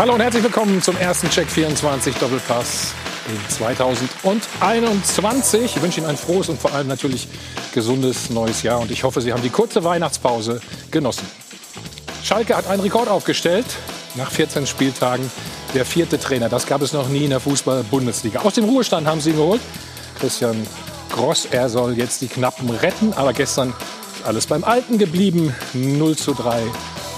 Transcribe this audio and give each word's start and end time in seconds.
Hallo 0.00 0.14
und 0.14 0.22
herzlich 0.22 0.42
willkommen 0.42 0.80
zum 0.80 0.96
ersten 0.96 1.28
Check 1.28 1.50
24 1.50 2.16
Doppelpass 2.16 2.94
in 3.28 3.36
2021. 3.50 5.76
Ich 5.76 5.82
wünsche 5.82 6.00
Ihnen 6.00 6.08
ein 6.08 6.16
frohes 6.16 6.48
und 6.48 6.58
vor 6.58 6.72
allem 6.72 6.88
natürlich 6.88 7.28
gesundes 7.74 8.30
neues 8.30 8.62
Jahr 8.62 8.80
und 8.80 8.90
ich 8.90 9.04
hoffe, 9.04 9.20
Sie 9.20 9.30
haben 9.30 9.42
die 9.42 9.50
kurze 9.50 9.84
Weihnachtspause 9.84 10.62
genossen. 10.90 11.28
Schalke 12.24 12.56
hat 12.56 12.66
einen 12.68 12.80
Rekord 12.80 13.08
aufgestellt. 13.08 13.66
Nach 14.14 14.30
14 14.30 14.66
Spieltagen 14.66 15.30
der 15.74 15.84
vierte 15.84 16.18
Trainer. 16.18 16.48
Das 16.48 16.66
gab 16.66 16.80
es 16.80 16.94
noch 16.94 17.10
nie 17.10 17.24
in 17.24 17.30
der 17.30 17.40
Fußball-Bundesliga. 17.40 18.40
Aus 18.40 18.54
dem 18.54 18.64
Ruhestand 18.64 19.06
haben 19.06 19.20
sie 19.20 19.32
ihn 19.32 19.36
geholt. 19.36 19.60
Christian 20.18 20.66
Gross, 21.10 21.46
er 21.50 21.68
soll 21.68 21.98
jetzt 21.98 22.22
die 22.22 22.28
Knappen 22.28 22.70
retten. 22.70 23.12
Aber 23.12 23.34
gestern 23.34 23.74
ist 24.16 24.24
alles 24.24 24.46
beim 24.46 24.64
Alten 24.64 24.96
geblieben. 24.96 25.54
0 25.74 26.16
zu 26.16 26.32
3 26.32 26.62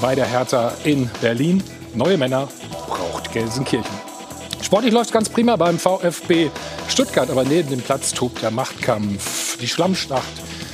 bei 0.01 0.17
der 0.17 0.27
Hertha 0.27 0.73
in 0.83 1.09
Berlin. 1.21 1.63
Neue 1.95 2.17
Männer 2.17 2.49
Gelsenkirchen. 3.33 3.95
Sportlich 4.63 4.93
läuft 4.93 5.07
es 5.07 5.13
ganz 5.13 5.29
prima 5.29 5.57
beim 5.57 5.79
VfB 5.79 6.51
Stuttgart, 6.89 7.29
aber 7.31 7.45
neben 7.45 7.71
dem 7.71 7.81
Platz 7.81 8.13
tobt 8.13 8.43
der 8.43 8.51
Machtkampf, 8.51 9.59
die 9.59 9.69
Schlammschlacht 9.69 10.23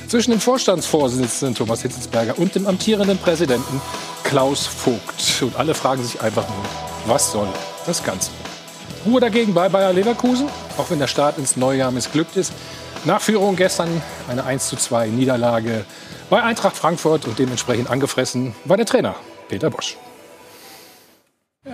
zwischen 0.08 0.30
dem 0.30 0.40
Vorstandsvorsitzenden 0.40 1.54
Thomas 1.54 1.82
Hitzelsberger 1.82 2.38
und 2.38 2.54
dem 2.54 2.66
amtierenden 2.66 3.18
Präsidenten 3.18 3.80
Klaus 4.24 4.66
Vogt. 4.66 5.42
Und 5.42 5.56
alle 5.56 5.74
fragen 5.74 6.02
sich 6.02 6.20
einfach 6.20 6.46
nur, 6.48 6.64
was 7.06 7.32
soll 7.32 7.48
das 7.86 8.02
Ganze? 8.04 8.30
Ruhe 9.06 9.20
dagegen 9.20 9.54
bei 9.54 9.68
Bayer 9.68 9.92
Leverkusen, 9.92 10.48
auch 10.76 10.90
wenn 10.90 10.98
der 10.98 11.06
Start 11.06 11.38
ins 11.38 11.56
neue 11.56 11.78
Jahr 11.78 11.90
missglückt 11.90 12.36
ist. 12.36 12.52
Nachführung 13.04 13.56
gestern 13.56 14.02
eine 14.28 14.44
1 14.44 14.68
zu 14.68 14.76
2 14.76 15.08
Niederlage 15.08 15.84
bei 16.30 16.42
Eintracht 16.42 16.76
Frankfurt 16.76 17.26
und 17.26 17.38
dementsprechend 17.38 17.88
angefressen 17.88 18.54
war 18.64 18.76
der 18.76 18.86
Trainer 18.86 19.14
Peter 19.48 19.70
Bosch. 19.70 19.96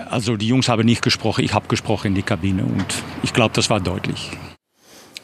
Also 0.09 0.35
die 0.35 0.47
Jungs 0.47 0.67
haben 0.67 0.85
nicht 0.85 1.01
gesprochen, 1.01 1.43
ich 1.43 1.53
habe 1.53 1.67
gesprochen 1.67 2.07
in 2.07 2.15
die 2.15 2.23
Kabine 2.23 2.63
und 2.63 2.85
ich 3.23 3.33
glaube, 3.33 3.53
das 3.53 3.69
war 3.69 3.79
deutlich. 3.79 4.31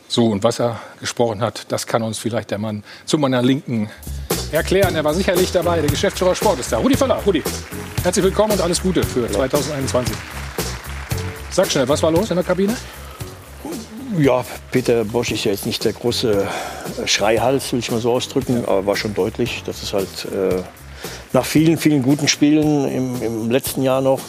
So, 0.07 0.27
und 0.27 0.43
was 0.43 0.59
er 0.59 0.79
gesprochen 0.99 1.41
hat, 1.41 1.65
das 1.69 1.87
kann 1.87 2.01
uns 2.03 2.17
vielleicht 2.19 2.51
der 2.51 2.57
Mann 2.57 2.83
zu 3.05 3.17
meiner 3.17 3.41
Linken 3.41 3.89
erklären. 4.51 4.95
Er 4.95 5.03
war 5.03 5.13
sicherlich 5.13 5.51
dabei, 5.51 5.79
der 5.79 5.89
Geschäftsführer 5.89 6.35
Sport 6.35 6.59
ist 6.59 6.71
da. 6.71 6.77
Rudi 6.77 6.95
Völler, 6.97 7.21
Rudi, 7.25 7.43
herzlich 8.03 8.25
willkommen 8.25 8.53
und 8.53 8.61
alles 8.61 8.81
Gute 8.81 9.03
für 9.03 9.29
2021. 9.29 10.15
Sag 11.49 11.71
schnell, 11.71 11.87
was 11.87 12.01
war 12.03 12.11
los 12.11 12.29
in 12.29 12.35
der 12.35 12.45
Kabine? 12.45 12.75
Ja, 14.17 14.43
Peter 14.71 15.05
Bosch 15.05 15.31
ist 15.31 15.45
ja 15.45 15.51
jetzt 15.51 15.65
nicht 15.65 15.83
der 15.85 15.93
große 15.93 16.45
Schreihals, 17.05 17.71
will 17.71 17.79
ich 17.79 17.91
mal 17.91 18.01
so 18.01 18.11
ausdrücken, 18.11 18.65
aber 18.65 18.85
war 18.85 18.97
schon 18.97 19.13
deutlich, 19.13 19.63
dass 19.65 19.81
es 19.83 19.93
halt 19.93 20.25
äh, 20.25 20.61
nach 21.31 21.45
vielen, 21.45 21.77
vielen 21.77 22.03
guten 22.03 22.27
Spielen 22.27 22.87
im, 22.89 23.21
im 23.21 23.51
letzten 23.51 23.81
Jahr 23.83 24.01
noch, 24.01 24.19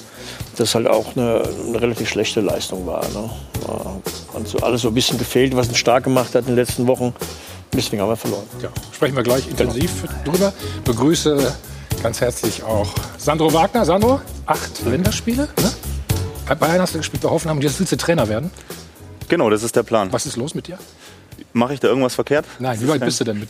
das 0.57 0.75
halt 0.75 0.87
auch 0.87 1.17
eine, 1.17 1.43
eine 1.67 1.81
relativ 1.81 2.09
schlechte 2.09 2.41
Leistung 2.41 2.87
war. 2.87 3.03
Ne? 3.09 3.31
Hat 4.35 4.49
so 4.49 4.59
alles 4.59 4.83
so 4.83 4.89
ein 4.89 4.95
bisschen 4.95 5.19
gefehlt, 5.19 5.57
was 5.57 5.69
ihn 5.69 5.75
stark 5.75 6.05
gemacht 6.05 6.35
hat 6.35 6.43
in 6.43 6.49
den 6.49 6.57
letzten 6.57 6.87
Wochen. 6.87 7.15
Deswegen 7.73 8.03
haben 8.03 8.11
wir 8.11 8.17
verloren. 8.17 8.45
Ja, 8.61 8.69
sprechen 8.93 9.17
wir 9.17 9.23
gleich 9.23 9.49
intensiv 9.49 10.03
genau. 10.03 10.33
drüber. 10.33 10.53
Begrüße 10.85 11.55
ganz 12.03 12.21
herzlich 12.21 12.63
auch 12.63 12.89
Sandro 13.17 13.53
Wagner. 13.53 13.85
Sandro, 13.85 14.21
acht 14.47 14.85
Länderspiele. 14.85 15.43
Ne? 15.43 15.73
Bei 16.47 16.55
Bayern 16.55 16.81
hast 16.81 16.95
du 16.95 16.99
gespielt, 16.99 17.23
bei 17.23 17.31
Hoffenheim 17.31 17.59
und 17.59 17.63
jetzt 17.63 17.79
willst 17.79 17.93
du 17.93 17.97
Trainer 17.97 18.29
werden. 18.29 18.51
Genau, 19.29 19.49
das 19.49 19.63
ist 19.63 19.77
der 19.77 19.85
Plan. 19.85 20.13
Was 20.13 20.27
ist 20.27 20.37
los 20.37 20.55
mit 20.55 20.67
dir? 20.67 20.79
Mache 21.53 21.75
ich 21.75 21.81
da 21.81 21.89
irgendwas 21.89 22.15
verkehrt? 22.15 22.45
Nein, 22.59 22.81
wie 22.81 22.89
weit 22.89 23.01
bist 23.01 23.21
du 23.21 23.25
denn 23.25 23.41
mit? 23.41 23.49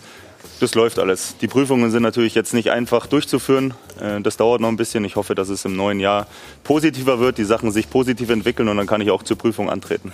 Das 0.63 0.77
läuft 0.77 1.01
alles. 1.01 1.35
Die 1.41 1.49
Prüfungen 1.49 1.91
sind 1.91 2.05
natürlich 2.05 2.37
jetzt 2.37 2.55
nicht 2.55 2.71
einfach 2.71 3.09
durchzuführen. 3.09 3.75
Äh, 4.01 4.21
das 4.21 4.37
dauert 4.37 4.61
noch 4.61 4.69
ein 4.69 4.77
bisschen. 4.77 5.05
Ich 5.05 5.17
hoffe, 5.17 5.35
dass 5.35 5.49
es 5.49 5.65
im 5.65 5.75
neuen 5.75 5.99
Jahr 5.99 6.29
positiver 6.63 7.19
wird, 7.19 7.39
die 7.39 7.45
Sachen 7.45 7.73
sich 7.73 7.91
positiv 7.91 8.31
entwickeln 8.31 8.69
und 8.69 8.77
dann 8.77 8.87
kann 8.87 9.01
ich 9.01 9.11
auch 9.11 9.25
zur 9.25 9.37
Prüfung 9.37 9.69
antreten. 9.69 10.13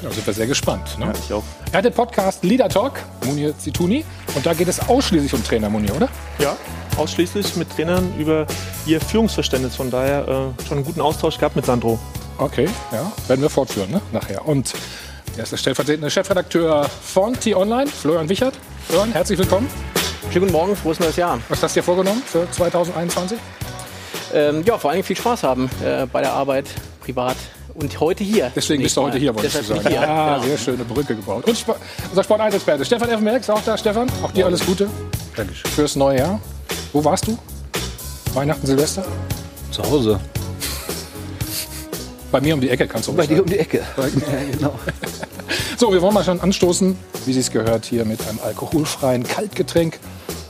Da 0.00 0.10
sind 0.10 0.26
wir 0.26 0.32
sehr 0.32 0.46
gespannt. 0.46 0.98
Ne? 0.98 1.04
Ja, 1.04 1.12
ich 1.12 1.30
auch. 1.34 1.42
Er 1.70 1.78
hat 1.78 1.84
den 1.84 1.92
Podcast 1.92 2.42
Leader 2.44 2.70
Talk, 2.70 2.98
Munir 3.26 3.58
Zituni. 3.58 4.06
Und 4.34 4.46
da 4.46 4.54
geht 4.54 4.68
es 4.68 4.80
ausschließlich 4.88 5.34
um 5.34 5.44
Trainer 5.44 5.68
Munir, 5.68 5.94
oder? 5.94 6.08
Ja, 6.38 6.56
ausschließlich 6.96 7.54
mit 7.56 7.68
Trainern 7.68 8.10
über 8.18 8.46
ihr 8.86 9.02
Führungsverständnis. 9.02 9.76
Von 9.76 9.90
daher 9.90 10.54
äh, 10.60 10.62
schon 10.66 10.78
einen 10.78 10.86
guten 10.86 11.02
Austausch 11.02 11.36
gehabt 11.36 11.56
mit 11.56 11.66
Sandro. 11.66 11.98
Okay, 12.38 12.70
ja, 12.90 13.12
werden 13.28 13.42
wir 13.42 13.50
fortführen 13.50 13.90
ne? 13.90 14.00
nachher. 14.12 14.48
Und 14.48 14.72
er 15.36 15.42
ist 15.42 15.52
der 15.52 15.56
stellvertretende 15.56 16.10
Chefredakteur 16.10 16.88
von 17.02 17.38
T-Online, 17.38 17.88
Florian 17.88 18.28
Wichert. 18.28 18.54
Florian, 18.88 19.12
herzlich 19.12 19.38
willkommen. 19.38 19.68
Schönen 20.30 20.46
guten 20.46 20.52
Morgen, 20.52 20.76
frohes 20.76 21.00
neues 21.00 21.16
Jahr. 21.16 21.38
Was 21.48 21.62
hast 21.62 21.74
du 21.74 21.80
dir 21.80 21.84
vorgenommen 21.84 22.22
für 22.24 22.48
2021? 22.50 23.38
Ähm, 24.32 24.62
ja, 24.64 24.78
vor 24.78 24.90
allem 24.90 25.02
viel 25.02 25.16
Spaß 25.16 25.42
haben 25.42 25.70
äh, 25.84 26.06
bei 26.06 26.20
der 26.20 26.32
Arbeit, 26.32 26.66
privat 27.00 27.36
und 27.74 27.98
heute 28.00 28.24
hier. 28.24 28.50
Deswegen 28.54 28.82
bist 28.82 28.96
du 28.96 29.02
heute 29.02 29.18
hier, 29.18 29.34
wollte 29.34 29.48
ich 29.48 29.52
sagen. 29.66 29.80
Hier. 29.80 29.90
Ja, 29.92 30.34
genau. 30.36 30.46
sehr 30.46 30.58
schöne 30.58 30.84
Brücke 30.84 31.16
gebaut. 31.16 31.44
Und 31.46 31.58
Sport, 31.58 31.78
unser 32.10 32.24
Sport 32.24 32.40
1 32.40 32.54
Experte 32.54 32.84
Stefan 32.84 33.08
Effenberg 33.08 33.40
ist 33.40 33.50
auch 33.50 33.62
da. 33.62 33.76
Stefan, 33.76 34.08
auch 34.22 34.30
dir 34.30 34.46
alles 34.46 34.64
Gute. 34.64 34.88
Dankeschön. 35.36 35.70
Fürs 35.70 35.96
neue 35.96 36.18
Jahr. 36.18 36.40
Wo 36.92 37.04
warst 37.04 37.26
du? 37.26 37.36
Weihnachten, 38.34 38.66
Silvester? 38.66 39.04
Zu 39.70 39.82
Hause. 39.82 40.20
Bei 42.34 42.40
mir 42.40 42.54
um 42.54 42.60
die 42.60 42.68
Ecke 42.68 42.88
kannst 42.88 43.06
du 43.06 43.12
Bei 43.12 43.28
dir 43.28 43.44
um 43.44 43.48
die 43.48 43.60
Ecke. 43.60 43.80
Ja, 43.96 44.06
genau. 44.50 44.78
so, 45.76 45.92
wir 45.92 46.02
wollen 46.02 46.14
mal 46.14 46.24
schon 46.24 46.40
anstoßen, 46.40 46.96
wie 47.26 47.32
Sie 47.32 47.38
es 47.38 47.52
gehört, 47.52 47.84
hier 47.84 48.04
mit 48.04 48.26
einem 48.26 48.40
alkoholfreien 48.44 49.22
Kaltgetränk 49.22 50.00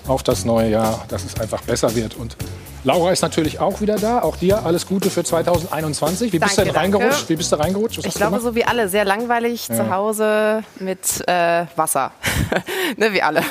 auf 0.06 0.22
das 0.22 0.47
neue 0.47 0.71
Jahr, 0.71 1.05
dass 1.09 1.27
es 1.27 1.39
einfach 1.39 1.61
besser 1.61 1.95
wird 1.95 2.17
und 2.17 2.39
Laura 2.84 3.12
ist 3.12 3.22
natürlich 3.22 3.61
auch 3.61 3.81
wieder 3.81 3.97
da. 3.97 4.21
Auch 4.21 4.37
dir 4.37 4.67
alles 4.67 4.87
Gute 4.87 5.09
für 5.09 5.25
2021. 5.25 6.34
Wie 6.34 6.39
bist 6.39 6.59
danke, 6.59 6.69
du 6.69 6.72
denn 6.72 6.83
reingerutscht? 6.83 7.12
Danke. 7.12 7.28
Wie 7.31 7.37
bist 7.37 7.50
du 7.50 7.56
reingerutscht? 7.56 7.99
Was 7.99 8.05
ich 8.05 8.15
glaube, 8.15 8.41
so 8.41 8.55
wie 8.55 8.67
alle. 8.67 8.91
Sehr 8.91 9.06
langweilig 9.06 9.69
ja. 9.69 9.77
zu 9.77 9.91
Hause 9.91 10.62
mit 10.81 11.27
äh, 11.27 11.65
Wasser. 11.77 12.12
ne, 12.99 13.11
wie 13.15 13.22
alle. 13.22 13.43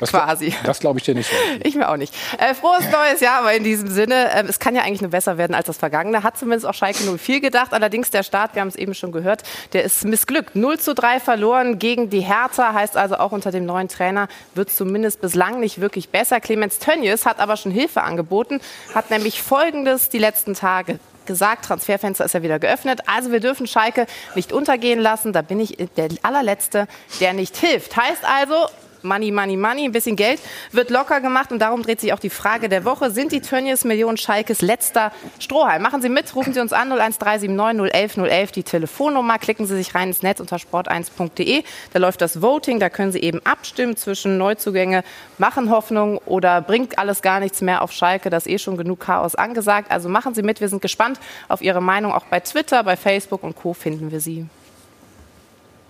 Das 0.00 0.08
quasi. 0.08 0.54
Das 0.64 0.80
glaube 0.80 0.98
ich 0.98 1.04
dir 1.04 1.14
nicht. 1.14 1.30
ich 1.62 1.74
mir 1.74 1.90
auch 1.90 1.98
nicht. 1.98 2.14
Äh, 2.38 2.54
frohes 2.54 2.84
neues 2.90 3.20
Jahr, 3.20 3.40
aber 3.40 3.52
in 3.52 3.62
diesem 3.62 3.90
Sinne, 3.90 4.32
äh, 4.32 4.44
es 4.48 4.58
kann 4.58 4.74
ja 4.74 4.82
eigentlich 4.82 5.02
nur 5.02 5.10
besser 5.10 5.36
werden 5.36 5.54
als 5.54 5.66
das 5.66 5.76
vergangene. 5.76 6.22
Hat 6.22 6.38
zumindest 6.38 6.66
auch 6.66 6.72
Schalke 6.72 7.02
04 7.02 7.40
gedacht. 7.40 7.74
Allerdings 7.74 8.10
der 8.10 8.22
Start, 8.22 8.54
wir 8.54 8.62
haben 8.62 8.68
es 8.68 8.76
eben 8.76 8.94
schon 8.94 9.12
gehört, 9.12 9.42
der 9.74 9.84
ist 9.84 10.06
missglückt. 10.06 10.56
0 10.56 10.78
zu 10.78 10.94
3 10.94 11.20
verloren 11.20 11.78
gegen 11.78 12.08
die 12.08 12.20
Hertha. 12.20 12.72
Heißt 12.72 12.96
also 12.96 13.18
auch 13.18 13.32
unter 13.32 13.50
dem 13.50 13.66
neuen 13.66 13.88
Trainer 13.88 14.28
wird 14.54 14.70
es 14.70 14.76
zumindest 14.76 15.20
bislang 15.20 15.60
nicht 15.60 15.78
wirklich 15.78 16.08
besser. 16.08 16.40
Clemens 16.40 16.78
Tönnies 16.78 17.26
hat 17.26 17.38
aber 17.38 17.58
schon 17.58 17.70
Hilfe 17.70 18.02
angeboten 18.02 18.60
hat 18.94 19.10
nämlich 19.10 19.42
Folgendes 19.42 20.08
die 20.08 20.18
letzten 20.18 20.54
Tage 20.54 20.98
gesagt, 21.26 21.66
Transferfenster 21.66 22.24
ist 22.24 22.34
ja 22.34 22.42
wieder 22.42 22.58
geöffnet. 22.58 23.02
Also 23.06 23.30
wir 23.30 23.40
dürfen 23.40 23.66
Schalke 23.66 24.06
nicht 24.34 24.52
untergehen 24.52 24.98
lassen. 24.98 25.32
Da 25.32 25.42
bin 25.42 25.60
ich 25.60 25.76
der 25.96 26.08
allerletzte, 26.22 26.88
der 27.20 27.34
nicht 27.34 27.56
hilft. 27.56 27.96
Heißt 27.96 28.24
also, 28.24 28.66
Money, 29.02 29.30
Money, 29.30 29.56
Money, 29.56 29.84
ein 29.84 29.92
bisschen 29.92 30.16
Geld 30.16 30.40
wird 30.72 30.90
locker 30.90 31.20
gemacht 31.20 31.52
und 31.52 31.58
darum 31.58 31.82
dreht 31.82 32.00
sich 32.00 32.12
auch 32.12 32.18
die 32.18 32.30
Frage 32.30 32.68
der 32.68 32.84
Woche. 32.84 33.10
Sind 33.10 33.32
die 33.32 33.40
Tönnies 33.40 33.84
Millionen 33.84 34.16
Schalkes 34.16 34.62
letzter 34.62 35.12
Strohhalm? 35.38 35.82
Machen 35.82 36.02
Sie 36.02 36.08
mit, 36.08 36.34
rufen 36.34 36.52
Sie 36.52 36.60
uns 36.60 36.72
an 36.72 36.92
01379 36.92 37.92
011 37.92 38.16
011 38.16 38.52
die 38.52 38.62
Telefonnummer. 38.62 39.38
Klicken 39.38 39.66
Sie 39.66 39.76
sich 39.76 39.94
rein 39.94 40.08
ins 40.08 40.22
Netz 40.22 40.40
unter 40.40 40.56
sport1.de. 40.56 41.62
Da 41.92 41.98
läuft 41.98 42.20
das 42.20 42.42
Voting, 42.42 42.80
da 42.80 42.90
können 42.90 43.12
Sie 43.12 43.20
eben 43.20 43.40
abstimmen 43.44 43.96
zwischen 43.96 44.38
Neuzugänge, 44.38 45.04
machen 45.38 45.70
Hoffnung 45.70 46.18
oder 46.26 46.60
bringt 46.60 46.98
alles 46.98 47.22
gar 47.22 47.40
nichts 47.40 47.60
mehr 47.60 47.82
auf 47.82 47.92
Schalke. 47.92 48.30
Das 48.30 48.46
ist 48.46 48.52
eh 48.52 48.58
schon 48.58 48.76
genug 48.76 49.00
Chaos 49.00 49.34
angesagt. 49.34 49.90
Also 49.90 50.08
machen 50.08 50.34
Sie 50.34 50.42
mit, 50.42 50.60
wir 50.60 50.68
sind 50.68 50.82
gespannt 50.82 51.20
auf 51.48 51.62
Ihre 51.62 51.80
Meinung. 51.80 52.12
Auch 52.12 52.24
bei 52.24 52.40
Twitter, 52.40 52.82
bei 52.84 52.96
Facebook 52.96 53.42
und 53.42 53.56
Co. 53.56 53.74
finden 53.74 54.10
wir 54.10 54.20
Sie. 54.20 54.46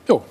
Jo, 0.09 0.23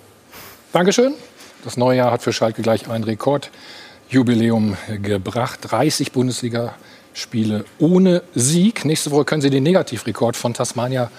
Dankeschön. 0.74 1.14
Das 1.64 1.78
neue 1.78 1.98
Jahr 1.98 2.12
hat 2.12 2.22
für 2.22 2.34
Schalke 2.34 2.62
gleich 2.62 2.90
ein 2.90 3.04
Rekordjubiläum 3.04 4.78
gebracht. 5.02 5.60
30 5.64 6.12
Bundesligaspiele 6.12 7.66
ohne 7.80 8.24
Sieg. 8.36 8.86
Nächste 8.86 9.12
Woche 9.12 9.26
können 9.26 9.42
Sie 9.42 9.50
den 9.50 9.64
Negativrekord 9.64 10.38
von 10.38 10.54
Tasmania 10.54 11.10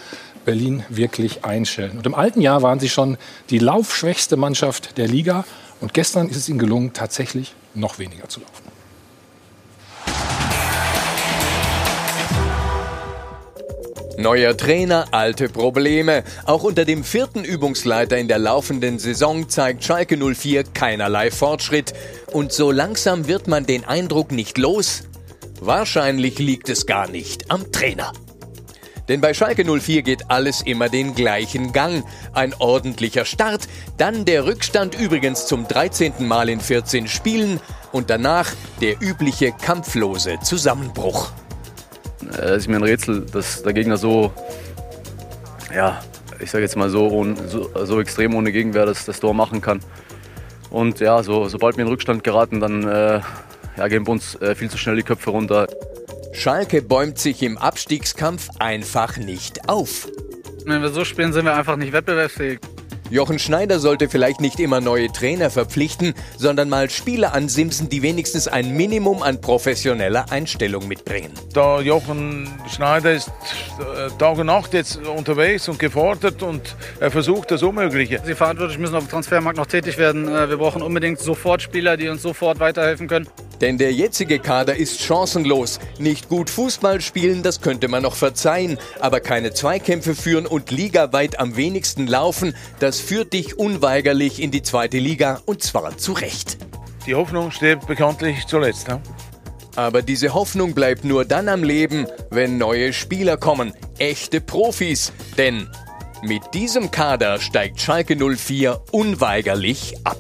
Berlin 0.44 0.82
wirklich 0.88 1.44
einstellen. 1.44 1.98
Und 1.98 2.06
im 2.06 2.14
alten 2.14 2.40
Jahr 2.40 2.62
waren 2.62 2.80
sie 2.80 2.88
schon 2.88 3.18
die 3.50 3.58
laufschwächste 3.58 4.38
Mannschaft 4.38 4.96
der 4.96 5.06
Liga. 5.06 5.44
Und 5.80 5.92
gestern 5.92 6.30
ist 6.30 6.36
es 6.36 6.48
ihnen 6.48 6.58
gelungen, 6.58 6.94
tatsächlich 6.94 7.54
noch 7.74 7.98
weniger 7.98 8.30
zu 8.30 8.40
laufen. 8.40 8.67
Neuer 14.18 14.56
Trainer, 14.56 15.06
alte 15.12 15.48
Probleme. 15.48 16.24
Auch 16.44 16.64
unter 16.64 16.84
dem 16.84 17.04
vierten 17.04 17.44
Übungsleiter 17.44 18.18
in 18.18 18.26
der 18.26 18.40
laufenden 18.40 18.98
Saison 18.98 19.48
zeigt 19.48 19.84
Schalke 19.84 20.16
04 20.16 20.64
keinerlei 20.64 21.30
Fortschritt. 21.30 21.94
Und 22.32 22.50
so 22.50 22.72
langsam 22.72 23.28
wird 23.28 23.46
man 23.46 23.64
den 23.64 23.84
Eindruck 23.84 24.32
nicht 24.32 24.58
los. 24.58 25.04
Wahrscheinlich 25.60 26.40
liegt 26.40 26.68
es 26.68 26.84
gar 26.86 27.08
nicht 27.08 27.48
am 27.52 27.70
Trainer. 27.70 28.12
Denn 29.06 29.20
bei 29.20 29.34
Schalke 29.34 29.64
04 29.64 30.02
geht 30.02 30.28
alles 30.32 30.62
immer 30.62 30.88
den 30.88 31.14
gleichen 31.14 31.72
Gang. 31.72 32.02
Ein 32.32 32.54
ordentlicher 32.58 33.24
Start, 33.24 33.68
dann 33.98 34.24
der 34.24 34.46
Rückstand 34.46 34.98
übrigens 34.98 35.46
zum 35.46 35.68
13. 35.68 36.26
Mal 36.26 36.48
in 36.48 36.58
14 36.58 37.06
Spielen 37.06 37.60
und 37.92 38.10
danach 38.10 38.50
der 38.80 39.00
übliche 39.00 39.52
kampflose 39.52 40.40
Zusammenbruch. 40.42 41.30
Äh, 42.40 42.56
ist 42.56 42.68
mir 42.68 42.76
ein 42.76 42.82
Rätsel, 42.82 43.24
dass 43.32 43.62
der 43.62 43.72
Gegner 43.72 43.96
so, 43.96 44.32
ja, 45.74 46.00
ich 46.40 46.50
sage 46.50 46.64
jetzt 46.64 46.76
mal 46.76 46.90
so, 46.90 47.08
ohne, 47.08 47.36
so, 47.48 47.70
so, 47.84 48.00
extrem 48.00 48.34
ohne 48.34 48.52
Gegenwehr 48.52 48.86
das, 48.86 49.04
das 49.04 49.20
Tor 49.20 49.34
machen 49.34 49.60
kann. 49.60 49.80
Und 50.70 51.00
ja, 51.00 51.22
so, 51.22 51.48
sobald 51.48 51.76
wir 51.76 51.84
in 51.84 51.90
Rückstand 51.90 52.24
geraten, 52.24 52.60
dann 52.60 52.86
äh, 52.86 53.20
ja, 53.76 53.88
gehen 53.88 54.04
bei 54.04 54.12
uns 54.12 54.34
äh, 54.36 54.54
viel 54.54 54.70
zu 54.70 54.78
schnell 54.78 54.96
die 54.96 55.02
Köpfe 55.02 55.30
runter. 55.30 55.66
Schalke 56.32 56.82
bäumt 56.82 57.18
sich 57.18 57.42
im 57.42 57.58
Abstiegskampf 57.58 58.48
einfach 58.58 59.16
nicht 59.16 59.68
auf. 59.68 60.08
Wenn 60.64 60.82
wir 60.82 60.90
so 60.90 61.04
spielen, 61.04 61.32
sind 61.32 61.46
wir 61.46 61.54
einfach 61.54 61.76
nicht 61.76 61.92
wettbewerbsfähig. 61.92 62.60
Jochen 63.10 63.38
Schneider 63.38 63.78
sollte 63.78 64.10
vielleicht 64.10 64.40
nicht 64.42 64.60
immer 64.60 64.82
neue 64.82 65.10
Trainer 65.10 65.48
verpflichten, 65.48 66.12
sondern 66.36 66.68
mal 66.68 66.90
Spieler 66.90 67.32
ansimsen, 67.32 67.88
die 67.88 68.02
wenigstens 68.02 68.48
ein 68.48 68.76
Minimum 68.76 69.22
an 69.22 69.40
professioneller 69.40 70.30
Einstellung 70.30 70.86
mitbringen. 70.88 71.32
Der 71.54 71.80
Jochen 71.80 72.48
Schneider 72.68 73.12
ist 73.12 73.28
äh, 73.78 74.10
Tag 74.18 74.36
und 74.36 74.46
Nacht 74.46 74.74
jetzt 74.74 74.98
unterwegs 75.06 75.68
und 75.68 75.78
gefordert 75.78 76.42
und 76.42 76.76
er 77.00 77.10
versucht 77.10 77.50
das 77.50 77.62
Unmögliche. 77.62 78.22
Die 78.26 78.34
Verantwortlichen 78.34 78.82
müssen 78.82 78.94
auf 78.96 79.04
dem 79.04 79.10
Transfermarkt 79.10 79.56
noch 79.56 79.66
tätig 79.66 79.96
werden. 79.96 80.28
Äh, 80.28 80.50
wir 80.50 80.58
brauchen 80.58 80.82
unbedingt 80.82 81.18
sofort 81.18 81.62
Spieler, 81.62 81.96
die 81.96 82.08
uns 82.08 82.20
sofort 82.20 82.60
weiterhelfen 82.60 83.08
können. 83.08 83.26
Denn 83.60 83.78
der 83.78 83.92
jetzige 83.92 84.38
Kader 84.38 84.76
ist 84.76 85.00
chancenlos. 85.00 85.80
Nicht 85.98 86.28
gut 86.28 86.48
Fußball 86.48 87.00
spielen, 87.00 87.42
das 87.42 87.60
könnte 87.60 87.88
man 87.88 88.02
noch 88.02 88.14
verzeihen. 88.14 88.78
Aber 89.00 89.20
keine 89.20 89.52
Zweikämpfe 89.52 90.14
führen 90.14 90.46
und 90.46 90.70
ligaweit 90.70 91.40
am 91.40 91.56
wenigsten 91.56 92.06
laufen, 92.06 92.54
das 92.78 92.97
führt 93.00 93.32
dich 93.32 93.58
unweigerlich 93.58 94.40
in 94.40 94.50
die 94.50 94.62
zweite 94.62 94.98
Liga 94.98 95.40
und 95.46 95.62
zwar 95.62 95.96
zu 95.98 96.12
Recht. 96.12 96.58
Die 97.06 97.14
Hoffnung 97.14 97.50
steht 97.50 97.86
bekanntlich 97.86 98.46
zuletzt. 98.46 98.88
Ne? 98.88 99.00
Aber 99.76 100.02
diese 100.02 100.34
Hoffnung 100.34 100.74
bleibt 100.74 101.04
nur 101.04 101.24
dann 101.24 101.48
am 101.48 101.62
Leben, 101.62 102.06
wenn 102.30 102.58
neue 102.58 102.92
Spieler 102.92 103.36
kommen. 103.36 103.72
Echte 103.98 104.40
Profis. 104.40 105.12
Denn 105.36 105.68
mit 106.22 106.42
diesem 106.52 106.90
Kader 106.90 107.40
steigt 107.40 107.80
Schalke 107.80 108.16
04 108.16 108.80
unweigerlich 108.90 109.94
ab. 110.04 110.18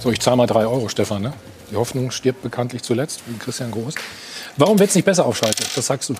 So, 0.00 0.10
ich 0.10 0.20
zahle 0.20 0.36
mal 0.36 0.46
drei 0.46 0.66
Euro, 0.66 0.88
Stefan. 0.88 1.22
Ne? 1.22 1.32
Die 1.70 1.76
Hoffnung 1.76 2.10
stirbt 2.10 2.42
bekanntlich 2.42 2.82
zuletzt, 2.82 3.22
wie 3.26 3.38
Christian 3.38 3.70
Groß. 3.70 3.94
Warum 4.56 4.78
wird 4.78 4.90
es 4.90 4.96
nicht 4.96 5.04
besser 5.04 5.24
auf 5.24 5.36
Schalke? 5.36 5.62
Was 5.74 5.86
sagst 5.86 6.08
du? 6.08 6.14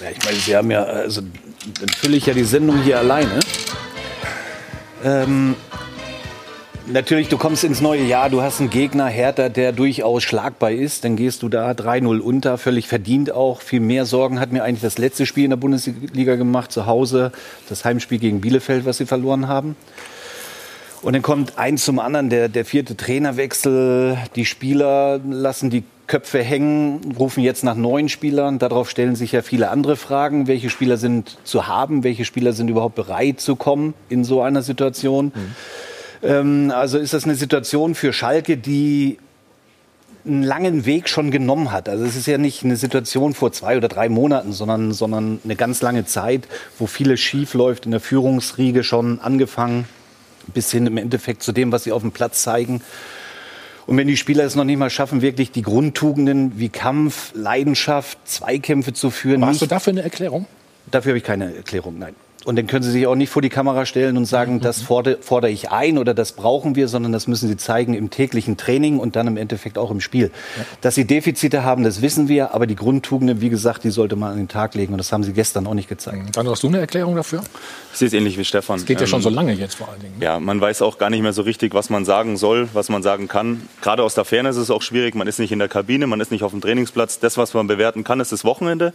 Ja, 0.00 0.10
ich 0.10 0.24
meine, 0.24 0.36
Sie 0.36 0.56
haben 0.56 0.70
ja, 0.70 0.84
also 0.84 1.22
dann 1.80 1.88
fülle 1.88 2.16
ich 2.16 2.26
ja 2.26 2.34
die 2.34 2.44
Sendung 2.44 2.82
hier 2.82 2.98
alleine. 2.98 3.40
Ähm, 5.04 5.56
natürlich, 6.86 7.28
du 7.28 7.36
kommst 7.36 7.64
ins 7.64 7.80
neue 7.80 8.04
Jahr, 8.04 8.30
du 8.30 8.40
hast 8.40 8.60
einen 8.60 8.70
Gegner, 8.70 9.06
Hertha, 9.06 9.48
der 9.48 9.72
durchaus 9.72 10.22
schlagbar 10.22 10.70
ist. 10.70 11.04
Dann 11.04 11.16
gehst 11.16 11.42
du 11.42 11.48
da 11.48 11.72
3-0 11.72 12.20
unter, 12.20 12.58
völlig 12.58 12.86
verdient 12.86 13.32
auch. 13.32 13.60
Viel 13.60 13.80
mehr 13.80 14.06
Sorgen 14.06 14.38
hat 14.38 14.52
mir 14.52 14.62
eigentlich 14.62 14.82
das 14.82 14.98
letzte 14.98 15.26
Spiel 15.26 15.44
in 15.44 15.50
der 15.50 15.56
Bundesliga 15.56 16.36
gemacht, 16.36 16.70
zu 16.70 16.86
Hause. 16.86 17.32
Das 17.68 17.84
Heimspiel 17.84 18.18
gegen 18.18 18.40
Bielefeld, 18.40 18.84
was 18.84 18.98
sie 18.98 19.06
verloren 19.06 19.48
haben. 19.48 19.76
Und 21.02 21.12
dann 21.12 21.22
kommt 21.22 21.58
eins 21.58 21.84
zum 21.84 21.98
anderen, 21.98 22.28
der, 22.28 22.48
der 22.48 22.64
vierte 22.64 22.96
Trainerwechsel. 22.96 24.18
Die 24.34 24.44
Spieler 24.44 25.20
lassen 25.24 25.70
die 25.70 25.84
Köpfe 26.06 26.42
hängen, 26.42 27.14
rufen 27.18 27.42
jetzt 27.42 27.62
nach 27.62 27.76
neuen 27.76 28.08
Spielern. 28.08 28.58
Darauf 28.58 28.90
stellen 28.90 29.14
sich 29.14 29.32
ja 29.32 29.42
viele 29.42 29.70
andere 29.70 29.96
Fragen. 29.96 30.48
Welche 30.48 30.70
Spieler 30.70 30.96
sind 30.96 31.36
zu 31.44 31.66
haben? 31.66 32.02
Welche 32.02 32.24
Spieler 32.24 32.52
sind 32.52 32.68
überhaupt 32.68 32.94
bereit 32.94 33.40
zu 33.40 33.56
kommen 33.56 33.94
in 34.08 34.24
so 34.24 34.42
einer 34.42 34.62
Situation? 34.62 35.26
Mhm. 35.26 35.54
Ähm, 36.22 36.72
also 36.74 36.98
ist 36.98 37.12
das 37.12 37.24
eine 37.24 37.34
Situation 37.34 37.94
für 37.94 38.12
Schalke, 38.12 38.56
die 38.56 39.18
einen 40.26 40.42
langen 40.42 40.84
Weg 40.84 41.08
schon 41.08 41.30
genommen 41.30 41.70
hat. 41.72 41.88
Also 41.88 42.04
es 42.04 42.16
ist 42.16 42.26
ja 42.26 42.38
nicht 42.38 42.64
eine 42.64 42.76
Situation 42.76 43.34
vor 43.34 43.52
zwei 43.52 43.76
oder 43.76 43.88
drei 43.88 44.08
Monaten, 44.08 44.52
sondern, 44.52 44.92
sondern 44.92 45.40
eine 45.44 45.56
ganz 45.56 45.80
lange 45.80 46.06
Zeit, 46.06 46.48
wo 46.78 46.86
vieles 46.86 47.20
schief 47.20 47.54
läuft 47.54 47.84
in 47.84 47.92
der 47.92 48.00
Führungsriege 48.00 48.82
schon 48.82 49.20
angefangen 49.20 49.86
bis 50.54 50.70
hin 50.70 50.86
im 50.86 50.96
Endeffekt 50.96 51.42
zu 51.42 51.52
dem, 51.52 51.72
was 51.72 51.84
sie 51.84 51.92
auf 51.92 52.02
dem 52.02 52.12
Platz 52.12 52.42
zeigen. 52.42 52.82
Und 53.86 53.96
wenn 53.96 54.06
die 54.06 54.18
Spieler 54.18 54.44
es 54.44 54.54
noch 54.54 54.64
nicht 54.64 54.76
mal 54.76 54.90
schaffen, 54.90 55.22
wirklich 55.22 55.50
die 55.50 55.62
Grundtugenden 55.62 56.58
wie 56.58 56.68
Kampf, 56.68 57.32
Leidenschaft, 57.34 58.18
Zweikämpfe 58.26 58.92
zu 58.92 59.10
führen. 59.10 59.44
hast 59.46 59.62
du 59.62 59.66
dafür 59.66 59.92
eine 59.92 60.02
Erklärung? 60.02 60.46
Dafür 60.90 61.12
habe 61.12 61.18
ich 61.18 61.24
keine 61.24 61.54
Erklärung, 61.56 61.98
nein. 61.98 62.14
Und 62.48 62.56
dann 62.56 62.66
können 62.66 62.82
Sie 62.82 62.90
sich 62.90 63.06
auch 63.06 63.14
nicht 63.14 63.28
vor 63.28 63.42
die 63.42 63.50
Kamera 63.50 63.84
stellen 63.84 64.16
und 64.16 64.24
sagen, 64.24 64.54
mhm. 64.54 64.60
das 64.62 64.80
fordere, 64.80 65.18
fordere, 65.20 65.50
ich 65.50 65.70
ein 65.70 65.98
oder 65.98 66.14
das 66.14 66.32
brauchen 66.32 66.76
wir, 66.76 66.88
sondern 66.88 67.12
das 67.12 67.26
müssen 67.26 67.46
Sie 67.46 67.58
zeigen 67.58 67.92
im 67.92 68.08
täglichen 68.08 68.56
Training 68.56 68.98
und 68.98 69.16
dann 69.16 69.26
im 69.26 69.36
Endeffekt 69.36 69.76
auch 69.76 69.90
im 69.90 70.00
Spiel. 70.00 70.30
Ja. 70.56 70.64
Dass 70.80 70.94
Sie 70.94 71.06
Defizite 71.06 71.62
haben, 71.62 71.84
das 71.84 72.00
wissen 72.00 72.28
wir, 72.28 72.54
aber 72.54 72.66
die 72.66 72.74
Grundtugenden, 72.74 73.42
wie 73.42 73.50
gesagt, 73.50 73.84
die 73.84 73.90
sollte 73.90 74.16
man 74.16 74.32
an 74.32 74.38
den 74.38 74.48
Tag 74.48 74.74
legen 74.74 74.94
und 74.94 74.98
das 74.98 75.12
haben 75.12 75.24
Sie 75.24 75.34
gestern 75.34 75.66
auch 75.66 75.74
nicht 75.74 75.90
gezeigt. 75.90 76.38
Dann 76.38 76.48
hast 76.48 76.62
du 76.62 76.68
eine 76.68 76.78
Erklärung 76.78 77.16
dafür? 77.16 77.42
Ich 77.92 77.98
sehe 77.98 78.08
es 78.08 78.14
ähnlich 78.14 78.38
wie 78.38 78.44
Stefan. 78.46 78.78
Es 78.78 78.86
geht 78.86 78.96
ja 78.96 79.02
ähm, 79.02 79.08
schon 79.08 79.20
so 79.20 79.28
lange 79.28 79.52
jetzt 79.52 79.74
vor 79.74 79.90
allen 79.90 80.00
Dingen. 80.00 80.18
Ne? 80.18 80.24
Ja, 80.24 80.40
man 80.40 80.58
weiß 80.58 80.80
auch 80.80 80.96
gar 80.96 81.10
nicht 81.10 81.20
mehr 81.20 81.34
so 81.34 81.42
richtig, 81.42 81.74
was 81.74 81.90
man 81.90 82.06
sagen 82.06 82.38
soll, 82.38 82.70
was 82.72 82.88
man 82.88 83.02
sagen 83.02 83.28
kann. 83.28 83.68
Gerade 83.82 84.02
aus 84.02 84.14
der 84.14 84.24
Ferne 84.24 84.48
ist 84.48 84.56
es 84.56 84.70
auch 84.70 84.80
schwierig. 84.80 85.14
Man 85.14 85.28
ist 85.28 85.38
nicht 85.38 85.52
in 85.52 85.58
der 85.58 85.68
Kabine, 85.68 86.06
man 86.06 86.18
ist 86.20 86.30
nicht 86.30 86.44
auf 86.44 86.52
dem 86.52 86.62
Trainingsplatz. 86.62 87.18
Das, 87.18 87.36
was 87.36 87.52
man 87.52 87.66
bewerten 87.66 88.04
kann, 88.04 88.20
ist 88.20 88.32
das 88.32 88.42
Wochenende. 88.46 88.94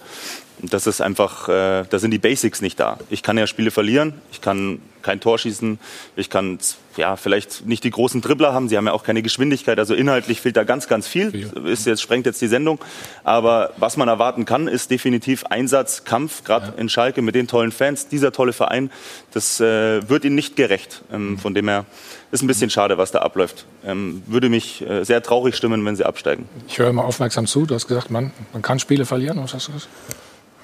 Das 0.59 0.87
ist 0.87 1.01
einfach, 1.01 1.49
äh, 1.49 1.83
da 1.87 1.99
sind 1.99 2.11
die 2.11 2.17
Basics 2.17 2.61
nicht 2.61 2.79
da. 2.79 2.97
Ich 3.09 3.21
kann 3.21 3.37
ja 3.37 3.42
Spiele 3.47 3.71
verlieren, 3.71 4.13
ich 4.31 4.41
kann 4.41 4.79
kein 5.03 5.19
Tor 5.19 5.37
schießen, 5.37 5.79
ich 6.15 6.29
kann 6.29 6.57
ja 6.97 7.15
vielleicht 7.15 7.65
nicht 7.65 7.83
die 7.83 7.91
großen 7.91 8.21
Dribbler 8.21 8.53
haben, 8.53 8.69
sie 8.69 8.77
haben 8.77 8.85
ja 8.87 8.93
auch 8.93 9.03
keine 9.03 9.21
Geschwindigkeit, 9.21 9.77
also 9.77 9.93
inhaltlich 9.93 10.41
fehlt 10.41 10.57
da 10.57 10.63
ganz, 10.63 10.87
ganz 10.87 11.07
viel. 11.07 11.51
Ist 11.65 11.85
jetzt 11.85 12.01
sprengt 12.01 12.25
jetzt 12.25 12.41
die 12.41 12.47
Sendung, 12.47 12.79
aber 13.23 13.71
was 13.77 13.97
man 13.97 14.07
erwarten 14.07 14.45
kann, 14.45 14.67
ist 14.67 14.89
definitiv 14.89 15.45
Einsatz, 15.45 16.05
Kampf, 16.05 16.43
gerade 16.43 16.67
ja. 16.67 16.73
in 16.77 16.89
Schalke 16.89 17.21
mit 17.21 17.35
den 17.35 17.47
tollen 17.47 17.71
Fans, 17.71 18.07
dieser 18.07 18.31
tolle 18.31 18.53
Verein, 18.53 18.89
das 19.33 19.59
äh, 19.59 20.07
wird 20.09 20.25
ihnen 20.25 20.35
nicht 20.35 20.55
gerecht. 20.55 21.03
Ähm, 21.11 21.37
von 21.37 21.53
dem 21.53 21.67
her 21.67 21.85
ist 22.31 22.41
ein 22.41 22.47
bisschen 22.47 22.69
schade, 22.69 22.97
was 22.97 23.11
da 23.11 23.19
abläuft. 23.19 23.65
Ähm, 23.85 24.23
würde 24.25 24.49
mich 24.49 24.81
äh, 24.81 25.03
sehr 25.03 25.21
traurig 25.21 25.55
stimmen, 25.55 25.85
wenn 25.85 25.95
sie 25.95 26.05
absteigen. 26.05 26.47
Ich 26.67 26.79
höre 26.79 26.89
immer 26.89 27.05
aufmerksam 27.05 27.45
zu. 27.45 27.65
Du 27.65 27.75
hast 27.75 27.87
gesagt, 27.87 28.09
man, 28.09 28.31
man 28.53 28.61
kann 28.61 28.79
Spiele 28.79 29.05
verlieren. 29.05 29.41
Was 29.43 29.53
hast 29.53 29.67
du 29.67 29.73
gesagt? 29.73 29.89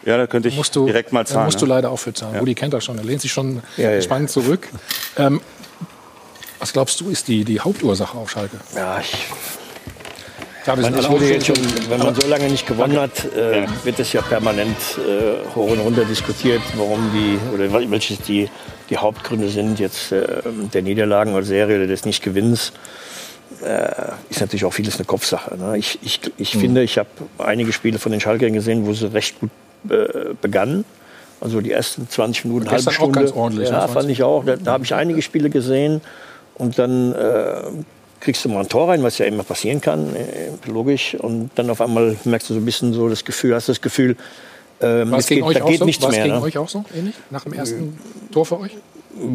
Ja, 0.05 0.17
da 0.17 0.27
könnte 0.27 0.49
ich 0.49 0.55
musst 0.55 0.75
du, 0.75 0.85
direkt 0.85 1.11
mal 1.11 1.25
zahlen. 1.25 1.41
Da 1.41 1.45
musst 1.45 1.61
du 1.61 1.65
leider 1.65 1.91
auch 1.91 1.97
für 1.99 2.13
zahlen. 2.13 2.35
Ja. 2.35 2.39
Rudi 2.39 2.55
kennt 2.55 2.73
das 2.73 2.85
schon, 2.85 2.97
er 2.97 3.03
lehnt 3.03 3.21
sich 3.21 3.31
schon 3.31 3.61
ja, 3.77 4.01
spannend 4.01 4.29
zurück. 4.29 4.67
Ähm, 5.17 5.41
was 6.59 6.73
glaubst 6.73 6.99
du, 7.01 7.09
ist 7.09 7.27
die, 7.27 7.45
die 7.45 7.59
Hauptursache 7.59 8.17
auf 8.17 8.29
Schalke? 8.29 8.57
Ja, 8.75 8.99
ich 8.99 9.15
man, 10.75 10.93
es 10.93 11.09
wurde 11.09 11.29
jetzt 11.29 11.47
schon, 11.47 11.57
wenn 11.89 11.99
man 11.99 12.15
so 12.15 12.27
lange 12.27 12.49
nicht 12.49 12.67
gewonnen 12.67 12.99
hat, 12.99 13.25
äh, 13.33 13.65
wird 13.83 13.99
es 13.99 14.13
ja 14.13 14.21
permanent 14.21 14.77
äh, 14.97 15.55
hoch 15.55 15.71
und 15.71 15.79
runter 15.79 16.05
diskutiert, 16.05 16.61
warum 16.75 17.11
die 17.13 17.39
oder 17.53 17.89
welche 17.89 18.15
die, 18.17 18.49
die 18.89 18.97
Hauptgründe 18.97 19.49
sind 19.49 19.79
jetzt 19.79 20.11
äh, 20.11 20.25
der 20.73 20.81
Niederlagen 20.81 21.33
oder 21.33 21.43
Serie 21.43 21.77
oder 21.77 21.87
des 21.87 22.05
Nichtgewinns. 22.05 22.73
Äh, 23.63 24.11
ist 24.29 24.41
natürlich 24.41 24.65
auch 24.65 24.73
vieles 24.73 24.97
eine 24.97 25.05
Kopfsache. 25.05 25.57
Ne? 25.57 25.77
Ich, 25.77 25.99
ich, 26.01 26.21
ich 26.37 26.55
mhm. 26.55 26.59
finde, 26.59 26.83
ich 26.83 26.97
habe 26.97 27.09
einige 27.39 27.73
Spiele 27.73 27.99
von 27.99 28.11
den 28.11 28.21
Schalkern 28.21 28.53
gesehen, 28.53 28.85
wo 28.85 28.93
sie 28.93 29.11
recht 29.11 29.39
gut 29.39 29.49
äh, 29.89 30.33
begann. 30.41 30.85
Also 31.41 31.61
die 31.61 31.71
ersten 31.71 32.09
20 32.09 32.45
Minuten, 32.45 32.69
halbe 32.69 32.91
Stunde. 32.91 33.19
Auch 33.19 33.23
ganz 33.23 33.31
ordentlich, 33.31 33.69
ja, 33.69 33.87
fand 33.87 34.09
ich 34.09 34.23
auch. 34.23 34.43
Da, 34.43 34.57
da 34.57 34.73
habe 34.73 34.83
ich 34.83 34.93
einige 34.93 35.21
Spiele 35.21 35.49
gesehen. 35.49 36.01
Und 36.55 36.77
dann 36.77 37.13
äh, 37.13 37.61
kriegst 38.19 38.43
du 38.43 38.49
mal 38.49 38.59
ein 38.59 38.69
Tor 38.69 38.89
rein, 38.89 39.01
was 39.03 39.17
ja 39.17 39.25
immer 39.25 39.43
passieren 39.43 39.79
kann, 39.79 40.13
äh, 40.15 40.49
logisch. 40.69 41.15
Und 41.15 41.51
dann 41.55 41.69
auf 41.69 41.79
einmal 41.79 42.17
merkst 42.25 42.49
du 42.49 42.53
so 42.53 42.59
ein 42.59 42.65
bisschen 42.65 42.93
so 42.93 43.07
das 43.07 43.23
Gefühl, 43.23 43.55
hast 43.55 43.69
das 43.69 43.79
Gefühl, 43.79 44.17
ähm, 44.81 45.13
es 45.13 45.27
geht, 45.27 45.43
da 45.43 45.59
geht 45.61 45.79
so? 45.79 45.85
nichts 45.85 46.03
War's 46.03 46.11
mehr. 46.11 46.21
War 46.21 46.27
gegen 46.27 46.39
ne? 46.39 46.45
euch 46.45 46.57
auch 46.57 46.69
so 46.69 46.83
ähnlich? 46.95 47.15
Nach 47.29 47.43
dem 47.43 47.53
ersten 47.53 47.97
Tor 48.31 48.45
für 48.45 48.59
euch? 48.59 48.71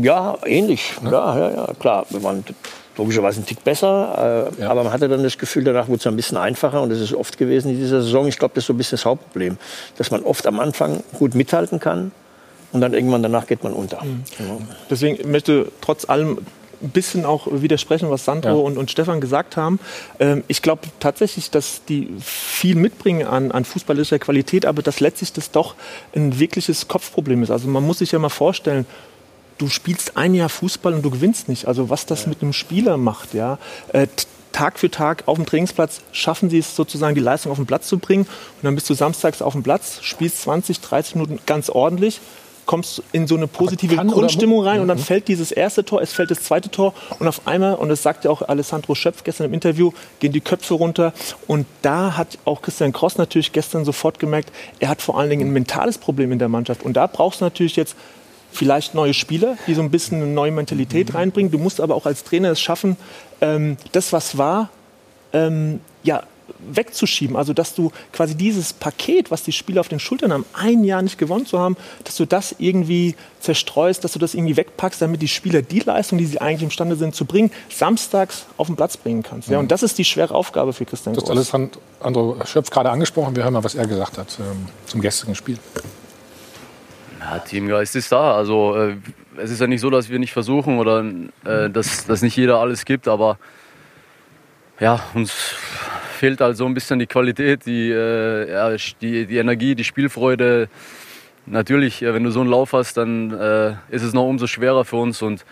Ja, 0.03 0.39
ähnlich. 0.45 0.93
Ja, 1.03 1.11
ja, 1.11 1.39
ja, 1.39 1.57
ja 1.57 1.69
klar. 1.79 2.07
Wir 2.11 2.23
waren 2.23 2.45
logischerweise 2.97 3.41
ein 3.41 3.47
Tick 3.47 3.65
besser. 3.65 4.51
Äh, 4.59 4.63
ja. 4.63 4.71
Aber 4.71 4.85
man 4.85 4.93
hatte 4.93 5.09
dann 5.09 5.23
das 5.23 5.39
Gefühl, 5.39 5.65
danach 5.65 5.89
wurde 5.89 5.99
es 5.99 6.07
ein 6.07 6.17
bisschen 6.17 6.37
einfacher. 6.37 6.83
Und 6.83 6.91
das 6.91 7.01
ist 7.01 7.15
oft 7.15 7.39
gewesen 7.39 7.71
in 7.71 7.79
dieser 7.79 8.03
Saison. 8.03 8.27
Ich 8.27 8.39
glaube, 8.39 8.55
das 8.55 8.65
ist 8.65 8.69
so 8.69 8.73
ein 8.73 8.77
bisschen 8.77 8.97
das 8.97 9.05
Hauptproblem. 9.05 9.59
Dass 9.97 10.11
man 10.11 10.23
oft 10.23 10.47
am 10.47 10.61
Anfang 10.61 11.03
gut 11.19 11.35
mithalten 11.35 11.81
kann. 11.81 12.13
Und 12.73 12.81
dann 12.81 12.93
irgendwann 12.93 13.23
danach 13.23 13.47
geht 13.47 13.63
man 13.63 13.73
unter. 13.73 14.03
Mhm. 14.05 14.25
Genau. 14.37 14.61
Deswegen 14.91 15.31
möchte 15.31 15.71
trotz 15.81 16.09
allem 16.09 16.39
ein 16.83 16.91
bisschen 16.91 17.25
auch 17.25 17.47
widersprechen, 17.51 18.11
was 18.11 18.25
Sandro 18.25 18.49
ja. 18.49 18.55
und, 18.55 18.77
und, 18.77 18.91
Stefan 18.91 19.21
gesagt 19.21 19.57
haben. 19.57 19.81
Ähm, 20.19 20.45
ich 20.49 20.61
glaube 20.61 20.83
tatsächlich, 21.01 21.51
dass 21.51 21.85
die 21.85 22.11
viel 22.21 22.75
mitbringen 22.75 23.27
an, 23.27 23.53
an, 23.53 23.65
fußballischer 23.65 24.19
Qualität, 24.19 24.67
aber 24.67 24.83
dass 24.83 25.01
letztlich 25.01 25.33
das 25.33 25.51
doch 25.51 25.75
ein 26.15 26.39
wirkliches 26.39 26.89
Kopfproblem 26.89 27.43
ist. 27.43 27.51
Also 27.51 27.69
man 27.69 27.85
muss 27.85 27.99
sich 27.99 28.13
ja 28.13 28.19
mal 28.19 28.29
vorstellen, 28.29 28.87
du 29.59 29.69
spielst 29.69 30.17
ein 30.17 30.35
Jahr 30.35 30.49
Fußball 30.49 30.95
und 30.95 31.03
du 31.03 31.11
gewinnst 31.11 31.49
nicht. 31.49 31.67
Also 31.67 31.91
was 31.91 32.07
das 32.07 32.23
ja. 32.23 32.29
mit 32.31 32.43
einem 32.43 32.53
Spieler 32.53 32.97
macht, 32.97 33.35
ja. 33.35 33.59
Äh, 33.93 34.07
Tag 34.53 34.79
für 34.79 34.89
Tag 34.91 35.25
auf 35.27 35.37
dem 35.37 35.47
Trainingsplatz 35.47 36.01
schaffen 36.13 36.49
sie 36.49 36.59
es 36.59 36.77
sozusagen, 36.77 37.17
die 37.17 37.21
Leistung 37.21 37.51
auf 37.51 37.59
den 37.59 37.67
Platz 37.67 37.89
zu 37.89 37.99
bringen. 37.99 38.23
Und 38.23 38.63
dann 38.63 38.77
bist 38.77 38.89
du 38.89 38.95
samstags 38.95 39.43
auf 39.43 39.53
dem 39.55 39.65
Platz, 39.65 39.99
spielst 40.03 40.43
20, 40.43 40.81
30 40.81 41.17
Minuten 41.17 41.41
ganz 41.47 41.71
ordentlich. 41.71 42.21
kommst 42.67 43.03
in 43.13 43.27
so 43.27 43.37
eine 43.37 43.47
positive 43.47 43.95
Grundstimmung 43.97 44.61
mu- 44.61 44.65
rein 44.65 44.81
und 44.81 44.89
dann 44.89 44.97
Mhm. 44.97 45.03
fällt 45.03 45.29
dieses 45.29 45.53
erste 45.53 45.85
Tor, 45.85 46.01
es 46.01 46.15
fällt 46.15 46.31
das 46.31 46.45
zweite 46.45 46.71
Tor 46.71 46.95
und 47.19 47.29
auf 47.29 47.47
einmal, 47.47 47.75
und 47.75 47.91
das 47.91 48.03
sagt 48.03 48.25
ja 48.25 48.31
auch 48.31 48.41
Alessandro 48.41 48.95
Schöpf 48.95 49.23
gestern 49.23 49.49
im 49.49 49.53
Interview, 49.53 49.93
gehen 50.19 50.33
die 50.33 50.41
Köpfe 50.41 50.73
runter 50.73 51.13
und 51.47 51.67
da 51.83 52.17
hat 52.17 52.39
auch 52.47 52.63
Christian 52.63 52.95
Kross 52.95 53.19
natürlich 53.19 53.53
gestern 53.53 53.85
sofort 53.85 54.19
gemerkt, 54.19 54.51
er 54.81 54.89
hat 54.89 55.03
vor 55.03 55.19
allen 55.19 55.29
Dingen 55.29 55.49
ein 55.49 55.53
mentales 55.53 55.99
Problem 55.99 56.33
in 56.33 56.39
der 56.39 56.49
Mannschaft 56.49 56.83
und 56.85 56.95
da 56.95 57.07
brauchst 57.07 57.43
du 57.43 57.45
natürlich 57.45 57.77
jetzt 57.77 57.97
vielleicht 58.55 58.95
neue 58.95 59.13
Spieler, 59.15 59.57
die 59.67 59.75
so 59.75 59.83
ein 59.83 59.91
bisschen 59.91 60.23
eine 60.23 60.31
neue 60.33 60.51
Mentalität 60.53 61.11
Mhm. 61.11 61.17
reinbringen. 61.17 61.51
Du 61.53 61.59
musst 61.59 61.81
aber 61.81 61.95
auch 61.95 62.07
als 62.07 62.25
Trainer 62.25 62.51
es 62.53 62.61
schaffen, 62.61 62.97
ähm, 63.41 63.77
das, 63.93 64.13
was 64.13 64.39
war, 64.39 64.71
ähm, 65.33 65.81
ja, 66.03 66.23
wegzuschieben. 66.73 67.37
Also, 67.37 67.53
dass 67.55 67.75
du 67.75 67.91
quasi 68.13 68.35
dieses 68.35 68.73
Paket, 68.75 69.31
was 69.31 69.43
die 69.43 69.53
Spieler 69.53 69.81
auf 69.81 69.89
den 69.89 69.99
Schultern 69.99 70.31
haben, 70.33 70.45
ein 70.53 70.85
Jahr 70.85 71.01
nicht 71.01 71.17
gewonnen 71.19 71.47
zu 71.47 71.59
haben, 71.59 71.75
dass 72.05 72.17
du 72.17 72.27
das 72.27 72.55
irgendwie 72.59 73.15
zerstreust, 73.41 74.05
dass 74.05 74.13
du 74.13 74.19
das 74.19 74.35
irgendwie 74.35 74.57
wegpackst, 74.57 75.01
damit 75.01 75.23
die 75.23 75.29
Spieler 75.29 75.63
die 75.63 75.81
Leistung, 75.81 76.19
die 76.19 76.27
sie 76.27 76.41
eigentlich 76.43 76.63
imstande 76.63 76.97
sind 76.97 77.15
zu 77.15 77.25
bringen, 77.25 77.51
samstags 77.71 78.45
auf 78.59 78.67
den 78.67 78.77
Platz 78.77 78.97
bringen 78.99 79.23
kannst. 79.23 79.49
Ja, 79.49 79.57
Mhm. 79.57 79.65
und 79.65 79.71
das 79.73 79.83
ist 79.83 79.97
die 79.99 80.05
schwere 80.05 80.35
Aufgabe 80.35 80.73
für 80.75 80.85
Christian 80.85 81.15
Du 81.15 81.21
hast 81.23 81.29
Groß. 81.29 81.55
Alessandro 81.55 82.37
Schöpf 82.45 82.71
gerade 82.71 82.91
angesprochen. 82.91 83.35
Wir 83.37 83.43
hören 83.45 83.55
mal, 83.55 83.65
was 83.65 83.75
er 83.75 83.87
gesagt 83.87 84.19
hat 84.19 84.37
ähm, 84.39 84.69
zum 84.87 85.01
gestrigen 85.01 85.35
Spiel. 85.35 85.59
Ja, 87.25 87.39
Teamgeist 87.39 87.97
ist 87.97 88.13
da. 88.13 88.35
Also 88.35 88.77
äh, 88.77 88.97
es 89.39 89.51
ist 89.51 89.61
ja 89.61 89.67
nicht 89.67 89.81
so, 89.81 89.89
dass 89.89 90.11
wir 90.11 90.19
nicht 90.19 90.33
versuchen 90.33 90.79
oder 90.79 91.03
äh, 91.45 91.71
dass, 91.71 92.05
dass 92.07 92.21
nicht 92.21 92.37
jeder 92.37 92.59
alles 92.59 92.85
gibt, 92.85 93.09
aber 93.09 93.39
ja, 94.79 95.01
uns 95.15 95.33
fehlt 96.19 96.43
halt 96.43 96.59
so 96.59 96.67
ein 96.67 96.75
bisschen 96.75 96.99
die 96.99 97.07
Qualität, 97.07 97.65
die, 97.65 97.91
äh, 97.91 98.51
ja, 98.53 98.77
die, 99.01 99.25
die 99.25 99.39
Energie, 99.39 99.75
die 99.75 99.85
Spielfreude. 99.85 100.69
Natürlich, 101.47 102.03
äh, 102.03 102.13
wenn 102.13 102.25
du 102.25 102.31
so 102.31 102.41
einen 102.41 102.51
Lauf 102.51 102.75
hast, 102.75 102.99
dann 102.99 103.33
äh, 103.33 103.71
ist 103.89 104.03
es 104.03 104.13
noch 104.13 104.27
umso 104.27 104.47
schwerer 104.47 104.85
für 104.85 104.97
uns 104.97 105.23
und 105.23 105.47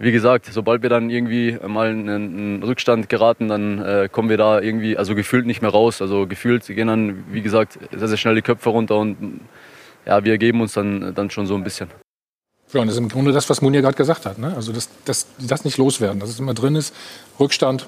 wie 0.00 0.10
gesagt, 0.10 0.46
sobald 0.46 0.82
wir 0.82 0.90
dann 0.90 1.08
irgendwie 1.08 1.56
mal 1.64 1.92
in 1.92 2.10
einen 2.10 2.62
Rückstand 2.64 3.08
geraten, 3.08 3.46
dann 3.46 3.78
äh, 3.78 4.08
kommen 4.10 4.28
wir 4.28 4.36
da 4.36 4.60
irgendwie, 4.60 4.98
also 4.98 5.14
gefühlt 5.14 5.46
nicht 5.46 5.62
mehr 5.62 5.70
raus. 5.70 6.02
Also 6.02 6.26
gefühlt 6.26 6.66
gehen 6.66 6.88
dann, 6.88 7.24
wie 7.30 7.42
gesagt, 7.42 7.78
sehr, 7.92 8.08
sehr 8.08 8.16
schnell 8.16 8.34
die 8.34 8.42
Köpfe 8.42 8.70
runter 8.70 8.96
und 8.96 9.40
ja, 10.06 10.24
wir 10.24 10.32
ergeben 10.32 10.60
uns 10.60 10.72
dann, 10.74 11.14
dann 11.14 11.30
schon 11.30 11.46
so 11.46 11.54
ein 11.54 11.64
bisschen. 11.64 11.90
Ja, 12.72 12.80
und 12.80 12.88
das 12.88 12.96
ist 12.96 13.02
im 13.02 13.08
Grunde 13.08 13.32
das, 13.32 13.48
was 13.48 13.62
Munir 13.62 13.82
gerade 13.82 13.96
gesagt 13.96 14.26
hat. 14.26 14.38
Ne? 14.38 14.52
Also, 14.54 14.72
dass, 14.72 14.88
dass 15.04 15.26
das 15.38 15.64
nicht 15.64 15.78
loswerden, 15.78 16.18
dass 16.18 16.30
es 16.30 16.40
immer 16.40 16.54
drin 16.54 16.74
ist. 16.74 16.94
Rückstand, 17.38 17.86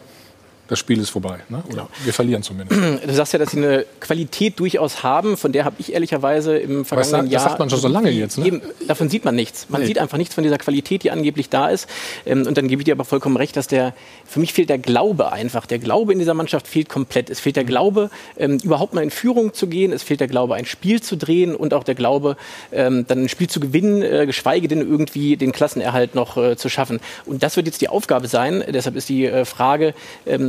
das 0.68 0.78
Spiel 0.78 0.98
ist 1.00 1.10
vorbei. 1.10 1.38
Ne? 1.48 1.62
Oder 1.72 1.88
wir 2.04 2.12
verlieren 2.12 2.42
zumindest. 2.42 2.80
Du 3.06 3.12
sagst 3.14 3.32
ja, 3.32 3.38
dass 3.38 3.50
sie 3.52 3.58
eine 3.58 3.84
Qualität 4.00 4.58
durchaus 4.58 5.02
haben, 5.02 5.36
von 5.36 5.52
der 5.52 5.64
habe 5.64 5.76
ich 5.78 5.92
ehrlicherweise 5.92 6.56
im 6.58 6.84
vergangenen 6.84 7.26
das 7.26 7.32
Jahr. 7.32 7.42
sagt 7.48 7.58
man 7.58 7.70
schon 7.70 7.78
so 7.80 7.88
lange 7.88 8.10
jetzt, 8.10 8.38
ne? 8.38 8.46
Eben, 8.46 8.62
davon 8.88 9.08
sieht 9.08 9.24
man 9.24 9.34
nichts. 9.34 9.66
Man 9.68 9.80
Nee. 9.82 9.86
sieht 9.88 9.98
einfach 9.98 10.18
nichts 10.18 10.34
von 10.34 10.42
dieser 10.44 10.58
Qualität, 10.58 11.02
die 11.04 11.10
angeblich 11.10 11.48
da 11.48 11.68
ist. 11.68 11.88
Ähm, 12.24 12.46
Und 12.46 12.56
dann 12.58 12.68
gebe 12.68 12.80
ich 12.82 12.84
dir 12.86 12.92
aber 12.92 13.04
vollkommen 13.04 13.36
recht, 13.36 13.56
dass 13.56 13.66
der, 13.68 13.94
für 14.26 14.40
mich 14.40 14.52
fehlt 14.52 14.68
der 14.68 14.78
Glaube 14.78 15.32
einfach. 15.32 15.66
Der 15.66 15.78
Glaube 15.78 16.12
in 16.12 16.18
dieser 16.18 16.34
Mannschaft 16.34 16.66
fehlt 16.68 16.88
komplett. 16.88 17.30
Es 17.30 17.40
fehlt 17.40 17.56
der 17.56 17.64
Glaube, 17.64 18.10
ähm, 18.36 18.58
überhaupt 18.62 18.94
mal 18.94 19.02
in 19.02 19.10
Führung 19.10 19.52
zu 19.54 19.66
gehen. 19.68 19.92
Es 19.92 20.02
fehlt 20.02 20.20
der 20.20 20.28
Glaube, 20.28 20.54
ein 20.54 20.66
Spiel 20.66 21.00
zu 21.00 21.16
drehen 21.16 21.54
und 21.54 21.74
auch 21.74 21.84
der 21.84 21.94
Glaube, 21.94 22.36
ähm, 22.72 23.04
dann 23.06 23.24
ein 23.24 23.28
Spiel 23.28 23.48
zu 23.48 23.60
gewinnen, 23.60 24.02
äh, 24.02 24.26
geschweige 24.26 24.68
denn 24.68 24.80
irgendwie 24.80 25.36
den 25.36 25.52
Klassenerhalt 25.52 26.14
noch 26.14 26.36
äh, 26.36 26.56
zu 26.56 26.68
schaffen. 26.68 27.00
Und 27.24 27.42
das 27.42 27.56
wird 27.56 27.66
jetzt 27.66 27.80
die 27.80 27.88
Aufgabe 27.88 28.28
sein. 28.28 28.64
Deshalb 28.68 28.96
ist 28.96 29.08
die 29.08 29.26
äh, 29.26 29.44
Frage 29.44 29.94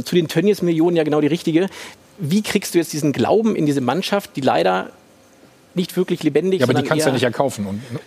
zu 0.08 0.16
den 0.16 0.28
Tönnies-Millionen 0.28 0.96
ja 0.96 1.04
genau 1.04 1.22
die 1.22 1.28
richtige. 1.28 1.68
Wie 2.18 2.42
kriegst 2.42 2.74
du 2.74 2.80
jetzt 2.80 2.94
diesen 2.94 3.12
Glauben 3.12 3.56
in 3.56 3.66
diese 3.66 3.82
Mannschaft, 3.82 4.36
die 4.36 4.42
leider 4.42 4.90
nicht 5.76 5.96
wirklich 5.96 6.24
lebendig 6.24 6.62
Ja, 6.62 6.66
aber 6.66 6.74
die 6.74 6.88
kannst 6.88 7.06
du 7.06 7.10
ja 7.10 7.14
nicht 7.14 7.24
erkaufen. 7.24 7.68
Und, 7.68 7.92
ne? 7.92 8.00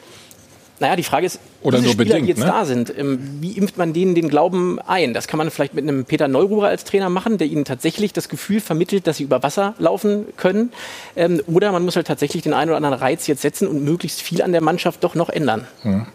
naja, 0.80 0.96
die 0.96 1.02
Frage 1.04 1.26
ist, 1.26 1.38
Oder 1.62 1.76
diese 1.76 1.88
nur 1.88 1.92
Spieler, 1.92 2.14
bedingt, 2.14 2.26
die 2.26 2.30
jetzt 2.30 2.40
ne? 2.40 2.46
da 2.46 2.64
sind, 2.64 2.92
ähm, 2.96 3.38
wie 3.40 3.52
impft 3.52 3.76
man 3.76 3.92
denen 3.92 4.14
den 4.14 4.28
Glauben 4.28 4.80
ein? 4.80 5.12
Das 5.14 5.28
kann 5.28 5.38
man 5.38 5.50
vielleicht 5.50 5.74
mit 5.74 5.84
einem 5.84 6.06
Peter 6.06 6.26
Neururer 6.26 6.68
als 6.68 6.84
Trainer 6.84 7.10
machen, 7.10 7.36
der 7.36 7.46
ihnen 7.46 7.64
tatsächlich 7.64 8.12
das 8.14 8.28
Gefühl 8.28 8.60
vermittelt, 8.60 9.06
dass 9.06 9.18
sie 9.18 9.24
über 9.24 9.42
Wasser 9.42 9.74
laufen 9.78 10.24
können. 10.36 10.72
Ähm, 11.16 11.42
oder 11.46 11.70
man 11.70 11.84
muss 11.84 11.96
halt 11.96 12.06
tatsächlich 12.06 12.42
den 12.42 12.54
einen 12.54 12.70
oder 12.70 12.78
anderen 12.78 12.98
Reiz 12.98 13.26
jetzt 13.26 13.42
setzen 13.42 13.68
und 13.68 13.84
möglichst 13.84 14.22
viel 14.22 14.42
an 14.42 14.52
der 14.52 14.62
Mannschaft 14.62 15.04
doch 15.04 15.14
noch 15.14 15.28
ändern. 15.28 15.66
Hm. 15.82 16.06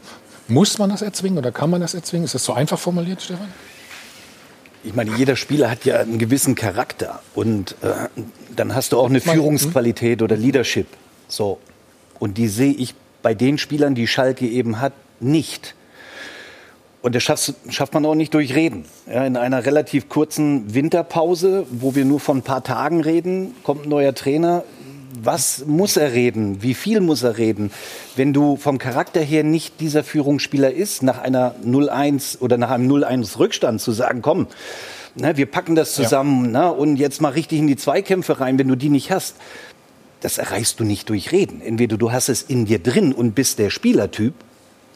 Muss 0.47 0.77
man 0.77 0.89
das 0.89 1.01
erzwingen 1.01 1.37
oder 1.37 1.51
kann 1.51 1.69
man 1.69 1.81
das 1.81 1.93
erzwingen? 1.93 2.25
Ist 2.25 2.35
das 2.35 2.43
so 2.43 2.53
einfach 2.53 2.79
formuliert, 2.79 3.21
Stefan? 3.21 3.47
Ich 4.85 4.93
meine, 4.93 5.15
jeder 5.17 5.35
Spieler 5.35 5.71
hat 5.71 5.83
ja 5.85 5.99
einen 5.99 6.19
gewissen 6.19 6.53
Charakter 6.53 7.21
und 7.33 7.71
äh, 7.81 7.93
dann 8.55 8.75
hast 8.75 8.91
du 8.91 8.99
auch 8.99 9.09
eine 9.09 9.19
Führungsqualität 9.19 10.21
oder 10.21 10.37
Leadership. 10.37 10.85
So. 11.27 11.57
Und 12.19 12.37
die 12.37 12.47
sehe 12.47 12.71
ich 12.71 12.93
bei 13.23 13.33
den 13.33 13.57
Spielern, 13.57 13.95
die 13.95 14.05
Schalke 14.05 14.47
eben 14.47 14.79
hat, 14.79 14.93
nicht. 15.19 15.73
Und 17.01 17.15
das 17.15 17.23
schafft, 17.23 17.53
schafft 17.69 17.93
man 17.95 18.05
auch 18.05 18.13
nicht 18.13 18.33
durch 18.35 18.53
Reden. 18.53 18.85
Ja, 19.11 19.25
in 19.25 19.37
einer 19.37 19.65
relativ 19.65 20.07
kurzen 20.07 20.73
Winterpause, 20.73 21.65
wo 21.71 21.95
wir 21.95 22.05
nur 22.05 22.19
von 22.19 22.37
ein 22.37 22.41
paar 22.43 22.63
Tagen 22.63 23.01
reden, 23.01 23.55
kommt 23.63 23.85
ein 23.85 23.89
neuer 23.89 24.13
Trainer. 24.13 24.63
Was 25.21 25.65
muss 25.65 25.97
er 25.97 26.13
reden? 26.13 26.61
Wie 26.61 26.73
viel 26.73 26.99
muss 26.99 27.23
er 27.23 27.37
reden? 27.37 27.71
Wenn 28.15 28.33
du 28.33 28.57
vom 28.57 28.77
Charakter 28.77 29.21
her 29.21 29.43
nicht 29.43 29.79
dieser 29.79 30.03
Führungsspieler 30.03 30.71
ist, 30.71 31.03
nach 31.03 31.19
einer 31.19 31.55
0-1 31.65 32.39
oder 32.39 32.57
nach 32.57 32.71
einem 32.71 32.91
0-1 32.91 33.39
Rückstand 33.39 33.81
zu 33.81 33.91
sagen, 33.91 34.21
komm, 34.21 34.47
ne, 35.15 35.37
wir 35.37 35.45
packen 35.45 35.75
das 35.75 35.93
zusammen 35.93 36.51
ne, 36.51 36.71
und 36.71 36.97
jetzt 36.97 37.21
mal 37.21 37.29
richtig 37.29 37.59
in 37.59 37.67
die 37.67 37.77
Zweikämpfe 37.77 38.39
rein, 38.39 38.59
wenn 38.59 38.67
du 38.67 38.75
die 38.75 38.89
nicht 38.89 39.11
hast. 39.11 39.35
Das 40.21 40.37
erreichst 40.37 40.79
du 40.79 40.83
nicht 40.83 41.09
durch 41.09 41.31
Reden. 41.31 41.61
Entweder 41.61 41.97
du 41.97 42.11
hast 42.11 42.29
es 42.29 42.41
in 42.41 42.65
dir 42.65 42.79
drin 42.79 43.13
und 43.13 43.35
bist 43.35 43.59
der 43.59 43.69
Spielertyp 43.69 44.33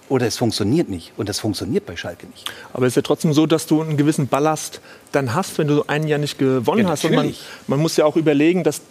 oder 0.08 0.26
es 0.26 0.38
funktioniert 0.38 0.90
nicht. 0.90 1.14
Und 1.18 1.30
das 1.30 1.40
funktioniert 1.40 1.86
bei 1.86 1.96
Schalke 1.96 2.26
nicht. 2.28 2.52
Aber 2.74 2.88
es 2.88 2.94
ist 2.94 2.96
ja 2.96 3.02
trotzdem 3.04 3.32
so, 3.32 3.46
dass 3.46 3.68
du 3.68 3.82
einen 3.82 3.96
gewissen 3.96 4.28
Ballast 4.28 4.82
dann 5.12 5.36
hast, 5.36 5.58
wenn 5.60 5.68
du 5.68 5.84
ein 5.88 6.08
Jahr 6.08 6.20
nicht 6.20 6.40
gewonnen 6.40 6.86
Ja, 6.86 6.90
hast. 6.90 7.06
Und 7.06 7.14
man, 7.14 7.34
man 7.68 7.80
muss 7.80 7.96
ja 7.96 8.06
auch 8.06 8.16
überlegen, 8.16 8.64
dass 8.64 8.82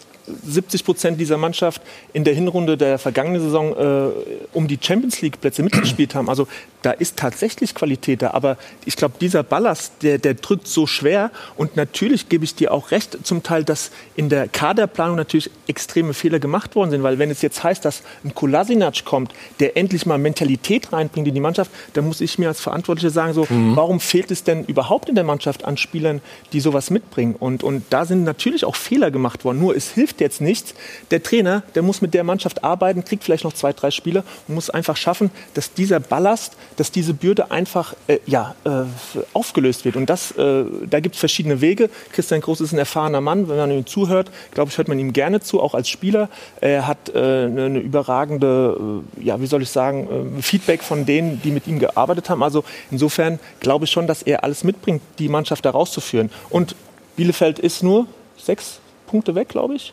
70 0.45 0.85
Prozent 0.85 1.21
dieser 1.21 1.37
Mannschaft 1.37 1.83
in 2.13 2.25
der 2.25 2.35
Hinrunde 2.35 2.77
der 2.77 2.99
vergangenen 2.99 3.41
Saison 3.41 3.77
äh, 3.77 4.11
um 4.53 4.69
die 4.69 4.79
Champions 4.81 5.21
League 5.21 5.41
Plätze 5.41 5.63
mitgespielt 5.63 6.15
haben. 6.15 6.29
Also 6.29 6.47
da 6.83 6.93
ist 6.93 7.17
tatsächlich 7.17 7.75
Qualität 7.75 8.23
da. 8.23 8.31
Aber 8.31 8.57
ich 8.85 8.97
glaube, 8.97 9.15
dieser 9.21 9.43
Ballast, 9.43 9.95
der, 10.03 10.19
der 10.19 10.35
drückt 10.35 10.69
so 10.69 10.87
schwer. 10.87 11.31
Und 11.57 11.77
natürlich 11.77 12.29
gebe 12.29 12.45
ich 12.45 12.55
dir 12.55 12.73
auch 12.73 12.91
recht, 12.91 13.19
zum 13.25 13.43
Teil, 13.43 13.65
dass 13.65 13.91
in 14.15 14.29
der 14.29 14.49
Kaderplanung 14.49 15.17
natürlich 15.17 15.51
extreme 15.67 16.15
Fehler 16.15 16.39
gemacht 16.39 16.77
worden 16.77 16.91
sind. 16.91 17.03
Weil 17.03 17.19
wenn 17.19 17.31
es 17.31 17.43
jetzt 17.43 17.65
heißt, 17.65 17.85
dass 17.85 18.03
ein 18.25 18.35
Kolasinac 18.35 19.05
kommt, 19.05 19.33
der 19.61 19.77
endlich 19.77 20.07
mal 20.07 20.19
Mentalität 20.19 20.93
reinbringt 20.93 21.27
in 21.27 21.35
die 21.35 21.41
Mannschaft, 21.41 21.71
dann 21.95 22.07
muss 22.07 22.21
ich 22.21 22.39
mir 22.39 22.49
als 22.49 22.61
Verantwortlicher 22.61 23.11
sagen, 23.11 23.33
so, 23.33 23.47
warum 23.51 24.01
fehlt 24.01 24.31
es 24.31 24.45
denn 24.45 24.65
überhaupt 24.65 25.09
in 25.09 25.15
der 25.15 25.25
Mannschaft 25.25 25.65
an 25.65 25.77
Spielern, 25.77 26.21
die 26.53 26.61
sowas 26.61 26.91
mitbringen? 26.91 27.35
Und, 27.39 27.65
und 27.65 27.85
da 27.91 28.05
sind 28.05 28.25
natürlich 28.25 28.65
auch 28.65 28.77
Fehler 28.77 29.11
gemacht 29.11 29.45
worden. 29.45 29.59
Nur 29.59 29.77
es 29.77 29.91
hilft 29.91 30.18
jetzt 30.21 30.41
nichts. 30.41 30.75
Der 31.11 31.23
Trainer, 31.23 31.63
der 31.75 31.83
muss 31.83 32.01
mit 32.01 32.15
der 32.15 32.25
Mannschaft 32.25 32.65
arbeiten, 32.65 33.05
kriegt 33.05 33.25
vielleicht 33.25 33.45
noch 33.45 33.53
zwei, 33.53 33.73
drei 33.73 33.91
Spieler 33.91 34.25
und 34.47 34.55
muss 34.55 34.71
einfach 34.71 34.97
schaffen, 34.97 35.31
dass 35.55 35.73
dieser 35.73 36.01
Ballast, 36.01 36.57
dass 36.77 36.91
diese 36.91 37.15
Bürde 37.15 37.51
einfach 37.51 37.95
äh, 38.07 38.19
ja, 38.27 38.55
äh, 38.65 38.85
aufgelöst 39.33 39.85
wird. 39.85 39.97
Und 39.97 40.11
das, 40.11 40.33
äh, 40.33 40.65
da 40.89 41.01
gibt 41.01 41.15
es 41.15 41.21
verschiedene 41.21 41.61
Wege. 41.61 41.91
Christian 42.13 42.41
Groß 42.41 42.61
ist 42.61 42.73
ein 42.73 42.79
erfahrener 42.79 43.21
Mann. 43.21 43.49
Wenn 43.49 43.57
man 43.57 43.71
ihm 43.71 43.87
zuhört, 43.87 44.31
glaube 44.53 44.71
ich, 44.71 44.79
hört 44.79 44.89
man 44.89 44.99
ihm 44.99 45.13
gerne 45.13 45.41
zu, 45.41 45.61
auch 45.61 45.75
als 45.75 45.89
Spieler. 45.89 46.29
Er 46.61 46.87
hat 46.87 47.11
äh, 47.15 47.19
eine, 47.19 47.65
eine 47.65 47.79
überragende, 47.79 49.03
äh, 49.19 49.25
ja, 49.25 49.41
wie 49.41 49.47
soll 49.47 49.63
ich 49.63 49.71
sagen, 49.71 50.37
äh, 50.39 50.43
Feedback 50.43 50.83
von 50.83 51.07
denen, 51.07 51.41
die 51.43 51.51
mit 51.51 51.67
ihm 51.67 51.79
gearbeitet 51.79 52.31
haben. 52.31 52.43
Also 52.43 52.65
insofern 52.91 53.39
glaube 53.61 53.85
ich 53.85 53.91
schon, 53.91 54.07
dass 54.07 54.23
er 54.23 54.45
alles 54.45 54.65
mitbringt, 54.65 55.03
die 55.19 55.29
Mannschaft 55.29 55.65
da 55.65 55.71
rauszuführen. 55.71 56.31
Und 56.51 56.75
Bielefeld 57.17 57.59
ist 57.59 57.83
nur 57.83 58.07
sechs 58.37 58.81
Punkte 59.07 59.35
weg, 59.35 59.49
glaube 59.49 59.75
ich. 59.75 59.93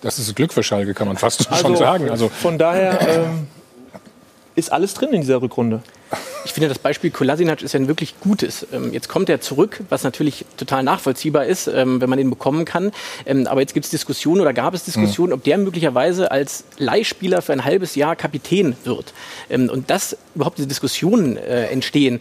Das 0.00 0.18
ist 0.18 0.34
Glück 0.36 0.52
für 0.52 0.62
Schalke, 0.62 0.94
kann 0.94 1.08
man 1.08 1.16
fast 1.16 1.42
schon 1.44 1.52
Also, 1.52 1.76
sagen. 1.76 2.10
Also, 2.10 2.28
von 2.28 2.58
daher 2.58 3.00
ähm, 3.08 3.48
ist 4.54 4.72
alles 4.72 4.94
drin 4.94 5.12
in 5.12 5.20
dieser 5.22 5.42
Rückrunde. 5.42 5.82
Ich 6.44 6.52
finde, 6.52 6.68
das 6.68 6.78
Beispiel 6.78 7.10
Kolasinac 7.10 7.62
ist 7.62 7.74
ja 7.74 7.80
ein 7.80 7.88
wirklich 7.88 8.18
gutes. 8.20 8.66
Ähm, 8.72 8.92
jetzt 8.92 9.08
kommt 9.08 9.28
er 9.28 9.40
zurück, 9.40 9.80
was 9.88 10.02
natürlich 10.02 10.44
total 10.56 10.82
nachvollziehbar 10.82 11.44
ist, 11.44 11.68
ähm, 11.68 12.00
wenn 12.00 12.08
man 12.08 12.18
ihn 12.18 12.30
bekommen 12.30 12.64
kann. 12.64 12.90
Ähm, 13.26 13.46
aber 13.46 13.60
jetzt 13.60 13.74
gibt 13.74 13.84
es 13.84 13.90
Diskussionen 13.90 14.40
oder 14.40 14.52
gab 14.52 14.74
es 14.74 14.84
Diskussionen, 14.84 15.32
ob 15.32 15.44
der 15.44 15.58
möglicherweise 15.58 16.30
als 16.30 16.64
Leihspieler 16.78 17.42
für 17.42 17.52
ein 17.52 17.64
halbes 17.64 17.94
Jahr 17.94 18.16
Kapitän 18.16 18.76
wird. 18.84 19.12
Und 19.48 19.90
dass 19.90 20.16
überhaupt 20.34 20.58
diese 20.58 20.68
Diskussionen 20.68 21.36
äh, 21.36 21.66
entstehen, 21.66 22.20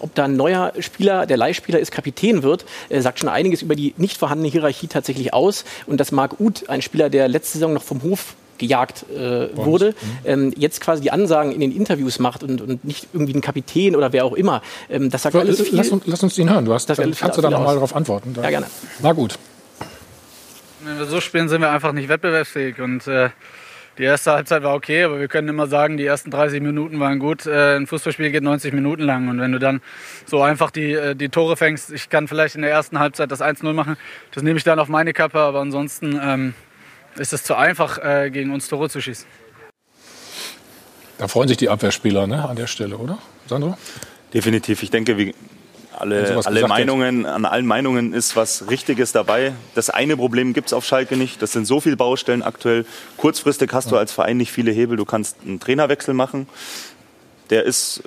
ob 0.00 0.14
da 0.14 0.24
ein 0.24 0.36
neuer 0.36 0.72
Spieler, 0.80 1.26
der 1.26 1.36
Leihspieler 1.36 1.78
ist, 1.78 1.90
Kapitän 1.90 2.42
wird, 2.42 2.64
äh, 2.88 3.00
sagt 3.00 3.18
schon 3.18 3.28
einiges 3.28 3.62
über 3.62 3.74
die 3.74 3.94
nicht 3.96 4.16
vorhandene 4.16 4.50
Hierarchie 4.50 4.86
tatsächlich 4.86 5.34
aus. 5.34 5.64
Und 5.86 5.98
dass 5.98 6.12
Marc 6.12 6.40
Uth, 6.40 6.68
ein 6.68 6.82
Spieler, 6.82 7.10
der 7.10 7.28
letzte 7.28 7.58
Saison 7.58 7.72
noch 7.72 7.82
vom 7.82 8.02
Hof 8.02 8.34
gejagt 8.58 9.04
äh, 9.10 9.54
wurde, 9.56 9.94
ähm, 10.24 10.52
jetzt 10.56 10.80
quasi 10.80 11.02
die 11.02 11.10
Ansagen 11.10 11.52
in 11.52 11.60
den 11.60 11.72
Interviews 11.72 12.18
macht 12.18 12.42
und, 12.42 12.60
und 12.60 12.84
nicht 12.84 13.08
irgendwie 13.12 13.34
ein 13.34 13.40
Kapitän 13.40 13.96
oder 13.96 14.12
wer 14.12 14.24
auch 14.24 14.32
immer. 14.34 14.62
Ähm, 14.90 15.10
das 15.10 15.22
sagt 15.22 15.34
so, 15.34 15.40
alles 15.40 15.60
viel. 15.60 15.76
lass, 15.76 15.90
uns- 15.90 16.02
lass 16.06 16.22
uns 16.22 16.38
ihn 16.38 16.50
hören. 16.50 16.64
Du 16.64 16.72
hast, 16.74 16.88
Das 16.88 16.98
kannst 16.98 17.36
du 17.38 17.42
da 17.42 17.50
noch 17.50 17.60
mal 17.60 17.66
aus. 17.66 17.74
darauf 17.74 17.96
antworten. 17.96 18.34
Da- 18.34 18.42
Ja, 18.42 18.50
gerne. 18.50 18.66
Na 19.02 19.12
gut. 19.12 19.38
Wenn 20.84 20.98
wir 20.98 21.06
so 21.06 21.20
spielen, 21.20 21.48
sind 21.48 21.60
wir 21.60 21.70
einfach 21.70 21.92
nicht 21.92 22.08
wettbewerbsfähig. 22.08 22.80
Und 22.80 23.06
äh, 23.08 23.30
die 23.98 24.02
erste 24.04 24.32
Halbzeit 24.32 24.62
war 24.62 24.74
okay, 24.74 25.04
aber 25.04 25.18
wir 25.18 25.26
können 25.28 25.48
immer 25.48 25.66
sagen, 25.66 25.96
die 25.96 26.04
ersten 26.04 26.30
30 26.30 26.60
Minuten 26.62 27.00
waren 27.00 27.18
gut. 27.18 27.46
Äh, 27.46 27.76
ein 27.76 27.86
Fußballspiel 27.86 28.30
geht 28.30 28.42
90 28.42 28.72
Minuten 28.74 29.02
lang 29.02 29.28
und 29.28 29.40
wenn 29.40 29.52
du 29.52 29.58
dann 29.58 29.80
so 30.26 30.42
einfach 30.42 30.70
die, 30.70 30.92
äh, 30.92 31.14
die 31.16 31.30
Tore 31.30 31.56
fängst, 31.56 31.90
ich 31.92 32.10
kann 32.10 32.28
vielleicht 32.28 32.56
in 32.56 32.62
der 32.62 32.70
ersten 32.70 32.98
Halbzeit 32.98 33.30
das 33.32 33.40
1-0 33.40 33.72
machen, 33.72 33.96
das 34.34 34.42
nehme 34.42 34.58
ich 34.58 34.64
dann 34.64 34.78
auf 34.78 34.88
meine 34.88 35.14
Kappe, 35.14 35.38
aber 35.38 35.60
ansonsten 35.60 36.20
ähm, 36.22 36.54
ist 37.18 37.32
es 37.32 37.42
zu 37.42 37.54
einfach, 37.54 37.98
äh, 37.98 38.30
gegen 38.30 38.52
uns 38.52 38.68
Tore 38.68 38.88
zu 38.90 39.00
schießen. 39.00 39.26
Da 41.18 41.28
freuen 41.28 41.48
sich 41.48 41.56
die 41.56 41.68
Abwehrspieler 41.68 42.26
ne, 42.26 42.46
an 42.46 42.56
der 42.56 42.66
Stelle, 42.66 42.98
oder, 42.98 43.18
Sandro? 43.46 43.76
Definitiv. 44.34 44.82
Ich 44.82 44.90
denke, 44.90 45.16
wie 45.16 45.34
alle, 45.98 46.42
alle 46.44 46.68
Meinungen, 46.68 47.24
an 47.24 47.46
allen 47.46 47.64
Meinungen 47.64 48.12
ist 48.12 48.36
was 48.36 48.68
Richtiges 48.68 49.12
dabei. 49.12 49.54
Das 49.74 49.88
eine 49.88 50.16
Problem 50.16 50.52
gibt 50.52 50.66
es 50.66 50.72
auf 50.74 50.84
Schalke 50.84 51.16
nicht. 51.16 51.40
Das 51.40 51.52
sind 51.52 51.64
so 51.64 51.80
viele 51.80 51.96
Baustellen 51.96 52.42
aktuell. 52.42 52.84
Kurzfristig 53.16 53.72
hast 53.72 53.90
du 53.90 53.96
als 53.96 54.12
Verein 54.12 54.36
nicht 54.36 54.52
viele 54.52 54.72
Hebel. 54.72 54.98
Du 54.98 55.06
kannst 55.06 55.38
einen 55.42 55.58
Trainerwechsel 55.58 56.12
machen. 56.12 56.48
Der 57.48 57.64
ist 57.64 58.02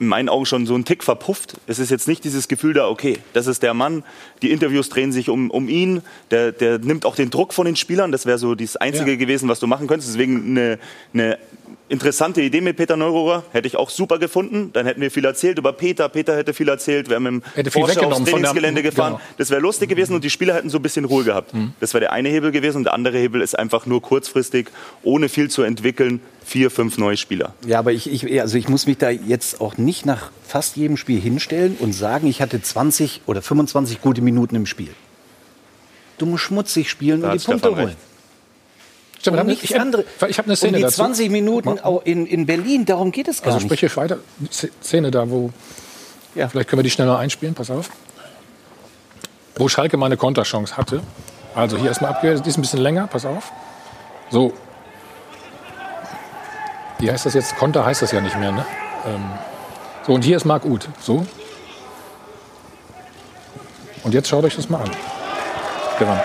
in 0.00 0.08
meinen 0.08 0.28
Augen 0.28 0.46
schon 0.46 0.66
so 0.66 0.74
ein 0.74 0.84
Tick 0.84 1.04
verpufft. 1.04 1.54
Es 1.66 1.78
ist 1.78 1.90
jetzt 1.90 2.08
nicht 2.08 2.24
dieses 2.24 2.48
Gefühl 2.48 2.74
da, 2.74 2.88
okay, 2.88 3.18
das 3.32 3.46
ist 3.46 3.62
der 3.62 3.74
Mann, 3.74 4.02
die 4.42 4.50
Interviews 4.50 4.88
drehen 4.88 5.12
sich 5.12 5.28
um, 5.28 5.50
um 5.50 5.68
ihn, 5.68 6.02
der, 6.30 6.52
der 6.52 6.78
nimmt 6.78 7.06
auch 7.06 7.14
den 7.14 7.30
Druck 7.30 7.54
von 7.54 7.66
den 7.66 7.76
Spielern. 7.76 8.12
Das 8.12 8.26
wäre 8.26 8.38
so 8.38 8.54
das 8.54 8.76
Einzige 8.76 9.12
ja. 9.12 9.16
gewesen, 9.16 9.48
was 9.48 9.60
du 9.60 9.66
machen 9.66 9.86
könntest. 9.86 10.10
Deswegen 10.12 10.50
eine, 10.50 10.78
eine 11.12 11.38
interessante 11.88 12.40
Idee 12.40 12.60
mit 12.60 12.76
Peter 12.76 12.96
Neururer. 12.96 13.44
Hätte 13.52 13.66
ich 13.66 13.76
auch 13.76 13.90
super 13.90 14.18
gefunden. 14.18 14.70
Dann 14.72 14.86
hätten 14.86 15.00
wir 15.00 15.10
viel 15.10 15.24
erzählt 15.24 15.58
über 15.58 15.72
Peter. 15.72 16.08
Peter 16.08 16.36
hätte 16.36 16.54
viel 16.54 16.68
erzählt. 16.68 17.08
Wir 17.08 17.16
haben 17.16 17.26
im 17.26 17.42
hätte 17.54 17.70
Porsche 17.70 18.06
aufs 18.06 18.24
Trainingsgelände 18.24 18.82
der, 18.82 18.90
gefahren. 18.90 19.14
Genau. 19.14 19.24
Das 19.38 19.50
wäre 19.50 19.60
lustig 19.60 19.88
gewesen 19.88 20.14
und 20.14 20.24
die 20.24 20.30
Spieler 20.30 20.54
hätten 20.54 20.70
so 20.70 20.78
ein 20.78 20.82
bisschen 20.82 21.04
Ruhe 21.04 21.24
gehabt. 21.24 21.54
Mhm. 21.54 21.72
Das 21.80 21.94
wäre 21.94 22.00
der 22.00 22.12
eine 22.12 22.28
Hebel 22.28 22.52
gewesen. 22.52 22.78
Und 22.78 22.84
der 22.84 22.94
andere 22.94 23.18
Hebel 23.18 23.40
ist 23.40 23.58
einfach 23.58 23.86
nur 23.86 24.02
kurzfristig, 24.02 24.68
ohne 25.02 25.28
viel 25.28 25.50
zu 25.50 25.62
entwickeln, 25.62 26.20
vier, 26.44 26.70
fünf 26.70 26.98
neue 26.98 27.16
Spieler. 27.16 27.54
Ja, 27.66 27.78
aber 27.78 27.92
ich, 27.92 28.10
ich, 28.10 28.40
also 28.40 28.58
ich 28.58 28.68
muss 28.68 28.86
mich 28.86 28.98
da 28.98 29.10
jetzt 29.10 29.60
auch 29.60 29.76
nicht 29.76 30.06
nach 30.06 30.30
fast 30.46 30.76
jedem 30.76 30.96
Spiel 30.96 31.20
hinstellen 31.20 31.76
und 31.78 31.92
sagen, 31.92 32.26
ich 32.26 32.40
hatte 32.42 32.60
20 32.60 33.22
oder 33.26 33.42
25 33.42 34.00
gute 34.00 34.22
Minuten 34.22 34.56
im 34.56 34.66
Spiel. 34.66 34.90
Du 36.18 36.26
musst 36.26 36.44
schmutzig 36.44 36.90
spielen 36.90 37.22
da 37.22 37.32
und 37.32 37.40
die 37.40 37.44
Punkte 37.44 37.74
holen. 37.74 37.96
Stimmt, 39.24 39.40
um 39.40 39.46
nichts 39.46 39.64
ich, 39.64 39.80
andere. 39.80 40.04
Ich 40.28 40.36
habe 40.36 40.48
eine 40.48 40.56
Szene 40.56 40.72
um 40.72 40.76
die 40.76 40.82
dazu. 40.82 40.96
20 40.96 41.30
Minuten 41.30 41.78
in, 42.04 42.26
in 42.26 42.44
Berlin, 42.44 42.84
darum 42.84 43.10
geht 43.10 43.26
es 43.26 43.40
gar 43.40 43.54
also 43.54 43.64
nicht. 43.64 43.72
Also 43.72 43.88
sprich 43.88 43.96
weiter. 43.96 44.18
Szene 44.82 45.10
da, 45.10 45.30
wo. 45.30 45.50
Ja. 46.34 46.46
Vielleicht 46.48 46.68
können 46.68 46.80
wir 46.80 46.82
die 46.82 46.90
schneller 46.90 47.18
einspielen, 47.18 47.54
pass 47.54 47.70
auf. 47.70 47.88
Wo 49.56 49.66
Schalke 49.68 49.96
mal 49.96 50.06
eine 50.06 50.18
Konterchance 50.18 50.76
hatte. 50.76 51.00
Also 51.54 51.78
hier 51.78 51.86
erstmal 51.86 52.10
abgewehrt, 52.10 52.44
die 52.44 52.50
ist 52.50 52.58
ein 52.58 52.60
bisschen 52.60 52.80
länger, 52.80 53.06
pass 53.06 53.24
auf. 53.24 53.50
So. 54.28 54.52
Wie 56.98 57.10
heißt 57.10 57.24
das 57.24 57.32
jetzt? 57.32 57.56
Konter 57.56 57.86
heißt 57.86 58.02
das 58.02 58.12
ja 58.12 58.20
nicht 58.20 58.38
mehr, 58.38 58.52
ne? 58.52 58.66
Ähm, 59.06 59.24
so, 60.06 60.12
und 60.12 60.22
hier 60.22 60.36
ist 60.36 60.44
Marc 60.44 60.66
Uth. 60.66 60.86
So. 61.00 61.24
Und 64.02 64.12
jetzt 64.12 64.28
schaut 64.28 64.44
euch 64.44 64.56
das 64.56 64.68
mal 64.68 64.82
an. 64.82 64.90
Gewann. 65.98 66.20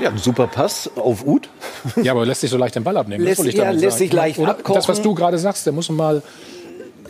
Ja, 0.00 0.10
ein 0.10 0.18
super 0.18 0.46
Pass 0.46 0.90
auf 0.96 1.26
Uth. 1.26 1.48
Ja, 2.02 2.12
aber 2.12 2.24
lässt 2.24 2.42
sich 2.42 2.50
so 2.50 2.56
leicht 2.56 2.74
den 2.74 2.84
Ball 2.84 2.96
abnehmen. 2.96 3.24
Lässt, 3.24 3.44
ja, 3.44 3.70
lässt 3.70 3.98
sich 3.98 4.12
leicht 4.12 4.38
Oder? 4.38 4.52
abkochen. 4.52 4.74
Das, 4.74 4.88
was 4.88 5.02
du 5.02 5.14
gerade 5.14 5.38
sagst, 5.38 5.66
der 5.66 5.72
muss 5.72 5.88
mal... 5.90 6.22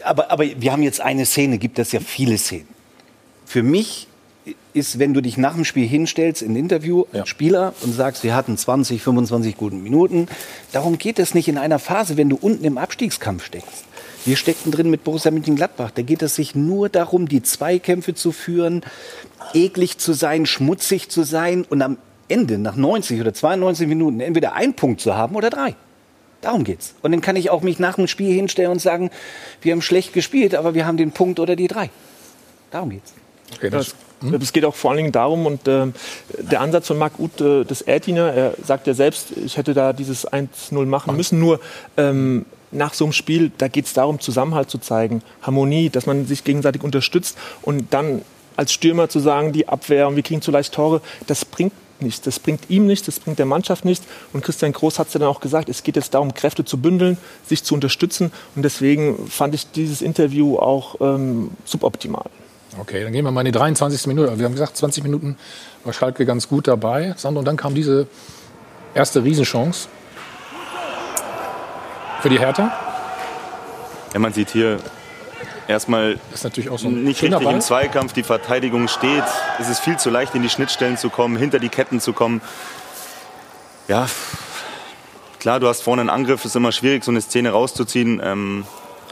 Aber, 0.04 0.30
aber 0.30 0.44
wir 0.44 0.72
haben 0.72 0.82
jetzt 0.82 1.00
eine 1.00 1.26
Szene, 1.26 1.58
gibt 1.58 1.78
es 1.78 1.92
ja 1.92 2.00
viele 2.00 2.38
Szenen. 2.38 2.68
Für 3.44 3.62
mich 3.62 4.06
ist, 4.72 4.98
wenn 4.98 5.12
du 5.12 5.20
dich 5.20 5.36
nach 5.36 5.54
dem 5.54 5.64
Spiel 5.64 5.86
hinstellst 5.86 6.42
in 6.42 6.52
ein 6.52 6.56
Interview 6.56 7.04
ja. 7.12 7.20
als 7.20 7.28
Spieler 7.28 7.74
und 7.82 7.92
sagst, 7.92 8.22
wir 8.24 8.34
hatten 8.34 8.56
20, 8.56 9.02
25 9.02 9.56
gute 9.56 9.76
Minuten. 9.76 10.28
Darum 10.72 10.98
geht 10.98 11.18
es 11.18 11.34
nicht 11.34 11.48
in 11.48 11.58
einer 11.58 11.78
Phase, 11.78 12.16
wenn 12.16 12.28
du 12.28 12.36
unten 12.36 12.64
im 12.64 12.78
Abstiegskampf 12.78 13.44
steckst. 13.44 13.84
Wir 14.24 14.36
steckten 14.36 14.72
drin 14.72 14.90
mit 14.90 15.04
Borussia 15.04 15.30
Mönchengladbach. 15.30 15.90
Da 15.90 16.02
geht 16.02 16.22
es 16.22 16.34
sich 16.34 16.54
nur 16.54 16.88
darum, 16.88 17.28
die 17.28 17.42
Zweikämpfe 17.42 18.14
zu 18.14 18.32
führen, 18.32 18.82
eklig 19.54 19.98
zu 19.98 20.12
sein, 20.12 20.46
schmutzig 20.46 21.08
zu 21.08 21.24
sein 21.24 21.64
und 21.68 21.82
am 21.82 21.98
Ende, 22.28 22.58
nach 22.58 22.76
90 22.76 23.20
oder 23.20 23.34
92 23.34 23.88
Minuten, 23.88 24.20
entweder 24.20 24.54
einen 24.54 24.74
Punkt 24.74 25.00
zu 25.00 25.16
haben 25.16 25.34
oder 25.34 25.50
drei. 25.50 25.74
Darum 26.40 26.64
geht's. 26.64 26.94
Und 27.02 27.10
dann 27.12 27.20
kann 27.20 27.36
ich 27.36 27.50
auch 27.50 27.62
mich 27.62 27.78
nach 27.78 27.96
dem 27.96 28.06
Spiel 28.06 28.32
hinstellen 28.32 28.70
und 28.70 28.80
sagen, 28.80 29.10
wir 29.60 29.72
haben 29.72 29.82
schlecht 29.82 30.12
gespielt, 30.12 30.54
aber 30.54 30.74
wir 30.74 30.86
haben 30.86 30.96
den 30.96 31.10
Punkt 31.10 31.40
oder 31.40 31.56
die 31.56 31.66
drei. 31.66 31.90
Darum 32.70 32.90
geht's. 32.90 33.12
Okay, 33.56 33.70
das, 33.70 33.94
hm? 34.20 34.34
Es 34.34 34.52
geht 34.52 34.64
auch 34.64 34.74
vor 34.74 34.90
allen 34.90 34.98
Dingen 34.98 35.12
darum, 35.12 35.46
und 35.46 35.66
äh, 35.66 35.86
der 36.38 36.60
Ansatz 36.60 36.86
von 36.86 36.98
Marc 36.98 37.18
Uth 37.18 37.40
äh, 37.40 37.64
des 37.64 37.82
Ertiner, 37.82 38.32
er 38.32 38.54
sagt 38.62 38.86
ja 38.86 38.94
selbst, 38.94 39.32
ich 39.36 39.56
hätte 39.56 39.74
da 39.74 39.92
dieses 39.92 40.28
1-0 40.28 40.84
machen 40.86 41.16
müssen, 41.16 41.38
nur 41.38 41.60
ähm, 41.96 42.44
nach 42.70 42.94
so 42.94 43.04
einem 43.04 43.12
Spiel, 43.12 43.50
da 43.58 43.68
geht 43.68 43.86
es 43.86 43.94
darum, 43.94 44.20
Zusammenhalt 44.20 44.70
zu 44.70 44.78
zeigen, 44.78 45.22
Harmonie, 45.42 45.88
dass 45.88 46.06
man 46.06 46.26
sich 46.26 46.44
gegenseitig 46.44 46.82
unterstützt 46.82 47.38
und 47.62 47.92
dann 47.94 48.22
als 48.56 48.72
Stürmer 48.72 49.08
zu 49.08 49.20
sagen, 49.20 49.52
die 49.52 49.68
Abwehr 49.68 50.08
und 50.08 50.16
wir 50.16 50.22
kriegen 50.22 50.42
zu 50.42 50.50
leicht 50.50 50.74
Tore, 50.74 51.00
das 51.26 51.44
bringt 51.44 51.72
nichts. 52.02 52.22
Das 52.22 52.38
bringt 52.38 52.68
ihm 52.68 52.86
nichts, 52.86 53.06
das 53.06 53.20
bringt 53.20 53.38
der 53.38 53.46
Mannschaft 53.46 53.84
nichts. 53.84 54.06
Und 54.32 54.44
Christian 54.44 54.72
Groß 54.72 54.98
hat 54.98 55.08
es 55.08 55.14
ja 55.14 55.20
dann 55.20 55.28
auch 55.28 55.40
gesagt, 55.40 55.68
es 55.68 55.82
geht 55.82 55.96
jetzt 55.96 56.14
darum, 56.14 56.34
Kräfte 56.34 56.64
zu 56.64 56.78
bündeln, 56.78 57.18
sich 57.46 57.64
zu 57.64 57.74
unterstützen. 57.74 58.32
Und 58.54 58.62
deswegen 58.62 59.28
fand 59.28 59.54
ich 59.54 59.70
dieses 59.70 60.02
Interview 60.02 60.58
auch 60.58 60.96
ähm, 61.00 61.50
suboptimal. 61.64 62.26
Okay, 62.80 63.02
dann 63.02 63.12
gehen 63.12 63.24
wir 63.24 63.32
mal 63.32 63.40
in 63.40 63.46
die 63.46 63.52
23. 63.52 64.06
Minute. 64.06 64.38
Wir 64.38 64.44
haben 64.44 64.52
gesagt, 64.52 64.76
20 64.76 65.02
Minuten 65.02 65.36
war 65.84 65.92
Schalke 65.92 66.26
ganz 66.26 66.48
gut 66.48 66.68
dabei. 66.68 67.14
Sandro, 67.16 67.40
und 67.40 67.44
dann 67.44 67.56
kam 67.56 67.74
diese 67.74 68.06
erste 68.94 69.24
Riesenchance 69.24 69.88
für 72.20 72.28
die 72.28 72.38
Hertha. 72.38 72.72
Ja, 74.12 74.18
man 74.20 74.32
sieht 74.32 74.50
hier 74.50 74.78
erstmal 75.68 76.14
das 76.30 76.40
ist 76.40 76.44
natürlich 76.44 76.70
auch 76.70 76.78
so 76.78 76.88
nicht 76.88 77.22
richtig 77.22 77.40
Ball. 77.40 77.54
im 77.54 77.60
Zweikampf, 77.60 78.12
die 78.12 78.22
Verteidigung 78.22 78.88
steht. 78.88 79.24
Es 79.60 79.68
ist 79.68 79.80
viel 79.80 79.98
zu 79.98 80.10
leicht, 80.10 80.34
in 80.34 80.42
die 80.42 80.48
Schnittstellen 80.48 80.96
zu 80.96 81.10
kommen, 81.10 81.36
hinter 81.36 81.58
die 81.58 81.68
Ketten 81.68 82.00
zu 82.00 82.12
kommen. 82.12 82.40
Ja, 83.86 84.08
klar, 85.38 85.60
du 85.60 85.68
hast 85.68 85.82
vorne 85.82 86.00
einen 86.00 86.10
Angriff, 86.10 86.44
ist 86.44 86.56
immer 86.56 86.72
schwierig, 86.72 87.04
so 87.04 87.10
eine 87.10 87.20
Szene 87.20 87.50
rauszuziehen. 87.50 88.20
Ähm, 88.22 88.64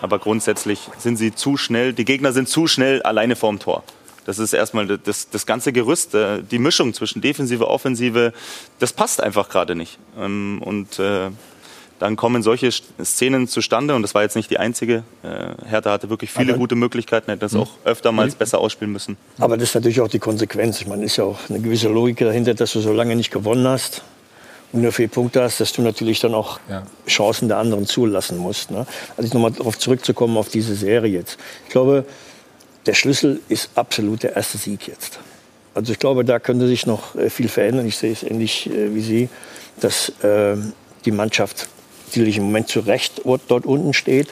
aber 0.03 0.19
grundsätzlich 0.19 0.81
sind 0.99 1.17
sie 1.17 1.35
zu 1.35 1.57
schnell, 1.57 1.93
die 1.93 2.05
Gegner 2.05 2.33
sind 2.33 2.49
zu 2.49 2.67
schnell 2.67 3.03
alleine 3.03 3.37
vorm 3.37 3.59
Tor. 3.59 3.83
Das 4.27 4.41
ist 4.41 4.53
erstmal 4.53 4.87
das, 4.99 5.31
das 5.31 5.47
ganze 5.47 5.73
Gerüst, 5.73 6.15
äh, 6.15 6.43
die 6.43 6.59
Mischung 6.59 6.93
zwischen 6.93 7.23
Defensive, 7.23 7.69
Offensive, 7.69 8.33
das 8.81 8.93
passt 8.93 9.23
einfach 9.23 9.49
gerade 9.49 9.77
nicht. 9.77 9.99
Ähm, 10.19 10.61
und 10.65 10.99
äh, 10.99 11.31
dann 11.99 12.17
kommen 12.17 12.43
solche 12.43 12.71
Szenen 12.71 13.49
zustande 13.49 13.95
und 13.95 14.03
das 14.03 14.15
war 14.15 14.23
jetzt 14.23 14.37
nicht 14.37 14.51
die 14.51 14.59
einzige. 14.59 15.03
Äh, 15.23 15.69
Hertha 15.69 15.91
hatte 15.91 16.11
wirklich 16.11 16.31
viele 16.31 16.53
Aber 16.53 16.59
gute 16.59 16.75
Möglichkeiten, 16.75 17.31
hätte 17.31 17.41
das 17.41 17.53
mhm. 17.53 17.61
auch 17.61 17.71
öftermals 17.85 18.35
mhm. 18.35 18.39
besser 18.39 18.59
ausspielen 18.59 18.93
müssen. 18.93 19.17
Aber 19.39 19.57
das 19.57 19.71
ist 19.71 19.75
natürlich 19.75 20.01
auch 20.01 20.09
die 20.09 20.19
Konsequenz. 20.19 20.81
Ich 20.81 20.87
meine, 20.87 21.05
ist 21.05 21.17
ja 21.17 21.25
auch 21.25 21.39
eine 21.49 21.61
gewisse 21.61 21.89
Logik 21.89 22.19
dahinter, 22.19 22.55
dass 22.55 22.73
du 22.73 22.81
so 22.81 22.93
lange 22.93 23.17
nicht 23.17 23.31
gewonnen 23.31 23.67
hast 23.67 24.03
und 24.73 24.83
nur 24.83 24.93
vier 24.93 25.09
Punkte 25.09 25.43
hast, 25.43 25.61
dass 25.61 25.73
du 25.73 25.83
natürlich 25.83 26.21
dann 26.21 26.35
auch 26.35 26.61
ja. 26.69 26.83
Chancen 27.07 27.49
der 27.49 27.59
anderen 27.59 27.87
zulassen 27.87 28.39
musst. 28.39 28.71
Ne? 28.71 28.87
Also 29.17 29.33
nochmal 29.35 29.53
darauf 29.53 29.79
zurückzukommen 29.79 30.37
auf 30.37 30.49
diese 30.49 30.75
Serie 30.75 31.13
jetzt. 31.13 31.39
Ich 31.65 31.71
glaube, 31.71 32.05
der 32.85 32.95
Schlüssel 32.95 33.41
ist 33.49 33.71
absolut 33.75 34.23
der 34.23 34.37
erste 34.37 34.59
Sieg 34.59 34.87
jetzt. 34.87 35.19
Also 35.75 35.93
ich 35.93 35.99
glaube, 35.99 36.25
da 36.25 36.39
könnte 36.39 36.67
sich 36.67 36.87
noch 36.87 37.15
äh, 37.17 37.31
viel 37.31 37.49
verändern. 37.49 37.87
Ich 37.87 37.97
sehe 37.97 38.13
es 38.13 38.23
ähnlich 38.23 38.71
äh, 38.71 38.95
wie 38.95 39.01
Sie, 39.01 39.29
dass 39.81 40.11
äh, 40.23 40.57
die 41.05 41.11
Mannschaft 41.11 41.69
sicherlich 42.09 42.39
im 42.39 42.45
Moment 42.45 42.69
zu 42.69 42.81
Recht 42.81 43.23
dort 43.25 43.67
unten 43.67 43.93
steht. 43.93 44.29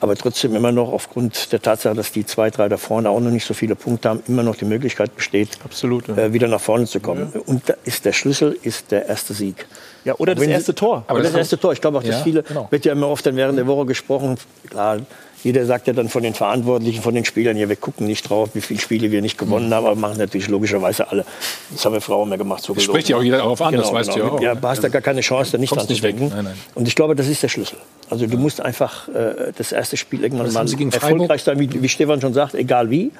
Aber 0.00 0.16
trotzdem 0.16 0.56
immer 0.56 0.72
noch 0.72 0.92
aufgrund 0.92 1.52
der 1.52 1.62
Tatsache, 1.62 1.94
dass 1.94 2.10
die 2.10 2.26
zwei, 2.26 2.50
drei 2.50 2.68
da 2.68 2.76
vorne 2.76 3.08
auch 3.08 3.20
noch 3.20 3.30
nicht 3.30 3.44
so 3.44 3.54
viele 3.54 3.76
Punkte 3.76 4.08
haben, 4.08 4.22
immer 4.26 4.42
noch 4.42 4.56
die 4.56 4.64
Möglichkeit 4.64 5.14
besteht, 5.14 5.50
Absolut, 5.64 6.08
ja. 6.08 6.16
äh, 6.16 6.32
wieder 6.32 6.48
nach 6.48 6.60
vorne 6.60 6.86
zu 6.86 6.98
kommen. 6.98 7.30
Ja. 7.32 7.40
Und 7.46 7.68
da 7.68 7.74
ist 7.84 8.04
der 8.04 8.12
Schlüssel 8.12 8.58
ist 8.62 8.90
der 8.90 9.06
erste 9.06 9.32
Sieg. 9.32 9.64
Ja, 10.04 10.14
oder 10.18 10.34
das 10.34 10.44
erste 10.44 10.74
Tor. 10.74 11.04
Aber 11.06 11.20
das, 11.20 11.32
das 11.32 11.38
erste 11.38 11.58
Tor. 11.58 11.72
Ich 11.72 11.80
glaube 11.80 11.98
auch, 11.98 12.02
dass 12.02 12.16
ja, 12.16 12.22
viele, 12.22 12.42
genau. 12.42 12.66
wird 12.70 12.84
ja 12.84 12.92
immer 12.92 13.08
oft 13.08 13.24
dann 13.24 13.36
während 13.36 13.58
der 13.58 13.66
Woche 13.66 13.86
gesprochen, 13.86 14.36
klar, 14.68 14.98
jeder 15.44 15.66
sagt 15.66 15.88
ja 15.88 15.92
dann 15.92 16.08
von 16.08 16.22
den 16.22 16.34
Verantwortlichen, 16.34 17.02
von 17.02 17.14
den 17.14 17.24
Spielern, 17.24 17.56
ja, 17.56 17.68
wir 17.68 17.76
gucken 17.76 18.06
nicht 18.06 18.28
drauf, 18.28 18.50
wie 18.54 18.60
viele 18.60 18.80
Spiele 18.80 19.10
wir 19.10 19.22
nicht 19.22 19.38
gewonnen 19.38 19.68
mhm. 19.68 19.74
haben, 19.74 19.86
aber 19.86 19.96
machen 19.96 20.18
natürlich 20.18 20.48
logischerweise 20.48 21.08
alle. 21.08 21.24
Das 21.70 21.84
haben 21.84 21.94
wir 21.94 22.00
Frauen 22.00 22.28
mehr 22.28 22.38
gemacht. 22.38 22.62
So 22.62 22.78
Spricht 22.78 23.08
ja 23.08 23.16
auch 23.16 23.22
jeder 23.22 23.38
darauf 23.38 23.60
an, 23.60 23.72
genau, 23.72 23.82
das 23.82 23.92
weißt 23.92 24.12
genau. 24.12 24.24
du 24.24 24.30
ja 24.30 24.38
auch. 24.38 24.40
Ja, 24.40 24.54
du 24.54 24.68
hast 24.68 24.84
da 24.84 24.88
gar 24.88 25.02
keine 25.02 25.20
Chance, 25.20 25.52
da 25.52 25.58
nicht 25.58 25.74
dran 25.74 25.86
zu 25.86 25.94
denken. 25.94 26.28
Nein, 26.28 26.44
nein. 26.44 26.54
Und 26.74 26.86
ich 26.86 26.94
glaube, 26.94 27.16
das 27.16 27.28
ist 27.28 27.42
der 27.42 27.48
Schlüssel. 27.48 27.78
Also 28.08 28.26
du 28.26 28.36
musst 28.36 28.60
einfach 28.60 29.08
äh, 29.08 29.52
das 29.56 29.72
erste 29.72 29.96
Spiel 29.96 30.22
irgendwann 30.22 30.52
mal 30.52 30.66
erfolgreich 30.92 31.42
sein, 31.42 31.58
wie, 31.58 31.82
wie 31.82 31.88
Stefan 31.88 32.20
schon 32.20 32.34
sagt, 32.34 32.54
egal 32.54 32.90
wie, 32.90 33.10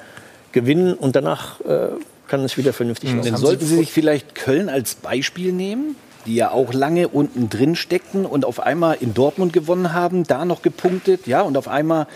gewinnen 0.53 0.93
und 0.93 1.15
danach 1.15 1.59
äh, 1.61 1.89
kann 2.27 2.41
es 2.41 2.57
wieder 2.57 2.71
vernünftig 2.71 3.11
mhm. 3.13 3.21
Dann 3.23 3.37
sollten 3.37 3.65
Sie 3.65 3.75
sich 3.75 3.91
vielleicht 3.91 4.35
Köln 4.35 4.69
als 4.69 4.95
Beispiel 4.95 5.51
nehmen 5.51 5.95
die 6.25 6.35
ja 6.35 6.51
auch 6.51 6.73
lange 6.73 7.07
unten 7.07 7.49
drin 7.49 7.75
steckten 7.75 8.25
und 8.25 8.45
auf 8.45 8.59
einmal 8.59 8.97
in 8.99 9.13
Dortmund 9.13 9.53
gewonnen 9.53 9.93
haben, 9.93 10.23
da 10.23 10.45
noch 10.45 10.61
gepunktet, 10.61 11.27
ja, 11.27 11.41
und 11.41 11.57
auf 11.57 11.67
einmal 11.67 12.07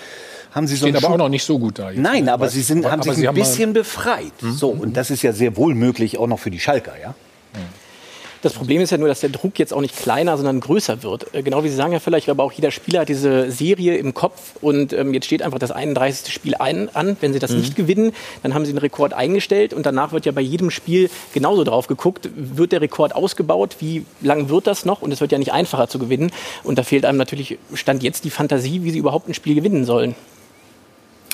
haben 0.52 0.68
sie 0.68 0.76
so 0.76 0.88
Stehen 0.88 0.96
aber 0.96 1.14
auch 1.14 1.18
noch 1.18 1.30
nicht 1.30 1.44
so 1.44 1.60
gut 1.60 1.80
da. 1.80 1.92
Jetzt. 1.92 2.02
Nein, 2.02 2.30
aber 2.30 2.50
sie 2.50 2.62
sind, 2.62 2.86
haben 2.86 3.02
aber 3.02 3.14
sich 3.14 3.28
ein 3.28 3.36
bisschen 3.36 3.74
befreit. 3.74 4.34
Mhm. 4.42 4.54
So, 4.54 4.70
und 4.70 4.98
das 4.98 5.12
ist 5.12 5.22
ja 5.22 5.34
sehr 5.34 5.56
wohl 5.58 5.76
möglich 5.76 6.18
auch 6.18 6.28
noch 6.28 6.40
für 6.40 6.52
die 6.52 6.60
Schalker, 6.60 6.94
ja. 7.02 7.14
Das 8.42 8.54
Problem 8.54 8.82
ist 8.82 8.92
ja 8.92 8.98
nur, 8.98 9.08
dass 9.08 9.22
der 9.22 9.30
Druck 9.30 9.58
jetzt 9.58 9.74
auch 9.74 9.82
nicht 9.82 9.96
kleiner, 9.96 10.38
sondern 10.38 10.60
größer 10.60 11.04
wird. 11.04 11.34
Äh, 11.34 11.44
genau 11.44 11.64
wie 11.64 11.70
Sie 11.70 11.76
sagen, 11.76 11.92
Herr 11.92 12.00
Völler, 12.00 12.18
ich 12.18 12.26
glaube 12.26 12.44
auch 12.44 12.52
jeder 12.52 12.72
Spieler 12.72 13.02
hat 13.02 13.10
diese 13.10 13.52
Serie 13.52 13.98
im 13.98 14.14
Kopf 14.14 14.54
und 14.62 14.94
ähm, 14.94 15.14
jetzt 15.14 15.26
steht 15.26 15.42
einfach 15.42 15.60
das 15.60 15.72
31. 15.72 16.34
Spiel 16.34 16.56
ein, 16.56 16.94
an. 16.96 17.18
Wenn 17.20 17.34
Sie 17.34 17.40
das 17.40 17.52
mhm. 17.52 17.60
nicht 17.60 17.76
gewinnen, 17.76 18.14
dann 18.44 18.54
haben 18.54 18.66
Sie 18.66 18.72
den 18.72 18.78
Rekord 18.78 19.14
eingestellt 19.14 19.74
und 19.74 19.86
danach 19.86 20.12
wird 20.12 20.26
ja 20.26 20.32
bei 20.32 20.42
jedem 20.42 20.70
Spiel 20.70 21.10
genauso 21.34 21.64
drauf 21.64 21.88
geguckt, 21.88 22.30
wird 22.36 22.72
der 22.72 22.82
Rekord 22.82 23.16
ausgebaut, 23.16 23.78
wie 23.80 24.06
lang 24.22 24.50
wird 24.50 24.68
das 24.68 24.86
noch 24.86 25.02
und 25.02 25.12
es 25.12 25.22
wird 25.22 25.32
ja 25.32 25.38
nicht 25.38 25.54
einfacher 25.54 25.88
zu 25.88 26.00
gewinnen 26.00 26.32
und 26.64 26.78
da 26.78 26.84
fehlt 26.84 27.06
einem 27.06 27.18
natürlich 27.18 27.58
Stand 27.74 28.04
jetzt 28.04 28.24
die 28.24 28.30
Fantasie, 28.30 28.84
wie 28.84 28.92
Sie 28.92 29.00
überhaupt 29.00 29.28
ein 29.28 29.34
Spiel 29.34 29.56
gewinnen 29.56 29.86
sollen. 29.86 30.16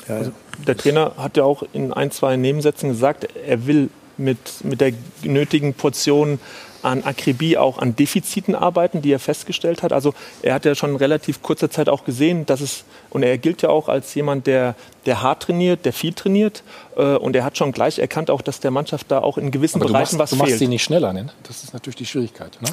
Ja, 0.08 0.16
also 0.16 0.32
der 0.66 0.76
Trainer 0.76 1.12
hat 1.16 1.36
ja 1.36 1.44
auch 1.44 1.62
in 1.72 1.92
ein, 1.92 2.10
zwei 2.10 2.36
Nebensätzen 2.36 2.90
gesagt, 2.90 3.28
er 3.46 3.66
will 3.66 3.90
mit, 4.16 4.64
mit 4.64 4.80
der 4.80 4.92
nötigen 5.22 5.74
Portion 5.74 6.38
an 6.84 7.04
Akribie 7.04 7.56
auch 7.56 7.78
an 7.78 7.96
Defiziten 7.96 8.54
arbeiten, 8.54 9.02
die 9.02 9.12
er 9.12 9.18
festgestellt 9.18 9.82
hat. 9.82 9.92
Also 9.92 10.14
er 10.42 10.54
hat 10.54 10.64
ja 10.64 10.74
schon 10.74 10.90
in 10.90 10.96
relativ 10.96 11.42
kurzer 11.42 11.70
Zeit 11.70 11.88
auch 11.88 12.04
gesehen, 12.04 12.46
dass 12.46 12.60
es, 12.60 12.84
und 13.10 13.22
er 13.22 13.38
gilt 13.38 13.62
ja 13.62 13.70
auch 13.70 13.88
als 13.88 14.14
jemand, 14.14 14.46
der, 14.46 14.74
der 15.06 15.22
hart 15.22 15.44
trainiert, 15.44 15.84
der 15.84 15.92
viel 15.92 16.12
trainiert. 16.12 16.62
Äh, 16.96 17.16
und 17.16 17.34
er 17.36 17.44
hat 17.44 17.56
schon 17.56 17.72
gleich 17.72 17.98
erkannt 17.98 18.30
auch, 18.30 18.42
dass 18.42 18.60
der 18.60 18.70
Mannschaft 18.70 19.10
da 19.10 19.20
auch 19.20 19.38
in 19.38 19.50
gewissen 19.50 19.80
Aber 19.80 19.90
Bereichen 19.90 20.18
machst, 20.18 20.18
was 20.18 20.30
du 20.30 20.36
machst 20.36 20.50
fehlt. 20.50 20.58
sie 20.58 20.68
nicht 20.68 20.82
schneller, 20.82 21.12
ne? 21.12 21.26
Das 21.44 21.64
ist 21.64 21.72
natürlich 21.72 21.96
die 21.96 22.06
Schwierigkeit. 22.06 22.56
Ne? 22.60 22.68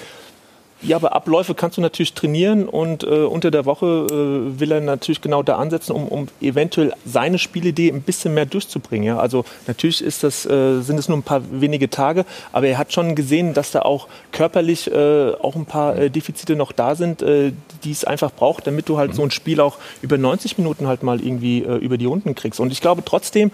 Ja, 0.84 0.96
aber 0.96 1.14
Abläufe 1.14 1.54
kannst 1.54 1.78
du 1.78 1.82
natürlich 1.82 2.14
trainieren 2.14 2.68
und 2.68 3.04
äh, 3.04 3.08
unter 3.08 3.52
der 3.52 3.66
Woche 3.66 3.86
äh, 3.86 4.60
will 4.60 4.72
er 4.72 4.82
natürlich 4.82 5.22
genau 5.22 5.44
da 5.44 5.58
ansetzen, 5.58 5.92
um, 5.92 6.08
um 6.08 6.28
eventuell 6.42 6.94
seine 7.06 7.38
Spielidee 7.38 7.92
ein 7.92 8.02
bisschen 8.02 8.34
mehr 8.34 8.48
durchzubringen. 8.48 9.06
Ja? 9.06 9.20
Also 9.20 9.46
natürlich 9.68 10.04
ist 10.04 10.24
das, 10.24 10.46
äh, 10.48 10.82
sind 10.82 10.98
es 10.98 11.08
nur 11.08 11.20
ein 11.20 11.24
paar 11.24 11.42
wenige 11.52 11.92
Tage, 11.92 12.26
aber 12.52 12.68
er 12.68 12.80
hat 12.80 12.94
schon 12.94 13.14
gesehen, 13.14 13.54
dass 13.54 13.70
da 13.72 13.84
auch 13.84 14.08
körperlich 14.32 14.92
äh, 14.92 15.34
auch 15.34 15.56
ein 15.56 15.66
paar 15.66 15.98
äh, 15.98 16.10
Defizite 16.10 16.56
noch 16.56 16.72
da 16.72 16.96
sind, 16.96 17.22
äh, 17.22 17.54
die 17.84 17.92
es 17.92 18.04
einfach 18.04 18.32
braucht, 18.32 18.66
damit 18.66 18.90
du 18.90 18.98
halt 18.98 19.14
so 19.14 19.22
ein 19.22 19.30
Spiel 19.32 19.62
auch 19.62 19.78
über 20.02 20.18
90 20.18 20.58
Minuten 20.58 20.88
halt 20.88 21.04
mal 21.04 21.22
irgendwie 21.22 21.60
über 21.60 21.98
die 21.98 22.06
Runden 22.06 22.36
kriegst. 22.36 22.60
Und 22.60 22.72
ich 22.72 22.82
glaube 22.82 23.04
trotzdem, 23.04 23.52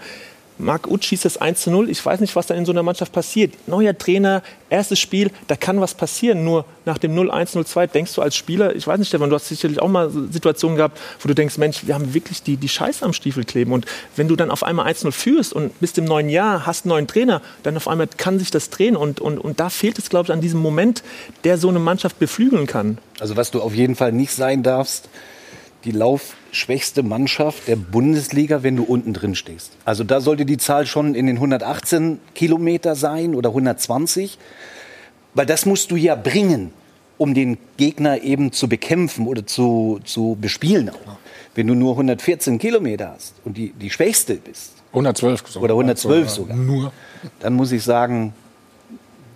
Marc 0.58 0.88
Uth 0.88 1.04
schießt 1.04 1.24
das 1.24 1.36
1 1.36 1.62
zu 1.62 1.70
0. 1.70 1.88
Ich 1.88 2.04
weiß 2.04 2.20
nicht, 2.20 2.34
was 2.34 2.46
da 2.46 2.54
in 2.54 2.66
so 2.66 2.72
einer 2.72 2.82
Mannschaft 2.82 3.12
passiert. 3.12 3.54
Neuer 3.68 3.96
Trainer, 3.96 4.42
erstes 4.70 4.98
Spiel, 4.98 5.30
da 5.46 5.56
kann 5.56 5.80
was 5.80 5.94
passieren. 5.94 6.44
Nur 6.44 6.64
nach 6.84 6.98
dem 6.98 7.14
0-1, 7.14 7.56
0-2 7.56 7.86
denkst 7.86 8.14
du 8.14 8.22
als 8.22 8.34
Spieler, 8.34 8.74
ich 8.74 8.86
weiß 8.86 8.98
nicht, 8.98 9.08
Stefan, 9.08 9.30
du 9.30 9.36
hast 9.36 9.48
sicherlich 9.48 9.80
auch 9.80 9.88
mal 9.88 10.10
Situationen 10.10 10.76
gehabt, 10.76 10.98
wo 11.20 11.28
du 11.28 11.34
denkst, 11.34 11.58
Mensch, 11.58 11.86
wir 11.86 11.94
haben 11.94 12.12
wirklich 12.12 12.42
die, 12.42 12.56
die 12.56 12.68
Scheiße 12.68 13.04
am 13.04 13.12
Stiefel 13.12 13.44
kleben. 13.44 13.72
Und 13.72 13.86
wenn 14.16 14.28
du 14.28 14.36
dann 14.36 14.50
auf 14.50 14.64
einmal 14.64 14.90
1-0 14.90 15.12
führst 15.12 15.52
und 15.52 15.78
bist 15.80 15.96
im 15.98 16.04
neuen 16.04 16.28
Jahr, 16.28 16.66
hast 16.66 16.84
einen 16.84 16.90
neuen 16.90 17.06
Trainer, 17.06 17.40
dann 17.62 17.76
auf 17.76 17.86
einmal 17.86 18.08
kann 18.08 18.38
sich 18.38 18.50
das 18.50 18.70
drehen. 18.70 18.96
Und, 18.96 19.20
und, 19.20 19.38
und 19.38 19.60
da 19.60 19.70
fehlt 19.70 19.98
es, 19.98 20.10
glaube 20.10 20.26
ich, 20.26 20.32
an 20.32 20.40
diesem 20.40 20.60
Moment, 20.60 21.02
der 21.44 21.58
so 21.58 21.68
eine 21.68 21.78
Mannschaft 21.78 22.18
beflügeln 22.18 22.66
kann. 22.66 22.98
Also 23.20 23.36
was 23.36 23.50
du 23.50 23.60
auf 23.62 23.74
jeden 23.74 23.94
Fall 23.94 24.12
nicht 24.12 24.32
sein 24.32 24.62
darfst, 24.62 25.08
die 25.88 25.96
laufschwächste 25.96 27.02
Mannschaft 27.02 27.66
der 27.66 27.76
Bundesliga, 27.76 28.62
wenn 28.62 28.76
du 28.76 28.82
unten 28.82 29.14
drin 29.14 29.34
stehst. 29.34 29.72
Also 29.86 30.04
da 30.04 30.20
sollte 30.20 30.44
die 30.44 30.58
Zahl 30.58 30.84
schon 30.84 31.14
in 31.14 31.26
den 31.26 31.36
118 31.36 32.20
Kilometer 32.34 32.94
sein 32.94 33.34
oder 33.34 33.48
120, 33.48 34.36
weil 35.32 35.46
das 35.46 35.64
musst 35.64 35.90
du 35.90 35.96
ja 35.96 36.14
bringen, 36.14 36.72
um 37.16 37.32
den 37.32 37.56
Gegner 37.78 38.22
eben 38.22 38.52
zu 38.52 38.68
bekämpfen 38.68 39.26
oder 39.26 39.46
zu, 39.46 40.00
zu 40.04 40.36
bespielen 40.38 40.90
auch. 40.90 41.16
Wenn 41.54 41.66
du 41.66 41.74
nur 41.74 41.92
114 41.92 42.58
Kilometer 42.58 43.14
hast 43.14 43.34
und 43.46 43.56
die, 43.56 43.72
die 43.72 43.88
schwächste 43.88 44.34
bist, 44.34 44.74
112 44.90 45.48
sogar. 45.48 45.64
oder 45.64 45.74
112 45.74 46.28
sogar, 46.28 46.56
Nur. 46.56 46.92
dann 47.40 47.54
muss 47.54 47.72
ich 47.72 47.82
sagen, 47.82 48.34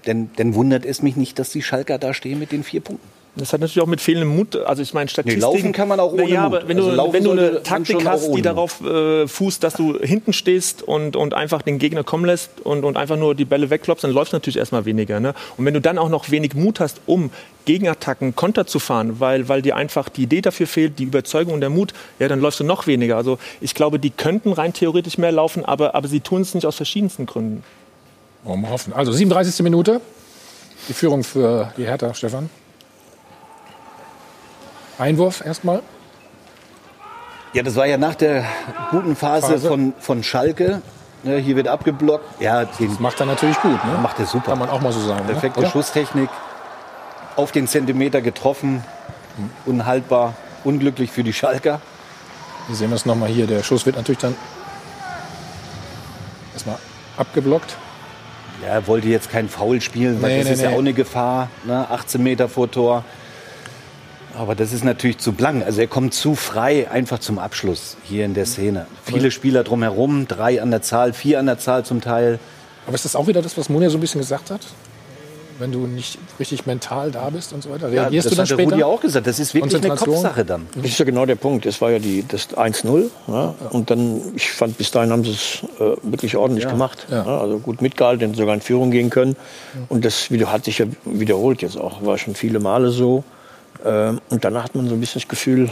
dann, 0.04 0.30
dann 0.36 0.54
wundert 0.54 0.84
es 0.84 1.00
mich 1.00 1.16
nicht, 1.16 1.38
dass 1.38 1.48
die 1.48 1.62
Schalker 1.62 1.98
da 1.98 2.12
stehen 2.12 2.38
mit 2.38 2.52
den 2.52 2.62
vier 2.62 2.82
Punkten. 2.82 3.21
Das 3.34 3.54
hat 3.54 3.60
natürlich 3.62 3.82
auch 3.82 3.88
mit 3.88 4.02
fehlendem 4.02 4.36
Mut, 4.36 4.56
also 4.56 4.82
ich 4.82 4.92
meine 4.92 5.08
Statistiken. 5.08 5.40
laufen 5.40 5.72
kann 5.72 5.88
man 5.88 5.98
auch 6.00 6.12
ohne 6.12 6.24
naja, 6.24 6.42
Mut. 6.42 6.54
aber 6.54 6.68
wenn 6.68 6.76
Also 6.76 6.90
du, 6.90 7.12
wenn 7.14 7.24
du 7.24 7.30
eine 7.30 7.62
Taktik 7.62 8.04
hast, 8.04 8.30
die 8.34 8.42
darauf 8.42 8.82
äh, 8.82 9.26
fußt, 9.26 9.64
dass 9.64 9.72
du 9.72 9.98
hinten 9.98 10.34
stehst 10.34 10.82
und, 10.82 11.16
und 11.16 11.32
einfach 11.32 11.62
den 11.62 11.78
Gegner 11.78 12.04
kommen 12.04 12.26
lässt 12.26 12.60
und, 12.62 12.84
und 12.84 12.98
einfach 12.98 13.16
nur 13.16 13.34
die 13.34 13.46
Bälle 13.46 13.70
wegklopfst, 13.70 14.04
dann 14.04 14.10
läuft 14.10 14.34
natürlich 14.34 14.58
erstmal 14.58 14.84
weniger. 14.84 15.18
Ne? 15.18 15.32
Und 15.56 15.64
wenn 15.64 15.72
du 15.72 15.80
dann 15.80 15.96
auch 15.96 16.10
noch 16.10 16.30
wenig 16.30 16.54
Mut 16.54 16.78
hast, 16.78 17.00
um 17.06 17.30
Gegenattacken, 17.64 18.36
Konter 18.36 18.66
zu 18.66 18.78
fahren, 18.78 19.18
weil, 19.18 19.48
weil 19.48 19.62
dir 19.62 19.76
einfach 19.76 20.10
die 20.10 20.24
Idee 20.24 20.42
dafür 20.42 20.66
fehlt, 20.66 20.98
die 20.98 21.04
Überzeugung 21.04 21.54
und 21.54 21.60
der 21.62 21.70
Mut, 21.70 21.94
ja, 22.18 22.28
dann 22.28 22.40
läufst 22.40 22.60
du 22.60 22.64
noch 22.64 22.86
weniger. 22.86 23.16
Also 23.16 23.38
ich 23.62 23.74
glaube, 23.74 23.98
die 23.98 24.10
könnten 24.10 24.52
rein 24.52 24.74
theoretisch 24.74 25.16
mehr 25.16 25.32
laufen, 25.32 25.64
aber, 25.64 25.94
aber 25.94 26.06
sie 26.06 26.20
tun 26.20 26.42
es 26.42 26.54
nicht 26.54 26.66
aus 26.66 26.76
verschiedensten 26.76 27.24
Gründen. 27.24 27.64
Wollen 28.44 28.60
wir 28.60 28.68
hoffen. 28.68 28.92
Also 28.92 29.10
37. 29.10 29.62
Minute. 29.64 30.02
Die 30.88 30.92
Führung 30.92 31.24
für 31.24 31.72
die 31.78 31.84
Hertha, 31.84 32.12
Stefan. 32.12 32.50
Einwurf 34.98 35.44
erstmal. 35.44 35.82
Ja, 37.52 37.62
das 37.62 37.76
war 37.76 37.86
ja 37.86 37.98
nach 37.98 38.14
der 38.14 38.44
guten 38.90 39.14
Phase, 39.16 39.46
Phase. 39.52 39.68
Von, 39.68 39.92
von 39.98 40.22
Schalke. 40.22 40.80
Ne, 41.22 41.36
hier 41.36 41.54
wird 41.54 41.68
abgeblockt. 41.68 42.40
Ja, 42.40 42.64
Das 42.64 42.98
macht 42.98 43.20
er 43.20 43.26
natürlich 43.26 43.58
gut. 43.60 43.84
Ne? 43.84 43.98
macht 44.02 44.18
er 44.18 44.26
super. 44.26 44.50
Kann 44.50 44.58
man 44.58 44.70
auch 44.70 44.80
mal 44.80 44.92
so 44.92 45.00
sagen. 45.00 45.26
Perfekte 45.26 45.60
ne? 45.60 45.70
Schusstechnik. 45.70 46.28
Auf 47.36 47.52
den 47.52 47.66
Zentimeter 47.68 48.20
getroffen. 48.20 48.82
Unhaltbar. 49.66 50.34
Unglücklich 50.64 51.10
für 51.10 51.22
die 51.22 51.32
Schalker. 51.32 51.80
Hier 52.66 52.76
sehen 52.76 52.90
wir 52.90 52.96
es 52.96 53.06
nochmal 53.06 53.28
hier. 53.28 53.46
Der 53.46 53.62
Schuss 53.62 53.86
wird 53.86 53.96
natürlich 53.96 54.20
dann 54.20 54.34
erstmal 56.54 56.78
abgeblockt. 57.16 57.76
Ja, 58.62 58.68
er 58.68 58.86
wollte 58.86 59.08
jetzt 59.08 59.30
kein 59.30 59.48
Foul 59.48 59.80
spielen, 59.80 60.22
weil 60.22 60.30
Nee, 60.30 60.38
das 60.38 60.46
nee, 60.48 60.52
ist 60.54 60.62
ja 60.62 60.68
nee. 60.70 60.74
auch 60.76 60.80
eine 60.80 60.92
Gefahr. 60.92 61.48
Ne? 61.64 61.86
18 61.90 62.22
Meter 62.22 62.48
vor 62.48 62.70
Tor. 62.70 63.04
Aber 64.38 64.54
das 64.54 64.72
ist 64.72 64.84
natürlich 64.84 65.18
zu 65.18 65.32
blank. 65.32 65.64
Also 65.64 65.80
er 65.80 65.86
kommt 65.86 66.14
zu 66.14 66.34
frei 66.34 66.90
einfach 66.90 67.18
zum 67.18 67.38
Abschluss 67.38 67.96
hier 68.04 68.24
in 68.24 68.34
der 68.34 68.46
Szene. 68.46 68.86
Viele 69.04 69.30
Spieler 69.30 69.64
drumherum, 69.64 70.26
drei 70.28 70.62
an 70.62 70.70
der 70.70 70.82
Zahl, 70.82 71.12
vier 71.12 71.38
an 71.38 71.46
der 71.46 71.58
Zahl 71.58 71.84
zum 71.84 72.00
Teil. 72.00 72.38
Aber 72.86 72.94
ist 72.94 73.04
das 73.04 73.14
auch 73.14 73.26
wieder 73.26 73.42
das, 73.42 73.56
was 73.58 73.68
Monja 73.68 73.90
so 73.90 73.98
ein 73.98 74.00
bisschen 74.00 74.20
gesagt 74.20 74.50
hat? 74.50 74.60
Wenn 75.58 75.70
du 75.70 75.86
nicht 75.86 76.18
richtig 76.40 76.66
mental 76.66 77.12
da 77.12 77.28
bist 77.30 77.52
und 77.52 77.62
so 77.62 77.70
weiter. 77.70 77.88
Ja, 77.90 78.02
Reagierst 78.02 78.26
das 78.26 78.30
du 78.30 78.36
dann 78.36 78.42
hat 78.44 78.48
später? 78.48 78.70
Rudi 78.70 78.82
auch 78.82 79.00
gesagt. 79.00 79.26
Das 79.26 79.38
ist 79.38 79.54
wirklich 79.54 79.76
eine? 79.76 79.94
Kopfsache 79.94 80.44
dann. 80.44 80.66
Das 80.74 80.86
ist 80.86 80.98
ja 80.98 81.04
genau 81.04 81.26
der 81.26 81.36
Punkt. 81.36 81.66
Das 81.66 81.80
war 81.80 81.90
ja 81.90 81.98
die, 81.98 82.24
das 82.26 82.48
1-0. 82.56 83.10
Ja. 83.28 83.54
Und 83.70 83.90
dann, 83.90 84.20
ich 84.34 84.50
fand, 84.50 84.78
bis 84.78 84.90
dahin 84.90 85.12
haben 85.12 85.24
sie 85.24 85.32
es 85.32 85.62
äh, 85.78 85.94
wirklich 86.02 86.36
ordentlich 86.36 86.66
gemacht. 86.66 87.06
Ja. 87.10 87.24
Ja, 87.24 87.38
also 87.38 87.58
gut 87.58 87.82
mitgehalten, 87.82 88.34
sogar 88.34 88.54
in 88.54 88.62
Führung 88.62 88.90
gehen 88.90 89.10
können. 89.10 89.36
Und 89.88 90.04
das 90.04 90.30
wieder, 90.30 90.50
hat 90.50 90.64
sich 90.64 90.78
ja 90.78 90.86
wiederholt 91.04 91.62
jetzt 91.62 91.76
auch. 91.76 92.04
War 92.04 92.18
schon 92.18 92.34
viele 92.34 92.58
Male 92.58 92.90
so. 92.90 93.22
Ähm, 93.84 94.20
und 94.30 94.44
danach 94.44 94.64
hat 94.64 94.74
man 94.74 94.88
so 94.88 94.94
ein 94.94 95.00
bisschen 95.00 95.20
das 95.20 95.28
Gefühl, 95.28 95.70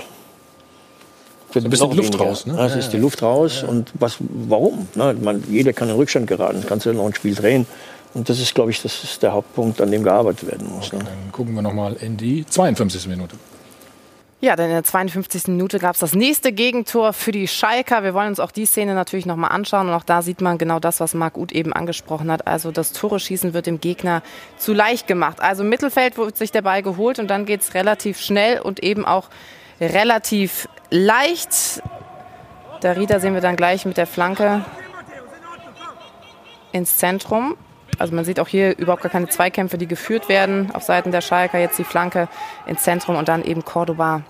ein 1.55 1.70
bisschen 1.70 1.96
Luft 1.96 2.12
weniger. 2.12 2.25
raus, 2.25 2.46
ne? 2.46 2.55
Ja, 2.55 2.66
es 2.66 2.77
ist 2.77 2.92
die 2.92 2.96
Luft 2.96 3.23
raus. 3.23 3.62
Und 3.62 3.90
was, 3.94 4.16
warum? 4.20 4.87
Ne? 4.94 5.16
Man, 5.20 5.42
jeder 5.49 5.73
kann 5.73 5.88
in 5.88 5.96
Rückstand 5.96 6.27
geraten, 6.27 6.64
kannst 6.66 6.87
du 6.87 6.92
noch 6.92 7.07
ein 7.07 7.14
Spiel 7.14 7.35
drehen. 7.35 7.66
Und 8.14 8.29
das 8.29 8.40
ist, 8.40 8.55
glaube 8.55 8.70
ich, 8.70 8.83
das 8.83 9.05
ist 9.05 9.23
der 9.23 9.33
Hauptpunkt, 9.33 9.81
an 9.81 9.90
dem 9.90 10.03
gearbeitet 10.03 10.51
werden 10.51 10.68
muss. 10.68 10.92
Ne? 10.92 10.99
Dann 11.01 11.33
gucken 11.33 11.55
wir 11.55 11.62
noch 11.62 11.73
mal 11.73 11.94
in 11.94 12.16
die 12.16 12.44
52. 12.46 13.07
Minute. 13.07 13.37
Ja, 14.42 14.57
dann 14.57 14.66
in 14.66 14.72
der 14.72 14.85
52. 14.85 15.48
Minute 15.48 15.79
gab 15.79 15.96
es 15.96 16.00
das 16.00 16.14
nächste 16.14 16.50
Gegentor 16.50 17.12
für 17.12 17.31
die 17.31 17.46
Schalker. 17.46 18.03
Wir 18.03 18.14
wollen 18.14 18.29
uns 18.29 18.40
auch 18.40 18.53
die 18.53 18.64
Szene 18.64 18.94
natürlich 18.94 19.26
nochmal 19.26 19.53
anschauen. 19.53 19.88
Und 19.88 19.94
auch 19.94 20.03
da 20.03 20.22
sieht 20.22 20.40
man 20.40 20.57
genau 20.57 20.81
das, 20.81 20.98
was 20.98 21.12
Marc 21.12 21.37
Uth 21.37 21.53
eben 21.53 21.74
angesprochen 21.74 22.31
hat. 22.31 22.46
Also 22.46 22.72
das 22.72 22.92
Tore-Schießen 22.92 23.53
wird 23.53 23.66
dem 23.66 23.83
Gegner 23.83 24.22
zu 24.57 24.72
leicht 24.72 25.07
gemacht. 25.07 25.42
Also 25.42 25.62
im 25.62 25.68
Mittelfeld 25.68 26.16
wird 26.16 26.38
sich 26.38 26.53
der 26.53 26.62
Ball 26.62 26.83
geholt 26.83 27.18
und 27.18 27.29
dann 27.29 27.44
geht 27.44 27.61
es 27.61 27.74
relativ 27.74 28.18
schnell 28.18 28.61
und 28.61 28.83
eben 28.83 29.05
auch 29.05 29.29
relativ 29.79 30.68
leicht. 30.88 31.83
Rieder 32.83 33.20
sehen 33.20 33.35
wir 33.35 33.42
dann 33.42 33.57
gleich 33.57 33.85
mit 33.85 33.98
der 33.98 34.07
Flanke 34.07 34.64
ins 36.72 36.96
Zentrum. 36.96 37.59
Also 38.00 38.14
man 38.14 38.24
sieht 38.24 38.40
auch 38.40 38.48
hier 38.48 38.78
überhaupt 38.78 39.02
gar 39.02 39.12
keine 39.12 39.28
Zweikämpfe, 39.28 39.76
die 39.76 39.86
geführt 39.86 40.30
werden 40.30 40.70
auf 40.74 40.82
Seiten 40.82 41.12
der 41.12 41.20
Schalker. 41.20 41.58
Jetzt 41.58 41.78
die 41.78 41.84
Flanke 41.84 42.28
ins 42.64 42.82
Zentrum 42.82 43.16
und 43.16 43.28
dann 43.28 43.44
eben 43.44 43.62
Cordoba, 43.62 44.22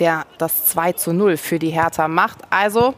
der 0.00 0.26
das 0.38 0.66
2 0.66 0.94
zu 0.94 1.12
0 1.12 1.36
für 1.36 1.60
die 1.60 1.70
Hertha 1.70 2.08
macht. 2.08 2.38
Also 2.50 2.94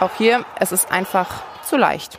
auch 0.00 0.10
hier, 0.18 0.44
es 0.58 0.72
ist 0.72 0.90
einfach 0.90 1.44
zu 1.62 1.76
leicht. 1.76 2.18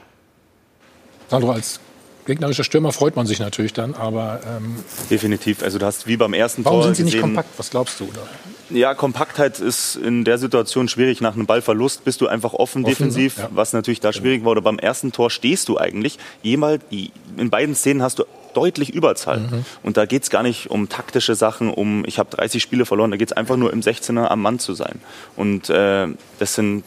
Sandro, 1.27 1.51
als 1.51 1.81
gegnerischer 2.25 2.63
Stürmer 2.63 2.91
freut 2.91 3.15
man 3.15 3.25
sich 3.25 3.39
natürlich 3.39 3.73
dann, 3.73 3.93
aber 3.93 4.41
ähm, 4.45 4.75
Definitiv. 5.09 5.63
Also 5.63 5.79
du 5.79 5.85
hast 5.85 6.07
wie 6.07 6.17
beim 6.17 6.33
ersten 6.33 6.65
warum 6.65 6.79
Tor 6.79 6.85
sind 6.85 6.95
sie 6.95 7.03
nicht 7.03 7.13
gesehen, 7.13 7.21
kompakt? 7.21 7.49
Was 7.57 7.69
glaubst 7.69 7.99
du? 7.99 8.05
Oder? 8.05 8.21
Ja, 8.69 8.95
Kompaktheit 8.95 9.59
ist 9.59 9.95
in 9.95 10.23
der 10.23 10.38
Situation 10.38 10.88
schwierig. 10.88 11.21
Nach 11.21 11.35
einem 11.35 11.45
Ballverlust 11.45 12.03
bist 12.03 12.21
du 12.21 12.27
einfach 12.27 12.53
offen, 12.53 12.83
Offen, 12.83 12.85
defensiv, 12.85 13.38
ja. 13.38 13.45
Genau. 13.45 13.57
was 13.57 13.73
natürlich 13.73 13.99
da 13.99 14.11
schwierig 14.11 14.43
war. 14.43 14.51
Oder 14.51 14.61
beim 14.61 14.79
ersten 14.79 15.11
Tor 15.11 15.29
stehst 15.29 15.69
du 15.69 15.77
eigentlich. 15.77 16.17
Jemals, 16.41 16.83
in 16.89 17.49
beiden 17.49 17.75
Szenen 17.75 18.01
hast 18.01 18.19
du 18.19 18.23
deutlich 18.55 18.89
Überzahl. 18.93 19.41
Mhm. 19.41 19.65
Und 19.83 19.97
da 19.97 20.05
geht's 20.05 20.29
gar 20.29 20.41
nicht 20.41 20.71
um 20.71 20.89
taktische 20.89 21.35
Sachen, 21.35 21.69
um 21.69 22.03
ich 22.07 22.17
habe 22.17 22.29
30 22.35 22.63
Spiele 22.63 22.85
verloren. 22.85 23.11
Da 23.11 23.17
geht's 23.17 23.33
einfach 23.33 23.57
nur 23.57 23.71
im 23.71 23.81
16er 23.81 24.27
am 24.27 24.41
Mann 24.41 24.57
zu 24.57 24.73
sein. 24.73 24.99
Und 25.35 25.69
äh, 25.69 26.07
das 26.39 26.55
sind 26.55 26.83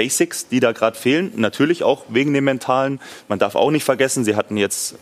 Basics, 0.00 0.48
die 0.48 0.60
da 0.60 0.72
gerade 0.72 0.96
fehlen. 0.96 1.30
Natürlich 1.36 1.82
auch 1.82 2.06
wegen 2.08 2.32
dem 2.32 2.44
Mentalen. 2.44 3.00
Man 3.28 3.38
darf 3.38 3.54
auch 3.54 3.70
nicht 3.70 3.84
vergessen, 3.84 4.24
sie 4.24 4.34
hatten 4.34 4.56
jetzt, 4.56 4.94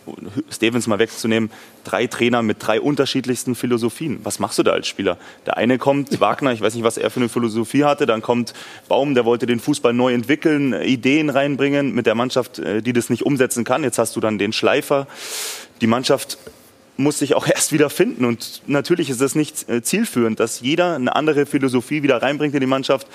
Stevens 0.51 0.89
mal 0.89 0.99
wegzunehmen, 0.99 1.53
drei 1.85 2.09
Trainer 2.09 2.43
mit 2.43 2.57
drei 2.59 2.81
unterschiedlichsten 2.81 3.55
Philosophien. 3.55 4.19
Was 4.25 4.41
machst 4.41 4.59
du 4.59 4.65
da 4.65 4.73
als 4.73 4.89
Spieler? 4.89 5.17
Der 5.47 5.57
eine 5.57 5.79
kommt, 5.79 6.19
Wagner, 6.21 6.53
ich 6.53 6.61
weiß 6.61 6.75
nicht, 6.75 6.83
was 6.83 6.99
er 6.99 7.11
für 7.11 7.21
eine 7.21 7.29
Philosophie 7.29 7.85
hatte. 7.85 8.07
Dann 8.07 8.23
kommt 8.23 8.55
Baum, 8.89 9.15
der 9.15 9.25
wollte 9.25 9.47
den 9.47 9.61
Fußball 9.61 9.93
neu 9.93 10.13
entwickeln, 10.13 10.73
Ideen 10.73 11.31
reinbringen 11.31 11.95
mit 11.95 12.07
der 12.07 12.17
Mannschaft, 12.17 12.59
äh, 12.59 12.83
die 12.83 12.93
das 12.93 13.09
nicht 13.09 13.25
umsetzen 13.25 13.63
kann. 13.63 13.85
Jetzt 13.85 13.99
hast 13.99 14.17
du 14.17 14.21
dann 14.21 14.37
den 14.37 14.53
Schleifer. 14.53 15.07
Die 15.81 15.87
Mannschaft 15.87 16.39
muss 16.97 17.21
sich 17.21 17.35
auch 17.37 17.47
erst 17.55 17.71
wieder 17.71 17.89
finden. 17.89 18.25
Und 18.25 18.63
natürlich 18.67 19.11
ist 19.11 19.21
es 19.21 19.37
nicht 19.37 19.69
äh, 19.69 19.81
zielführend, 19.81 20.41
dass 20.41 20.59
jeder 20.59 20.97
eine 20.97 21.15
andere 21.15 21.47
Philosophie 21.47 22.03
wieder 22.03 22.21
reinbringt 22.21 22.55
in 22.55 22.61
die 22.61 22.67
Mannschaft. 22.67 23.07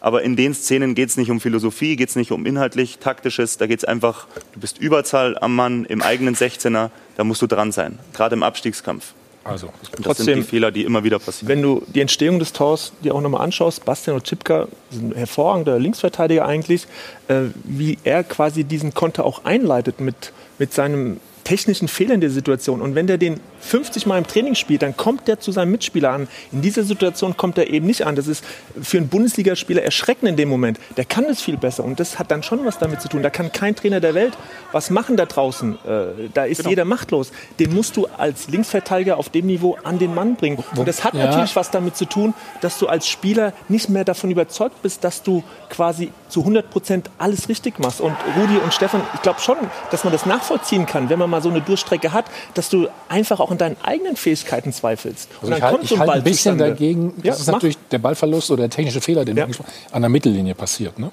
Aber 0.00 0.22
in 0.22 0.36
den 0.36 0.54
Szenen 0.54 0.94
geht 0.94 1.08
es 1.08 1.16
nicht 1.16 1.30
um 1.30 1.40
Philosophie, 1.40 1.96
geht 1.96 2.08
es 2.10 2.16
nicht 2.16 2.30
um 2.30 2.46
inhaltlich, 2.46 2.98
taktisches. 2.98 3.56
Da 3.58 3.66
geht 3.66 3.80
es 3.80 3.84
einfach, 3.84 4.26
du 4.54 4.60
bist 4.60 4.78
Überzahl 4.78 5.36
am 5.38 5.56
Mann 5.56 5.84
im 5.84 6.02
eigenen 6.02 6.36
16er, 6.36 6.90
da 7.16 7.24
musst 7.24 7.42
du 7.42 7.46
dran 7.46 7.72
sein. 7.72 7.98
Gerade 8.12 8.34
im 8.36 8.42
Abstiegskampf. 8.42 9.12
Also, 9.44 9.70
das 9.80 9.90
Trotzdem- 10.02 10.24
sind 10.26 10.36
die 10.36 10.42
Fehler, 10.42 10.70
die 10.70 10.84
immer 10.84 11.04
wieder 11.04 11.18
passieren. 11.18 11.48
Wenn 11.48 11.62
du 11.62 11.82
die 11.88 12.00
Entstehung 12.00 12.38
des 12.38 12.52
Tors 12.52 12.92
dir 13.02 13.14
auch 13.14 13.20
nochmal 13.22 13.40
anschaust, 13.42 13.84
Bastian 13.84 14.16
Otschipka, 14.16 14.68
ein 14.92 15.12
hervorragender 15.16 15.78
Linksverteidiger 15.78 16.44
eigentlich, 16.46 16.86
äh, 17.28 17.44
wie 17.64 17.98
er 18.04 18.24
quasi 18.24 18.64
diesen 18.64 18.92
Konter 18.92 19.24
auch 19.24 19.44
einleitet 19.46 20.00
mit, 20.00 20.32
mit 20.58 20.74
seinem 20.74 21.18
technischen 21.48 21.88
Fehler 21.88 22.12
in 22.12 22.20
der 22.20 22.28
Situation. 22.28 22.82
Und 22.82 22.94
wenn 22.94 23.06
der 23.06 23.16
den 23.16 23.40
50 23.60 24.04
Mal 24.04 24.18
im 24.18 24.26
Training 24.26 24.54
spielt, 24.54 24.82
dann 24.82 24.94
kommt 24.98 25.26
der 25.28 25.40
zu 25.40 25.50
seinem 25.50 25.70
Mitspieler 25.72 26.10
an. 26.10 26.28
In 26.52 26.60
dieser 26.60 26.82
Situation 26.84 27.38
kommt 27.38 27.56
er 27.56 27.70
eben 27.70 27.86
nicht 27.86 28.04
an. 28.06 28.16
Das 28.16 28.26
ist 28.26 28.44
für 28.82 28.98
einen 28.98 29.08
Bundesligaspieler 29.08 29.82
erschreckend 29.82 30.28
in 30.28 30.36
dem 30.36 30.50
Moment. 30.50 30.78
Der 30.98 31.06
kann 31.06 31.24
es 31.24 31.40
viel 31.40 31.56
besser. 31.56 31.84
Und 31.84 32.00
das 32.00 32.18
hat 32.18 32.30
dann 32.30 32.42
schon 32.42 32.66
was 32.66 32.78
damit 32.78 33.00
zu 33.00 33.08
tun. 33.08 33.22
Da 33.22 33.30
kann 33.30 33.50
kein 33.50 33.74
Trainer 33.74 34.00
der 34.00 34.14
Welt 34.14 34.36
was 34.72 34.90
machen 34.90 35.16
da 35.16 35.24
draußen. 35.24 35.74
Äh, 35.86 36.28
da 36.34 36.44
ist 36.44 36.66
jeder 36.66 36.84
machtlos. 36.84 37.32
Den 37.58 37.74
musst 37.74 37.96
du 37.96 38.06
als 38.18 38.48
Linksverteidiger 38.48 39.16
auf 39.16 39.30
dem 39.30 39.46
Niveau 39.46 39.78
an 39.82 39.98
den 39.98 40.14
Mann 40.14 40.36
bringen. 40.36 40.62
Und 40.76 40.86
das 40.86 41.04
hat 41.04 41.14
Ja. 41.14 41.26
natürlich 41.26 41.56
was 41.56 41.70
damit 41.70 41.96
zu 41.96 42.04
tun, 42.04 42.34
dass 42.60 42.78
du 42.78 42.86
als 42.86 43.08
Spieler 43.08 43.52
nicht 43.68 43.88
mehr 43.88 44.04
davon 44.04 44.30
überzeugt 44.30 44.82
bist, 44.82 45.04
dass 45.04 45.22
du 45.22 45.42
quasi 45.70 46.12
zu 46.28 46.44
100 46.44 46.70
Prozent 46.70 47.10
alles 47.16 47.48
richtig 47.48 47.78
machst. 47.78 48.00
Und 48.02 48.14
Rudi 48.36 48.58
und 48.62 48.74
Stefan, 48.74 49.00
ich 49.14 49.22
glaube 49.22 49.40
schon, 49.40 49.56
dass 49.90 50.04
man 50.04 50.12
das 50.12 50.26
nachvollziehen 50.26 50.84
kann, 50.84 51.08
wenn 51.08 51.18
man 51.18 51.30
mal 51.30 51.37
so 51.40 51.48
eine 51.48 51.60
Durchstrecke 51.60 52.12
hat, 52.12 52.26
dass 52.54 52.68
du 52.70 52.88
einfach 53.08 53.40
auch 53.40 53.50
in 53.50 53.58
deinen 53.58 53.76
eigenen 53.82 54.16
Fähigkeiten 54.16 54.72
zweifelst. 54.72 55.28
Also 55.42 55.54
ich 55.54 55.62
halte 55.62 55.84
ich 55.84 55.98
halt 55.98 56.10
ein 56.10 56.22
bisschen 56.22 56.54
zustande. 56.58 56.64
dagegen, 56.68 57.14
das 57.18 57.24
Ja, 57.24 57.32
ist 57.34 57.46
mach. 57.46 57.52
natürlich 57.54 57.78
der 57.90 57.98
Ballverlust 57.98 58.50
oder 58.50 58.62
der 58.62 58.70
technische 58.70 59.00
Fehler, 59.00 59.24
den 59.24 59.40
hast, 59.40 59.60
an 59.92 60.02
der 60.02 60.08
Mittellinie 60.08 60.54
passiert. 60.54 60.98
Ne? 60.98 61.10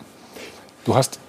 Du, 0.85 0.95
hast, 0.95 1.19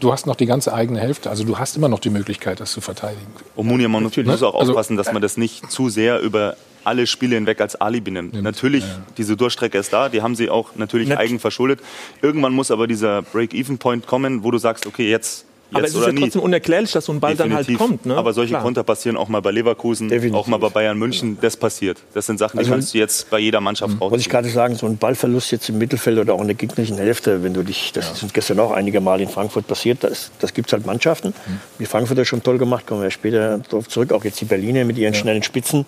du 0.00 0.12
hast 0.12 0.26
noch 0.26 0.36
die 0.36 0.46
ganze 0.46 0.72
eigene 0.72 1.00
Hälfte, 1.00 1.30
also 1.30 1.44
du 1.44 1.58
hast 1.58 1.76
immer 1.76 1.88
noch 1.88 2.00
die 2.00 2.10
Möglichkeit, 2.10 2.60
das 2.60 2.72
zu 2.72 2.80
verteidigen. 2.80 3.26
Omunia, 3.56 3.88
man 3.88 4.02
muss 4.02 4.16
muss 4.16 4.42
auch 4.42 4.54
Also- 4.58 4.72
aufpassen, 4.72 4.96
dass 4.96 5.12
man 5.12 5.20
das 5.22 5.36
nicht 5.36 5.70
zu 5.70 5.88
sehr 5.90 6.20
über 6.20 6.56
alle 6.86 7.06
Spiele 7.06 7.36
hinweg 7.36 7.62
als 7.62 7.76
Alibi 7.76 8.10
nimmt. 8.10 8.34
Natürlich, 8.42 8.84
diese 9.16 9.38
Durchstrecke 9.38 9.78
ist 9.78 9.90
da, 9.94 10.10
die 10.10 10.20
haben 10.20 10.34
sie 10.36 10.50
auch 10.50 10.76
natürlich 10.76 11.08
Nat- 11.08 11.16
eigen 11.18 11.40
verschuldet. 11.40 11.80
Irgendwann 12.20 12.52
muss 12.52 12.70
aber 12.70 12.86
dieser 12.86 13.22
Break-Even-Point 13.22 14.06
kommen, 14.06 14.44
wo 14.44 14.50
du 14.50 14.58
sagst, 14.58 14.86
okay, 14.86 15.08
jetzt 15.10 15.46
Aber 15.74 15.84
es 15.86 15.94
ist 15.94 16.06
ja 16.06 16.12
nie. 16.12 16.20
trotzdem 16.20 16.42
unerklärlich, 16.42 16.92
dass 16.92 17.04
so 17.06 17.12
ein 17.12 17.20
Ball 17.20 17.34
dann 17.36 17.52
halt 17.54 17.68
Definitiv. 17.68 17.86
kommt. 17.86 18.06
Ne? 18.06 18.16
Aber 18.16 18.32
solche 18.32 18.50
Klar. 18.52 18.62
Konter 18.62 18.82
passieren 18.84 19.16
auch 19.16 19.28
mal 19.28 19.40
bei 19.42 19.50
Leverkusen, 19.50 20.08
Definitiv. 20.08 20.38
auch 20.38 20.46
mal 20.46 20.58
bei 20.58 20.68
Bayern 20.68 20.98
München. 20.98 21.38
Das 21.40 21.56
passiert. 21.56 21.98
Das 22.14 22.26
sind 22.26 22.38
Sachen, 22.38 22.56
die 22.56 22.60
Also- 22.60 22.70
kannst 22.72 22.94
du 22.94 22.98
jetzt 22.98 23.30
bei 23.30 23.38
jeder 23.38 23.60
Mannschaft 23.60 23.92
Wollte 24.00 24.16
ich 24.16 24.26
rausziehen. 24.26 24.30
gerade 24.32 24.48
sagen, 24.48 24.74
so 24.76 24.86
ein 24.86 24.96
Ballverlust 24.96 25.52
jetzt 25.52 25.68
im 25.68 25.78
Mittelfeld 25.78 26.18
oder 26.18 26.34
auch 26.34 26.40
in 26.40 26.46
der 26.48 26.56
gegnerischen 26.56 26.96
Hälfte, 26.96 27.42
wenn 27.42 27.54
du 27.54 27.62
dich, 27.62 27.92
das 27.92 28.12
ist 28.12 28.22
uns 28.22 28.32
gestern 28.32 28.58
auch 28.60 28.70
einige 28.72 29.00
Mal 29.00 29.20
in 29.20 29.28
Frankfurt 29.28 29.66
passiert, 29.66 30.04
das, 30.04 30.30
das 30.40 30.54
gibt 30.54 30.68
es 30.68 30.72
halt 30.72 30.86
Mannschaften. 30.86 31.34
Die 31.78 31.86
Frankfurt 31.86 32.18
hat 32.18 32.26
schon 32.26 32.42
toll 32.42 32.58
gemacht, 32.58 32.86
kommen 32.86 33.02
wir 33.02 33.10
später 33.10 33.58
darauf 33.58 33.88
zurück, 33.88 34.12
auch 34.12 34.24
jetzt 34.24 34.40
die 34.40 34.44
Berliner 34.46 34.84
mit 34.84 34.96
ihren 34.98 35.14
schnellen 35.14 35.42
Spitzen. 35.42 35.86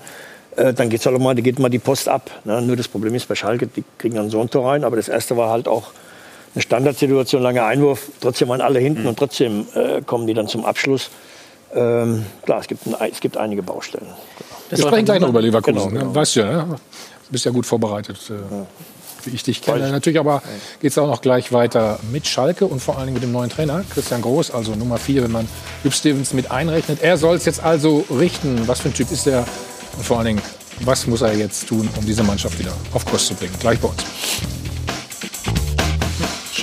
Äh, 0.57 0.73
dann 0.73 0.89
geht's 0.89 1.05
halt 1.05 1.15
auch 1.15 1.21
mal, 1.21 1.35
da 1.35 1.43
geht 1.43 1.59
mal 1.59 1.69
die 1.69 1.79
Post 1.79 2.09
ab. 2.09 2.31
Ne? 2.45 2.63
Nur 2.63 2.77
das 2.77 2.89
Problem 2.89 3.15
ist 3.15 3.29
bei 3.29 3.35
Schalke, 3.35 3.67
die 3.67 3.85
kriegen 3.99 4.15
dann 4.17 4.31
so 4.31 4.41
ein 4.41 4.49
Tor 4.49 4.71
rein, 4.71 4.85
aber 4.85 4.97
das 4.97 5.09
erste 5.09 5.37
war 5.37 5.51
halt 5.51 5.69
auch 5.69 5.89
eine 6.57 6.63
Standardsituation, 6.63 7.43
langer 7.43 7.67
Einwurf, 7.67 8.11
trotzdem 8.21 8.49
waren 8.49 8.63
alle 8.63 8.81
hinten 8.81 9.07
und 9.07 9.19
trotzdem 9.19 9.67
äh, 9.75 10.01
kommen 10.01 10.27
die 10.27 10.33
dann 10.33 10.49
zum 10.49 10.65
Abschluss. 10.65 11.11
Ähm, 11.75 12.25
klar, 12.45 12.61
es 12.61 12.67
gibt, 12.67 12.87
ein, 12.87 12.95
es 13.13 13.21
gibt 13.21 13.37
einige 13.37 13.63
Baustellen. 13.63 14.07
Wir 14.71 14.79
sprechen 14.79 15.05
gleich 15.05 15.21
noch 15.21 15.29
über 15.29 15.43
Leverkusen. 15.43 15.91
Genau, 15.91 16.01
genau. 16.01 16.15
Weißt 16.15 16.37
du 16.37 16.41
ja, 16.41 16.65
ne? 16.65 16.77
bist 17.31 17.45
ja 17.45 17.51
gut 17.51 17.67
vorbereitet, 17.67 18.19
äh, 18.31 19.27
wie 19.27 19.35
ich 19.35 19.43
dich 19.43 19.61
kenne. 19.61 19.91
Natürlich 19.91 20.19
aber 20.19 20.43
geht 20.81 20.93
es 20.93 20.97
auch 20.97 21.09
noch 21.09 21.21
gleich 21.21 21.53
weiter 21.53 22.01
mit 22.11 22.27
Schalke 22.27 22.67
und 22.67 22.81
vor 22.81 22.97
allen 22.97 23.09
Dingen 23.09 23.15
mit 23.15 23.23
dem 23.23 23.33
neuen 23.33 23.51
Trainer, 23.51 23.85
Christian 23.93 24.23
Groß, 24.23 24.51
also 24.53 24.75
Nummer 24.75 24.97
4, 24.97 25.25
wenn 25.25 25.33
man 25.33 25.47
Hüb 25.83 25.93
Stevens 25.93 26.33
mit 26.33 26.51
einrechnet. 26.51 27.03
Er 27.03 27.19
soll 27.19 27.37
es 27.37 27.45
jetzt 27.45 27.63
also 27.63 28.03
richten. 28.11 28.67
Was 28.67 28.81
für 28.81 28.89
ein 28.89 28.95
Typ 28.95 29.13
ist 29.13 29.27
er? 29.27 29.45
Und 29.99 30.05
vor 30.05 30.17
allen 30.17 30.27
Dingen, 30.27 30.43
was 30.81 31.07
muss 31.07 31.21
er 31.21 31.35
jetzt 31.35 31.69
tun, 31.69 31.87
um 31.99 32.07
diese 32.07 32.23
Mannschaft 32.23 32.59
wieder 32.59 32.73
auf 32.95 33.05
Kurs 33.05 33.27
zu 33.27 33.35
bringen? 33.35 33.53
Gleich 33.61 33.79
bei 33.79 33.89
uns. 33.89 34.66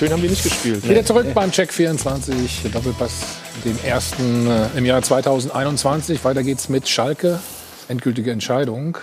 Schön 0.04 0.12
haben 0.12 0.20
die 0.20 0.28
nicht 0.28 0.42
gespielt. 0.42 0.86
Wieder 0.86 1.02
zurück 1.02 1.32
beim 1.32 1.50
Check 1.50 1.72
24, 1.72 2.70
Doppelpass, 2.70 3.38
dem 3.64 3.78
ersten 3.82 4.46
äh, 4.46 4.66
im 4.76 4.84
Jahr 4.84 5.00
2021. 5.00 6.22
Weiter 6.26 6.42
geht's 6.42 6.68
mit 6.68 6.86
Schalke. 6.86 7.40
Endgültige 7.88 8.30
Entscheidung. 8.30 8.98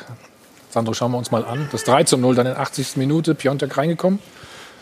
Sandro, 0.70 0.94
schauen 0.94 1.12
wir 1.12 1.18
uns 1.18 1.32
mal 1.32 1.44
an. 1.44 1.68
Das 1.72 1.86
3 1.86 2.04
zu 2.04 2.18
0 2.18 2.36
dann 2.36 2.46
in 2.46 2.54
der 2.54 2.62
80. 2.62 2.98
Minute. 2.98 3.34
Piontek 3.34 3.76
reingekommen. 3.76 4.20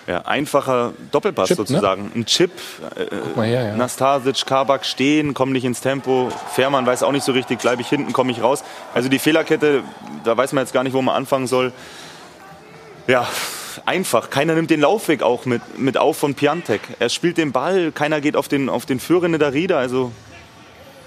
Ja, 0.07 0.23
einfacher 0.23 0.91
Doppelpass 1.11 1.47
Chip, 1.47 1.59
ne? 1.59 1.65
sozusagen. 1.67 2.11
Ein 2.13 2.25
Chip. 2.25 2.51
Äh, 2.97 3.37
mal 3.37 3.47
her, 3.47 3.63
ja. 3.67 3.75
Nastasic, 3.77 4.45
Kabak 4.45 4.83
stehen, 4.83 5.33
kommen 5.33 5.53
nicht 5.53 5.63
ins 5.63 5.79
Tempo. 5.79 6.33
Fährmann 6.53 6.85
weiß 6.85 7.03
auch 7.03 7.13
nicht 7.13 7.23
so 7.23 7.31
richtig, 7.31 7.59
bleibe 7.59 7.81
ich 7.81 7.87
hinten, 7.87 8.11
komme 8.11 8.33
ich 8.33 8.43
raus. 8.43 8.65
Also 8.93 9.07
die 9.07 9.19
Fehlerkette, 9.19 9.83
da 10.25 10.35
weiß 10.35 10.51
man 10.51 10.65
jetzt 10.65 10.73
gar 10.73 10.83
nicht, 10.83 10.91
wo 10.91 11.01
man 11.01 11.15
anfangen 11.15 11.47
soll. 11.47 11.71
Ja, 13.09 13.27
einfach. 13.85 14.29
Keiner 14.29 14.53
nimmt 14.55 14.69
den 14.69 14.81
Laufweg 14.81 15.23
auch 15.23 15.45
mit, 15.45 15.61
mit 15.79 15.97
auf 15.97 16.17
von 16.17 16.35
Piantek. 16.35 16.81
Er 16.99 17.09
spielt 17.09 17.37
den 17.37 17.51
Ball, 17.51 17.91
keiner 17.91 18.21
geht 18.21 18.35
auf 18.35 18.47
den, 18.47 18.69
auf 18.69 18.85
den 18.85 18.99
Führenden 18.99 19.39
der 19.39 19.51
Rieder. 19.53 19.77
Also 19.79 20.11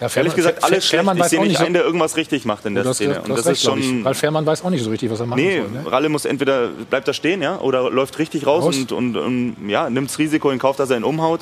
Ja, 0.01 0.09
ehrlich 0.15 0.35
gesagt, 0.35 0.65
alles 0.65 0.79
schlecht. 0.79 0.91
Fährmann 0.91 1.17
Ich 1.17 1.23
weiß 1.23 1.31
sehe 1.31 1.39
auch 1.41 1.45
nicht 1.45 1.61
einen, 1.61 1.75
der 1.75 1.85
irgendwas 1.85 2.17
richtig 2.17 2.45
macht 2.45 2.67
in 2.67 2.75
der 2.75 2.83
Du 2.83 2.91
hast- 2.91 2.97
Szene. 2.97 3.15
du 3.15 3.21
Und 3.21 3.31
hast 3.31 3.39
das 3.39 3.47
recht, 3.47 3.63
ist 3.65 3.77
ich. 3.77 3.85
schon... 3.89 4.05
Weil 4.05 4.15
Fährmann 4.15 4.45
weiß 4.45 4.65
auch 4.65 4.71
nicht 4.71 4.83
so 4.83 4.91
richtig, 4.91 5.11
was 5.13 5.21
er 5.21 5.27
machen 5.27 5.41
Nee, 5.45 5.61
soll. 5.61 5.71
Ne? 5.71 5.93
Ralle 5.93 6.09
muss 6.09 6.25
entweder 6.25 6.69
bleibt 6.69 7.07
da 7.07 7.13
stehen, 7.15 7.41
ja, 7.41 7.59
oder 7.61 7.89
läuft 7.91 8.19
richtig 8.19 8.47
raus, 8.47 8.65
Raus. 8.65 8.77
und, 8.77 8.91
und, 8.93 9.17
und 9.17 9.69
ja, 9.69 9.89
nimmt 9.89 10.11
das 10.11 10.19
Risiko 10.19 10.51
in 10.51 10.59
Kauf, 10.59 10.75
dass 10.77 10.91
er 10.91 10.97
ihn 10.97 11.05
umhaut. 11.05 11.41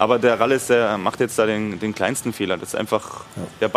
Aber 0.00 0.18
der 0.18 0.38
Ralles, 0.40 0.66
der 0.68 0.96
macht 0.98 1.20
jetzt 1.20 1.38
da 1.38 1.46
den, 1.46 1.78
den 1.80 1.94
kleinsten 1.94 2.32
Fehler. 2.32 2.56
Das 2.56 2.70
ist 2.70 2.74
einfach 2.74 3.22
der 3.60 3.68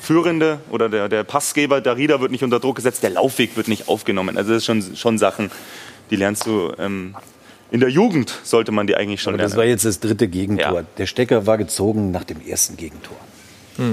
Ballführende 0.00 0.58
oder 0.70 0.88
der, 0.88 1.08
der 1.08 1.24
Passgeber, 1.24 1.80
der 1.80 1.96
Rieder 1.96 2.20
wird 2.20 2.30
nicht 2.30 2.42
unter 2.44 2.60
Druck 2.60 2.76
gesetzt, 2.76 3.02
der 3.02 3.10
Laufweg 3.10 3.56
wird 3.56 3.68
nicht 3.68 3.88
aufgenommen. 3.88 4.36
Also 4.36 4.50
das 4.50 4.58
ist 4.58 4.64
schon, 4.66 4.96
schon 4.96 5.18
Sachen, 5.18 5.50
die 6.10 6.16
lernst 6.16 6.46
du 6.46 6.72
ähm, 6.78 7.14
in 7.70 7.80
der 7.80 7.88
Jugend, 7.90 8.34
sollte 8.42 8.72
man 8.72 8.86
die 8.86 8.96
eigentlich 8.96 9.22
schon 9.22 9.34
Aber 9.34 9.42
das 9.42 9.52
lernen. 9.52 9.58
war 9.60 9.66
jetzt 9.66 9.84
das 9.84 10.00
dritte 10.00 10.28
Gegentor. 10.28 10.80
Ja. 10.80 10.86
Der 10.98 11.06
Stecker 11.06 11.46
war 11.46 11.58
gezogen 11.58 12.10
nach 12.10 12.24
dem 12.24 12.40
ersten 12.46 12.76
Gegentor. 12.76 13.16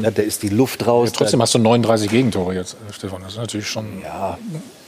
Ja, 0.02 0.12
da 0.12 0.22
ist 0.22 0.44
die 0.44 0.50
Luft 0.50 0.86
raus. 0.86 1.10
Ja, 1.10 1.16
trotzdem 1.16 1.42
hast 1.42 1.54
du 1.54 1.60
39 1.60 2.10
Gegentore 2.10 2.56
jetzt, 2.56 2.74
äh, 2.74 2.92
Stefan. 2.94 3.22
Das 3.22 3.34
ist 3.34 3.38
natürlich 3.38 3.68
schon. 3.70 3.86
ja, 4.04 4.38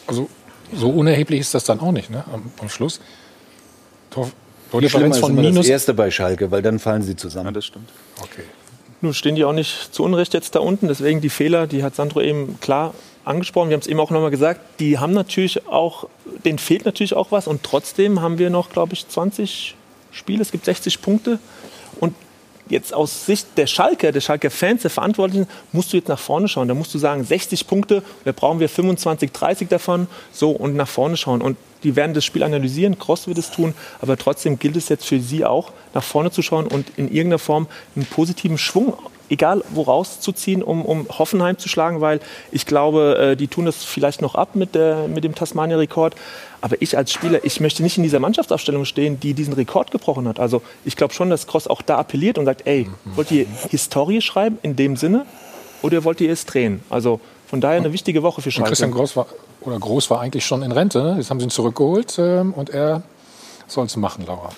Also 0.07 0.27
so 0.73 0.89
unerheblich 0.89 1.39
ist 1.39 1.53
das 1.53 1.63
dann 1.63 1.79
auch 1.79 1.93
nicht, 1.93 2.09
ne? 2.09 2.25
Am, 2.33 2.51
am 2.59 2.67
Schluss. 2.67 2.99
Tor, 4.09 4.29
Tordifferenz 4.71 5.15
ist 5.15 5.21
von 5.21 5.31
immer 5.31 5.43
das 5.43 5.51
minus. 5.51 5.67
erste 5.67 5.93
bei 5.93 6.11
Schalke, 6.11 6.51
weil 6.51 6.61
dann 6.61 6.79
fallen 6.79 7.01
sie 7.03 7.11
Ja, 7.11 7.17
zusammen. 7.17 7.53
das 7.53 7.65
stimmt. 7.65 7.87
Okay. 8.21 8.43
Nun 9.01 9.13
stehen 9.13 9.35
die 9.35 9.45
auch 9.45 9.53
nicht 9.53 9.93
zu 9.93 10.03
Unrecht 10.03 10.33
jetzt 10.33 10.55
da 10.55 10.59
unten. 10.59 10.87
Deswegen 10.87 11.21
die 11.21 11.29
Fehler, 11.29 11.67
die 11.67 11.83
hat 11.83 11.95
Sandro 11.95 12.21
eben 12.21 12.59
klar 12.59 12.93
angesprochen. 13.23 13.69
Wir 13.69 13.75
haben 13.75 13.81
es 13.81 13.87
eben 13.87 13.99
auch 13.99 14.11
nochmal 14.11 14.31
gesagt. 14.31 14.59
Die 14.79 14.99
haben 14.99 15.13
natürlich 15.13 15.67
auch, 15.67 16.09
denen 16.45 16.59
fehlt 16.59 16.85
natürlich 16.85 17.13
auch 17.13 17.31
was. 17.31 17.47
Und 17.47 17.63
trotzdem 17.63 18.21
haben 18.21 18.39
wir 18.39 18.49
noch, 18.49 18.69
glaube 18.69 18.93
ich, 18.93 19.07
20 19.07 19.75
Spiele. 20.11 20.41
Es 20.41 20.51
gibt 20.51 20.65
60 20.65 21.01
Punkte. 21.01 21.39
Jetzt 22.69 22.93
aus 22.93 23.25
Sicht 23.25 23.47
der 23.57 23.67
Schalker, 23.67 24.11
der 24.11 24.21
Schalker 24.21 24.51
Fans, 24.51 24.83
der 24.83 24.91
Verantwortlichen, 24.91 25.47
musst 25.71 25.91
du 25.91 25.97
jetzt 25.97 26.07
nach 26.07 26.19
vorne 26.19 26.47
schauen. 26.47 26.67
Da 26.67 26.73
musst 26.73 26.93
du 26.93 26.99
sagen, 26.99 27.23
60 27.23 27.67
Punkte, 27.67 28.03
da 28.25 28.31
brauchen 28.31 28.59
wir 28.59 28.69
25, 28.69 29.31
30 29.31 29.67
davon. 29.67 30.07
So, 30.31 30.51
und 30.51 30.75
nach 30.75 30.87
vorne 30.87 31.17
schauen. 31.17 31.41
Und 31.41 31.57
die 31.83 31.95
werden 31.95 32.13
das 32.13 32.25
Spiel 32.25 32.43
analysieren, 32.43 32.99
Cross 32.99 33.27
wird 33.27 33.37
es 33.37 33.51
tun, 33.51 33.73
aber 34.01 34.17
trotzdem 34.17 34.59
gilt 34.59 34.75
es 34.75 34.89
jetzt 34.89 35.05
für 35.05 35.19
sie 35.19 35.45
auch, 35.45 35.71
nach 35.93 36.03
vorne 36.03 36.29
zu 36.29 36.41
schauen 36.41 36.67
und 36.67 36.91
in 36.97 37.07
irgendeiner 37.07 37.39
Form 37.39 37.67
einen 37.95 38.05
positiven 38.05 38.57
Schwung, 38.57 38.93
egal 39.29 39.63
wo 39.71 39.83
rauszuziehen, 39.83 40.63
um, 40.63 40.83
um 40.85 41.07
Hoffenheim 41.09 41.57
zu 41.57 41.69
schlagen, 41.69 42.01
weil 42.01 42.19
ich 42.51 42.65
glaube, 42.65 43.17
äh, 43.31 43.35
die 43.35 43.47
tun 43.47 43.65
das 43.65 43.83
vielleicht 43.83 44.21
noch 44.21 44.35
ab 44.35 44.55
mit, 44.55 44.75
der, 44.75 45.07
mit 45.07 45.23
dem 45.23 45.35
Tasmania-Rekord. 45.35 46.15
Aber 46.61 46.81
ich 46.81 46.97
als 46.97 47.11
Spieler, 47.13 47.43
ich 47.45 47.59
möchte 47.59 47.83
nicht 47.83 47.97
in 47.97 48.03
dieser 48.03 48.19
Mannschaftsaufstellung 48.19 48.85
stehen, 48.85 49.19
die 49.19 49.33
diesen 49.33 49.53
Rekord 49.53 49.91
gebrochen 49.91 50.27
hat. 50.27 50.39
Also 50.39 50.61
ich 50.83 50.95
glaube 50.95 51.13
schon, 51.13 51.29
dass 51.29 51.47
Cross 51.47 51.67
auch 51.67 51.81
da 51.81 51.97
appelliert 51.97 52.37
und 52.37 52.45
sagt, 52.45 52.67
ey, 52.67 52.89
wollt 53.15 53.31
ihr 53.31 53.45
Historie 53.69 54.21
schreiben 54.21 54.57
in 54.61 54.75
dem 54.75 54.97
Sinne 54.97 55.25
oder 55.81 56.03
wollt 56.03 56.19
ihr 56.21 56.31
es 56.31 56.45
drehen? 56.45 56.83
Also 56.89 57.21
von 57.47 57.61
daher 57.61 57.77
eine 57.77 57.93
wichtige 57.93 58.21
Woche 58.23 58.41
für 58.41 58.49
Und 58.49 58.53
Schalke. 58.53 58.69
Christian 58.69 58.91
Groß 58.91 59.15
war, 59.15 59.27
oder 59.61 59.79
Groß 59.79 60.09
war 60.09 60.19
eigentlich 60.21 60.45
schon 60.45 60.61
in 60.61 60.71
Rente. 60.71 61.01
ne? 61.01 61.15
Jetzt 61.17 61.29
haben 61.29 61.39
sie 61.39 61.45
ihn 61.47 61.49
zurückgeholt 61.49 62.17
ähm, 62.19 62.53
und 62.53 62.69
er 62.69 63.03
sollst 63.67 63.95
du 63.95 63.99
machen, 63.99 64.25
Laura. 64.27 64.49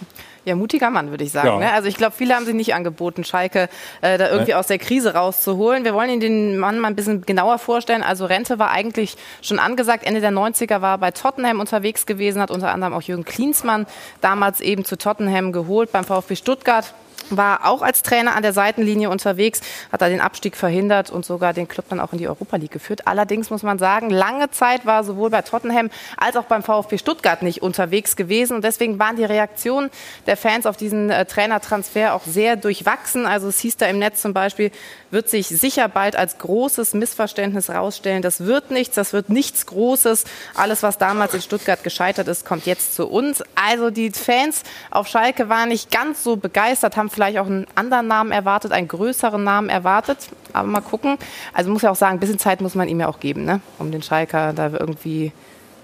Ja, 0.43 0.55
mutiger 0.55 0.89
Mann, 0.89 1.11
würde 1.11 1.23
ich 1.23 1.31
sagen. 1.31 1.47
Ja. 1.47 1.57
Ne? 1.59 1.71
Also 1.71 1.87
ich 1.87 1.97
glaube, 1.97 2.13
viele 2.17 2.35
haben 2.35 2.45
sich 2.45 2.55
nicht 2.55 2.73
angeboten, 2.73 3.23
Schalke 3.23 3.69
äh, 4.01 4.17
da 4.17 4.29
irgendwie 4.29 4.51
Nee. 4.51 4.55
aus 4.55 4.65
der 4.67 4.79
Krise 4.79 5.13
rauszuholen. 5.13 5.83
Wir 5.85 5.93
wollen 5.93 6.09
Ihnen 6.09 6.19
den 6.19 6.57
Mann 6.57 6.79
mal 6.79 6.87
ein 6.87 6.95
bisschen 6.95 7.21
genauer 7.21 7.59
vorstellen. 7.59 8.01
Also 8.01 8.25
Rente 8.25 8.57
war 8.57 8.71
eigentlich 8.71 9.17
schon 9.43 9.59
angesagt. 9.59 10.03
Ende 10.03 10.19
der 10.19 10.31
90er 10.31 10.81
war 10.81 10.95
er 10.95 10.97
bei 10.97 11.11
Tottenham 11.11 11.59
unterwegs 11.59 12.07
gewesen, 12.07 12.41
hat 12.41 12.49
unter 12.49 12.71
anderem 12.71 12.93
auch 12.93 13.03
Jürgen 13.03 13.23
Klinsmann 13.23 13.85
damals 14.21 14.61
eben 14.61 14.83
zu 14.83 14.97
Tottenham 14.97 15.51
geholt 15.51 15.91
beim 15.91 16.05
VfB 16.05 16.35
Stuttgart. 16.35 16.93
War 17.37 17.67
auch 17.67 17.81
als 17.81 18.03
Trainer 18.03 18.35
an 18.35 18.43
der 18.43 18.53
Seitenlinie 18.53 19.09
unterwegs, 19.09 19.61
hat 19.91 20.01
da 20.01 20.09
den 20.09 20.21
Abstieg 20.21 20.55
verhindert 20.55 21.09
und 21.09 21.25
sogar 21.25 21.53
den 21.53 21.67
Club 21.67 21.85
dann 21.89 21.99
auch 21.99 22.11
in 22.13 22.17
die 22.17 22.27
Europa 22.27 22.57
League 22.57 22.71
geführt. 22.71 23.07
Allerdings 23.07 23.49
muss 23.49 23.63
man 23.63 23.79
sagen, 23.79 24.09
lange 24.09 24.51
Zeit 24.51 24.85
war 24.85 25.03
sowohl 25.03 25.29
bei 25.29 25.41
Tottenham 25.41 25.89
als 26.17 26.35
auch 26.35 26.45
beim 26.45 26.63
VfB 26.63 26.97
Stuttgart 26.97 27.41
nicht 27.41 27.61
unterwegs 27.61 28.15
gewesen. 28.15 28.55
Und 28.55 28.63
deswegen 28.63 28.99
waren 28.99 29.15
die 29.15 29.25
Reaktionen 29.25 29.89
der 30.27 30.37
Fans 30.37 30.65
auf 30.65 30.77
diesen 30.77 31.09
äh, 31.09 31.25
Trainertransfer 31.25 32.13
auch 32.13 32.23
sehr 32.25 32.55
durchwachsen. 32.55 33.25
Also 33.25 33.47
es 33.47 33.59
hieß 33.59 33.77
da 33.77 33.87
im 33.87 33.99
Netz 33.99 34.21
zum 34.21 34.33
Beispiel, 34.33 34.71
wird 35.11 35.29
sich 35.29 35.47
sicher 35.47 35.87
bald 35.87 36.15
als 36.15 36.37
großes 36.37 36.93
Missverständnis 36.93 37.69
rausstellen. 37.69 38.21
Das 38.21 38.45
wird 38.45 38.71
nichts, 38.71 38.95
das 38.95 39.13
wird 39.13 39.29
nichts 39.29 39.65
Großes. 39.65 40.23
Alles, 40.55 40.83
was 40.83 40.97
damals 40.97 41.33
in 41.33 41.41
Stuttgart 41.41 41.83
gescheitert 41.83 42.27
ist, 42.27 42.45
kommt 42.45 42.65
jetzt 42.65 42.95
zu 42.95 43.07
uns. 43.07 43.43
Also 43.55 43.89
die 43.89 44.11
Fans 44.11 44.63
auf 44.89 45.07
Schalke 45.07 45.49
waren 45.49 45.69
nicht 45.69 45.91
ganz 45.91 46.23
so 46.23 46.37
begeistert, 46.37 46.97
haben 46.97 47.09
vielleicht 47.09 47.20
auch 47.39 47.45
einen 47.45 47.67
anderen 47.75 48.07
Namen 48.07 48.31
erwartet, 48.31 48.71
einen 48.71 48.87
größeren 48.87 49.43
Namen 49.43 49.69
erwartet. 49.69 50.17
Aber 50.53 50.67
mal 50.67 50.81
gucken. 50.81 51.17
Also 51.53 51.69
muss 51.71 51.81
ja 51.83 51.91
auch 51.91 51.95
sagen, 51.95 52.17
ein 52.17 52.19
bisschen 52.19 52.39
Zeit 52.39 52.61
muss 52.61 52.75
man 52.75 52.87
ihm 52.87 52.99
ja 52.99 53.07
auch 53.07 53.19
geben, 53.19 53.45
ne? 53.45 53.61
um 53.79 53.91
den 53.91 54.01
Schalker 54.03 54.53
da 54.53 54.69
irgendwie 54.71 55.31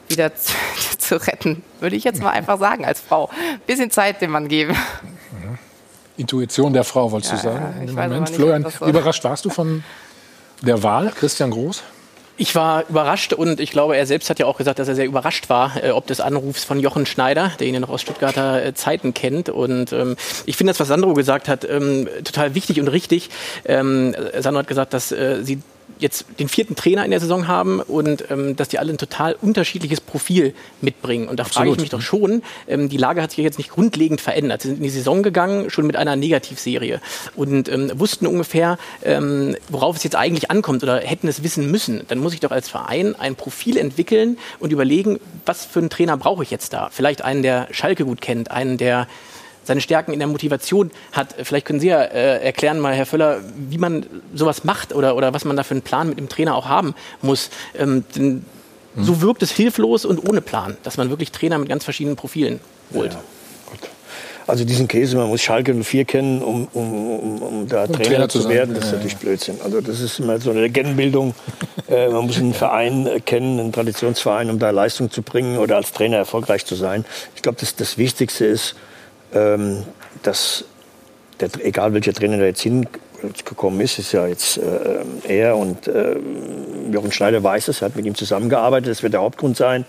wieder 0.09 0.35
zu, 0.35 0.53
zu 0.97 1.15
retten. 1.27 1.63
Würde 1.79 1.95
ich 1.95 2.03
jetzt 2.03 2.21
mal 2.21 2.31
einfach 2.31 2.59
sagen 2.59 2.85
als 2.85 2.99
Frau. 3.01 3.29
Ein 3.53 3.59
bisschen 3.67 3.91
Zeit 3.91 4.21
dem 4.21 4.31
man 4.31 4.47
geben. 4.47 4.75
Intuition 6.17 6.73
der 6.73 6.83
Frau, 6.83 7.11
wolltest 7.11 7.33
Ja, 7.33 7.37
du 7.37 7.43
sagen? 7.43 7.85
ja, 7.85 7.91
Moment. 7.93 8.21
nicht, 8.21 8.35
Florian, 8.35 8.65
so- 8.79 8.87
überrascht 8.87 9.23
warst 9.23 9.45
du 9.45 9.49
von 9.49 9.83
der 10.61 10.81
Wahl, 10.81 11.11
Christian 11.11 11.51
Groß? 11.51 11.83
Ich 12.39 12.53
war 12.53 12.87
überrascht 12.87 13.33
und 13.33 13.59
ich 13.59 13.71
glaube, 13.71 13.97
er 13.97 14.05
selbst 14.05 14.29
hat 14.29 14.37
ja 14.37 14.45
auch 14.45 14.59
gesagt, 14.59 14.77
dass 14.77 14.87
er 14.87 14.93
sehr 14.93 15.07
überrascht 15.07 15.49
war, 15.49 15.83
äh, 15.83 15.89
ob 15.89 16.05
des 16.05 16.21
Anrufs 16.21 16.63
von 16.63 16.79
Jochen 16.79 17.07
Schneider, 17.07 17.51
der 17.59 17.65
ihn 17.65 17.73
ja 17.73 17.79
noch 17.79 17.89
aus 17.89 18.01
Stuttgarter 18.01 18.63
äh, 18.63 18.73
Zeiten 18.75 19.15
kennt. 19.15 19.49
Und 19.49 19.91
ähm, 19.91 20.15
ich 20.45 20.55
finde 20.55 20.69
das, 20.69 20.79
was 20.79 20.87
Sandro 20.87 21.15
gesagt 21.15 21.47
hat, 21.47 21.67
ähm, 21.67 22.07
total 22.23 22.53
wichtig 22.53 22.79
und 22.79 22.89
richtig. 22.89 23.31
Ähm, 23.65 24.15
Sandro 24.37 24.59
hat 24.59 24.67
gesagt, 24.67 24.93
dass 24.93 25.11
äh, 25.11 25.39
sie 25.41 25.63
jetzt 25.99 26.25
den 26.39 26.49
vierten 26.49 26.75
Trainer 26.75 27.05
in 27.05 27.11
der 27.11 27.19
Saison 27.19 27.47
haben 27.47 27.79
und 27.79 28.29
ähm, 28.29 28.55
dass 28.55 28.69
die 28.69 28.79
alle 28.79 28.93
ein 28.93 28.97
total 28.97 29.35
unterschiedliches 29.41 30.01
Profil 30.01 30.53
mitbringen. 30.81 31.27
Und 31.27 31.39
da 31.39 31.43
frage 31.43 31.69
ich 31.69 31.73
Absolut. 31.73 31.79
mich 31.79 31.89
doch 31.89 32.01
schon, 32.01 32.43
ähm, 32.67 32.89
die 32.89 32.97
Lage 32.97 33.21
hat 33.21 33.31
sich 33.31 33.39
jetzt 33.39 33.57
nicht 33.57 33.71
grundlegend 33.71 34.21
verändert. 34.21 34.61
Sie 34.61 34.69
sind 34.69 34.77
in 34.77 34.83
die 34.83 34.89
Saison 34.89 35.23
gegangen, 35.23 35.69
schon 35.69 35.87
mit 35.87 35.95
einer 35.95 36.15
Negativserie 36.15 37.01
und 37.35 37.69
ähm, 37.69 37.91
wussten 37.95 38.27
ungefähr, 38.27 38.77
ähm, 39.03 39.55
worauf 39.69 39.95
es 39.97 40.03
jetzt 40.03 40.15
eigentlich 40.15 40.51
ankommt 40.51 40.83
oder 40.83 40.99
hätten 40.99 41.27
es 41.27 41.43
wissen 41.43 41.69
müssen. 41.71 42.01
Dann 42.07 42.19
muss 42.19 42.33
ich 42.33 42.39
doch 42.39 42.51
als 42.51 42.69
Verein 42.69 43.15
ein 43.15 43.35
Profil 43.35 43.77
entwickeln 43.77 44.37
und 44.59 44.71
überlegen, 44.71 45.19
was 45.45 45.65
für 45.65 45.79
einen 45.79 45.89
Trainer 45.89 46.17
brauche 46.17 46.43
ich 46.43 46.51
jetzt 46.51 46.73
da? 46.73 46.89
Vielleicht 46.91 47.23
einen, 47.23 47.41
der 47.41 47.67
Schalke 47.71 48.05
gut 48.05 48.21
kennt, 48.21 48.51
einen, 48.51 48.77
der 48.77 49.07
seine 49.67 49.81
Stärken 49.81 50.13
in 50.13 50.19
der 50.19 50.27
Motivation 50.27 50.91
hat. 51.11 51.35
Vielleicht 51.43 51.65
können 51.65 51.79
Sie 51.79 51.87
ja 51.87 52.01
äh, 52.01 52.43
erklären 52.43 52.79
mal, 52.79 52.93
Herr 52.93 53.05
Völler, 53.05 53.39
wie 53.69 53.77
man 53.77 54.05
sowas 54.33 54.63
macht 54.63 54.93
oder, 54.93 55.15
oder 55.15 55.33
was 55.33 55.45
man 55.45 55.55
da 55.55 55.63
für 55.63 55.75
einen 55.75 55.83
Plan 55.83 56.09
mit 56.09 56.17
dem 56.17 56.29
Trainer 56.29 56.55
auch 56.55 56.67
haben 56.67 56.95
muss. 57.21 57.49
Ähm, 57.77 58.03
denn 58.15 58.45
So 58.99 59.21
wirkt 59.21 59.43
es 59.43 59.51
hilflos 59.51 60.05
und 60.05 60.27
ohne 60.27 60.41
Plan, 60.41 60.77
dass 60.83 60.97
man 60.97 61.09
wirklich 61.11 61.31
Trainer 61.31 61.59
mit 61.59 61.69
ganz 61.69 61.83
verschiedenen 61.83 62.15
Profilen 62.15 62.59
holt. 62.93 63.15
Also 64.47 64.63
diesen 64.63 64.87
Käse, 64.87 65.17
man 65.17 65.27
muss 65.27 65.41
Schalke 65.41 65.73
04 65.73 66.05
kennen, 66.05 66.41
um, 66.41 66.69
um, 66.71 67.19
um, 67.19 67.41
um 67.41 67.67
da 67.67 67.85
Trainer, 67.85 68.03
Trainer 68.03 68.29
zu 68.29 68.47
werden, 68.47 68.73
das 68.73 68.85
ist 68.85 68.91
Ja, 68.91 68.97
natürlich 68.97 69.17
Blödsinn. 69.17 69.59
Also 69.61 69.81
das 69.81 69.99
ist 69.99 70.19
immer 70.19 70.39
so 70.39 70.51
eine 70.51 70.61
Legendenbildung. 70.61 71.35
äh, 71.89 72.07
man 72.07 72.25
muss 72.25 72.37
einen 72.37 72.53
Verein 72.53 73.07
äh, 73.07 73.19
kennen, 73.19 73.59
einen 73.59 73.73
Traditionsverein, 73.73 74.49
um 74.49 74.57
da 74.57 74.69
Leistung 74.69 75.11
zu 75.11 75.21
bringen 75.21 75.57
oder 75.57 75.75
als 75.75 75.91
Trainer 75.91 76.15
erfolgreich 76.15 76.65
zu 76.65 76.75
sein. 76.75 77.03
Ich 77.35 77.41
glaube, 77.41 77.57
das, 77.59 77.75
das 77.75 77.97
Wichtigste 77.97 78.45
ist, 78.45 78.75
ähm, 79.33 79.83
dass 80.23 80.65
der, 81.39 81.49
egal 81.63 81.93
welcher 81.93 82.13
Trainer 82.13 82.37
da 82.37 82.45
jetzt 82.45 82.61
hingekommen 82.61 83.81
ist, 83.81 83.99
ist 83.99 84.11
ja 84.11 84.27
jetzt 84.27 84.57
äh, 84.57 85.41
er 85.41 85.57
und 85.57 85.87
äh, 85.87 86.15
Jochen 86.91 87.11
Schneider 87.11 87.43
weiß 87.43 87.67
es, 87.67 87.81
hat 87.81 87.95
mit 87.95 88.05
ihm 88.05 88.15
zusammengearbeitet, 88.15 88.89
das 88.89 89.03
wird 89.03 89.13
der 89.13 89.21
Hauptgrund 89.21 89.57
sein. 89.57 89.85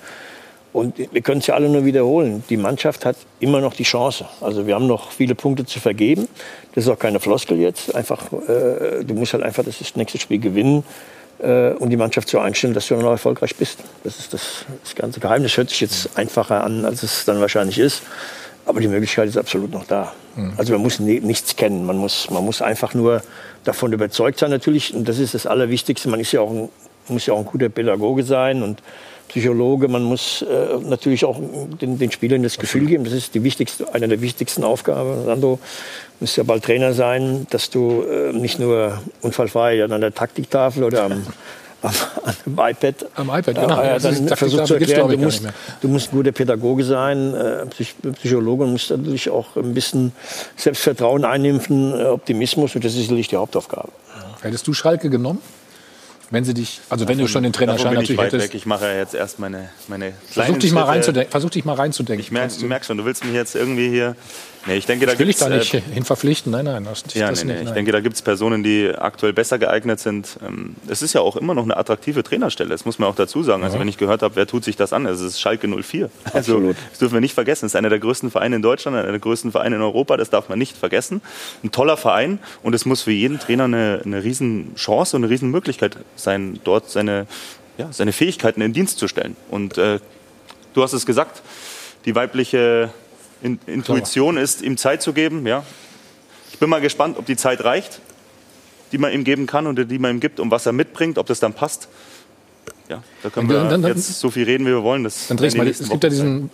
Und 0.73 0.99
wir 0.99 1.23
können 1.23 1.41
es 1.41 1.47
ja 1.47 1.55
alle 1.55 1.69
nur 1.69 1.87
wiederholen. 1.87 2.45
Die 2.51 2.59
Mannschaft 2.59 3.07
hat 3.07 3.17
immer 3.41 3.61
noch 3.61 3.73
die 3.73 3.85
Chance. 3.85 4.27
Also 4.41 4.67
wir 4.67 4.75
haben 4.75 4.87
noch 4.87 5.11
viele 5.11 5.35
Punkte 5.35 5.65
zu 5.65 5.81
vergeben. 5.81 6.29
Das 6.75 6.85
ist 6.85 6.91
auch 6.91 6.99
keine 6.99 7.21
Floskel 7.21 7.59
jetzt. 7.59 7.95
Einfach, 7.95 8.33
äh, 8.33 9.03
du 9.03 9.15
musst 9.15 9.33
halt 9.33 9.43
einfach 9.43 9.65
das 9.65 9.97
nächste 9.97 10.19
Spiel 10.19 10.39
gewinnen 10.39 10.85
äh, 11.39 11.71
und 11.71 11.89
die 11.89 11.97
Mannschaft 11.97 12.29
so 12.29 12.39
einstellen, 12.39 12.75
dass 12.75 12.87
du 12.87 12.97
auch 12.97 13.03
erfolgreich 13.03 13.57
bist. 13.57 13.79
Das 14.05 14.19
ist 14.19 14.35
das, 14.35 14.67
das 14.85 14.95
ganze 14.95 15.21
Geheimnis. 15.21 15.57
Hört 15.57 15.71
sich 15.71 15.81
jetzt 15.81 16.17
einfacher 16.17 16.63
an, 16.63 16.85
als 16.85 17.03
es 17.03 17.25
dann 17.25 17.41
wahrscheinlich 17.41 17.79
ist. 17.79 18.03
Aber 18.69 18.81
die 18.81 18.89
Möglichkeit 18.89 19.29
ist 19.29 19.37
absolut 19.39 19.73
noch 19.73 19.85
da. 19.87 20.13
Also 20.59 20.73
man 20.75 20.83
muss 20.83 21.01
ni- 21.01 21.21
nichts 21.21 21.57
kennen. 21.57 21.85
Man 21.87 21.97
muss, 21.97 22.29
man 22.31 22.45
muss 22.45 22.61
einfach 22.63 22.93
nur 22.95 23.23
davon 23.65 23.93
überzeugt 23.93 24.39
sein 24.39 24.51
natürlich. 24.51 24.95
Und 24.95 25.09
das 25.09 25.19
ist 25.19 25.33
das 25.35 25.47
Allerwichtigste. 25.47 26.09
Man 26.11 26.21
ist 26.21 26.31
ja 26.33 26.41
auch 26.43 26.51
ein, 26.51 26.69
muss 27.09 27.25
ja 27.27 27.33
auch 27.35 27.39
ein 27.39 27.47
guter 27.47 27.71
Pädagoge 27.71 28.23
sein 28.23 28.63
und 28.63 28.83
Psychologe. 29.29 29.89
Man 29.89 30.03
muss 30.05 30.43
äh, 30.43 30.79
natürlich 30.87 31.25
auch 31.25 31.41
den, 31.81 31.99
den 31.99 32.13
Spielern 32.13 32.43
das 32.43 32.59
Gefühl 32.59 32.87
geben. 32.87 33.05
Das 33.05 33.15
ist 33.15 33.35
die 33.35 33.43
wichtigste, 33.43 33.93
eine 33.95 34.07
der 34.07 34.21
wichtigsten 34.21 34.65
Aufgaben. 34.65 35.25
Sandro 35.25 35.59
muss 36.21 36.37
ja 36.37 36.43
bald 36.45 36.63
Trainer 36.65 36.93
sein, 36.93 37.47
dass 37.51 37.71
du 37.71 38.03
äh, 38.03 38.33
nicht 38.33 38.59
nur 38.59 39.01
unfallfrei 39.23 39.83
an 39.83 40.01
der 40.01 40.15
Taktiktafel 40.15 40.85
oder 40.85 41.05
am, 41.05 41.27
am, 41.83 41.93
am 42.47 42.71
iPad, 42.71 43.07
Am 43.15 43.29
iPad, 43.29 43.55
genau. 43.55 43.81
äh, 43.81 43.87
Ja, 43.87 43.99
dann 43.99 44.01
Taktiktafel 44.01 44.37
versuchst 44.37 44.67
zu 44.67 44.75
erklären, 44.75 45.09
du 45.11 45.19
musst, 45.19 45.43
du 45.81 45.89
musst 45.89 46.13
ein 46.13 46.17
guter 46.17 46.33
Pädagoge 46.33 46.85
sein, 46.85 47.35
äh, 47.35 47.67
Psych 47.67 47.95
Psychologe 48.17 48.65
und 48.65 48.73
musst 48.73 48.91
natürlich 48.91 49.31
auch 49.31 49.57
ein 49.57 49.75
bisschen 49.75 50.13
Selbstvertrauen 50.57 51.25
einimpfen, 51.25 51.93
äh, 51.99 52.05
Optimismus 52.05 52.75
und 52.75 52.85
das 52.85 52.93
ist 52.93 52.99
sicherlich 52.99 53.29
die 53.29 53.37
Hauptaufgabe. 53.37 53.91
Hättest 54.43 54.67
du 54.67 54.73
Schalke 54.73 55.11
genommen? 55.11 55.41
Wenn 56.31 56.45
sie 56.45 56.53
dich, 56.53 56.81
also 56.91 57.09
wenn 57.09 57.17
du 57.17 57.27
schon 57.27 57.43
den 57.43 57.55
Trainerschein 57.55 57.85
Davon 57.85 58.03
ich 58.03 58.11
natürlich 58.11 58.19
weit 58.19 58.33
hättest. 58.35 58.49
weg. 58.49 58.55
Ich 58.55 58.67
mache 58.67 58.85
ja 58.85 58.97
jetzt 58.99 59.15
erst 59.15 59.39
meine, 59.39 59.71
meine 59.89 60.13
Versuch 60.27 60.59
dich, 60.59 60.73
mal 60.73 60.83
reinzudenken, 60.83 61.31
versuch 61.31 61.49
dich 61.51 61.65
mal 61.65 61.73
reinzudenken. 61.75 62.21
Ich 62.23 62.31
merke 62.31 62.67
merk 62.67 62.85
schon, 62.85 62.99
du 62.99 63.07
willst 63.07 63.25
mich 63.25 63.33
jetzt 63.33 63.55
irgendwie 63.57 63.89
hier. 63.89 64.15
Nee, 64.69 64.77
ich 64.77 64.87
denke, 64.87 65.07
da 65.07 65.13
Das 65.13 65.19
will 65.19 65.29
ich 65.29 65.37
da 65.37 65.49
nicht 65.49 65.75
äh, 65.75 65.81
hin 65.81 66.05
verpflichten. 66.05 66.53
Nein, 66.53 66.67
nein. 66.67 66.85
Das, 66.85 67.03
Ja, 67.15 67.31
das 67.31 67.43
nee, 67.43 67.47
nee. 67.47 67.53
nicht, 67.55 67.61
Ich 67.63 67.65
nein. 67.67 67.75
denke, 67.75 67.93
da 67.93 68.01
gibt 68.01 68.15
es 68.17 68.23
Personen, 68.23 68.63
die 68.63 68.91
aktuell 68.97 69.33
besser 69.33 69.59
geeignet 69.59 69.99
sind. 69.99 70.39
Ähm, 70.47 70.77
Es 70.87 71.03
ist 71.03 71.15
ja 71.15 71.21
auch 71.23 71.37
immer 71.37 71.55
noch 71.55 71.65
eine 71.65 71.77
attraktive 71.77 72.23
Trainerstelle, 72.23 72.71
das 72.71 72.85
muss 72.85 72.99
man 72.99 73.09
auch 73.09 73.15
dazu 73.17 73.43
sagen. 73.43 73.65
Also 73.65 73.77
Ja. 73.77 73.81
wenn 73.81 73.89
ich 73.89 73.97
gehört 73.99 74.23
habe, 74.23 74.37
wer 74.37 74.47
tut 74.47 74.63
sich 74.65 74.77
das 74.77 74.93
an? 74.93 75.07
Es 75.07 75.21
ist 75.21 75.41
Schalke 75.41 75.67
04. 75.67 76.11
Also 76.33 76.61
das 76.91 76.99
dürfen 76.99 77.15
wir 77.15 77.21
nicht 77.21 77.35
vergessen. 77.35 77.67
Es 77.67 77.73
ist 77.73 77.77
einer 77.77 77.89
der 77.89 77.99
größten 77.99 78.31
Vereine 78.31 78.57
in 78.57 78.63
Deutschland, 78.63 78.97
einer 78.97 79.11
der 79.11 79.19
größten 79.19 79.51
Vereine 79.51 79.77
in 79.77 79.83
Europa. 79.83 80.17
Das 80.17 80.31
darf 80.31 80.49
man 80.49 80.59
nicht 80.59 80.77
vergessen. 80.77 81.23
Ein 81.65 81.71
toller 81.73 81.97
Verein 81.97 82.39
und 82.63 82.75
es 82.75 82.85
muss 82.85 83.03
für 83.03 83.13
jeden 83.13 83.39
Trainer 83.39 83.65
eine, 83.65 84.03
eine 84.05 84.23
riesen 84.23 84.75
Chance 84.77 85.17
und 85.17 85.25
eine 85.25 85.33
riesen 85.33 85.51
Möglichkeit 85.51 85.97
sein, 86.17 86.61
dort 86.65 86.91
seine, 86.91 87.27
ja, 87.79 87.89
seine 87.91 88.13
Fähigkeiten 88.13 88.61
in 88.61 88.73
Dienst 88.73 88.99
zu 88.99 89.09
stellen. 89.09 89.37
Und 89.51 89.79
äh, 89.79 89.99
du 90.75 90.83
hast 90.83 90.93
es 90.93 91.07
gesagt, 91.07 91.43
die 92.05 92.15
weibliche 92.15 92.91
in 93.43 93.59
Intuition 93.67 94.37
ist, 94.37 94.63
ihm 94.63 94.77
Zeit 94.77 95.03
zu 95.03 95.13
geben. 95.13 95.47
Ja. 95.47 95.65
Ich 96.53 96.59
bin 96.59 96.69
mal 96.69 96.81
gespannt, 96.81 97.19
ob 97.19 97.27
die 97.27 97.37
Zeit 97.37 97.63
reicht, 97.65 98.01
die 98.93 98.99
man 98.99 99.13
ihm 99.13 99.25
geben 99.25 99.47
kann 99.47 99.67
oder 99.67 99.85
die 99.85 99.99
man 99.99 100.13
ihm 100.17 100.21
gibt 100.21 100.41
und 100.41 100.51
was 100.51 100.67
er 100.67 100.73
mitbringt, 100.73 101.19
ob 101.19 101.27
das 101.27 101.41
dann 101.41 101.53
passt. 101.53 101.89
Ja, 102.89 103.03
da 103.23 103.31
können 103.31 103.49
wir 103.49 103.65
Dann- 103.65 103.83
dann- 103.83 103.93
jetzt 103.97 104.19
so 104.19 104.31
viel 104.31 104.45
reden, 104.45 104.65
wie 104.67 104.71
wir 104.71 104.83
wollen. 104.83 105.05
Das 105.05 105.29
Dann 105.29 105.37
mal. 105.37 105.69
Es 105.69 105.79
gibt 105.79 105.91
ja 105.91 105.91
Wochen 105.91 106.01
diesen 106.11 106.51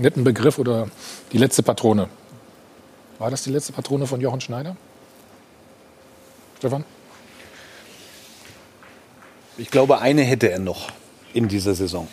netten 0.00 0.24
Begriff 0.24 0.58
oder 0.58 0.88
die 1.32 1.38
letzte 1.38 1.62
Patrone. 1.62 2.08
War 3.18 3.30
das 3.30 3.42
die 3.44 3.50
letzte 3.50 3.72
Patrone 3.72 4.06
von 4.06 4.20
Jochen 4.20 4.40
Schneider? 4.40 4.76
Stefan? 6.58 6.84
Ich 9.58 9.70
glaube, 9.70 10.00
eine 10.00 10.22
hätte 10.22 10.50
er 10.50 10.58
noch 10.58 10.90
in 11.32 11.48
dieser 11.48 11.74
Saison. 11.74 12.08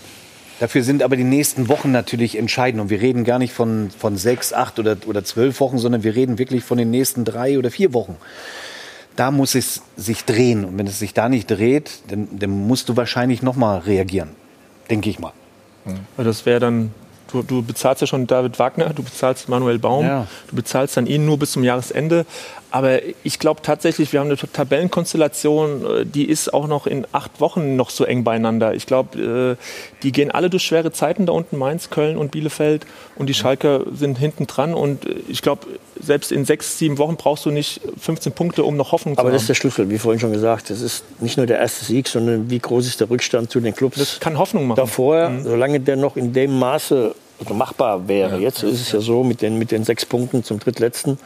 Dafür 0.59 0.83
sind 0.83 1.03
aber 1.03 1.15
die 1.15 1.23
nächsten 1.23 1.67
Wochen 1.67 1.91
natürlich 1.91 2.37
entscheidend. 2.37 2.81
Und 2.81 2.89
wir 2.89 3.01
reden 3.01 3.23
gar 3.23 3.39
nicht 3.39 3.53
von, 3.53 3.89
von 3.97 4.17
sechs, 4.17 4.53
acht 4.53 4.79
oder, 4.79 4.97
oder 5.05 5.23
zwölf 5.23 5.59
Wochen, 5.59 5.77
sondern 5.77 6.03
wir 6.03 6.15
reden 6.15 6.37
wirklich 6.37 6.63
von 6.63 6.77
den 6.77 6.91
nächsten 6.91 7.25
drei 7.25 7.57
oder 7.57 7.71
vier 7.71 7.93
Wochen. 7.93 8.15
Da 9.15 9.31
muss 9.31 9.55
es 9.55 9.81
sich 9.97 10.25
drehen. 10.25 10.65
Und 10.65 10.77
wenn 10.77 10.87
es 10.87 10.99
sich 10.99 11.13
da 11.13 11.29
nicht 11.29 11.47
dreht, 11.47 11.91
dann, 12.07 12.27
dann 12.31 12.49
musst 12.49 12.89
du 12.89 12.97
wahrscheinlich 12.97 13.41
noch 13.41 13.55
mal 13.55 13.79
reagieren. 13.79 14.29
Denke 14.89 15.09
ich 15.09 15.19
mal. 15.19 15.33
Das 16.17 16.45
wäre 16.45 16.59
dann 16.59 16.91
Du, 17.33 17.41
du 17.41 17.63
bezahlst 17.63 17.99
ja 18.01 18.05
schon 18.05 18.27
David 18.27 18.59
Wagner, 18.59 18.91
du 18.93 19.01
bezahlst 19.01 19.49
Manuel 19.49 19.79
Baum, 19.79 20.05
Ja. 20.05 20.27
du 20.49 20.55
bezahlst 20.55 20.95
dann 20.97 21.07
ihn 21.07 21.25
nur 21.25 21.39
bis 21.39 21.51
zum 21.53 21.63
Jahresende. 21.63 22.27
Aber 22.73 23.01
ich 23.23 23.37
glaube 23.37 23.61
tatsächlich, 23.61 24.13
wir 24.13 24.19
haben 24.19 24.31
eine 24.31 24.35
Tabellenkonstellation, 24.35 25.85
äh, 25.85 26.05
die 26.07 26.27
ist 26.27 26.55
auch 26.55 26.65
noch 26.65 26.87
in 26.87 27.05
acht 27.11 27.39
Wochen 27.39 27.75
noch 27.75 27.91
so 27.91 28.03
eng 28.03 28.23
beieinander. 28.23 28.73
Ich 28.73 28.87
glaube, 28.87 29.57
äh, 29.59 30.01
die 30.01 30.11
gehen 30.11 30.31
alle 30.31 30.49
durch 30.49 30.63
schwere 30.63 30.91
Zeiten 30.91 31.27
da 31.27 31.33
unten, 31.33 31.59
Mainz, 31.59 31.91
Köln 31.91 32.17
und 32.17 32.31
Bielefeld. 32.31 32.87
Und 33.15 33.27
die 33.27 33.35
Schalker 33.35 33.81
sind 33.93 34.17
hinten 34.17 34.47
dran. 34.47 34.73
Und 34.73 35.05
äh, 35.05 35.13
ich 35.27 35.43
glaube, 35.43 35.67
selbst 36.01 36.31
in 36.31 36.45
sechs, 36.45 36.79
sieben 36.79 36.97
Wochen 36.97 37.15
brauchst 37.15 37.45
du 37.45 37.51
nicht 37.51 37.79
15 37.99 38.31
Punkte, 38.31 38.63
um 38.63 38.75
noch 38.75 38.91
Hoffnung 38.91 39.19
Aber 39.19 39.29
zu 39.29 39.33
das 39.33 39.43
ist 39.43 39.43
haben. 39.43 39.47
der 39.49 39.53
Schlüssel, 39.53 39.89
wie 39.91 39.99
vorhin 39.99 40.19
schon 40.19 40.33
gesagt. 40.33 40.71
Das 40.71 40.81
ist 40.81 41.03
nicht 41.21 41.37
nur 41.37 41.45
der 41.45 41.59
erste 41.59 41.85
Sieg, 41.85 42.07
sondern 42.07 42.49
wie 42.49 42.57
groß 42.57 42.87
ist 42.87 42.99
der 42.99 43.07
Rückstand 43.07 43.51
zu 43.51 43.59
den 43.59 43.75
Clubs. 43.75 43.99
Das 43.99 44.19
kann 44.19 44.39
Hoffnung 44.39 44.65
machen. 44.65 44.77
Davor, 44.77 45.31
solange 45.43 45.79
der 45.79 45.95
noch 45.95 46.17
in 46.17 46.33
dem 46.33 46.57
Maße 46.57 47.13
also 47.39 47.53
machbar 47.53 48.07
wäre. 48.07 48.39
Jetzt 48.39 48.63
ist 48.63 48.81
es 48.81 48.91
ja 48.91 48.99
so 48.99 49.23
mit 49.23 49.41
den, 49.41 49.57
mit 49.59 49.71
den 49.71 49.83
sechs 49.83 50.05
Punkten 50.05 50.43
zum 50.43 50.59
drittletzten. 50.59 51.19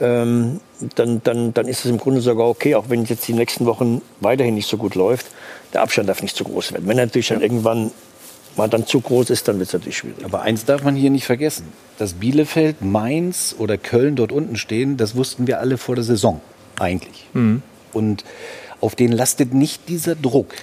Ähm, 0.00 0.60
dann, 0.94 1.22
dann, 1.24 1.54
dann 1.54 1.68
ist 1.68 1.84
es 1.84 1.90
im 1.90 1.98
Grunde 1.98 2.20
sogar 2.20 2.48
okay, 2.48 2.74
auch 2.74 2.86
wenn 2.88 3.02
es 3.02 3.08
jetzt 3.08 3.26
die 3.28 3.32
nächsten 3.32 3.64
Wochen 3.66 4.02
weiterhin 4.20 4.54
nicht 4.54 4.68
so 4.68 4.76
gut 4.76 4.94
läuft. 4.94 5.26
Der 5.72 5.82
Abstand 5.82 6.08
darf 6.08 6.22
nicht 6.22 6.36
zu 6.36 6.44
groß 6.44 6.72
werden. 6.72 6.86
Wenn 6.86 6.98
er 6.98 7.06
natürlich 7.06 7.28
dann 7.28 7.40
irgendwann 7.40 7.90
mal 8.56 8.68
dann 8.68 8.86
zu 8.86 9.00
groß 9.00 9.30
ist, 9.30 9.48
dann 9.48 9.58
wird 9.58 9.68
es 9.68 9.72
natürlich 9.72 9.98
schwierig. 9.98 10.24
Aber 10.24 10.42
eins 10.42 10.64
darf 10.64 10.82
man 10.82 10.96
hier 10.96 11.10
nicht 11.10 11.24
vergessen. 11.24 11.66
Dass 11.98 12.14
Bielefeld, 12.14 12.82
Mainz 12.82 13.54
oder 13.58 13.78
Köln 13.78 14.16
dort 14.16 14.32
unten 14.32 14.56
stehen, 14.56 14.96
das 14.96 15.14
wussten 15.14 15.46
wir 15.46 15.60
alle 15.60 15.78
vor 15.78 15.94
der 15.94 16.04
Saison 16.04 16.40
eigentlich. 16.78 17.26
Mhm. 17.32 17.62
Und 17.92 18.24
auf 18.80 18.94
denen 18.94 19.12
lastet 19.12 19.54
nicht 19.54 19.88
dieser 19.88 20.14
Druck 20.14 20.54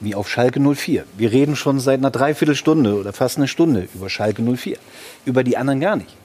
wie 0.00 0.14
auf 0.14 0.28
Schalke 0.28 0.60
04. 0.60 1.04
Wir 1.16 1.32
reden 1.32 1.56
schon 1.56 1.80
seit 1.80 1.98
einer 1.98 2.10
Dreiviertelstunde 2.10 2.98
oder 2.98 3.12
fast 3.12 3.36
eine 3.36 3.48
Stunde 3.48 3.88
über 3.94 4.08
Schalke 4.08 4.42
04. 4.42 4.78
Über 5.24 5.44
die 5.44 5.56
anderen 5.56 5.80
gar 5.80 5.96
nicht. 5.96 6.16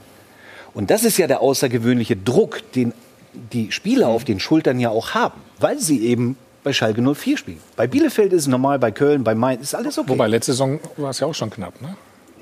Und 0.74 0.90
das 0.90 1.04
ist 1.04 1.18
ja 1.18 1.28
der 1.28 1.42
außergewöhnliche 1.42 2.16
Druck, 2.16 2.62
den 2.74 2.94
die 3.52 3.72
Spieler 3.72 4.08
auf 4.08 4.24
den 4.24 4.40
Schultern 4.40 4.80
ja 4.80 4.90
auch 4.90 5.12
haben, 5.12 5.42
weil 5.60 5.80
sie 5.80 6.06
eben 6.06 6.38
bei 6.64 6.72
Schalke 6.72 7.02
04 7.02 7.38
spielen. 7.38 7.60
Bei 7.76 7.88
Bielefeld 7.88 8.32
ist 8.32 8.44
es 8.44 8.48
normal, 8.48 8.80
bei 8.80 8.92
Köln, 8.92 9.24
bei 9.24 9.36
Mainz 9.36 9.64
ist 9.64 9.76
alles 9.76 9.98
okay. 9.98 10.10
Wobei, 10.10 10.28
letzte 10.28 10.54
Saison 10.54 10.80
war 10.98 11.10
es 11.10 11.20
ja 11.20 11.28
auch 11.28 11.34
schon 11.36 11.50
knapp. 11.50 11.82
Ne? 11.82 11.96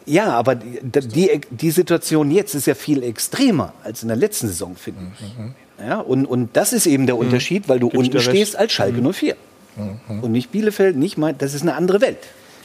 Ja, 0.06 0.32
aber 0.32 0.56
die, 0.56 0.80
die, 0.82 1.42
die 1.50 1.72
Situation 1.72 2.32
jetzt 2.32 2.54
ist 2.56 2.68
ja 2.68 2.76
viel 2.76 3.04
extremer 3.04 3.74
als 3.84 4.02
in 4.02 4.10
der 4.10 4.18
letzten 4.18 4.48
Saison, 4.48 4.76
finde 4.76 5.02
ich. 5.20 5.86
Ja, 5.86 6.00
und, 6.00 6.26
und 6.26 6.56
das 6.56 6.74
ist 6.74 6.86
eben 6.86 7.08
der 7.08 7.18
Unterschied, 7.18 7.68
weil 7.70 7.80
du 7.80 7.88
ich 7.88 7.96
unten 7.96 8.20
stehst 8.20 8.56
als 8.56 8.72
Schalke 8.72 9.02
04. 9.02 9.36
Und 10.22 10.32
nicht 10.32 10.52
Bielefeld, 10.52 10.98
nicht 10.98 11.18
Mainz, 11.18 11.38
das 11.40 11.54
ist 11.54 11.62
eine 11.62 11.76
andere 11.76 12.02
Welt. 12.02 12.18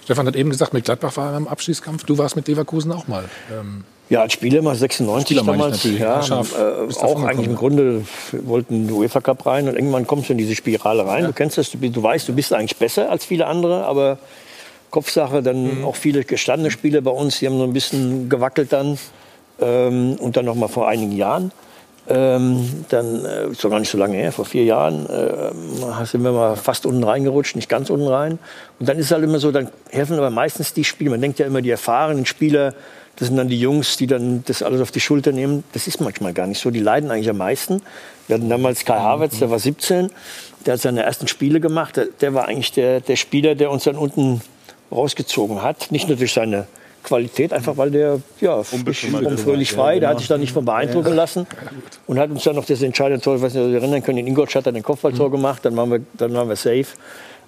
Stefan 0.05 0.27
hat 0.27 0.37
eben 0.37 0.51
gesagt, 0.51 0.73
mit 0.73 0.85
Gladbach 0.85 1.17
war 1.17 1.33
er 1.33 1.37
im 1.37 1.49
Abschießkampf. 1.49 2.05
Du 2.05 2.19
warst 2.19 2.37
mit 2.37 2.47
Leverkusen 2.47 2.93
auch 2.93 3.09
mal. 3.09 3.25
Ähm, 3.53 3.85
Ja, 4.09 4.23
als 4.23 4.35
Spieler 4.35 4.63
mal 4.63 4.77
96 4.77 5.27
Spieler 5.27 5.41
ich 5.41 5.47
damals. 5.47 5.77
natürlich. 5.77 6.01
Ja, 6.01 6.23
Scharf. 6.23 6.55
äh, 6.57 7.05
auch 7.05 7.25
eigentlich 7.25 7.49
im. 7.49 7.57
Grunde 7.57 8.03
wollten 8.33 8.87
den 8.87 8.95
UEFA 8.95 9.21
Cup 9.21 9.47
rein 9.47 9.69
und 9.69 9.75
irgendwann 9.75 10.07
kommst 10.07 10.29
du 10.29 10.33
in 10.33 10.39
diese 10.39 10.55
Spirale 10.55 11.07
rein. 11.07 11.25
Du 11.25 11.33
kennst 11.33 11.59
das, 11.59 11.71
du, 11.71 11.79
du 11.79 12.03
weißt, 12.03 12.29
du 12.29 12.33
bist 12.33 12.53
eigentlich 12.53 12.77
besser 12.77 13.11
als 13.11 13.25
viele 13.25 13.47
andere, 13.47 13.85
aber 13.85 14.19
Kopfsache, 14.91 15.43
dann 15.43 15.85
auch 15.85 15.97
viele 15.97 16.25
gestandene 16.25 16.71
Spieler 16.71 17.01
bei 17.01 17.11
uns, 17.11 17.41
die 17.41 17.47
haben 17.47 17.59
so 17.59 17.65
ein 17.65 17.73
bisschen 17.73 18.29
gewackelt 18.29 18.73
dann 18.73 18.99
ähm, 19.61 20.17
und 20.21 20.37
dann 20.37 20.45
noch 20.45 20.55
mal 20.55 20.69
vor 20.69 20.89
einigen 20.89 21.13
Jahren. 21.13 21.51
Ähm, 22.09 22.85
dann, 22.89 23.25
äh, 23.25 23.49
doch 23.61 23.71
gar 23.71 23.81
nicht 23.81 23.91
so 23.91 23.99
lange 23.99 24.17
her, 24.17 24.31
vor 24.31 24.45
vier 24.45 24.63
Jahren, 24.63 25.07
äh, 25.07 26.05
sind 26.05 26.23
wir 26.23 26.31
mal 26.31 26.55
fast 26.55 26.87
unten 26.87 27.03
reingerutscht, 27.03 27.57
nicht 27.57 27.69
ganz 27.69 27.91
unten 27.91 28.07
rein. 28.07 28.39
Und 28.79 28.89
dann 28.89 28.97
ist 28.99 29.07
es 29.07 29.11
halt 29.11 29.25
immer 29.25 29.41
so, 29.41 29.51
dann 29.51 29.69
helfen 29.91 30.17
aber 30.17 30.31
meistens 30.31 30.73
die 30.73 30.85
Spieler. 30.85 31.11
Man 31.11 31.21
denkt 31.21 31.41
ja 31.41 31.47
immer, 31.47 31.63
die 31.63 31.71
erfahrenen 31.71 32.25
Spieler, 32.25 32.75
das 33.17 33.29
sind 33.29 33.37
dann 33.37 33.49
die 33.49 33.59
Jungs, 33.59 33.97
die 33.97 34.07
dann 34.07 34.45
das 34.47 34.63
alles 34.63 34.81
auf 34.81 34.91
die 34.91 35.01
Schulter 35.01 35.33
nehmen. 35.33 35.65
Das 35.73 35.87
ist 35.87 36.01
manchmal 36.01 36.35
gar 36.35 36.47
nicht 36.47 36.61
so. 36.61 36.71
Die 36.71 36.81
leiden 36.81 37.11
eigentlich 37.11 37.31
am 37.31 37.39
meisten. 37.39 37.83
Wir 38.27 38.37
hatten 38.37 38.49
damals 38.49 38.85
Kai 38.85 38.99
Havertz, 38.99 39.39
der 39.39 39.51
war 39.51 39.59
17, 39.59 40.11
der 40.67 40.75
hat 40.75 40.81
seine 40.81 41.03
ersten 41.03 41.27
Spiele 41.27 41.61
gemacht. 41.61 41.97
Der, 41.97 42.07
der 42.21 42.35
war 42.35 42.47
eigentlich 42.47 42.73
der, 42.73 43.01
der 43.01 43.17
Spieler, 43.17 43.55
der 43.55 43.71
uns 43.71 43.85
dann 43.85 43.97
unten 43.97 44.43
rausgezogen 44.93 45.63
hat. 45.63 45.91
Nicht 45.91 46.09
nur 46.09 46.19
durch 46.19 46.33
seine 46.33 46.67
Qualität, 47.07 47.53
einfach 47.53 47.77
weil 47.77 47.91
der 47.91 48.21
ja, 48.41 48.63
fröhlich 48.65 49.73
frei, 49.73 50.01
der 50.01 50.09
hat 50.09 50.19
sich 50.19 50.29
da 50.29 50.37
nicht 50.37 50.53
von 50.53 50.65
beeindrucken 50.65 51.15
lassen 51.15 51.47
und 52.09 52.19
hat 52.19 52.31
uns 52.31 52.43
dann 52.43 52.57
noch 52.57 52.65
das 52.65 52.83
entscheidende 52.83 53.23
Tor, 53.23 53.37
ich 53.37 53.43
weiß 53.43 53.55
nicht, 53.55 53.63
ob 53.63 53.71
Sie 53.71 53.77
erinnern 53.77 54.03
können, 54.03 54.19
in 54.19 54.27
Ingolstadt 54.27 54.63
hat 54.63 54.67
er 54.67 54.73
den 54.73 54.83
Kopfballtor 54.83 55.31
gemacht, 55.31 55.65
dann 55.65 55.77
waren 55.77 55.91
wir, 55.91 56.01
dann 56.15 56.35
waren 56.35 56.49
wir 56.49 56.57
safe. 56.57 56.87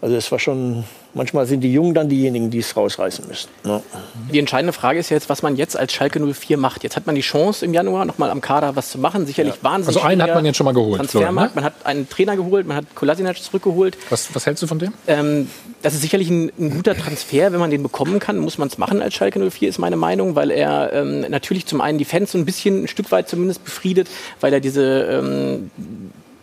Also 0.00 0.14
es 0.14 0.30
war 0.30 0.38
schon, 0.38 0.84
manchmal 1.12 1.46
sind 1.46 1.60
die 1.62 1.72
Jungen 1.72 1.92
dann 1.92 2.08
diejenigen, 2.08 2.50
die 2.50 2.58
es 2.60 2.76
rausreißen 2.76 3.26
müssen. 3.26 3.48
ne? 3.64 3.82
Ja. 3.92 4.00
Die 4.32 4.38
entscheidende 4.38 4.72
Frage 4.72 5.00
ist 5.00 5.08
jetzt, 5.08 5.28
was 5.28 5.42
man 5.42 5.56
jetzt 5.56 5.76
als 5.76 5.92
Schalke 5.92 6.20
04 6.20 6.56
macht. 6.56 6.84
Jetzt 6.84 6.94
hat 6.94 7.06
man 7.06 7.16
die 7.16 7.20
Chance 7.20 7.64
im 7.64 7.74
Januar 7.74 8.04
noch 8.04 8.16
mal 8.16 8.30
am 8.30 8.40
Kader 8.40 8.76
was 8.76 8.90
zu 8.90 8.98
machen. 8.98 9.26
Sicherlich 9.26 9.54
wahnsinnig 9.62 9.96
Also 9.96 10.06
einen 10.08 10.22
hat 10.22 10.32
man 10.34 10.44
jetzt 10.44 10.56
schon 10.56 10.66
mal 10.66 10.72
geholt, 10.74 10.98
Transfermarkt. 10.98 11.52
Florian, 11.52 11.54
Man 11.54 11.64
hat 11.64 11.74
einen 11.84 12.08
Trainer 12.08 12.36
geholt, 12.36 12.68
man 12.68 12.76
hat 12.76 12.94
Kolasinac 12.94 13.38
zurückgeholt. 13.38 13.98
was, 14.08 14.32
was 14.36 14.46
hältst 14.46 14.62
du 14.62 14.68
von 14.68 14.78
dem? 14.78 14.92
Ähm, 15.08 15.48
das 15.82 15.94
ist 15.94 16.02
sicherlich 16.02 16.30
ein, 16.30 16.52
ein 16.58 16.70
guter 16.70 16.96
Transfer. 16.96 17.50
Wenn 17.52 17.58
man 17.58 17.70
den 17.72 17.82
bekommen 17.82 18.20
kann, 18.20 18.38
muss 18.38 18.56
man 18.58 18.68
es 18.68 18.78
machen 18.78 19.02
als 19.02 19.14
Schalke 19.14 19.40
04, 19.50 19.68
ist 19.68 19.78
meine 19.78 19.96
Meinung, 19.96 20.36
weil 20.36 20.52
er 20.52 20.92
ähm, 20.92 21.22
natürlich 21.28 21.66
zum 21.66 21.80
einen 21.80 21.98
die 21.98 22.04
Fans 22.04 22.30
so 22.30 22.38
ein 22.38 22.44
bisschen 22.44 22.84
ein 22.84 22.88
Stück 22.88 23.10
weit 23.10 23.28
zumindest 23.28 23.64
befriedet, 23.64 24.06
weil 24.40 24.52
er 24.52 24.60
diese 24.60 24.84
ähm, 25.10 25.70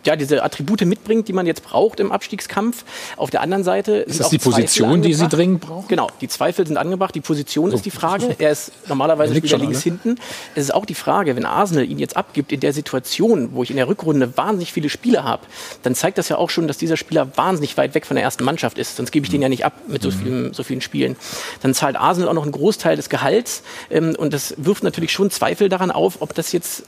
ja, 0.06 0.16
diese 0.16 0.42
Attribute 0.42 0.84
mitbringt, 0.86 1.28
die 1.28 1.32
man 1.32 1.46
jetzt 1.46 1.62
braucht 1.62 2.00
im 2.00 2.12
Abstiegskampf. 2.12 2.84
Auf 3.16 3.30
der 3.30 3.40
anderen 3.40 3.64
Seite 3.64 3.96
Ist 3.96 4.20
das 4.20 4.30
die 4.30 4.38
Zweifel 4.38 4.62
Position, 4.62 5.02
die 5.02 5.14
Sie 5.14 5.28
dringend 5.28 5.60
brauchen? 5.60 5.88
Genau, 5.88 6.08
die 6.20 6.28
Zweifel 6.28 6.66
sind 6.66 6.76
angebracht. 6.76 7.14
Die 7.14 7.20
Position 7.20 7.72
ist 7.72 7.84
die 7.84 7.90
Frage. 7.90 8.34
Er 8.38 8.50
ist 8.50 8.72
normalerweise 8.88 9.34
Er 9.34 9.46
schon 9.48 9.60
links 9.60 9.78
alle. 9.78 9.82
hinten. 9.84 10.16
Es 10.54 10.64
ist 10.64 10.74
auch 10.74 10.86
die 10.86 10.94
Frage, 10.94 11.36
wenn 11.36 11.44
Arsenal 11.44 11.84
ihn 11.84 11.98
jetzt 11.98 12.16
abgibt 12.16 12.52
in 12.52 12.60
der 12.60 12.72
Situation, 12.72 13.50
wo 13.52 13.62
ich 13.62 13.70
in 13.70 13.76
der 13.76 13.88
Rückrunde 13.88 14.36
wahnsinnig 14.36 14.72
viele 14.72 14.88
Spieler 14.88 15.24
habe, 15.24 15.42
dann 15.82 15.94
zeigt 15.94 16.18
das 16.18 16.28
ja 16.28 16.36
auch 16.38 16.50
schon, 16.50 16.68
dass 16.68 16.78
dieser 16.78 16.96
Spieler 16.96 17.36
wahnsinnig 17.36 17.76
weit 17.76 17.94
weg 17.94 18.06
von 18.06 18.14
der 18.14 18.24
ersten 18.24 18.44
Mannschaft 18.44 18.78
ist. 18.78 18.96
Sonst 18.96 19.10
gebe 19.10 19.24
ich 19.26 19.30
den 19.30 19.42
ja 19.42 19.48
nicht 19.48 19.64
ab 19.64 19.74
mit 19.88 20.02
so, 20.02 20.10
vielen, 20.10 20.52
so 20.52 20.62
vielen 20.62 20.80
Spielen. 20.80 21.16
Dann 21.62 21.74
zahlt 21.74 21.96
Arsenal 21.96 22.28
auch 22.30 22.34
noch 22.34 22.42
einen 22.44 22.52
Großteil 22.52 22.96
des 22.96 23.08
Gehalts. 23.08 23.62
Ähm, 23.90 24.14
und 24.16 24.32
das 24.32 24.54
wirft 24.56 24.84
natürlich 24.84 25.12
schon 25.12 25.30
Zweifel 25.30 25.68
daran 25.68 25.90
auf, 25.90 26.20
ob 26.20 26.34
das 26.34 26.52
jetzt 26.52 26.84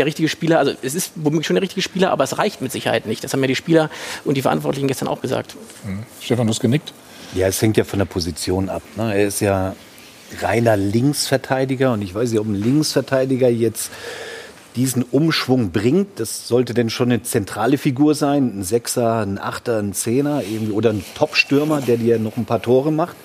der 0.00 0.06
richtige 0.06 0.28
Spieler, 0.28 0.58
also 0.58 0.72
es 0.80 0.94
ist 0.94 1.12
womöglich 1.14 1.46
schon 1.46 1.56
der 1.56 1.62
richtige 1.62 1.82
Spieler, 1.82 2.10
aber 2.10 2.24
es 2.24 2.38
reicht 2.38 2.62
mit 2.62 2.72
Sicherheit 2.72 3.06
nicht. 3.06 3.22
Das 3.22 3.34
haben 3.34 3.42
ja 3.42 3.48
die 3.48 3.54
Spieler 3.54 3.90
und 4.24 4.36
die 4.36 4.42
Verantwortlichen 4.42 4.88
gestern 4.88 5.08
auch 5.08 5.20
gesagt. 5.20 5.56
Stefan, 6.20 6.46
du 6.46 6.52
hast 6.52 6.60
genickt. 6.60 6.94
Ja, 7.34 7.46
es 7.46 7.60
hängt 7.60 7.76
ja 7.76 7.84
von 7.84 7.98
der 7.98 8.06
Position 8.06 8.70
ab. 8.70 8.82
Ne? 8.96 9.14
Er 9.14 9.26
ist 9.26 9.40
ja 9.40 9.76
reiner 10.40 10.76
Linksverteidiger 10.76 11.92
und 11.92 12.00
ich 12.00 12.14
weiß 12.14 12.30
nicht, 12.30 12.40
ob 12.40 12.46
ein 12.46 12.54
Linksverteidiger 12.54 13.50
jetzt 13.50 13.90
diesen 14.74 15.02
Umschwung 15.02 15.70
bringt. 15.70 16.18
Das 16.18 16.48
sollte 16.48 16.72
denn 16.72 16.88
schon 16.88 17.10
eine 17.12 17.22
zentrale 17.22 17.76
Figur 17.76 18.14
sein, 18.14 18.60
ein 18.60 18.62
Sechser, 18.62 19.20
ein 19.20 19.38
Achter, 19.38 19.80
ein 19.80 19.92
Zehner 19.92 20.42
irgendwie, 20.50 20.72
oder 20.72 20.90
ein 20.90 21.04
Top-Stürmer, 21.14 21.82
der 21.82 21.98
dir 21.98 22.18
noch 22.18 22.38
ein 22.38 22.46
paar 22.46 22.62
Tore 22.62 22.90
macht. 22.90 23.16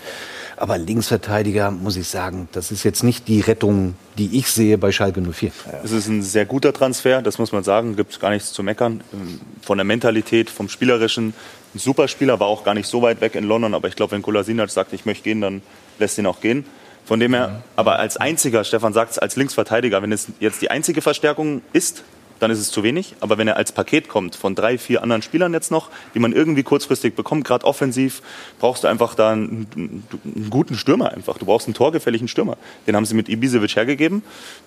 Aber 0.58 0.78
Linksverteidiger, 0.78 1.72
muss 1.72 1.98
ich 1.98 2.08
sagen, 2.08 2.48
das 2.54 2.72
ist 2.72 2.84
jetzt 2.84 3.04
nicht 3.04 3.28
die 3.28 3.42
Rettung, 3.42 3.96
die 4.18 4.38
ich 4.38 4.50
sehe 4.50 4.78
bei 4.78 4.92
Schalke 4.92 5.22
04. 5.22 5.52
Es 5.84 5.92
ist 5.92 6.08
ein 6.08 6.22
sehr 6.22 6.46
guter 6.46 6.72
Transfer, 6.72 7.22
das 7.22 7.38
muss 7.38 7.52
man 7.52 7.64
sagen, 7.64 7.96
gibt 7.96 8.14
es 8.14 8.20
gar 8.20 8.30
nichts 8.30 8.54
zu 8.54 8.64
meckern. 8.64 9.02
Ähm, 9.14 9.42
Von 9.62 9.78
der 9.78 9.86
Mentalität, 9.86 10.50
vom 10.50 10.70
Spielerischen, 10.70 11.34
ein 11.74 11.80
super 11.80 12.08
Spieler, 12.08 12.40
war 12.40 12.48
auch 12.48 12.64
gar 12.64 12.74
nicht 12.74 12.88
so 12.88 13.02
weit 13.02 13.20
weg 13.20 13.36
in 13.36 13.44
London, 13.44 13.74
aber 13.74 13.90
ich 13.90 13.96
glaube, 13.96 14.14
wenn 14.14 14.22
Kolasinac 14.22 14.70
sagt, 14.70 14.94
ich 14.94 15.06
möchte 15.06 15.24
gehen, 15.26 15.42
dann 15.42 15.62
lässt 16.00 16.18
ihn 16.18 16.26
auch 16.26 16.40
gehen. 16.40 16.66
Von 17.06 17.20
dem 17.20 17.34
her, 17.34 17.64
aber 17.76 18.00
als 18.00 18.18
einziger, 18.18 18.64
Stefan 18.64 18.94
sagt 18.94 19.12
es, 19.12 19.20
als 19.20 19.36
Linksverteidiger, 19.36 20.02
wenn 20.02 20.12
es 20.12 20.28
jetzt 20.40 20.62
die 20.62 20.72
einzige 20.72 21.02
Verstärkung 21.02 21.62
ist, 21.72 22.04
dann 22.40 22.52
ist 22.52 22.60
es 22.60 22.72
zu 22.72 22.84
wenig. 22.84 23.16
Aber 23.20 23.38
wenn 23.38 23.48
er 23.48 23.58
als 23.58 23.72
Paket 23.72 24.10
kommt 24.10 24.36
von 24.36 24.56
drei, 24.56 24.78
vier 24.78 25.02
anderen 25.02 25.22
Spielern 25.22 25.54
jetzt 25.54 25.72
noch, 25.72 25.90
die 26.14 26.20
man 26.20 26.34
irgendwie 26.34 26.64
kurzfristig 26.64 27.16
bekommt, 27.16 27.46
gerade 27.46 27.66
offensiv, 27.66 28.22
brauchst 28.60 28.84
du 28.84 28.88
einfach 28.88 29.16
da 29.16 29.32
einen, 29.32 29.68
einen 29.76 30.50
guten 30.50 30.76
Stürmer 30.76 31.12
einfach. 31.12 31.38
Du 31.38 31.46
brauchst 31.46 31.68
einen 31.68 31.74
torgefälligen 31.74 32.28
Stürmer. 32.28 32.58
Den 32.88 32.96
haben 32.96 33.06
sie 33.06 33.16
mit 33.16 33.30
Ibisevic 33.30 33.76
hergegeben. 33.76 34.24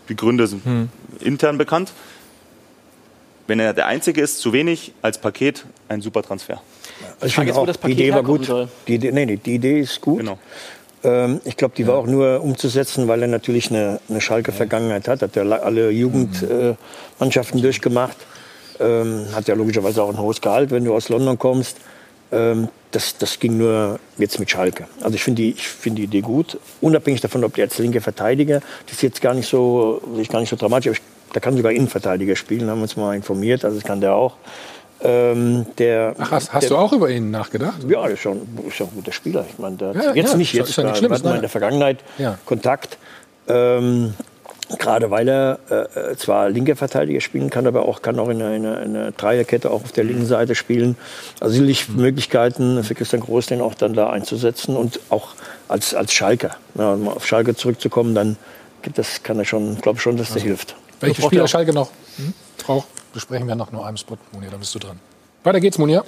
Die 0.09 0.17
Gründe 0.17 0.47
sind 0.47 0.89
intern 1.21 1.59
bekannt. 1.59 1.93
Wenn 3.47 3.61
er 3.61 3.73
der 3.73 3.87
Einzige 3.87 4.21
ist, 4.21 4.41
zu 4.41 4.53
wenig, 4.53 4.93
als 5.01 5.19
Paket 5.19 5.65
ein 5.89 6.03
super 6.03 6.23
Transfer. 6.23 6.61
Also 7.15 7.27
ich 7.27 7.35
Frage 7.35 7.49
finde 7.49 7.61
auch, 7.61 7.67
das 7.67 7.77
die 7.77 7.83
Paket 7.83 7.99
Idee 7.99 8.13
war 8.13 8.23
gut. 8.23 8.45
soll. 8.45 8.69
Die 8.87 8.97
Idee, 8.97 9.11
nee, 9.11 9.25
nee, 9.25 9.37
die 9.37 9.55
Idee 9.55 9.81
ist 9.81 10.01
gut. 10.03 10.19
Genau. 10.19 10.39
Ähm, 11.05 11.41
ich 11.45 11.57
glaube, 11.57 11.75
die 11.77 11.87
war 11.87 11.97
auch 11.97 12.07
nur 12.07 12.41
umzusetzen, 12.43 13.09
weil 13.09 13.23
er 13.23 13.29
natürlich 13.29 13.71
eine, 13.71 14.01
eine 14.09 14.21
Schalke-Vergangenheit 14.21 15.07
hat. 15.09 15.23
Hat 15.23 15.37
ja 15.37 15.43
la- 15.43 15.59
alle 15.59 15.91
Jugendmannschaften 15.91 17.63
durchgemacht. 17.63 18.17
Ähm, 18.81 19.27
hat 19.35 19.49
ja 19.49 19.55
logischerweise 19.55 20.03
auch 20.03 20.09
ein 20.11 20.19
hohes 20.19 20.41
Gehalt, 20.41 20.71
wenn 20.71 20.85
du 20.85 20.95
aus 20.95 21.09
London 21.09 21.39
kommst. 21.39 21.79
Ähm, 22.31 22.69
das, 22.91 23.19
das 23.19 23.39
ging 23.41 23.59
nur 23.59 23.99
jetzt 24.19 24.39
mit 24.39 24.51
Schalke. 24.51 24.87
Also 25.03 25.15
ich 25.15 25.23
finde 25.23 25.43
die, 25.43 25.51
ich 25.51 25.67
finde 25.67 25.97
die 26.01 26.05
Idee 26.05 26.21
gut. 26.21 26.59
Unabhängig 26.81 27.21
davon, 27.21 27.43
ob 27.45 27.55
der 27.55 27.65
jetzt 27.65 27.79
linke 27.79 28.01
Verteidiger, 28.01 28.61
das 28.87 28.95
ist 28.97 29.03
jetzt 29.03 29.21
gar 29.21 29.35
nicht 29.35 29.49
so, 29.49 30.01
gar 30.31 30.41
nicht 30.41 30.49
so 30.51 30.57
dramatisch. 30.57 30.87
Aber 30.89 30.97
ich, 30.97 31.33
der 31.35 31.41
kann 31.43 31.57
sogar 31.57 31.73
Innenverteidiger 31.73 32.37
spielen, 32.37 32.71
haben 32.71 32.79
wir 32.79 32.83
uns 32.85 32.97
mal 32.97 33.15
informiert. 33.15 33.65
Also 33.65 33.77
das 33.79 33.85
kann 33.85 34.01
der 34.01 34.15
auch. 34.15 34.37
Ähm, 35.01 35.67
der, 35.79 36.15
Ach, 36.19 36.33
hast, 36.33 36.53
hast 36.53 36.65
der, 36.65 36.71
du 36.71 36.77
auch 36.77 36.93
über 36.93 37.09
ihn 37.09 37.31
nachgedacht? 37.31 37.79
ja, 37.89 38.07
ist 38.07 38.21
schon, 38.21 38.41
ist 38.67 38.77
schon 38.77 38.89
ein 38.89 38.95
guter 38.97 39.13
Spieler. 39.13 39.45
Ich 39.49 39.59
meine, 39.59 39.77
Ja, 39.81 40.13
jetzt 40.15 40.33
ja, 40.33 40.37
nicht 40.37 40.53
jetzt, 40.53 40.71
ist 40.71 40.77
ja 40.77 40.83
nichts 40.83 40.99
da 40.99 41.07
Schlimmes, 41.07 41.19
hatten 41.19 41.29
wir 41.29 41.35
in 41.37 41.41
der 41.41 41.51
Vergangenheit 41.51 41.99
Ja. 42.19 42.39
Kontakt. 42.45 42.99
Ähm, 43.47 44.15
Gerade 44.79 45.11
weil 45.11 45.27
er 45.29 45.59
äh, 45.71 46.15
zwar 46.17 46.51
linker 46.51 46.77
Verteidiger 46.77 47.23
spielen 47.23 47.49
kann, 47.49 47.67
aber 47.67 47.87
auch 47.87 48.03
kann 48.03 48.19
auch 48.19 48.29
in 48.29 48.43
einer, 48.43 48.83
in 48.83 48.97
einer 48.97 49.13
Dreierkette 49.13 49.71
auch 49.71 49.83
auf 49.85 49.93
der 49.93 50.05
linken 50.05 50.27
Seite 50.27 50.55
spielen. 50.55 50.99
Also 51.41 51.53
sicherlich 51.53 51.89
Möglichkeiten 51.89 52.85
für 52.85 52.95
Christian 52.95 53.23
Groß, 53.23 53.47
den 53.47 53.63
auch 53.63 53.73
dann 53.73 53.95
da 53.95 54.11
einzusetzen 54.11 54.77
und 54.77 55.01
auch 55.09 55.29
als, 55.69 55.95
als 55.95 56.13
Schalker. 56.13 56.57
Ja, 56.75 56.93
um 56.93 57.09
auf 57.09 57.27
Schalke 57.27 57.57
zurückzukommen, 57.57 58.15
dann 58.15 58.37
gibt 58.83 58.99
das, 58.99 59.23
kann 59.23 59.39
er 59.39 59.47
schon, 59.47 59.81
glaube 59.81 60.01
schon, 60.01 60.19
dass 60.19 60.35
der 60.35 60.43
hilft. 60.43 60.77
Welche 61.01 61.23
Spieler 61.23 61.49
Schalke 61.49 61.73
noch 61.73 61.91
hm? 62.17 62.35
braucht, 62.59 62.89
besprechen 63.13 63.47
wir 63.49 63.55
nach 63.55 63.73
nur 63.73 63.87
einem 63.87 63.97
Spot. 63.97 64.17
Munir, 64.33 64.51
da 64.51 64.57
bist 64.57 64.75
du 64.75 64.79
dran. 64.79 64.99
Weiter 65.45 65.61
geht's, 65.61 65.79
Munir. 65.79 66.05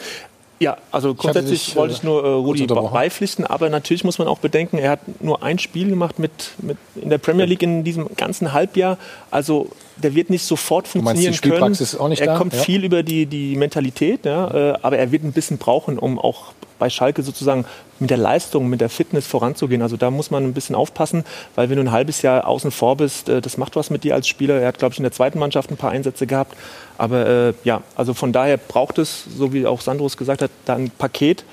Ja, 0.61 0.77
also 0.93 1.15
grundsätzlich 1.15 1.65
dich, 1.65 1.77
wollte 1.77 1.95
ich 1.95 2.03
nur 2.03 2.23
äh, 2.23 2.29
Rudi 2.29 2.63
unterbrochen. 2.63 2.93
beipflichten, 2.93 3.47
aber 3.47 3.71
natürlich 3.71 4.05
muss 4.05 4.19
man 4.19 4.29
auch 4.29 4.39
bedenken, 4.41 4.77
er 4.77 4.91
hat 4.91 5.23
nur 5.23 5.43
ein 5.43 5.59
Spiel 5.59 5.89
gemacht 5.89 6.19
mit, 6.19 6.31
mit 6.59 6.77
in 6.97 7.09
der 7.09 7.17
Premier 7.17 7.47
League 7.47 7.63
in 7.63 7.83
diesem 7.83 8.15
ganzen 8.15 8.53
Halbjahr. 8.53 8.99
Also 9.31 9.71
der 9.97 10.15
wird 10.15 10.29
nicht 10.29 10.45
sofort 10.45 10.95
Du 10.95 11.01
meinst, 11.01 11.25
funktionieren 11.25 11.59
können. 11.99 12.13
Er 12.19 12.27
da? 12.27 12.37
kommt 12.37 12.53
Ja. 12.53 12.61
viel 12.61 12.85
über 12.85 13.03
die, 13.03 13.25
die 13.25 13.57
Mentalität, 13.57 14.27
ja, 14.27 14.73
äh, 14.73 14.79
aber 14.83 14.99
er 14.99 15.11
wird 15.13 15.25
ein 15.25 15.33
bisschen 15.33 15.57
brauchen, 15.57 15.99
um 15.99 16.19
auch 16.19 16.53
bei 16.81 16.91
Schalke 16.91 17.23
sozusagen 17.23 17.65
mit 18.01 18.11
der 18.11 18.17
Leistung, 18.17 18.69
mit 18.69 18.81
der 18.81 18.89
Fitness 18.89 19.29
voranzugehen. 19.29 19.83
Also 19.83 19.97
da 19.97 20.11
muss 20.11 20.33
man 20.33 20.43
ein 20.43 20.55
bisschen 20.55 20.75
aufpassen, 20.75 21.25
weil 21.55 21.71
wenn 21.71 21.77
du 21.77 21.85
ein 21.85 21.93
halbes 21.93 22.23
Jahr 22.23 22.49
außen 22.49 22.73
vor 22.73 22.97
bist, 22.97 23.29
äh, 23.29 23.41
das 23.41 23.57
macht 23.57 23.77
was 23.77 23.91
mit 23.91 24.03
dir 24.03 24.15
als 24.15 24.27
Spieler. 24.27 24.61
Er 24.61 24.67
hat, 24.69 24.79
glaube 24.79 24.95
ich, 24.95 24.99
in 24.99 25.05
der 25.05 25.13
zweiten 25.13 25.39
Mannschaft 25.39 25.71
ein 25.71 25.77
paar 25.77 25.93
Einsätze 25.93 26.27
gehabt. 26.27 26.57
Aber 26.99 27.27
äh, 27.27 27.55
ja, 27.63 27.83
also 27.95 28.15
von 28.15 28.33
daher 28.33 28.57
braucht 28.57 28.99
es, 28.99 29.25
so 29.37 29.53
wie 29.53 29.65
auch 29.67 29.81
Sandros 29.81 30.17
gesagt 30.17 30.43
hat, 30.43 30.51
da 30.65 30.75
ein 30.75 30.91
Paket. 30.91 31.45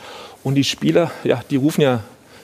Und 0.43 0.55
die 0.55 0.63
Spieler, 0.63 1.11
ja, 1.23 1.41
die 1.51 1.57
rufen 1.57 1.82
ja 1.82 1.99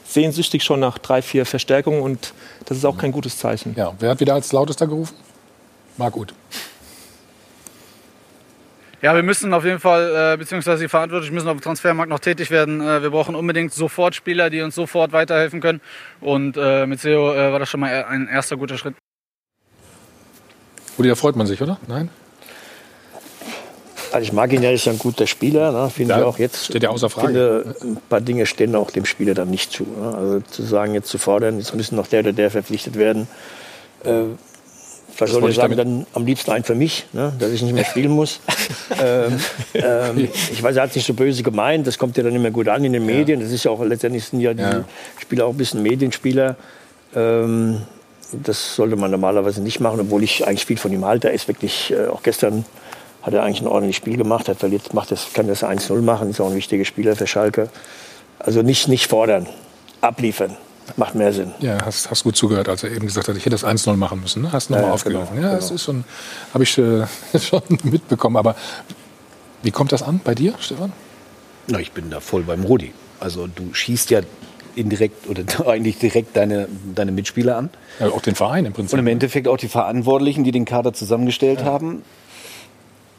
sehnsüchtig 0.05 0.63
schon 0.63 0.79
nach 0.79 0.97
drei, 0.97 1.21
vier 1.21 1.45
Verstärkungen 1.45 2.01
und 2.01 2.33
das 2.65 2.77
ist 2.77 2.85
auch 2.85 2.97
kein 2.97 3.11
gutes 3.11 3.37
Zeichen. 3.37 3.73
Ja, 3.75 3.93
wer 3.99 4.11
hat 4.11 4.19
wieder 4.19 4.33
als 4.33 4.51
lautester 4.51 4.87
gerufen? 4.87 5.15
War 5.97 6.11
gut. 6.11 6.33
Ja, 9.03 9.13
wir 9.15 9.21
müssen 9.23 9.53
auf 9.53 9.65
jeden 9.65 9.79
Fall, 9.81 10.33
äh, 10.33 10.37
beziehungsweise 10.37 10.83
die 10.83 10.87
Verantwortlichen 10.87 11.33
müssen 11.33 11.49
auf 11.49 11.57
dem 11.57 11.61
Transfermarkt 11.61 12.09
noch 12.09 12.19
tätig 12.21 12.49
werden. 12.51 12.79
Äh, 12.79 13.03
wir 13.03 13.09
brauchen 13.09 13.35
unbedingt 13.35 13.73
sofort 13.73 14.15
Spieler, 14.15 14.49
die 14.49 14.61
uns 14.61 14.75
sofort 14.75 15.11
weiterhelfen 15.11 15.59
können. 15.59 15.81
Und 16.21 16.55
äh, 16.55 16.85
mit 16.85 17.01
Seo 17.01 17.33
äh, 17.33 17.51
war 17.51 17.59
das 17.59 17.69
schon 17.69 17.81
mal 17.81 18.05
ein 18.05 18.29
erster 18.29 18.55
guter 18.55 18.77
Schritt. 18.77 18.95
Rudi, 20.97 21.09
da 21.09 21.15
freut 21.15 21.35
man 21.35 21.47
sich, 21.47 21.61
oder? 21.61 21.79
Nein? 21.85 22.09
Also 24.13 24.23
ich 24.23 24.31
mag 24.31 24.53
ihn 24.53 24.63
ja, 24.63 24.71
ist 24.71 24.85
ja 24.85 24.93
ein 24.93 24.99
guter 24.99 25.27
Spieler, 25.27 25.73
ne? 25.73 25.89
finde 25.89 26.13
Ja, 26.13 26.19
ich 26.19 26.25
auch 26.25 26.39
jetzt. 26.39 26.65
steht 26.65 26.83
ja 26.83 26.89
außer 26.89 27.09
Frage. 27.09 27.73
Finde, 27.73 27.75
ein 27.97 28.01
paar 28.07 28.21
Dinge 28.21 28.45
stehen 28.45 28.73
auch 28.73 28.89
dem 28.91 29.03
Spieler 29.03 29.33
dann 29.33 29.49
nicht 29.49 29.71
zu. 29.73 29.83
Ne? 29.83 30.15
Also 30.15 30.39
zu 30.41 30.63
sagen, 30.63 30.93
jetzt 30.93 31.09
zu 31.09 31.17
fordern, 31.17 31.57
jetzt 31.57 31.75
müssen 31.75 31.97
noch 31.97 32.07
der 32.07 32.21
oder 32.21 32.31
der 32.31 32.51
verpflichtet 32.51 32.95
werden. 32.95 33.27
Äh, 34.05 34.23
vielleicht 35.15 35.33
soll 35.33 35.41
wollte 35.41 35.59
er 35.59 35.65
ich 35.65 35.75
sagen, 35.75 35.77
dann 35.77 36.05
am 36.13 36.25
liebsten 36.25 36.51
ein 36.51 36.63
für 36.63 36.75
mich, 36.75 37.05
ne? 37.13 37.33
dass 37.39 37.51
ich 37.51 37.61
nicht 37.61 37.73
mehr 37.73 37.85
spielen 37.85 38.11
muss. 38.11 38.39
ähm, 39.01 39.39
ähm, 39.73 40.29
ich 40.51 40.61
weiß, 40.61 40.75
er 40.75 40.83
hat 40.83 40.89
es 40.89 40.95
nicht 40.95 41.05
so 41.07 41.13
böse 41.13 41.43
gemeint, 41.43 41.85
das 41.87 41.97
kommt 41.97 42.17
ja 42.17 42.23
dann 42.23 42.35
immer 42.35 42.51
gut 42.51 42.67
an 42.67 42.83
in 42.83 42.93
den 42.93 43.05
Medien. 43.05 43.39
Das 43.39 43.51
ist 43.51 43.63
ja 43.63 43.71
auch 43.71 43.83
letztendlich 43.83 44.25
sind 44.25 44.39
ja 44.39 44.53
die 44.53 44.61
Ja. 44.61 44.83
Spieler 45.19 45.45
auch 45.45 45.51
ein 45.51 45.57
bisschen 45.57 45.81
Medienspieler. 45.83 46.55
Ähm, 47.15 47.81
das 48.31 48.75
sollte 48.75 48.95
man 48.95 49.11
normalerweise 49.11 49.61
nicht 49.61 49.79
machen, 49.79 49.99
obwohl 49.99 50.23
ich 50.23 50.47
eigentlich 50.47 50.65
viel 50.65 50.77
von 50.77 50.91
ihm 50.91 51.05
halte. 51.05 51.27
Er 51.29 51.33
ist 51.33 51.47
wirklich, 51.47 51.91
äh, 51.91 52.07
auch 52.07 52.23
gestern 52.23 52.65
hat 53.21 53.33
er 53.33 53.43
eigentlich 53.43 53.61
ein 53.61 53.67
ordentliches 53.67 53.97
Spiel 53.97 54.17
gemacht, 54.17 54.49
hat 54.49 54.57
verliert, 54.57 54.93
macht 54.93 55.11
das, 55.11 55.27
kann 55.33 55.47
das 55.47 55.63
1-0 55.63 56.01
machen, 56.01 56.29
ist 56.29 56.41
auch 56.41 56.49
ein 56.49 56.55
wichtiger 56.55 56.85
Spieler 56.85 57.15
für 57.15 57.27
Schalke. 57.27 57.69
Also 58.39 58.61
nicht, 58.61 58.87
nicht 58.87 59.07
fordern, 59.07 59.47
abliefern, 60.01 60.57
macht 60.97 61.15
mehr 61.15 61.33
Sinn. 61.33 61.51
Ja, 61.59 61.83
hast, 61.85 62.09
hast 62.09 62.23
gut 62.23 62.35
zugehört, 62.35 62.69
als 62.69 62.83
er 62.83 62.91
eben 62.91 63.05
gesagt 63.05 63.27
hat, 63.27 63.35
ich 63.37 63.45
hätte 63.45 63.55
das 63.55 63.65
1-0 63.65 63.95
machen 63.95 64.19
müssen. 64.21 64.43
Ne? 64.43 64.51
Hast 64.51 64.69
nochmal 64.69 64.83
Ja, 64.83 64.87
ja, 64.89 64.93
aufgegriffen. 64.93 65.35
genau, 65.35 65.47
ja, 65.47 65.55
das 65.55 65.65
genau. 65.65 65.75
ist 65.75 65.83
schon, 65.83 66.03
habe 66.53 66.63
ich 66.63 66.77
äh, 66.77 67.05
schon 67.39 67.61
mitbekommen. 67.83 68.37
Aber 68.37 68.55
wie 69.61 69.71
kommt 69.71 69.91
das 69.91 70.03
an 70.03 70.19
bei 70.23 70.35
dir, 70.35 70.53
Stefan? 70.59 70.91
Na, 71.67 71.79
ich 71.79 71.91
bin 71.91 72.09
da 72.09 72.19
voll 72.19 72.43
beim 72.43 72.63
Rudi. 72.63 72.91
Also 73.19 73.47
du 73.47 73.73
schießt 73.73 74.09
ja 74.09 74.21
indirekt 74.75 75.27
oder 75.29 75.43
eigentlich 75.67 75.97
direkt 75.99 76.35
deine, 76.35 76.67
deine 76.93 77.11
Mitspieler 77.11 77.57
an. 77.57 77.69
Ja, 77.99 78.07
auch 78.09 78.21
den 78.21 78.35
Verein 78.35 78.65
im 78.65 78.73
Prinzip. 78.73 78.93
Und 78.93 78.99
im 78.99 79.07
Endeffekt 79.07 79.47
auch 79.47 79.57
die 79.57 79.69
Verantwortlichen, 79.69 80.43
die 80.43 80.51
den 80.51 80.65
Kader 80.65 80.93
zusammengestellt 80.93 81.63
haben. 81.63 82.03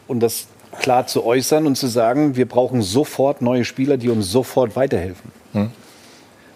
Und 0.06 0.20
das 0.20 0.48
klar 0.80 1.06
zu 1.06 1.24
äußern 1.24 1.66
und 1.66 1.76
zu 1.76 1.86
sagen, 1.86 2.36
wir 2.36 2.46
brauchen 2.46 2.82
sofort 2.82 3.40
neue 3.40 3.64
Spieler, 3.64 3.96
die 3.96 4.10
uns 4.10 4.30
sofort 4.30 4.76
weiterhelfen. 4.76 5.30
Hm. 5.52 5.70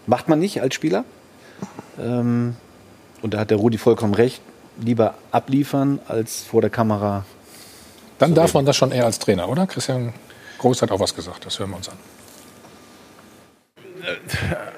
Macht 0.08 0.28
man 0.28 0.38
nicht 0.38 0.62
als 0.62 0.74
Spieler. 0.74 1.04
Ähm, 2.00 2.56
und 3.20 3.34
da 3.34 3.40
hat 3.40 3.50
der 3.50 3.58
Rudi 3.58 3.76
vollkommen 3.76 4.14
recht. 4.14 4.40
Lieber 4.80 5.14
abliefern, 5.32 6.00
als 6.08 6.44
vor 6.44 6.62
der 6.62 6.70
Kamera. 6.70 7.26
Dann 8.18 8.34
darf 8.34 8.54
man 8.54 8.64
das 8.64 8.76
schon 8.76 8.90
eher 8.90 9.04
als 9.04 9.18
Trainer, 9.18 9.48
oder? 9.48 9.66
Christian 9.66 10.14
Groß 10.58 10.82
hat 10.82 10.90
auch 10.90 11.00
was 11.00 11.14
gesagt, 11.14 11.44
das 11.44 11.58
hören 11.58 11.70
wir 11.70 11.76
uns 11.76 11.90
an. 11.90 11.96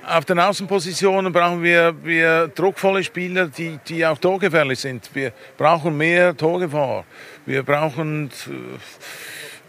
Auf 0.08 0.24
den 0.24 0.40
Außenpositionen 0.40 1.32
brauchen 1.32 1.62
wir, 1.62 1.94
wir 2.02 2.48
druckvolle 2.48 3.04
Spieler, 3.04 3.46
die, 3.46 3.78
die 3.86 4.04
auch 4.04 4.18
torgefährlich 4.18 4.80
sind. 4.80 5.10
Wir 5.14 5.32
brauchen 5.56 5.96
mehr 5.96 6.36
Torgefahr. 6.36 7.04
Wir 7.46 7.62
brauchen 7.62 8.30
äh, 8.48 8.50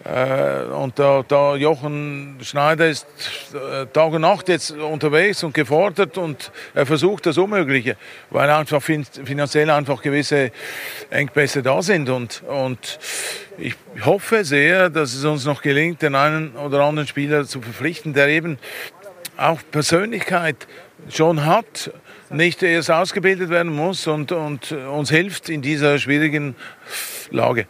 und 0.04 0.98
da, 0.98 1.24
da 1.28 1.56
Jochen 1.56 2.38
Schneider 2.42 2.88
ist 2.88 3.06
äh, 3.54 3.86
Tag 3.94 4.14
und 4.14 4.22
Nacht 4.22 4.50
jetzt 4.50 4.72
unterwegs 4.72 5.44
und 5.44 5.54
gefordert 5.54 6.18
und 6.18 6.52
er 6.74 6.88
versucht 6.88 7.28
das 7.28 7.38
Unmögliche, 7.38 7.98
weil 8.32 8.50
einfach 8.50 8.82
fin 8.82 9.06
finanziell 9.06 9.70
einfach 9.70 10.02
gewisse 10.02 10.52
Engpässe 11.12 11.62
da 11.62 11.84
sind 11.84 12.10
und, 12.10 12.42
und 12.48 13.00
ich 13.60 13.76
hoffe 14.04 14.44
sehr, 14.44 14.90
dass 14.90 15.14
es 15.14 15.24
uns 15.24 15.46
noch 15.46 15.62
gelingt, 15.62 16.02
den 16.02 16.16
einen 16.16 16.56
oder 16.56 16.84
anderen 16.84 17.08
Spieler 17.08 17.46
zu 17.46 17.62
verpflichten, 17.62 18.14
der 18.14 18.28
eben 18.30 18.58
auch 19.38 19.60
Persönlichkeit 19.72 20.68
schon 21.10 21.46
hat, 21.46 21.92
nicht 22.30 22.64
erst 22.64 22.90
ausgebildet 22.90 23.50
werden 23.50 23.72
muss 23.72 24.08
und, 24.08 24.32
und 24.32 24.72
uns 24.72 25.10
hilft 25.10 25.50
in 25.50 25.62
dieser 25.62 26.00
schwierigen 26.00 26.56
Lage. 27.30 27.68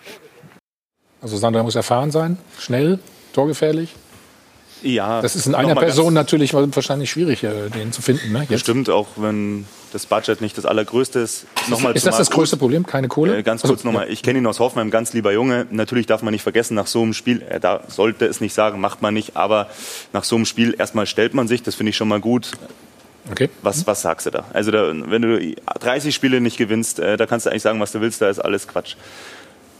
Also 1.21 1.37
Sandra 1.37 1.63
muss 1.63 1.75
erfahren 1.75 2.11
sein, 2.11 2.37
schnell, 2.59 2.99
torgefährlich. 3.33 3.93
Ja, 4.83 5.21
Das 5.21 5.35
ist 5.35 5.45
in 5.45 5.53
einer 5.53 5.75
Person 5.75 6.13
natürlich 6.13 6.53
wahrscheinlich 6.55 7.11
schwierig, 7.11 7.43
äh, 7.43 7.69
den 7.69 7.91
zu 7.91 8.01
finden. 8.01 8.31
Ne? 8.31 8.39
Jetzt. 8.39 8.49
Bestimmt, 8.49 8.89
auch 8.89 9.07
wenn 9.15 9.65
das 9.93 10.07
Budget 10.07 10.41
nicht 10.41 10.57
das 10.57 10.65
allergrößte 10.65 11.19
ist. 11.19 11.45
Nochmal 11.67 11.95
Ist 11.95 12.07
das 12.07 12.17
das 12.17 12.31
größte 12.31 12.57
Problem? 12.57 12.85
Keine 12.87 13.07
Kohle? 13.07 13.37
Äh, 13.37 13.43
ganz 13.43 13.61
Also, 13.61 13.73
kurz 13.75 13.83
nochmal, 13.83 14.09
ich 14.09 14.23
kenne 14.23 14.39
ihn 14.39 14.47
aus 14.47 14.59
Hoffenheim, 14.59 14.89
ganz 14.89 15.13
lieber 15.13 15.31
Junge. 15.31 15.67
Natürlich 15.69 16.07
darf 16.07 16.23
man 16.23 16.31
nicht 16.31 16.41
vergessen, 16.41 16.73
nach 16.73 16.87
so 16.87 17.03
einem 17.03 17.13
Spiel, 17.13 17.43
er 17.47 17.59
da 17.59 17.81
sollte 17.89 18.25
es 18.25 18.41
nicht 18.41 18.55
sagen, 18.55 18.79
macht 18.79 19.03
man 19.03 19.13
nicht, 19.13 19.35
aber 19.37 19.69
nach 20.13 20.23
so 20.23 20.35
einem 20.35 20.45
Spiel 20.45 20.75
erstmal 20.77 21.05
stellt 21.05 21.35
man 21.35 21.47
sich, 21.47 21.61
das 21.61 21.75
finde 21.75 21.91
ich 21.91 21.97
schon 21.97 22.07
mal 22.07 22.19
gut. 22.19 22.51
Okay. 23.29 23.49
Was, 23.61 23.85
was 23.85 24.01
sagst 24.01 24.25
du 24.25 24.31
da? 24.31 24.45
Also 24.51 24.71
da, 24.71 24.91
wenn 24.91 25.21
du 25.21 25.55
30 25.79 26.15
Spiele 26.15 26.41
nicht 26.41 26.57
gewinnst, 26.57 26.99
äh, 26.99 27.17
da 27.17 27.27
kannst 27.27 27.45
du 27.45 27.51
eigentlich 27.51 27.61
sagen, 27.61 27.79
was 27.79 27.91
du 27.91 28.01
willst, 28.01 28.19
da 28.21 28.29
ist 28.29 28.39
alles 28.39 28.67
Quatsch. 28.67 28.95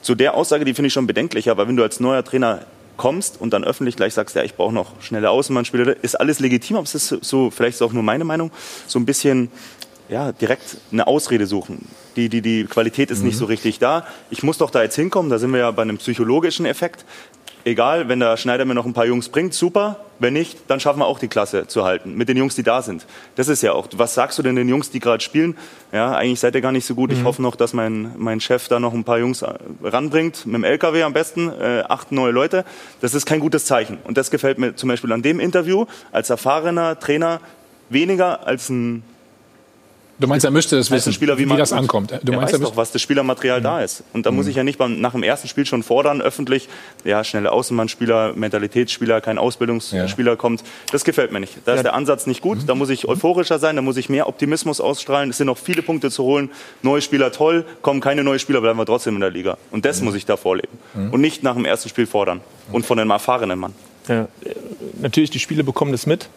Zu 0.02 0.16
der 0.16 0.34
Aussage, 0.34 0.66
die 0.66 0.74
finde 0.74 0.88
ich 0.88 0.93
schon 0.93 1.08
bedenklich, 1.08 1.49
aber 1.49 1.68
wenn 1.68 1.76
du 1.76 1.84
als 1.84 1.99
neuer 1.99 2.24
Trainer 2.24 2.66
kommst 2.97 3.39
und 3.39 3.52
dann 3.52 3.64
öffentlich 3.64 3.95
gleich 3.95 4.14
sagst, 4.14 4.36
ja, 4.36 4.43
ich 4.43 4.56
brauche 4.56 4.74
noch 4.74 5.02
schnelle 5.02 5.30
Außenbahnspieler, 5.30 6.04
ist 6.04 6.20
alles 6.20 6.39
legitim, 6.39 6.78
aber 6.78 6.84
es 6.84 6.95
ist 6.95 7.08
so, 7.22 7.49
vielleicht 7.49 7.76
ist 7.76 7.82
auch 7.82 7.93
nur 7.93 8.04
meine 8.04 8.24
Meinung, 8.24 8.52
so 8.88 8.99
ein 8.99 9.06
bisschen 9.06 9.49
ja, 10.10 10.34
direkt 10.34 10.78
eine 10.91 11.08
Ausrede 11.08 11.47
suchen. 11.47 11.88
Die, 12.18 12.28
die, 12.28 12.41
die 12.41 12.66
Qualität 12.66 13.10
ist 13.12 13.24
nicht 13.24 13.38
so 13.38 13.45
richtig 13.45 13.80
da. 13.80 14.06
Ich 14.30 14.43
muss 14.43 14.58
doch 14.58 14.70
da 14.70 14.84
jetzt 14.84 14.95
hinkommen, 14.95 15.32
da 15.32 15.39
sind 15.39 15.52
wir 15.52 15.60
ja 15.60 15.72
bei 15.72 15.84
einem 15.84 15.97
psychologischen 15.97 16.66
Effekt. 16.66 17.06
Egal, 17.64 18.07
wenn 18.07 18.20
der 18.20 18.38
Schneider 18.38 18.66
mir 18.66 18.74
noch 18.74 18.86
ein 18.86 18.93
paar 18.93 19.05
Jungs 19.05 19.30
bringt, 19.30 19.53
super. 19.53 19.97
Wenn 20.20 20.34
nicht, 20.34 20.59
dann 20.68 20.80
schaffen 20.80 20.99
wir 20.99 21.07
auch 21.07 21.18
die 21.18 21.28
Klasse 21.28 21.68
zu 21.68 21.84
halten. 21.84 22.16
Mit 22.16 22.30
den 22.30 22.38
Jungs, 22.38 22.55
die 22.55 22.64
da 22.64 22.82
sind. 22.82 23.07
Das 23.36 23.47
ist 23.47 23.64
ja 23.64 23.74
auch, 23.74 23.88
was 23.95 24.14
sagst 24.14 24.38
du 24.38 24.43
denn 24.43 24.55
den 24.55 24.70
Jungs, 24.70 24.91
die 24.91 24.99
gerade 24.99 25.24
spielen? 25.24 25.57
Ja, 25.91 26.14
eigentlich 26.14 26.39
seid 26.39 26.53
ihr 26.53 26.62
gar 26.62 26.72
nicht 26.72 26.86
so 26.86 26.93
gut. 26.93 27.12
Ich 27.12 27.24
hoffe 27.24 27.41
noch, 27.41 27.55
dass 27.55 27.74
mein, 27.74 28.12
mein 28.18 28.39
Chef 28.39 28.68
da 28.68 28.80
noch 28.80 28.93
ein 28.93 29.03
paar 29.03 29.18
Jungs 29.20 29.41
äh, 29.41 29.53
ranbringt. 29.84 30.45
Mit 30.45 30.55
dem 30.55 30.64
LKW 30.64 31.03
am 31.03 31.14
besten. 31.14 31.49
Äh, 31.49 31.84
acht 31.88 32.12
neue 32.12 32.32
Leute. 32.32 32.66
Das 33.01 33.14
ist 33.14 33.26
kein 33.26 33.39
gutes 33.39 33.66
Zeichen. 33.66 33.97
Und 34.03 34.18
das 34.18 34.30
gefällt 34.30 34.59
mir 34.59 34.76
zum 34.76 34.89
Beispiel 34.89 35.12
an 35.12 35.22
dem 35.22 35.39
Interview 35.39 35.86
als 36.12 36.30
erfahrener 36.30 36.99
Trainer 36.99 37.41
weniger 37.89 38.47
als 38.47 38.70
ein 38.70 39.03
Du 40.20 40.28
meinst, 40.28 40.45
er 40.45 40.51
müsste 40.51 40.78
es 40.78 40.91
wissen, 40.91 41.14
Spieler 41.14 41.38
wie, 41.39 41.49
wie 41.49 41.57
das 41.57 41.74
ankommt. 41.74 42.12
Du 42.12 42.32
er 42.32 42.38
meinst, 42.38 42.53
weiß 42.53 42.62
er 42.62 42.66
doch, 42.66 42.78
was 42.78 42.91
das 42.91 43.01
Spielermaterial 43.01 43.59
da 43.62 43.82
ist. 43.82 44.03
Und 44.14 44.26
da 44.26 44.32
muss 44.32 44.45
ich 44.45 44.55
ja 44.55 44.64
nicht 44.64 44.78
beim, 44.78 45.01
nach 45.01 45.14
dem 45.14 45.24
ersten 45.24 45.47
Spiel 45.47 45.66
schon 45.66 45.82
fordern, 45.82 46.22
öffentlich, 46.22 46.70
ja, 47.03 47.24
schnelle 47.24 47.51
Außenbahnspieler, 47.51 48.34
Mentalitätsspieler, 48.36 49.20
kein 49.22 49.39
Ausbildungsspieler 49.39 50.36
kommt. 50.36 50.64
Das 50.91 51.03
gefällt 51.03 51.32
mir 51.32 51.39
nicht. 51.39 51.57
Da 51.66 51.74
ist 51.74 51.84
der 51.84 51.95
Ansatz 51.95 52.28
nicht 52.28 52.41
gut. 52.41 52.59
Da 52.68 52.76
muss 52.76 52.89
ich 52.89 53.07
euphorischer 53.07 53.57
sein, 53.57 53.76
da 53.76 53.82
muss 53.82 53.97
ich 53.97 54.09
mehr 54.09 54.28
Optimismus 54.28 54.80
ausstrahlen. 54.80 55.32
Es 55.32 55.38
sind 55.38 55.47
noch 55.47 55.57
viele 55.57 55.82
Punkte 55.82 56.12
zu 56.12 56.24
holen. 56.24 56.51
Neue 56.84 57.01
Spieler 57.01 57.32
toll, 57.32 57.66
kommen 57.82 57.99
keine 57.99 58.24
neuen 58.24 58.39
Spieler, 58.39 58.62
bleiben 58.62 58.78
wir 58.78 58.86
trotzdem 58.86 59.16
in 59.16 59.22
der 59.22 59.32
Liga. 59.32 59.57
Und 59.72 59.86
das 59.86 60.01
muss 60.01 60.14
ich 60.14 60.26
da 60.26 60.38
vorleben. 60.38 60.78
Und 61.12 61.22
nicht 61.22 61.41
nach 61.41 61.55
dem 61.55 61.66
ersten 61.66 61.89
Spiel 61.89 62.05
fordern. 62.05 62.41
Und 62.72 62.86
von 62.86 62.99
einem 62.99 63.09
erfahrenen 63.09 63.57
Mann. 63.57 63.74
Ja, 64.07 64.28
natürlich, 64.99 65.30
die 65.30 65.39
Spieler 65.39 65.64
bekommen 65.64 65.91
das 65.91 66.05
mit. 66.05 66.30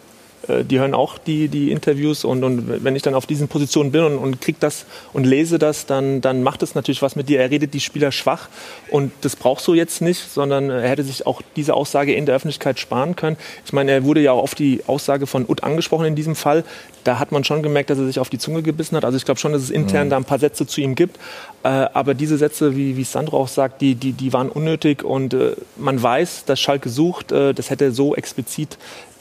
Äh, 0.47 0.63
die 0.63 0.79
hören 0.79 0.93
auch 0.93 1.17
die, 1.17 1.47
die 1.47 1.71
Interviews 1.71 2.23
und, 2.23 2.43
und 2.43 2.83
wenn 2.83 2.95
ich 2.95 3.01
dann 3.01 3.15
auf 3.15 3.25
diesen 3.25 3.47
Positionen 3.47 3.91
bin 3.91 4.03
und, 4.03 4.17
und 4.17 4.41
krieg 4.41 4.59
das 4.59 4.85
und 5.13 5.25
lese 5.25 5.59
das, 5.59 5.85
dann, 5.85 6.21
dann 6.21 6.43
macht 6.43 6.63
es 6.63 6.75
natürlich 6.75 7.01
was 7.01 7.15
mit 7.15 7.29
dir. 7.29 7.39
Er 7.39 7.51
redet 7.51 7.73
die 7.73 7.79
Spieler 7.79 8.11
schwach 8.11 8.49
und 8.89 9.11
das 9.21 9.35
brauchst 9.35 9.67
du 9.67 9.73
jetzt 9.73 10.01
nicht, 10.01 10.31
sondern 10.31 10.69
er 10.69 10.87
hätte 10.89 11.03
sich 11.03 11.25
auch 11.25 11.41
diese 11.55 11.73
Aussage 11.73 12.13
in 12.13 12.25
der 12.25 12.35
Öffentlichkeit 12.35 12.79
sparen 12.79 13.15
können. 13.15 13.37
Ich 13.65 13.73
meine, 13.73 13.91
er 13.91 14.03
wurde 14.03 14.21
ja 14.21 14.31
auch 14.31 14.43
auf 14.43 14.55
die 14.55 14.81
Aussage 14.87 15.27
von 15.27 15.45
Ut 15.47 15.63
angesprochen 15.63 16.05
in 16.05 16.15
diesem 16.15 16.35
Fall. 16.35 16.63
Da 17.03 17.19
hat 17.19 17.31
man 17.31 17.43
schon 17.43 17.61
gemerkt, 17.61 17.89
dass 17.89 17.99
er 17.99 18.05
sich 18.05 18.19
auf 18.19 18.29
die 18.29 18.39
Zunge 18.39 18.63
gebissen 18.63 18.95
hat. 18.95 19.05
Also 19.05 19.17
ich 19.17 19.25
glaube 19.25 19.39
schon, 19.39 19.53
dass 19.53 19.61
es 19.61 19.69
intern 19.69 20.07
Mhm. 20.07 20.09
da 20.09 20.17
ein 20.17 20.25
paar 20.25 20.39
Sätze 20.39 20.65
zu 20.65 20.81
ihm 20.81 20.95
gibt. 20.95 21.17
Äh, 21.63 21.67
aber 21.67 22.13
diese 22.13 22.37
Sätze, 22.37 22.75
wie, 22.75 22.97
wie 22.97 23.03
Sandro 23.03 23.39
auch 23.39 23.47
sagt, 23.47 23.81
die, 23.81 23.95
die, 23.95 24.13
die 24.13 24.33
waren 24.33 24.49
unnötig 24.49 25.03
und 25.03 25.33
äh, 25.33 25.53
man 25.77 26.01
weiß, 26.01 26.45
dass 26.45 26.59
Schalke 26.59 26.89
sucht, 26.89 27.31
äh, 27.31 27.53
das 27.53 27.69
hätte 27.69 27.85
er 27.85 27.91
so 27.91 28.15
explizit 28.15 28.77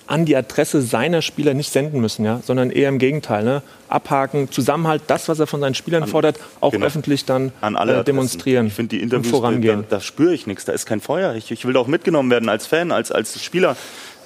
an 0.06 0.24
die 0.26 0.36
Adresse 0.36 0.82
seiner 0.82 1.22
Spieler 1.22 1.54
nicht 1.54 1.72
senden 1.72 2.00
müssen, 2.00 2.24
ja, 2.24 2.40
sondern 2.44 2.70
eher 2.70 2.88
im 2.88 2.98
Gegenteil. 2.98 3.42
Ne? 3.44 3.62
Abhaken, 3.88 4.50
Zusammenhalt, 4.50 5.02
das, 5.06 5.28
was 5.28 5.38
er 5.40 5.46
von 5.46 5.60
seinen 5.60 5.74
Spielern 5.74 6.06
fordert, 6.06 6.38
auch 6.60 6.72
genau. 6.72 6.86
öffentlich 6.86 7.24
dann 7.24 7.52
an 7.60 7.76
alle 7.76 8.00
äh, 8.00 8.04
demonstrieren 8.04 8.66
Ich 8.66 8.74
finde 8.74 8.96
die 8.96 9.02
Interviews, 9.02 9.30
vorangehen. 9.30 9.84
da, 9.88 9.96
da 9.96 10.00
spüre 10.00 10.34
ich 10.34 10.46
nichts, 10.46 10.64
da 10.64 10.72
ist 10.72 10.84
kein 10.86 11.00
Feuer. 11.00 11.34
Ich, 11.34 11.50
ich 11.50 11.64
will 11.64 11.76
auch 11.76 11.86
mitgenommen 11.86 12.30
werden 12.30 12.48
als 12.48 12.66
Fan, 12.66 12.92
als, 12.92 13.10
als 13.12 13.42
Spieler. 13.42 13.76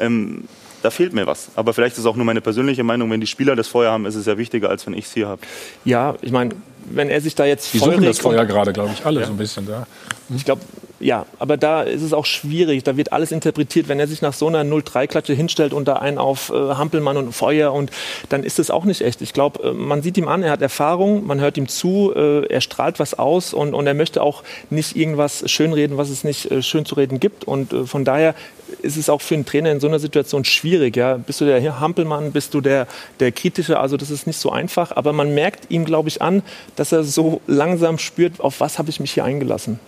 Ähm, 0.00 0.44
da 0.82 0.90
fehlt 0.90 1.12
mir 1.12 1.26
was. 1.26 1.48
Aber 1.56 1.74
vielleicht 1.74 1.94
ist 1.94 2.00
es 2.00 2.06
auch 2.06 2.16
nur 2.16 2.24
meine 2.24 2.40
persönliche 2.40 2.84
Meinung, 2.84 3.10
wenn 3.10 3.20
die 3.20 3.26
Spieler 3.26 3.56
das 3.56 3.68
Feuer 3.68 3.90
haben, 3.92 4.06
ist 4.06 4.14
es 4.14 4.26
ja 4.26 4.38
wichtiger, 4.38 4.70
als 4.70 4.86
wenn 4.86 4.94
ich 4.94 5.06
es 5.06 5.12
hier 5.12 5.28
habe. 5.28 5.42
Ja, 5.84 6.14
ich 6.22 6.30
meine, 6.32 6.54
wenn 6.90 7.10
er 7.10 7.20
sich 7.20 7.34
da 7.34 7.44
jetzt 7.44 7.74
Die 7.74 7.78
suchen 7.78 8.02
das 8.04 8.18
Feuer 8.18 8.44
gerade, 8.46 8.72
glaube 8.72 8.90
ich, 8.94 9.04
alle 9.04 9.20
Ja. 9.20 9.26
so 9.26 9.32
ein 9.32 9.38
bisschen 9.38 9.66
da. 9.66 9.86
Ich 10.34 10.44
glaube, 10.44 10.62
ja, 11.00 11.26
aber 11.38 11.56
da 11.56 11.82
ist 11.82 12.02
es 12.02 12.12
auch 12.12 12.26
schwierig. 12.26 12.82
Da 12.82 12.96
wird 12.96 13.12
alles 13.12 13.30
interpretiert. 13.30 13.88
Wenn 13.88 14.00
er 14.00 14.08
sich 14.08 14.20
nach 14.20 14.32
so 14.32 14.48
einer 14.48 14.64
0-3-Klatsche 14.64 15.32
hinstellt 15.32 15.72
und 15.72 15.86
da 15.86 15.94
einen 15.94 16.18
auf 16.18 16.50
äh, 16.50 16.54
Hampelmann 16.54 17.16
und 17.16 17.32
Feuer 17.32 17.72
und 17.72 17.90
dann 18.28 18.42
ist 18.42 18.58
es 18.58 18.70
auch 18.70 18.84
nicht 18.84 19.02
echt. 19.02 19.22
Ich 19.22 19.32
glaube, 19.32 19.62
äh, 19.62 19.72
man 19.72 20.02
sieht 20.02 20.18
ihm 20.18 20.26
an, 20.26 20.42
er 20.42 20.50
hat 20.50 20.62
Erfahrung, 20.62 21.26
man 21.26 21.40
hört 21.40 21.56
ihm 21.56 21.68
zu, 21.68 22.12
äh, 22.14 22.46
er 22.46 22.60
strahlt 22.60 22.98
was 22.98 23.16
aus 23.16 23.54
und, 23.54 23.74
und 23.74 23.86
er 23.86 23.94
möchte 23.94 24.22
auch 24.22 24.42
nicht 24.70 24.96
irgendwas 24.96 25.48
schönreden, 25.48 25.96
was 25.96 26.10
es 26.10 26.24
nicht 26.24 26.50
äh, 26.50 26.62
schön 26.62 26.84
zu 26.84 26.96
reden 26.96 27.20
gibt. 27.20 27.44
Und 27.44 27.72
äh, 27.72 27.84
von 27.86 28.04
daher 28.04 28.34
ist 28.82 28.96
es 28.96 29.08
auch 29.08 29.20
für 29.20 29.34
einen 29.34 29.46
Trainer 29.46 29.70
in 29.70 29.80
so 29.80 29.86
einer 29.86 30.00
Situation 30.00 30.44
schwierig. 30.44 30.96
Ja? 30.96 31.16
Bist 31.16 31.40
du 31.40 31.44
der 31.44 31.80
Hampelmann, 31.80 32.32
bist 32.32 32.54
du 32.54 32.60
der, 32.60 32.88
der 33.20 33.30
Kritische? 33.30 33.78
Also 33.78 33.96
das 33.96 34.10
ist 34.10 34.26
nicht 34.26 34.38
so 34.38 34.50
einfach. 34.50 34.96
Aber 34.96 35.12
man 35.12 35.32
merkt 35.32 35.70
ihm, 35.70 35.84
glaube 35.84 36.08
ich, 36.08 36.20
an, 36.22 36.42
dass 36.74 36.90
er 36.90 37.04
so 37.04 37.40
langsam 37.46 37.98
spürt, 37.98 38.40
auf 38.40 38.58
was 38.58 38.78
habe 38.78 38.90
ich 38.90 38.98
mich 38.98 39.12
hier 39.12 39.24
eingelassen. 39.24 39.78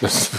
Das, 0.00 0.30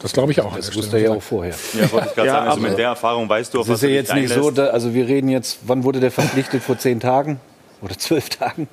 das 0.00 0.12
glaube 0.12 0.32
ich 0.32 0.40
auch. 0.40 0.56
Das 0.56 0.74
wusste 0.74 0.96
er 0.98 1.02
ja 1.04 1.10
auch 1.12 1.22
vorher. 1.22 1.54
Ja, 1.74 1.90
wollte 1.92 2.08
ich 2.08 2.14
gerade 2.14 2.26
Ja, 2.28 2.34
sagen. 2.34 2.48
Also 2.48 2.60
mit 2.60 2.78
der 2.78 2.88
Erfahrung 2.88 3.28
weißt 3.28 3.54
du, 3.54 3.60
auf 3.60 3.66
Das 3.66 3.74
was 3.74 3.82
ist 3.82 3.82
ja 3.82 3.88
du 3.88 4.02
dich 4.02 4.08
jetzt 4.10 4.14
nicht 4.14 4.34
so, 4.34 4.50
da, 4.50 4.66
also 4.68 4.92
wir 4.94 5.06
reden 5.06 5.28
jetzt, 5.28 5.58
wann 5.66 5.84
wurde 5.84 6.00
der 6.00 6.10
verpflichtet? 6.10 6.62
Vor 6.62 6.78
zehn 6.78 7.00
Tagen 7.00 7.40
oder 7.80 7.96
zwölf 7.98 8.28
Tagen? 8.28 8.68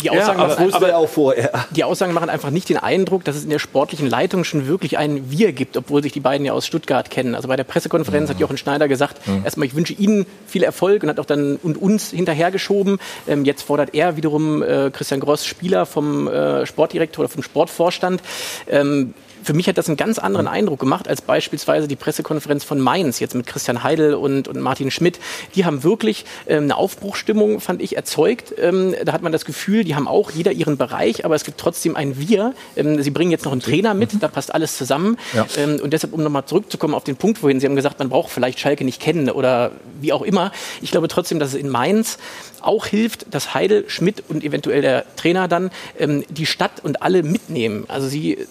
Die 0.00 0.10
Aussagen, 0.10 0.40
aber- 0.40 0.48
machen, 0.54 0.64
Wusste 0.66 0.88
er 0.88 0.98
auch 0.98 1.08
vorher. 1.08 1.66
die 1.70 1.84
Aussagen 1.84 2.12
machen 2.12 2.28
einfach 2.30 2.50
nicht 2.50 2.68
den 2.68 2.78
Eindruck, 2.78 3.24
dass 3.24 3.36
es 3.36 3.44
in 3.44 3.50
der 3.50 3.58
sportlichen 3.58 4.08
Leitung 4.08 4.42
schon 4.44 4.66
wirklich 4.66 4.98
ein 4.98 5.30
Wir 5.30 5.52
gibt, 5.52 5.76
obwohl 5.76 6.02
sich 6.02 6.12
die 6.12 6.20
beiden 6.20 6.44
ja 6.46 6.52
aus 6.52 6.66
Stuttgart 6.66 7.10
kennen. 7.10 7.34
Also 7.34 7.48
bei 7.48 7.56
der 7.56 7.64
Pressekonferenz 7.64 8.30
hat 8.30 8.40
Jochen 8.40 8.56
Schneider 8.56 8.88
gesagt, 8.88 9.20
erstmal, 9.44 9.66
ich 9.66 9.74
wünsche 9.76 9.92
Ihnen 9.92 10.26
viel 10.46 10.62
Erfolg 10.64 11.02
und 11.02 11.08
hat 11.08 11.20
auch 11.20 11.24
dann 11.26 11.56
und 11.62 11.80
uns 11.80 12.10
hinterhergeschoben. 12.10 12.98
Ähm, 13.28 13.44
jetzt 13.44 13.62
fordert 13.62 13.94
er 13.94 14.16
wiederum 14.16 14.62
äh, 14.62 14.90
Christian 14.92 15.20
Gross, 15.20 15.46
Spieler 15.46 15.86
vom 15.86 16.26
äh, 16.28 16.66
Sportdirektor 16.66 17.24
oder 17.24 17.32
vom 17.32 17.42
Sportvorstand. 17.42 18.22
Ähm, 18.68 19.14
für 19.42 19.52
mich 19.52 19.68
hat 19.68 19.78
das 19.78 19.88
einen 19.88 19.96
ganz 19.96 20.18
anderen 20.18 20.48
Eindruck 20.48 20.80
gemacht 20.80 21.08
als 21.08 21.20
beispielsweise 21.20 21.88
die 21.88 21.96
Pressekonferenz 21.96 22.64
von 22.64 22.80
Mainz, 22.80 23.20
jetzt 23.20 23.34
mit 23.34 23.46
Christian 23.46 23.82
Heidel 23.82 24.14
und, 24.14 24.48
und 24.48 24.60
Martin 24.60 24.90
Schmidt. 24.90 25.18
Die 25.54 25.64
haben 25.64 25.82
wirklich 25.82 26.24
ähm, 26.46 26.64
eine 26.64 26.76
Aufbruchstimmung, 26.76 27.60
fand 27.60 27.82
ich, 27.82 27.96
erzeugt. 27.96 28.54
Ähm, 28.58 28.94
da 29.04 29.12
hat 29.12 29.22
man 29.22 29.32
das 29.32 29.44
Gefühl, 29.44 29.84
die 29.84 29.94
haben 29.94 30.08
auch 30.08 30.30
jeder 30.30 30.52
ihren 30.52 30.76
Bereich, 30.76 31.24
aber 31.24 31.34
es 31.34 31.44
gibt 31.44 31.58
trotzdem 31.58 31.96
ein 31.96 32.18
Wir. 32.18 32.54
Ähm, 32.76 33.02
sie 33.02 33.10
bringen 33.10 33.30
jetzt 33.30 33.44
noch 33.44 33.52
einen 33.52 33.60
Trainer 33.60 33.94
mit, 33.94 34.22
da 34.22 34.28
passt 34.28 34.54
alles 34.54 34.76
zusammen. 34.76 35.18
Ja. 35.34 35.46
Ähm, 35.56 35.80
und 35.82 35.92
deshalb, 35.92 36.12
um 36.12 36.22
nochmal 36.22 36.44
zurückzukommen 36.46 36.94
auf 36.94 37.04
den 37.04 37.16
Punkt 37.16 37.38
vorhin, 37.38 37.60
Sie 37.60 37.66
haben 37.66 37.76
gesagt, 37.76 37.98
man 37.98 38.08
braucht 38.08 38.30
vielleicht 38.30 38.60
Schalke 38.60 38.84
nicht 38.84 39.00
kennen 39.00 39.30
oder 39.30 39.72
wie 40.00 40.12
auch 40.12 40.22
immer. 40.22 40.52
Ich 40.80 40.90
glaube 40.90 41.08
trotzdem, 41.08 41.38
dass 41.38 41.50
es 41.50 41.54
in 41.54 41.68
Mainz 41.68 42.18
auch 42.60 42.86
hilft, 42.86 43.32
dass 43.32 43.54
Heidel, 43.54 43.84
Schmidt 43.88 44.22
und 44.28 44.44
eventuell 44.44 44.82
der 44.82 45.04
Trainer 45.16 45.48
dann 45.48 45.70
ähm, 45.98 46.24
die 46.28 46.46
Stadt 46.46 46.80
und 46.82 47.02
alle 47.02 47.22
mitnehmen. 47.22 47.84
Also 47.88 48.08
sie 48.08 48.46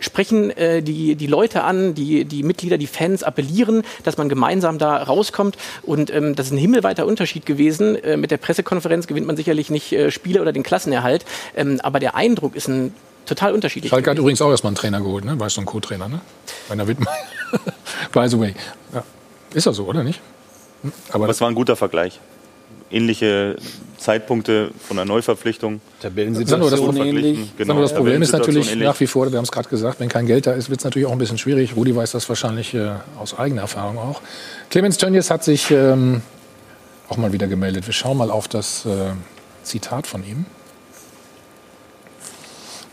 sprechen 0.00 0.50
äh, 0.50 0.82
die, 0.82 1.16
die 1.16 1.26
Leute 1.26 1.64
an, 1.64 1.94
die, 1.94 2.24
die 2.24 2.42
Mitglieder, 2.42 2.78
die 2.78 2.86
Fans 2.86 3.22
appellieren, 3.22 3.82
dass 4.04 4.16
man 4.16 4.28
gemeinsam 4.28 4.78
da 4.78 5.02
rauskommt. 5.02 5.56
Und 5.82 6.12
ähm, 6.12 6.34
das 6.34 6.46
ist 6.46 6.52
ein 6.52 6.58
himmelweiter 6.58 7.06
Unterschied 7.06 7.46
gewesen. 7.46 7.96
Äh, 7.96 8.16
mit 8.16 8.30
der 8.30 8.38
Pressekonferenz 8.38 9.06
gewinnt 9.06 9.26
man 9.26 9.36
sicherlich 9.36 9.70
nicht 9.70 9.92
äh, 9.92 10.10
Spiele 10.10 10.40
oder 10.40 10.52
den 10.52 10.62
Klassenerhalt. 10.62 11.24
Ähm, 11.56 11.80
aber 11.82 12.00
der 12.00 12.14
Eindruck 12.14 12.56
ist 12.56 12.68
ein 12.68 12.94
total 13.26 13.52
unterschiedlich. 13.52 13.90
Schalke 13.90 14.10
hat 14.10 14.18
übrigens 14.18 14.40
auch 14.40 14.50
erstmal 14.50 14.70
einen 14.70 14.76
Trainer 14.76 15.00
geholt, 15.00 15.24
ne? 15.24 15.38
Weißt 15.38 15.56
du, 15.56 15.60
einen 15.60 15.66
Co-Trainer, 15.66 16.08
ne? 16.08 16.20
Rainer 16.70 16.88
Wittmann. 16.88 17.14
By 18.12 18.28
the 18.28 18.38
way. 18.38 18.54
Ja. 18.94 19.04
Ist 19.54 19.66
das 19.66 19.76
so, 19.76 19.84
oder 19.84 20.02
nicht? 20.02 20.20
Hm? 20.82 20.92
Aber 21.10 21.24
Aber 21.24 21.30
es 21.30 21.40
war 21.40 21.48
ein 21.48 21.54
guter 21.54 21.76
Vergleich. 21.76 22.20
Ähnliche 22.90 23.56
Zeitpunkte 23.98 24.70
von 24.86 24.96
der 24.96 25.04
Neuverpflichtung. 25.04 25.80
Sandro, 26.00 26.24
das, 26.24 26.48
Tabellensituation 26.48 26.94
Problem, 26.94 27.16
ähnlich. 27.16 27.56
Genau. 27.56 27.74
Sandro, 27.74 27.82
das 27.82 27.94
Problem 27.94 28.22
ist 28.22 28.30
Tabellensituation 28.30 28.54
natürlich 28.54 28.72
ähnlich. 28.72 28.88
nach 28.88 29.00
wie 29.00 29.06
vor, 29.06 29.30
wir 29.30 29.36
haben 29.36 29.44
es 29.44 29.52
gerade 29.52 29.68
gesagt, 29.68 30.00
wenn 30.00 30.08
kein 30.08 30.26
Geld 30.26 30.46
da 30.46 30.52
ist, 30.52 30.70
wird 30.70 30.80
es 30.80 30.84
natürlich 30.84 31.06
auch 31.06 31.12
ein 31.12 31.18
bisschen 31.18 31.38
schwierig. 31.38 31.76
Rudi 31.76 31.94
weiß 31.94 32.12
das 32.12 32.28
wahrscheinlich 32.28 32.74
äh, 32.74 32.90
aus 33.18 33.38
eigener 33.38 33.62
Erfahrung 33.62 33.98
auch. 33.98 34.22
Clemens 34.70 34.96
Tönnies 34.96 35.30
hat 35.30 35.44
sich 35.44 35.70
ähm, 35.70 36.22
auch 37.08 37.16
mal 37.16 37.32
wieder 37.32 37.46
gemeldet. 37.46 37.86
Wir 37.86 37.94
schauen 37.94 38.16
mal 38.16 38.30
auf 38.30 38.48
das 38.48 38.86
äh, 38.86 39.10
Zitat 39.62 40.06
von 40.06 40.24
ihm. 40.24 40.46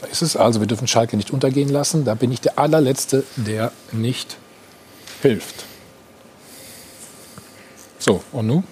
Da 0.01 0.07
ist 0.07 0.21
es 0.21 0.35
also, 0.35 0.59
wir 0.59 0.67
dürfen 0.67 0.87
Schalke 0.87 1.15
nicht 1.15 1.31
untergehen 1.31 1.69
lassen. 1.69 2.03
Da 2.03 2.15
bin 2.15 2.31
ich 2.31 2.41
der 2.41 2.59
allerletzte, 2.59 3.23
der 3.35 3.71
nicht 3.91 4.37
hilft. 5.21 5.65
So, 7.97 8.21
und 8.31 8.47
nun? 8.47 8.63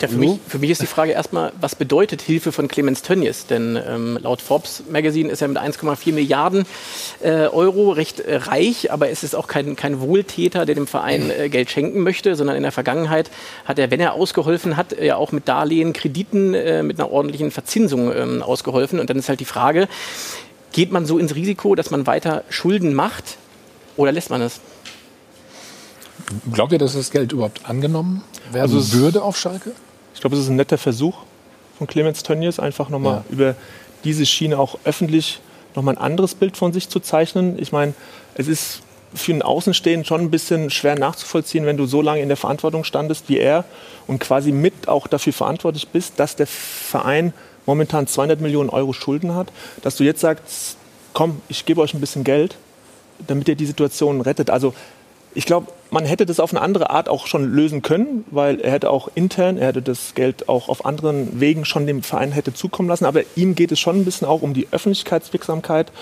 Ja, 0.00 0.08
für, 0.08 0.16
mich, 0.16 0.38
für 0.48 0.58
mich 0.58 0.70
ist 0.70 0.80
die 0.80 0.86
Frage 0.86 1.12
erstmal, 1.12 1.52
was 1.60 1.74
bedeutet 1.74 2.22
Hilfe 2.22 2.50
von 2.50 2.66
Clemens 2.66 3.02
Tönnies? 3.02 3.46
Denn 3.46 3.78
ähm, 3.86 4.18
laut 4.22 4.40
Forbes 4.40 4.84
Magazine 4.90 5.30
ist 5.30 5.42
er 5.42 5.48
mit 5.48 5.58
1,4 5.58 6.12
Milliarden 6.12 6.64
äh, 7.22 7.46
Euro 7.46 7.90
recht 7.90 8.20
äh, 8.20 8.36
reich, 8.36 8.90
aber 8.90 9.10
es 9.10 9.22
ist 9.22 9.34
auch 9.34 9.46
kein, 9.46 9.76
kein 9.76 10.00
Wohltäter, 10.00 10.64
der 10.64 10.74
dem 10.74 10.86
Verein 10.86 11.30
äh, 11.30 11.48
Geld 11.50 11.70
schenken 11.70 12.02
möchte, 12.02 12.36
sondern 12.36 12.56
in 12.56 12.62
der 12.62 12.72
Vergangenheit 12.72 13.30
hat 13.66 13.78
er, 13.78 13.90
wenn 13.90 14.00
er 14.00 14.14
ausgeholfen 14.14 14.78
hat, 14.78 14.98
ja 14.98 15.16
auch 15.16 15.30
mit 15.30 15.46
Darlehen, 15.46 15.92
Krediten 15.92 16.54
äh, 16.54 16.82
mit 16.82 16.98
einer 16.98 17.10
ordentlichen 17.10 17.50
Verzinsung 17.50 18.14
ähm, 18.14 18.42
ausgeholfen. 18.42 18.98
Und 18.98 19.10
dann 19.10 19.18
ist 19.18 19.28
halt 19.28 19.40
die 19.40 19.44
Frage, 19.44 19.88
geht 20.72 20.90
man 20.90 21.04
so 21.04 21.18
ins 21.18 21.34
Risiko, 21.34 21.74
dass 21.74 21.90
man 21.90 22.06
weiter 22.06 22.44
Schulden 22.48 22.94
macht 22.94 23.36
oder 23.96 24.10
lässt 24.10 24.30
man 24.30 24.40
es? 24.40 24.60
Glaubt 26.52 26.72
ihr, 26.72 26.78
dass 26.78 26.94
das 26.94 27.10
Geld 27.10 27.32
überhaupt 27.32 27.64
angenommen 27.66 28.22
werden 28.50 28.62
Also 28.72 28.92
würde 28.98 29.22
auf 29.22 29.36
Schalke? 29.38 29.72
Ich 30.14 30.20
glaube, 30.20 30.36
es 30.36 30.42
ist 30.42 30.48
ein 30.48 30.56
netter 30.56 30.78
Versuch 30.78 31.16
von 31.78 31.86
Clemens 31.86 32.22
Tönnies, 32.22 32.58
einfach 32.58 32.88
nochmal 32.88 33.16
Ja. 33.16 33.24
über 33.30 33.54
diese 34.04 34.26
Schiene 34.26 34.58
auch 34.58 34.78
öffentlich 34.84 35.40
nochmal 35.74 35.96
ein 35.96 36.02
anderes 36.02 36.34
Bild 36.34 36.56
von 36.56 36.72
sich 36.72 36.88
zu 36.88 37.00
zeichnen. 37.00 37.58
Ich 37.58 37.72
meine, 37.72 37.94
es 38.34 38.48
ist 38.48 38.82
für 39.14 39.32
einen 39.32 39.42
Außenstehenden 39.42 40.04
schon 40.06 40.20
ein 40.22 40.30
bisschen 40.30 40.70
schwer 40.70 40.98
nachzuvollziehen, 40.98 41.66
wenn 41.66 41.76
du 41.76 41.86
so 41.86 42.00
lange 42.02 42.20
in 42.22 42.28
der 42.28 42.36
Verantwortung 42.36 42.84
standest 42.84 43.28
wie 43.28 43.38
er 43.38 43.64
und 44.06 44.18
quasi 44.20 44.52
mit 44.52 44.88
auch 44.88 45.06
dafür 45.06 45.32
verantwortlich 45.32 45.88
bist, 45.88 46.14
dass 46.16 46.34
der 46.36 46.46
Verein 46.46 47.32
momentan 47.66 48.06
200 48.06 48.40
Millionen 48.40 48.70
Euro 48.70 48.92
Schulden 48.92 49.34
hat, 49.34 49.52
dass 49.82 49.96
du 49.96 50.04
jetzt 50.04 50.20
sagst, 50.20 50.76
komm, 51.12 51.40
ich 51.48 51.64
gebe 51.66 51.80
euch 51.80 51.94
ein 51.94 52.00
bisschen 52.00 52.24
Geld, 52.24 52.56
damit 53.26 53.48
ihr 53.48 53.54
die 53.54 53.66
Situation 53.66 54.20
rettet. 54.20 54.50
Also 54.50 54.74
ich 55.34 55.44
glaube, 55.46 55.70
man 55.92 56.06
hätte 56.06 56.24
das 56.24 56.40
auf 56.40 56.52
eine 56.52 56.62
andere 56.62 56.88
Art 56.88 57.10
auch 57.10 57.26
schon 57.26 57.52
lösen 57.52 57.82
können, 57.82 58.24
weil 58.30 58.60
er 58.60 58.72
hätte 58.72 58.90
auch 58.90 59.10
intern, 59.14 59.58
er 59.58 59.68
hätte 59.68 59.82
das 59.82 60.14
Geld 60.14 60.48
auch 60.48 60.70
auf 60.70 60.86
anderen 60.86 61.38
Wegen 61.38 61.66
schon 61.66 61.86
dem 61.86 62.02
Verein 62.02 62.32
hätte 62.32 62.54
zukommen 62.54 62.88
lassen. 62.88 63.04
Aber 63.04 63.20
ihm 63.36 63.54
geht 63.54 63.70
es 63.72 63.78
schon 63.78 63.96
ein 63.96 64.04
bisschen 64.06 64.26
auch 64.26 64.40
um 64.40 64.54
die 64.54 64.68
Öffentlichkeitswirksamkeit. 64.70 65.92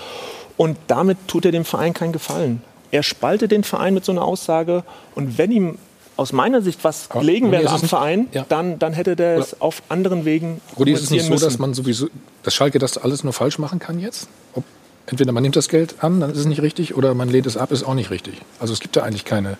Und 0.55 0.77
damit 0.87 1.17
tut 1.27 1.43
er 1.43 1.51
dem 1.51 1.65
Verein 1.65 1.93
keinen 1.93 2.13
Gefallen. 2.13 2.61
Er 2.91 3.03
spaltet 3.03 3.51
den 3.51 3.65
Verein 3.65 3.93
mit 3.93 4.05
so 4.05 4.13
einer 4.13 4.23
Aussage. 4.23 4.85
Und 5.13 5.37
wenn 5.37 5.51
ihm 5.51 5.77
aus 6.15 6.31
meiner 6.31 6.61
Sicht 6.61 6.83
was 6.83 7.11
Aber 7.11 7.19
gelegen 7.19 7.51
wäre 7.51 7.67
am 7.69 7.81
Verein, 7.81 8.27
ja. 8.31 8.45
dann, 8.47 8.79
dann 8.79 8.93
hätte 8.93 9.17
der 9.17 9.37
es 9.39 9.59
auf 9.59 9.83
anderen 9.89 10.23
Wegen 10.23 10.61
Rudi, 10.79 10.93
ist 10.93 11.03
es 11.03 11.09
nicht 11.09 11.23
so, 11.23 11.27
kommunizieren 11.27 11.51
dass 11.51 11.59
man 11.59 11.73
sowieso, 11.73 12.07
dass 12.43 12.53
Schalke 12.53 12.79
das 12.79 12.97
alles 12.97 13.25
nur 13.25 13.33
falsch 13.33 13.59
machen 13.59 13.79
kann 13.79 13.99
jetzt? 13.99 14.29
Ob, 14.53 14.63
entweder 15.07 15.33
man 15.33 15.43
nimmt 15.43 15.57
das 15.57 15.67
Geld 15.67 15.95
an, 16.01 16.21
dann 16.21 16.31
ist 16.31 16.37
es 16.37 16.45
nicht 16.45 16.61
richtig, 16.61 16.95
oder 16.95 17.13
man 17.13 17.27
lehnt 17.27 17.45
es 17.45 17.57
ab, 17.57 17.71
ist 17.73 17.83
auch 17.83 17.95
nicht 17.95 18.09
richtig. 18.09 18.35
Also 18.59 18.71
es 18.71 18.79
gibt 18.79 18.95
da 18.95 19.03
eigentlich 19.03 19.25
keine 19.25 19.57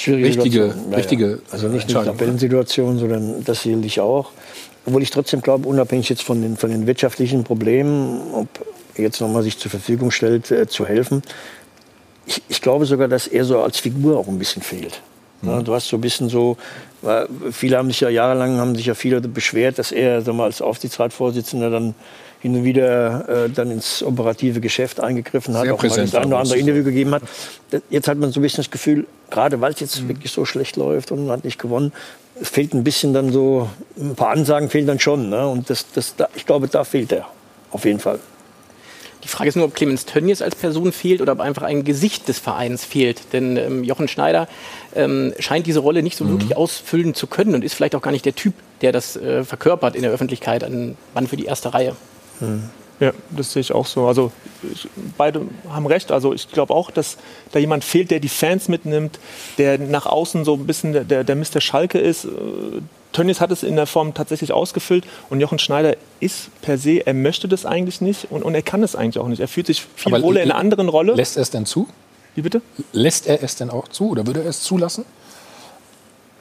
Schwierige 0.00 0.26
richtige, 0.26 0.50
Situation. 0.50 0.90
Ja, 0.90 0.96
richtige 0.96 1.30
ja. 1.30 1.36
Also 1.50 1.68
nicht 1.68 1.88
die 1.88 1.92
Entscheidung. 1.92 2.16
Tabellensituation, 2.16 2.98
sondern 2.98 3.44
das 3.44 3.62
sehe 3.62 3.78
ich 3.78 4.00
auch. 4.00 4.30
Obwohl 4.86 5.02
ich 5.02 5.10
trotzdem 5.10 5.42
glaube, 5.42 5.68
unabhängig 5.68 6.08
jetzt 6.08 6.22
von 6.22 6.40
den, 6.40 6.56
von 6.56 6.70
den 6.70 6.86
wirtschaftlichen 6.86 7.44
Problemen, 7.44 8.20
ob 8.32 8.48
er 8.94 9.04
jetzt 9.04 9.20
nochmal 9.20 9.42
sich 9.42 9.58
zur 9.58 9.70
Verfügung 9.70 10.10
stellt, 10.10 10.50
äh, 10.50 10.66
zu 10.66 10.86
helfen. 10.86 11.22
ich, 12.26 12.42
ich 12.48 12.62
glaube 12.62 12.86
sogar, 12.86 13.08
dass 13.08 13.26
er 13.26 13.44
so 13.44 13.60
als 13.60 13.78
Figur 13.78 14.18
auch 14.18 14.28
ein 14.28 14.38
bisschen 14.38 14.62
fehlt. 14.62 15.02
Ja, 15.42 15.62
du 15.62 15.74
hast 15.74 15.88
so 15.88 15.96
ein 15.96 16.02
bisschen 16.02 16.28
so, 16.28 16.58
weil 17.00 17.26
viele 17.50 17.78
haben 17.78 17.88
sich 17.88 18.00
ja 18.00 18.10
jahrelang, 18.10 18.58
haben 18.58 18.76
sich 18.76 18.86
ja 18.86 18.94
viele 18.94 19.22
beschwert, 19.22 19.78
dass 19.78 19.90
er 19.90 20.20
sag 20.20 20.34
mal, 20.34 20.44
als 20.44 20.60
Aufsichtsratsvorsitzender 20.60 21.70
dann 21.70 21.94
hin 22.40 22.56
und 22.56 22.64
wieder 22.64 23.28
äh, 23.28 23.50
dann 23.50 23.70
ins 23.70 24.02
operative 24.02 24.60
Geschäft 24.60 24.98
eingegriffen 24.98 25.54
hat, 25.54 25.64
Sehr 25.64 25.74
auch 25.74 25.82
mal 25.82 25.88
das 25.88 26.14
eine 26.14 26.26
oder 26.26 26.38
andere 26.38 26.58
Interview 26.58 26.82
gegeben 26.82 27.14
hat. 27.14 27.22
Jetzt 27.90 28.08
hat 28.08 28.18
man 28.18 28.32
so 28.32 28.40
ein 28.40 28.42
bisschen 28.42 28.64
das 28.64 28.70
Gefühl, 28.70 29.06
gerade 29.30 29.60
weil 29.60 29.72
es 29.72 29.80
jetzt 29.80 30.08
wirklich 30.08 30.32
so 30.32 30.44
schlecht 30.44 30.76
läuft 30.76 31.12
und 31.12 31.26
man 31.26 31.36
hat 31.36 31.44
nicht 31.44 31.58
gewonnen, 31.58 31.92
es 32.40 32.48
fehlt 32.48 32.72
ein 32.72 32.82
bisschen 32.82 33.12
dann 33.12 33.32
so, 33.32 33.68
ein 33.98 34.14
paar 34.14 34.30
Ansagen 34.30 34.70
fehlen 34.70 34.86
dann 34.86 34.98
schon. 34.98 35.28
Ne? 35.28 35.46
Und 35.46 35.68
das, 35.68 35.86
das, 35.92 36.16
da, 36.16 36.28
ich 36.34 36.46
glaube, 36.46 36.68
da 36.68 36.84
fehlt 36.84 37.12
er. 37.12 37.26
Auf 37.70 37.84
jeden 37.84 38.00
Fall. 38.00 38.18
Die 39.22 39.28
Frage 39.28 39.50
ist 39.50 39.56
nur, 39.56 39.66
ob 39.66 39.74
Clemens 39.74 40.06
Tönnies 40.06 40.40
als 40.40 40.54
Person 40.56 40.92
fehlt 40.92 41.20
oder 41.20 41.32
ob 41.32 41.40
einfach 41.40 41.62
ein 41.62 41.84
Gesicht 41.84 42.26
des 42.28 42.38
Vereins 42.38 42.84
fehlt. 42.84 43.34
Denn 43.34 43.58
ähm, 43.58 43.84
Jochen 43.84 44.08
Schneider 44.08 44.48
ähm, 44.94 45.34
scheint 45.38 45.66
diese 45.66 45.80
Rolle 45.80 46.02
nicht 46.02 46.16
so 46.16 46.26
wirklich 46.26 46.56
ausfüllen 46.56 47.12
zu 47.12 47.26
können 47.26 47.54
und 47.54 47.62
ist 47.62 47.74
vielleicht 47.74 47.94
auch 47.94 48.00
gar 48.02 48.12
nicht 48.12 48.24
der 48.24 48.34
Typ, 48.34 48.54
der 48.80 48.92
das 48.92 49.16
äh, 49.16 49.44
verkörpert 49.44 49.94
in 49.94 50.02
der 50.02 50.10
Öffentlichkeit, 50.10 50.64
ein 50.64 50.96
Mann 51.12 51.26
für 51.26 51.36
die 51.36 51.44
erste 51.44 51.74
Reihe. 51.74 51.94
Ja, 53.00 53.12
das 53.30 53.52
sehe 53.52 53.60
ich 53.60 53.72
auch 53.72 53.86
so. 53.86 54.06
Also 54.06 54.30
ich, 54.70 54.86
beide 55.16 55.46
haben 55.70 55.86
recht. 55.86 56.12
Also 56.12 56.34
ich 56.34 56.50
glaube 56.50 56.74
auch, 56.74 56.90
dass 56.90 57.16
da 57.50 57.58
jemand 57.58 57.82
fehlt, 57.82 58.10
der 58.10 58.20
die 58.20 58.28
Fans 58.28 58.68
mitnimmt, 58.68 59.18
der 59.56 59.78
nach 59.78 60.04
außen 60.04 60.44
so 60.44 60.54
ein 60.54 60.66
bisschen 60.66 60.92
der, 60.92 61.04
der, 61.04 61.24
der 61.24 61.34
Mr. 61.34 61.62
Schalke 61.62 61.98
ist. 61.98 62.26
Äh, 62.26 62.28
Tönnies 63.12 63.40
hat 63.40 63.50
es 63.50 63.62
in 63.62 63.74
der 63.74 63.86
Form 63.86 64.14
tatsächlich 64.14 64.52
ausgefüllt 64.52 65.04
und 65.30 65.40
Jochen 65.40 65.58
Schneider 65.58 65.96
ist 66.20 66.50
per 66.60 66.78
se, 66.78 67.04
er 67.04 67.14
möchte 67.14 67.48
das 67.48 67.66
eigentlich 67.66 68.00
nicht 68.00 68.28
und, 68.30 68.44
und 68.44 68.54
er 68.54 68.62
kann 68.62 68.82
es 68.82 68.94
eigentlich 68.94 69.18
auch 69.18 69.28
nicht. 69.28 69.40
Er 69.40 69.48
fühlt 69.48 69.66
sich 69.66 69.84
viel 69.96 70.14
Aber 70.14 70.22
wohler 70.22 70.42
in 70.42 70.50
einer 70.50 70.60
anderen 70.60 70.88
Rolle. 70.88 71.14
Lässt 71.14 71.36
er 71.36 71.42
es 71.42 71.50
denn 71.50 71.66
zu? 71.66 71.88
Wie 72.34 72.42
bitte? 72.42 72.62
Lässt 72.92 73.26
er 73.26 73.42
es 73.42 73.56
denn 73.56 73.70
auch 73.70 73.88
zu 73.88 74.10
oder 74.10 74.26
würde 74.26 74.42
er 74.42 74.50
es 74.50 74.60
zulassen? 74.60 75.04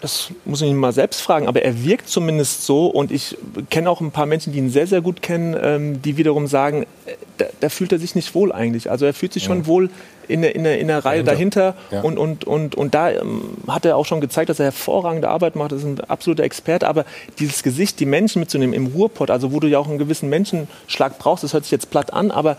Das 0.01 0.29
muss 0.45 0.61
ich 0.61 0.69
ihn 0.69 0.77
mal 0.77 0.93
selbst 0.93 1.21
fragen, 1.21 1.47
aber 1.47 1.61
er 1.63 1.83
wirkt 1.83 2.07
zumindest 2.07 2.65
so 2.65 2.87
und 2.87 3.11
ich 3.11 3.37
kenne 3.69 3.89
auch 3.89 3.99
ein 3.99 4.11
paar 4.11 4.25
Menschen, 4.25 4.53
die 4.53 4.59
ihn 4.59 4.69
sehr, 4.69 4.87
sehr 4.87 5.01
gut 5.01 5.21
kennen, 5.21 5.57
ähm, 5.61 6.01
die 6.01 6.15
wiederum 6.15 6.47
sagen, 6.47 6.83
äh, 7.05 7.13
da, 7.37 7.45
da 7.59 7.69
fühlt 7.69 7.91
er 7.91 7.99
sich 7.99 8.15
nicht 8.15 8.33
wohl 8.33 8.51
eigentlich. 8.53 8.89
Also 8.89 9.05
er 9.05 9.13
fühlt 9.13 9.33
sich 9.33 9.43
schon 9.43 9.65
wohl 9.65 9.89
in 10.29 10.41
der, 10.43 10.55
in 10.55 10.63
der, 10.63 10.79
in 10.79 10.87
der 10.87 11.03
Reihe 11.03 11.23
dahinter, 11.23 11.75
Ja. 11.91 12.01
und, 12.01 12.17
und, 12.17 12.45
und, 12.45 12.75
und 12.75 12.93
da 12.93 13.09
ähm, 13.09 13.41
hat 13.67 13.83
er 13.85 13.97
auch 13.97 14.05
schon 14.05 14.21
gezeigt, 14.21 14.49
dass 14.49 14.59
er 14.59 14.65
hervorragende 14.65 15.27
Arbeit 15.27 15.55
macht, 15.55 15.71
das 15.71 15.79
ist 15.79 15.85
ein 15.85 15.99
absoluter 16.01 16.43
Experte, 16.43 16.87
aber 16.87 17.03
dieses 17.39 17.63
Gesicht, 17.63 17.99
die 17.99 18.05
Menschen 18.05 18.39
mitzunehmen 18.39 18.73
im 18.75 18.87
Ruhrpott, 18.87 19.31
also 19.31 19.51
wo 19.51 19.59
du 19.59 19.67
ja 19.67 19.79
auch 19.79 19.87
einen 19.89 19.97
gewissen 19.97 20.29
Menschenschlag 20.29 21.17
brauchst, 21.17 21.43
das 21.43 21.53
hört 21.53 21.63
sich 21.63 21.71
jetzt 21.71 21.89
platt 21.89 22.13
an, 22.13 22.29
aber 22.31 22.57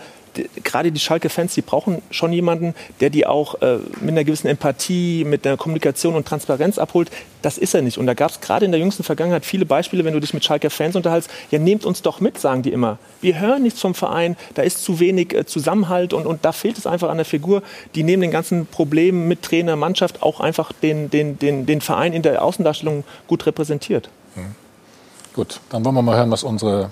gerade 0.63 0.93
die 0.93 1.01
Schalke-Fans, 1.01 1.55
die 1.55 1.63
brauchen 1.63 2.03
schon 2.11 2.33
jemanden, 2.33 2.75
der 3.01 3.11
die 3.11 3.27
auch 3.27 3.61
äh, 3.63 3.79
mit 4.01 4.11
einer 4.11 4.25
gewissen 4.25 4.49
Empathie, 4.49 5.25
mit 5.25 5.45
der 5.45 5.57
Kommunikation 5.57 6.15
und 6.15 6.27
Transparenz 6.27 6.79
abholt. 6.79 7.11
Das 7.43 7.59
ist 7.59 7.75
er 7.75 7.83
nicht. 7.83 7.99
Und 7.99 8.07
da 8.07 8.15
gab 8.15 8.31
es 8.31 8.41
gerade 8.41 8.65
in 8.65 8.73
der 8.73 8.81
jüngsten 8.81 9.03
Vergangenheit 9.03 9.45
viele 9.45 9.67
Beispiele, 9.67 10.05
wenn 10.05 10.13
du 10.13 10.21
dich 10.21 10.35
mit 10.35 10.45
Schalke-Fans 10.45 10.97
unterhältst. 10.97 11.31
Ja, 11.51 11.59
nehmt 11.59 11.85
uns 11.85 12.03
doch 12.03 12.21
mit, 12.21 12.39
sagen 12.39 12.63
die 12.63 12.71
immer. 12.73 12.99
Wir 13.21 13.41
hören 13.41 13.63
nichts 13.63 13.81
vom 13.81 13.95
Verein, 13.95 14.37
da 14.55 14.63
ist 14.63 14.83
zu 14.83 15.01
wenig 15.01 15.35
äh, 15.35 15.47
Zusammenhalt 15.47 16.13
und, 16.13 16.27
und 16.27 16.45
da 16.45 16.53
fehlt 16.53 16.79
es 16.79 16.87
einfach 16.87 17.09
an 17.09 17.17
der 17.17 17.27
Figur, 17.27 17.63
die 17.95 18.03
neben 18.03 18.23
den 18.23 18.31
ganzen 18.31 18.67
Problemen 18.67 19.29
mit 19.29 19.43
Trainer, 19.43 19.77
Mannschaft 19.77 20.23
auch 20.23 20.41
einfach 20.41 20.73
den, 20.73 21.11
den, 21.11 21.39
den, 21.39 21.67
den 21.67 21.81
Verein 21.81 22.13
in 22.13 22.23
der 22.23 22.43
Außendarstellung 22.43 23.05
gut 23.27 23.47
repräsentiert. 23.47 24.11
Gut, 25.33 25.61
dann 25.71 25.85
wollen 25.85 25.95
wir 25.95 26.03
mal 26.03 26.17
hören, 26.17 26.31
was 26.31 26.43
unsere 26.43 26.91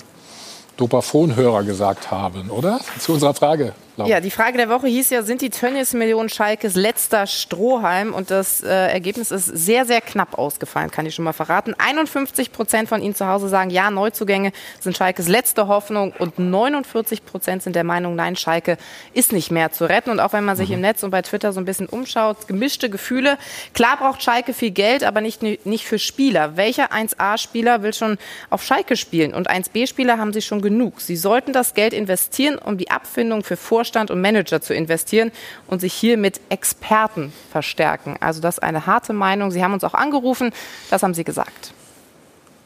Dopaphon-Hörer 0.79 1.65
gesagt 1.65 2.11
haben, 2.11 2.51
oder? 2.51 2.81
Zu 2.99 3.13
unserer 3.13 3.35
Frage. 3.35 3.75
Ja, 4.07 4.21
die 4.21 4.31
Frage 4.31 4.57
der 4.57 4.69
Woche 4.69 4.87
hieß 4.87 5.11
ja, 5.11 5.23
sind 5.23 5.41
die 5.41 5.51
Tönnies-Millionen 5.51 6.29
Schalkes 6.29 6.77
letzter 6.77 7.27
Strohhalm? 7.27 8.15
Und 8.15 8.31
das 8.31 8.63
äh, 8.63 8.69
Ergebnis 8.69 9.31
ist 9.31 9.47
sehr, 9.47 9.87
sehr 9.87 10.01
knapp 10.01 10.39
ausgefallen, 10.39 10.91
kann 10.91 11.07
ich 11.07 11.15
schon 11.15 11.25
mal 11.25 11.33
verraten. 11.33 11.75
51 11.77 12.53
Prozent 12.53 12.89
von 12.89 13.03
Ihnen 13.03 13.15
zu 13.15 13.27
Hause 13.27 13.49
sagen, 13.49 13.71
ja, 13.71 13.91
Neuzugänge 13.91 14.53
sind 14.81 14.97
Schalkes 14.97 15.29
letzte 15.29 15.69
Hoffnung. 15.69 16.13
Und 16.19 16.39
49 16.39 17.25
Prozent 17.25 17.63
sind 17.63 17.75
der 17.75 17.85
Meinung, 17.85 18.15
nein, 18.15 18.37
Schalke 18.37 18.79
ist 19.15 19.33
nicht 19.33 19.51
mehr 19.51 19.73
zu 19.73 19.85
retten. 19.85 20.11
Und 20.11 20.21
auch 20.21 20.33
wenn 20.33 20.45
man 20.45 20.57
sich 20.57 20.71
im 20.71 20.81
Netz 20.81 21.03
und 21.03 21.11
bei 21.11 21.23
Twitter 21.23 21.53
so 21.53 21.61
ein 21.61 21.65
bisschen 21.65 21.87
umschaut, 21.87 22.47
gemischte 22.47 22.91
Gefühle. 22.91 23.39
Klar 23.75 23.97
braucht 23.97 24.23
Schalke 24.23 24.53
viel 24.53 24.71
Geld, 24.71 25.03
aber 25.03 25.21
nicht, 25.21 25.43
nicht 25.43 25.87
für 25.87 25.99
Spieler. 25.99 26.57
Welcher 26.57 26.93
1A-Spieler 26.93 27.83
will 27.83 27.93
schon 27.93 28.19
auf 28.51 28.63
Schalke 28.63 28.97
spielen? 28.97 29.35
Und 29.35 29.51
1B-Spieler 29.51 30.19
haben 30.19 30.33
sie 30.33 30.43
schon 30.43 30.63
genug. 30.63 31.01
Sie 31.01 31.17
sollten 31.17 31.53
das 31.53 31.75
Geld 31.75 31.93
investieren, 31.93 32.59
um 32.59 32.79
die 32.79 32.91
Abfindung 32.91 33.43
für 33.43 33.57
Vorstand 33.89 34.11
und 34.11 34.21
Manager 34.21 34.61
zu 34.61 34.75
investieren 34.75 35.33
und 35.67 35.81
sich 35.81 35.95
hier 35.95 36.19
mit 36.19 36.43
Experten 36.51 37.33
verstärken. 37.51 38.17
Also 38.21 38.43
das 38.43 38.59
ist 38.59 38.63
eine 38.63 38.87
harte 38.87 39.15
Meinung. 39.15 39.51
Sie 39.51 39.65
haben 39.65 39.73
uns 39.73 39.83
auch 39.83 39.95
angerufen. 39.95 40.53
Das 40.91 41.03
haben 41.03 41.15
Sie 41.15 41.25
gesagt. 41.25 41.73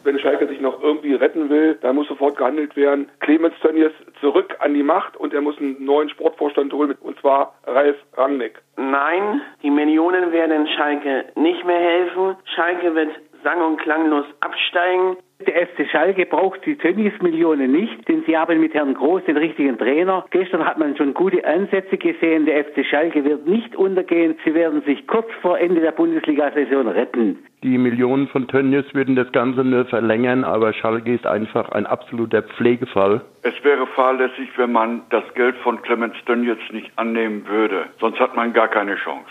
Wenn 0.02 0.18
Schalke 0.18 0.48
sich 0.48 0.60
noch 0.60 0.82
irgendwie 0.82 1.14
retten 1.14 1.48
will, 1.48 1.78
dann 1.80 1.94
muss 1.94 2.08
sofort 2.08 2.36
gehandelt 2.36 2.74
werden. 2.74 3.08
Clemens 3.20 3.54
Tönnies 3.62 3.92
zurück 4.20 4.56
an 4.58 4.74
die 4.74 4.82
Macht 4.82 5.16
und 5.16 5.32
er 5.32 5.42
muss 5.42 5.56
einen 5.58 5.84
neuen 5.84 6.08
Sportvorstand 6.08 6.72
holen, 6.72 6.96
und 7.00 7.20
zwar 7.20 7.54
Ralf 7.68 7.94
Rangnick. 8.14 8.60
Nein, 8.76 9.42
die 9.62 9.70
Millionen 9.70 10.32
werden 10.32 10.66
Schalke 10.76 11.26
nicht 11.36 11.64
mehr 11.64 11.78
helfen. 11.78 12.34
Schalke 12.56 12.96
wird 12.96 13.10
sang- 13.44 13.62
und 13.62 13.76
klanglos 13.80 14.26
absteigen. 14.40 15.18
Der 15.47 15.66
FC 15.66 15.90
Schalke 15.90 16.26
braucht 16.26 16.64
die 16.66 16.76
Tönnies-Millionen 16.76 17.72
nicht, 17.72 18.09
denn 18.09 18.22
sie 18.26 18.36
haben 18.36 18.61
mit 18.61 18.74
Herrn 18.74 18.95
Groß 18.95 19.24
den 19.24 19.36
richtigen 19.36 19.76
Trainer. 19.78 20.24
Gestern 20.30 20.64
hat 20.64 20.78
man 20.78 20.97
schon 20.97 21.14
gute 21.14 21.45
Ansätze 21.45 21.97
gesehen. 21.97 22.47
Der 22.47 22.64
FC 22.64 22.84
Schalke 22.84 23.24
wird 23.24 23.47
nicht 23.47 23.74
untergehen. 23.74 24.36
Sie 24.45 24.55
werden 24.55 24.82
sich 24.82 25.07
kurz 25.07 25.26
vor 25.40 25.59
Ende 25.59 25.80
der 25.80 25.93
Bundesliga-Saison 25.93 26.88
retten. 26.88 27.38
Die 27.62 27.78
Millionen 27.78 28.28
von 28.28 28.49
Tönnies 28.49 28.84
würden 28.93 29.14
das 29.14 29.30
Ganze 29.32 29.62
nur 29.62 29.84
verlängern, 29.84 30.45
aber 30.45 30.72
Schalke 30.72 31.14
ist 31.14 31.26
einfach 31.26 31.70
ein 31.70 31.86
absoluter 31.86 32.43
Pflegefall. 32.43 33.20
Es 33.43 33.55
wäre 33.62 33.86
fahrlässig, 33.86 34.49
wenn 34.57 34.72
man 34.72 35.03
das 35.11 35.22
Geld 35.34 35.57
von 35.59 35.80
Clemens 35.82 36.16
Tönnies 36.26 36.59
nicht 36.72 36.90
annehmen 36.97 37.47
würde. 37.47 37.86
Sonst 38.01 38.18
hat 38.18 38.34
man 38.34 38.53
gar 38.53 38.68
keine 38.68 38.97
Chance. 38.97 39.30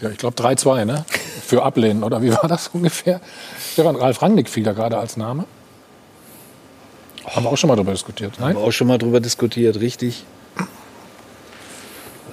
Ja, 0.00 0.10
ich 0.10 0.18
glaube 0.18 0.36
3-2, 0.36 0.84
ne? 0.84 1.04
Für 1.46 1.62
Ablehnen, 1.62 2.02
oder 2.02 2.22
wie 2.22 2.30
war 2.30 2.48
das 2.48 2.68
ungefähr? 2.72 3.20
Stefan 3.72 3.96
Ralf 3.96 4.22
Rangnick 4.22 4.48
fiel 4.48 4.64
da 4.64 4.72
gerade 4.72 4.98
als 4.98 5.16
Name. 5.16 5.44
Haben 7.26 7.44
wir 7.44 7.50
auch 7.50 7.56
schon 7.56 7.68
mal 7.68 7.76
darüber 7.76 7.92
diskutiert, 7.92 8.34
nein? 8.38 8.50
Haben 8.50 8.62
wir 8.62 8.68
auch 8.68 8.72
schon 8.72 8.86
mal 8.86 8.98
drüber 8.98 9.20
diskutiert, 9.20 9.80
richtig. 9.80 10.24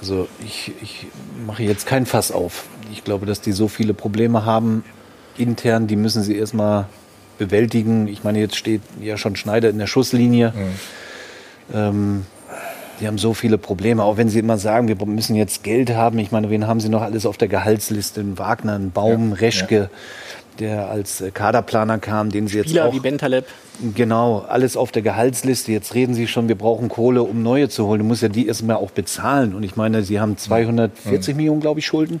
Also 0.00 0.28
ich, 0.44 0.72
ich 0.82 1.06
mache 1.46 1.62
jetzt 1.62 1.86
kein 1.86 2.06
Fass 2.06 2.32
auf. 2.32 2.64
Ich 2.90 3.04
glaube, 3.04 3.24
dass 3.24 3.40
die 3.40 3.52
so 3.52 3.68
viele 3.68 3.94
Probleme 3.94 4.44
haben 4.44 4.84
intern, 5.38 5.86
die 5.86 5.96
müssen 5.96 6.22
sie 6.22 6.36
erstmal 6.36 6.86
bewältigen. 7.38 8.08
Ich 8.08 8.24
meine, 8.24 8.40
jetzt 8.40 8.56
steht 8.56 8.82
ja 9.00 9.16
schon 9.16 9.36
Schneider 9.36 9.70
in 9.70 9.78
der 9.78 9.86
Schusslinie. 9.86 10.52
Ähm, 11.72 12.26
die 13.02 13.08
haben 13.08 13.18
so 13.18 13.34
viele 13.34 13.58
Probleme, 13.58 14.04
auch 14.04 14.16
wenn 14.16 14.28
sie 14.28 14.38
immer 14.38 14.58
sagen, 14.58 14.86
wir 14.86 14.96
müssen 15.06 15.34
jetzt 15.34 15.64
Geld 15.64 15.90
haben. 15.90 16.18
Ich 16.20 16.30
meine, 16.30 16.50
wen 16.50 16.68
haben 16.68 16.78
sie 16.78 16.88
noch 16.88 17.02
alles 17.02 17.26
auf 17.26 17.36
der 17.36 17.48
Gehaltsliste? 17.48 18.38
Wagner, 18.38 18.78
Baum, 18.78 19.30
Ja, 19.30 19.36
Reschke, 19.38 19.90
der 20.60 20.88
als 20.88 21.20
äh, 21.20 21.32
Kaderplaner 21.32 21.98
kam, 21.98 22.30
den 22.30 22.46
sie 22.46 22.58
jetzt 22.58 22.68
Spieler 22.68 22.86
auch 22.86 22.94
wie 22.94 23.00
Bentaleb. 23.00 23.46
Genau, 23.96 24.44
alles 24.48 24.76
auf 24.76 24.92
der 24.92 25.02
Gehaltsliste. 25.02 25.72
Jetzt 25.72 25.94
reden 25.94 26.14
Sie 26.14 26.28
schon, 26.28 26.46
wir 26.46 26.54
brauchen 26.54 26.88
Kohle, 26.88 27.24
um 27.24 27.42
neue 27.42 27.68
zu 27.68 27.86
holen. 27.86 27.98
Du 27.98 28.04
musst 28.04 28.22
ja 28.22 28.28
die 28.28 28.46
erstmal 28.46 28.76
auch 28.76 28.92
bezahlen. 28.92 29.54
Und 29.54 29.64
ich 29.64 29.74
meine, 29.74 30.04
Sie 30.04 30.20
haben 30.20 30.36
240 30.36 31.34
Millionen, 31.34 31.60
glaube 31.60 31.80
ich, 31.80 31.86
Schulden. 31.86 32.20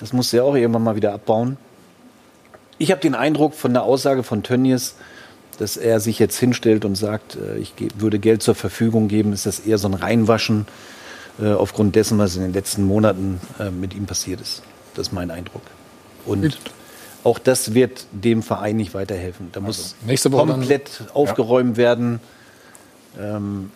Das 0.00 0.12
musst 0.12 0.32
du 0.32 0.38
ja 0.38 0.42
auch 0.42 0.56
irgendwann 0.56 0.82
mal 0.82 0.96
wieder 0.96 1.12
abbauen. 1.12 1.56
Ich 2.78 2.90
habe 2.90 3.00
den 3.00 3.14
Eindruck 3.14 3.54
von 3.54 3.72
der 3.74 3.84
Aussage 3.84 4.24
von 4.24 4.42
Tönnies, 4.42 4.96
dass 5.60 5.76
er 5.76 6.00
sich 6.00 6.18
jetzt 6.18 6.38
hinstellt 6.38 6.86
und 6.86 6.94
sagt, 6.94 7.36
äh, 7.36 7.58
ich 7.58 7.74
würde 7.98 8.18
Geld 8.18 8.42
zur 8.42 8.54
Verfügung 8.54 9.08
geben, 9.08 9.34
ist 9.34 9.44
das 9.44 9.60
eher 9.60 9.76
so 9.76 9.88
ein 9.88 9.94
Reinwaschen 9.94 10.66
äh, 11.40 11.52
aufgrund 11.52 11.94
dessen, 11.96 12.18
was 12.18 12.34
in 12.36 12.42
den 12.42 12.54
letzten 12.54 12.82
Monaten 12.84 13.40
äh, 13.58 13.70
mit 13.70 13.94
ihm 13.94 14.06
passiert 14.06 14.40
ist. 14.40 14.62
Das 14.94 15.08
ist 15.08 15.12
mein 15.12 15.30
Eindruck. 15.30 15.62
Und 16.24 16.58
auch 17.24 17.38
das 17.38 17.74
wird 17.74 18.06
dem 18.10 18.42
Verein 18.42 18.76
nicht 18.76 18.94
weiterhelfen. 18.94 19.50
Da 19.52 19.60
muss 19.60 19.96
nächste 20.06 20.32
Woche 20.32 20.46
dann- 20.46 20.60
komplett 20.60 21.04
aufgeräumt 21.12 21.76
werden. 21.76 22.20
Ähm, 23.18 23.70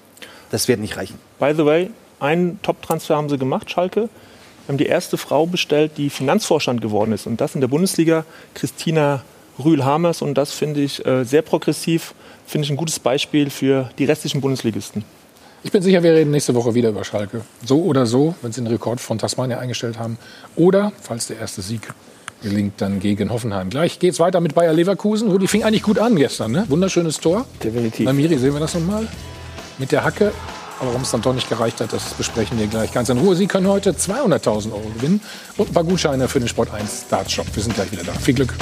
das 0.50 0.68
wird 0.68 0.80
nicht 0.80 0.96
reichen. 0.96 1.18
By 1.38 1.52
the 1.54 1.66
way, 1.66 1.90
einen 2.18 2.62
Top-Transfer 2.62 3.16
haben 3.16 3.28
sie 3.28 3.36
gemacht, 3.36 3.70
Schalke. 3.70 4.08
Wir 4.66 4.72
haben 4.72 4.78
die 4.78 4.86
erste 4.86 5.18
Frau 5.18 5.44
bestellt, 5.44 5.92
die 5.98 6.08
Finanzvorstand 6.08 6.80
geworden 6.80 7.12
ist. 7.12 7.26
Und 7.26 7.42
das 7.42 7.54
in 7.54 7.60
der 7.60 7.68
Bundesliga, 7.68 8.24
Christina 8.54 9.22
Rühl-Hamers. 9.58 10.22
Und 10.22 10.34
das 10.34 10.52
finde 10.52 10.80
ich 10.80 11.04
äh, 11.04 11.24
sehr 11.24 11.42
progressiv, 11.42 12.14
finde 12.46 12.66
ich 12.66 12.70
ein 12.70 12.76
gutes 12.76 12.98
Beispiel 12.98 13.50
für 13.50 13.90
die 13.98 14.04
restlichen 14.04 14.40
Bundesligisten. 14.40 15.04
Ich 15.62 15.72
bin 15.72 15.82
sicher, 15.82 16.02
wir 16.02 16.12
reden 16.12 16.30
nächste 16.30 16.54
Woche 16.54 16.74
wieder 16.74 16.90
über 16.90 17.04
Schalke. 17.04 17.40
So 17.64 17.82
oder 17.84 18.04
so, 18.04 18.34
wenn 18.42 18.52
sie 18.52 18.60
den 18.60 18.66
Rekord 18.66 19.00
von 19.00 19.18
Tasmania 19.18 19.58
eingestellt 19.58 19.98
haben. 19.98 20.18
Oder, 20.56 20.92
falls 21.00 21.26
der 21.28 21.38
erste 21.38 21.62
Sieg 21.62 21.88
gelingt, 22.42 22.74
dann 22.82 23.00
gegen 23.00 23.30
Hoffenheim. 23.30 23.70
Gleich 23.70 23.98
geht's 23.98 24.20
weiter 24.20 24.40
mit 24.42 24.54
Bayer 24.54 24.74
Leverkusen. 24.74 25.30
Rudi 25.30 25.48
fing 25.48 25.64
eigentlich 25.64 25.82
gut 25.82 25.98
an 25.98 26.16
gestern. 26.16 26.52
Ne? 26.52 26.66
Wunderschönes 26.68 27.18
Tor. 27.18 27.46
Definitiv. 27.62 28.04
Namiri, 28.04 28.36
sehen 28.36 28.52
wir 28.52 28.60
das 28.60 28.74
nochmal? 28.74 29.08
Mit 29.78 29.90
der 29.90 30.04
Hacke 30.04 30.32
Aber 30.78 30.88
warum 30.88 31.02
es 31.02 31.10
dann 31.10 31.22
doch 31.22 31.32
nicht 31.32 31.48
gereicht 31.48 31.80
hat, 31.80 31.92
das 31.92 32.12
besprechen 32.12 32.58
wir 32.58 32.66
gleich 32.66 32.92
ganz 32.92 33.08
in 33.08 33.16
Ruhe. 33.16 33.34
Sie 33.34 33.46
können 33.46 33.66
heute 33.66 33.92
200.000 33.92 34.72
Euro 34.72 34.90
gewinnen 34.94 35.22
und 35.56 35.70
ein 35.70 35.72
paar 35.72 35.84
Gutscheine 35.84 36.28
für 36.28 36.40
den 36.40 36.48
Sport 36.48 36.74
1 36.74 37.06
Darts 37.08 37.32
Shop. 37.32 37.46
Wir 37.54 37.62
sind 37.62 37.74
gleich 37.74 37.90
wieder 37.90 38.04
da. 38.04 38.12
Viel 38.12 38.34
Glück. 38.34 38.54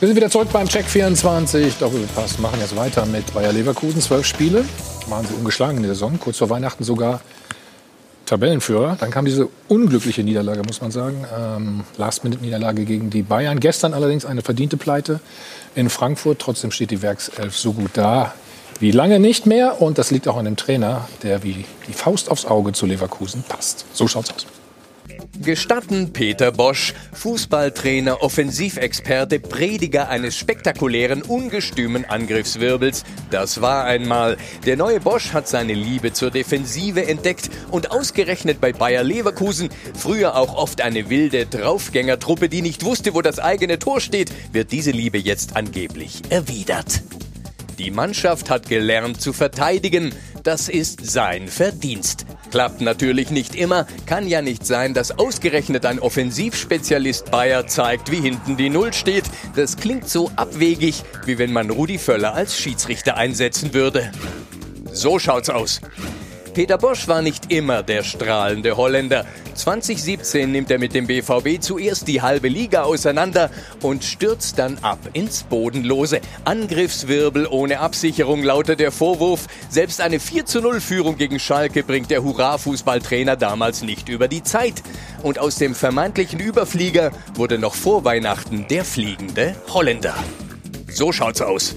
Wir 0.00 0.08
sind 0.08 0.16
wieder 0.16 0.28
zurück 0.28 0.48
beim 0.52 0.68
Check 0.68 0.86
24. 0.86 1.76
Doppelpass 1.78 2.38
machen 2.40 2.58
jetzt 2.60 2.74
weiter 2.74 3.06
mit 3.06 3.32
Bayer 3.32 3.52
Leverkusen. 3.52 4.00
Zwölf 4.00 4.26
Spiele. 4.26 4.64
Waren 5.08 5.24
sie 5.24 5.34
ungeschlagen 5.34 5.76
in 5.76 5.84
der 5.84 5.94
Saison. 5.94 6.18
Kurz 6.18 6.38
vor 6.38 6.50
Weihnachten 6.50 6.82
sogar 6.82 7.20
Tabellenführer. 8.26 8.96
Dann 8.98 9.12
kam 9.12 9.24
diese 9.24 9.48
unglückliche 9.68 10.24
Niederlage, 10.24 10.62
muss 10.64 10.80
man 10.80 10.90
sagen. 10.90 11.24
Ähm, 11.38 11.84
Last-Minute-Niederlage 11.96 12.84
gegen 12.84 13.10
die 13.10 13.22
Bayern. 13.22 13.60
Gestern 13.60 13.94
allerdings 13.94 14.24
eine 14.24 14.42
verdiente 14.42 14.76
Pleite 14.76 15.20
in 15.76 15.88
Frankfurt. 15.88 16.40
Trotzdem 16.40 16.72
steht 16.72 16.90
die 16.90 17.00
Werkself 17.00 17.56
so 17.56 17.72
gut 17.72 17.90
da 17.94 18.34
wie 18.80 18.90
lange 18.90 19.20
nicht 19.20 19.46
mehr. 19.46 19.80
Und 19.80 19.98
das 19.98 20.10
liegt 20.10 20.26
auch 20.26 20.36
an 20.36 20.44
dem 20.44 20.56
Trainer, 20.56 21.08
der 21.22 21.44
wie 21.44 21.64
die 21.86 21.92
Faust 21.92 22.30
aufs 22.32 22.46
Auge 22.46 22.72
zu 22.72 22.86
Leverkusen 22.86 23.44
passt. 23.48 23.84
So 23.92 24.08
schaut's 24.08 24.34
aus. 24.34 24.46
Gestatten 25.42 26.12
Peter 26.12 26.52
Bosch, 26.52 26.94
Fußballtrainer, 27.12 28.22
Offensivexperte, 28.22 29.40
Prediger 29.40 30.08
eines 30.08 30.36
spektakulären, 30.36 31.22
ungestümen 31.22 32.04
Angriffswirbels. 32.04 33.04
Das 33.30 33.60
war 33.60 33.84
einmal. 33.84 34.36
Der 34.64 34.76
neue 34.76 35.00
Bosch 35.00 35.32
hat 35.32 35.48
seine 35.48 35.74
Liebe 35.74 36.12
zur 36.12 36.30
Defensive 36.30 37.06
entdeckt 37.06 37.50
und 37.70 37.90
ausgerechnet 37.90 38.60
bei 38.60 38.72
Bayer 38.72 39.02
Leverkusen, 39.02 39.70
früher 39.94 40.36
auch 40.36 40.54
oft 40.54 40.80
eine 40.80 41.10
wilde 41.10 41.46
Draufgängertruppe, 41.46 42.48
die 42.48 42.62
nicht 42.62 42.84
wusste, 42.84 43.14
wo 43.14 43.20
das 43.20 43.38
eigene 43.38 43.78
Tor 43.78 44.00
steht, 44.00 44.30
wird 44.52 44.70
diese 44.70 44.92
Liebe 44.92 45.18
jetzt 45.18 45.56
angeblich 45.56 46.22
erwidert. 46.30 47.02
Die 47.78 47.90
Mannschaft 47.90 48.50
hat 48.50 48.68
gelernt 48.68 49.20
zu 49.20 49.32
verteidigen. 49.32 50.14
Das 50.44 50.68
ist 50.68 51.04
sein 51.04 51.48
Verdienst. 51.48 52.24
Klappt 52.50 52.80
natürlich 52.80 53.30
nicht 53.30 53.56
immer. 53.56 53.86
Kann 54.06 54.28
ja 54.28 54.42
nicht 54.42 54.64
sein, 54.64 54.94
dass 54.94 55.18
ausgerechnet 55.18 55.84
ein 55.84 55.98
Offensivspezialist 55.98 57.30
Bayer 57.32 57.66
zeigt, 57.66 58.12
wie 58.12 58.20
hinten 58.20 58.56
die 58.56 58.70
Null 58.70 58.92
steht. 58.92 59.24
Das 59.56 59.76
klingt 59.76 60.08
so 60.08 60.30
abwegig, 60.36 61.02
wie 61.24 61.38
wenn 61.38 61.52
man 61.52 61.70
Rudi 61.70 61.98
Völler 61.98 62.34
als 62.34 62.56
Schiedsrichter 62.56 63.16
einsetzen 63.16 63.74
würde. 63.74 64.12
So 64.92 65.18
schaut's 65.18 65.50
aus. 65.50 65.80
Peter 66.54 66.78
Bosch 66.78 67.08
war 67.08 67.20
nicht 67.20 67.50
immer 67.50 67.82
der 67.82 68.04
strahlende 68.04 68.76
Holländer. 68.76 69.26
2017 69.54 70.52
nimmt 70.52 70.70
er 70.70 70.78
mit 70.78 70.94
dem 70.94 71.08
BVB 71.08 71.60
zuerst 71.60 72.06
die 72.06 72.22
halbe 72.22 72.46
Liga 72.46 72.84
auseinander 72.84 73.50
und 73.82 74.04
stürzt 74.04 74.56
dann 74.60 74.78
ab 74.82 75.00
ins 75.14 75.42
Bodenlose. 75.42 76.20
Angriffswirbel 76.44 77.48
ohne 77.48 77.80
Absicherung 77.80 78.44
lautet 78.44 78.78
der 78.78 78.92
Vorwurf. 78.92 79.48
Selbst 79.68 80.00
eine 80.00 80.20
4 80.20 80.46
zu 80.46 80.60
0 80.60 80.80
Führung 80.80 81.16
gegen 81.16 81.40
Schalke 81.40 81.82
bringt 81.82 82.12
der 82.12 82.22
Hurra-Fußballtrainer 82.22 83.34
damals 83.34 83.82
nicht 83.82 84.08
über 84.08 84.28
die 84.28 84.44
Zeit. 84.44 84.80
Und 85.24 85.40
aus 85.40 85.56
dem 85.56 85.74
vermeintlichen 85.74 86.38
Überflieger 86.38 87.10
wurde 87.34 87.58
noch 87.58 87.74
vor 87.74 88.04
Weihnachten 88.04 88.66
der 88.68 88.84
fliegende 88.84 89.56
Holländer. 89.72 90.14
So 90.88 91.10
schaut's 91.10 91.42
aus. 91.42 91.74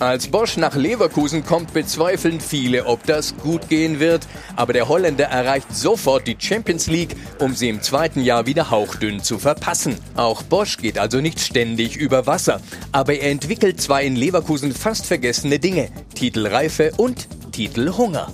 Als 0.00 0.28
Bosch 0.28 0.56
nach 0.56 0.76
Leverkusen 0.76 1.44
kommt, 1.44 1.74
bezweifeln 1.74 2.40
viele, 2.40 2.86
ob 2.86 3.04
das 3.04 3.36
gut 3.36 3.68
gehen 3.68 4.00
wird. 4.00 4.26
Aber 4.56 4.72
der 4.72 4.88
Holländer 4.88 5.26
erreicht 5.26 5.76
sofort 5.76 6.26
die 6.26 6.38
Champions 6.38 6.86
League, 6.86 7.14
um 7.38 7.54
sie 7.54 7.68
im 7.68 7.82
zweiten 7.82 8.22
Jahr 8.22 8.46
wieder 8.46 8.70
hauchdünn 8.70 9.22
zu 9.22 9.38
verpassen. 9.38 9.98
Auch 10.16 10.42
Bosch 10.42 10.78
geht 10.78 10.98
also 10.98 11.20
nicht 11.20 11.38
ständig 11.38 11.98
über 11.98 12.26
Wasser. 12.26 12.62
Aber 12.92 13.12
er 13.12 13.30
entwickelt 13.30 13.82
zwar 13.82 14.00
in 14.00 14.16
Leverkusen 14.16 14.72
fast 14.72 15.04
vergessene 15.04 15.58
Dinge. 15.58 15.90
Titelreife 16.14 16.92
und 16.96 17.28
Titelhunger. 17.52 18.32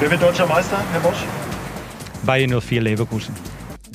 Wer 0.00 0.10
wird 0.10 0.22
deutscher 0.22 0.46
Meister, 0.46 0.82
Herr 0.92 1.00
Bosch? 1.00 1.24
Bayern 2.24 2.58
04 2.58 2.80
Leverkusen. 2.80 3.34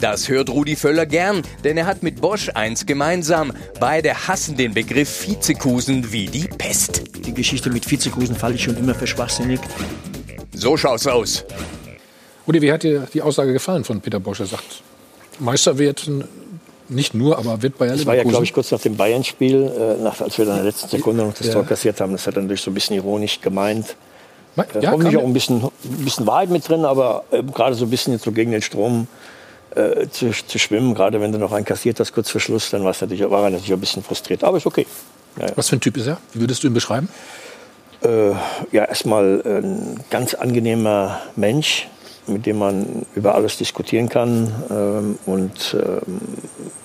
Das 0.01 0.27
hört 0.29 0.49
Rudi 0.49 0.75
Völler 0.75 1.05
gern, 1.05 1.43
denn 1.63 1.77
er 1.77 1.85
hat 1.85 2.01
mit 2.01 2.19
Bosch 2.21 2.49
eins 2.55 2.85
gemeinsam. 2.87 3.53
Beide 3.79 4.27
hassen 4.27 4.57
den 4.57 4.73
Begriff 4.73 5.27
Vizekusen 5.27 6.11
wie 6.11 6.25
die 6.25 6.47
Pest. 6.47 7.03
Die 7.25 7.33
Geschichte 7.33 7.69
mit 7.69 7.89
Vizekusen 7.89 8.35
fand 8.35 8.55
ich 8.55 8.63
schon 8.63 8.75
immer 8.77 8.95
für 8.95 9.05
schwachsinnig. 9.05 9.59
So 10.53 10.75
schaut's 10.75 11.05
aus. 11.05 11.45
Rudi, 12.47 12.61
wie 12.63 12.71
hat 12.71 12.81
dir 12.81 13.07
die 13.13 13.21
Aussage 13.21 13.53
gefallen 13.53 13.83
von 13.83 14.01
Peter 14.01 14.19
Bosch? 14.19 14.39
Er 14.39 14.47
sagt, 14.47 14.81
Meister 15.39 15.77
wird 15.77 16.09
nicht 16.89 17.13
nur, 17.13 17.37
aber 17.37 17.61
wird 17.61 17.77
Bayer 17.77 17.91
Das 17.95 18.05
war 18.07 18.15
ja, 18.15 18.23
glaube 18.23 18.43
ich, 18.43 18.53
kurz 18.53 18.71
nach 18.71 18.81
dem 18.81 18.97
Bayern-Spiel, 18.97 19.71
äh, 19.99 20.01
nach- 20.03 20.19
als 20.19 20.35
wir 20.37 20.45
dann 20.45 20.55
in 20.57 20.63
der 20.63 20.71
letzten 20.71 20.89
Sekunde 20.89 21.23
noch 21.23 21.33
das 21.35 21.47
Ja. 21.47 21.53
Tor 21.53 21.65
kassiert 21.65 22.01
haben. 22.01 22.11
Das 22.13 22.25
hat 22.25 22.35
er 22.35 22.41
natürlich 22.41 22.61
so 22.61 22.71
ein 22.71 22.73
bisschen 22.73 22.95
ironisch 22.95 23.39
gemeint. 23.39 23.95
Ma- 24.55 24.63
Äh, 24.73 24.81
ja, 24.83 24.91
hoffentlich 24.91 25.15
auch 25.15 25.23
ein 25.23 25.31
bisschen, 25.31 25.63
ein 25.63 25.71
bisschen 26.03 26.25
Wahrheit 26.27 26.49
mit 26.49 26.67
drin, 26.67 26.83
aber 26.85 27.23
äh, 27.31 27.43
gerade 27.43 27.75
so 27.75 27.85
ein 27.85 27.89
bisschen 27.91 28.13
jetzt 28.13 28.25
so 28.25 28.31
gegen 28.31 28.51
den 28.51 28.61
Strom 28.63 29.07
äh, 29.75 30.07
zu, 30.09 30.31
zu 30.31 30.59
schwimmen, 30.59 30.93
gerade 30.93 31.21
wenn 31.21 31.31
du 31.31 31.37
noch 31.37 31.51
einen 31.51 31.65
kassiert 31.65 31.99
hast 31.99 32.13
kurz 32.13 32.29
vor 32.29 32.41
Schluss, 32.41 32.69
dann 32.69 32.83
war's 32.83 33.01
natürlich, 33.01 33.29
war 33.29 33.43
er 33.43 33.49
natürlich 33.51 33.71
auch 33.71 33.77
ein 33.77 33.81
bisschen 33.81 34.03
frustriert. 34.03 34.43
Aber 34.43 34.57
ist 34.57 34.65
okay. 34.65 34.85
Ja, 35.39 35.47
ja. 35.47 35.51
Was 35.55 35.69
für 35.69 35.77
ein 35.77 35.81
Typ 35.81 35.97
ist 35.97 36.07
er? 36.07 36.17
Wie 36.33 36.41
würdest 36.41 36.63
du 36.63 36.67
ihn 36.67 36.73
beschreiben? 36.73 37.09
Äh, 38.03 38.31
ja, 38.71 38.85
erstmal 38.85 39.41
ein 39.45 39.99
ganz 40.09 40.33
angenehmer 40.33 41.19
Mensch, 41.35 41.87
mit 42.27 42.45
dem 42.45 42.57
man 42.57 43.05
über 43.15 43.35
alles 43.35 43.57
diskutieren 43.57 44.09
kann 44.09 44.51
ähm, 44.69 45.19
und 45.25 45.75
ähm, 45.75 46.19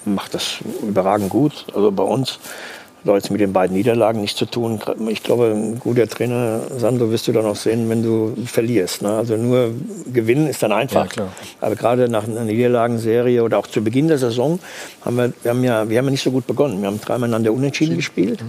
macht 0.04 0.34
das 0.34 0.58
überragend 0.82 1.30
gut. 1.30 1.66
Also 1.74 1.90
bei 1.90 2.02
uns 2.02 2.38
jetzt 3.14 3.30
mit 3.30 3.40
den 3.40 3.52
beiden 3.52 3.76
Niederlagen 3.76 4.20
nichts 4.20 4.38
zu 4.38 4.46
tun. 4.46 4.80
Ich 5.08 5.22
glaube, 5.22 5.52
ein 5.54 5.78
guter 5.78 6.08
Trainer, 6.08 6.60
Sandro, 6.76 7.10
wirst 7.10 7.28
du 7.28 7.32
dann 7.32 7.46
auch 7.46 7.56
sehen, 7.56 7.88
wenn 7.88 8.02
du 8.02 8.34
verlierst. 8.44 9.02
Ne? 9.02 9.10
Also 9.10 9.36
nur 9.36 9.70
gewinnen 10.12 10.48
ist 10.48 10.62
dann 10.62 10.72
einfach. 10.72 11.14
Ja. 11.16 11.28
Aber 11.60 11.76
gerade 11.76 12.08
nach 12.08 12.24
einer 12.24 12.44
Niederlagenserie 12.44 13.42
oder 13.42 13.58
auch 13.58 13.66
zu 13.66 13.82
Beginn 13.82 14.08
der 14.08 14.18
Saison 14.18 14.58
haben 15.02 15.16
wir, 15.16 15.32
wir 15.42 15.50
haben 15.50 15.64
ja, 15.64 15.88
wir 15.88 15.98
haben 15.98 16.06
ja 16.06 16.10
nicht 16.10 16.24
so 16.24 16.30
gut 16.30 16.46
begonnen. 16.46 16.80
Wir 16.80 16.88
haben 16.88 17.00
dreimal 17.00 17.28
einander 17.28 17.52
unentschieden 17.52 17.96
gespielt 17.96 18.42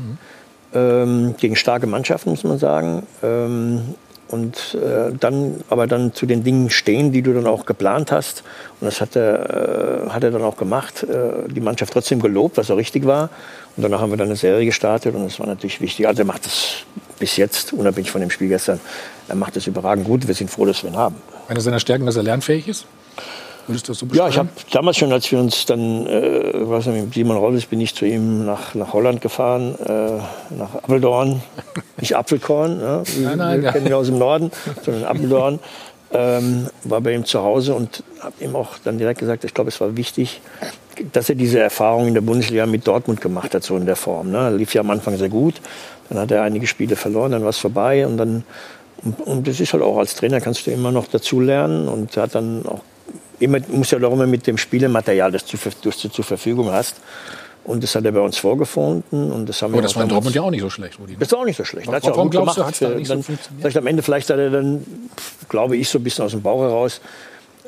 ähm, 0.73 1.35
gegen 1.37 1.55
starke 1.55 1.87
Mannschaften, 1.87 2.31
muss 2.31 2.43
man 2.43 2.57
sagen. 2.57 3.03
Ähm, 3.23 3.95
und 4.29 4.75
äh, 4.75 5.13
dann 5.17 5.63
aber 5.69 5.87
dann 5.87 6.13
zu 6.13 6.25
den 6.25 6.43
Dingen 6.43 6.69
stehen, 6.69 7.13
die 7.13 7.21
du 7.21 7.33
dann 7.33 7.47
auch 7.47 7.65
geplant 7.65 8.11
hast. 8.11 8.43
Und 8.81 8.85
das 8.85 8.99
hat 8.99 9.15
er, 9.15 10.05
äh, 10.05 10.09
hat 10.09 10.23
er 10.23 10.31
dann 10.31 10.41
auch 10.41 10.57
gemacht. 10.57 11.03
Äh, 11.03 11.47
die 11.49 11.61
Mannschaft 11.61 11.93
trotzdem 11.93 12.19
gelobt, 12.21 12.57
was 12.57 12.69
auch 12.69 12.75
richtig 12.75 13.05
war. 13.05 13.29
Und 13.77 13.83
danach 13.83 14.01
haben 14.01 14.09
wir 14.11 14.17
dann 14.17 14.27
eine 14.27 14.35
Serie 14.35 14.65
gestartet 14.65 15.15
und 15.15 15.23
das 15.23 15.39
war 15.39 15.45
natürlich 15.47 15.79
wichtig. 15.81 16.07
Also 16.07 16.23
er 16.23 16.25
macht 16.25 16.45
das 16.45 16.77
bis 17.19 17.37
jetzt, 17.37 17.73
unabhängig 17.73 18.09
von 18.11 18.21
dem 18.21 18.31
Spiel 18.31 18.47
gestern, 18.49 18.79
er 19.27 19.35
macht 19.35 19.55
das 19.55 19.67
überragend 19.67 20.05
gut. 20.07 20.27
Wir 20.27 20.33
sind 20.33 20.49
froh, 20.49 20.65
dass 20.65 20.83
wir 20.83 20.89
ihn 20.89 20.97
haben. 20.97 21.15
Eine 21.47 21.61
seiner 21.61 21.79
Stärken, 21.79 22.05
dass 22.05 22.15
er 22.15 22.23
lernfähig 22.23 22.67
ist? 22.67 22.85
Würdest 23.67 23.87
du 23.87 23.91
das 23.91 23.99
so 23.99 24.05
Ja, 24.07 24.27
beschreiben? 24.27 24.29
ich 24.31 24.37
habe 24.37 24.49
damals 24.71 24.97
schon, 24.97 25.11
als 25.11 25.31
wir 25.31 25.39
uns 25.39 25.65
dann, 25.65 26.07
äh, 26.07 26.51
was 26.55 26.85
mit 26.85 27.13
Simon 27.13 27.37
Rolles, 27.37 27.65
bin 27.65 27.81
ich 27.81 27.93
zu 27.93 28.05
ihm 28.05 28.45
nach, 28.45 28.73
nach 28.75 28.93
Holland 28.93 29.21
gefahren, 29.21 29.75
äh, 29.85 30.55
nach 30.55 30.73
Apeldoorn, 30.83 31.41
nicht 31.99 32.15
Apfelkorn, 32.15 32.79
ja, 32.79 33.03
wie, 33.07 33.19
Nein, 33.21 33.37
nein, 33.37 33.59
wir 33.59 33.65
ja. 33.65 33.71
kennen 33.73 33.87
wir 33.87 33.97
aus 33.97 34.07
dem 34.07 34.17
Norden, 34.17 34.51
sondern 34.83 35.03
Apeldoorn. 35.03 35.59
Ähm, 36.13 36.67
war 36.85 37.01
bei 37.01 37.13
ihm 37.13 37.25
zu 37.25 37.41
Hause 37.41 37.75
und 37.75 38.01
habe 38.21 38.33
ihm 38.39 38.55
auch 38.55 38.77
dann 38.85 38.97
direkt 38.97 39.19
gesagt, 39.19 39.43
ich 39.43 39.53
glaube, 39.53 39.67
es 39.69 39.81
war 39.81 39.97
wichtig, 39.97 40.39
dass 41.13 41.29
er 41.29 41.35
diese 41.35 41.59
Erfahrung 41.59 42.07
in 42.07 42.13
der 42.13 42.21
Bundesliga 42.21 42.65
mit 42.65 42.85
Dortmund 42.87 43.21
gemacht 43.21 43.53
hat, 43.55 43.63
so 43.63 43.77
in 43.77 43.85
der 43.85 43.95
Form. 43.95 44.31
Ne? 44.31 44.55
Lief 44.55 44.73
ja 44.73 44.81
am 44.81 44.89
Anfang 44.89 45.17
sehr 45.17 45.29
gut, 45.29 45.55
dann 46.09 46.19
hat 46.19 46.31
er 46.31 46.43
einige 46.43 46.67
Spiele 46.67 46.95
verloren, 46.95 47.31
dann 47.31 47.41
war 47.43 47.49
es 47.49 47.57
vorbei 47.57 48.05
und 48.07 48.17
dann 48.17 48.43
und, 49.03 49.21
und 49.21 49.47
das 49.47 49.59
ist 49.59 49.73
halt 49.73 49.83
auch 49.83 49.97
als 49.99 50.15
Trainer 50.15 50.41
kannst 50.41 50.65
du 50.65 50.71
immer 50.71 50.91
noch 50.91 51.05
dazu 51.07 51.39
lernen 51.39 51.87
und 51.87 52.17
hat 52.17 52.33
dann 52.33 52.65
auch 52.65 52.81
immer 53.39 53.59
muss 53.69 53.91
ja 53.91 53.99
auch 53.99 54.11
immer 54.13 54.25
mit 54.25 54.47
dem 54.47 54.57
Spielematerial, 54.57 55.31
das 55.31 55.45
du, 55.45 55.57
das 55.83 55.97
du 56.01 56.09
zur 56.09 56.25
Verfügung 56.25 56.71
hast. 56.71 56.95
Und 57.63 57.83
das 57.83 57.93
hat 57.95 58.05
er 58.05 58.13
bei 58.13 58.21
uns 58.21 58.37
vorgefunden 58.37 59.29
und 59.29 59.47
das 59.49 59.61
haben 59.61 59.73
Aber 59.73 59.79
wir 59.79 59.83
das 59.83 59.95
war 59.97 60.03
in 60.03 60.09
Dortmund 60.09 60.33
ja 60.33 60.41
auch 60.41 60.49
nicht 60.51 60.61
so 60.61 60.69
schlecht, 60.69 60.97
Rudi. 60.99 61.17
das 61.19 61.27
ist 61.27 61.33
auch 61.33 61.43
nicht 61.43 61.57
so 61.57 61.65
schlecht. 61.65 61.85
Warum- 61.87 62.01
warum 62.03 62.29
glaubst 62.29 62.55
du, 62.57 62.61
gemacht. 62.61 62.67
hat's 62.69 62.79
da 62.79 62.89
nicht 62.89 63.07
so 63.07 63.13
dann, 63.15 63.23
funktioniert? 63.23 63.61
vielleicht 63.61 63.77
am 63.77 63.87
Ende, 63.87 64.01
vielleicht 64.03 64.29
hat 64.29 64.37
er 64.39 64.49
dann, 64.49 64.85
glaube 65.49 65.75
ich, 65.75 65.89
so 65.89 65.99
ein 65.99 66.03
bisschen 66.03 66.23
aus 66.23 66.31
dem 66.31 66.41
Bauch 66.41 66.61
heraus, 66.61 67.01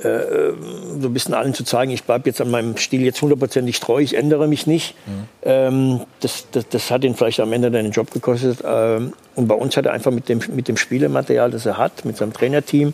äh, 0.04 0.54
so 1.00 1.08
ein 1.08 1.14
bisschen 1.14 1.34
allen 1.34 1.54
zu 1.54 1.64
zeigen, 1.64 1.92
ich 1.92 2.04
bleibe 2.04 2.30
jetzt 2.30 2.42
an 2.42 2.50
meinem 2.50 2.78
Stil 2.78 3.02
jetzt 3.02 3.22
hundertprozentig 3.22 3.80
treu, 3.80 4.00
ich 4.02 4.16
ändere 4.16 4.48
mich 4.48 4.68
nicht. 4.68 4.96
Ähm, 5.44 6.02
das, 6.20 6.48
das, 6.52 6.68
das 6.70 6.92
hat 6.92 7.04
ihn 7.04 7.16
vielleicht 7.16 7.40
am 7.40 7.54
Ende 7.54 7.70
dann 7.72 7.84
den 7.84 7.92
Job 7.92 8.12
gekostet. 8.12 8.60
Ähm, 8.66 9.14
und 9.36 9.48
bei 9.48 9.56
uns 9.56 9.76
hat 9.78 9.86
er 9.86 9.94
einfach 9.94 10.12
mit 10.12 10.30
dem, 10.30 10.42
mit 10.54 10.68
dem 10.68 10.78
Spielematerial, 10.78 11.52
das 11.52 11.66
er 11.66 11.78
hat, 11.78 12.06
mit 12.06 12.18
seinem 12.18 12.34
Trainerteam, 12.34 12.94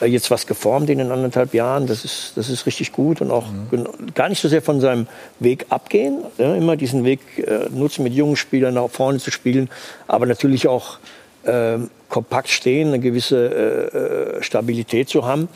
äh, 0.00 0.06
jetzt 0.06 0.30
was 0.30 0.46
geformt 0.46 0.90
in 0.90 0.98
den 0.98 1.10
anderthalb 1.10 1.54
Jahren. 1.54 1.86
Das 1.86 2.04
ist, 2.04 2.32
das 2.36 2.48
ist 2.48 2.66
richtig 2.66 2.92
gut 2.92 3.20
und 3.20 3.30
auch 3.30 3.46
gen- 3.70 3.88
gar 4.14 4.28
nicht 4.28 4.40
so 4.40 4.48
sehr 4.48 4.62
von 4.62 4.80
seinem 4.80 5.06
Weg 5.40 5.66
abgehen. 5.70 6.24
Ja, 6.38 6.54
immer 6.54 6.76
diesen 6.76 7.04
Weg 7.04 7.20
äh, 7.38 7.68
nutzen, 7.70 8.02
mit 8.02 8.12
jungen 8.12 8.36
Spielern 8.36 8.74
nach 8.74 8.88
vorne 8.88 9.18
zu 9.18 9.30
spielen, 9.30 9.68
aber 10.06 10.26
natürlich 10.26 10.68
auch 10.68 10.98
ähm, 11.44 11.90
kompakt 12.08 12.48
stehen, 12.48 12.88
eine 12.88 12.98
gewisse 12.98 14.38
äh, 14.38 14.42
Stabilität 14.42 15.08
zu 15.08 15.24
haben. 15.24 15.48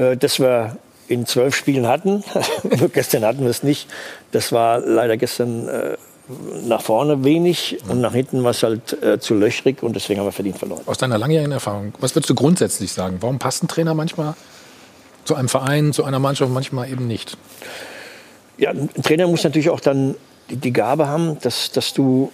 Äh, 0.00 0.16
das 0.16 0.40
wir 0.40 0.76
in 1.08 1.26
zwölf 1.26 1.54
Spielen 1.54 1.86
hatten. 1.86 2.24
Gestern 2.92 3.24
hatten 3.24 3.42
wir 3.42 3.50
es 3.50 3.62
nicht. 3.62 3.88
Das 4.32 4.52
war 4.52 4.80
leider 4.80 5.16
gestern 5.16 5.68
äh, 5.68 5.96
nach 6.64 6.82
vorne 6.82 7.24
wenig 7.24 7.78
und 7.88 8.00
nach 8.00 8.12
hinten 8.12 8.44
war 8.44 8.52
es 8.52 8.62
halt 8.62 9.02
äh, 9.02 9.18
zu 9.18 9.34
löchrig 9.34 9.82
und 9.82 9.96
deswegen 9.96 10.20
haben 10.20 10.26
wir 10.28 10.32
verdient 10.32 10.58
verloren. 10.58 10.82
Aus 10.86 10.98
deiner 10.98 11.18
langjährigen 11.18 11.50
Erfahrung, 11.50 11.92
was 11.98 12.14
würdest 12.14 12.30
du 12.30 12.36
grundsätzlich 12.36 12.92
sagen? 12.92 13.16
Warum 13.20 13.40
passt 13.40 13.64
ein 13.64 13.68
Trainer 13.68 13.94
manchmal 13.94 14.34
zu 15.24 15.34
einem 15.34 15.48
Verein, 15.48 15.92
zu 15.92 16.04
einer 16.04 16.20
Mannschaft, 16.20 16.52
manchmal 16.52 16.88
eben 16.88 17.08
nicht? 17.08 17.36
Ja, 18.56 18.70
ein 18.70 19.02
Trainer 19.02 19.26
muss 19.26 19.42
natürlich 19.42 19.70
auch 19.70 19.80
dann 19.80 20.14
die, 20.50 20.56
die 20.56 20.72
Gabe 20.72 21.08
haben, 21.08 21.38
dass, 21.40 21.72
dass 21.72 21.92
du, 21.92 22.30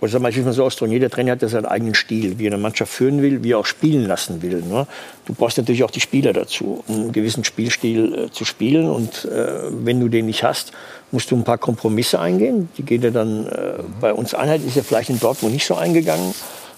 oder 0.00 0.10
sag 0.10 0.20
mal, 0.20 0.28
ich 0.28 0.36
will 0.36 0.44
mal 0.44 0.52
so 0.52 0.64
ausdrücken, 0.64 0.92
jeder 0.92 1.08
Trainer 1.08 1.32
hat 1.32 1.42
ja 1.42 1.48
seinen 1.48 1.64
eigenen 1.64 1.94
Stil, 1.94 2.38
wie 2.38 2.46
er 2.46 2.52
eine 2.52 2.60
Mannschaft 2.60 2.92
führen 2.92 3.22
will, 3.22 3.42
wie 3.42 3.52
er 3.52 3.58
auch 3.58 3.66
spielen 3.66 4.06
lassen 4.06 4.42
will. 4.42 4.62
Ne? 4.62 4.86
Du 5.24 5.32
brauchst 5.32 5.56
natürlich 5.56 5.84
auch 5.84 5.90
die 5.90 6.00
Spieler 6.00 6.34
dazu, 6.34 6.84
um 6.86 6.94
einen 6.94 7.12
gewissen 7.12 7.44
Spielstil 7.44 8.14
äh, 8.14 8.30
zu 8.30 8.44
spielen. 8.44 8.90
Und 8.90 9.24
äh, 9.24 9.70
wenn 9.70 9.98
du 9.98 10.08
den 10.08 10.26
nicht 10.26 10.44
hast, 10.44 10.72
musst 11.12 11.30
du 11.30 11.36
ein 11.36 11.44
paar 11.44 11.56
Kompromisse 11.56 12.20
eingehen. 12.20 12.68
Die 12.76 12.82
geht 12.82 13.04
er 13.04 13.10
dann 13.10 13.46
äh, 13.46 13.82
bei 14.00 14.12
uns 14.12 14.34
Einheit, 14.34 14.62
ist 14.66 14.76
er 14.76 14.84
vielleicht 14.84 15.08
in 15.08 15.18
Dortmund 15.18 15.54
nicht 15.54 15.66
so 15.66 15.74
eingegangen, 15.76 16.34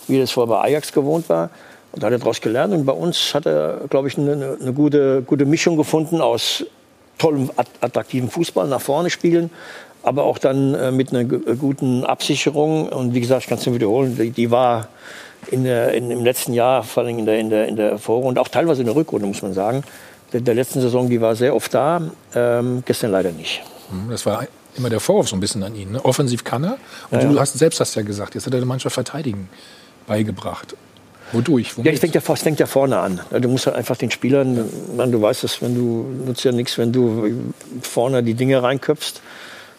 wie 0.07 0.21
das 0.21 0.31
vorher 0.31 0.55
bei 0.55 0.63
Ajax 0.63 0.93
gewohnt 0.93 1.29
war. 1.29 1.51
Und 1.91 2.03
da 2.03 2.07
hat 2.07 2.13
er 2.13 2.19
daraus 2.21 2.41
gelernt. 2.41 2.73
Und 2.73 2.85
bei 2.85 2.93
uns 2.93 3.35
hat 3.35 3.47
er, 3.47 3.81
glaube 3.91 4.07
ich, 4.07 4.17
eine, 4.17 4.59
eine 4.61 4.73
gute, 4.73 5.23
gute 5.23 5.45
Mischung 5.45 5.77
gefunden 5.77 6.21
aus 6.21 6.65
tollem, 7.19 7.51
attraktiven 7.81 8.31
Fußball, 8.31 8.69
nach 8.69 8.81
vorne 8.81 9.11
spielen, 9.11 9.51
aber 10.03 10.25
auch 10.25 10.39
dann 10.39 10.75
äh, 10.75 10.91
mit 10.93 11.13
einer 11.13 11.25
guten 11.25 12.05
Absicherung. 12.05 12.89
Und 12.89 13.15
wie 13.15 13.21
gesagt, 13.21 13.43
ich 13.43 13.49
kann 13.49 13.59
es 13.59 13.67
nur 13.67 13.75
wiederholen, 13.75 14.17
die, 14.17 14.31
die 14.31 14.51
war 14.51 14.89
in 15.51 15.65
der, 15.65 15.95
in, 15.95 16.11
im 16.11 16.25
letzten 16.25 16.53
Jahr, 16.53 16.83
vor 16.83 17.03
allem 17.05 17.19
in 17.19 17.27
der, 17.27 17.39
in, 17.39 17.51
der, 17.51 17.69
in 17.69 17.77
der 17.77 17.99
Vorrunde, 17.99 18.41
auch 18.41 18.49
teilweise 18.49 18.81
in 18.83 18.87
der 18.87 18.97
Rückrunde, 18.97 19.27
muss 19.27 19.43
man 19.43 19.55
sagen, 19.55 19.83
der, 20.33 20.41
der 20.41 20.55
letzten 20.55 20.81
Saison, 20.81 21.09
die 21.09 21.21
war 21.21 21.37
sehr 21.37 21.55
oft 21.55 21.73
da, 21.73 22.03
ähm, 22.35 22.83
gestern 22.85 23.11
leider 23.13 23.33
nicht. 23.33 23.63
Hm, 23.91 24.11
Das 24.11 24.27
war 24.27 24.47
immer 24.77 24.91
der 24.91 25.01
Vorwurf 25.01 25.29
so 25.29 25.37
ein 25.37 25.41
bisschen 25.41 25.63
an 25.63 25.75
ihn. 25.75 25.93
Ne? 25.93 26.05
Offensiv 26.05 26.45
kann 26.45 26.65
er. 26.65 26.79
Und 27.11 27.23
Ja, 27.23 27.29
du 27.29 27.35
ja. 27.35 27.41
hast 27.41 27.59
selbst 27.59 27.81
hast 27.81 27.95
ja 27.95 28.03
gesagt, 28.03 28.35
jetzt 28.35 28.47
hat 28.47 28.53
er 28.53 28.61
der 28.61 28.67
Mannschaft 28.67 28.95
Verteidigen 28.95 29.49
beigebracht. 30.07 30.77
Wodurch? 31.33 31.75
Ja, 31.83 31.93
ich 31.93 32.01
denke 32.01 32.19
ja, 32.19 32.35
es 32.35 32.43
fängt 32.43 32.61
ja 32.61 32.67
vorne 32.67 32.99
an. 32.99 33.21
Du 33.31 33.49
musst 33.49 33.67
halt 33.67 33.77
einfach 33.77 33.97
den 33.97 34.11
Spielern, 34.11 34.69
man, 34.97 35.13
du 35.13 35.21
weißt 35.21 35.45
es, 35.45 35.61
wenn 35.61 35.75
du 35.75 36.07
nutzt 36.27 36.45
ja 36.45 36.53
nichts, 36.53 36.79
wenn 36.79 36.93
du 36.93 37.53
vorne 37.83 38.23
die 38.23 38.35
Dinge 38.35 38.63
reinköpfst. 38.63 39.21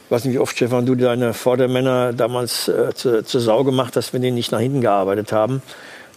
Ich 0.06 0.12
weiß 0.12 0.26
nicht, 0.26 0.34
wie 0.34 0.40
oft, 0.40 0.56
Stefan, 0.56 0.86
du 0.86 0.96
deine 0.96 1.34
Vordermänner 1.34 2.14
damals 2.14 2.68
äh, 2.68 2.94
zu, 2.96 3.24
zur 3.24 3.42
Sau 3.42 3.64
gemacht 3.64 3.96
hast, 3.96 4.14
wenn 4.14 4.22
die 4.22 4.32
nicht 4.32 4.52
nach 4.52 4.60
hinten 4.60 4.82
gearbeitet 4.82 5.32
haben. 5.32 5.62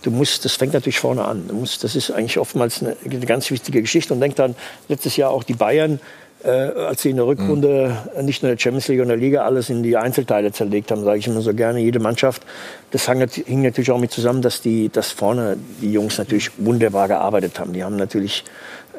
Du 0.03 0.11
musst, 0.11 0.45
das 0.45 0.57
fängt 0.57 0.73
natürlich 0.73 0.99
vorne 0.99 1.25
an. 1.25 1.47
Du 1.47 1.55
musst, 1.55 1.85
das 1.85 1.95
ist 1.95 2.11
eigentlich 2.11 2.39
oftmals 2.39 2.83
eine, 2.83 2.97
eine 3.05 3.27
ganz 3.27 3.51
wichtige 3.51 3.81
Geschichte. 3.83 4.13
Und 4.13 4.21
denk 4.21 4.37
dann 4.37 4.57
letztes 4.89 5.17
Jahr 5.17 5.31
auch 5.31 5.45
die 5.45 5.55
Bayern, 5.55 6.01
äh, 6.45 6.49
als 6.49 7.03
sie 7.03 7.11
in 7.11 7.17
der 7.17 7.27
Rückrunde 7.27 7.97
nicht 8.23 8.43
nur 8.43 8.51
in 8.51 8.57
der 8.57 8.63
Champions 8.63 8.89
League 8.89 9.01
und 9.01 9.09
der 9.09 9.17
Liga 9.17 9.45
alles 9.45 9.71
in 9.71 9.83
die 9.83 9.97
Einzelteile 9.97 10.53
zerlegt 10.53 10.91
haben, 10.91 11.05
sage 11.05 11.19
ich 11.19 11.27
immer 11.27 11.41
so 11.41 11.55
gerne, 11.55 11.81
jede 11.81 11.99
Mannschaft. 12.01 12.43
Das 12.91 13.09
hing 13.09 13.63
natürlich 13.63 13.91
auch 13.91 13.99
mit 13.99 14.11
zusammen, 14.13 14.43
dass 14.43 14.61
die, 14.61 14.89
dass 14.89 15.11
vorne 15.13 15.57
die 15.81 15.93
Jungs 15.93 16.19
natürlich 16.19 16.51
wunderbar 16.59 17.09
gearbeitet 17.09 17.59
haben. 17.59 17.73
Die 17.73 17.85
haben 17.85 17.97
natürlich, 17.97 18.45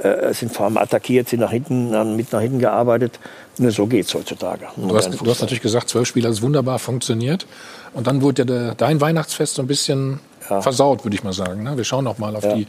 äh, 0.02 0.34
sind 0.34 0.52
vor 0.54 0.66
allem 0.66 0.78
attackiert, 0.78 1.30
sind 1.30 1.42
nach 1.42 1.52
hinten, 1.52 1.94
haben 1.96 2.16
mit 2.16 2.32
nach 2.32 2.42
hinten 2.42 2.60
gearbeitet. 2.60 3.20
Nur 3.58 3.72
so 3.72 3.86
geht's 3.88 4.14
heutzutage. 4.14 4.66
im 4.78 4.88
Du 4.88 4.96
hast, 4.96 5.12
du 5.14 5.30
hast 5.30 5.42
natürlich 5.42 5.62
gesagt, 5.62 5.90
zwölf 5.90 6.08
Spieler, 6.08 6.30
das 6.30 6.42
wunderbar 6.42 6.80
funktioniert. 6.80 7.46
Und 7.94 8.08
dann 8.08 8.22
wurde 8.22 8.44
ja 8.46 8.74
dein 8.74 9.00
Weihnachtsfest 9.02 9.56
so 9.56 9.62
ein 9.62 9.68
bisschen 9.68 10.20
versaut, 10.40 11.04
würde 11.06 11.16
ich 11.16 11.24
mal 11.24 11.34
sagen. 11.34 11.64
ne? 11.64 11.78
Wir 11.78 11.84
schauen 11.84 12.04
noch 12.04 12.18
mal 12.18 12.36
auf 12.36 12.44
Ja. 12.44 12.56
die 12.56 12.68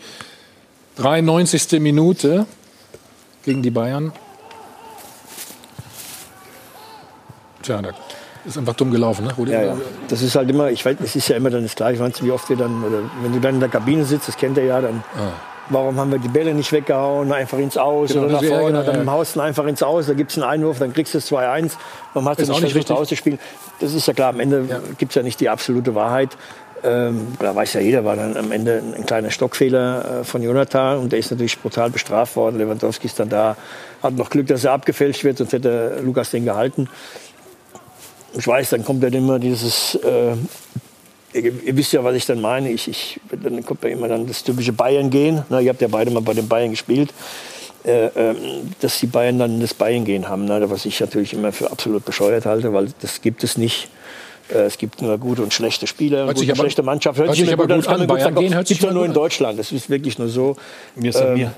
93. 0.96 1.80
Minute 1.80 2.46
gegen 3.44 3.62
die 3.62 3.70
Bayern. 3.70 4.12
Tja, 7.64 7.82
da 7.82 7.90
ist 8.44 8.58
einfach 8.58 8.74
dumm 8.74 8.90
gelaufen. 8.90 9.24
Ne? 9.24 9.32
Rudi? 9.36 9.52
Ja, 9.52 9.62
ja. 9.62 9.76
Das 10.08 10.22
ist 10.22 10.36
halt 10.36 10.50
immer, 10.50 10.70
ich 10.70 10.84
weiß, 10.84 10.96
es 11.02 11.16
ist 11.16 11.28
ja 11.28 11.36
immer 11.36 11.50
dann 11.50 11.62
das 11.62 11.74
Gleiche, 11.74 12.00
weißt 12.00 12.20
du, 12.20 12.26
wie 12.26 12.30
oft 12.30 12.48
wir 12.48 12.56
dann, 12.56 12.84
oder 12.84 12.98
wenn 13.22 13.32
du 13.32 13.40
dann 13.40 13.54
in 13.54 13.60
der 13.60 13.68
Kabine 13.68 14.04
sitzt, 14.04 14.28
das 14.28 14.36
kennt 14.36 14.58
ihr 14.58 14.64
ja, 14.64 14.80
dann, 14.80 15.02
warum 15.70 15.96
haben 15.96 16.12
wir 16.12 16.18
die 16.18 16.28
Bälle 16.28 16.52
nicht 16.54 16.70
weggehauen, 16.72 17.32
einfach 17.32 17.58
ins 17.58 17.76
Aus 17.76 18.12
Genau, 18.12 18.24
oder 18.24 18.32
nach 18.34 18.42
ja, 18.42 18.58
vorne, 18.58 18.80
genau, 18.80 18.92
dann 18.92 19.06
ja. 19.06 19.12
haust 19.12 19.36
du 19.36 19.40
einfach 19.40 19.64
ins 19.66 19.82
Aus, 19.82 20.06
da 20.06 20.14
gibt 20.14 20.30
es 20.30 20.36
einen 20.36 20.46
Einwurf, 20.46 20.78
dann 20.78 20.92
kriegst 20.92 21.14
du 21.14 21.18
es 21.18 21.30
2-1, 21.30 21.72
warum 22.12 22.28
hast 22.28 22.38
du 22.38 22.42
nicht 22.42 22.60
versucht 22.60 22.76
richtig. 22.76 22.96
auszuspielen? 22.96 23.38
Das 23.80 23.94
ist 23.94 24.06
ja 24.06 24.12
klar, 24.12 24.30
am 24.30 24.40
Ende 24.40 24.82
gibt 24.98 25.12
es 25.12 25.16
ja 25.16 25.22
nicht 25.22 25.40
die 25.40 25.48
absolute 25.48 25.94
Wahrheit. 25.94 26.36
Ähm, 26.82 27.28
da 27.38 27.56
weiß 27.56 27.72
ja 27.72 27.80
jeder, 27.80 28.04
war 28.04 28.14
dann 28.14 28.36
am 28.36 28.52
Ende 28.52 28.74
ein, 28.74 28.94
ein 28.94 29.06
kleiner 29.06 29.30
Stockfehler 29.30 30.20
äh, 30.20 30.24
von 30.24 30.42
Jonathan 30.42 30.98
und 30.98 31.12
der 31.12 31.18
ist 31.18 31.30
natürlich 31.30 31.58
brutal 31.58 31.88
bestraft 31.88 32.36
worden. 32.36 32.58
Lewandowski 32.58 33.06
ist 33.06 33.18
dann 33.18 33.30
da, 33.30 33.56
hat 34.02 34.12
noch 34.12 34.28
Glück, 34.28 34.48
dass 34.48 34.64
er 34.64 34.72
abgefälscht 34.72 35.24
wird, 35.24 35.38
sonst 35.38 35.54
hätte 35.54 36.00
Lukas 36.02 36.30
den 36.30 36.44
gehalten 36.44 36.90
ich 38.36 38.46
weiß, 38.46 38.70
dann 38.70 38.84
kommt 38.84 39.02
dann 39.02 39.12
immer 39.12 39.38
dieses, 39.38 39.94
äh, 39.96 40.34
ihr, 41.32 41.52
ihr 41.64 41.76
wisst 41.76 41.92
ja, 41.92 42.02
was 42.02 42.14
ich 42.14 42.26
dann 42.26 42.40
meine. 42.40 42.70
Ich, 42.70 42.88
ich, 42.88 43.20
dann 43.30 43.64
kommt 43.64 43.82
ja 43.84 43.90
immer 43.90 44.08
dann 44.08 44.26
das 44.26 44.42
typische 44.44 44.72
Bayern 44.72 45.10
gehen. 45.10 45.42
Na, 45.48 45.60
ihr 45.60 45.70
habt 45.70 45.80
ja 45.80 45.88
beide 45.88 46.10
mal 46.10 46.22
bei 46.22 46.34
den 46.34 46.48
Bayern 46.48 46.70
gespielt. 46.70 47.12
Äh, 47.84 48.06
ähm, 48.16 48.36
dass 48.80 48.98
die 48.98 49.06
Bayern 49.06 49.38
dann 49.38 49.60
das 49.60 49.74
Bayern 49.74 50.06
gehen 50.06 50.26
haben, 50.26 50.46
ne, 50.46 50.70
was 50.70 50.86
ich 50.86 50.98
natürlich 51.00 51.34
immer 51.34 51.52
für 51.52 51.70
absolut 51.70 52.02
bescheuert 52.06 52.46
halte, 52.46 52.72
weil 52.72 52.88
das 53.02 53.20
gibt 53.20 53.44
es 53.44 53.58
nicht. 53.58 53.88
Äh, 54.48 54.62
Es 54.64 54.78
gibt 54.78 55.02
nur 55.02 55.18
gute 55.18 55.42
und 55.42 55.52
schlechte 55.52 55.86
Spieler, 55.86 56.26
gute 56.32 56.50
und 56.50 56.56
schlechte 56.56 56.82
Mannschaft. 56.82 57.18
Hört 57.18 57.28
hört 57.28 57.36
sich 57.36 57.44
sich 57.44 57.52
aber 57.52 57.64
gut 57.64 57.72
an, 57.72 57.80
gut 57.80 57.88
an. 57.88 57.98
gut 58.00 58.08
Bayern 58.08 58.34
gehen 58.36 58.54
hört 58.54 58.66
sich 58.68 58.80
ja 58.80 58.90
nur 58.90 59.04
in 59.04 59.10
an. 59.10 59.14
Deutschland. 59.14 59.58
Das 59.58 59.70
ist 59.70 59.90
wirklich 59.90 60.18
nur 60.18 60.28
so. 60.28 60.56
Mir 60.96 61.10
ist 61.10 61.20
ja 61.20 61.34
mir. 61.34 61.52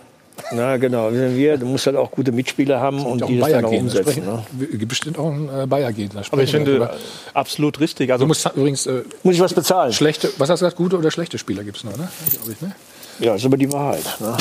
Na 0.53 0.77
genau, 0.77 1.11
wir 1.13 1.19
sind 1.29 1.37
wir. 1.37 1.57
Du 1.59 1.67
musst 1.67 1.87
halt 1.87 1.97
auch 1.97 2.11
gute 2.11 2.31
Mitspieler 2.33 2.81
haben 2.81 3.05
und 3.05 3.23
auch 3.23 3.27
die 3.27 3.35
ein 3.35 3.41
das 3.41 3.51
dann 3.53 3.65
auch 3.65 3.73
umsetzen. 3.73 4.25
Ne? 4.25 4.43
Gibt 4.73 4.89
bestimmt 4.89 5.19
auch 5.19 5.31
ein 5.31 5.49
äh, 5.49 5.67
Bayer-Gen. 5.67 6.11
da 6.13 6.23
Aber 6.31 6.43
ich 6.43 6.51
finde 6.51 6.73
drüber. 6.73 6.95
absolut 7.35 7.81
richtig. 7.81 8.13
Also 8.13 8.25
Du 8.25 8.29
musst 8.29 8.47
übrigens. 8.55 8.87
Äh, 8.87 9.03
Muss 9.23 9.35
ich 9.35 9.41
was 9.41 9.55
bezahlen? 9.55 9.93
Schlechte, 9.93 10.29
was 10.39 10.51
hast 10.51 10.61
du 10.61 10.65
gesagt? 10.67 10.77
Gute 10.77 10.99
oder 10.99 11.11
schlechte 11.11 11.39
Spieler 11.39 11.65
gibt 11.65 11.79
es 11.79 11.85
noch, 11.85 11.97
ne? 11.97 12.09
Ich, 12.51 12.61
ne? 12.61 12.73
Ja, 13.19 13.35
ist 13.35 13.45
aber 13.45 13.57
die 13.57 13.73
Wahrheit. 13.73 14.05
Ne? 14.21 14.37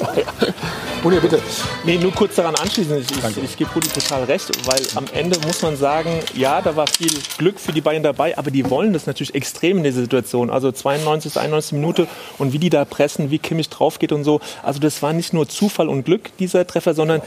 Uli, 1.06 1.20
bitte. 1.20 1.40
Nee, 1.84 1.98
nur 1.98 2.12
kurz 2.12 2.34
daran 2.34 2.56
anschließen. 2.56 2.98
Ich, 2.98 3.06
ich, 3.12 3.44
ich 3.44 3.56
gebe 3.56 3.70
Rudi 3.72 3.86
total 3.86 4.24
recht, 4.24 4.50
weil 4.66 4.80
am 4.96 5.04
Ende 5.14 5.38
muss 5.46 5.62
man 5.62 5.76
sagen, 5.76 6.10
ja, 6.34 6.60
da 6.60 6.74
war 6.74 6.88
viel 6.88 7.12
Glück 7.38 7.60
für 7.60 7.70
die 7.70 7.80
Bayern 7.80 8.02
dabei, 8.02 8.36
aber 8.36 8.50
die 8.50 8.68
wollen 8.68 8.92
das 8.92 9.06
natürlich 9.06 9.32
extrem 9.36 9.76
in 9.76 9.84
dieser 9.84 10.00
Situation. 10.00 10.50
Also 10.50 10.72
92, 10.72 11.38
91 11.38 11.74
Minute 11.74 12.08
und 12.38 12.52
wie 12.52 12.58
die 12.58 12.70
da 12.70 12.84
pressen, 12.84 13.30
wie 13.30 13.38
Kimmich 13.38 13.68
drauf 13.68 14.00
geht 14.00 14.10
und 14.10 14.24
so. 14.24 14.40
Also 14.64 14.80
das 14.80 15.00
war 15.00 15.12
nicht 15.12 15.32
nur 15.32 15.48
Zufall 15.48 15.88
und 15.88 16.02
Glück, 16.02 16.36
dieser 16.38 16.66
Treffer, 16.66 16.92
sondern 16.92 17.22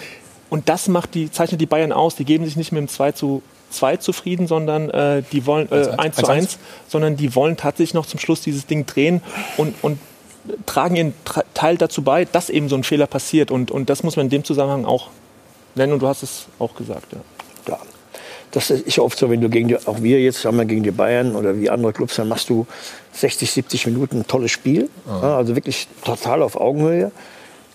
und 0.50 0.68
das 0.68 0.90
macht 0.90 1.16
die, 1.16 1.32
zeichnet 1.32 1.62
die 1.62 1.66
Bayern 1.66 1.94
aus. 1.94 2.16
Die 2.16 2.26
geben 2.26 2.44
sich 2.44 2.58
nicht 2.58 2.74
mit 2.74 2.82
dem 2.82 2.90
2 2.90 3.14
zu 3.14 3.42
2 3.70 3.96
zufrieden, 3.96 4.48
sondern 4.48 4.90
äh, 4.90 5.24
die 5.32 5.46
wollen 5.46 5.72
äh, 5.72 5.88
1 5.98 6.18
zu 6.18 6.28
1, 6.28 6.60
sondern 6.90 7.16
die 7.16 7.34
wollen 7.34 7.56
tatsächlich 7.56 7.94
noch 7.94 8.08
zum 8.08 8.20
Schluss 8.20 8.42
dieses 8.42 8.66
Ding 8.66 8.86
drehen 8.86 9.22
und, 9.56 9.74
und 9.82 10.00
tragen 10.66 10.96
ihren 10.96 11.14
Teil 11.54 11.78
dazu 11.78 12.02
bei, 12.02 12.26
dass 12.26 12.50
eben 12.50 12.70
so 12.70 12.76
ein 12.76 12.84
Fehler 12.84 13.08
passiert. 13.08 13.52
Und, 13.52 13.72
und 13.72 13.90
das 13.90 14.04
muss 14.04 14.16
man 14.16 14.28
in 14.28 14.30
dem 14.30 14.44
Zusammenhang 14.44 14.86
auch 14.86 15.10
nennen. 15.76 15.94
Und 15.94 16.02
du 16.02 16.08
hast 16.08 16.24
es 16.24 16.48
auch 16.60 16.76
gesagt. 16.76 17.14
Ja. 17.14 17.20
Klar. 17.66 17.80
Das 18.52 18.72
ist 18.72 18.98
oft 18.98 19.18
so, 19.18 19.30
wenn 19.30 19.42
du 19.42 19.50
gegen 19.50 19.68
die, 19.68 19.78
auch 19.78 20.02
wir 20.02 20.20
jetzt 20.20 20.44
haben 20.44 20.58
wir 20.58 20.66
gegen 20.66 20.82
die 20.82 20.92
Bayern 20.92 21.36
oder 21.36 21.60
wie 21.60 21.70
andere 21.70 21.94
Clubs, 21.94 22.16
dann 22.16 22.28
machst 22.28 22.50
du 22.50 22.66
60, 23.14 23.52
70 23.52 23.86
Minuten 23.88 24.22
ein 24.22 24.28
tolles 24.28 24.52
Spiel. 24.52 24.90
Ja, 25.08 25.38
also 25.38 25.56
wirklich 25.56 25.88
total 26.04 26.42
auf 26.42 26.56
Augenhöhe. 26.60 27.12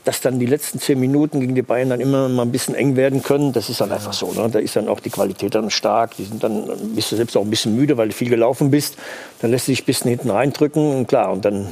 Dass 0.05 0.21
dann 0.21 0.39
die 0.39 0.45
letzten 0.45 0.81
zehn 0.81 1.01
Minuten 1.01 1.41
gegen 1.41 1.55
die 1.55 1.63
Bayern 1.63 1.89
dann 1.89 2.01
immer 2.01 2.29
mal 2.29 2.43
ein 2.43 2.53
bisschen 2.53 2.75
eng 2.75 2.95
werden 2.95 3.23
können, 3.23 3.55
das 3.55 3.71
ist 3.71 3.81
dann 3.81 3.91
einfach 3.91 4.13
so. 4.13 4.33
Ne? 4.33 4.51
Da 4.51 4.59
ist 4.59 4.77
dann 4.77 4.87
auch 4.89 5.01
die 5.01 5.09
Qualität 5.09 5.55
dann 5.55 5.71
stark. 5.71 6.17
Die 6.17 6.25
sind 6.25 6.45
dann, 6.45 6.67
dann 6.67 6.95
bist 6.95 7.11
du 7.11 7.17
selbst 7.17 7.35
auch 7.39 7.43
ein 7.43 7.49
bisschen 7.49 7.75
müde, 7.75 7.97
weil 7.97 8.09
du 8.09 8.15
viel 8.15 8.29
gelaufen 8.29 8.71
bist. 8.71 8.97
Dann 9.41 9.51
lässt 9.51 9.67
du 9.67 9.73
dich 9.73 9.83
ein 9.83 9.87
bisschen 9.87 10.11
hinten 10.11 10.29
reindrücken 10.29 10.95
und 10.95 11.07
klar, 11.07 11.33
und 11.33 11.47
dann 11.47 11.69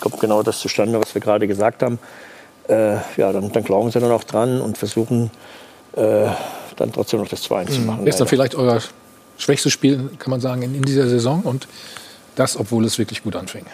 kommt 0.00 0.20
genau 0.20 0.42
das 0.42 0.58
zustande, 0.58 1.00
was 1.00 1.14
wir 1.14 1.20
gerade 1.20 1.46
gesagt 1.46 1.82
haben. 1.82 1.98
Äh, 2.68 2.96
ja, 3.16 3.32
dann, 3.32 3.52
dann 3.52 3.64
glauben 3.64 3.90
sie 3.90 4.00
dann 4.00 4.10
auch 4.10 4.24
dran 4.24 4.60
und 4.60 4.78
versuchen 4.78 5.30
äh, 5.96 6.26
dann 6.76 6.92
trotzdem 6.92 7.20
noch 7.20 7.28
das 7.28 7.44
2-1 7.48 7.70
zu 7.70 7.80
machen. 7.80 8.04
Gestern 8.04 8.20
leider. 8.20 8.28
vielleicht 8.28 8.54
euer 8.54 8.80
schwächstes 9.38 9.72
Spiel, 9.72 10.10
kann 10.18 10.30
man 10.30 10.40
sagen, 10.40 10.62
in, 10.62 10.74
in 10.74 10.82
dieser 10.82 11.08
Saison. 11.08 11.42
Und 11.42 11.66
das, 12.36 12.56
obwohl 12.56 12.84
es 12.84 12.98
wirklich 12.98 13.22
gut 13.22 13.36
anfing. 13.36 13.66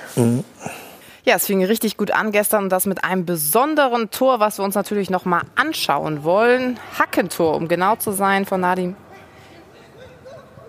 Ja, 1.24 1.34
es 1.36 1.46
fing 1.46 1.64
richtig 1.64 1.96
gut 1.96 2.10
an 2.10 2.32
gestern 2.32 2.64
und 2.64 2.70
das 2.70 2.86
mit 2.86 3.04
einem 3.04 3.26
besonderen 3.26 4.10
Tor, 4.10 4.40
was 4.40 4.58
wir 4.58 4.64
uns 4.64 4.74
natürlich 4.74 5.10
noch 5.10 5.24
mal 5.24 5.42
anschauen 5.56 6.24
wollen. 6.24 6.78
Hackentor, 6.98 7.56
um 7.56 7.68
genau 7.68 7.96
zu 7.96 8.12
sein, 8.12 8.46
von 8.46 8.60
Nadim 8.60 8.96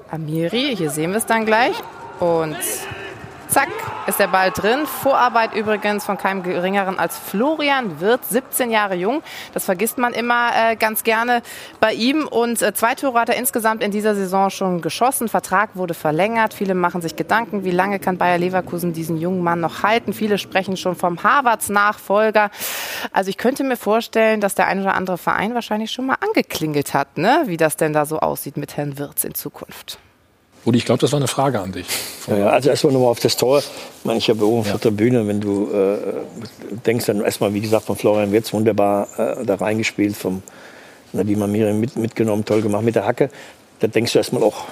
Amiri. 0.09 0.75
Hier 0.75 0.89
sehen 0.89 1.11
wir 1.11 1.17
es 1.17 1.25
dann 1.25 1.45
gleich. 1.45 1.75
Und 2.19 2.57
Zack, 3.47 3.69
ist 4.07 4.19
der 4.19 4.27
Ball 4.27 4.51
drin. 4.51 4.85
Vorarbeit 4.85 5.55
übrigens 5.55 6.05
von 6.05 6.17
keinem 6.17 6.43
geringeren 6.43 6.99
als 6.99 7.17
Florian 7.17 8.01
Wirth, 8.01 8.25
17 8.29 8.71
Jahre 8.71 8.95
jung. 8.95 9.23
Das 9.53 9.65
vergisst 9.65 9.97
man 9.97 10.13
immer 10.13 10.49
äh, 10.53 10.75
ganz 10.75 11.03
gerne 11.03 11.41
bei 11.79 11.93
ihm. 11.93 12.27
Und 12.27 12.61
äh, 12.61 12.73
zwei 12.73 12.95
Tore 12.95 13.19
hat 13.19 13.29
er 13.29 13.37
insgesamt 13.37 13.83
in 13.83 13.91
dieser 13.91 14.15
Saison 14.15 14.49
schon 14.49 14.81
geschossen. 14.81 15.29
Vertrag 15.29 15.75
wurde 15.75 15.93
verlängert. 15.93 16.53
Viele 16.53 16.75
machen 16.75 17.01
sich 17.01 17.15
Gedanken, 17.15 17.63
wie 17.63 17.71
lange 17.71 17.99
kann 17.99 18.17
Bayer 18.17 18.37
Leverkusen 18.37 18.91
diesen 18.91 19.17
jungen 19.17 19.41
Mann 19.41 19.61
noch 19.61 19.81
halten. 19.81 20.11
Viele 20.11 20.37
sprechen 20.37 20.75
schon 20.75 20.95
vom 20.95 21.23
Harvards 21.23 21.69
Nachfolger. 21.69 22.51
Also 23.13 23.29
ich 23.29 23.37
könnte 23.37 23.63
mir 23.63 23.77
vorstellen, 23.77 24.41
dass 24.41 24.55
der 24.55 24.67
ein 24.67 24.81
oder 24.81 24.93
andere 24.93 25.17
Verein 25.17 25.53
wahrscheinlich 25.53 25.91
schon 25.91 26.05
mal 26.05 26.17
angeklingelt 26.19 26.93
hat, 26.93 27.17
ne? 27.17 27.43
wie 27.45 27.57
das 27.57 27.77
denn 27.77 27.93
da 27.93 28.05
so 28.05 28.19
aussieht 28.19 28.57
mit 28.57 28.75
Herrn 28.75 28.97
Wirtz 28.97 29.23
in 29.23 29.33
Zukunft. 29.33 29.99
Rudi, 30.67 30.79
ich 30.79 30.85
glaube, 30.85 30.99
das 30.99 31.13
war 31.13 31.17
eine 31.17 31.29
Frage 31.29 31.61
an 31.61 31.71
dich. 31.71 31.87
Ja, 32.27 32.37
ja, 32.37 32.49
also 32.49 32.69
erstmal 32.69 32.91
nochmal 32.91 33.09
auf 33.09 33.21
das 33.21 33.37
Tor. 33.37 33.59
Ich 33.59 33.65
meine, 34.03 34.19
ich 34.19 34.29
habe 34.29 34.45
oben 34.45 34.69
auf 34.69 34.81
der 34.81 34.91
Bühne, 34.91 35.25
wenn 35.25 35.39
du 35.39 35.71
äh, 35.71 35.97
denkst, 36.85 37.05
dann 37.05 37.21
erstmal, 37.21 37.53
wie 37.53 37.61
gesagt, 37.61 37.85
von 37.85 37.95
Florian 37.95 38.33
Wirtz 38.33 38.51
wunderbar 38.51 39.07
äh, 39.17 39.45
da 39.45 39.55
reingespielt, 39.55 40.17
vom 40.17 40.43
Nadim 41.13 41.41
Amiri 41.41 41.71
mit, 41.71 41.95
mitgenommen, 41.95 42.43
toll 42.43 42.61
gemacht 42.61 42.83
mit 42.83 42.95
der 42.95 43.05
Hacke. 43.05 43.29
Da 43.79 43.87
denkst 43.87 44.11
du 44.11 44.19
erstmal 44.19 44.43
auch, 44.43 44.65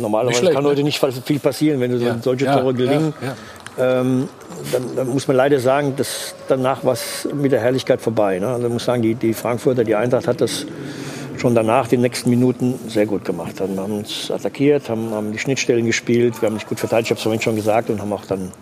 normalerweise 0.00 0.38
schlecht, 0.38 0.54
kann 0.54 0.64
ne? 0.64 0.70
heute 0.70 0.84
nicht 0.84 1.04
viel 1.26 1.38
passieren, 1.38 1.78
wenn 1.78 2.00
Ja, 2.00 2.16
solche 2.22 2.46
ja, 2.46 2.58
Tore 2.58 2.72
gelingen. 2.72 3.12
ja, 3.20 4.00
Ähm, 4.00 4.28
dann, 4.72 4.96
dann 4.96 5.08
muss 5.08 5.28
man 5.28 5.36
leider 5.36 5.58
sagen, 5.58 5.96
dass 5.96 6.34
danach 6.48 6.82
war 6.84 6.94
es 6.94 7.28
mit 7.34 7.52
der 7.52 7.60
Herrlichkeit 7.60 8.00
vorbei. 8.00 8.38
Ne? 8.38 8.46
Also 8.48 8.62
man 8.62 8.72
muss 8.72 8.84
sagen, 8.84 9.02
die, 9.02 9.14
die 9.16 9.34
Frankfurter, 9.34 9.84
die 9.84 9.94
Eintracht 9.94 10.26
hat 10.26 10.40
das 10.40 10.66
schon 11.42 11.54
danach, 11.56 11.88
die 11.88 11.96
nächsten 11.96 12.30
Minuten, 12.30 12.78
sehr 12.86 13.04
gut 13.04 13.24
gemacht. 13.24 13.54
Dann 13.58 13.76
haben 13.76 13.98
uns 13.98 14.30
attackiert, 14.30 14.88
haben, 14.88 15.10
haben 15.10 15.32
die 15.32 15.38
Schnittstellen 15.38 15.84
gespielt, 15.84 16.40
wir 16.40 16.46
haben 16.46 16.54
nicht 16.54 16.68
gut 16.68 16.78
verteidigt, 16.78 17.08
ich 17.08 17.10
habe 17.10 17.18
es 17.18 17.22
vorhin 17.24 17.42
schon 17.42 17.56
gesagt, 17.56 17.90
und 17.90 18.00
haben 18.00 18.12
auch 18.12 18.24
dann 18.24 18.52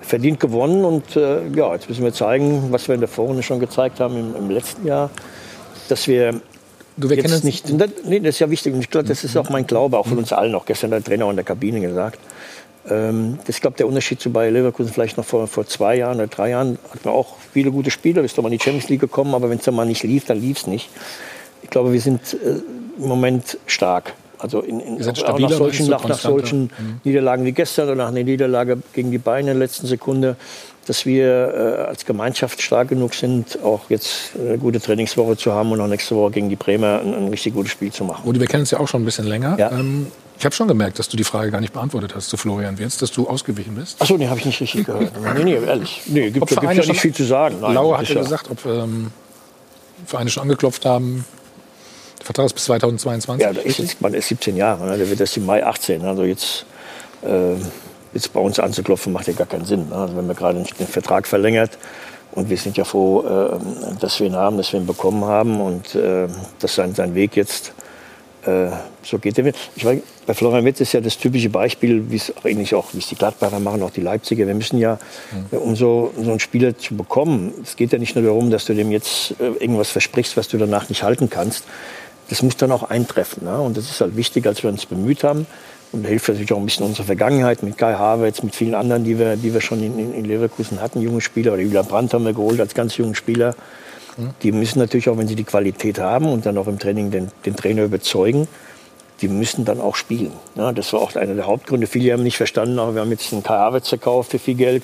verdient 0.00 0.40
gewonnen. 0.40 0.84
Und 0.84 1.14
äh, 1.14 1.46
ja, 1.54 1.72
jetzt 1.72 1.88
müssen 1.88 2.02
wir 2.02 2.12
zeigen, 2.12 2.72
was 2.72 2.88
wir 2.88 2.96
in 2.96 3.00
der 3.00 3.08
Vorrunde 3.08 3.44
schon 3.44 3.60
gezeigt 3.60 4.00
haben 4.00 4.16
im, 4.18 4.34
im 4.34 4.50
letzten 4.50 4.86
Jahr, 4.86 5.08
dass 5.88 6.08
wir 6.08 6.40
Du, 6.96 7.08
wir 7.08 7.16
jetzt 7.16 7.44
nicht. 7.44 7.80
Das, 7.80 7.88
nee, 8.04 8.18
das 8.18 8.34
ist 8.34 8.40
ja 8.40 8.50
wichtig. 8.50 8.74
Und 8.74 8.80
ich 8.80 8.90
glaube, 8.90 9.08
das 9.08 9.24
ist 9.24 9.34
auch 9.36 9.48
mein 9.48 9.66
Glaube, 9.66 9.96
auch 9.96 10.06
von 10.06 10.18
uns 10.18 10.34
allen, 10.34 10.54
auch 10.54 10.66
gestern 10.66 10.90
der 10.90 11.02
Trainer 11.02 11.30
in 11.30 11.36
der 11.36 11.44
Kabine 11.46 11.80
gesagt. 11.80 12.18
Ähm, 12.90 13.38
das 13.46 13.56
ist, 13.56 13.62
glaube 13.62 13.76
der 13.78 13.86
Unterschied 13.86 14.20
zu 14.20 14.30
Bayer 14.30 14.50
Leverkusen 14.50 14.92
vielleicht 14.92 15.16
noch 15.16 15.24
vor, 15.24 15.46
vor 15.46 15.66
zwei 15.66 15.94
Jahren 15.96 16.16
oder 16.16 16.26
drei 16.26 16.50
Jahren. 16.50 16.78
Hatten 16.90 17.04
wir 17.04 17.12
auch 17.12 17.36
viele 17.52 17.70
gute 17.70 17.90
Spieler, 17.90 18.20
bist 18.20 18.36
doch 18.36 18.42
mal 18.42 18.52
in 18.52 18.58
die 18.58 18.64
Champions 18.64 18.88
League 18.90 19.00
gekommen, 19.00 19.34
aber 19.34 19.48
wenn 19.48 19.58
es 19.58 19.64
dann 19.64 19.76
mal 19.76 19.86
nicht 19.86 20.02
lief, 20.02 20.26
dann 20.26 20.40
lief 20.40 20.58
es 20.58 20.66
nicht. 20.66 20.90
Ich 21.62 21.70
glaube, 21.70 21.92
wir 21.92 22.00
sind 22.00 22.34
äh, 22.34 22.60
im 22.98 23.08
Moment 23.08 23.58
stark. 23.66 24.14
Also 24.38 24.60
in, 24.60 24.80
in, 24.80 25.02
auch 25.02 25.38
nach 25.38 25.50
solchen, 25.50 25.84
du, 25.86 25.90
nach, 25.90 26.04
nach 26.08 26.18
solchen 26.18 26.62
Mhm. 26.62 27.00
Niederlagen 27.04 27.44
wie 27.44 27.52
gestern 27.52 27.86
oder 27.88 27.96
nach 27.96 28.08
einer 28.08 28.22
Niederlage 28.22 28.78
gegen 28.94 29.10
die 29.10 29.18
Bayern 29.18 29.40
in 29.40 29.46
der 29.46 29.54
letzten 29.56 29.86
Sekunde, 29.86 30.36
dass 30.86 31.04
wir 31.04 31.26
äh, 31.26 31.88
als 31.88 32.06
Gemeinschaft 32.06 32.62
stark 32.62 32.88
genug 32.88 33.14
sind, 33.14 33.58
auch 33.62 33.90
jetzt 33.90 34.32
eine 34.38 34.56
gute 34.56 34.80
Trainingswoche 34.80 35.36
zu 35.36 35.52
haben 35.52 35.70
und 35.72 35.80
auch 35.80 35.86
nächste 35.86 36.16
Woche 36.16 36.30
gegen 36.32 36.48
die 36.48 36.56
Bremer 36.56 37.00
ein, 37.00 37.14
ein 37.14 37.28
richtig 37.28 37.52
gutes 37.54 37.70
Spiel 37.72 37.92
zu 37.92 38.04
machen. 38.04 38.22
Rudi, 38.24 38.40
wir 38.40 38.46
kennen 38.46 38.62
uns 38.62 38.70
ja 38.70 38.80
auch 38.80 38.88
schon 38.88 39.02
ein 39.02 39.04
bisschen 39.04 39.26
länger. 39.26 39.58
Ähm, 39.58 40.06
ich 40.38 40.44
habe 40.46 40.54
schon 40.54 40.68
gemerkt, 40.68 40.98
dass 40.98 41.10
du 41.10 41.18
die 41.18 41.24
Frage 41.24 41.50
gar 41.50 41.60
nicht 41.60 41.74
beantwortet 41.74 42.14
hast 42.14 42.30
zu 42.30 42.38
Florian 42.38 42.78
Wirtz, 42.78 42.96
dass 42.96 43.12
du 43.12 43.28
ausgewichen 43.28 43.74
bist. 43.74 44.00
Achso, 44.00 44.16
nee, 44.16 44.26
habe 44.26 44.40
ich 44.40 44.46
nicht 44.46 44.58
richtig 44.60 44.86
gehört. 44.86 45.12
Nee, 45.36 45.44
nee, 45.44 45.54
ehrlich. 45.66 46.00
Nee, 46.06 46.30
gibt, 46.30 46.48
Vereine 46.48 46.80
ja 46.80 46.86
nicht 46.86 47.00
viel 47.00 47.14
zu 47.14 47.24
sagen. 47.24 47.56
Nein, 47.60 47.74
Lauer 47.74 47.98
hat 47.98 48.08
ja 48.08 48.22
gesagt, 48.22 48.50
ob 48.50 48.64
ähm, 48.64 49.10
Vereine 50.06 50.30
schon 50.30 50.44
angeklopft 50.44 50.86
haben. 50.86 51.26
Der 52.20 52.26
Vertrag 52.26 52.46
ist 52.46 52.52
bis 52.52 52.64
2022. 52.64 53.42
Ja, 53.42 53.50
ist 53.62 53.78
jetzt, 53.78 54.00
man 54.00 54.14
ist 54.14 54.28
17 54.28 54.56
Jahre, 54.56 54.86
ne? 54.86 54.98
der 54.98 55.08
wird 55.08 55.20
erst 55.20 55.36
im 55.36 55.46
Mai 55.46 55.64
18. 55.64 56.04
Also 56.04 56.24
jetzt, 56.24 56.66
äh, 57.22 57.54
jetzt 58.12 58.32
bei 58.32 58.40
uns 58.40 58.58
anzuklopfen, 58.58 59.12
macht 59.12 59.26
ja 59.26 59.32
gar 59.32 59.46
keinen 59.46 59.64
Sinn. 59.64 59.88
Ne? 59.88 59.94
Also 59.94 60.16
wenn 60.16 60.26
man 60.26 60.36
gerade 60.36 60.58
nicht 60.58 60.78
den 60.78 60.86
Vertrag 60.86 61.26
verlängert 61.26 61.78
und 62.32 62.50
wir 62.50 62.56
sind 62.56 62.76
ja 62.76 62.84
froh, 62.84 63.22
äh, 63.22 63.98
dass 63.98 64.20
wir 64.20 64.26
ihn 64.26 64.36
haben, 64.36 64.58
dass 64.58 64.72
wir 64.72 64.80
ihn 64.80 64.86
bekommen 64.86 65.24
haben 65.24 65.60
und 65.60 65.94
äh, 65.94 66.28
dass 66.58 66.74
sein, 66.74 66.94
sein 66.94 67.14
Weg 67.14 67.36
jetzt 67.36 67.72
äh, 68.46 68.70
so 69.02 69.18
geht. 69.18 69.36
Der. 69.36 69.52
Ich 69.76 69.84
weiß, 69.84 70.00
bei 70.26 70.34
Florian 70.34 70.64
Wirtz 70.64 70.80
ist 70.80 70.92
ja 70.92 71.00
das 71.00 71.18
typische 71.18 71.50
Beispiel, 71.50 72.10
wie 72.10 72.16
es 72.16 72.32
ähnlich 72.44 72.74
auch, 72.74 72.92
wie 72.92 72.98
es 72.98 73.08
die 73.08 73.14
Gladbacher 73.14 73.60
machen, 73.60 73.82
auch 73.82 73.90
die 73.90 74.00
Leipziger. 74.00 74.46
Wir 74.46 74.54
müssen 74.54 74.78
ja, 74.78 74.98
äh, 75.52 75.56
um 75.56 75.76
so, 75.76 76.12
so 76.16 76.30
einen 76.30 76.40
Spieler 76.40 76.76
zu 76.76 76.96
bekommen, 76.96 77.52
es 77.62 77.76
geht 77.76 77.92
ja 77.92 77.98
nicht 77.98 78.14
nur 78.14 78.24
darum, 78.24 78.50
dass 78.50 78.64
du 78.64 78.74
dem 78.74 78.90
jetzt 78.90 79.34
äh, 79.40 79.46
irgendwas 79.46 79.90
versprichst, 79.90 80.36
was 80.36 80.48
du 80.48 80.58
danach 80.58 80.88
nicht 80.88 81.02
halten 81.02 81.30
kannst. 81.30 81.64
Das 82.30 82.42
muss 82.42 82.56
dann 82.56 82.72
auch 82.72 82.84
eintreffen. 82.84 83.44
Ne? 83.44 83.60
Und 83.60 83.76
das 83.76 83.90
ist 83.90 84.00
halt 84.00 84.16
wichtig, 84.16 84.46
als 84.46 84.62
wir 84.62 84.70
uns 84.70 84.86
bemüht 84.86 85.24
haben. 85.24 85.46
Und 85.92 86.04
da 86.04 86.08
hilft 86.08 86.28
natürlich 86.28 86.52
auch 86.52 86.58
ein 86.58 86.64
bisschen 86.64 86.86
unsere 86.86 87.04
Vergangenheit 87.04 87.62
mit 87.62 87.76
Kai 87.76 87.94
Havertz, 87.94 88.42
mit 88.42 88.54
vielen 88.54 88.76
anderen, 88.76 89.02
die 89.04 89.18
wir, 89.18 89.36
die 89.36 89.52
wir 89.52 89.60
schon 89.60 89.82
in, 89.82 90.14
in, 90.14 90.24
Leverkusen 90.24 90.80
hatten, 90.80 91.00
junge 91.00 91.20
Spieler. 91.20 91.52
Oder 91.52 91.62
Julian 91.62 91.86
Brandt 91.86 92.14
haben 92.14 92.24
wir 92.24 92.32
geholt 92.32 92.60
als 92.60 92.74
ganz 92.74 92.96
jungen 92.96 93.16
Spieler. 93.16 93.54
Die 94.42 94.52
müssen 94.52 94.78
natürlich 94.78 95.08
auch, 95.08 95.18
wenn 95.18 95.28
sie 95.28 95.34
die 95.34 95.44
Qualität 95.44 95.98
haben 95.98 96.30
und 96.30 96.46
dann 96.46 96.58
auch 96.58 96.66
im 96.66 96.78
Training 96.78 97.10
den, 97.10 97.28
den 97.46 97.56
Trainer 97.56 97.84
überzeugen, 97.84 98.48
die 99.20 99.28
müssen 99.28 99.64
dann 99.64 99.80
auch 99.80 99.96
spielen. 99.96 100.32
Ja, 100.54 100.72
das 100.72 100.92
war 100.92 101.00
auch 101.00 101.14
einer 101.16 101.34
der 101.34 101.46
Hauptgründe. 101.46 101.86
Viele 101.86 102.12
haben 102.12 102.22
nicht 102.22 102.36
verstanden, 102.36 102.78
aber 102.78 102.94
wir 102.94 103.00
haben 103.02 103.10
jetzt 103.10 103.32
einen 103.32 103.42
Kai 103.42 103.56
Havertz 103.56 103.88
verkauft 103.88 104.30
für 104.30 104.38
viel 104.38 104.54
Geld. 104.54 104.82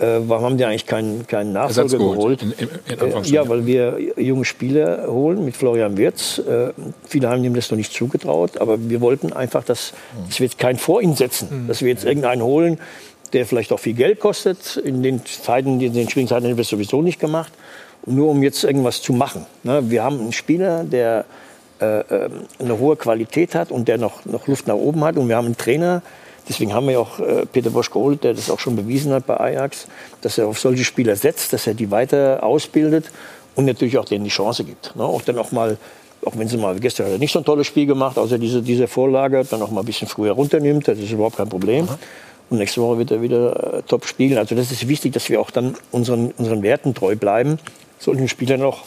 Äh, 0.00 0.20
warum 0.28 0.44
haben 0.44 0.56
die 0.58 0.64
eigentlich 0.64 0.86
keinen, 0.86 1.26
keinen 1.26 1.52
Nachfolger 1.52 1.98
geholt, 2.14 2.42
in- 2.42 2.52
in- 2.52 2.68
äh, 3.00 3.20
ja, 3.24 3.46
weil 3.48 3.66
wir 3.66 3.98
junge 4.16 4.44
Spieler 4.46 5.06
holen 5.08 5.44
mit 5.44 5.56
Florian 5.56 5.96
Wirtz. 5.98 6.38
Äh, 6.38 6.70
viele 7.06 7.28
haben 7.28 7.44
ihm 7.44 7.54
das 7.54 7.70
noch 7.70 7.76
nicht 7.76 7.92
zugetraut, 7.92 8.58
aber 8.58 8.78
wir 8.88 9.00
wollten 9.02 9.32
einfach, 9.32 9.62
dass, 9.62 9.92
dass 10.28 10.40
wir 10.40 10.46
jetzt 10.46 10.58
keinen 10.58 10.78
vor 10.78 11.02
ihn 11.02 11.16
setzen. 11.16 11.66
Dass 11.68 11.82
wir 11.82 11.88
jetzt 11.88 12.04
irgendeinen 12.04 12.42
holen, 12.42 12.78
der 13.34 13.44
vielleicht 13.46 13.72
auch 13.72 13.78
viel 13.80 13.92
Geld 13.94 14.20
kostet. 14.20 14.76
In 14.78 15.02
den 15.02 15.24
Zeiten, 15.26 15.80
in 15.80 15.92
den 15.92 16.08
schwierigen 16.08 16.28
Zeiten 16.28 16.46
haben 16.46 16.56
wir 16.56 16.62
es 16.62 16.68
sowieso 16.68 17.02
nicht 17.02 17.20
gemacht. 17.20 17.52
Nur 18.06 18.30
um 18.30 18.42
jetzt 18.42 18.64
irgendwas 18.64 19.02
zu 19.02 19.12
machen. 19.12 19.44
Ne? 19.62 19.82
Wir 19.90 20.02
haben 20.02 20.18
einen 20.18 20.32
Spieler, 20.32 20.84
der 20.84 21.26
äh, 21.82 22.00
ähm, 22.00 22.32
eine 22.58 22.78
hohe 22.78 22.96
Qualität 22.96 23.54
hat 23.54 23.70
und 23.70 23.86
der 23.88 23.98
noch, 23.98 24.24
noch 24.24 24.46
Luft 24.46 24.66
nach 24.66 24.74
oben 24.76 25.04
hat. 25.04 25.16
Und 25.18 25.28
wir 25.28 25.36
haben 25.36 25.44
einen 25.46 25.56
Trainer, 25.58 26.00
deswegen 26.48 26.74
haben 26.74 26.88
wir 26.88 27.00
auch 27.00 27.18
äh, 27.18 27.46
Peter 27.46 27.70
Bosch 27.70 27.90
geholt, 27.90 28.24
der 28.24 28.34
das 28.34 28.50
auch 28.50 28.58
schon 28.58 28.76
bewiesen 28.76 29.12
hat 29.12 29.26
bei 29.26 29.38
Ajax, 29.38 29.86
dass 30.20 30.38
er 30.38 30.46
auf 30.46 30.58
solche 30.58 30.84
Spieler 30.84 31.16
setzt, 31.16 31.52
dass 31.52 31.66
er 31.66 31.74
die 31.74 31.90
weiter 31.90 32.42
ausbildet 32.42 33.10
und 33.56 33.64
natürlich 33.64 33.98
auch 33.98 34.04
denen 34.04 34.24
die 34.24 34.30
Chance 34.30 34.64
gibt. 34.64 34.94
Ne? 34.96 35.04
Auch 35.04 35.22
dann 35.22 35.38
auch 35.38 35.52
mal, 35.52 35.76
auch 36.24 36.36
wenn 36.36 36.48
sie 36.48 36.56
mal, 36.56 36.78
gestern 36.80 37.06
hat 37.06 37.12
er 37.12 37.18
nicht 37.18 37.32
so 37.32 37.38
ein 37.38 37.44
tolles 37.44 37.66
Spiel 37.66 37.86
gemacht, 37.86 38.18
außer 38.18 38.38
diese, 38.38 38.62
diese 38.62 38.88
Vorlage, 38.88 39.44
dann 39.48 39.62
auch 39.62 39.70
mal 39.70 39.80
ein 39.80 39.86
bisschen 39.86 40.08
früher 40.08 40.32
runternimmt, 40.32 40.88
das 40.88 40.98
ist 40.98 41.10
überhaupt 41.10 41.36
kein 41.36 41.48
Problem. 41.48 41.88
Und 42.50 42.58
nächste 42.58 42.82
Woche 42.82 42.98
wird 42.98 43.12
er 43.12 43.22
wieder 43.22 43.74
äh, 43.74 43.82
top 43.82 44.06
spielen. 44.06 44.36
Also 44.36 44.56
das 44.56 44.72
ist 44.72 44.88
wichtig, 44.88 45.12
dass 45.12 45.28
wir 45.28 45.40
auch 45.40 45.52
dann 45.52 45.76
unseren, 45.92 46.32
unseren 46.32 46.62
Werten 46.62 46.94
treu 46.94 47.14
bleiben, 47.14 47.58
solchen 47.98 48.28
Spielern 48.28 48.62
auch 48.62 48.82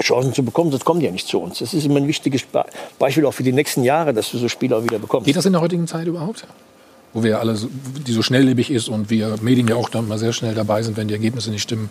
Chancen 0.00 0.34
zu 0.34 0.42
bekommen, 0.42 0.70
sonst 0.70 0.84
kommen 0.84 1.00
die 1.00 1.06
ja 1.06 1.12
nicht 1.12 1.28
zu 1.28 1.40
uns. 1.40 1.60
Das 1.60 1.72
ist 1.72 1.84
immer 1.84 1.98
ein 1.98 2.08
wichtiges 2.08 2.42
Be 2.42 2.64
Beispiel 2.98 3.24
auch 3.26 3.32
für 3.32 3.44
die 3.44 3.52
nächsten 3.52 3.84
Jahre, 3.84 4.12
dass 4.12 4.30
du 4.30 4.38
so 4.38 4.48
Spieler 4.48 4.82
wieder 4.82 4.98
bekommst. 4.98 5.26
Geht 5.26 5.36
das 5.36 5.46
in 5.46 5.52
der 5.52 5.62
heutigen 5.62 5.86
Zeit 5.86 6.06
überhaupt? 6.06 6.46
Wo 7.14 7.22
wir 7.22 7.38
alle, 7.38 7.54
so, 7.54 7.68
die 8.06 8.12
so 8.12 8.22
schnelllebig 8.22 8.70
ist 8.70 8.88
und 8.88 9.08
wir 9.08 9.36
Medien 9.40 9.68
ja 9.68 9.76
auch 9.76 9.88
dann 9.88 10.08
mal 10.08 10.18
sehr 10.18 10.32
schnell 10.32 10.54
dabei 10.54 10.82
sind, 10.82 10.96
wenn 10.96 11.08
die 11.08 11.14
Ergebnisse 11.14 11.50
nicht 11.50 11.62
stimmen. 11.62 11.88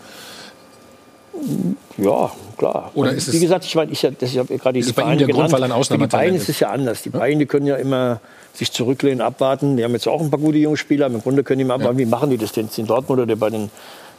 Ja, 1.98 2.32
klar. 2.58 2.92
Oder 2.94 3.12
ist 3.12 3.32
wie 3.32 3.38
es- 3.38 3.42
gesagt, 3.42 3.66
ich, 3.66 3.76
meine, 3.76 3.92
ich, 3.92 4.04
ich 4.04 4.38
habe 4.38 4.58
gerade 4.58 4.80
die 4.80 4.84
Vereine 4.84 5.18
der 5.18 5.28
Grund, 5.28 5.48
genannt. 5.48 5.52
weil 5.54 5.64
er 5.64 5.76
ein 5.76 6.00
die 6.00 6.08
Bayern 6.08 6.36
ist? 6.36 6.50
es 6.50 6.60
ja 6.60 6.70
anders. 6.70 7.02
Die 7.04 7.10
Bayern, 7.10 7.40
die 7.40 7.46
können 7.46 7.66
ja 7.68 7.76
immer 7.76 8.20
sich 8.54 8.72
zurücklehnen, 8.72 9.22
abwarten. 9.22 9.78
Die 9.78 9.84
haben 9.84 9.94
jetzt 9.94 10.08
auch 10.08 10.22
ein 10.22 10.30
paar 10.30 10.40
gute 10.40 10.58
junge 10.58 10.78
Spieler. 10.78 11.08
Im 11.08 11.22
Grunde 11.22 11.44
können 11.44 11.60
die 11.60 11.66
mal 11.66 11.76
abwarten. 11.76 11.98
Wie 11.98 12.06
machen 12.06 12.30
die 12.30 12.38
das 12.38 12.52
denn 12.52 12.70
in 12.76 12.86
Dortmund 12.86 13.22
oder 13.22 13.36
bei 13.36 13.50
den 13.50 13.70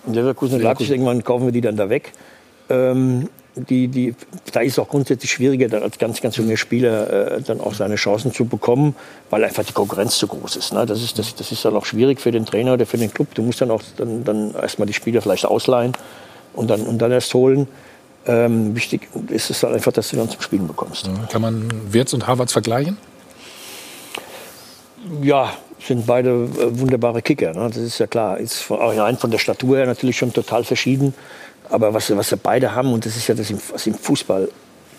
in 0.07 0.15
Leverkusen 0.15 0.57
und 0.57 0.63
Leipzig? 0.63 0.91
Irgendwann 0.91 1.23
kaufen 1.23 1.47
wir 1.47 1.53
die 1.53 1.61
dann 1.61 1.77
da 1.77 1.89
weg. 1.89 2.13
Ähm, 2.69 3.29
die, 3.57 3.89
die, 3.89 4.15
da 4.53 4.61
ist 4.61 4.73
es 4.73 4.79
auch 4.79 4.89
grundsätzlich 4.89 5.31
schwieriger, 5.31 5.69
dann 5.69 5.83
als 5.83 5.99
ganz, 5.99 6.21
ganz 6.21 6.37
junger 6.37 6.57
Spieler 6.57 7.37
äh, 7.37 7.43
dann 7.43 7.61
auch 7.61 7.75
seine 7.75 7.95
Chancen 7.97 8.33
zu 8.33 8.47
bekommen, 8.47 8.97
weil 9.31 9.45
einfach 9.45 9.65
die 9.65 9.73
Konkurrenz 9.73 10.19
zu 10.19 10.27
groß 10.27 10.57
ist. 10.57 10.73
Ne? 10.73 10.85
Das, 10.87 11.03
ist 11.03 11.19
das, 11.19 11.35
das 11.35 11.53
ist 11.53 11.65
dann 11.65 11.77
auch 11.77 11.85
schwierig 11.85 12.21
für 12.21 12.33
den 12.33 12.47
Trainer 12.47 12.75
oder 12.75 12.87
für 12.87 12.99
den 12.99 13.13
Club. 13.13 13.35
Du 13.35 13.43
musst 13.43 13.61
dann 13.61 13.71
auch 13.71 13.83
dann, 13.97 14.25
dann 14.25 14.55
erstmal 14.55 14.87
die 14.87 14.93
Spieler 14.93 15.23
vielleicht 15.23 15.47
ausleihen 15.47 15.93
und 16.55 16.69
dann, 16.69 16.83
und 16.83 16.99
dann 16.99 17.13
erst 17.13 17.33
holen. 17.35 17.69
Ähm, 18.27 18.75
wichtig 18.75 19.09
ist 19.29 19.51
es 19.51 19.61
dann 19.61 19.75
einfach, 19.75 19.93
dass 19.93 20.09
du 20.09 20.17
dann 20.17 20.31
zum 20.31 20.41
Spielen 20.41 20.67
bekommst. 20.67 21.09
Kann 21.31 21.43
man 21.43 21.69
Wirtz 21.93 22.13
und 22.13 22.27
Havertz 22.27 22.53
vergleichen? 22.53 22.97
Ja, 25.23 25.53
sind 25.79 26.07
beide 26.07 26.31
äh, 26.31 26.79
wunderbare 26.79 27.23
Kicker. 27.23 27.53
Ne? 27.53 27.69
Das 27.69 27.77
ist 27.77 27.99
ja 27.99 28.07
klar. 28.07 28.39
Ist 28.39 28.63
von, 28.63 28.81
auch 28.81 28.97
rein 28.97 29.19
von 29.19 29.31
der 29.31 29.39
Statur 29.39 29.77
her 29.77 29.87
natürlich 29.87 30.17
schon 30.17 30.33
total 30.33 30.65
verschieden. 30.65 31.15
Aber 31.75 31.93
was, 31.93 32.17
was 32.17 32.29
sie 32.29 32.37
beide 32.37 32.73
haben, 32.73 32.93
und 32.93 33.05
das 33.05 33.17
ist 33.17 33.27
ja 33.27 33.35
das 33.35 33.51
im, 33.51 33.59
was 33.73 33.85
im 33.89 33.95
Fußball, 33.95 34.49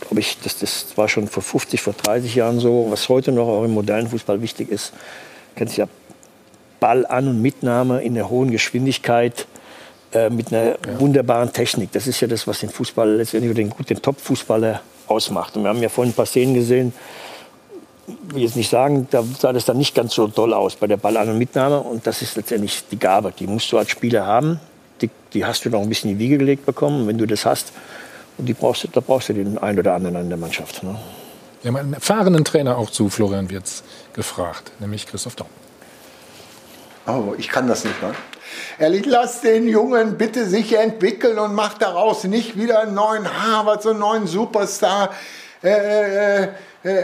glaube 0.01 0.19
ich, 0.19 0.37
das, 0.43 0.59
das 0.59 0.85
war 0.95 1.07
schon 1.07 1.29
vor 1.29 1.41
50, 1.41 1.81
vor 1.81 1.93
30 1.93 2.35
Jahren 2.35 2.59
so, 2.59 2.87
was 2.89 3.07
heute 3.07 3.31
noch 3.31 3.47
auch 3.47 3.63
im 3.63 3.73
modernen 3.73 4.09
Fußball 4.09 4.41
wichtig 4.41 4.69
ist, 4.69 4.91
kennst 5.55 5.77
ja 5.77 5.87
Ball 6.81 7.05
an 7.05 7.29
und 7.29 7.41
Mitnahme 7.41 8.01
in 8.01 8.13
der 8.13 8.29
hohen 8.29 8.51
Geschwindigkeit 8.51 9.47
äh, 10.11 10.29
mit 10.29 10.51
einer 10.51 10.75
wunderbaren 10.99 11.53
Technik. 11.53 11.93
Das 11.93 12.07
ist 12.07 12.19
ja 12.19 12.27
das, 12.27 12.45
was 12.45 12.59
den 12.59 12.69
Fußball 12.69 13.09
letztendlich 13.09 13.55
den 13.55 13.69
guten 13.69 14.01
Top-Fußballer 14.01 14.81
ausmacht. 15.07 15.55
Und 15.55 15.63
wir 15.63 15.69
haben 15.69 15.81
ja 15.81 15.87
vorhin 15.87 16.11
ein 16.11 16.15
paar 16.15 16.25
Szenen 16.25 16.55
gesehen, 16.55 16.91
will 18.05 18.43
jetzt 18.43 18.57
nicht 18.57 18.69
sagen, 18.69 19.07
da 19.11 19.23
sah 19.39 19.53
das 19.53 19.63
dann 19.63 19.77
nicht 19.77 19.95
ganz 19.95 20.13
so 20.13 20.27
doll 20.27 20.53
aus 20.53 20.75
bei 20.75 20.87
der 20.87 20.97
Ballannahme 20.97 21.31
und 21.31 21.39
Mitnahme. 21.39 21.79
Und 21.79 22.05
das 22.05 22.21
ist 22.21 22.35
letztendlich 22.35 22.83
die 22.91 22.99
Gabe. 22.99 23.31
Die 23.31 23.47
musst 23.47 23.71
du 23.71 23.77
als 23.77 23.89
Spieler 23.91 24.25
haben. 24.25 24.59
Die, 25.01 25.09
die 25.33 25.45
hast 25.45 25.65
du 25.65 25.69
noch 25.69 25.81
ein 25.81 25.89
bisschen 25.89 26.11
in 26.11 26.17
die 26.17 26.23
Wiege 26.23 26.37
gelegt 26.37 26.65
bekommen. 26.65 27.07
Wenn 27.07 27.17
du 27.17 27.25
das 27.25 27.45
hast, 27.45 27.71
und 28.37 28.45
die 28.45 28.53
brauchst 28.53 28.83
du, 28.83 28.87
da 28.87 28.99
brauchst 28.99 29.29
du 29.29 29.33
den 29.33 29.57
einen 29.57 29.79
oder 29.79 29.93
anderen 29.93 30.15
in 30.17 30.29
der 30.29 30.37
Mannschaft. 30.37 30.83
Ne? 30.83 30.97
Wir 31.61 31.69
haben 31.69 31.77
einen 31.77 31.93
erfahrenen 31.93 32.43
Trainer 32.43 32.77
auch 32.77 32.89
zu 32.89 33.09
Florian 33.09 33.49
Wirtz 33.49 33.83
gefragt, 34.13 34.71
nämlich 34.79 35.07
Christoph 35.07 35.35
Daum. 35.35 35.47
Oh, 37.07 37.33
ich 37.37 37.49
kann 37.49 37.67
das 37.67 37.83
nicht, 37.83 38.01
ne? 38.01 38.13
Ehrlich, 38.79 39.05
lass 39.05 39.41
den 39.41 39.67
Jungen 39.67 40.17
bitte 40.17 40.45
sich 40.45 40.77
entwickeln 40.77 41.37
und 41.39 41.53
mach 41.53 41.77
daraus 41.77 42.23
nicht 42.23 42.57
wieder 42.57 42.81
einen 42.81 42.95
neuen 42.95 43.27
Harvard, 43.27 43.83
so 43.83 43.91
einen 43.91 43.99
neuen 43.99 44.27
Superstar. 44.27 45.11
Äh, 45.63 46.43
äh, 46.43 46.49
äh, 46.83 47.03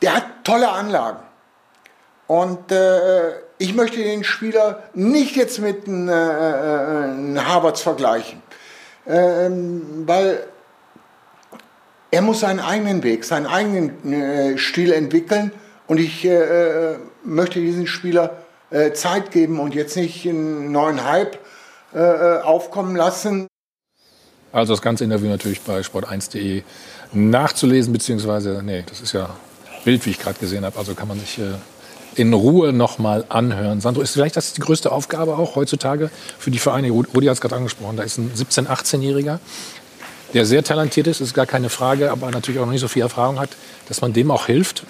der 0.00 0.16
hat 0.16 0.24
tolle 0.42 0.70
Anlagen. 0.70 1.18
Und 2.26 2.72
äh, 2.72 3.32
ich 3.58 3.74
möchte 3.74 4.02
den 4.02 4.24
Spieler 4.24 4.82
nicht 4.94 5.36
jetzt 5.36 5.58
mit 5.58 5.86
einem 5.86 6.08
äh, 6.08 7.40
Harvards 7.40 7.82
vergleichen. 7.82 8.42
Ähm, 9.06 10.04
weil 10.06 10.46
er 12.10 12.22
muss 12.22 12.40
seinen 12.40 12.60
eigenen 12.60 13.02
Weg, 13.02 13.24
seinen 13.24 13.46
eigenen 13.46 14.12
äh, 14.12 14.58
Stil 14.58 14.92
entwickeln. 14.92 15.52
Und 15.86 15.98
ich 15.98 16.24
äh, 16.24 16.96
möchte 17.24 17.60
diesen 17.60 17.86
Spieler 17.86 18.38
äh, 18.70 18.92
Zeit 18.92 19.30
geben 19.30 19.60
und 19.60 19.74
jetzt 19.74 19.96
nicht 19.96 20.26
einen 20.26 20.72
neuen 20.72 21.04
Hype 21.04 21.38
äh, 21.94 21.98
äh, 21.98 22.40
aufkommen 22.40 22.96
lassen. 22.96 23.46
Also 24.52 24.72
das 24.72 24.82
ganze 24.82 25.04
Interview 25.04 25.28
natürlich 25.28 25.60
bei 25.60 25.80
sport1.de 25.80 26.62
nachzulesen, 27.12 27.92
beziehungsweise, 27.92 28.62
nee, 28.64 28.84
das 28.88 29.00
ist 29.00 29.12
ja 29.12 29.30
Bild, 29.84 30.06
wie 30.06 30.10
ich 30.10 30.18
gerade 30.18 30.38
gesehen 30.38 30.64
habe, 30.64 30.78
also 30.78 30.94
kann 30.94 31.08
man 31.08 31.20
sich 31.20 31.38
äh, 31.38 31.54
in 32.16 32.32
Ruhe 32.32 32.72
nochmal 32.72 33.24
anhören. 33.28 33.80
Sandro, 33.80 34.02
ist 34.02 34.12
vielleicht 34.12 34.36
das 34.36 34.52
die 34.52 34.60
größte 34.60 34.92
Aufgabe 34.92 35.36
auch 35.36 35.56
heutzutage 35.56 36.10
für 36.38 36.50
die 36.50 36.58
Vereine? 36.58 36.90
Rudi 36.90 37.26
hat 37.26 37.34
es 37.34 37.40
gerade 37.40 37.56
angesprochen, 37.56 37.96
da 37.96 38.02
ist 38.02 38.18
ein 38.18 38.30
17-, 38.34 38.66
18-Jähriger, 38.66 39.38
der 40.32 40.46
sehr 40.46 40.64
talentiert 40.64 41.06
ist, 41.06 41.20
ist 41.20 41.34
gar 41.34 41.46
keine 41.46 41.68
Frage, 41.68 42.10
aber 42.10 42.30
natürlich 42.30 42.60
auch 42.60 42.66
noch 42.66 42.72
nicht 42.72 42.80
so 42.80 42.88
viel 42.88 43.02
Erfahrung 43.02 43.38
hat, 43.38 43.50
dass 43.88 44.00
man 44.00 44.12
dem 44.12 44.30
auch 44.30 44.46
hilft, 44.46 44.84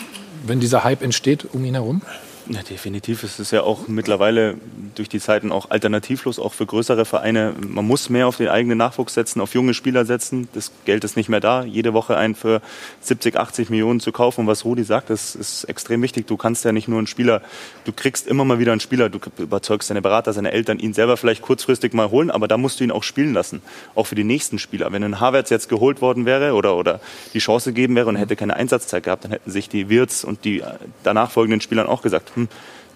wenn 0.47 0.61
dieser 0.61 0.85
Hype 0.85 1.03
entsteht 1.03 1.47
um 1.53 1.65
ihn 1.65 1.75
herum? 1.75 2.03
Ja, 2.49 2.62
definitiv. 2.62 3.23
Es 3.23 3.41
ist 3.41 3.53
ja 3.53 3.62
auch 3.62 3.89
mittlerweile 3.89 4.57
durch 4.95 5.09
die 5.09 5.19
Zeiten 5.19 5.51
auch 5.51 5.71
alternativlos, 5.71 6.39
auch 6.39 6.53
für 6.53 6.66
größere 6.66 7.07
Vereine. 7.07 7.55
Man 7.59 7.87
muss 7.87 8.11
mehr 8.11 8.27
auf 8.27 8.37
den 8.37 8.49
eigenen 8.49 8.77
Nachwuchs 8.77 9.15
setzen, 9.15 9.41
auf 9.41 9.55
junge 9.55 9.73
Spieler 9.73 10.05
setzen. 10.05 10.49
Das 10.53 10.71
Geld 10.85 11.05
ist 11.05 11.16
nicht 11.16 11.31
mehr 11.31 11.41
da. 11.41 11.65
Jede 11.65 11.95
Woche 11.95 12.19
einen 12.19 12.35
für 12.35 12.61
70, 13.01 13.37
80 13.39 13.71
Millionen 13.71 14.01
zu 14.01 14.12
kaufen. 14.12 14.43
Und 14.43 14.47
was 14.47 14.66
Rudi 14.66 14.85
sagt, 14.85 15.09
das 15.09 15.35
ist 15.35 15.65
extrem 15.65 16.03
wichtig. 16.03 16.27
Du 16.27 16.37
kannst 16.37 16.66
ja 16.66 16.73
nicht 16.73 16.87
nur 16.87 16.99
einen 16.99 17.07
Spieler, 17.07 17.41
du 17.85 17.93
kriegst 17.93 18.27
immer 18.27 18.45
mal 18.45 18.59
wieder 18.59 18.73
einen 18.73 18.81
Spieler, 18.81 19.09
du 19.09 19.21
überzeugst 19.39 19.89
deine 19.89 20.03
Berater, 20.03 20.35
seine 20.35 20.53
Eltern, 20.53 20.79
ihn 20.79 20.93
selber 20.93 21.16
vielleicht 21.16 21.41
kurzfristig 21.41 21.95
mal 21.95 22.11
holen, 22.11 22.31
aber 22.31 22.47
da 22.47 22.59
musst 22.59 22.79
du 22.79 22.85
ihn 22.85 22.91
auch 22.91 23.05
spielen 23.05 23.33
lassen. 23.33 23.62
Auch 23.95 24.07
für 24.07 24.16
die 24.16 24.25
nächsten 24.25 24.59
Spieler. 24.59 24.93
Wenn 24.93 25.03
ein 25.03 25.19
Havertz 25.19 25.49
jetzt 25.49 25.71
geholt 25.71 26.03
worden 26.03 26.27
wäre 26.27 26.53
oder, 26.53 26.77
oder 26.77 27.01
die 27.33 27.39
Chance 27.39 27.73
gegeben 27.73 27.97
wäre 27.97 28.09
und 28.11 28.16
hätte 28.16 28.37
keine 28.37 28.55
Einsatzzeit 28.55 29.03
gehabt, 29.03 29.25
dann 29.25 29.31
hätten 29.31 29.51
sich 29.51 29.71
die 29.71 29.89
Wirts 29.89 30.25
und 30.25 30.45
die 30.45 30.62
danach 31.03 31.31
folgenden 31.31 31.62
Spielern 31.62 31.87
auch 31.87 32.03
gesagt, 32.03 32.34
hm, 32.35 32.48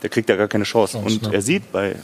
der 0.02 0.10
kriegt 0.10 0.28
ja 0.28 0.36
gar 0.36 0.48
keine 0.48 0.64
Chance. 0.64 0.98
Und 0.98 1.32
er 1.32 1.42
sieht 1.42 1.72
bei 1.72 1.96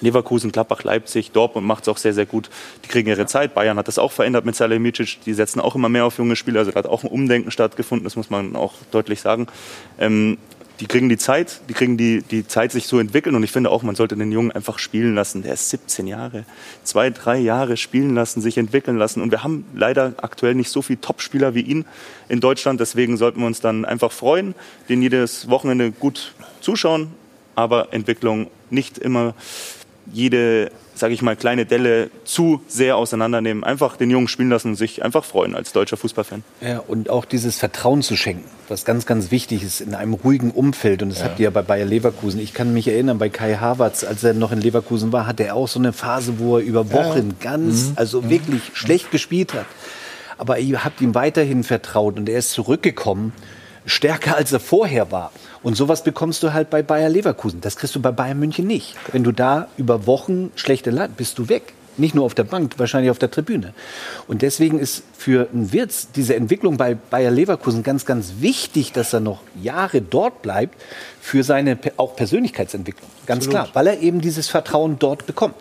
Leverkusen, 0.00 0.52
Klappbach, 0.52 0.84
Leipzig, 0.84 1.32
Dortmund 1.32 1.66
macht 1.66 1.82
es 1.82 1.88
auch 1.88 1.96
sehr, 1.96 2.14
sehr 2.14 2.26
gut. 2.26 2.50
Die 2.84 2.88
kriegen 2.88 3.08
ihre 3.08 3.26
Zeit. 3.26 3.54
Bayern 3.54 3.78
hat 3.78 3.88
das 3.88 3.98
auch 3.98 4.12
verändert 4.12 4.44
mit 4.44 4.56
Salihamidzic. 4.56 5.20
Die 5.24 5.34
setzen 5.34 5.60
auch 5.60 5.74
immer 5.74 5.88
mehr 5.88 6.04
auf 6.04 6.18
junge 6.18 6.36
Spieler. 6.36 6.60
Also 6.60 6.70
da 6.70 6.78
hat 6.78 6.86
auch 6.86 7.04
ein 7.04 7.10
Umdenken 7.10 7.50
stattgefunden, 7.50 8.04
das 8.04 8.16
muss 8.16 8.30
man 8.30 8.56
auch 8.56 8.74
deutlich 8.90 9.20
sagen. 9.20 9.46
Ähm, 9.98 10.38
die 10.80 10.86
kriegen 10.86 11.08
die 11.08 11.18
Zeit, 11.18 11.60
die 11.68 11.72
kriegen 11.72 11.96
die, 11.96 12.22
die 12.22 12.46
Zeit, 12.46 12.70
sich 12.70 12.86
zu 12.86 12.98
entwickeln. 12.98 13.34
Und 13.34 13.42
ich 13.42 13.50
finde 13.50 13.70
auch, 13.70 13.82
man 13.82 13.96
sollte 13.96 14.16
den 14.16 14.30
Jungen 14.30 14.52
einfach 14.52 14.78
spielen 14.78 15.14
lassen. 15.16 15.42
Der 15.42 15.54
ist 15.54 15.70
17 15.70 16.06
Jahre, 16.06 16.44
zwei, 16.84 17.10
drei 17.10 17.38
Jahre 17.38 17.76
spielen 17.76 18.14
lassen, 18.14 18.40
sich 18.40 18.58
entwickeln 18.58 18.96
lassen. 18.96 19.20
Und 19.20 19.32
wir 19.32 19.42
haben 19.42 19.64
leider 19.74 20.14
aktuell 20.18 20.54
nicht 20.54 20.70
so 20.70 20.80
viele 20.80 21.00
Topspieler 21.00 21.54
wie 21.54 21.62
ihn 21.62 21.84
in 22.28 22.38
Deutschland. 22.38 22.78
Deswegen 22.78 23.16
sollten 23.16 23.40
wir 23.40 23.46
uns 23.46 23.60
dann 23.60 23.84
einfach 23.84 24.12
freuen, 24.12 24.54
den 24.88 25.02
jedes 25.02 25.50
Wochenende 25.50 25.90
gut 25.90 26.34
zuschauen, 26.68 27.08
aber 27.54 27.94
Entwicklung 27.94 28.48
nicht 28.68 28.98
immer 28.98 29.32
jede, 30.12 30.70
sage 30.94 31.14
ich 31.14 31.22
mal, 31.22 31.34
kleine 31.34 31.64
Delle 31.64 32.10
zu 32.24 32.60
sehr 32.68 32.98
auseinandernehmen. 32.98 33.64
Einfach 33.64 33.96
den 33.96 34.10
Jungen 34.10 34.28
spielen 34.28 34.50
lassen 34.50 34.68
und 34.68 34.74
sich 34.76 35.02
einfach 35.02 35.24
freuen 35.24 35.54
als 35.54 35.72
deutscher 35.72 35.96
Fußballfan. 35.96 36.44
Ja, 36.60 36.80
und 36.86 37.08
auch 37.08 37.24
dieses 37.24 37.56
Vertrauen 37.56 38.02
zu 38.02 38.16
schenken, 38.16 38.44
was 38.68 38.84
ganz, 38.84 39.06
ganz 39.06 39.30
wichtig 39.30 39.62
ist 39.62 39.80
in 39.80 39.94
einem 39.94 40.12
ruhigen 40.12 40.50
Umfeld. 40.50 41.02
Und 41.02 41.08
das 41.08 41.20
ja. 41.20 41.24
habt 41.24 41.40
ihr 41.40 41.44
ja 41.44 41.50
bei 41.50 41.62
Bayer 41.62 41.86
Leverkusen. 41.86 42.38
Ich 42.38 42.52
kann 42.52 42.74
mich 42.74 42.86
erinnern, 42.86 43.18
bei 43.18 43.30
Kai 43.30 43.54
Havertz, 43.54 44.04
als 44.04 44.22
er 44.24 44.34
noch 44.34 44.52
in 44.52 44.60
Leverkusen 44.60 45.10
war, 45.10 45.26
hatte 45.26 45.44
er 45.44 45.56
auch 45.56 45.68
so 45.68 45.78
eine 45.78 45.94
Phase, 45.94 46.38
wo 46.38 46.58
er 46.58 46.62
über 46.62 46.92
Wochen 46.92 47.30
ja. 47.30 47.34
ganz, 47.40 47.88
mhm. 47.88 47.92
also 47.96 48.20
mhm. 48.20 48.28
wirklich 48.28 48.60
schlecht 48.74 49.10
gespielt 49.10 49.54
hat. 49.54 49.66
Aber 50.36 50.58
ihr 50.58 50.84
habt 50.84 51.00
ihm 51.00 51.14
weiterhin 51.14 51.64
vertraut 51.64 52.18
und 52.18 52.28
er 52.28 52.38
ist 52.38 52.52
zurückgekommen, 52.52 53.32
stärker 53.86 54.36
als 54.36 54.52
er 54.52 54.60
vorher 54.60 55.10
war. 55.10 55.32
Und 55.62 55.76
sowas 55.76 56.04
bekommst 56.04 56.42
du 56.42 56.52
halt 56.52 56.70
bei 56.70 56.82
Bayer 56.82 57.08
Leverkusen. 57.08 57.60
Das 57.60 57.76
kriegst 57.76 57.94
du 57.94 58.00
bei 58.00 58.12
Bayern 58.12 58.38
München 58.38 58.66
nicht. 58.66 58.94
Wenn 59.12 59.24
du 59.24 59.32
da 59.32 59.68
über 59.76 60.06
Wochen 60.06 60.50
schlechte 60.54 60.90
Land 60.90 61.16
bist 61.16 61.38
du 61.38 61.48
weg. 61.48 61.74
Nicht 61.96 62.14
nur 62.14 62.24
auf 62.24 62.34
der 62.34 62.44
Bank, 62.44 62.78
wahrscheinlich 62.78 63.10
auf 63.10 63.18
der 63.18 63.28
Tribüne. 63.28 63.74
Und 64.28 64.42
deswegen 64.42 64.78
ist 64.78 65.02
für 65.16 65.48
einen 65.52 65.72
Wirtz 65.72 66.12
diese 66.14 66.36
Entwicklung 66.36 66.76
bei 66.76 66.94
Bayer 66.94 67.32
Leverkusen 67.32 67.82
ganz, 67.82 68.06
ganz 68.06 68.34
wichtig, 68.38 68.92
dass 68.92 69.12
er 69.12 69.18
noch 69.18 69.40
Jahre 69.60 70.00
dort 70.00 70.40
bleibt 70.40 70.80
für 71.20 71.42
seine 71.42 71.76
auch 71.96 72.14
Persönlichkeitsentwicklung. 72.14 73.10
Ganz 73.26 73.46
Absolut. 73.46 73.64
klar, 73.64 73.74
weil 73.74 73.88
er 73.88 74.00
eben 74.00 74.20
dieses 74.20 74.46
Vertrauen 74.46 75.00
dort 75.00 75.26
bekommt. 75.26 75.56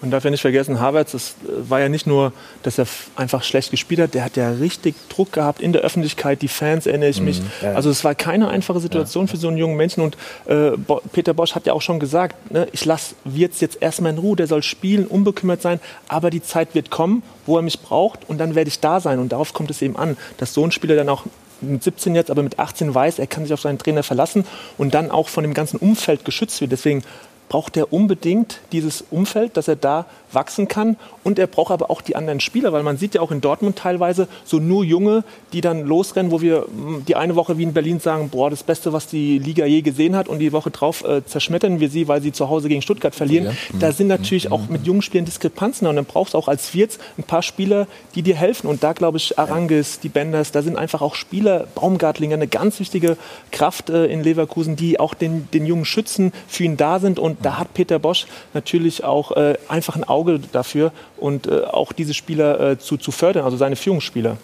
Man 0.00 0.10
darf 0.10 0.24
ja 0.24 0.30
nicht 0.30 0.40
vergessen, 0.40 0.80
Havertz, 0.80 1.12
das 1.12 1.34
äh, 1.44 1.68
war 1.68 1.80
ja 1.80 1.88
nicht 1.88 2.06
nur, 2.06 2.32
dass 2.62 2.78
er 2.78 2.86
einfach 3.16 3.42
schlecht 3.42 3.70
gespielt 3.70 4.00
hat, 4.00 4.14
der 4.14 4.24
hat 4.24 4.36
ja 4.36 4.50
richtig 4.50 4.94
Druck 5.08 5.32
gehabt 5.32 5.60
in 5.60 5.72
der 5.72 5.82
Öffentlichkeit, 5.82 6.42
die 6.42 6.48
Fans 6.48 6.86
erinnere 6.86 7.10
ich 7.10 7.20
mich. 7.20 7.40
Mhm, 7.40 7.46
ja. 7.62 7.72
Also 7.72 7.90
es 7.90 8.02
war 8.04 8.14
keine 8.14 8.48
einfache 8.48 8.80
Situation 8.80 9.26
ja. 9.26 9.30
für 9.30 9.36
so 9.36 9.48
einen 9.48 9.58
jungen 9.58 9.76
Menschen 9.76 10.02
und 10.02 10.16
äh, 10.46 10.72
Peter 11.12 11.34
Bosch 11.34 11.54
hat 11.54 11.66
ja 11.66 11.72
auch 11.72 11.82
schon 11.82 12.00
gesagt, 12.00 12.50
ne, 12.50 12.66
ich 12.72 12.84
lasse 12.84 13.14
Wirtz 13.24 13.60
jetzt 13.60 13.82
erstmal 13.82 14.12
in 14.12 14.18
Ruhe, 14.18 14.36
der 14.36 14.46
soll 14.46 14.62
spielen, 14.62 15.06
unbekümmert 15.06 15.60
sein, 15.60 15.80
aber 16.08 16.30
die 16.30 16.42
Zeit 16.42 16.74
wird 16.74 16.90
kommen, 16.90 17.22
wo 17.46 17.56
er 17.56 17.62
mich 17.62 17.80
braucht 17.80 18.28
und 18.28 18.38
dann 18.38 18.54
werde 18.54 18.68
ich 18.68 18.80
da 18.80 19.00
sein 19.00 19.18
und 19.18 19.32
darauf 19.32 19.52
kommt 19.52 19.70
es 19.70 19.82
eben 19.82 19.96
an, 19.96 20.16
dass 20.38 20.54
so 20.54 20.64
ein 20.64 20.72
Spieler 20.72 20.96
dann 20.96 21.08
auch 21.08 21.24
mit 21.60 21.82
17 21.82 22.14
jetzt, 22.14 22.30
aber 22.30 22.42
mit 22.42 22.58
18 22.58 22.94
weiß, 22.94 23.18
er 23.18 23.26
kann 23.26 23.44
sich 23.44 23.52
auf 23.52 23.60
seinen 23.60 23.78
Trainer 23.78 24.02
verlassen 24.02 24.44
und 24.78 24.94
dann 24.94 25.10
auch 25.10 25.28
von 25.28 25.44
dem 25.44 25.54
ganzen 25.54 25.76
Umfeld 25.76 26.24
geschützt 26.24 26.60
wird. 26.60 26.72
Deswegen 26.72 27.02
braucht 27.50 27.76
er 27.76 27.92
unbedingt 27.92 28.60
dieses 28.70 29.04
Umfeld, 29.10 29.56
dass 29.56 29.66
er 29.66 29.74
da 29.74 30.06
wachsen 30.32 30.68
kann. 30.68 30.96
Und 31.24 31.38
er 31.38 31.48
braucht 31.48 31.72
aber 31.72 31.90
auch 31.90 32.00
die 32.00 32.14
anderen 32.14 32.38
Spieler, 32.38 32.72
weil 32.72 32.84
man 32.84 32.96
sieht 32.96 33.16
ja 33.16 33.20
auch 33.20 33.32
in 33.32 33.40
Dortmund 33.40 33.76
teilweise 33.76 34.28
so 34.44 34.60
nur 34.60 34.84
Junge, 34.84 35.24
die 35.52 35.60
dann 35.60 35.84
losrennen, 35.84 36.30
wo 36.30 36.40
wir 36.40 36.62
hm, 36.62 37.04
die 37.06 37.16
eine 37.16 37.34
Woche 37.34 37.58
wie 37.58 37.64
in 37.64 37.72
Berlin 37.72 37.98
sagen, 37.98 38.28
boah, 38.30 38.50
das 38.50 38.62
Beste, 38.62 38.92
was 38.92 39.08
die 39.08 39.40
Liga 39.40 39.66
je 39.66 39.82
gesehen 39.82 40.14
hat. 40.14 40.28
Und 40.28 40.38
die 40.38 40.52
Woche 40.52 40.70
drauf 40.70 41.04
äh, 41.04 41.24
zerschmettern 41.26 41.80
wir 41.80 41.90
sie, 41.90 42.06
weil 42.06 42.22
sie 42.22 42.30
zu 42.30 42.48
Hause 42.48 42.68
gegen 42.68 42.82
Stuttgart 42.82 43.16
verlieren. 43.16 43.46
Ja. 43.46 43.78
Da 43.80 43.92
sind 43.92 44.06
natürlich 44.06 44.46
mhm. 44.46 44.52
auch 44.52 44.68
mit 44.68 44.86
jungen 44.86 45.02
Spielern 45.02 45.24
Diskrepanzen. 45.24 45.88
Und 45.88 45.96
dann 45.96 46.04
brauchst 46.04 46.34
du 46.34 46.38
auch 46.38 46.46
als 46.46 46.72
Wirtz 46.72 47.00
ein 47.18 47.24
paar 47.24 47.42
Spieler, 47.42 47.88
die 48.14 48.22
dir 48.22 48.36
helfen. 48.36 48.68
Und 48.68 48.84
da 48.84 48.92
glaube 48.92 49.18
ich, 49.18 49.40
Arangis, 49.40 49.98
die 49.98 50.08
Benders, 50.08 50.52
da 50.52 50.62
sind 50.62 50.78
einfach 50.78 51.02
auch 51.02 51.16
Spieler, 51.16 51.66
Baumgartlinger, 51.74 52.34
eine 52.34 52.46
ganz 52.46 52.78
wichtige 52.78 53.16
Kraft 53.50 53.90
äh, 53.90 54.06
in 54.06 54.22
Leverkusen, 54.22 54.76
die 54.76 55.00
auch 55.00 55.14
den, 55.14 55.48
den 55.52 55.66
jungen 55.66 55.84
Schützen 55.84 56.32
für 56.46 56.62
ihn 56.62 56.76
da 56.76 57.00
sind. 57.00 57.18
Und 57.18 57.39
da 57.42 57.58
hat 57.58 57.74
Peter 57.74 57.98
Bosch 57.98 58.26
natürlich 58.54 59.04
auch 59.04 59.32
äh, 59.32 59.54
einfach 59.68 59.96
ein 59.96 60.04
Auge 60.04 60.40
dafür 60.52 60.92
und 61.16 61.46
äh, 61.46 61.62
auch 61.64 61.92
diese 61.92 62.14
Spieler 62.14 62.60
äh, 62.60 62.78
zu, 62.78 62.96
zu 62.96 63.10
fördern, 63.10 63.44
also 63.44 63.56
seine 63.56 63.76
Führungsspieler. 63.76 64.36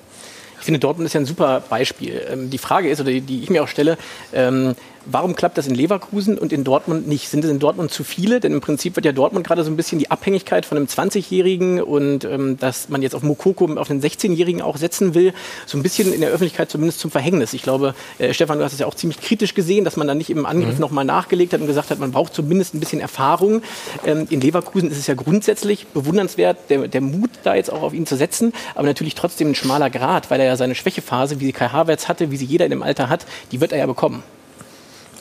Ich 0.58 0.64
finde, 0.64 0.80
Dortmund 0.80 1.06
ist 1.06 1.12
ja 1.12 1.20
ein 1.20 1.26
super 1.26 1.62
Beispiel. 1.68 2.26
Ähm, 2.30 2.50
die 2.50 2.58
Frage 2.58 2.88
ist, 2.88 3.00
oder 3.00 3.10
die, 3.10 3.20
die 3.20 3.42
ich 3.42 3.50
mir 3.50 3.62
auch 3.62 3.68
stelle, 3.68 3.98
ähm, 4.32 4.74
Warum 5.08 5.36
klappt 5.36 5.56
das 5.56 5.68
in 5.68 5.74
Leverkusen 5.76 6.36
und 6.36 6.52
in 6.52 6.64
Dortmund 6.64 7.06
nicht? 7.06 7.28
Sind 7.28 7.44
es 7.44 7.50
in 7.50 7.60
Dortmund 7.60 7.92
zu 7.92 8.02
viele? 8.02 8.40
Denn 8.40 8.52
im 8.52 8.60
Prinzip 8.60 8.96
wird 8.96 9.06
ja 9.06 9.12
Dortmund 9.12 9.46
gerade 9.46 9.62
so 9.62 9.70
ein 9.70 9.76
bisschen 9.76 10.00
die 10.00 10.10
Abhängigkeit 10.10 10.66
von 10.66 10.76
einem 10.76 10.88
20-Jährigen 10.88 11.80
und 11.80 12.24
ähm, 12.24 12.58
dass 12.58 12.88
man 12.88 13.02
jetzt 13.02 13.14
auf 13.14 13.22
Mokoko, 13.22 13.66
auf 13.76 13.88
einen 13.88 14.02
16-Jährigen 14.02 14.62
auch 14.62 14.76
setzen 14.76 15.14
will, 15.14 15.32
so 15.64 15.78
ein 15.78 15.84
bisschen 15.84 16.12
in 16.12 16.22
der 16.22 16.30
Öffentlichkeit 16.30 16.70
zumindest 16.70 16.98
zum 16.98 17.12
Verhängnis. 17.12 17.52
Ich 17.52 17.62
glaube, 17.62 17.94
äh, 18.18 18.34
Stefan, 18.34 18.58
du 18.58 18.64
hast 18.64 18.72
es 18.72 18.80
ja 18.80 18.86
auch 18.86 18.96
ziemlich 18.96 19.20
kritisch 19.20 19.54
gesehen, 19.54 19.84
dass 19.84 19.96
man 19.96 20.08
dann 20.08 20.18
nicht 20.18 20.30
im 20.30 20.44
Angriff 20.44 20.74
mhm. 20.74 20.80
nochmal 20.80 21.04
nachgelegt 21.04 21.52
hat 21.52 21.60
und 21.60 21.68
gesagt 21.68 21.90
hat, 21.90 22.00
man 22.00 22.10
braucht 22.10 22.34
zumindest 22.34 22.74
ein 22.74 22.80
bisschen 22.80 23.00
Erfahrung. 23.00 23.62
Ähm, 24.04 24.26
in 24.30 24.40
Leverkusen 24.40 24.90
ist 24.90 24.98
es 24.98 25.06
ja 25.06 25.14
grundsätzlich 25.14 25.86
bewundernswert, 25.86 26.68
der, 26.68 26.88
der 26.88 27.00
Mut 27.00 27.30
da 27.44 27.54
jetzt 27.54 27.72
auch 27.72 27.82
auf 27.82 27.94
ihn 27.94 28.06
zu 28.06 28.16
setzen, 28.16 28.52
aber 28.74 28.88
natürlich 28.88 29.14
trotzdem 29.14 29.50
ein 29.50 29.54
schmaler 29.54 29.88
Grad, 29.88 30.32
weil 30.32 30.40
er 30.40 30.46
ja 30.46 30.56
seine 30.56 30.74
Schwächephase, 30.74 31.38
wie 31.38 31.46
sie 31.46 31.52
Kai 31.52 31.68
Havertz 31.68 32.08
hatte, 32.08 32.32
wie 32.32 32.36
sie 32.36 32.44
jeder 32.44 32.64
in 32.64 32.70
dem 32.70 32.82
Alter 32.82 33.08
hat, 33.08 33.24
die 33.52 33.60
wird 33.60 33.70
er 33.70 33.78
ja 33.78 33.86
bekommen. 33.86 34.24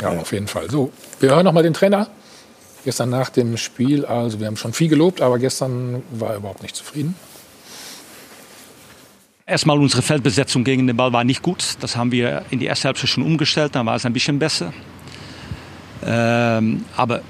Ja, 0.02 0.10
auf 0.10 0.32
jeden 0.32 0.48
Fall. 0.48 0.70
So, 0.70 0.92
wir 1.20 1.30
hören 1.32 1.46
noch 1.46 1.54
mal 1.54 1.64
den 1.64 1.74
Trainer. 1.74 2.08
Gestern 2.84 3.10
nach 3.10 3.30
dem 3.30 3.58
Spiel, 3.58 4.06
also 4.06 4.40
wir 4.40 4.48
haben 4.48 4.58
schon 4.58 4.74
viel 4.74 4.90
gelobt, 4.90 5.20
aber 5.22 5.40
gestern 5.40 6.04
war 6.12 6.32
er 6.32 6.36
überhaupt 6.38 6.62
nicht 6.62 6.76
zufrieden. 6.76 7.16
Erstmal 9.48 9.80
unsere 9.80 10.02
Feldbesetzung 10.02 10.64
gegen 10.64 10.88
den 10.88 10.98
Ball 10.98 11.14
war 11.14 11.24
nicht 11.24 11.42
gut. 11.42 11.78
Das 11.80 11.96
haben 11.96 12.12
wir 12.12 12.44
in 12.50 12.60
die 12.60 12.66
erste 12.66 12.88
Halbzeit 12.88 13.10
schon 13.10 13.24
umgestellt. 13.24 13.76
Dann 13.76 13.86
war 13.86 13.96
es 13.96 14.06
ein 14.06 14.14
bisschen 14.14 14.40
besser. 14.40 14.74
Ähm, 16.04 16.84
aber 16.96 17.22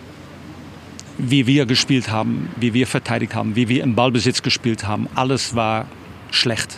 wie 1.17 1.45
wir 1.45 1.65
gespielt 1.65 2.09
haben, 2.09 2.49
wie 2.55 2.73
wir 2.73 2.87
verteidigt 2.87 3.35
haben, 3.35 3.55
wie 3.57 3.67
wir 3.67 3.83
im 3.83 3.95
Ballbesitz 3.95 4.41
gespielt 4.41 4.87
haben, 4.87 5.09
alles 5.15 5.55
war 5.55 5.87
schlecht. 6.31 6.77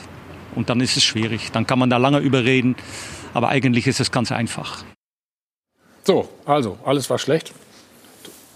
Und 0.56 0.70
dann 0.70 0.82
ist 0.82 0.98
es 0.98 1.04
schwierig. 1.04 1.52
Dann 1.52 1.68
kann 1.68 1.78
man 1.78 1.92
da 1.92 1.98
lange 1.98 2.18
überreden. 2.18 2.76
Aber 3.36 3.50
eigentlich 3.50 3.86
ist 3.86 4.00
es 4.00 4.12
ganz 4.12 4.32
einfach. 4.32 4.84
So, 6.08 6.26
also, 6.46 6.78
alles 6.86 7.10
war 7.10 7.20
schlecht. 7.20 7.52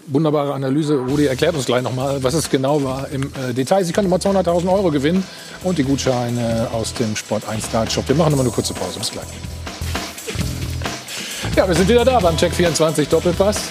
Wunderbare 0.06 0.54
Analyse. 0.54 0.94
Rudi 0.96 1.26
erklärt 1.26 1.54
uns 1.54 1.66
gleich 1.66 1.82
nochmal, 1.82 2.24
was 2.24 2.32
es 2.32 2.48
genau 2.48 2.82
war 2.82 3.08
im 3.10 3.24
äh, 3.24 3.52
Detail. 3.52 3.84
Sie 3.84 3.92
können 3.92 4.06
immer 4.06 4.16
200.000 4.16 4.72
Euro 4.72 4.90
gewinnen 4.90 5.22
und 5.62 5.76
die 5.76 5.84
Gutscheine 5.84 6.68
aus 6.72 6.94
dem 6.94 7.14
Sport 7.14 7.46
1 7.46 7.66
Start 7.66 7.92
Shop. 7.92 8.08
Wir 8.08 8.14
machen 8.14 8.30
nochmal 8.30 8.46
eine 8.46 8.54
kurze 8.54 8.72
Pause. 8.72 9.00
Bis 9.00 9.10
gleich. 9.10 9.26
Ja, 11.54 11.68
wir 11.68 11.74
sind 11.74 11.90
wieder 11.90 12.06
da 12.06 12.18
beim 12.20 12.38
Check 12.38 12.54
24 12.54 13.06
Doppelpass. 13.10 13.68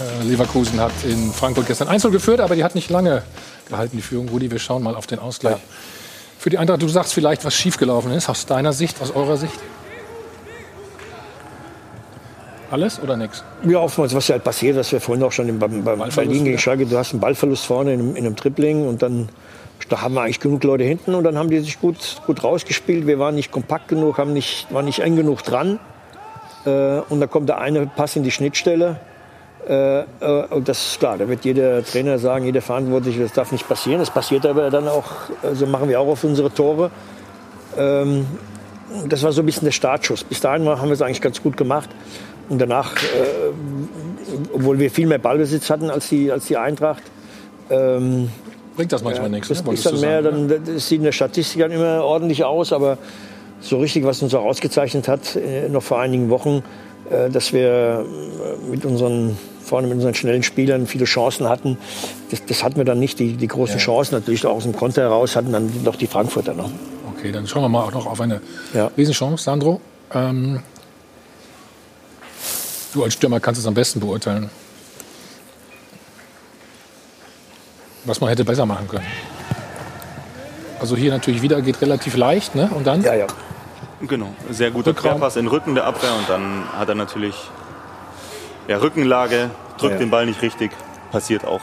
Äh, 0.00 0.24
Leverkusen 0.24 0.80
hat 0.80 0.90
in 1.08 1.32
Frankfurt 1.32 1.68
gestern 1.68 1.86
Einzel 1.86 2.10
geführt, 2.10 2.40
aber 2.40 2.56
die 2.56 2.64
hat 2.64 2.74
nicht 2.74 2.90
lange 2.90 3.22
gehalten, 3.68 3.96
die 3.96 4.02
Führung. 4.02 4.28
Rudi, 4.28 4.50
wir 4.50 4.58
schauen 4.58 4.82
mal 4.82 4.96
auf 4.96 5.06
den 5.06 5.20
Ausgleich. 5.20 5.54
Ja. 5.54 5.60
Für 6.36 6.50
die 6.50 6.58
Eintracht, 6.58 6.82
du 6.82 6.88
sagst 6.88 7.14
vielleicht, 7.14 7.44
was 7.44 7.54
schiefgelaufen 7.54 8.10
ist, 8.10 8.28
aus 8.28 8.44
deiner 8.46 8.72
Sicht, 8.72 9.00
aus 9.00 9.12
eurer 9.12 9.36
Sicht? 9.36 9.54
Alles 12.72 13.00
oder 13.02 13.18
nichts? 13.18 13.44
Ja, 13.64 13.78
oftmals, 13.78 14.14
was 14.14 14.28
ja 14.28 14.32
halt 14.32 14.44
passiert, 14.44 14.78
dass 14.78 14.90
wir 14.92 15.00
vorhin 15.00 15.22
auch 15.22 15.30
schon 15.30 15.58
beim, 15.58 15.84
beim 15.84 15.98
Berlin 15.98 16.44
gegen 16.44 16.58
Schalke, 16.58 16.86
du 16.86 16.96
hast 16.96 17.12
einen 17.12 17.20
Ballverlust 17.20 17.66
vorne 17.66 17.92
in, 17.92 18.16
in 18.16 18.24
einem 18.24 18.34
Tripling 18.34 18.88
und 18.88 19.02
dann 19.02 19.28
da 19.88 20.00
haben 20.00 20.14
wir 20.14 20.22
eigentlich 20.22 20.40
genug 20.40 20.64
Leute 20.64 20.84
hinten 20.84 21.14
und 21.14 21.24
dann 21.24 21.36
haben 21.36 21.50
die 21.50 21.58
sich 21.60 21.80
gut, 21.80 22.22
gut 22.26 22.42
rausgespielt. 22.42 23.06
Wir 23.06 23.18
waren 23.18 23.34
nicht 23.34 23.50
kompakt 23.50 23.88
genug, 23.88 24.16
haben 24.16 24.32
nicht, 24.32 24.72
waren 24.72 24.86
nicht 24.86 25.00
eng 25.00 25.16
genug 25.16 25.42
dran. 25.42 25.80
Äh, 26.64 27.00
und 27.08 27.20
da 27.20 27.26
kommt 27.26 27.48
der 27.48 27.58
eine 27.58 27.86
Pass 27.86 28.16
in 28.16 28.22
die 28.22 28.30
Schnittstelle. 28.30 29.00
Äh, 29.68 30.00
äh, 30.00 30.04
und 30.50 30.68
das 30.68 30.86
ist 30.86 30.98
klar, 30.98 31.18
da 31.18 31.28
wird 31.28 31.44
jeder 31.44 31.84
Trainer 31.84 32.18
sagen, 32.18 32.46
jeder 32.46 32.62
Verantwortliche, 32.62 33.20
das 33.20 33.32
darf 33.32 33.52
nicht 33.52 33.68
passieren. 33.68 33.98
Das 34.00 34.10
passiert 34.10 34.46
aber 34.46 34.70
dann 34.70 34.88
auch, 34.88 35.04
so 35.42 35.48
also 35.48 35.66
machen 35.66 35.88
wir 35.88 36.00
auch 36.00 36.08
auf 36.08 36.24
unsere 36.24 36.52
Tore. 36.52 36.90
Ähm, 37.76 38.26
das 39.08 39.22
war 39.22 39.32
so 39.32 39.42
ein 39.42 39.46
bisschen 39.46 39.64
der 39.64 39.72
Startschuss. 39.72 40.24
Bis 40.24 40.40
dahin 40.40 40.68
haben 40.68 40.88
wir 40.88 40.92
es 40.92 41.02
eigentlich 41.02 41.20
ganz 41.20 41.42
gut 41.42 41.56
gemacht. 41.56 41.90
Und 42.52 42.58
danach, 42.58 42.92
obwohl 44.52 44.78
wir 44.78 44.90
viel 44.90 45.06
mehr 45.06 45.16
Ballbesitz 45.16 45.70
hatten 45.70 45.88
als 45.88 46.10
die, 46.10 46.30
als 46.30 46.44
die 46.44 46.58
Eintracht, 46.58 47.02
ähm, 47.70 48.28
bringt 48.76 48.92
das 48.92 49.02
manchmal 49.02 49.28
ja, 49.28 49.30
nichts. 49.30 49.48
Das 49.48 49.64
ne, 49.64 49.72
ist 49.72 49.86
dann 49.86 50.00
mehr, 50.00 50.20
dann 50.20 50.48
das 50.48 50.86
sieht 50.86 50.98
in 50.98 51.04
der 51.04 51.12
Statistik 51.12 51.62
dann 51.62 51.70
immer 51.70 52.04
ordentlich 52.04 52.44
aus, 52.44 52.74
aber 52.74 52.98
so 53.60 53.78
richtig, 53.78 54.04
was 54.04 54.20
uns 54.22 54.34
auch 54.34 54.44
ausgezeichnet 54.44 55.08
hat, 55.08 55.34
äh, 55.34 55.70
noch 55.70 55.82
vor 55.82 55.98
einigen 55.98 56.28
Wochen, 56.28 56.62
äh, 57.10 57.30
dass 57.30 57.54
wir 57.54 58.04
äh, 58.04 58.70
mit 58.70 58.84
unseren 58.84 59.38
vorne 59.64 59.86
mit 59.86 59.96
unseren 59.96 60.14
schnellen 60.14 60.42
Spielern 60.42 60.86
viele 60.86 61.06
Chancen 61.06 61.48
hatten. 61.48 61.78
Das, 62.30 62.44
das 62.44 62.62
hatten 62.62 62.76
wir 62.76 62.84
dann 62.84 62.98
nicht, 62.98 63.18
die, 63.18 63.38
die 63.38 63.48
großen 63.48 63.78
ja. 63.78 63.80
Chancen. 63.80 64.16
Natürlich 64.16 64.44
auch 64.44 64.56
aus 64.56 64.64
dem 64.64 64.76
Konter 64.76 65.00
heraus 65.00 65.36
hatten 65.36 65.52
dann 65.52 65.70
doch 65.84 65.96
die 65.96 66.06
Frankfurter 66.06 66.52
noch. 66.52 66.70
Okay, 67.16 67.32
dann 67.32 67.46
schauen 67.46 67.62
wir 67.62 67.70
mal 67.70 67.84
auch 67.84 67.92
noch 67.92 68.04
auf 68.04 68.20
eine 68.20 68.42
ja. 68.74 68.90
Riesenchance, 68.98 69.44
Sandro. 69.44 69.80
Ähm, 70.12 70.60
du 72.92 73.04
als 73.04 73.14
Stürmer 73.14 73.40
kannst 73.40 73.60
es 73.60 73.66
am 73.66 73.74
besten 73.74 74.00
beurteilen. 74.00 74.50
Was 78.04 78.20
man 78.20 78.30
hätte 78.30 78.44
besser 78.44 78.66
machen 78.66 78.88
können. 78.88 79.06
Also 80.80 80.96
hier 80.96 81.12
natürlich 81.12 81.42
wieder 81.42 81.62
geht 81.62 81.80
relativ 81.80 82.16
leicht, 82.16 82.54
ne? 82.54 82.68
Und 82.74 82.86
dann? 82.86 83.02
Ja, 83.02 83.14
ja. 83.14 83.26
Genau, 84.00 84.34
sehr 84.50 84.72
guter 84.72 84.94
Querpass 84.94 85.36
in 85.36 85.46
Rücken 85.46 85.76
der 85.76 85.84
Abwehr 85.84 86.12
und 86.18 86.28
dann 86.28 86.64
hat 86.76 86.88
er 86.88 86.96
natürlich 86.96 87.36
ja, 88.66 88.78
Rückenlage, 88.78 89.50
drückt 89.78 89.92
ja. 89.92 89.98
den 89.98 90.10
Ball 90.10 90.26
nicht 90.26 90.42
richtig, 90.42 90.72
passiert 91.12 91.44
auch. 91.44 91.60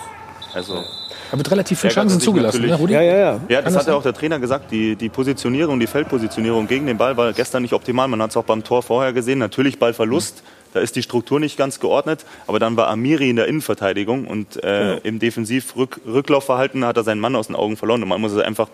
Also 0.53 0.85
er 1.31 1.37
wird 1.37 1.51
relativ 1.51 1.79
viele 1.81 1.93
Chancen 1.93 2.19
zugelassen, 2.19 2.65
ne, 2.65 2.73
Rudi? 2.73 2.93
Ja, 2.93 3.01
ja, 3.01 3.17
ja. 3.17 3.39
Ja, 3.49 3.61
das 3.61 3.75
hat 3.75 3.87
ja 3.87 3.93
auch 3.93 4.01
der 4.01 4.13
Trainer 4.13 4.39
gesagt. 4.39 4.71
Die, 4.71 4.95
die 4.95 5.09
Positionierung, 5.09 5.79
die 5.79 5.85
Feldpositionierung 5.85 6.65
gegen 6.67 6.87
den 6.87 6.97
Ball 6.97 7.17
war 7.17 7.33
gestern 7.33 7.61
nicht 7.61 7.73
optimal. 7.73 8.07
Man 8.07 8.21
hat 8.21 8.31
es 8.31 8.37
auch 8.37 8.45
beim 8.45 8.63
Tor 8.63 8.81
vorher 8.81 9.13
gesehen. 9.13 9.37
Natürlich 9.37 9.77
Ballverlust. 9.77 10.41
Da 10.73 10.79
ist 10.79 10.95
die 10.95 11.03
Struktur 11.03 11.39
nicht 11.39 11.57
ganz 11.57 11.79
geordnet. 11.79 12.25
Aber 12.47 12.59
dann 12.59 12.77
war 12.77 12.87
Amiri 12.87 13.29
in 13.29 13.35
der 13.35 13.47
Innenverteidigung 13.47 14.27
und 14.27 14.57
äh. 14.57 14.79
Genau. 14.79 14.99
im 15.03 15.19
Defensiv-Rücklaufverhalten 15.19 16.85
hat 16.85 16.97
er 16.97 17.03
seinen 17.03 17.19
Mann 17.19 17.35
aus 17.35 17.47
den 17.47 17.55
Augen 17.55 17.77
verloren. 17.77 18.03
Und 18.03 18.09
man 18.09 18.21
muss 18.21 18.37
einfach 18.37 18.69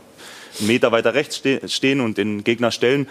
einen 0.59 0.67
Meter 0.67 0.91
weiter 0.91 1.13
rechts 1.13 1.41
stehen 1.67 2.01
und 2.01 2.17
den 2.17 2.43
Gegner 2.43 2.72
stellen. 2.72 3.07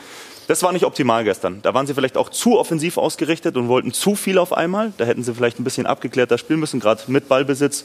Das 0.47 0.63
war 0.63 0.73
nicht 0.73 0.85
optimal 0.85 1.25
gestern. 1.25 1.61
Da 1.63 1.73
waren 1.73 1.87
sie 1.87 1.95
vielleicht 1.95 2.17
auch 2.17 2.29
zu 2.29 2.59
offensiv 2.59 2.99
ausgerichtet 2.99 3.57
und 3.57 3.69
wollten 3.69 3.93
zu 3.93 4.15
viel 4.15 4.39
auf 4.39 4.53
einmal. 4.53 4.93
Da 4.99 5.05
hätten 5.05 5.23
sie 5.23 5.35
vielleicht 5.35 5.59
ein 5.59 5.65
bisschen 5.65 5.87
abgeklärter 5.87 6.37
spielen 6.37 6.61
müssen, 6.61 6.81
gerade 6.81 7.03
mit 7.07 7.29
Ballbesitz. 7.29 7.85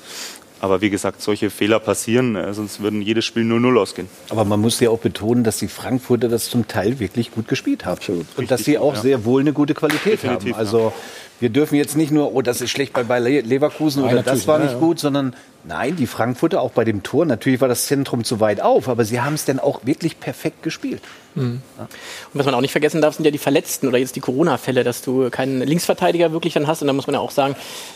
Aber 0.61 0.81
wie 0.81 0.90
gesagt, 0.90 1.22
solche 1.22 1.49
Fehler 1.49 1.80
passieren, 1.80 2.36
äh, 2.36 2.53
sonst 2.53 2.81
würden 2.81 3.02
jedes 3.02 3.26
Spiel 3.26 3.44
0-0 3.44 3.80
ausgehen. 3.80 4.10
Aber 4.30 4.45
man 4.45 4.60
muss 4.60 4.80
ja 4.80 4.90
auch 4.90 4.99
betonen, 4.99 5.44
dass 5.44 5.57
die 5.57 5.68
Frankfurter 5.68 6.27
das 6.27 6.49
zum 6.49 6.68
Teil 6.68 6.99
wirklich 6.99 7.31
gut 7.31 7.48
gespielt 7.48 7.86
haben. 7.86 7.98
Absolut. 7.98 8.22
Und 8.22 8.30
Richtig, 8.30 8.49
dass 8.49 8.64
sie 8.64 8.77
auch 8.77 8.95
ja. 8.95 9.02
sehr 9.02 9.26
wohl 9.26 9.41
eine 9.41 9.53
gute 9.53 9.73
Qualität 9.73 10.14
Definitiv, 10.23 10.53
haben. 10.53 10.60
Also. 10.60 10.94
Wir 11.40 11.49
dürfen 11.49 11.76
jetzt 11.76 11.95
nicht 11.95 12.11
nur, 12.11 12.34
oh, 12.34 12.41
das 12.41 12.61
ist 12.61 12.72
schlecht 12.72 12.94
bei, 12.94 13.03
bei 13.03 13.20
Leverkusen 13.20 14.03
nein, 14.03 14.14
oder 14.14 14.24
das 14.24 14.48
war 14.48 14.60
nicht 14.60 14.74
ja, 14.74 14.80
gut, 14.80 14.99
sondern 14.99 15.36
nein, 15.64 15.95
die 15.95 16.07
Frankfurter 16.07 16.61
auch 16.61 16.72
bei 16.72 16.84
dem 16.84 17.03
Tor. 17.03 17.26
Natürlich 17.26 17.61
war 17.61 17.68
das 17.68 17.86
Zentrum 17.86 18.24
zu 18.24 18.40
weit 18.40 18.61
auf, 18.61 18.90
aber 18.90 19.06
sie 19.06 19.22
haben 19.22 19.36
es 19.36 19.45
dann 19.45 19.60
auch 19.60 19.86
wirklich 19.86 20.20
perfekt 20.20 20.64
gespielt. 20.64 21.02
Mhm. 21.36 21.61
Und 21.78 21.90
was 22.34 22.45
man 22.45 22.56
auch 22.56 22.61
nicht 22.61 22.72
vergessen 22.72 23.02
darf, 23.02 23.16
sind 23.16 23.26
ja 23.26 23.32
die 23.32 23.38
Verletzten 23.38 23.88
oder 23.88 23.98
jetzt 23.98 24.16
die 24.16 24.20
Corona-Fälle, 24.20 24.84
dass 24.84 25.02
du 25.02 25.30
keinen 25.30 25.61
Linksverteidiger 25.61 26.32
wirklich 26.32 26.53
dann 26.53 26.68
hast. 26.68 26.82
Und 26.82 26.88
da 26.88 26.94
muss 26.94 27.07
man 27.07 27.14
ja 27.14 27.20
auch 27.20 27.32
sagen, 27.32 27.56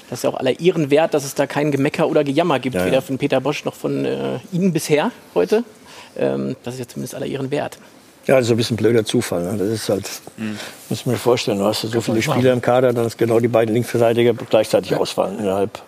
das 0.10 0.20
ist 0.20 0.24
ja 0.24 0.30
auch 0.30 0.38
aller 0.38 0.60
Ehren 0.60 0.90
wert, 0.90 1.14
dass 1.14 1.26
es 1.26 1.36
da 1.36 1.46
kein 1.46 1.72
Gemecker 1.72 2.08
oder 2.08 2.24
Gejammer 2.24 2.60
gibt, 2.60 2.76
ja, 2.76 2.86
weder 2.86 3.02
von 3.02 3.18
Peter 3.18 3.42
Bosch 3.42 3.66
noch 3.66 3.76
von 3.76 4.06
äh, 4.06 4.40
Ihnen 4.52 4.72
bisher 4.72 5.12
heute. 5.36 5.64
Ähm, 6.18 6.56
das 6.64 6.76
ist 6.76 6.80
ja 6.80 6.88
zumindest 6.88 7.16
aller 7.16 7.26
Ehren 7.26 7.52
wert. 7.52 7.78
Ja, 8.26 8.38
das 8.38 8.46
ist 8.46 8.52
ein 8.52 8.58
bisschen 8.58 8.78
blöder 8.78 9.04
Zufall. 9.04 9.44
Ne? 9.44 9.58
Das 9.58 9.68
ist 9.68 9.90
halt, 9.90 10.10
mhm. 10.38 10.58
muss 10.90 11.06
man 11.06 11.14
mir 11.14 11.20
vorstellen, 11.20 11.60
du 11.60 11.66
hast 11.66 11.82
so 11.82 12.02
viele 12.02 12.22
Spieler 12.22 12.54
im 12.54 12.62
Kader, 12.62 12.94
dass 12.94 13.18
genau 13.18 13.40
die 13.40 13.50
beiden 13.50 13.74
Linksverteidiger 13.74 14.34
gleichzeitig 14.34 14.92
ja. 14.92 14.98
ausfallen 14.98 15.40
innerhalb 15.40 15.82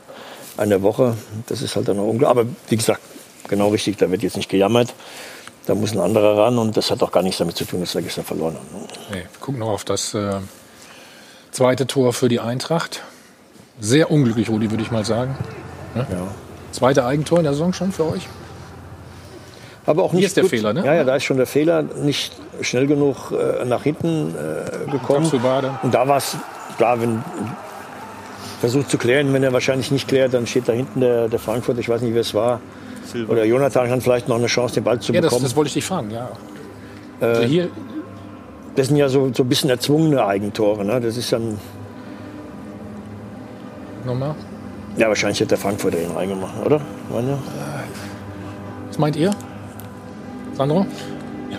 einer 0.57 0.82
Woche. 0.82 1.16
Das 1.48 1.62
ist 1.62 1.76
halt 1.76 1.88
dann 1.88 1.99
auch 1.99 2.07
unglaublich. 2.07 2.44
Aber 2.44 2.56
wie 2.70 2.76
gesagt, 2.76 3.02
genau 3.48 3.70
richtig, 3.70 3.98
da 3.98 4.12
wird 4.12 4.22
jetzt 4.22 4.36
nicht 4.36 4.49
gejammert. 4.49 4.94
Da 5.66 5.76
muss 5.76 5.94
ein 5.94 5.99
anderer 5.99 6.38
ran 6.38 6.57
und 6.57 6.78
das 6.78 6.91
hat 6.91 7.02
auch 7.02 7.12
gar 7.12 7.24
nichts 7.24 7.40
damit 7.40 7.56
zu 7.56 7.66
tun, 7.66 7.80
dass 7.80 7.95
wir 7.95 8.02
gestern 8.02 8.26
verloren 8.26 8.56
haben. 8.56 8.88
Nee, 9.12 9.18
wir 9.18 9.40
gucken 9.40 9.60
noch 9.60 9.70
auf 9.70 9.84
das 9.84 10.14
äh, 10.14 10.40
zweite 11.52 11.88
Tor 11.88 12.14
für 12.14 12.30
die 12.30 12.40
Eintracht. 12.40 13.02
Sehr 13.80 14.12
unglücklich, 14.12 14.49
Rudi, 14.49 14.70
würde 14.70 14.84
ich 14.84 14.91
mal 14.91 15.06
sagen. 15.06 15.38
Ne? 15.95 16.06
Ja. 16.10 16.28
Zweite 16.72 17.06
Eigentor 17.06 17.40
in 17.40 17.45
der 17.45 17.53
Saison 17.53 17.74
schon 17.74 17.91
für 17.91 18.06
euch? 18.06 18.28
Aber 19.86 20.03
auch 20.03 20.14
nicht 20.14 20.22
Hier 20.22 20.28
ist 20.28 20.38
der 20.38 20.44
gut. 20.44 20.49
Fehler, 20.52 20.74
ne? 20.74 20.84
Ja, 20.86 20.94
ja, 20.94 21.03
da 21.03 21.16
ist 21.16 21.24
schon 21.24 21.38
der 21.38 21.45
Fehler. 21.45 21.84
Nicht 21.84 22.34
schnell 22.62 22.88
genug 22.88 23.32
äh, 23.32 23.66
nach 23.66 23.84
hinten 23.84 24.34
äh, 24.36 24.91
gekommen. 24.91 25.30
Und 25.84 25.94
da 25.94 26.07
war 26.07 26.18
es, 26.18 26.38
klar, 26.78 27.02
wenn 27.02 27.24
versucht 28.60 28.90
zu 28.90 28.98
klären, 28.98 29.32
wenn 29.34 29.44
er 29.44 29.53
wahrscheinlich 29.53 29.91
nicht 29.91 30.07
klärt, 30.07 30.34
dann 30.34 30.48
steht 30.48 30.68
da 30.68 30.74
hinten 30.74 31.02
der, 31.02 31.28
der 31.28 31.40
Frankfurt, 31.40 31.78
ich 31.78 31.90
weiß 31.90 32.02
nicht, 32.02 32.14
wer 32.14 32.22
es 32.22 32.34
war, 32.34 32.62
Silber. 33.06 33.34
Oder 33.34 33.45
Jonathan 33.45 33.90
hat 33.90 34.02
vielleicht 34.02 34.28
noch 34.28 34.38
eine 34.38 34.48
Chance, 34.48 34.76
den 34.76 34.84
Ball 34.84 34.99
zu 34.99 35.14
ja, 35.14 35.22
bekommen. 35.22 35.41
Das, 35.41 35.52
das 35.52 35.56
wollte 35.56 35.68
ich 35.68 35.74
dich 35.76 35.86
fragen, 35.86 36.10
ja. 36.10 36.30
Äh, 37.22 37.26
also 37.26 37.44
hier 37.44 37.70
das 38.76 38.88
sind 38.88 38.98
ja 38.98 39.07
so, 39.10 39.32
so 39.34 39.44
ein 39.44 39.49
bisschen 39.49 39.70
erzwungene 39.70 40.26
Eigentore. 40.26 40.86
Ne? 40.86 40.99
Das 40.99 41.18
ist 41.18 41.32
dann. 41.32 41.57
Nochmal? 44.06 44.36
Ja, 44.98 45.07
wahrscheinlich 45.07 45.41
hat 45.41 45.52
der 45.52 45.57
Frankfurter 45.57 45.99
ihn 45.99 46.12
reingemacht, 46.12 46.53
oder? 46.66 46.82
Meine? 47.12 47.38
Was 48.88 48.98
meint 48.98 49.16
ihr? 49.16 49.32
Sandro? 50.56 50.86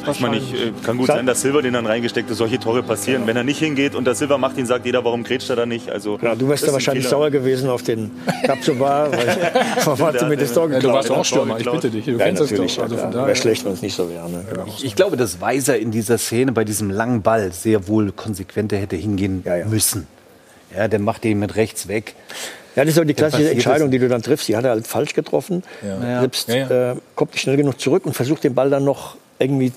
Weiß 0.06 0.20
man 0.20 0.30
nicht. 0.32 0.54
Äh, 0.54 0.72
kann 0.84 0.98
gut 0.98 1.08
sein, 1.08 1.26
dass 1.26 1.40
Silver 1.40 1.62
den 1.62 1.72
dann 1.72 1.86
reingesteckt 1.86 2.30
hat. 2.30 2.36
Solche 2.36 2.58
Tore 2.58 2.82
passieren. 2.82 3.22
Ja. 3.22 3.28
Wenn 3.28 3.36
er 3.36 3.44
nicht 3.44 3.58
hingeht 3.58 3.94
und 3.94 4.04
der 4.06 4.14
Silver 4.14 4.38
macht 4.38 4.56
ihn, 4.56 4.66
sagt 4.66 4.86
jeder, 4.86 5.04
warum 5.04 5.24
grätscht 5.24 5.50
er 5.50 5.56
da 5.56 5.66
nicht? 5.66 5.90
Also, 5.90 6.18
ja, 6.22 6.34
du 6.34 6.48
wärst 6.48 6.66
da 6.66 6.72
wahrscheinlich 6.72 7.08
sauer 7.08 7.30
gewesen 7.30 7.68
auf 7.68 7.82
den 7.82 8.10
Kapsobar, 8.44 9.10
weil 9.12 10.12
du 10.18 10.26
mit 10.26 10.40
das 10.40 10.52
Tor 10.52 10.70
ja, 10.70 10.78
Du 10.78 10.88
warst 10.88 11.10
auch 11.10 11.24
Stürmer, 11.24 11.58
ich 11.58 11.68
bitte 11.68 11.90
dich. 11.90 12.04
Du 12.04 12.12
ja, 12.12 12.18
kennst 12.18 12.42
natürlich, 12.42 12.76
das 12.76 12.90
doch. 12.90 13.02
Also 13.04 13.18
wäre 13.18 13.36
schlecht, 13.36 13.64
wenn 13.64 13.72
es 13.72 13.82
nicht 13.82 13.94
so 13.94 14.08
wäre. 14.08 14.30
Ne? 14.30 14.44
Ich, 14.66 14.84
ich, 14.84 14.94
glaube, 14.94 15.16
dass 15.16 15.40
Weiser 15.40 15.78
in 15.78 15.90
dieser 15.90 16.18
Szene 16.18 16.52
bei 16.52 16.64
diesem 16.64 16.90
langen 16.90 17.22
Ball 17.22 17.52
sehr 17.52 17.88
wohl 17.88 18.12
konsequenter 18.12 18.76
hätte 18.76 18.96
hingehen 18.96 19.44
müssen. 19.68 20.06
Ja, 20.76 20.88
der 20.88 20.98
macht 20.98 21.24
ihn 21.24 21.38
mit 21.38 21.56
rechts 21.56 21.88
weg. 21.88 22.14
Ja, 22.76 22.84
das 22.84 22.94
ist 22.94 23.00
auch 23.00 23.04
die 23.04 23.14
klassische 23.14 23.50
Entscheidung, 23.50 23.90
die 23.90 23.98
du 23.98 24.06
dann 24.08 24.22
triffst. 24.22 24.48
Die 24.48 24.56
hat 24.56 24.64
er 24.64 24.70
halt 24.70 24.86
falsch 24.86 25.14
getroffen. 25.14 25.62
Ja. 25.82 26.20
Selbst, 26.20 26.48
äh, 26.50 26.94
kommt 27.14 27.32
nicht 27.32 27.42
schnell 27.42 27.56
genug 27.56 27.80
zurück 27.80 28.04
und 28.04 28.12
versucht 28.12 28.44
den 28.44 28.54
Ball 28.54 28.68
dann 28.68 28.84
noch 28.84 29.16
irgendwie 29.38 29.72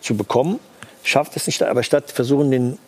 zu 0.00 0.16
bekommen. 0.16 0.60
Schafft 1.02 1.36
es 1.36 1.46
nicht, 1.46 1.60
aber 1.62 1.82
statt 1.82 2.12
versuchen, 2.12 2.50
den 2.50 2.78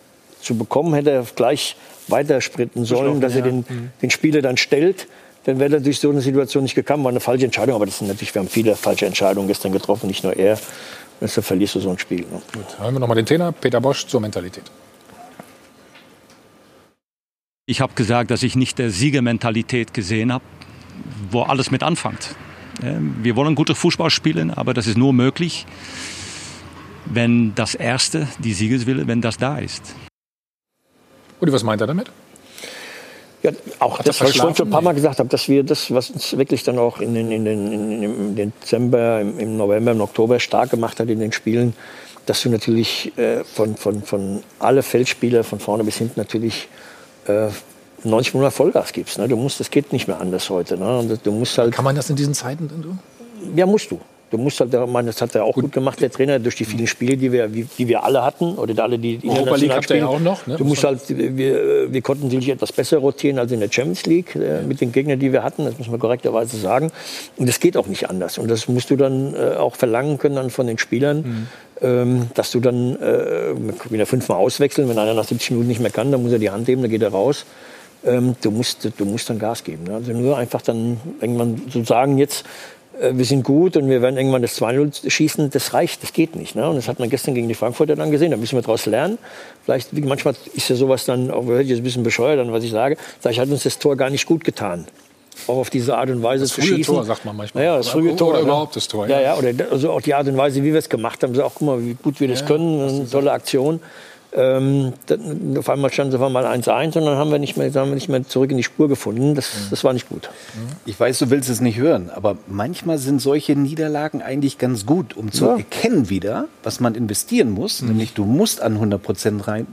zu 0.40 0.56
bekommen, 0.56 0.94
hätte 0.94 1.10
er 1.10 1.24
gleich 1.34 1.76
weiter 2.06 2.40
sprinten 2.40 2.84
sollen, 2.84 3.20
dass 3.20 3.34
er 3.34 3.42
den, 3.42 3.58
mhm. 3.68 3.90
den 4.00 4.10
Spieler 4.10 4.42
dann 4.42 4.56
stellt. 4.56 5.08
Dann 5.44 5.58
wäre 5.58 5.74
er 5.74 5.80
durch 5.80 5.98
so 5.98 6.10
eine 6.10 6.20
Situation 6.20 6.62
nicht 6.62 6.76
gekommen. 6.76 7.02
War 7.02 7.10
eine 7.10 7.20
falsche 7.20 7.44
Entscheidung, 7.44 7.74
aber 7.74 7.86
das 7.86 7.98
sind 7.98 8.06
natürlich, 8.06 8.34
wir 8.34 8.40
haben 8.40 8.48
viele 8.48 8.76
falsche 8.76 9.06
Entscheidungen 9.06 9.48
gestern 9.48 9.72
getroffen, 9.72 10.06
nicht 10.06 10.22
nur 10.22 10.36
er. 10.36 10.58
dann 11.18 11.28
verlierst 11.28 11.74
du 11.74 11.80
so 11.80 11.90
ein 11.90 11.98
Spiel. 11.98 12.20
Ne? 12.20 12.40
Gut, 12.52 12.78
hören 12.78 12.94
wir 12.94 13.00
nochmal 13.00 13.16
den 13.16 13.26
Trainer 13.26 13.50
Peter 13.50 13.80
Bosch 13.80 14.06
zur 14.06 14.20
Mentalität. 14.20 14.64
Ich 17.70 17.82
habe 17.82 17.92
gesagt, 17.94 18.30
dass 18.30 18.42
ich 18.42 18.56
nicht 18.56 18.78
der 18.78 18.88
Siegermentalität 18.88 19.92
gesehen 19.92 20.32
habe, 20.32 20.42
wo 21.30 21.42
alles 21.42 21.70
mit 21.70 21.82
anfängt. 21.82 22.34
Wir 22.80 23.36
wollen 23.36 23.54
gute 23.54 23.74
Fußball 23.74 24.08
spielen, 24.08 24.50
aber 24.50 24.72
das 24.72 24.86
ist 24.86 24.96
nur 24.96 25.12
möglich, 25.12 25.66
wenn 27.04 27.54
das 27.56 27.74
Erste, 27.74 28.26
die 28.38 28.54
Siegeswille, 28.54 29.06
wenn 29.06 29.20
das 29.20 29.36
da 29.36 29.58
ist. 29.58 29.82
Uli, 31.40 31.52
was 31.52 31.62
meint 31.62 31.82
er 31.82 31.86
damit? 31.86 32.10
Ja, 33.42 33.50
auch 33.80 33.98
Hat 33.98 34.08
das, 34.08 34.18
was 34.22 34.30
ich 34.30 34.38
vorhin 34.38 34.56
schon 34.56 34.68
ein 34.68 34.70
paar? 34.70 34.80
Mal 34.80 34.94
gesagt 34.94 35.18
habe, 35.18 35.28
dass 35.28 35.46
wir 35.50 35.62
das, 35.62 35.92
was 35.92 36.08
uns 36.08 36.38
wirklich 36.38 36.62
dann 36.62 36.78
auch 36.78 37.00
in 37.00 37.12
den, 37.12 37.30
in 37.30 37.44
den, 37.44 37.70
in, 37.70 38.02
im 38.02 38.34
Dezember, 38.34 39.20
im, 39.20 39.38
im 39.38 39.58
November, 39.58 39.92
im 39.92 40.00
Oktober 40.00 40.40
stark 40.40 40.70
gemacht 40.70 41.00
hat 41.00 41.10
in 41.10 41.20
den 41.20 41.32
Spielen, 41.32 41.74
dass 42.24 42.42
du 42.42 42.48
natürlich 42.48 43.12
äh, 43.18 43.44
von, 43.44 43.76
von, 43.76 44.02
von 44.02 44.42
alle 44.58 44.82
Feldspieler 44.82 45.44
von 45.44 45.60
vorne 45.60 45.84
bis 45.84 45.98
hinten 45.98 46.18
natürlich 46.18 46.68
äh, 47.28 47.48
90 48.04 48.34
Minuten 48.34 48.52
Vollgas 48.52 48.92
gibst. 48.92 49.18
Ne? 49.18 49.28
Du 49.28 49.36
musst, 49.36 49.60
das 49.60 49.70
geht 49.70 49.92
nicht 49.92 50.08
mehr 50.08 50.20
anders 50.20 50.50
heute. 50.50 50.76
Ne? 50.76 51.18
Du 51.22 51.32
musst 51.32 51.58
halt, 51.58 51.74
Kann 51.74 51.84
man 51.84 51.96
das 51.96 52.10
in 52.10 52.16
diesen 52.16 52.34
Zeiten 52.34 52.68
denn 52.68 52.82
so? 52.82 52.96
ja, 53.56 53.66
musst 53.66 53.90
du. 53.90 54.00
Du 54.30 54.36
musst 54.36 54.60
halt, 54.60 54.74
das 54.74 55.22
hat 55.22 55.34
er 55.34 55.44
auch 55.44 55.54
gut 55.54 55.72
gemacht, 55.72 56.00
der 56.00 56.10
Trainer, 56.10 56.38
durch 56.38 56.56
die 56.56 56.64
vielen 56.64 56.86
Spiele, 56.86 57.16
die 57.16 57.32
wir, 57.32 57.48
die 57.48 57.88
wir 57.88 58.04
alle 58.04 58.22
hatten, 58.22 58.56
oder 58.56 58.82
alle, 58.82 58.98
die 58.98 59.20
Europa 59.26 59.56
League 59.56 59.72
habt 59.72 59.90
ihr 59.90 59.96
ja 59.96 60.06
auch 60.06 60.20
noch, 60.20 60.46
ne? 60.46 60.56
Du 60.56 60.64
musst 60.64 60.84
halt, 60.84 61.00
wir, 61.08 61.92
wir 61.92 62.02
konnten 62.02 62.24
natürlich 62.24 62.50
etwas 62.50 62.72
besser 62.72 62.98
rotieren 62.98 63.38
als 63.38 63.52
in 63.52 63.60
der 63.60 63.70
Champions 63.70 64.04
League 64.06 64.36
äh, 64.36 64.62
mit 64.62 64.80
den 64.80 64.92
Gegnern, 64.92 65.18
die 65.18 65.32
wir 65.32 65.42
hatten. 65.42 65.64
Das 65.64 65.78
muss 65.78 65.88
man 65.88 65.98
korrekterweise 65.98 66.58
sagen. 66.58 66.90
Und 67.36 67.48
das 67.48 67.60
geht 67.60 67.76
auch 67.76 67.86
nicht 67.86 68.10
anders. 68.10 68.38
Und 68.38 68.50
das 68.50 68.68
musst 68.68 68.90
du 68.90 68.96
dann 68.96 69.34
äh, 69.34 69.56
auch 69.56 69.76
verlangen 69.76 70.18
können 70.18 70.36
dann 70.36 70.50
von 70.50 70.66
den 70.66 70.78
Spielern, 70.78 71.48
ähm, 71.80 72.28
dass 72.34 72.50
du 72.50 72.60
dann 72.60 72.96
äh, 72.96 73.54
wieder 73.90 74.06
fünfmal 74.06 74.38
auswechseln. 74.38 74.88
Wenn 74.88 74.98
einer 74.98 75.14
nach 75.14 75.24
70 75.24 75.52
Minuten 75.52 75.68
nicht 75.68 75.80
mehr 75.80 75.90
kann, 75.90 76.12
dann 76.12 76.22
muss 76.22 76.32
er 76.32 76.38
die 76.38 76.50
Hand 76.50 76.68
heben, 76.68 76.82
dann 76.82 76.90
geht 76.90 77.02
er 77.02 77.10
raus. 77.10 77.46
Ähm, 78.04 78.36
du, 78.40 78.50
musst, 78.50 78.88
du 78.96 79.04
musst 79.04 79.28
dann 79.28 79.38
Gas 79.38 79.64
geben. 79.64 79.84
Ne? 79.84 79.94
Also 79.94 80.12
nur 80.12 80.38
einfach 80.38 80.62
dann 80.62 81.00
irgendwann 81.20 81.62
so 81.68 81.82
sagen, 81.82 82.18
jetzt, 82.18 82.44
wir 83.00 83.24
sind 83.24 83.44
gut 83.44 83.76
und 83.76 83.88
wir 83.88 84.02
werden 84.02 84.16
irgendwann 84.16 84.42
das 84.42 84.60
2-0 84.60 85.08
schießen, 85.08 85.50
das 85.50 85.72
reicht, 85.72 86.02
das 86.02 86.12
geht 86.12 86.34
nicht. 86.36 86.54
Ne? 86.56 86.68
Und 86.68 86.76
das 86.76 86.88
hat 86.88 86.98
man 86.98 87.08
gestern 87.10 87.34
gegen 87.34 87.48
die 87.48 87.54
Frankfurter 87.54 87.94
dann 87.96 88.10
gesehen, 88.10 88.30
da 88.30 88.36
müssen 88.36 88.56
wir 88.56 88.62
daraus 88.62 88.86
lernen. 88.86 89.18
Vielleicht, 89.64 89.92
manchmal 89.92 90.34
ist 90.54 90.68
ja 90.68 90.76
sowas 90.76 91.04
dann, 91.04 91.30
auch 91.30 91.44
hört 91.46 91.66
jetzt 91.66 91.78
ein 91.78 91.84
bisschen 91.84 92.02
bescheuert 92.02 92.40
an, 92.40 92.52
was 92.52 92.64
ich 92.64 92.70
sage, 92.70 92.96
vielleicht 93.20 93.38
hat 93.38 93.48
uns 93.48 93.62
das 93.62 93.78
Tor 93.78 93.96
gar 93.96 94.10
nicht 94.10 94.26
gut 94.26 94.44
getan. 94.44 94.86
Auch 95.46 95.58
auf 95.58 95.70
diese 95.70 95.96
Art 95.96 96.10
und 96.10 96.22
Weise 96.22 96.44
Das 96.44 96.52
zu 96.54 96.60
frühe 96.60 96.76
schießen. 96.76 96.94
Tor, 96.94 97.04
sagt 97.04 97.24
man 97.24 97.36
manchmal. 97.36 97.62
Naja, 97.64 97.76
das 97.76 97.94
Oder- 97.94 98.02
frühe 98.02 98.16
Tor. 98.16 98.28
oder 98.30 98.38
ne? 98.38 98.44
überhaupt 98.44 98.74
das 98.74 98.88
Tor, 98.88 99.06
Ja, 99.06 99.20
ja. 99.20 99.36
ja, 99.36 99.36
oder 99.36 99.70
also 99.70 99.92
auch 99.92 100.00
die 100.00 100.14
Art 100.14 100.26
und 100.26 100.36
Weise, 100.36 100.62
wie 100.64 100.72
wir 100.72 100.78
es 100.78 100.88
gemacht 100.88 101.22
haben. 101.22 101.34
So, 101.34 101.44
auch, 101.44 101.52
guck 101.54 101.66
mal, 101.66 101.84
wie 101.84 101.94
gut 101.94 102.20
wir 102.20 102.26
das 102.28 102.44
können. 102.44 102.80
Eine 102.88 103.08
tolle 103.08 103.30
Aktion. 103.30 103.80
Ähm, 104.32 104.92
dann, 105.06 105.56
auf 105.58 105.70
einmal 105.70 105.90
stand 105.90 106.10
es 106.12 106.20
auf 106.20 106.26
einmal 106.26 106.44
1-1 106.44 106.98
und 106.98 107.06
dann 107.06 107.16
haben 107.16 107.30
wir, 107.30 107.38
nicht 107.38 107.56
mehr, 107.56 107.72
haben 107.74 107.88
wir 107.90 107.94
nicht 107.94 108.08
mehr 108.10 108.26
zurück 108.28 108.50
in 108.50 108.58
die 108.58 108.62
Spur 108.62 108.86
gefunden. 108.88 109.34
Das, 109.34 109.50
das 109.70 109.84
war 109.84 109.94
nicht 109.94 110.08
gut. 110.08 110.28
Ich 110.84 111.00
weiß, 111.00 111.18
du 111.18 111.30
willst 111.30 111.48
es 111.48 111.60
nicht 111.62 111.78
hören, 111.78 112.10
aber 112.14 112.36
manchmal 112.46 112.98
sind 112.98 113.22
solche 113.22 113.56
Niederlagen 113.56 114.20
eigentlich 114.20 114.58
ganz 114.58 114.84
gut, 114.84 115.16
um 115.16 115.32
zu 115.32 115.46
Ja. 115.46 115.56
erkennen 115.56 116.10
wieder, 116.10 116.46
was 116.62 116.78
man 116.80 116.94
investieren 116.94 117.50
muss, 117.50 117.80
nämlich 117.80 118.12
du 118.12 118.24
musst 118.26 118.60
an 118.60 118.74
100 118.74 119.02
Prozent 119.02 119.48
rein, 119.48 119.66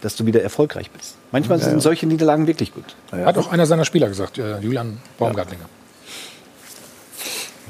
dass 0.00 0.16
du 0.16 0.26
wieder 0.26 0.42
erfolgreich 0.42 0.90
bist. 0.90 1.14
Manchmal 1.30 1.58
Ja, 1.58 1.64
sind 1.64 1.74
ja. 1.74 1.80
solche 1.80 2.06
Niederlagen 2.06 2.46
wirklich 2.48 2.74
gut. 2.74 2.96
Hat 3.12 3.38
auch 3.38 3.52
einer 3.52 3.66
seiner 3.66 3.84
Spieler 3.84 4.08
gesagt, 4.08 4.38
äh, 4.38 4.58
Julian 4.58 4.98
Baumgartlinger. 5.18 5.66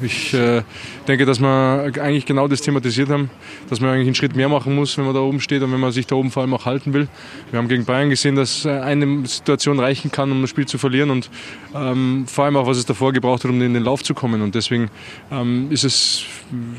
Ich 0.03 0.33
äh, 0.33 0.63
denke, 1.07 1.27
dass 1.27 1.41
wir 1.41 1.93
eigentlich 2.01 2.25
genau 2.25 2.49
das 2.49 2.63
thematisiert 2.63 3.11
haben, 3.11 3.31
dass 3.69 3.81
man 3.81 3.91
eigentlich 3.91 4.07
einen 4.07 4.15
Schritt 4.15 4.35
mehr 4.35 4.49
machen 4.49 4.75
muss, 4.75 4.97
wenn 4.97 5.05
man 5.05 5.15
da 5.15 5.21
oben 5.21 5.41
steht 5.41 5.63
und 5.63 5.73
wenn 5.73 5.81
man 5.81 5.93
sich 5.93 6.07
da 6.07 6.17
oben 6.17 6.31
vor 6.31 6.43
allem 6.43 6.55
auch 6.55 6.65
halten 6.65 6.93
will. 6.93 7.09
Wir 7.51 7.59
haben 7.59 7.69
gegen 7.69 7.85
Bayern 7.85 8.09
gesehen, 8.09 8.37
dass 8.37 8.65
äh, 8.65 8.71
eine 8.71 9.27
Situation 9.27 9.79
reichen 9.79 10.11
kann, 10.11 10.33
um 10.33 10.41
das 10.41 10.51
Spiel 10.51 10.67
zu 10.67 10.79
verlieren 10.79 11.11
und 11.11 11.31
ähm, 11.75 12.25
vor 12.27 12.45
allem 12.45 12.57
auch, 12.57 12.67
was 12.67 12.79
es 12.79 12.87
davor 12.87 13.13
gebraucht 13.13 13.45
hat, 13.45 13.51
um 13.51 13.61
in 13.61 13.75
den 13.75 13.85
Lauf 13.85 14.03
zu 14.03 14.15
kommen. 14.15 14.43
Und 14.43 14.55
deswegen 14.55 14.91
ähm, 15.31 15.69
ist 15.71 15.85
es 15.85 16.25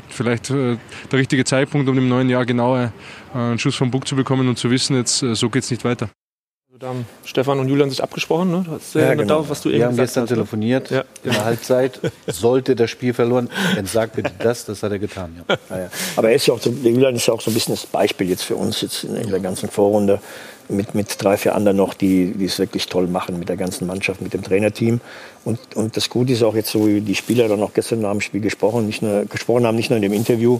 vielleicht 0.08 0.50
äh, 0.50 0.76
der 1.10 1.18
richtige 1.18 1.44
Zeitpunkt, 1.44 1.88
um 1.88 1.96
im 1.98 2.08
neuen 2.08 2.28
Jahr 2.28 2.44
genau 2.44 2.76
äh, 2.76 2.90
einen 3.34 3.58
Schuss 3.58 3.76
vom 3.76 3.90
Bug 3.90 4.06
zu 4.06 4.16
bekommen 4.16 4.48
und 4.48 4.58
zu 4.58 4.70
wissen, 4.70 4.96
jetzt 4.96 5.22
äh, 5.22 5.34
so 5.34 5.48
geht 5.48 5.62
es 5.62 5.70
nicht 5.70 5.84
weiter. 5.84 6.10
Da 6.82 6.88
haben 6.88 7.06
Stefan 7.24 7.60
und 7.60 7.68
Julian 7.68 7.90
sich 7.90 8.02
abgesprochen, 8.02 8.50
ne? 8.50 8.64
Du 8.66 8.72
hast, 8.72 8.92
Ja, 8.96 9.10
mit 9.10 9.18
genau. 9.18 9.34
darauf, 9.34 9.50
was 9.50 9.60
du 9.60 9.68
Wir 9.68 9.76
eben 9.76 9.84
haben 9.84 9.90
gesagt 9.92 10.08
gestern 10.08 10.22
hast, 10.24 10.30
ne? 10.30 10.34
telefoniert 10.34 10.90
Ja, 10.90 11.04
in 11.22 11.30
der 11.30 11.44
Halbzeit. 11.44 12.00
Sollte 12.26 12.74
das 12.74 12.90
Spiel 12.90 13.14
verloren, 13.14 13.48
dann 13.76 13.86
sag 13.86 14.14
bitte 14.16 14.32
das, 14.40 14.64
das 14.64 14.82
hat 14.82 14.90
er 14.90 14.98
getan. 14.98 15.44
Ja. 15.48 15.56
Ja, 15.70 15.78
ja. 15.82 15.90
Aber 16.16 16.30
er 16.30 16.34
ist 16.34 16.48
ja 16.48 16.54
auch 16.54 16.60
so, 16.60 16.72
der 16.72 16.90
Julian 16.90 17.14
ist 17.14 17.24
ja 17.28 17.34
auch 17.34 17.40
so 17.40 17.52
ein 17.52 17.54
bisschen 17.54 17.74
das 17.76 17.86
Beispiel 17.86 18.28
jetzt 18.28 18.42
für 18.42 18.56
uns 18.56 18.80
jetzt 18.80 19.04
in, 19.04 19.14
in 19.14 19.30
der 19.30 19.38
ganzen 19.38 19.68
Vorrunde 19.68 20.18
mit, 20.68 20.96
mit 20.96 21.22
drei, 21.22 21.36
vier 21.36 21.54
anderen 21.54 21.76
noch, 21.76 21.94
die, 21.94 22.32
die 22.32 22.46
es 22.46 22.58
wirklich 22.58 22.86
toll 22.86 23.06
machen 23.06 23.38
mit 23.38 23.48
der 23.48 23.56
ganzen 23.56 23.86
Mannschaft, 23.86 24.20
mit 24.20 24.34
dem 24.34 24.42
Trainerteam. 24.42 25.00
Und, 25.44 25.60
und 25.76 25.96
das 25.96 26.10
Gute 26.10 26.32
ist 26.32 26.42
auch 26.42 26.56
jetzt 26.56 26.72
so, 26.72 26.88
wie 26.88 27.00
die 27.00 27.14
Spieler 27.14 27.46
dann 27.46 27.62
auch 27.62 27.74
gestern 27.74 28.00
nach 28.00 28.10
dem 28.10 28.20
Spiel 28.20 28.40
gesprochen, 28.40 28.86
nicht 28.86 29.02
nur, 29.02 29.24
gesprochen 29.26 29.68
haben, 29.68 29.76
nicht 29.76 29.90
nur 29.90 29.98
in 29.98 30.02
dem 30.02 30.12
Interview, 30.12 30.58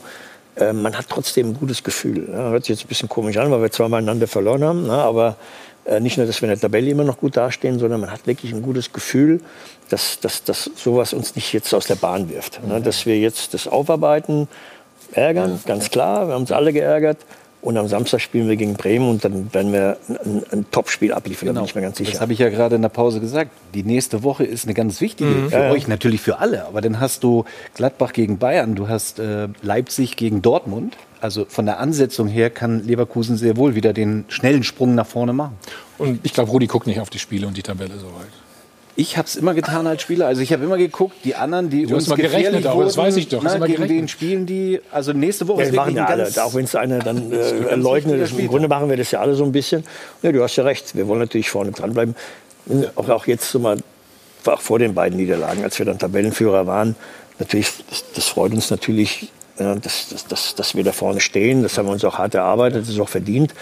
äh, 0.54 0.72
man 0.72 0.96
hat 0.96 1.06
trotzdem 1.08 1.48
ein 1.48 1.54
gutes 1.54 1.82
Gefühl. 1.82 2.28
Ja, 2.30 2.50
hört 2.50 2.64
sich 2.64 2.76
jetzt 2.76 2.84
ein 2.84 2.88
bisschen 2.88 3.08
komisch 3.08 3.36
an, 3.38 3.50
weil 3.50 3.60
wir 3.62 3.72
zweimal 3.72 4.00
einander 4.00 4.28
verloren 4.28 4.62
haben, 4.62 4.86
ne, 4.86 4.92
aber 4.92 5.36
nicht 6.00 6.16
nur, 6.16 6.26
dass 6.26 6.40
wir 6.40 6.48
in 6.48 6.54
der 6.54 6.60
Tabelle 6.60 6.90
immer 6.90 7.04
noch 7.04 7.18
gut 7.18 7.36
dastehen, 7.36 7.78
sondern 7.78 8.00
man 8.00 8.10
hat 8.10 8.26
wirklich 8.26 8.52
ein 8.52 8.62
gutes 8.62 8.92
Gefühl, 8.92 9.40
dass, 9.88 10.20
dass, 10.20 10.44
dass 10.44 10.70
sowas 10.76 11.12
uns 11.12 11.34
nicht 11.34 11.52
jetzt 11.52 11.74
aus 11.74 11.86
der 11.86 11.96
Bahn 11.96 12.30
wirft. 12.30 12.64
Ne? 12.66 12.80
Dass 12.80 13.04
wir 13.04 13.18
jetzt 13.18 13.52
das 13.54 13.66
aufarbeiten, 13.66 14.48
ärgern, 15.12 15.60
ganz 15.66 15.90
klar, 15.90 16.28
wir 16.28 16.34
haben 16.34 16.42
uns 16.42 16.52
alle 16.52 16.72
geärgert. 16.72 17.18
Und 17.60 17.76
am 17.76 17.86
Samstag 17.86 18.20
spielen 18.20 18.48
wir 18.48 18.56
gegen 18.56 18.74
Bremen 18.74 19.08
und 19.08 19.24
dann 19.24 19.54
werden 19.54 19.72
wir 19.72 19.96
ein, 20.08 20.42
ein, 20.50 20.66
Top-Spiel 20.72 21.12
abliefern, 21.12 21.46
da 21.46 21.60
bin 21.60 21.64
ich 21.64 21.74
mir 21.76 21.82
ganz 21.82 21.96
sicher. 21.96 22.10
Das 22.10 22.20
habe 22.20 22.32
ich 22.32 22.40
ja 22.40 22.48
gerade 22.48 22.74
in 22.74 22.82
der 22.82 22.88
Pause 22.88 23.20
gesagt. 23.20 23.52
Die 23.72 23.84
nächste 23.84 24.24
Woche 24.24 24.42
ist 24.42 24.64
eine 24.64 24.74
ganz 24.74 25.00
wichtige 25.00 25.30
Mhm. 25.30 25.50
für 25.50 25.56
Ja, 25.56 25.64
ja. 25.66 25.70
euch, 25.70 25.86
natürlich 25.86 26.20
für 26.20 26.38
alle. 26.38 26.64
Aber 26.66 26.80
dann 26.80 26.98
hast 26.98 27.22
du 27.22 27.44
Gladbach 27.74 28.14
gegen 28.14 28.38
Bayern, 28.38 28.74
du 28.74 28.88
hast 28.88 29.20
äh, 29.20 29.46
Leipzig 29.62 30.16
gegen 30.16 30.42
Dortmund. 30.42 30.96
Also 31.22 31.46
von 31.48 31.66
der 31.66 31.78
Ansetzung 31.78 32.26
her 32.26 32.50
kann 32.50 32.84
Leverkusen 32.84 33.36
sehr 33.36 33.56
wohl 33.56 33.76
wieder 33.76 33.92
den 33.92 34.24
schnellen 34.26 34.64
Sprung 34.64 34.96
nach 34.96 35.06
vorne 35.06 35.32
machen. 35.32 35.56
Und 35.96 36.18
ich 36.24 36.34
glaube, 36.34 36.50
Rudi 36.50 36.66
guckt 36.66 36.88
nicht 36.88 36.98
auf 36.98 37.10
die 37.10 37.20
Spiele 37.20 37.46
und 37.46 37.56
die 37.56 37.62
Tabelle 37.62 37.96
so 37.96 38.06
weit. 38.06 38.26
Ich 38.96 39.16
habe 39.16 39.28
es 39.28 39.36
immer 39.36 39.54
getan 39.54 39.86
als 39.86 40.02
Spieler. 40.02 40.26
Also 40.26 40.42
ich 40.42 40.52
habe 40.52 40.64
immer 40.64 40.78
geguckt, 40.78 41.14
die 41.22 41.36
anderen, 41.36 41.70
die 41.70 41.86
Du 41.86 41.94
hast 41.94 42.02
uns 42.02 42.08
mal 42.08 42.16
gerechnet 42.16 42.64
wurden, 42.64 42.86
das 42.86 42.96
weiß 42.96 43.16
ich 43.16 43.28
doch. 43.28 43.40
Na, 43.40 43.52
gegen 43.52 43.66
gerechnet? 43.66 43.88
wen 43.90 44.08
spielen 44.08 44.46
die? 44.46 44.80
Also 44.90 45.12
nächste 45.12 45.46
Woche 45.46 45.60
Ja, 45.62 45.66
das 45.68 45.76
machen 45.76 45.94
ja 45.94 46.06
alle, 46.06 46.28
auch 46.44 46.54
wenn 46.54 46.64
es 46.64 46.74
einer 46.74 46.98
dann 46.98 47.30
äh, 47.30 47.76
leugnet. 47.76 48.28
Im. 48.36 48.48
Grunde 48.48 48.66
machen 48.66 48.90
wir 48.90 48.96
das 48.96 49.12
ja 49.12 49.20
alle 49.20 49.36
so 49.36 49.44
ein 49.44 49.52
bisschen. 49.52 49.84
Ja, 50.22 50.32
du 50.32 50.42
hast 50.42 50.56
ja 50.56 50.64
recht, 50.64 50.96
wir 50.96 51.06
wollen 51.06 51.20
natürlich 51.20 51.50
vorne 51.50 51.70
dranbleiben. 51.70 52.16
Auch, 52.96 53.08
auch 53.08 53.28
jetzt 53.28 53.48
so 53.48 53.60
mal, 53.60 53.78
auch 54.44 54.60
vor 54.60 54.80
den 54.80 54.92
beiden 54.92 55.18
Niederlagen, 55.18 55.62
als 55.62 55.78
wir 55.78 55.86
dann 55.86 56.00
Tabellenführer 56.00 56.66
waren, 56.66 56.96
natürlich, 57.38 57.70
das, 57.88 58.04
das 58.12 58.26
freut 58.26 58.52
uns 58.52 58.70
natürlich, 58.70 59.30
dass, 59.56 60.08
dass, 60.10 60.26
dass, 60.26 60.54
dass 60.54 60.74
wir 60.74 60.84
da 60.84 60.92
vorne 60.92 61.20
stehen. 61.20 61.62
Das 61.62 61.76
haben 61.78 61.86
wir 61.86 61.92
uns 61.92 62.04
auch 62.04 62.18
hart 62.18 62.34
erarbeitet, 62.34 62.82
das 62.82 62.88
ist 62.90 63.00
auch 63.00 63.08
verdient. 63.08 63.54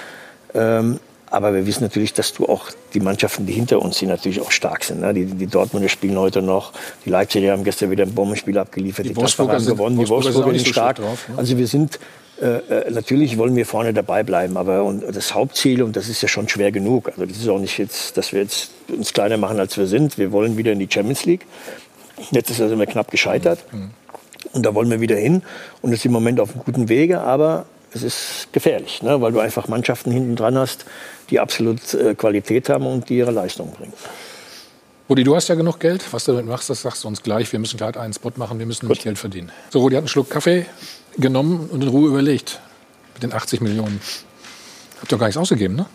Ähm, 0.54 0.98
aber 1.32 1.54
wir 1.54 1.64
wissen 1.64 1.84
natürlich, 1.84 2.12
dass 2.12 2.32
du 2.34 2.46
auch 2.48 2.70
die 2.92 2.98
Mannschaften, 2.98 3.46
die 3.46 3.52
hinter 3.52 3.80
uns 3.80 3.98
sind, 3.98 4.08
natürlich 4.08 4.40
auch 4.40 4.50
stark 4.50 4.82
sind. 4.82 5.00
Ne? 5.00 5.14
Die, 5.14 5.26
die 5.26 5.46
Dortmunder 5.46 5.88
spielen 5.88 6.18
heute 6.18 6.42
noch, 6.42 6.72
die 7.04 7.10
Leipziger 7.10 7.52
haben 7.52 7.62
gestern 7.62 7.90
wieder 7.92 8.02
ein 8.04 8.12
Bombenspiel 8.14 8.58
abgeliefert, 8.58 9.04
Die 9.04 9.10
die, 9.10 9.16
Wolfsburger 9.16 9.52
haben 9.54 9.60
sind- 9.62 9.76
gewonnen, 9.76 9.96
die 9.96 10.08
Wolfsburger 10.08 10.32
sind 10.32 10.34
Wolfsburger 10.44 10.58
sind 10.58 10.66
so 10.66 10.72
stark. 10.72 10.96
schlecht 10.96 11.08
drauf, 11.10 11.28
ne? 11.28 11.38
Also 11.38 11.56
wir 11.56 11.66
sind, 11.68 12.00
äh, 12.42 12.46
äh, 12.88 12.90
natürlich 12.90 13.38
wollen 13.38 13.54
wir 13.54 13.64
vorne 13.64 13.92
dabei 13.94 14.24
bleiben, 14.24 14.56
aber 14.56 14.82
und 14.82 15.04
das 15.14 15.32
Hauptziel, 15.32 15.84
und 15.84 15.94
das 15.94 16.08
ist 16.08 16.20
ja 16.20 16.26
schon 16.26 16.48
schwer 16.48 16.72
genug, 16.72 17.06
also 17.10 17.24
das 17.24 17.36
ist 17.36 17.48
auch 17.48 17.60
nicht 17.60 17.78
jetzt, 17.78 18.16
dass 18.16 18.32
wir 18.32 18.42
jetzt 18.42 18.72
uns 18.88 19.12
kleiner 19.12 19.36
machen, 19.36 19.60
als 19.60 19.76
wir 19.78 19.86
sind. 19.86 20.18
Wir 20.18 20.32
wollen 20.32 20.56
wieder 20.56 20.72
in 20.72 20.80
die 20.80 20.88
Champions 20.90 21.24
League. 21.26 21.46
Letztes 22.32 22.58
Jahr 22.58 22.68
sind 22.68 22.78
wir 22.80 22.86
knapp 22.86 23.08
gescheitert. 23.10 23.60
Und 24.52 24.66
da 24.66 24.74
wollen 24.74 24.90
wir 24.90 25.00
wieder 25.00 25.16
hin. 25.16 25.42
Und 25.82 25.92
ist 25.92 26.04
im 26.04 26.12
Moment 26.12 26.40
auf 26.40 26.54
einem 26.54 26.64
guten 26.64 26.88
Wege, 26.88 27.20
aber 27.20 27.66
es 27.92 28.02
ist 28.02 28.48
gefährlich, 28.52 29.02
ne? 29.02 29.20
weil 29.20 29.32
du 29.32 29.40
einfach 29.40 29.68
Mannschaften 29.68 30.12
hinten 30.12 30.36
dran 30.36 30.56
hast, 30.56 30.84
die 31.30 31.40
absolut 31.40 31.94
äh, 31.94 32.14
Qualität 32.14 32.68
haben 32.68 32.86
und 32.86 33.08
die 33.08 33.18
ihre 33.18 33.32
Leistung 33.32 33.72
bringen. 33.72 33.92
Rudi, 35.08 35.24
du 35.24 35.34
hast 35.34 35.48
ja 35.48 35.56
genug 35.56 35.80
Geld. 35.80 36.04
Was 36.12 36.24
du 36.24 36.32
damit 36.32 36.46
machst, 36.46 36.70
das 36.70 36.82
sagst 36.82 37.02
du 37.02 37.08
uns 37.08 37.22
gleich. 37.22 37.50
Wir 37.50 37.58
müssen 37.58 37.76
gleich 37.76 37.96
einen 37.96 38.12
Spot 38.12 38.30
machen, 38.36 38.60
wir 38.60 38.66
müssen 38.66 38.86
nämlich 38.86 39.02
Geld 39.02 39.18
verdienen. 39.18 39.50
So, 39.70 39.80
Rudi 39.80 39.96
hat 39.96 40.02
einen 40.02 40.08
Schluck 40.08 40.30
Kaffee 40.30 40.66
genommen 41.18 41.68
und 41.70 41.82
in 41.82 41.88
Ruhe 41.88 42.08
überlegt. 42.08 42.60
Mit 43.14 43.24
den 43.24 43.32
80 43.32 43.60
Millionen. 43.60 44.00
Habt 45.00 45.10
ihr 45.10 45.16
doch 45.16 45.18
gar 45.18 45.26
nichts 45.26 45.36
ausgegeben, 45.36 45.74
ne? 45.74 45.86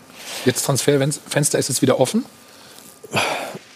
Jetzt 0.43 0.65
Transferfenster 0.65 1.57
ist 1.57 1.69
jetzt 1.69 1.81
wieder 1.81 1.99
offen. 1.99 2.25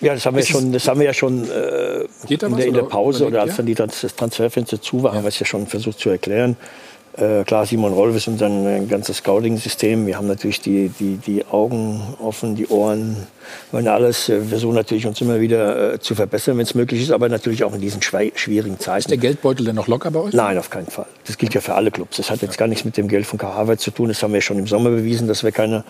Ja, 0.02 0.14
das 0.14 0.26
haben 0.26 0.36
wir 0.36 0.42
Ist 0.42 0.50
schon, 0.50 0.72
das 0.72 0.88
haben 0.88 1.00
wir 1.00 1.08
ja 1.08 1.14
schon 1.14 1.44
äh, 1.50 2.06
in, 2.30 2.56
der, 2.56 2.66
in 2.66 2.74
der 2.74 2.84
Pause 2.84 3.28
oder 3.28 3.42
als 3.42 3.58
dann 3.58 3.66
die, 3.66 3.76
das 3.76 4.02
Transferfenster 4.16 4.82
zu 4.82 5.04
war, 5.04 5.14
haben 5.14 5.24
wir 5.24 5.30
es 5.30 5.40
ja 5.40 5.46
schon 5.46 5.68
versucht 5.68 6.00
zu 6.00 6.10
erklären. 6.10 6.56
Äh, 7.18 7.44
klar, 7.44 7.66
Simon 7.66 7.92
Rolfes 7.92 8.28
und 8.28 8.38
sein 8.38 8.66
äh, 8.66 8.86
ganzes 8.86 9.18
Scouting-System. 9.18 10.06
Wir 10.06 10.16
haben 10.16 10.28
natürlich 10.28 10.62
die, 10.62 10.90
die, 11.00 11.18
die 11.18 11.44
Augen 11.46 12.02
offen, 12.22 12.56
die 12.56 12.68
Ohren, 12.68 13.28
wollen 13.72 13.88
alles. 13.88 14.30
Wir 14.30 14.42
versuchen 14.44 14.76
natürlich 14.76 15.06
uns 15.06 15.20
immer 15.20 15.42
wieder 15.42 15.96
äh, 15.96 16.00
zu 16.00 16.16
verbessern, 16.16 16.58
wenn 16.58 16.64
es 16.64 16.76
möglich 16.76 17.02
ist, 17.02 17.12
aber 17.12 17.28
natürlich 17.28 17.64
auch 17.64 17.74
in 17.74 17.82
diesen 17.82 18.02
schwierigen 18.02 18.80
Zeiten. 18.80 19.00
Ist 19.00 19.10
der 19.10 19.18
Geldbeutel 19.18 19.66
denn 19.66 19.76
noch 19.76 19.88
locker 19.88 20.12
bei 20.12 20.20
euch? 20.20 20.34
Nein, 20.34 20.58
auf 20.58 20.70
keinen 20.70 20.88
Fall. 20.88 21.08
Das 21.26 21.38
gilt 21.38 21.54
ja 21.54 21.62
für 21.62 21.74
alle 21.74 21.92
Clubs. 21.92 22.18
Das 22.18 22.30
hat 22.30 22.42
jetzt 22.42 22.58
gar 22.58 22.68
nichts 22.68 22.86
mit 22.86 22.96
dem 22.96 23.08
Geld 23.08 23.26
von 23.26 23.40
K. 23.40 23.54
Harvard 23.54 23.82
zu 23.82 23.92
tun. 23.92 24.10
Das 24.10 24.22
haben 24.24 24.34
wir 24.34 24.42
schon 24.42 24.60
im 24.60 24.68
Sommer 24.68 24.92
bewiesen, 24.92 25.28
dass 25.28 25.44
wir 25.44 25.52
keine 25.52 25.84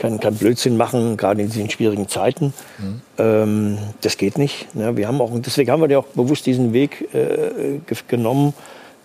kein, 0.00 0.18
kein 0.18 0.34
Blödsinn 0.34 0.76
machen, 0.76 1.16
gerade 1.16 1.42
in 1.42 1.50
diesen 1.50 1.70
schwierigen 1.70 2.08
Zeiten. 2.08 2.52
Mhm. 2.78 3.00
Ähm, 3.18 3.78
das 4.00 4.16
geht 4.16 4.38
nicht. 4.38 4.66
Ja, 4.74 4.96
wir 4.96 5.06
haben 5.06 5.20
auch, 5.20 5.30
deswegen 5.34 5.70
haben 5.70 5.82
wir 5.82 5.90
ja 5.90 5.98
auch 5.98 6.06
bewusst 6.06 6.46
diesen 6.46 6.72
Weg 6.72 7.14
äh, 7.14 7.80
genommen, 8.08 8.54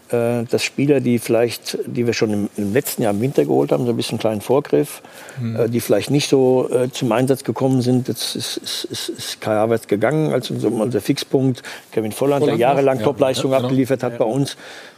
äh, 0.10 0.44
dass 0.50 0.64
Spieler, 0.64 1.02
die 1.02 1.20
vielleicht, 1.20 1.78
die 1.86 2.06
wir 2.06 2.14
schon 2.14 2.32
im, 2.32 2.50
im, 2.58 2.74
letzten 2.74 3.02
Jahr 3.02 3.12
im 3.12 3.22
Winter 3.22 3.44
geholt 3.44 3.72
haben, 3.72 3.86
so 3.86 3.92
ein 3.92 3.98
bisschen 3.98 4.20
kleinen 4.20 4.40
Vorgriff, 4.40 5.02
mhm. 5.40 5.56
äh, 5.56 5.70
die 5.70 5.82
vielleicht 5.82 6.12
nicht 6.12 6.30
so 6.30 6.70
äh, 6.72 6.90
zum 6.92 7.12
Einsatz 7.12 7.44
gekommen 7.44 7.82
sind, 7.82 8.08
jetzt 8.08 8.36
ist, 8.36 8.58
ist, 8.58 8.86
ist, 8.86 9.10
ist 9.10 9.42
Kai 9.42 9.56
Havertz 9.56 9.88
gegangen 9.88 10.32
als 10.32 10.50
unser, 10.50 10.72
unser 10.72 11.02
Fixpunkt. 11.02 11.62
Kevin 11.92 12.14
Volland, 12.14 12.44
Volland 12.44 12.60
der 12.60 12.68
jahrelang 12.68 13.00
ja, 13.00 13.04
Topleistung 13.04 13.52
ja, 13.52 13.58
genau. 13.58 13.68
abgeliefert 13.68 14.02
hat 14.02 14.18
bei 14.18 14.26
uns. 14.26 14.56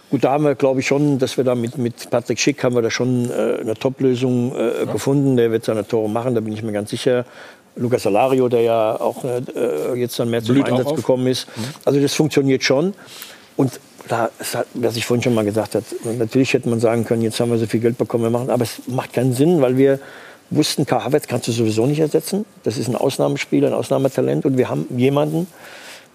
Gut, 0.10 0.24
da 0.24 0.32
haben 0.32 0.46
wir, 0.46 0.56
glaube 0.56 0.80
ich, 0.80 0.88
schon, 0.88 1.20
dass 1.20 1.36
wir 1.36 1.44
da 1.44 1.54
mit, 1.54 1.78
mit 1.78 2.10
Patrick 2.10 2.40
Schick 2.40 2.64
haben 2.64 2.76
wir 2.76 2.82
da 2.82 2.90
schon 2.90 3.30
äh, 3.30 3.60
eine 3.60 3.74
Top-Lösung 3.74 4.56
äh, 4.56 4.86
ja. 4.86 4.92
gefunden. 4.92 5.36
Der 5.36 5.52
wird 5.52 5.66
seine 5.66 5.86
Tore 5.86 6.10
machen, 6.10 6.34
da 6.34 6.42
bin 6.42 6.54
ich 6.54 6.64
mir 6.64 6.72
ganz 6.72 6.90
sicher. 6.90 7.26
Lukas 7.76 8.04
Salario, 8.04 8.48
der 8.48 8.62
ja 8.62 9.00
auch 9.00 9.24
äh, 9.24 10.00
jetzt 10.00 10.18
dann 10.20 10.30
mehr 10.30 10.42
zum 10.42 10.56
Blüht 10.56 10.68
Einsatz 10.68 10.96
gekommen 10.96 11.28
ist. 11.28 11.48
Mhm. 11.56 11.64
Also 11.86 12.00
das 12.00 12.14
funktioniert 12.14 12.64
schon. 12.64 12.94
Und 13.56 13.80
da, 14.08 14.30
was 14.74 14.96
ich 14.96 15.06
vorhin 15.06 15.22
schon 15.22 15.34
mal 15.34 15.44
gesagt 15.44 15.76
habe, 15.76 15.86
natürlich 16.18 16.54
hätte 16.54 16.70
man 16.70 16.80
sagen 16.80 17.04
können, 17.04 17.22
jetzt 17.22 17.40
haben 17.40 17.52
wir 17.52 17.58
so 17.58 17.66
viel 17.66 17.82
Geld 17.82 17.98
bekommen, 17.98 18.24
wir 18.24 18.30
machen, 18.30 18.50
aber 18.50 18.64
es 18.64 18.82
macht 18.88 19.14
keinen 19.14 19.34
Sinn, 19.34 19.62
weil 19.62 19.78
wir 19.78 20.00
wussten, 20.50 20.86
Karl 20.86 21.04
Havertz 21.04 21.28
kannst 21.28 21.48
du 21.50 21.52
sowieso 21.52 21.86
nicht 21.86 22.00
ersetzen. 22.00 22.46
Das 22.64 22.78
ist 22.78 22.88
ein 22.88 22.96
Ausnahmespieler, 22.96 23.68
ein 23.68 23.74
Ausnahmetalent 23.74 24.46
und 24.46 24.58
wir 24.58 24.70
haben 24.70 24.86
jemanden, 24.96 25.48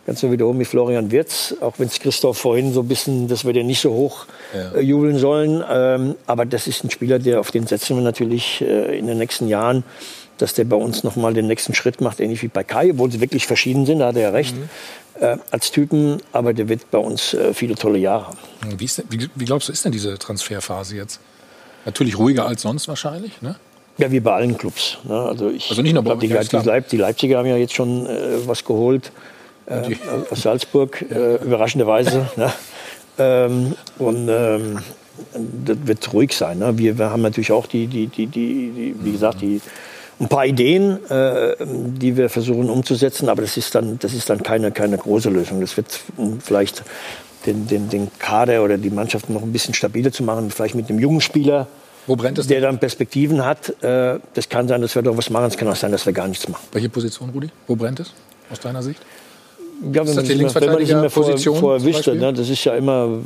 ganz 0.06 0.20
so 0.20 0.32
wiederholen 0.32 0.58
wie 0.58 0.64
Florian 0.64 1.10
Wirz, 1.10 1.54
auch 1.60 1.74
wenn 1.78 1.86
es 1.86 2.00
Christoph 2.00 2.38
vorhin 2.38 2.72
so 2.72 2.80
ein 2.80 2.88
bisschen, 2.88 3.28
dass 3.28 3.44
wir 3.44 3.52
den 3.52 3.66
nicht 3.66 3.80
so 3.80 3.92
hoch 3.92 4.26
ja. 4.54 4.78
äh, 4.78 4.80
jubeln 4.80 5.18
sollen, 5.18 5.62
ähm, 5.70 6.16
aber 6.26 6.44
das 6.44 6.66
ist 6.66 6.84
ein 6.84 6.90
Spieler, 6.90 7.18
der 7.18 7.40
auf 7.40 7.50
den 7.50 7.66
setzen 7.66 7.96
wir 7.96 8.02
natürlich 8.02 8.60
äh, 8.60 8.98
in 8.98 9.06
den 9.06 9.18
nächsten 9.18 9.48
Jahren 9.48 9.84
dass 10.38 10.54
der 10.54 10.64
bei 10.64 10.74
uns 10.74 11.04
noch 11.04 11.14
mal 11.14 11.34
den 11.34 11.46
nächsten 11.46 11.72
Schritt 11.72 12.00
macht, 12.00 12.18
ähnlich 12.18 12.42
wie 12.42 12.48
bei 12.48 12.64
Kai, 12.64 12.90
obwohl 12.90 13.12
sie 13.12 13.20
wirklich 13.20 13.46
verschieden 13.46 13.86
sind, 13.86 14.00
da 14.00 14.08
hat 14.08 14.16
er 14.16 14.22
ja 14.22 14.30
recht. 14.30 14.56
Mhm 14.56 14.68
äh, 15.20 15.36
als 15.50 15.70
Typen, 15.70 16.20
aber 16.32 16.52
der 16.52 16.68
wird 16.68 16.90
bei 16.90 16.98
uns 16.98 17.34
äh, 17.34 17.54
viele 17.54 17.74
tolle 17.74 17.98
Jahre 17.98 18.28
haben. 18.28 18.38
Wie, 18.76 18.86
denn, 18.86 19.04
wie, 19.10 19.28
wie, 19.34 19.44
glaubst 19.44 19.68
du, 19.68 19.72
ist 19.72 19.84
denn 19.84 19.92
diese 19.92 20.18
Transferphase 20.18 20.96
jetzt? 20.96 21.20
Natürlich 21.84 22.18
ruhiger 22.18 22.46
als 22.46 22.62
sonst 22.62 22.88
wahrscheinlich, 22.88 23.42
ne? 23.42 23.56
Ja, 23.98 24.10
wie 24.10 24.20
bei 24.20 24.32
allen 24.32 24.56
Clubs. 24.56 24.98
Ne? 25.04 25.14
Also, 25.14 25.50
ich 25.50 25.68
also 25.68 25.82
nicht 25.82 25.92
nur 25.92 26.02
bei 26.02 26.14
die, 26.14 26.28
die, 26.28 26.32
Leip 26.32 26.88
die, 26.88 26.96
Leipziger 26.96 27.38
haben 27.38 27.46
ja 27.46 27.56
jetzt 27.56 27.74
schon 27.74 28.06
äh, 28.06 28.46
was 28.46 28.64
geholt 28.64 29.12
äh, 29.66 29.94
aus 30.30 30.43
Salzburg, 30.43 31.05
äh, 31.10 31.36
überraschenderweise. 31.36 32.26
ne? 32.36 32.52
ähm, 33.18 33.74
und 33.98 34.28
ähm, 34.28 34.78
das 35.64 35.76
wird 35.84 36.12
ruhig 36.12 36.32
sein. 36.32 36.59
Ne? 36.59 36.76
Wir, 36.78 36.98
wir, 36.98 37.10
haben 37.10 37.22
natürlich 37.22 37.52
auch 37.52 37.66
die, 37.66 37.86
die, 37.86 38.06
die, 38.06 38.26
die, 38.26 38.94
wie 38.98 39.12
gesagt, 39.12 39.40
die 39.40 39.60
ein 40.20 40.28
paar 40.28 40.47
Ideen, 40.47 40.98
äh, 41.10 41.56
die 41.60 42.16
wir 42.16 42.28
versuchen 42.28 42.70
umzusetzen, 42.70 43.28
aber 43.28 43.43
das 43.43 43.56
ist 43.56 43.74
dann, 43.74 43.98
das 43.98 44.14
ist 44.14 44.30
dann 44.30 44.43
keine, 44.43 44.70
keine 44.70 44.97
große 44.97 45.30
Lösung. 45.30 45.60
Das 45.60 45.76
wird 45.76 46.01
vielleicht 46.40 46.84
den, 47.47 47.66
den, 47.66 47.89
den 47.89 48.10
Kader 48.18 48.62
oder 48.62 48.78
die 48.78 48.90
Mannschaft 48.90 49.28
noch 49.30 49.43
ein 49.43 49.52
bisschen 49.52 49.74
stabiler 49.74 50.12
zu 50.12 50.22
machen, 50.22 50.51
vielleicht 50.51 50.74
mit 50.74 50.89
einem 50.89 50.98
jungen 50.98 51.20
Spieler, 51.20 51.66
Wo 52.06 52.16
brennt 52.16 52.39
es 52.39 52.47
der 52.47 52.60
dann 52.60 52.78
Perspektiven 52.78 53.44
hat. 53.44 53.82
Äh, 53.82 54.20
das 54.34 54.48
kann 54.48 54.68
sein, 54.68 54.80
dass 54.80 54.94
wir 54.94 55.02
doch 55.02 55.16
was 55.16 55.30
machen, 55.30 55.47
es 55.47 55.56
kann 55.56 55.68
auch 55.68 55.76
sein, 55.76 55.93
dass 55.93 56.06
wir 56.06 56.12
gar 56.12 56.28
nichts 56.28 56.48
machen. 56.48 56.64
Welche 56.72 56.89
Position, 56.89 57.30
Rudi? 57.30 57.51
Wo 57.66 57.76
brennt 57.76 58.01
es 58.01 58.12
aus 58.51 58.60
deiner 58.60 58.82
Sicht? 58.82 59.01
Ja, 59.92 60.06
wenn, 60.06 60.14
man, 60.14 60.28
wenn 60.28 60.42
man 60.66 60.80
das 60.80 60.90
immer 60.90 61.10
vor, 61.10 61.38
vorher 61.38 61.84
wüsste, 61.84 62.14
ne, 62.14 62.32
das 62.32 62.48
ist 62.48 62.64
ja 62.64 62.74
immer 62.74 63.18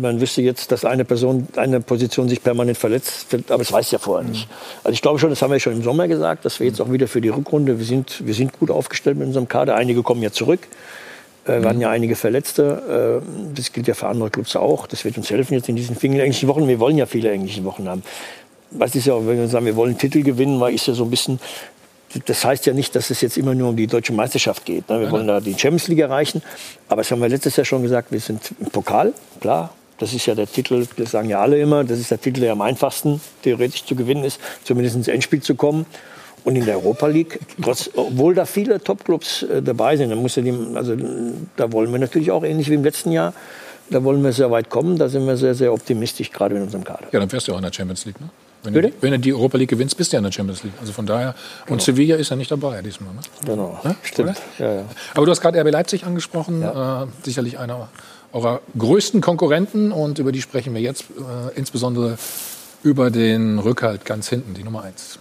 man 0.00 0.20
wüsste 0.20 0.42
jetzt, 0.42 0.72
dass 0.72 0.84
eine 0.84 1.04
Person, 1.04 1.48
eine 1.56 1.80
Position 1.80 2.28
sich 2.28 2.42
permanent 2.42 2.78
verletzt, 2.78 3.26
aber 3.48 3.58
das 3.58 3.72
weiß 3.72 3.90
ja 3.90 3.98
vorher 3.98 4.28
nicht. 4.28 4.48
Also 4.84 4.94
ich 4.94 5.02
glaube 5.02 5.18
schon, 5.18 5.30
das 5.30 5.42
haben 5.42 5.52
wir 5.52 5.60
schon 5.60 5.74
im 5.74 5.82
Sommer 5.82 6.08
gesagt, 6.08 6.44
dass 6.44 6.60
wir 6.60 6.66
jetzt 6.66 6.80
auch 6.80 6.92
wieder 6.92 7.08
für 7.08 7.20
die 7.20 7.28
Rückrunde, 7.28 7.78
wir 7.78 7.86
sind, 7.86 8.24
wir 8.24 8.34
sind 8.34 8.58
gut 8.58 8.70
aufgestellt 8.70 9.16
mit 9.16 9.26
unserem 9.26 9.48
Kader. 9.48 9.74
Einige 9.74 10.02
kommen 10.02 10.22
ja 10.22 10.30
zurück. 10.30 10.60
Äh, 11.44 11.60
wir 11.62 11.68
hatten 11.68 11.80
ja 11.80 11.90
einige 11.90 12.16
Verletzte. 12.16 13.22
Äh, 13.22 13.54
das 13.56 13.72
gilt 13.72 13.88
ja 13.88 13.94
für 13.94 14.08
andere 14.08 14.30
Clubs 14.30 14.56
auch. 14.56 14.86
Das 14.86 15.04
wird 15.04 15.16
uns 15.16 15.30
helfen 15.30 15.54
jetzt 15.54 15.68
in 15.68 15.76
diesen 15.76 15.96
vielen 15.96 16.18
englischen 16.18 16.48
Wochen. 16.48 16.68
Wir 16.68 16.78
wollen 16.78 16.98
ja 16.98 17.06
viele 17.06 17.30
englische 17.30 17.64
Wochen 17.64 17.88
haben. 17.88 18.02
Was 18.70 18.94
ist 18.94 19.06
ja, 19.06 19.14
wenn 19.26 19.38
wir 19.38 19.48
sagen, 19.48 19.66
wir 19.66 19.76
wollen 19.76 19.96
Titel 19.96 20.22
gewinnen, 20.22 20.60
weil 20.60 20.74
ist 20.74 20.86
ja 20.86 20.94
so 20.94 21.04
ein 21.04 21.10
bisschen 21.10 21.40
das 22.26 22.44
heißt 22.44 22.66
ja 22.66 22.72
nicht, 22.72 22.94
dass 22.94 23.10
es 23.10 23.20
jetzt 23.20 23.36
immer 23.36 23.54
nur 23.54 23.70
um 23.70 23.76
die 23.76 23.86
deutsche 23.86 24.12
Meisterschaft 24.12 24.64
geht. 24.64 24.88
Ne? 24.88 25.00
Wir 25.00 25.10
wollen 25.10 25.26
da 25.26 25.40
die 25.40 25.52
Champions 25.52 25.88
League 25.88 25.98
erreichen. 25.98 26.42
Aber 26.88 27.02
das 27.02 27.10
haben 27.10 27.20
wir 27.20 27.28
letztes 27.28 27.56
Jahr 27.56 27.64
schon 27.64 27.82
gesagt, 27.82 28.10
wir 28.10 28.20
sind 28.20 28.40
im 28.60 28.70
Pokal, 28.70 29.12
klar. 29.40 29.74
Das 29.98 30.14
ist 30.14 30.26
ja 30.26 30.34
der 30.34 30.46
Titel, 30.46 30.86
das 30.96 31.10
sagen 31.10 31.28
ja 31.28 31.40
alle 31.40 31.60
immer, 31.60 31.82
das 31.82 31.98
ist 31.98 32.10
der 32.10 32.20
Titel, 32.20 32.40
der 32.40 32.52
am 32.52 32.60
einfachsten 32.60 33.20
theoretisch 33.42 33.84
zu 33.84 33.96
gewinnen 33.96 34.22
ist, 34.22 34.40
zumindest 34.62 34.94
ins 34.94 35.08
Endspiel 35.08 35.42
zu 35.42 35.56
kommen. 35.56 35.86
Und 36.44 36.54
in 36.54 36.64
der 36.64 36.76
Europa 36.76 37.08
League, 37.08 37.40
trotz, 37.60 37.90
obwohl 37.94 38.34
da 38.34 38.46
viele 38.46 38.80
Topclubs 38.80 39.42
äh, 39.42 39.60
dabei 39.60 39.96
sind, 39.96 40.10
da, 40.10 40.16
muss 40.16 40.36
ja 40.36 40.42
die, 40.42 40.54
also, 40.74 40.96
da 41.56 41.72
wollen 41.72 41.90
wir 41.90 41.98
natürlich 41.98 42.30
auch 42.30 42.44
ähnlich 42.44 42.70
wie 42.70 42.74
im 42.74 42.84
letzten 42.84 43.10
Jahr, 43.10 43.34
da 43.90 44.02
wollen 44.04 44.22
wir 44.22 44.32
sehr 44.32 44.50
weit 44.50 44.70
kommen. 44.70 44.98
Da 44.98 45.08
sind 45.08 45.26
wir 45.26 45.36
sehr, 45.36 45.54
sehr 45.54 45.72
optimistisch, 45.72 46.30
gerade 46.30 46.54
in 46.54 46.62
unserem 46.62 46.84
Kader. 46.84 47.08
Ja, 47.10 47.18
dann 47.18 47.30
wärst 47.30 47.48
du 47.48 47.52
auch 47.52 47.56
in 47.56 47.64
der 47.64 47.72
Champions 47.72 48.04
League, 48.04 48.20
ne? 48.20 48.28
Wenn 48.62 48.74
du, 48.74 48.92
wenn 49.00 49.12
du, 49.12 49.18
die 49.18 49.32
Europa 49.32 49.56
League 49.56 49.70
gewinnst, 49.70 49.96
bist 49.96 50.12
du 50.12 50.16
ja 50.16 50.18
in 50.18 50.24
der 50.24 50.32
Champions 50.32 50.64
League. 50.64 50.74
Also 50.80 50.92
von 50.92 51.06
daher. 51.06 51.34
Genau. 51.64 51.74
Und 51.74 51.82
Sevilla 51.82 52.16
ist 52.16 52.30
ja 52.30 52.36
nicht 52.36 52.50
dabei 52.50 52.82
diesmal. 52.82 53.14
Ne? 53.14 53.20
Genau. 53.46 53.80
Ja? 53.84 53.94
Stimmt. 54.02 54.36
Ja, 54.58 54.74
ja. 54.74 54.84
Aber 55.14 55.26
du 55.26 55.30
hast 55.30 55.40
gerade 55.40 55.60
RB 55.60 55.70
Leipzig 55.70 56.04
angesprochen. 56.04 56.62
Äh, 56.62 57.06
sicherlich 57.22 57.58
einer 57.58 57.88
eurer 58.32 58.60
größten 58.76 59.20
Konkurrenten 59.20 59.92
und 59.92 60.18
über 60.18 60.32
die 60.32 60.42
sprechen 60.42 60.74
wir 60.74 60.80
jetzt 60.80 61.04
äh, 61.04 61.56
insbesondere 61.56 62.18
über 62.82 63.10
den 63.10 63.58
Rückhalt 63.58 64.04
ganz 64.04 64.28
hinten, 64.28 64.54
die 64.54 64.64
Nummer 64.64 64.82
eins. 64.82 65.18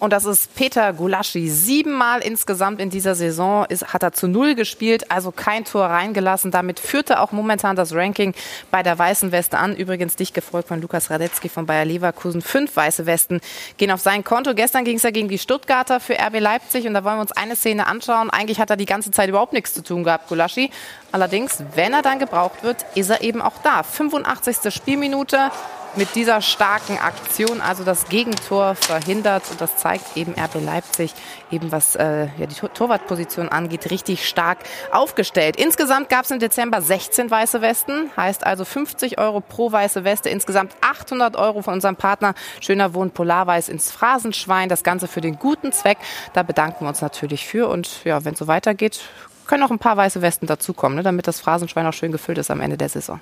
Und 0.00 0.12
das 0.12 0.24
ist 0.24 0.54
Peter 0.54 0.92
Gulaschi. 0.92 1.48
Siebenmal 1.48 2.20
insgesamt 2.20 2.80
in 2.80 2.88
dieser 2.88 3.16
Saison 3.16 3.64
ist, 3.68 3.92
hat 3.92 4.04
er 4.04 4.12
zu 4.12 4.28
Null 4.28 4.54
gespielt, 4.54 5.10
also 5.10 5.32
kein 5.32 5.64
Tor 5.64 5.86
reingelassen. 5.86 6.52
Damit 6.52 6.78
führte 6.78 7.20
auch 7.20 7.32
momentan 7.32 7.74
das 7.74 7.92
Ranking 7.92 8.32
bei 8.70 8.84
der 8.84 8.96
Weißen 8.96 9.32
Weste 9.32 9.58
an. 9.58 9.74
Übrigens 9.74 10.14
dicht 10.14 10.34
gefolgt 10.34 10.68
von 10.68 10.80
Lukas 10.80 11.10
Radetzky 11.10 11.48
von 11.48 11.66
Bayer 11.66 11.84
Leverkusen. 11.84 12.42
Fünf 12.42 12.76
weiße 12.76 13.06
Westen 13.06 13.40
gehen 13.76 13.90
auf 13.90 14.00
sein 14.00 14.22
Konto. 14.22 14.54
Gestern 14.54 14.84
ging 14.84 14.98
es 14.98 15.02
ja 15.02 15.10
gegen 15.10 15.28
die 15.28 15.38
Stuttgarter 15.38 15.98
für 15.98 16.14
RB 16.14 16.38
Leipzig. 16.38 16.86
Und 16.86 16.94
da 16.94 17.02
wollen 17.02 17.16
wir 17.16 17.22
uns 17.22 17.32
eine 17.32 17.56
Szene 17.56 17.88
anschauen. 17.88 18.30
Eigentlich 18.30 18.60
hat 18.60 18.70
er 18.70 18.76
die 18.76 18.86
ganze 18.86 19.10
Zeit 19.10 19.28
überhaupt 19.28 19.52
nichts 19.52 19.74
zu 19.74 19.82
tun 19.82 20.04
gehabt, 20.04 20.28
Gulaschi. 20.28 20.70
Allerdings, 21.10 21.62
wenn 21.74 21.92
er 21.92 22.02
dann 22.02 22.20
gebraucht 22.20 22.62
wird, 22.62 22.84
ist 22.94 23.10
er 23.10 23.22
eben 23.22 23.42
auch 23.42 23.58
da. 23.64 23.82
85. 23.82 24.72
Spielminute 24.72 25.50
mit 25.96 26.14
dieser 26.14 26.40
starken 26.40 26.98
Aktion 26.98 27.60
also 27.60 27.84
das 27.84 28.08
Gegentor 28.08 28.74
verhindert. 28.74 29.44
Und 29.50 29.60
das 29.60 29.76
zeigt 29.76 30.16
eben 30.16 30.34
RB 30.38 30.64
Leipzig, 30.64 31.14
eben 31.50 31.72
was 31.72 31.96
äh, 31.96 32.28
ja, 32.38 32.46
die 32.46 32.54
Torwartposition 32.54 33.48
angeht, 33.48 33.90
richtig 33.90 34.28
stark 34.28 34.58
aufgestellt. 34.92 35.56
Insgesamt 35.56 36.08
gab 36.08 36.24
es 36.24 36.30
im 36.30 36.38
Dezember 36.38 36.80
16 36.82 37.30
weiße 37.30 37.60
Westen, 37.60 38.10
heißt 38.16 38.44
also 38.44 38.64
50 38.64 39.18
Euro 39.18 39.40
pro 39.40 39.72
weiße 39.72 40.04
Weste, 40.04 40.28
insgesamt 40.28 40.74
800 40.80 41.36
Euro 41.36 41.62
von 41.62 41.74
unserem 41.74 41.96
Partner 41.96 42.34
Schöner 42.60 42.94
Wohn 42.94 43.10
Polarweiß 43.10 43.68
ins 43.68 43.90
Phrasenschwein. 43.90 44.68
Das 44.68 44.82
Ganze 44.82 45.08
für 45.08 45.20
den 45.20 45.38
guten 45.38 45.72
Zweck. 45.72 45.98
Da 46.32 46.42
bedanken 46.42 46.84
wir 46.84 46.88
uns 46.88 47.00
natürlich 47.00 47.46
für. 47.46 47.68
Und 47.68 48.04
ja, 48.04 48.24
wenn 48.24 48.34
es 48.34 48.38
so 48.38 48.46
weitergeht, 48.46 49.00
können 49.46 49.62
noch 49.62 49.70
ein 49.70 49.78
paar 49.78 49.96
weiße 49.96 50.22
Westen 50.22 50.46
dazukommen, 50.46 50.96
ne, 50.96 51.02
damit 51.02 51.26
das 51.26 51.40
Phrasenschwein 51.40 51.86
auch 51.86 51.92
schön 51.92 52.12
gefüllt 52.12 52.38
ist 52.38 52.50
am 52.50 52.60
Ende 52.60 52.76
der 52.76 52.88
Saison. 52.88 53.20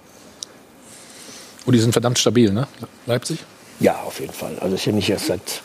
Und 1.66 1.72
die 1.72 1.80
sind 1.80 1.92
verdammt 1.92 2.18
stabil, 2.18 2.52
ne? 2.52 2.66
Leipzig? 3.06 3.38
Ja, 3.80 3.96
auf 4.06 4.20
jeden 4.20 4.32
Fall. 4.32 4.56
Also 4.60 4.74
ist 4.76 4.86
ja 4.86 4.92
nicht 4.92 5.10
erst 5.10 5.26
seit, 5.26 5.62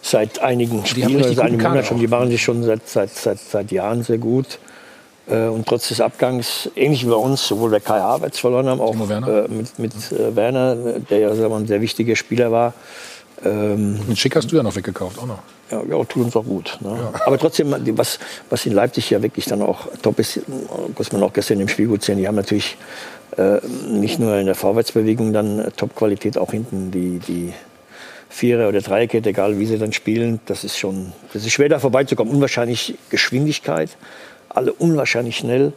seit 0.00 0.38
einigen 0.38 0.86
Spielen, 0.86 1.22
seit 1.22 1.40
einem 1.40 1.60
Monat 1.60 1.86
schon. 1.86 1.98
Die 1.98 2.06
machen 2.06 2.30
sich 2.30 2.42
schon 2.42 2.62
seit, 2.62 2.88
seit, 2.88 3.10
seit, 3.10 3.38
seit 3.38 3.72
Jahren 3.72 4.02
sehr 4.02 4.18
gut. 4.18 4.58
Äh, 5.28 5.46
und 5.46 5.66
trotz 5.66 5.88
des 5.88 6.00
Abgangs, 6.00 6.70
ähnlich 6.76 7.04
wie 7.04 7.10
bei 7.10 7.16
uns, 7.16 7.46
sowohl 7.46 7.70
bei 7.70 7.80
Kai 7.80 8.00
Havertz 8.00 8.38
verloren 8.38 8.68
haben, 8.68 8.80
auch 8.80 8.94
äh, 8.94 9.48
mit, 9.48 9.78
mit 9.78 9.92
äh, 10.12 10.34
Werner, 10.36 10.76
der 11.10 11.18
ja 11.18 11.34
sagen 11.34 11.50
wir, 11.50 11.56
ein 11.56 11.66
sehr 11.66 11.80
wichtiger 11.80 12.16
Spieler 12.16 12.52
war. 12.52 12.74
Ähm, 13.44 14.00
mit 14.08 14.18
Schick 14.18 14.34
hast 14.36 14.50
du 14.50 14.56
ja 14.56 14.62
noch 14.62 14.74
weggekauft, 14.74 15.18
auch 15.18 15.26
noch. 15.26 15.38
Ja, 15.70 15.82
ja 15.82 16.04
tut 16.04 16.24
uns 16.24 16.36
auch 16.36 16.44
gut. 16.44 16.78
Ne? 16.80 16.96
Ja. 16.96 17.20
Aber 17.26 17.38
trotzdem, 17.38 17.74
was, 17.96 18.18
was 18.48 18.66
in 18.66 18.72
Leipzig 18.72 19.10
ja 19.10 19.22
wirklich 19.22 19.44
dann 19.44 19.62
auch 19.62 19.88
top 20.02 20.18
ist, 20.18 20.40
muss 20.96 21.12
man 21.12 21.22
auch 21.22 21.32
gestern 21.32 21.60
im 21.60 21.68
Spiel 21.68 21.88
gut 21.88 22.02
sehen, 22.02 22.18
die 22.18 22.26
haben 22.26 22.36
natürlich 22.36 22.76
äh, 23.36 23.58
nicht 23.88 24.18
nur 24.18 24.36
in 24.36 24.46
der 24.46 24.54
Vorwärtsbewegung 24.54 25.32
dann 25.32 25.70
Top-Qualität, 25.76 26.38
auch 26.38 26.52
hinten 26.52 26.90
die, 26.90 27.18
die 27.18 27.52
Vierer- 28.30 28.68
oder 28.68 28.80
Dreierkette, 28.80 29.30
egal 29.30 29.58
wie 29.58 29.66
sie 29.66 29.78
dann 29.78 29.92
spielen, 29.92 30.40
das 30.46 30.64
ist 30.64 30.78
schon, 30.78 31.12
das 31.32 31.44
ist 31.44 31.52
schwer 31.52 31.68
da 31.68 31.78
vorbeizukommen. 31.78 32.32
Unwahrscheinlich 32.34 32.98
Geschwindigkeit, 33.10 33.96
alle 34.48 34.72
unwahrscheinlich 34.72 35.36
schnell. 35.36 35.72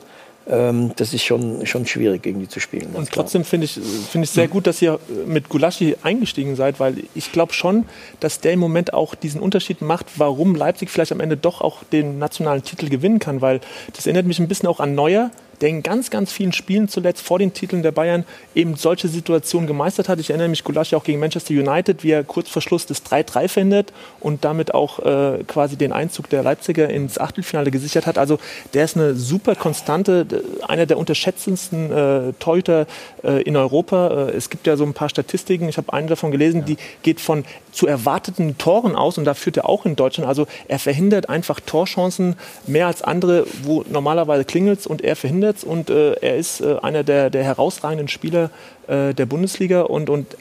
Ähm, 0.49 0.91
das 0.95 1.13
ist 1.13 1.23
schon, 1.23 1.65
schon 1.65 1.85
schwierig, 1.85 2.23
gegen 2.23 2.39
die 2.39 2.47
zu 2.47 2.59
spielen. 2.59 2.89
Und 2.93 3.11
trotzdem 3.11 3.43
finde 3.43 3.65
ich, 3.65 3.73
finde 3.73 4.25
ich 4.25 4.31
sehr 4.31 4.47
gut, 4.47 4.67
dass 4.67 4.81
ihr 4.81 4.99
mit 5.25 5.49
Gulaschi 5.49 5.95
eingestiegen 6.03 6.55
seid, 6.55 6.79
weil 6.79 7.03
ich 7.15 7.31
glaube 7.31 7.53
schon, 7.53 7.85
dass 8.19 8.39
der 8.39 8.53
im 8.53 8.59
Moment 8.59 8.93
auch 8.93 9.15
diesen 9.15 9.41
Unterschied 9.41 9.81
macht, 9.81 10.07
warum 10.17 10.55
Leipzig 10.55 10.89
vielleicht 10.89 11.11
am 11.11 11.19
Ende 11.19 11.37
doch 11.37 11.61
auch 11.61 11.83
den 11.83 12.17
nationalen 12.17 12.63
Titel 12.63 12.89
gewinnen 12.89 13.19
kann, 13.19 13.41
weil 13.41 13.61
das 13.95 14.07
erinnert 14.07 14.25
mich 14.25 14.39
ein 14.39 14.47
bisschen 14.47 14.67
auch 14.67 14.79
an 14.79 14.95
Neuer, 14.95 15.31
der 15.61 15.69
in 15.69 15.83
ganz, 15.83 16.09
ganz 16.09 16.31
vielen 16.31 16.53
Spielen 16.53 16.87
zuletzt 16.87 17.21
vor 17.21 17.39
den 17.39 17.53
Titeln 17.53 17.83
der 17.83 17.91
Bayern 17.91 18.25
eben 18.55 18.75
solche 18.75 19.07
Situationen 19.07 19.67
gemeistert 19.67 20.09
hat. 20.09 20.19
Ich 20.19 20.29
erinnere 20.29 20.49
mich 20.49 20.63
Gulaschi 20.63 20.95
auch 20.95 21.03
gegen 21.03 21.19
Manchester 21.19 21.53
United, 21.53 22.03
wie 22.03 22.11
er 22.11 22.23
kurz 22.23 22.49
vor 22.49 22.61
Schluss 22.61 22.85
das 22.85 23.05
3-3 23.05 23.47
findet 23.47 23.93
und 24.19 24.45
damit 24.45 24.73
auch 24.73 24.99
äh, 24.99 25.43
quasi 25.47 25.75
den 25.75 25.91
Einzug 25.91 26.29
der 26.29 26.43
Leipziger 26.43 26.89
ins 26.89 27.17
Achtelfinale 27.17 27.71
gesichert 27.71 28.05
hat. 28.05 28.17
Also 28.17 28.39
der 28.73 28.85
ist 28.85 28.95
eine 28.95 29.15
super 29.15 29.55
konstante, 29.55 30.25
einer 30.67 30.85
der 30.85 30.97
unterschätzendsten 30.97 31.91
äh, 31.91 32.33
Torhüter 32.39 32.87
äh, 33.23 33.41
in 33.43 33.55
Europa. 33.55 34.29
Äh, 34.29 34.31
es 34.31 34.49
gibt 34.49 34.67
ja 34.67 34.77
so 34.77 34.85
ein 34.85 34.93
paar 34.93 35.09
Statistiken, 35.09 35.67
ich 35.67 35.77
habe 35.77 35.91
eine 35.93 36.07
davon 36.07 36.31
gelesen, 36.31 36.61
ja. 36.61 36.65
die 36.65 36.77
geht 37.03 37.19
von 37.19 37.43
zu 37.71 37.87
erwarteten 37.87 38.57
Toren 38.57 38.95
aus 38.95 39.17
und 39.17 39.25
da 39.25 39.33
führt 39.33 39.57
er 39.57 39.67
auch 39.67 39.85
in 39.85 39.95
Deutschland. 39.95 40.27
Also 40.27 40.47
er 40.67 40.79
verhindert 40.79 41.29
einfach 41.29 41.59
Torchancen 41.59 42.35
mehr 42.65 42.87
als 42.87 43.01
andere, 43.01 43.45
wo 43.63 43.83
normalerweise 43.89 44.45
klingelt 44.45 44.87
und 44.87 45.01
er 45.01 45.15
verhindert 45.15 45.48
es 45.57 45.63
und 45.63 45.89
äh, 45.89 46.13
er 46.13 46.37
ist 46.37 46.61
äh, 46.61 46.77
einer 46.81 47.03
der, 47.03 47.29
der 47.29 47.43
herausragenden 47.43 48.07
Spieler 48.07 48.49
äh, 48.87 49.13
der 49.13 49.25
Bundesliga 49.25 49.81
und, 49.81 50.09
und 50.09 50.37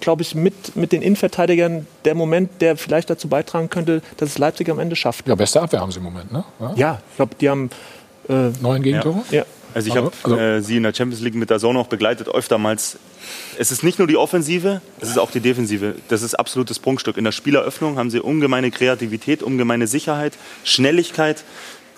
glaube 0.00 0.22
ich, 0.22 0.34
mit, 0.34 0.76
mit 0.76 0.92
den 0.92 1.02
Innenverteidigern 1.02 1.86
der 2.04 2.14
Moment, 2.14 2.60
der 2.60 2.76
vielleicht 2.76 3.10
dazu 3.10 3.28
beitragen 3.28 3.70
könnte, 3.70 4.02
dass 4.16 4.30
es 4.30 4.38
Leipzig 4.38 4.68
am 4.68 4.78
Ende 4.78 4.96
schafft. 4.96 5.26
Ja, 5.26 5.34
beste 5.34 5.60
Abwehr 5.60 5.80
haben 5.80 5.90
sie 5.90 5.98
im 5.98 6.04
Moment, 6.04 6.32
ne? 6.32 6.44
Ja, 6.60 6.74
ja 6.76 7.00
ich 7.10 7.16
glaube, 7.16 7.34
die 7.40 7.48
haben 7.48 7.70
äh, 8.28 8.50
neun 8.60 8.82
Gegentore. 8.82 9.22
Ja. 9.30 9.38
ja. 9.38 9.44
Also 9.76 9.90
ich 9.90 9.96
habe 9.96 10.10
also, 10.22 10.38
äh, 10.38 10.62
sie 10.62 10.78
in 10.78 10.84
der 10.84 10.94
Champions 10.94 11.22
League 11.22 11.34
mit 11.34 11.50
der 11.50 11.58
Saison 11.58 11.76
auch 11.76 11.88
begleitet, 11.88 12.28
öftermals. 12.28 12.98
Es 13.58 13.70
ist 13.70 13.82
nicht 13.82 13.98
nur 13.98 14.08
die 14.08 14.16
Offensive, 14.16 14.80
es 15.00 15.10
ist 15.10 15.18
auch 15.18 15.30
die 15.30 15.40
Defensive. 15.40 15.96
Das 16.08 16.22
ist 16.22 16.34
absolutes 16.34 16.78
Prunkstück. 16.78 17.18
In 17.18 17.24
der 17.24 17.32
Spieleröffnung 17.32 17.98
haben 17.98 18.08
sie 18.08 18.20
ungemeine 18.20 18.70
Kreativität, 18.70 19.42
ungemeine 19.42 19.86
Sicherheit, 19.86 20.32
Schnelligkeit. 20.64 21.44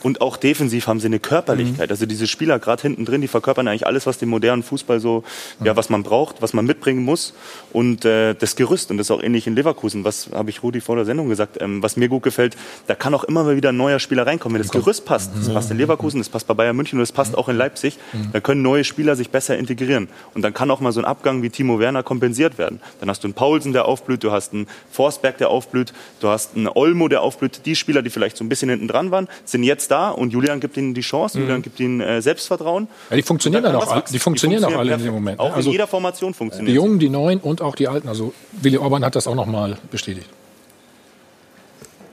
Und 0.02 0.20
auch 0.20 0.36
defensiv 0.36 0.86
haben 0.86 1.00
sie 1.00 1.06
eine 1.06 1.18
Körperlichkeit. 1.18 1.88
Mhm. 1.88 1.92
Also 1.92 2.06
diese 2.06 2.26
Spieler 2.26 2.58
gerade 2.58 2.82
hinten 2.82 3.04
drin, 3.04 3.20
die 3.20 3.28
verkörpern 3.28 3.66
eigentlich 3.66 3.86
alles, 3.86 4.06
was 4.06 4.18
dem 4.18 4.28
modernen 4.28 4.62
Fußball 4.62 5.00
so, 5.00 5.24
mhm. 5.58 5.66
ja, 5.66 5.76
was 5.76 5.90
man 5.90 6.02
braucht, 6.02 6.40
was 6.40 6.52
man 6.52 6.66
mitbringen 6.66 7.04
muss. 7.04 7.34
Und 7.72 8.04
äh, 8.04 8.34
das 8.34 8.56
Gerüst, 8.56 8.90
und 8.90 8.98
das 8.98 9.08
ist 9.08 9.10
auch 9.10 9.22
ähnlich 9.22 9.46
in 9.46 9.54
Leverkusen, 9.54 10.04
was 10.04 10.30
habe 10.32 10.50
ich 10.50 10.62
Rudi 10.62 10.80
vor 10.80 10.96
der 10.96 11.04
Sendung 11.04 11.28
gesagt, 11.28 11.60
ähm, 11.60 11.82
was 11.82 11.96
mir 11.96 12.08
gut 12.08 12.22
gefällt, 12.22 12.56
da 12.86 12.94
kann 12.94 13.14
auch 13.14 13.24
immer 13.24 13.42
mal 13.42 13.56
wieder 13.56 13.70
ein 13.70 13.76
neuer 13.76 13.98
Spieler 13.98 14.26
reinkommen. 14.26 14.54
Wenn 14.54 14.62
das 14.62 14.70
Gerüst 14.70 15.04
passt, 15.04 15.32
das 15.36 15.48
mhm. 15.48 15.54
passt 15.54 15.70
in 15.70 15.78
Leverkusen, 15.78 16.20
das 16.20 16.28
passt 16.28 16.46
bei 16.46 16.54
Bayern 16.54 16.76
München 16.76 16.98
und 16.98 17.02
das 17.02 17.12
passt 17.12 17.32
mhm. 17.32 17.38
auch 17.38 17.48
in 17.48 17.56
Leipzig, 17.56 17.98
mhm. 18.12 18.30
dann 18.32 18.42
können 18.42 18.62
neue 18.62 18.84
Spieler 18.84 19.16
sich 19.16 19.30
besser 19.30 19.58
integrieren. 19.58 20.08
Und 20.34 20.42
dann 20.42 20.54
kann 20.54 20.70
auch 20.70 20.80
mal 20.80 20.92
so 20.92 21.00
ein 21.00 21.06
Abgang 21.06 21.42
wie 21.42 21.50
Timo 21.50 21.80
Werner 21.80 22.02
kompensiert 22.02 22.58
werden. 22.58 22.80
Dann 23.00 23.10
hast 23.10 23.24
du 23.24 23.26
einen 23.26 23.34
Paulsen, 23.34 23.72
der 23.72 23.86
aufblüht, 23.86 24.22
du 24.22 24.30
hast 24.30 24.52
einen 24.52 24.68
Forsberg, 24.90 25.38
der 25.38 25.50
aufblüht, 25.50 25.92
du 26.20 26.28
hast 26.28 26.56
einen 26.56 26.68
Olmo, 26.68 27.08
der 27.08 27.22
aufblüht. 27.22 27.66
Die 27.66 27.74
Spieler, 27.74 28.02
die 28.02 28.10
vielleicht 28.10 28.36
so 28.36 28.44
ein 28.44 28.48
bisschen 28.48 28.70
hinten 28.70 28.88
dran 28.88 29.10
waren, 29.10 29.28
sind 29.44 29.64
jetzt 29.64 29.87
da 29.88 30.10
und 30.10 30.32
Julian 30.32 30.60
gibt 30.60 30.76
ihnen 30.76 30.94
die 30.94 31.00
Chance, 31.00 31.38
mhm. 31.38 31.44
Julian 31.44 31.62
gibt 31.62 31.80
ihnen 31.80 32.00
äh, 32.00 32.22
Selbstvertrauen. 32.22 32.88
Ja, 33.10 33.16
die 33.16 33.22
funktionieren 33.22 33.62
dann 33.64 33.76
auch, 33.76 34.00
die 34.02 34.18
funktionieren, 34.18 34.64
auch 34.64 34.76
alle 34.76 34.94
in 34.94 35.02
dem 35.02 35.14
Moment. 35.14 35.40
Auch 35.40 35.54
also 35.54 35.70
in 35.70 35.72
jeder 35.72 35.86
Formation 35.86 36.34
funktioniert. 36.34 36.70
Die 36.70 36.74
Jungen, 36.74 36.98
die 36.98 37.08
Neuen 37.08 37.40
und 37.40 37.62
auch 37.62 37.74
die 37.74 37.88
Alten. 37.88 38.08
Also 38.08 38.32
Willi 38.52 38.78
Orban 38.78 39.04
hat 39.04 39.16
das 39.16 39.26
auch 39.26 39.34
noch 39.34 39.46
mal 39.46 39.78
bestätigt. 39.90 40.28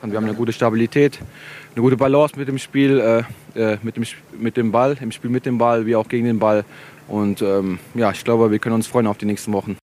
Und 0.02 0.12
wir 0.12 0.18
haben 0.18 0.26
eine 0.26 0.36
gute 0.36 0.54
Stabilität, 0.54 1.20
eine 1.74 1.82
gute 1.82 1.98
Balance 1.98 2.38
mit 2.38 2.48
dem 2.48 2.60
Spiel, 2.60 3.00
äh, 3.00 3.60
äh, 3.60 3.78
mit, 3.82 3.96
dem, 3.96 4.06
mit 4.38 4.56
dem 4.56 4.72
Ball, 4.72 4.98
im 5.02 5.12
Spiel 5.12 5.32
mit 5.32 5.46
dem 5.46 5.58
Ball, 5.58 5.86
wie 5.86 5.96
auch 5.96 6.08
gegen 6.08 6.26
den 6.26 6.40
Ball. 6.40 6.64
Und 7.08 7.42
ähm, 7.42 7.80
ja, 7.96 8.12
ich 8.12 8.24
glaube, 8.24 8.52
wir 8.52 8.60
können 8.60 8.76
uns 8.76 8.88
freuen 8.88 9.08
auf 9.08 9.18
die 9.18 9.26
nächsten 9.26 9.52
Wochen. 9.54 9.78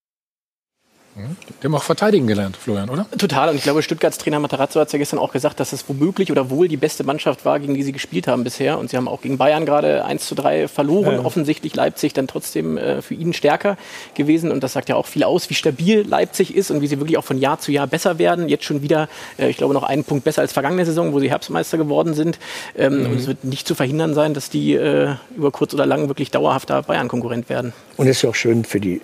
Die 1.14 1.66
haben 1.66 1.74
auch 1.74 1.82
verteidigen 1.82 2.26
gelernt, 2.26 2.56
Florian, 2.56 2.89
oder? 2.89 3.06
Total. 3.18 3.51
Und 3.51 3.56
ich 3.56 3.62
glaube, 3.62 3.82
Stuttgarts 3.82 4.16
Trainer 4.16 4.40
Matarazzo 4.40 4.80
hat 4.80 4.86
es 4.86 4.93
ja 4.93 4.98
gestern 4.98 5.18
auch 5.18 5.30
gesagt, 5.30 5.60
dass 5.60 5.74
es 5.74 5.86
womöglich 5.86 6.32
oder 6.32 6.48
wohl 6.48 6.68
die 6.68 6.78
beste 6.78 7.05
Mannschaft 7.05 7.44
war, 7.44 7.60
gegen 7.60 7.74
die 7.74 7.82
sie 7.82 7.93
gespielt 7.93 8.26
haben 8.26 8.44
bisher. 8.44 8.78
Und 8.78 8.89
sie 8.89 8.97
haben 8.97 9.09
auch 9.09 9.20
gegen 9.20 9.36
Bayern 9.36 9.66
gerade 9.66 10.06
1 10.06 10.26
zu 10.26 10.34
3 10.34 10.68
verloren. 10.68 11.16
Ja. 11.16 11.24
Offensichtlich 11.24 11.74
Leipzig 11.76 12.14
dann 12.14 12.28
trotzdem 12.28 12.78
äh, 12.78 13.02
für 13.02 13.12
ihn 13.12 13.34
stärker 13.34 13.76
gewesen. 14.14 14.51
Und 14.51 14.62
das 14.64 14.72
sagt 14.72 14.89
ja 14.89 14.97
auch 14.97 15.06
viel 15.06 15.24
aus, 15.24 15.51
wie 15.51 15.55
stabil 15.55 16.02
Leipzig 16.09 16.55
ist 16.56 16.70
und 16.70 16.80
wie 16.80 16.86
sie 16.86 16.98
wirklich 16.98 17.18
auch 17.18 17.24
von 17.24 17.36
Jahr 17.36 17.60
zu 17.60 17.72
Jahr 17.72 17.86
besser 17.86 18.18
werden. 18.18 18.48
Jetzt 18.48 18.64
schon 18.64 18.80
wieder, 18.80 19.09
äh, 19.39 19.51
ich 19.51 19.59
glaube, 19.59 19.74
noch 19.74 19.84
einen 19.84 20.05
Punkt 20.05 20.24
besser 20.24 20.40
als 20.40 20.55
vergangene 20.55 20.86
Saison, 20.86 21.12
wo 21.12 21.20
sie 21.20 21.30
Herbstmeister 21.30 21.76
geworden 21.76 22.14
sind. 22.14 22.39
Ähm, 22.74 23.01
mhm. 23.01 23.06
Und 23.06 23.16
es 23.16 23.26
wird 23.26 23.44
nicht 23.44 23.68
zu 23.68 23.74
verhindern 23.74 24.14
sein, 24.14 24.32
dass 24.32 24.48
die 24.48 24.72
äh, 24.72 25.14
über 25.36 25.51
kurz 25.51 25.74
oder 25.74 25.84
lang 25.84 26.09
wirklich 26.09 26.30
dauerhafter 26.30 26.82
Bayern-Konkurrent 26.82 27.51
werden. 27.51 27.74
Und 27.98 28.06
es 28.06 28.16
ist 28.16 28.22
ja 28.22 28.30
auch 28.30 28.34
schön 28.34 28.64
für 28.64 28.80
die 28.80 29.02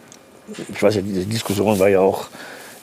ich 0.73 0.83
weiß 0.83 0.97
ja, 0.97 1.03
diese 1.03 1.27
Diskussion 1.27 1.79
war 1.79 1.89
ja 1.89 2.01
auch 2.01 2.29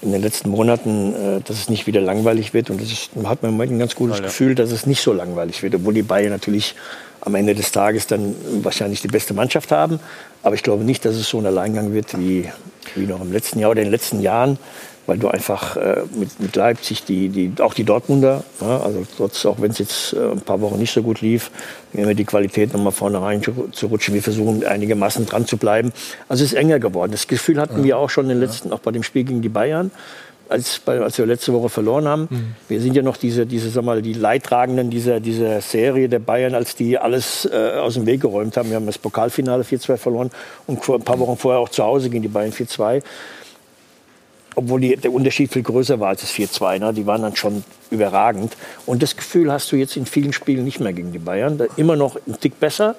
in 0.02 0.12
den 0.12 0.22
letzten 0.22 0.50
Monaten, 0.50 1.14
äh, 1.14 1.42
dass 1.42 1.58
es 1.58 1.70
nicht 1.70 1.88
wieder 1.88 2.02
langweilig 2.02 2.54
wird. 2.54 2.70
Und 2.70 2.82
das 2.82 2.92
ist, 2.92 3.16
man 3.16 3.30
hat 3.30 3.42
man 3.42 3.52
im 3.52 3.58
Moment 3.58 3.74
ein 3.74 3.80
ganz 3.80 3.96
gutes 3.96 4.18
ja, 4.18 4.24
ja. 4.24 4.28
Gefühl, 4.28 4.56
dass 4.56 4.72
es 4.72 4.86
nicht 4.86 5.02
so 5.02 5.14
langweilig 5.14 5.64
wird. 5.64 5.76
Obwohl 5.76 5.94
die 5.94 6.04
Bayern 6.04 6.32
natürlich 6.32 6.76
am 7.22 7.36
Ende 7.36 7.56
des 7.56 7.72
Tages 7.72 8.08
dann 8.08 8.36
wahrscheinlich 8.62 9.02
die 9.02 9.08
beste 9.08 9.34
Mannschaft 9.34 9.72
haben. 9.72 10.00
Aber 10.44 10.56
ich 10.56 10.64
glaube 10.64 10.84
nicht, 10.84 11.04
dass 11.06 11.16
es 11.16 11.28
so 11.28 11.40
ein 11.40 11.46
Alleingang 11.46 11.94
wird 11.94 12.18
wie, 12.20 12.50
wie 12.96 13.08
noch 13.08 13.22
im 13.22 13.32
letzten 13.32 13.60
Jahr 13.60 13.72
oder 13.72 13.82
in 13.82 13.88
den 13.88 13.92
letzten 13.92 14.22
Jahren 14.22 14.60
weil 15.08 15.18
du 15.18 15.28
einfach 15.28 15.78
äh, 15.78 16.02
mit, 16.16 16.40
mit 16.40 16.56
Leipzig, 16.56 17.04
die, 17.04 17.30
die, 17.30 17.52
auch 17.62 17.74
die 17.74 17.84
Dortmunder, 17.84 18.44
ja, 18.62 18.80
also 18.82 19.06
trotz, 19.16 19.46
auch 19.46 19.62
wenn 19.62 19.72
es 19.72 19.78
jetzt 19.78 20.14
äh, 20.14 20.32
ein 20.32 20.42
paar 20.42 20.62
Wochen 20.62 20.80
nicht 20.80 20.94
so 20.94 21.04
gut 21.04 21.22
lief, 21.22 21.52
immer 21.94 22.14
die 22.14 22.26
Qualität 22.26 22.74
nochmal 22.74 22.92
vorne 22.92 23.22
rein 23.22 23.44
zu, 23.44 23.70
zu, 23.72 23.88
rutschen. 23.88 24.14
Wir 24.14 24.24
versuchen 24.24 24.66
einigermaßen 24.66 25.26
dran 25.26 25.46
zu 25.46 25.58
bleiben. 25.58 25.92
Also 26.28 26.44
es 26.44 26.54
ist 26.54 26.58
enger 26.58 26.80
geworden. 26.80 27.12
Das 27.12 27.28
Gefühl 27.28 27.60
hatten 27.60 27.80
ja. 27.80 27.84
wir 27.84 27.98
auch 27.98 28.10
schon 28.10 28.26
in 28.26 28.30
den 28.30 28.40
letzten, 28.40 28.74
auch 28.74 28.80
bei 28.80 28.92
dem 28.92 29.04
Spiel 29.04 29.24
gegen 29.24 29.42
die 29.42 29.50
Bayern. 29.50 29.92
Als, 30.48 30.80
als 30.86 31.18
wir 31.18 31.26
letzte 31.26 31.54
Woche 31.54 31.70
verloren 31.70 32.08
haben. 32.08 32.28
Mhm. 32.30 32.56
Wir 32.68 32.80
sind 32.80 32.96
ja 32.96 33.02
noch 33.02 33.18
diese, 33.18 33.48
diese 33.48 33.72
sag 33.72 33.84
mal, 33.84 34.04
die 34.04 34.14
Leidtragenden 34.14 34.92
dieser, 34.92 35.20
dieser 35.20 35.60
Serie 35.60 36.08
der 36.08 36.20
Bayern, 36.20 36.54
als 36.54 36.76
die 36.76 37.00
alles 37.00 37.50
äh, 37.52 37.80
aus 37.80 37.96
dem 37.96 38.06
Weg 38.06 38.22
geräumt 38.22 38.56
haben. 38.56 38.70
Wir 38.70 38.76
haben 38.76 38.86
das 38.86 39.00
Pokalfinale 39.00 39.64
4-2 39.64 39.98
verloren 39.98 40.30
und 40.68 40.88
ein 40.88 41.02
paar 41.02 41.18
Wochen 41.18 41.36
vorher 41.36 41.60
auch 41.60 41.70
zu 41.70 41.84
Hause 41.84 42.12
gegen 42.12 42.22
die 42.22 42.28
Bayern 42.28 42.52
4-2 42.52 43.02
obwohl 44.56 44.82
die, 44.82 44.96
der 44.96 45.12
Unterschied 45.12 45.52
viel 45.52 45.64
größer 45.64 46.00
war 46.00 46.10
als 46.10 46.22
das 46.22 46.32
4-2. 46.32 46.80
Ne? 46.80 46.94
Die 46.94 47.06
waren 47.06 47.22
dann 47.22 47.36
schon 47.36 47.64
überragend. 47.92 48.56
Und 48.86 49.04
das 49.04 49.16
Gefühl 49.16 49.52
hast 49.52 49.72
du 49.72 49.76
jetzt 49.76 49.96
in 49.98 50.06
vielen 50.06 50.34
Spielen 50.34 50.64
nicht 50.64 50.80
mehr 50.80 50.94
gegen 50.94 51.12
die 51.12 51.20
Bayern. 51.20 51.62
Immer 51.76 51.96
noch 51.96 52.18
ein 52.28 52.40
Tick 52.40 52.60
besser, 52.60 52.96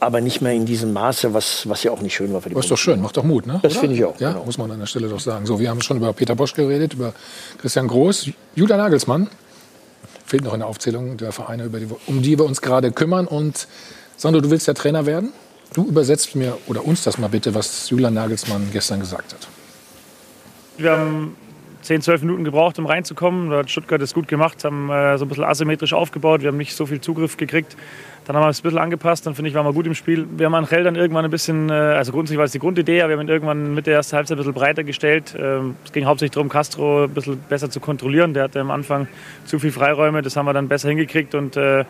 aber 0.00 0.20
nicht 0.20 0.40
mehr 0.40 0.52
in 0.52 0.66
diesem 0.66 0.92
Maße, 0.92 1.34
was, 1.34 1.68
was 1.68 1.82
ja 1.82 1.90
auch 1.90 2.00
nicht 2.00 2.14
schön 2.14 2.32
war 2.32 2.40
für 2.40 2.50
die 2.50 2.54
Das 2.54 2.66
ist 2.66 2.70
doch 2.70 2.78
schön, 2.78 3.00
macht 3.00 3.16
doch 3.16 3.24
Mut, 3.24 3.46
ne? 3.46 3.58
Das 3.62 3.76
finde 3.76 3.96
ich 3.96 4.04
auch. 4.04 4.18
Ja, 4.20 4.32
genau. 4.32 4.44
muss 4.44 4.58
man 4.58 4.70
an 4.70 4.78
der 4.78 4.86
Stelle 4.86 5.08
doch 5.08 5.20
sagen. 5.20 5.46
So, 5.46 5.58
wir 5.58 5.70
haben 5.70 5.80
schon 5.80 5.96
über 5.96 6.12
Peter 6.12 6.34
Bosch 6.34 6.54
geredet, 6.54 6.94
über 6.94 7.12
Christian 7.60 7.88
Groß, 7.88 8.30
Judah 8.54 8.76
Nagelsmann. 8.76 9.28
Fehlt 10.26 10.44
noch 10.44 10.52
in 10.52 10.60
der 10.60 10.68
Aufzählung 10.68 11.16
der 11.16 11.32
Vereine, 11.32 11.70
die, 11.70 11.88
um 12.06 12.22
die 12.22 12.38
wir 12.38 12.44
uns 12.44 12.60
gerade 12.60 12.92
kümmern. 12.92 13.26
Und 13.26 13.66
Sandro, 14.16 14.40
du 14.40 14.50
willst 14.50 14.66
ja 14.66 14.74
Trainer 14.74 15.06
werden? 15.06 15.32
Du 15.72 15.86
übersetzt 15.86 16.34
mir 16.36 16.56
oder 16.66 16.84
uns 16.84 17.02
das 17.02 17.18
mal 17.18 17.28
bitte, 17.28 17.54
was 17.54 17.90
Julian 17.90 18.14
Nagelsmann 18.14 18.68
gestern 18.72 19.00
gesagt 19.00 19.32
hat. 19.32 19.48
Wir 20.78 20.92
haben 20.92 21.36
10, 21.82 22.02
12 22.02 22.22
Minuten 22.22 22.44
gebraucht, 22.44 22.78
um 22.78 22.86
reinzukommen. 22.86 23.50
Da 23.50 23.58
hat 23.58 23.70
Stuttgart 23.70 24.00
das 24.00 24.14
gut 24.14 24.28
gemacht, 24.28 24.62
haben 24.62 24.90
äh, 24.90 25.18
so 25.18 25.24
ein 25.24 25.28
bisschen 25.28 25.42
asymmetrisch 25.42 25.92
aufgebaut. 25.92 26.42
Wir 26.42 26.48
haben 26.48 26.56
nicht 26.56 26.74
so 26.74 26.86
viel 26.86 27.00
Zugriff 27.00 27.36
gekriegt. 27.36 27.76
Dann 28.26 28.36
haben 28.36 28.44
wir 28.44 28.48
es 28.48 28.60
ein 28.60 28.62
bisschen 28.62 28.78
angepasst. 28.78 29.26
Dann 29.26 29.34
finde 29.34 29.48
ich, 29.48 29.56
waren 29.56 29.66
wir 29.66 29.72
gut 29.72 29.86
im 29.86 29.94
Spiel. 29.96 30.28
Wir 30.36 30.46
haben 30.46 30.54
Angel 30.54 30.84
dann 30.84 30.94
irgendwann 30.94 31.24
ein 31.24 31.32
bisschen, 31.32 31.68
äh, 31.68 31.72
also 31.72 32.12
grundsätzlich 32.12 32.38
war 32.38 32.44
es 32.44 32.52
die 32.52 32.60
Grundidee, 32.60 33.02
aber 33.02 33.10
wir 33.10 33.18
haben 33.18 33.26
ihn 33.26 33.28
irgendwann 33.28 33.74
mit 33.74 33.88
der 33.88 33.94
ersten 33.94 34.16
Halbzeit 34.16 34.36
ein 34.36 34.38
bisschen 34.38 34.54
breiter 34.54 34.84
gestellt. 34.84 35.34
Ähm, 35.36 35.74
es 35.84 35.90
ging 35.90 36.04
hauptsächlich 36.04 36.34
darum, 36.34 36.48
Castro 36.48 37.04
ein 37.04 37.10
bisschen 37.10 37.40
besser 37.48 37.70
zu 37.70 37.80
kontrollieren. 37.80 38.34
Der 38.34 38.44
hatte 38.44 38.60
am 38.60 38.70
Anfang 38.70 39.08
zu 39.46 39.58
viel 39.58 39.72
Freiräume. 39.72 40.22
Das 40.22 40.36
haben 40.36 40.46
wir 40.46 40.52
dann 40.52 40.68
besser 40.68 40.90
hingekriegt 40.90 41.34
und 41.34 41.56
äh, 41.56 41.86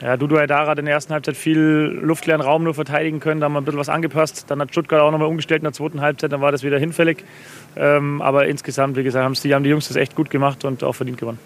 ja, 0.00 0.16
Dudu 0.16 0.36
Aydara 0.36 0.70
hat 0.70 0.78
in 0.78 0.84
der 0.84 0.94
ersten 0.94 1.12
Halbzeit 1.12 1.36
viel 1.36 1.58
luftleeren 1.58 2.40
Raum 2.40 2.62
nur 2.62 2.74
verteidigen 2.74 3.18
können. 3.18 3.40
Da 3.40 3.46
haben 3.46 3.54
wir 3.54 3.60
ein 3.60 3.64
bisschen 3.64 3.80
was 3.80 3.88
angepasst. 3.88 4.44
Dann 4.48 4.60
hat 4.60 4.70
Stuttgart 4.70 5.00
auch 5.00 5.10
nochmal 5.10 5.28
umgestellt 5.28 5.60
in 5.60 5.64
der 5.64 5.72
zweiten 5.72 6.00
Halbzeit. 6.00 6.30
Dann 6.30 6.40
war 6.40 6.52
das 6.52 6.62
wieder 6.62 6.78
hinfällig. 6.78 7.24
Ähm, 7.76 8.22
aber 8.22 8.46
insgesamt, 8.46 8.96
wie 8.96 9.02
gesagt, 9.02 9.24
haben 9.24 9.34
die, 9.34 9.54
haben 9.54 9.64
die 9.64 9.70
Jungs 9.70 9.88
das 9.88 9.96
echt 9.96 10.14
gut 10.14 10.30
gemacht 10.30 10.64
und 10.64 10.84
auch 10.84 10.94
verdient 10.94 11.18
gewonnen. 11.18 11.40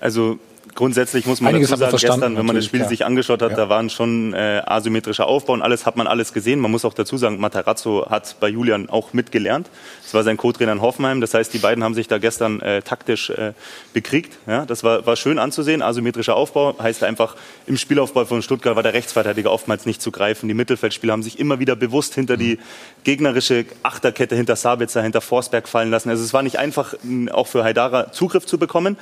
Also 0.00 0.38
grundsätzlich 0.76 1.26
muss 1.26 1.40
man 1.40 1.54
Einiges 1.54 1.70
dazu 1.70 1.96
sagen, 1.96 1.96
gestern, 1.98 2.36
wenn 2.36 2.46
man 2.46 2.54
das 2.54 2.64
Spiel 2.64 2.80
klar. 2.80 2.88
sich 2.88 3.04
angeschaut 3.04 3.42
hat, 3.42 3.50
Ja. 3.50 3.56
da 3.56 3.68
waren 3.68 3.90
schon 3.90 4.32
äh, 4.34 4.62
asymmetrischer 4.64 5.26
Aufbau 5.26 5.54
und 5.54 5.62
alles 5.62 5.86
hat 5.86 5.96
man 5.96 6.06
alles 6.06 6.32
gesehen. 6.32 6.60
Man 6.60 6.70
muss 6.70 6.84
auch 6.84 6.94
dazu 6.94 7.16
sagen, 7.16 7.40
Matarazzo 7.40 8.06
hat 8.08 8.36
bei 8.38 8.48
Julian 8.48 8.88
auch 8.88 9.12
mitgelernt. 9.12 9.68
Das 10.04 10.14
war 10.14 10.22
sein 10.22 10.36
Co-Trainer 10.36 10.72
in 10.72 10.82
Hoffenheim. 10.82 11.20
Das 11.20 11.34
heißt, 11.34 11.52
die 11.52 11.58
beiden 11.58 11.82
haben 11.82 11.94
sich 11.94 12.06
da 12.06 12.18
gestern 12.18 12.60
äh, 12.60 12.82
taktisch 12.82 13.30
äh, 13.30 13.54
bekriegt. 13.92 14.38
Ja, 14.46 14.64
das 14.66 14.84
war, 14.84 15.04
war 15.06 15.16
schön 15.16 15.38
anzusehen. 15.38 15.82
Asymmetrischer 15.82 16.36
Aufbau 16.36 16.76
heißt 16.80 17.02
einfach, 17.02 17.34
im 17.66 17.76
Spielaufbau 17.76 18.24
von 18.26 18.42
Stuttgart 18.42 18.76
war 18.76 18.82
der 18.84 18.92
Rechtsverteidiger 18.94 19.50
oftmals 19.50 19.86
nicht 19.86 20.00
zu 20.00 20.12
greifen. 20.12 20.46
Die 20.46 20.54
Mittelfeldspieler 20.54 21.12
haben 21.12 21.22
sich 21.22 21.38
immer 21.40 21.58
wieder 21.58 21.74
bewusst 21.74 22.14
hinter 22.14 22.36
die 22.36 22.58
gegnerische 23.04 23.64
Achterkette, 23.82 24.36
hinter 24.36 24.56
Sabitzer, 24.56 25.02
hinter 25.02 25.20
Forsberg 25.20 25.68
fallen 25.68 25.90
lassen. 25.90 26.10
Also 26.10 26.22
es 26.22 26.32
war 26.32 26.42
nicht 26.42 26.58
einfach, 26.58 26.94
auch 27.32 27.46
für 27.46 27.64
Haidara 27.64 28.12
Zugriff 28.12 28.46
zu 28.46 28.58
bekommen. 28.58 28.96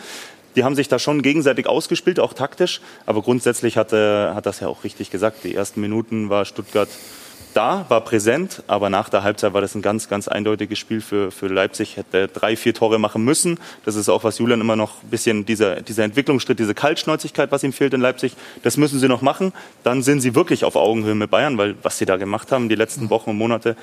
Die 0.57 0.65
haben 0.65 0.75
sich 0.75 0.89
da 0.89 0.99
schon 0.99 1.23
gegenseitig 1.23 1.67
ausgespielt, 1.67 2.21
auch 2.21 2.33
taktisch. 2.33 2.81
Aber 3.07 3.23
grundsätzlich 3.23 3.77
hat, 3.77 3.93
äh, 3.93 4.31
hat 4.35 4.47
das 4.47 4.61
ja 4.61 4.69
auch 4.69 4.85
richtig 4.85 5.11
gesagt. 5.11 5.45
Die 5.45 5.55
ersten 5.55 5.81
Minuten 5.81 6.31
war 6.31 6.45
Stuttgart 6.45 6.89
da, 7.55 7.87
war 7.89 8.01
präsent, 8.01 8.63
aber 8.67 8.91
nach 8.91 9.09
der 9.09 9.23
Halbzeit 9.23 9.55
war 9.55 9.61
das 9.61 9.75
ein 9.75 9.83
ganz, 9.83 10.09
ganz 10.09 10.29
eindeutiges 10.29 10.79
Spiel 10.79 11.01
für, 11.01 11.31
für 11.31 11.47
Leipzig. 11.47 11.97
Hätte 11.97 12.29
drei, 12.29 12.57
vier 12.57 12.75
Tore 12.75 12.99
machen 12.99 13.25
müssen. 13.25 13.59
Das 13.85 13.95
ist 13.95 14.09
auch, 14.09 14.25
was 14.25 14.39
Julian 14.39 14.61
immer 14.61 14.77
noch 14.77 15.03
ein 15.03 15.11
bisschen, 15.11 15.47
dieser, 15.47 15.81
dieser 15.81 16.05
Entwicklungsschritt, 16.05 16.59
diese 16.59 16.75
Kaltschnäuzigkeit, 16.75 17.53
was 17.53 17.63
ihm 17.63 17.73
fehlt 17.73 17.95
in 17.95 18.01
Leipzig, 18.01 18.35
das 18.63 18.77
müssen 18.77 18.99
sie 18.99 19.09
noch 19.09 19.23
machen. 19.23 19.53
Dann 19.83 20.03
sind 20.03 20.21
sie 20.21 20.35
wirklich 20.35 20.65
auf 20.65 20.77
Augenhöhe 20.77 21.15
mit 21.15 21.31
Bayern, 21.31 21.57
weil 21.57 21.77
was 21.83 21.99
sie 21.99 22.07
da 22.07 22.17
gemacht 22.17 22.51
haben 22.53 22.69
die 22.69 22.75
letzten 22.75 23.11
Wochen 23.11 23.31
und 23.31 23.39
Monate, 23.39 23.77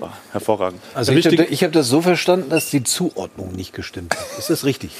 war 0.00 0.16
hervorragend. 0.32 0.80
Also 0.94 1.12
ich 1.12 1.26
habe 1.26 1.36
hab 1.44 1.72
das 1.72 1.88
so 1.88 2.02
verstanden, 2.02 2.48
dass 2.50 2.70
die 2.70 2.82
Zuordnung 2.84 3.52
nicht 3.52 3.72
gestimmt 3.72 4.14
hat. 4.16 4.38
Ist 4.38 4.50
das 4.50 4.64
richtig? 4.64 4.92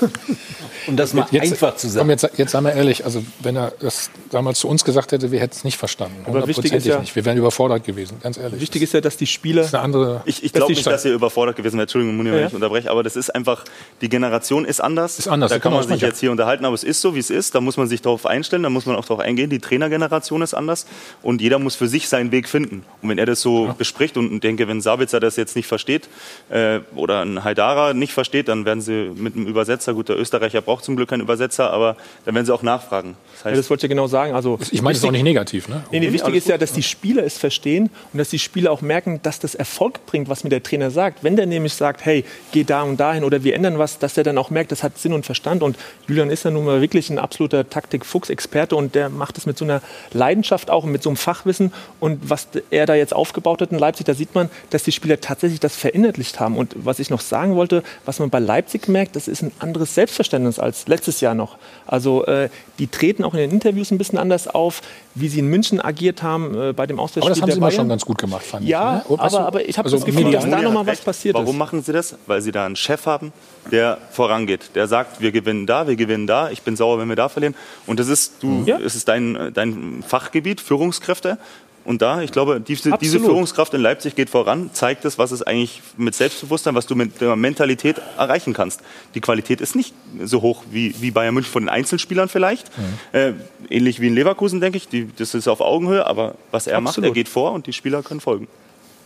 um 0.86 0.96
das 0.96 1.12
mal 1.14 1.26
jetzt, 1.30 1.52
einfach 1.52 1.76
zu 1.76 1.88
sagen. 1.88 2.00
Komm, 2.02 2.10
jetzt, 2.10 2.28
jetzt 2.36 2.50
sagen 2.52 2.66
wir 2.66 2.72
ehrlich, 2.72 3.04
also 3.04 3.22
wenn 3.40 3.56
er 3.56 3.72
das 3.80 4.10
damals 4.30 4.58
zu 4.60 4.68
uns 4.68 4.84
gesagt 4.84 5.12
hätte, 5.12 5.30
wir 5.30 5.40
hätten 5.40 5.54
es 5.54 5.64
nicht 5.64 5.76
verstanden. 5.76 6.24
Aber 6.26 6.46
wichtig 6.46 6.72
ist 6.72 6.86
ja- 6.86 6.98
nicht. 7.00 7.14
Wir 7.16 7.24
wären 7.24 7.36
überfordert 7.38 7.84
gewesen, 7.84 8.18
ganz 8.22 8.36
ehrlich. 8.38 8.60
Wichtig 8.60 8.82
ist 8.82 8.94
ja, 8.94 9.00
dass 9.00 9.16
die 9.16 9.26
Spieler. 9.26 9.62
Das 9.62 9.68
ist 9.68 9.74
eine 9.74 9.82
andere. 9.84 10.22
Ich, 10.24 10.42
ich 10.44 10.52
glaube 10.52 10.72
nicht, 10.72 10.86
dass 10.86 11.04
ihr 11.04 11.12
überfordert 11.12 11.56
gewesen 11.56 11.76
wärt. 11.78 11.88
Entschuldigung, 11.88 12.16
Muni, 12.16 12.30
wenn 12.32 12.40
Ja. 12.40 12.46
ich 12.46 12.54
unterbreche, 12.54 12.90
aber 12.90 13.02
das 13.02 13.16
ist 13.16 13.34
einfach, 13.34 13.64
die 14.00 14.08
Generation 14.08 14.64
ist 14.64 14.80
anders. 14.80 15.18
Ist 15.18 15.28
anders, 15.28 15.50
Da 15.50 15.56
kann 15.56 15.62
kann 15.62 15.72
man 15.72 15.80
man 15.80 15.88
sich 15.94 16.02
ja. 16.02 16.08
jetzt 16.08 16.20
hier 16.20 16.30
unterhalten, 16.30 16.64
aber 16.64 16.74
es 16.74 16.84
ist 16.84 17.00
so, 17.00 17.14
wie 17.14 17.18
es 17.18 17.30
ist. 17.30 17.54
Da 17.54 17.60
muss 17.60 17.76
man 17.76 17.86
sich 17.88 18.02
darauf 18.02 18.26
einstellen, 18.26 18.62
da 18.62 18.70
muss 18.70 18.86
man 18.86 18.96
auch 18.96 19.04
darauf 19.04 19.20
eingehen. 19.20 19.50
Die 19.50 19.58
Trainergeneration 19.58 20.42
ist 20.42 20.54
anders 20.54 20.86
und 21.22 21.40
jeder 21.40 21.58
muss 21.58 21.76
für 21.76 21.88
sich 21.88 22.08
seinen 22.08 22.32
Weg 22.32 22.48
finden. 22.48 22.84
Und 23.02 23.08
wenn 23.08 23.18
er 23.18 23.26
das 23.26 23.40
so 23.40 23.74
bespricht 23.78 24.16
und 24.16 24.29
ich 24.30 24.40
denke, 24.40 24.68
wenn 24.68 24.80
Sabitzer 24.80 25.20
das 25.20 25.36
jetzt 25.36 25.56
nicht 25.56 25.66
versteht 25.66 26.08
äh, 26.50 26.80
oder 26.94 27.20
ein 27.22 27.44
Haidara 27.44 27.94
nicht 27.94 28.12
versteht, 28.12 28.48
dann 28.48 28.64
werden 28.64 28.80
sie 28.80 29.10
mit 29.14 29.36
einem 29.36 29.46
Übersetzer, 29.46 29.94
gut, 29.94 30.08
der 30.08 30.18
Österreicher 30.18 30.60
braucht 30.60 30.84
zum 30.84 30.96
Glück 30.96 31.08
keinen 31.10 31.20
Übersetzer, 31.22 31.70
aber 31.72 31.96
dann 32.24 32.34
werden 32.34 32.46
sie 32.46 32.54
auch 32.54 32.62
nachfragen. 32.62 33.16
Das 33.34 33.44
Ja, 33.44 33.50
heißt, 33.50 33.58
das 33.58 33.70
wollte 33.70 33.80
ich 33.86 33.90
ja 33.90 33.94
genau 33.94 34.06
sagen. 34.06 34.34
Also, 34.34 34.58
Ich 34.70 34.82
meine, 34.82 34.94
das 34.94 35.02
ist 35.02 35.08
auch 35.08 35.12
nicht 35.12 35.22
negativ, 35.22 35.68
ne? 35.68 35.82
Nee, 35.90 36.00
nee, 36.00 36.12
wichtig 36.12 36.34
ist 36.34 36.48
ja, 36.48 36.58
dass 36.58 36.72
die 36.72 36.82
Spieler 36.82 37.24
es 37.24 37.38
verstehen 37.38 37.90
und 38.12 38.18
dass 38.18 38.30
die 38.30 38.38
Spieler 38.38 38.70
auch 38.72 38.80
merken, 38.82 39.20
dass 39.22 39.38
das 39.40 39.54
Erfolg 39.54 40.06
bringt, 40.06 40.28
was 40.28 40.44
mir 40.44 40.50
der 40.50 40.62
Trainer 40.62 40.90
sagt. 40.90 41.24
Wenn 41.24 41.36
der 41.36 41.46
nämlich 41.46 41.74
sagt, 41.74 42.04
hey, 42.04 42.24
geh 42.52 42.64
da 42.64 42.82
und 42.82 42.98
dahin 42.98 43.24
oder 43.24 43.42
wir 43.44 43.54
ändern 43.54 43.78
was, 43.78 43.98
dass 43.98 44.14
der 44.14 44.24
dann 44.24 44.38
auch 44.38 44.50
merkt, 44.50 44.72
das 44.72 44.82
hat 44.82 44.98
Sinn 44.98 45.12
und 45.12 45.26
Verstand. 45.26 45.62
Und 45.62 45.76
Julian 46.08 46.30
ist 46.30 46.44
ja 46.44 46.50
nun 46.50 46.64
mal 46.64 46.80
wirklich 46.80 47.10
ein 47.10 47.18
absoluter 47.18 47.68
Taktik-Fuchs-Experte 47.68 48.76
und 48.76 48.94
der 48.94 49.08
macht 49.08 49.38
es 49.38 49.46
mit 49.46 49.58
so 49.58 49.64
einer 49.64 49.82
Leidenschaft 50.12 50.70
auch 50.70 50.84
und 50.84 50.92
mit 50.92 51.02
so 51.02 51.10
einem 51.10 51.16
Fachwissen. 51.16 51.72
Und 51.98 52.30
was 52.30 52.48
er 52.70 52.86
da 52.86 52.94
jetzt 52.94 53.14
aufgebaut 53.14 53.60
hat 53.62 53.72
in 53.72 53.78
Leipzig, 53.78 54.06
da 54.06 54.14
sieht 54.20 54.34
man, 54.34 54.50
dass 54.68 54.82
die 54.82 54.92
Spieler 54.92 55.18
tatsächlich 55.18 55.60
das 55.60 55.74
verinnerlicht 55.74 56.40
haben. 56.40 56.56
Und 56.56 56.74
was 56.76 56.98
ich 56.98 57.08
noch 57.08 57.22
sagen 57.22 57.56
wollte, 57.56 57.82
was 58.04 58.18
man 58.18 58.28
bei 58.28 58.38
Leipzig 58.38 58.86
merkt, 58.86 59.16
das 59.16 59.28
ist 59.28 59.42
ein 59.42 59.50
anderes 59.58 59.94
Selbstverständnis 59.94 60.58
als 60.58 60.86
letztes 60.88 61.22
Jahr 61.22 61.34
noch. 61.34 61.56
Also 61.86 62.26
äh, 62.26 62.50
die 62.78 62.86
treten 62.86 63.24
auch 63.24 63.32
in 63.32 63.40
den 63.40 63.50
Interviews 63.50 63.90
ein 63.90 63.96
bisschen 63.96 64.18
anders 64.18 64.46
auf, 64.46 64.82
wie 65.14 65.28
sie 65.28 65.38
in 65.38 65.46
München 65.46 65.80
agiert 65.80 66.22
haben 66.22 66.54
äh, 66.54 66.72
bei 66.74 66.86
dem 66.86 67.00
Auswärtsspiel 67.00 67.22
Aber 67.22 67.30
das 67.30 67.40
haben 67.40 67.50
sie 67.50 67.56
immer 67.56 67.70
schon 67.70 67.88
ganz 67.88 68.04
gut 68.04 68.18
gemacht, 68.18 68.44
fand 68.44 68.64
ich. 68.64 68.70
Ja, 68.70 68.96
ne? 69.08 69.18
Aber, 69.18 69.40
aber 69.40 69.66
ich 69.66 69.78
habe 69.78 69.86
also 69.86 69.96
das 69.96 70.04
Gefühl, 70.04 70.30
dass 70.30 70.44
da 70.44 70.50
Moni 70.50 70.62
noch 70.62 70.72
mal 70.72 70.80
hat 70.80 70.88
was 70.88 71.00
passiert 71.00 71.34
Warum 71.34 71.48
ist. 71.48 71.56
machen 71.56 71.82
sie 71.82 71.92
das? 71.92 72.16
Weil 72.26 72.42
sie 72.42 72.52
da 72.52 72.66
einen 72.66 72.76
Chef 72.76 73.06
haben, 73.06 73.32
der 73.72 73.96
vorangeht. 74.10 74.70
Der 74.74 74.86
sagt, 74.86 75.22
wir 75.22 75.32
gewinnen 75.32 75.66
da, 75.66 75.88
wir 75.88 75.96
gewinnen 75.96 76.26
da. 76.26 76.50
Ich 76.50 76.60
bin 76.60 76.76
sauer, 76.76 76.98
wenn 76.98 77.08
wir 77.08 77.16
da 77.16 77.30
verlieren. 77.30 77.54
Und 77.86 77.98
das 77.98 78.08
ist, 78.08 78.42
du, 78.42 78.66
es 78.84 78.94
ist 78.94 79.08
dein, 79.08 79.50
dein 79.54 80.04
Fachgebiet, 80.06 80.60
Führungskräfte. 80.60 81.38
Und 81.84 82.02
da, 82.02 82.20
ich 82.20 82.30
glaube, 82.30 82.60
diese, 82.60 82.82
diese 82.82 82.94
Absolut. 82.94 83.24
Führungskraft 83.26 83.72
in 83.74 83.80
Leipzig 83.80 84.14
geht 84.14 84.28
voran, 84.30 84.70
zeigt 84.74 85.04
es, 85.06 85.18
was 85.18 85.30
es 85.32 85.42
eigentlich 85.42 85.80
mit 85.96 86.14
Selbstbewusstsein, 86.14 86.74
was 86.74 86.86
du 86.86 86.94
mit 86.94 87.20
der 87.20 87.34
Mentalität 87.36 87.96
erreichen 88.18 88.52
kannst. 88.52 88.80
Die 89.14 89.20
Qualität 89.20 89.60
ist 89.60 89.74
nicht 89.74 89.94
so 90.22 90.42
hoch 90.42 90.62
wie, 90.70 90.94
wie 91.00 91.10
Bayern 91.10 91.34
München 91.34 91.50
von 91.52 91.62
den 91.62 91.68
Einzelspielern 91.70 92.28
vielleicht. 92.28 92.70
Äh, 93.12 93.32
ähnlich 93.70 94.00
wie 94.00 94.08
in 94.08 94.14
Leverkusen, 94.14 94.60
denke 94.60 94.76
ich. 94.76 94.88
Die, 94.88 95.08
das 95.16 95.34
ist 95.34 95.48
auf 95.48 95.60
Augenhöhe, 95.60 96.06
aber 96.06 96.34
was 96.50 96.66
er 96.66 96.80
macht, 96.80 96.96
er 96.96 97.00
Absolut. 97.00 97.14
geht 97.14 97.28
vor 97.28 97.52
und 97.52 97.66
die 97.66 97.72
Spieler 97.72 98.02
können 98.02 98.20
folgen. 98.20 98.46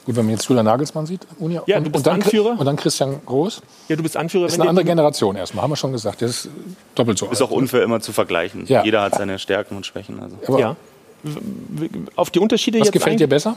Gut, 0.05 0.17
wenn 0.17 0.27
man 0.27 0.35
jetzt 0.35 0.47
Julian 0.47 0.67
Nagelsmann 0.67 1.07
sieht, 1.07 1.27
Uni, 1.39 1.59
Ja, 1.67 1.79
und, 1.79 1.85
du 1.85 1.91
bist 1.91 2.05
und, 2.05 2.07
dann, 2.09 2.23
Anführer. 2.23 2.57
und 2.59 2.67
dann 2.67 2.77
Christian 2.77 3.21
Groß. 3.25 3.63
Ja, 3.89 3.97
du 3.97 4.03
bist 4.03 4.19
Anführer. 4.19 4.45
Das 4.45 4.53
ist 4.55 4.61
eine 4.61 4.69
andere 4.69 4.85
Generation 4.85 5.35
erstmal, 5.37 5.63
haben 5.63 5.71
wir 5.71 5.77
schon 5.77 5.93
gesagt. 5.93 6.21
Der 6.21 6.29
ist 6.29 6.49
doppelt 6.95 7.17
so 7.17 7.25
Ist 7.31 7.41
alt. 7.41 7.49
auch 7.51 7.55
unfair 7.55 7.83
immer 7.83 8.01
zu 8.01 8.13
vergleichen. 8.13 8.67
Ja. 8.67 8.85
Jeder 8.85 9.01
hat 9.01 9.15
seine 9.15 9.39
Stärken 9.39 9.77
und 9.77 9.87
Schwächen. 9.87 10.21
Also. 10.21 10.37
Aber 10.47 10.59
Ja. 10.61 10.77
Auf 12.17 12.31
die 12.31 12.39
Unterschiede 12.39 12.79
was 12.81 12.89
jetzt 12.89 12.93
gefällt 12.93 13.21
dir 13.21 13.29
besser? 13.29 13.57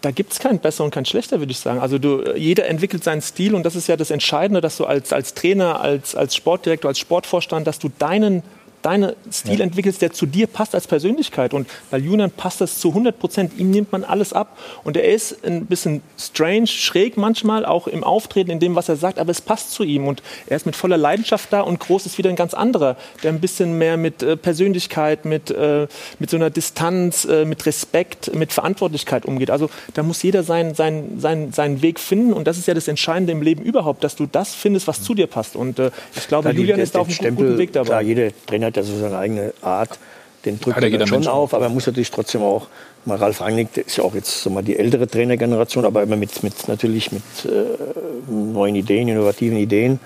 Da 0.00 0.10
gibt 0.10 0.32
es 0.32 0.40
keinen 0.40 0.58
besser 0.58 0.82
und 0.82 0.90
keinen 0.90 1.04
schlechter, 1.04 1.38
würde 1.38 1.52
ich 1.52 1.58
sagen. 1.58 1.78
Also 1.78 1.98
du, 1.98 2.34
jeder 2.36 2.66
entwickelt 2.66 3.04
seinen 3.04 3.22
Stil 3.22 3.54
und 3.54 3.62
das 3.62 3.76
ist 3.76 3.86
ja 3.86 3.96
das 3.96 4.10
Entscheidende, 4.10 4.60
dass 4.60 4.76
du 4.76 4.84
als, 4.84 5.12
als 5.12 5.34
Trainer, 5.34 5.80
als, 5.80 6.16
als 6.16 6.34
Sportdirektor, 6.34 6.88
als 6.88 6.98
Sportvorstand, 6.98 7.68
dass 7.68 7.78
du 7.78 7.88
deinen 7.98 8.42
deinen 8.82 9.12
Stil 9.32 9.60
entwickelst, 9.60 10.02
der 10.02 10.12
zu 10.12 10.26
dir 10.26 10.46
passt 10.46 10.74
als 10.74 10.86
Persönlichkeit. 10.86 11.54
Und 11.54 11.68
bei 11.90 11.98
Julian 11.98 12.30
passt 12.30 12.60
das 12.60 12.78
zu 12.78 12.88
100 12.88 13.18
Prozent. 13.18 13.52
Ihm 13.58 13.70
nimmt 13.70 13.92
man 13.92 14.04
alles 14.04 14.32
ab. 14.32 14.58
Und 14.84 14.96
er 14.96 15.04
ist 15.04 15.44
ein 15.44 15.66
bisschen 15.66 16.02
strange, 16.18 16.66
schräg 16.66 17.16
manchmal, 17.16 17.64
auch 17.64 17.86
im 17.86 18.02
Auftreten, 18.04 18.50
in 18.50 18.58
dem, 18.60 18.74
was 18.74 18.88
er 18.88 18.96
sagt, 18.96 19.18
aber 19.18 19.30
es 19.30 19.40
passt 19.40 19.70
zu 19.72 19.84
ihm. 19.84 20.06
Und 20.06 20.22
er 20.46 20.56
ist 20.56 20.66
mit 20.66 20.76
voller 20.76 20.96
Leidenschaft 20.96 21.52
da 21.52 21.60
und 21.60 21.80
Groß 21.80 22.06
ist 22.06 22.18
wieder 22.18 22.28
ein 22.30 22.36
ganz 22.36 22.54
anderer, 22.54 22.96
der 23.22 23.30
ein 23.32 23.40
bisschen 23.40 23.78
mehr 23.78 23.96
mit 23.96 24.22
äh, 24.22 24.36
Persönlichkeit, 24.36 25.24
mit, 25.24 25.50
äh, 25.50 25.86
mit 26.18 26.30
so 26.30 26.36
einer 26.36 26.50
Distanz, 26.50 27.24
äh, 27.24 27.44
mit 27.44 27.64
Respekt, 27.66 28.34
mit 28.34 28.52
Verantwortlichkeit 28.52 29.26
umgeht. 29.26 29.50
Also 29.50 29.70
da 29.94 30.02
muss 30.02 30.22
jeder 30.22 30.42
seinen, 30.42 30.74
seinen, 30.74 31.20
seinen, 31.20 31.52
seinen 31.52 31.82
Weg 31.82 32.00
finden. 32.00 32.32
Und 32.32 32.46
das 32.46 32.58
ist 32.58 32.66
ja 32.66 32.74
das 32.74 32.88
Entscheidende 32.88 33.32
im 33.32 33.42
Leben 33.42 33.62
überhaupt, 33.62 34.02
dass 34.02 34.16
du 34.16 34.26
das 34.26 34.54
findest, 34.54 34.88
was 34.88 35.02
zu 35.02 35.14
dir 35.14 35.26
passt. 35.28 35.54
Und 35.56 35.78
äh, 35.78 35.90
ich 36.16 36.26
glaube, 36.26 36.42
Klar, 36.42 36.54
die- 36.54 36.60
Julian 36.60 36.80
ist 36.80 36.94
da 36.94 37.00
auf 37.00 37.20
einem 37.20 37.36
guten 37.36 37.58
Weg 37.58 37.72
dabei. 37.72 37.86
Klar, 37.86 38.02
jeder 38.02 38.30
Trainer 38.46 38.71
hat 38.78 38.84
ja 38.86 38.92
so 38.92 38.98
seine 38.98 39.18
eigene 39.18 39.52
Art. 39.62 39.98
Den 40.44 40.58
drückt 40.58 40.82
der 40.82 40.90
er 40.90 41.06
schon 41.06 41.18
Mensch 41.20 41.28
auf, 41.28 41.54
aber 41.54 41.66
er 41.66 41.70
muss 41.70 41.86
natürlich 41.86 42.10
trotzdem 42.10 42.42
auch, 42.42 42.66
mal 43.04 43.16
Ralf 43.16 43.40
Rangnick, 43.40 43.72
der 43.74 43.86
ist 43.86 43.96
ja 43.96 44.04
auch 44.04 44.14
jetzt 44.14 44.42
so 44.42 44.50
mal 44.50 44.62
die 44.62 44.76
ältere 44.76 45.06
Trainergeneration, 45.06 45.84
aber 45.84 46.02
immer 46.02 46.16
mit, 46.16 46.42
mit 46.42 46.68
natürlich 46.68 47.12
mit 47.12 47.22
äh, 47.44 48.30
neuen 48.30 48.74
Ideen, 48.74 49.08
innovativen 49.08 49.56
Ideen. 49.56 50.00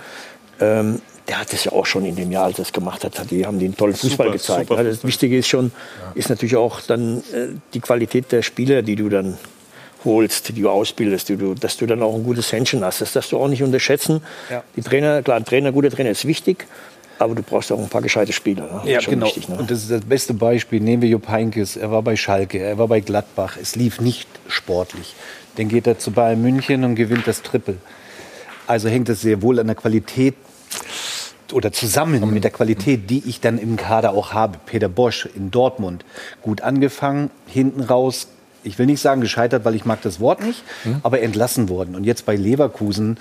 Ähm, 0.60 1.00
der 1.28 1.40
hat 1.40 1.52
das 1.52 1.64
ja 1.64 1.72
auch 1.72 1.86
schon 1.86 2.04
in 2.04 2.16
dem 2.16 2.30
Jahr, 2.30 2.44
als 2.44 2.58
er 2.58 2.62
es 2.62 2.72
gemacht 2.72 3.02
hat, 3.04 3.18
hat 3.18 3.30
die 3.30 3.46
haben 3.46 3.58
einen 3.58 3.76
tollen 3.76 3.94
Fußball 3.94 4.26
Super, 4.26 4.38
gezeigt. 4.38 4.68
super 4.68 4.82
ne? 4.82 4.90
Das 4.90 5.04
Wichtige 5.04 5.38
ist 5.38 5.48
schon, 5.48 5.72
ist 6.14 6.28
natürlich 6.28 6.56
auch 6.56 6.80
dann 6.82 7.18
äh, 7.32 7.48
die 7.74 7.80
Qualität 7.80 8.30
der 8.30 8.42
Spieler, 8.42 8.82
die 8.82 8.96
du 8.96 9.08
dann 9.08 9.38
holst, 10.04 10.48
die 10.48 10.62
du 10.62 10.70
ausbildest, 10.70 11.28
die 11.28 11.36
du, 11.36 11.54
dass 11.54 11.76
du 11.76 11.86
dann 11.86 12.02
auch 12.02 12.14
ein 12.14 12.22
gutes 12.22 12.52
Händchen 12.52 12.84
hast. 12.84 13.00
Das 13.00 13.12
darfst 13.12 13.32
du 13.32 13.38
auch 13.38 13.48
nicht 13.48 13.62
unterschätzen. 13.62 14.22
Ja. 14.50 14.62
Die 14.76 14.82
Trainer, 14.82 15.22
klar, 15.22 15.36
ein 15.36 15.44
Trainer, 15.44 15.68
ein 15.68 15.74
guter 15.74 15.90
Trainer 15.90 16.10
ist 16.10 16.26
wichtig, 16.26 16.66
aber 17.18 17.34
du 17.34 17.42
brauchst 17.42 17.72
auch 17.72 17.78
ein 17.78 17.88
paar 17.88 18.02
gescheite 18.02 18.32
Spieler. 18.32 18.64
Ne? 18.64 18.80
Das 18.82 18.90
Ja, 18.90 19.00
schon 19.00 19.14
genau. 19.14 19.26
wichtig, 19.26 19.48
ne? 19.48 19.56
Und 19.56 19.70
das 19.70 19.82
ist 19.82 19.90
das 19.90 20.02
beste 20.02 20.34
Beispiel. 20.34 20.80
Nehmen 20.80 21.02
wir 21.02 21.08
Jupp 21.08 21.28
Heynckes. 21.28 21.76
Er 21.76 21.90
war 21.90 22.02
bei 22.02 22.16
Schalke, 22.16 22.58
er 22.58 22.78
war 22.78 22.88
bei 22.88 23.00
Gladbach. 23.00 23.56
Es 23.60 23.76
lief 23.76 24.00
nicht 24.00 24.28
sportlich. 24.48 25.14
Dann 25.56 25.68
geht 25.68 25.86
er 25.86 25.98
zu 25.98 26.10
Bayern 26.10 26.42
München 26.42 26.84
und 26.84 26.94
gewinnt 26.94 27.26
das 27.26 27.42
Triple. 27.42 27.78
Also 28.66 28.88
hängt 28.88 29.08
es 29.08 29.22
sehr 29.22 29.42
wohl 29.42 29.58
an 29.58 29.66
der 29.66 29.76
Qualität 29.76 30.34
oder 31.52 31.72
zusammen 31.72 32.28
mit 32.32 32.44
der 32.44 32.50
Qualität, 32.50 33.08
die 33.08 33.22
ich 33.26 33.40
dann 33.40 33.58
im 33.58 33.76
Kader 33.76 34.12
auch 34.12 34.32
habe. 34.32 34.58
Peter 34.66 34.88
Bosch 34.88 35.28
in 35.34 35.50
Dortmund 35.50 36.04
gut 36.42 36.60
angefangen, 36.60 37.30
hinten 37.46 37.82
raus. 37.82 38.28
Ich 38.64 38.78
will 38.80 38.86
nicht 38.86 39.00
sagen 39.00 39.20
gescheitert, 39.20 39.64
weil 39.64 39.76
ich 39.76 39.84
mag 39.84 40.02
das 40.02 40.18
Wort 40.18 40.42
nicht, 40.42 40.64
aber 41.04 41.20
entlassen 41.22 41.68
worden. 41.68 41.94
Und 41.94 42.02
jetzt 42.02 42.26
bei 42.26 42.34
Leverkusen 42.34 43.16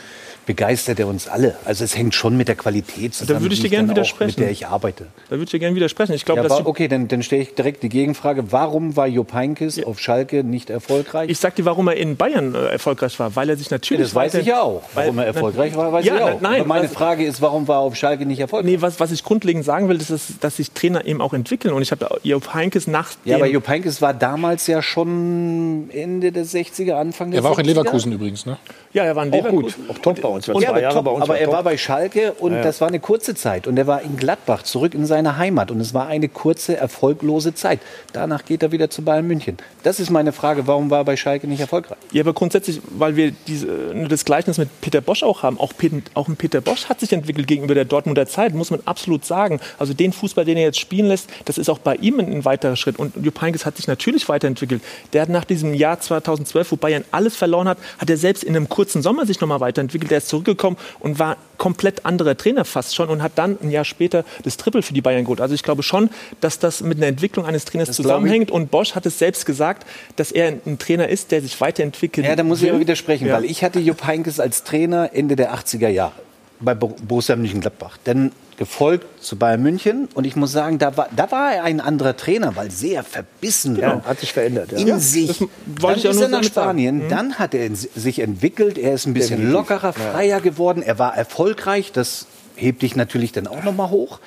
begeistert 0.45 0.99
er 0.99 1.07
uns 1.07 1.27
alle. 1.27 1.55
Also 1.65 1.83
es 1.83 1.97
hängt 1.97 2.13
schon 2.15 2.37
mit 2.37 2.47
der 2.47 2.55
Qualität 2.55 3.13
zusammen, 3.15 3.41
würde 3.41 3.55
ich 3.55 3.61
dir 3.61 3.69
gerne 3.69 3.89
widersprechen. 3.89 4.31
mit 4.31 4.39
der 4.39 4.51
ich 4.51 4.67
arbeite. 4.67 5.07
Da 5.29 5.31
würde 5.31 5.43
ich 5.45 5.49
dir 5.51 5.59
gerne 5.59 5.75
widersprechen. 5.75 6.13
Ich 6.13 6.25
glaube, 6.25 6.41
Ja, 6.41 6.47
dass 6.47 6.65
okay, 6.65 6.87
dann, 6.87 7.07
dann 7.07 7.23
stelle 7.23 7.41
ich 7.43 7.55
direkt 7.55 7.83
die 7.83 7.89
Gegenfrage. 7.89 8.51
Warum 8.51 8.95
war 8.95 9.07
Jupp 9.07 9.33
Heynckes 9.33 9.83
auf 9.83 9.99
Schalke 9.99 10.43
nicht 10.43 10.69
erfolgreich? 10.69 11.29
ich 11.29 11.39
sag 11.39 11.55
dir, 11.55 11.65
warum 11.65 11.87
er 11.87 11.95
in 11.97 12.15
Bayern 12.15 12.53
äh, 12.55 12.67
erfolgreich 12.67 13.17
war, 13.19 13.35
weil 13.35 13.49
er 13.49 13.57
sich 13.57 13.67
Ja, 13.69 13.75
natürlich 13.75 14.03
das 14.03 14.15
weiß 14.15 14.35
ich 14.35 14.45
ja 14.47 14.61
auch. 14.61 14.83
Warum 14.93 15.17
weil- 15.17 15.23
er 15.25 15.27
erfolgreich 15.33 15.75
war, 15.75 15.91
weiß 15.91 16.05
ja, 16.05 16.15
ich 16.15 16.21
auch. 16.21 16.41
Nein, 16.41 16.59
aber 16.61 16.67
meine 16.67 16.85
was- 16.85 16.93
Frage 16.93 17.25
ist, 17.25 17.41
warum 17.41 17.67
war 17.67 17.77
er 17.77 17.81
auf 17.81 17.95
Schalke 17.95 18.25
nicht 18.25 18.39
erfolgreich? 18.39 18.71
Nee, 18.73 18.81
was, 18.81 18.99
was 18.99 19.11
ich 19.11 19.23
grundlegend 19.23 19.65
sagen 19.65 19.89
will, 19.89 19.97
ist, 19.97 20.09
dass, 20.11 20.33
dass 20.39 20.57
sich 20.57 20.71
Trainer 20.71 21.05
eben 21.05 21.21
auch 21.21 21.33
entwickeln. 21.33 21.73
Und 21.73 21.81
ich 21.81 21.91
habe 21.91 22.07
Jupp 22.23 22.53
Heynckes 22.53 22.87
nach 22.87 23.11
Ja, 23.25 23.37
aber 23.37 23.47
Jupp 23.47 23.67
Heynckes 23.67 24.01
war 24.01 24.13
damals 24.13 24.67
ja 24.67 24.81
schon 24.81 25.89
Ende 25.91 26.31
der 26.31 26.45
60er, 26.45 26.93
Anfang 26.93 27.31
der 27.31 27.39
Er 27.39 27.43
war 27.43 27.51
auch 27.51 27.59
in 27.59 27.65
60er. 27.65 27.69
Leverkusen 27.69 28.11
übrigens, 28.11 28.45
ne? 28.45 28.57
Ja, 28.95 29.03
er 29.03 29.15
war 29.15 29.23
in 29.25 29.31
Auch 29.33 29.35
Leverkusen. 29.37 29.87
gut. 29.87 29.95
auch 29.95 30.01
top 30.01 30.21
bei 30.21 30.27
uns. 30.29 30.47
war 30.47 30.55
Ja, 30.55 30.61
zwei 30.61 30.69
aber, 30.69 30.81
Jahre 30.81 30.95
top, 30.95 31.05
bei 31.05 31.11
uns. 31.11 31.21
aber 31.21 31.29
war 31.33 31.37
er 31.37 31.45
top. 31.45 31.53
war 31.53 31.63
bei 31.63 31.77
Schalke 31.77 32.33
und 32.33 32.51
Ja, 32.53 32.57
ja. 32.59 32.63
das 32.63 32.81
war 32.81 32.87
eine 32.87 32.99
kurze 32.99 33.35
Zeit. 33.35 33.67
Und 33.67 33.77
er 33.77 33.85
war 33.87 34.01
in 34.01 34.17
Gladbach, 34.17 34.63
zurück 34.63 34.93
in 34.95 35.05
seine 35.05 35.37
Heimat. 35.37 35.69
Und 35.69 35.79
es 35.79 35.93
war 35.93 36.07
eine 36.07 36.29
kurze, 36.29 36.75
erfolglose 36.77 37.53
Zeit. 37.53 37.79
Danach 38.13 38.45
geht 38.45 38.63
er 38.63 38.71
wieder 38.71 38.89
zu 38.89 39.03
Bayern 39.03 39.27
München. 39.27 39.57
Das 39.83 39.99
ist 39.99 40.09
meine 40.09 40.31
Frage, 40.31 40.65
warum 40.65 40.89
war 40.89 40.99
er 41.01 41.03
bei 41.05 41.15
Schalke 41.17 41.47
nicht 41.47 41.59
erfolgreich? 41.59 41.97
Ja, 42.11 42.23
aber 42.23 42.33
grundsätzlich, 42.33 42.81
weil 42.97 43.15
wir 43.15 43.31
diese, 43.47 43.67
äh, 43.67 44.07
das 44.07 44.25
Gleichnis 44.25 44.57
mit 44.57 44.69
Peter 44.81 45.01
Bosch 45.01 45.21
auch 45.23 45.43
haben. 45.43 45.59
Auch, 45.59 45.73
Pet- 45.77 46.11
auch 46.13 46.27
ein 46.27 46.37
Peter 46.37 46.61
Bosch 46.61 46.85
hat 46.85 47.01
sich 47.01 47.11
entwickelt 47.13 47.47
gegenüber 47.47 47.75
der 47.75 47.85
Dortmunder 47.85 48.25
Zeit, 48.25 48.53
muss 48.55 48.71
man 48.71 48.79
absolut 48.85 49.25
sagen. 49.25 49.59
Also 49.77 49.93
den 49.93 50.13
Fußball, 50.13 50.45
den 50.45 50.57
er 50.57 50.63
jetzt 50.63 50.79
spielen 50.79 51.07
lässt, 51.07 51.29
das 51.45 51.57
ist 51.57 51.69
auch 51.69 51.79
bei 51.79 51.95
ihm 51.97 52.19
ein, 52.19 52.31
ein 52.31 52.45
weiterer 52.45 52.75
Schritt. 52.77 52.97
Und 52.97 53.13
Jupp 53.23 53.41
Heynckes 53.41 53.65
hat 53.65 53.75
sich 53.77 53.87
natürlich 53.87 54.29
weiterentwickelt. 54.29 54.81
Der 55.13 55.21
hat 55.21 55.29
nach 55.29 55.43
diesem 55.43 55.73
Jahr 55.73 55.99
2012, 55.99 56.71
wo 56.71 56.75
Bayern 56.77 57.03
alles 57.11 57.35
verloren 57.35 57.67
hat, 57.67 57.77
hat 57.97 58.09
er 58.09 58.17
selbst 58.17 58.43
in 58.43 58.55
einem 58.55 58.69
kurzen 58.69 58.84
Sommer 58.93 59.25
sich 59.25 59.39
nochmal 59.41 59.59
weiterentwickelt. 59.59 60.11
Er 60.11 60.19
ist 60.19 60.27
zurückgekommen 60.29 60.77
und 60.99 61.19
war 61.19 61.37
komplett 61.57 62.05
anderer 62.05 62.35
Trainer 62.37 62.65
fast 62.65 62.95
schon 62.95 63.09
und 63.09 63.21
hat 63.23 63.33
dann 63.35 63.57
ein 63.61 63.71
Jahr 63.71 63.85
später 63.85 64.25
das 64.43 64.57
Triple 64.57 64.81
für 64.81 64.93
die 64.93 65.01
Bayern 65.01 65.23
geholt. 65.23 65.41
Also 65.41 65.55
ich 65.55 65.63
glaube 65.63 65.83
schon, 65.83 66.09
dass 66.41 66.59
das 66.59 66.81
mit 66.81 66.97
einer 66.97 67.07
Entwicklung 67.07 67.45
eines 67.45 67.65
Trainers 67.65 67.87
Das 67.87 67.95
zusammenhängt. 67.97 68.51
Und 68.51 68.71
Bosch 68.71 68.95
hat 68.95 69.05
es 69.05 69.17
selbst 69.19 69.45
gesagt, 69.45 69.85
dass 70.17 70.31
er 70.31 70.53
ein 70.65 70.77
Trainer 70.79 71.07
ist, 71.09 71.31
der 71.31 71.41
sich 71.41 71.59
weiterentwickelt. 71.61 72.27
Ja, 72.27 72.35
da 72.35 72.43
muss 72.43 72.61
ich 72.61 72.69
aber 72.69 72.79
widersprechen, 72.79 73.27
Ja. 73.27 73.35
weil 73.35 73.45
ich 73.45 73.63
hatte 73.63 73.79
Jupp 73.79 74.05
Heynckes 74.05 74.39
als 74.39 74.63
Trainer 74.63 75.09
Ende 75.13 75.35
der 75.35 75.53
80er 75.53 75.89
Jahre 75.89 76.13
bei 76.59 76.73
Bo- 76.75 76.95
Borussia 77.07 77.35
Mönchengladbach. 77.35 77.97
Dann 78.05 78.31
gefolgt 78.57 79.21
zu 79.23 79.35
Bayern 79.37 79.61
München 79.61 80.07
und 80.13 80.25
ich 80.25 80.35
muss 80.35 80.51
sagen, 80.51 80.77
da 80.77 80.95
war, 80.95 81.09
da 81.15 81.29
war 81.31 81.53
er 81.53 81.63
ein 81.63 81.81
anderer 81.81 82.15
Trainer, 82.15 82.55
weil 82.55 82.71
sehr 82.71 83.03
verbissen 83.03 83.75
Ja, 83.77 83.87
war. 83.95 84.05
hat 84.05 84.19
sich 84.21 84.31
verändert. 84.33 84.71
Ja. 84.71 84.77
in 84.77 84.87
Ja, 84.87 84.99
sich. 84.99 85.43
Dann 85.81 85.95
ist 85.97 86.05
er 86.21 86.27
nach. 86.29 86.43
Spanien, 86.43 87.05
Mhm. 87.05 87.09
dann 87.09 87.33
hat 87.39 87.53
er 87.53 87.69
sich 87.75 88.19
entwickelt, 88.19 88.77
er 88.77 88.93
ist 88.93 89.05
ein 89.07 89.13
bisschen 89.13 89.37
Definitiv. 89.41 89.53
lockerer, 89.53 89.93
freier 89.93 90.39
geworden, 90.41 90.81
er 90.81 90.99
war 90.99 91.17
erfolgreich, 91.17 91.91
das 91.91 92.27
hebt 92.55 92.81
dich 92.81 92.95
natürlich 92.95 93.31
dann 93.33 93.47
auch 93.47 93.63
noch 93.63 93.75
mal 93.75 93.89
hoch. 93.89 94.19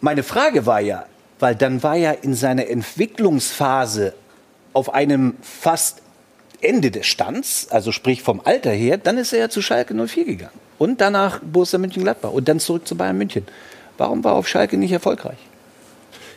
Meine 0.00 0.22
Frage 0.22 0.66
war 0.66 0.80
ja, 0.80 1.06
weil 1.40 1.56
dann 1.56 1.82
war 1.82 1.96
ja 1.96 2.12
in 2.12 2.34
seiner 2.34 2.68
Entwicklungsphase 2.68 4.14
auf 4.72 4.94
einem 4.94 5.34
fast 5.42 6.01
Ende 6.62 6.90
des 6.90 7.06
Stands, 7.06 7.68
also 7.70 7.92
sprich 7.92 8.22
vom 8.22 8.40
Alter 8.44 8.70
her, 8.70 8.96
dann 8.96 9.18
ist 9.18 9.32
er 9.32 9.40
ja 9.40 9.48
zu 9.48 9.62
Schalke 9.62 9.94
04 9.94 10.24
gegangen. 10.24 10.52
Und 10.78 11.00
danach 11.00 11.40
Borussia 11.42 11.78
Mönchengladbach 11.78 12.30
und 12.32 12.48
dann 12.48 12.58
zurück 12.60 12.86
zu 12.86 12.96
Bayern 12.96 13.18
München. 13.18 13.46
Warum 13.98 14.24
war 14.24 14.32
er 14.32 14.36
auf 14.36 14.48
Schalke 14.48 14.76
nicht 14.76 14.92
erfolgreich? 14.92 15.38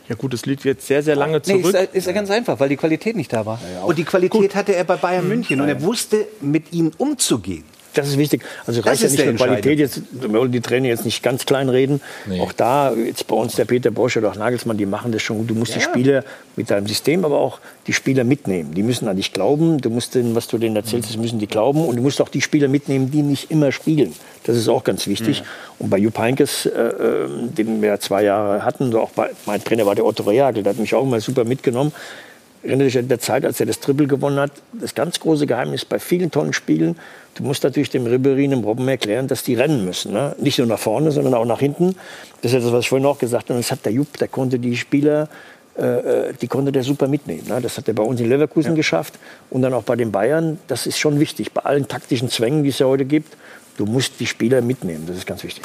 Ja 0.08 0.14
gut, 0.14 0.32
das 0.32 0.46
liegt 0.46 0.64
jetzt 0.64 0.86
sehr, 0.86 1.02
sehr 1.02 1.16
lange 1.16 1.42
Nee, 1.46 1.60
zurück. 1.62 1.74
ist, 1.74 1.94
ist 1.94 2.06
ja 2.06 2.12
ganz 2.12 2.30
einfach, 2.30 2.60
weil 2.60 2.68
die 2.68 2.76
Qualität 2.76 3.16
nicht 3.16 3.32
da 3.32 3.44
war. 3.44 3.58
und 3.84 3.98
die 3.98 4.04
Qualität 4.04 4.54
hatte 4.54 4.74
er 4.74 4.84
bei 4.84 4.96
Bayern 4.96 5.26
München 5.26 5.60
und 5.60 5.68
er 5.68 5.82
wusste, 5.82 6.26
mit 6.40 6.72
ihnen 6.72 6.92
umzugehen. 6.96 7.64
Das 7.96 8.08
ist 8.08 8.18
wichtig. 8.18 8.42
Also 8.66 8.80
Das 8.82 8.90
reicht 8.90 9.02
ja 9.02 9.08
nicht 9.08 9.24
nur 9.24 9.34
Qualität, 9.34 9.78
jetzt, 9.78 10.02
wir 10.12 10.32
wollen 10.32 10.52
die 10.52 10.60
Trainer 10.60 10.88
jetzt 10.88 11.04
nicht 11.04 11.22
ganz 11.22 11.46
klein 11.46 11.68
reden. 11.68 12.00
Auch 12.40 12.52
da, 12.52 12.92
jetzt 12.92 13.26
bei 13.26 13.36
uns 13.36 13.56
der 13.56 13.64
Peter 13.64 13.90
Bosch 13.90 14.16
oder 14.16 14.30
auch 14.30 14.36
Nagelsmann, 14.36 14.76
die 14.76 14.86
machen 14.86 15.12
das 15.12 15.22
schon 15.22 15.38
gut. 15.38 15.50
Du 15.50 15.54
musst 15.54 15.74
die 15.74 15.78
Ja. 15.80 15.84
Spieler 15.84 16.24
mit 16.56 16.70
deinem 16.70 16.86
System, 16.86 17.24
aber 17.24 17.38
auch 17.38 17.58
die 17.86 17.92
Spieler 17.92 18.24
mitnehmen. 18.24 18.74
Die 18.74 18.82
müssen 18.82 19.08
an 19.08 19.16
dich 19.16 19.32
glauben. 19.32 19.78
Du 19.80 19.90
musst 19.90 20.14
denen, 20.14 20.34
was 20.34 20.46
du 20.48 20.58
denen 20.58 20.76
erzählst, 20.76 21.10
das 21.10 21.16
müssen 21.16 21.38
die 21.38 21.46
glauben. 21.46 21.84
Und 21.84 21.96
du 21.96 22.02
musst 22.02 22.20
auch 22.20 22.28
die 22.28 22.40
Spieler 22.40 22.68
mitnehmen, 22.68 23.10
die 23.10 23.22
nicht 23.22 23.50
immer 23.50 23.72
spielen. 23.72 24.12
Das 24.44 24.56
ist 24.56 24.68
auch 24.68 24.84
ganz 24.84 25.06
wichtig. 25.06 25.42
Und 25.78 25.90
bei 25.90 25.98
Jupp 25.98 26.18
Heynckes, 26.18 26.66
äh, 26.66 26.70
äh, 26.70 27.28
den 27.56 27.82
wir 27.82 27.98
zwei 28.00 28.22
Jahre 28.22 28.64
hatten, 28.64 28.94
auch 28.94 29.10
bei, 29.10 29.30
mein 29.44 29.62
Trainer 29.62 29.86
war 29.86 29.94
der 29.94 30.04
Otto 30.04 30.22
Rehagel, 30.22 30.62
der 30.62 30.72
hat 30.72 30.78
mich 30.78 30.94
auch 30.94 31.02
immer 31.02 31.20
super 31.20 31.44
mitgenommen. 31.44 31.92
Erinnere 32.66 32.86
dich 32.86 32.98
an 32.98 33.06
der 33.06 33.20
Zeit, 33.20 33.44
als 33.44 33.60
er 33.60 33.66
das 33.66 33.78
Triple 33.78 34.08
gewonnen 34.08 34.40
hat. 34.40 34.50
Das 34.72 34.94
ganz 34.94 35.20
große 35.20 35.46
Geheimnis 35.46 35.84
bei 35.84 36.00
vielen 36.00 36.32
tollen 36.32 36.52
Spielen, 36.52 36.96
du 37.36 37.44
musst 37.44 37.62
natürlich 37.62 37.90
dem 37.90 38.06
Ribéry, 38.06 38.48
dem 38.48 38.64
Robben 38.64 38.88
erklären, 38.88 39.28
dass 39.28 39.44
die 39.44 39.54
rennen 39.54 39.84
müssen. 39.84 40.12
Ne? 40.12 40.34
Nicht 40.38 40.58
nur 40.58 40.66
nach 40.66 40.78
vorne, 40.78 41.12
sondern 41.12 41.34
auch 41.34 41.44
nach 41.44 41.60
hinten. 41.60 41.94
Das 42.42 42.52
ist 42.52 42.64
das, 42.64 42.72
was 42.72 42.80
ich 42.80 42.88
vorhin 42.88 43.06
auch 43.06 43.18
gesagt 43.18 43.44
habe. 43.44 43.54
Und 43.54 43.64
das 43.64 43.70
hat 43.70 43.84
der 43.84 43.92
Jupp, 43.92 44.18
der 44.18 44.26
konnte 44.26 44.58
die 44.58 44.76
Spieler, 44.76 45.28
äh, 45.78 45.82
äh, 46.30 46.32
die 46.40 46.48
konnte 46.48 46.72
der 46.72 46.82
super 46.82 47.06
mitnehmen. 47.06 47.44
Ne? 47.46 47.60
Das 47.60 47.78
hat 47.78 47.86
er 47.86 47.94
bei 47.94 48.02
uns 48.02 48.20
in 48.20 48.28
Leverkusen 48.28 48.74
geschafft 48.74 49.14
und 49.50 49.62
dann 49.62 49.72
auch 49.72 49.84
bei 49.84 49.94
den 49.94 50.10
Bayern. 50.10 50.58
Das 50.66 50.88
ist 50.88 50.98
schon 50.98 51.20
wichtig. 51.20 51.52
Bei 51.52 51.62
allen 51.62 51.86
taktischen 51.86 52.30
Zwängen, 52.30 52.64
die 52.64 52.70
es 52.70 52.80
ja 52.80 52.86
heute 52.86 53.04
gibt, 53.04 53.36
du 53.76 53.86
musst 53.86 54.20
die 54.20 54.26
Spieler 54.26 54.60
mitnehmen. 54.60 55.04
Das 55.06 55.16
ist 55.16 55.26
ganz 55.26 55.42
wichtig. 55.44 55.64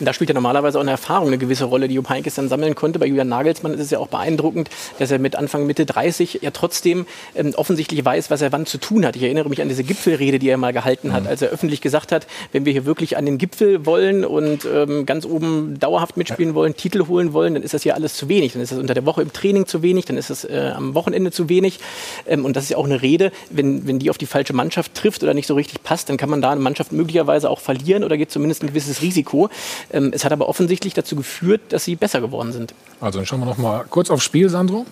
Und 0.00 0.06
da 0.06 0.12
spielt 0.12 0.30
ja 0.30 0.34
normalerweise 0.34 0.78
auch 0.78 0.82
eine 0.82 0.90
Erfahrung 0.90 1.28
eine 1.28 1.38
gewisse 1.38 1.64
Rolle, 1.64 1.88
die 1.88 1.94
Jupp 1.94 2.08
Heynckes 2.08 2.34
dann 2.34 2.48
sammeln 2.48 2.74
konnte. 2.74 2.98
Bei 2.98 3.06
Julian 3.06 3.28
Nagelsmann 3.28 3.74
ist 3.74 3.80
es 3.80 3.90
ja 3.90 3.98
auch 3.98 4.08
beeindruckend, 4.08 4.68
dass 4.98 5.10
er 5.10 5.18
mit 5.18 5.36
Anfang, 5.36 5.66
Mitte 5.66 5.86
30 5.86 6.40
ja 6.42 6.50
trotzdem 6.50 7.06
ähm, 7.34 7.52
offensichtlich 7.56 8.04
weiß, 8.04 8.30
was 8.30 8.42
er 8.42 8.52
wann 8.52 8.66
zu 8.66 8.78
tun 8.78 9.06
hat. 9.06 9.16
Ich 9.16 9.22
erinnere 9.22 9.48
mich 9.48 9.62
an 9.62 9.68
diese 9.68 9.84
Gipfelrede, 9.84 10.38
die 10.38 10.48
er 10.48 10.56
mal 10.56 10.72
gehalten 10.72 11.12
hat, 11.12 11.26
als 11.26 11.42
er 11.42 11.50
öffentlich 11.50 11.80
gesagt 11.80 12.12
hat, 12.12 12.26
wenn 12.52 12.64
wir 12.64 12.72
hier 12.72 12.84
wirklich 12.84 13.16
an 13.16 13.26
den 13.26 13.38
Gipfel 13.38 13.86
wollen 13.86 14.24
und 14.24 14.64
ähm, 14.64 15.06
ganz 15.06 15.24
oben 15.24 15.78
dauerhaft 15.78 16.16
mitspielen 16.16 16.54
wollen, 16.54 16.76
Titel 16.76 17.06
holen 17.06 17.32
wollen, 17.32 17.54
dann 17.54 17.62
ist 17.62 17.74
das 17.74 17.82
hier 17.82 17.94
alles 17.94 18.14
zu 18.14 18.28
wenig. 18.28 18.54
Dann 18.54 18.62
ist 18.62 18.72
das 18.72 18.78
unter 18.78 18.94
der 18.94 19.06
Woche 19.06 19.22
im 19.22 19.32
Training 19.32 19.66
zu 19.66 19.82
wenig, 19.82 20.04
dann 20.06 20.16
ist 20.16 20.30
das 20.30 20.44
äh, 20.44 20.72
am 20.74 20.94
Wochenende 20.94 21.30
zu 21.30 21.48
wenig. 21.48 21.78
Ähm, 22.26 22.44
und 22.44 22.56
das 22.56 22.64
ist 22.64 22.70
ja 22.70 22.76
auch 22.76 22.86
eine 22.86 23.02
Rede, 23.02 23.30
wenn, 23.50 23.86
wenn 23.86 23.98
die 23.98 24.10
auf 24.10 24.18
die 24.18 24.26
falsche 24.26 24.52
Mannschaft 24.52 24.94
trifft 24.94 25.22
oder 25.22 25.34
nicht 25.34 25.46
so 25.46 25.54
richtig 25.54 25.82
passt, 25.82 26.08
dann 26.08 26.16
kann 26.16 26.30
man 26.30 26.42
da 26.42 26.50
eine 26.50 26.60
Mannschaft 26.60 26.92
möglicherweise 26.92 27.50
auch 27.52 27.60
verlieren 27.60 28.02
oder 28.04 28.16
geht 28.16 28.30
zumindest 28.30 28.62
ein 28.62 28.68
gewisses 28.68 29.02
Risiko. 29.02 29.50
Ähm, 29.92 30.10
es 30.14 30.24
hat 30.24 30.32
aber 30.32 30.48
offensichtlich 30.48 30.94
dazu 30.94 31.14
geführt, 31.16 31.60
dass 31.68 31.84
sie 31.84 31.96
besser 31.96 32.20
geworden 32.20 32.52
sind. 32.52 32.74
Also 33.00 33.18
dann 33.18 33.26
schauen 33.26 33.40
wir 33.40 33.46
noch 33.46 33.58
mal 33.58 33.84
kurz 33.88 34.10
aufs 34.10 34.24
Spiel, 34.24 34.48
Sandro. 34.48 34.86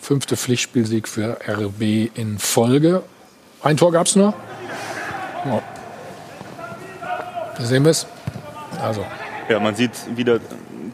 Fünfte 0.00 0.36
Pflichtspielsieg 0.36 1.06
für 1.08 1.38
RB 1.48 2.10
in 2.14 2.38
Folge. 2.38 3.02
Ein 3.62 3.76
Tor 3.76 3.92
gab 3.92 4.06
es 4.06 4.16
nur. 4.16 4.34
Ja. 5.46 5.62
Da 7.56 7.64
sehen 7.64 7.84
wir 7.84 7.90
es. 7.92 8.06
Also, 8.80 9.04
Ja, 9.48 9.60
man 9.60 9.74
sieht 9.74 9.92
wieder 10.16 10.40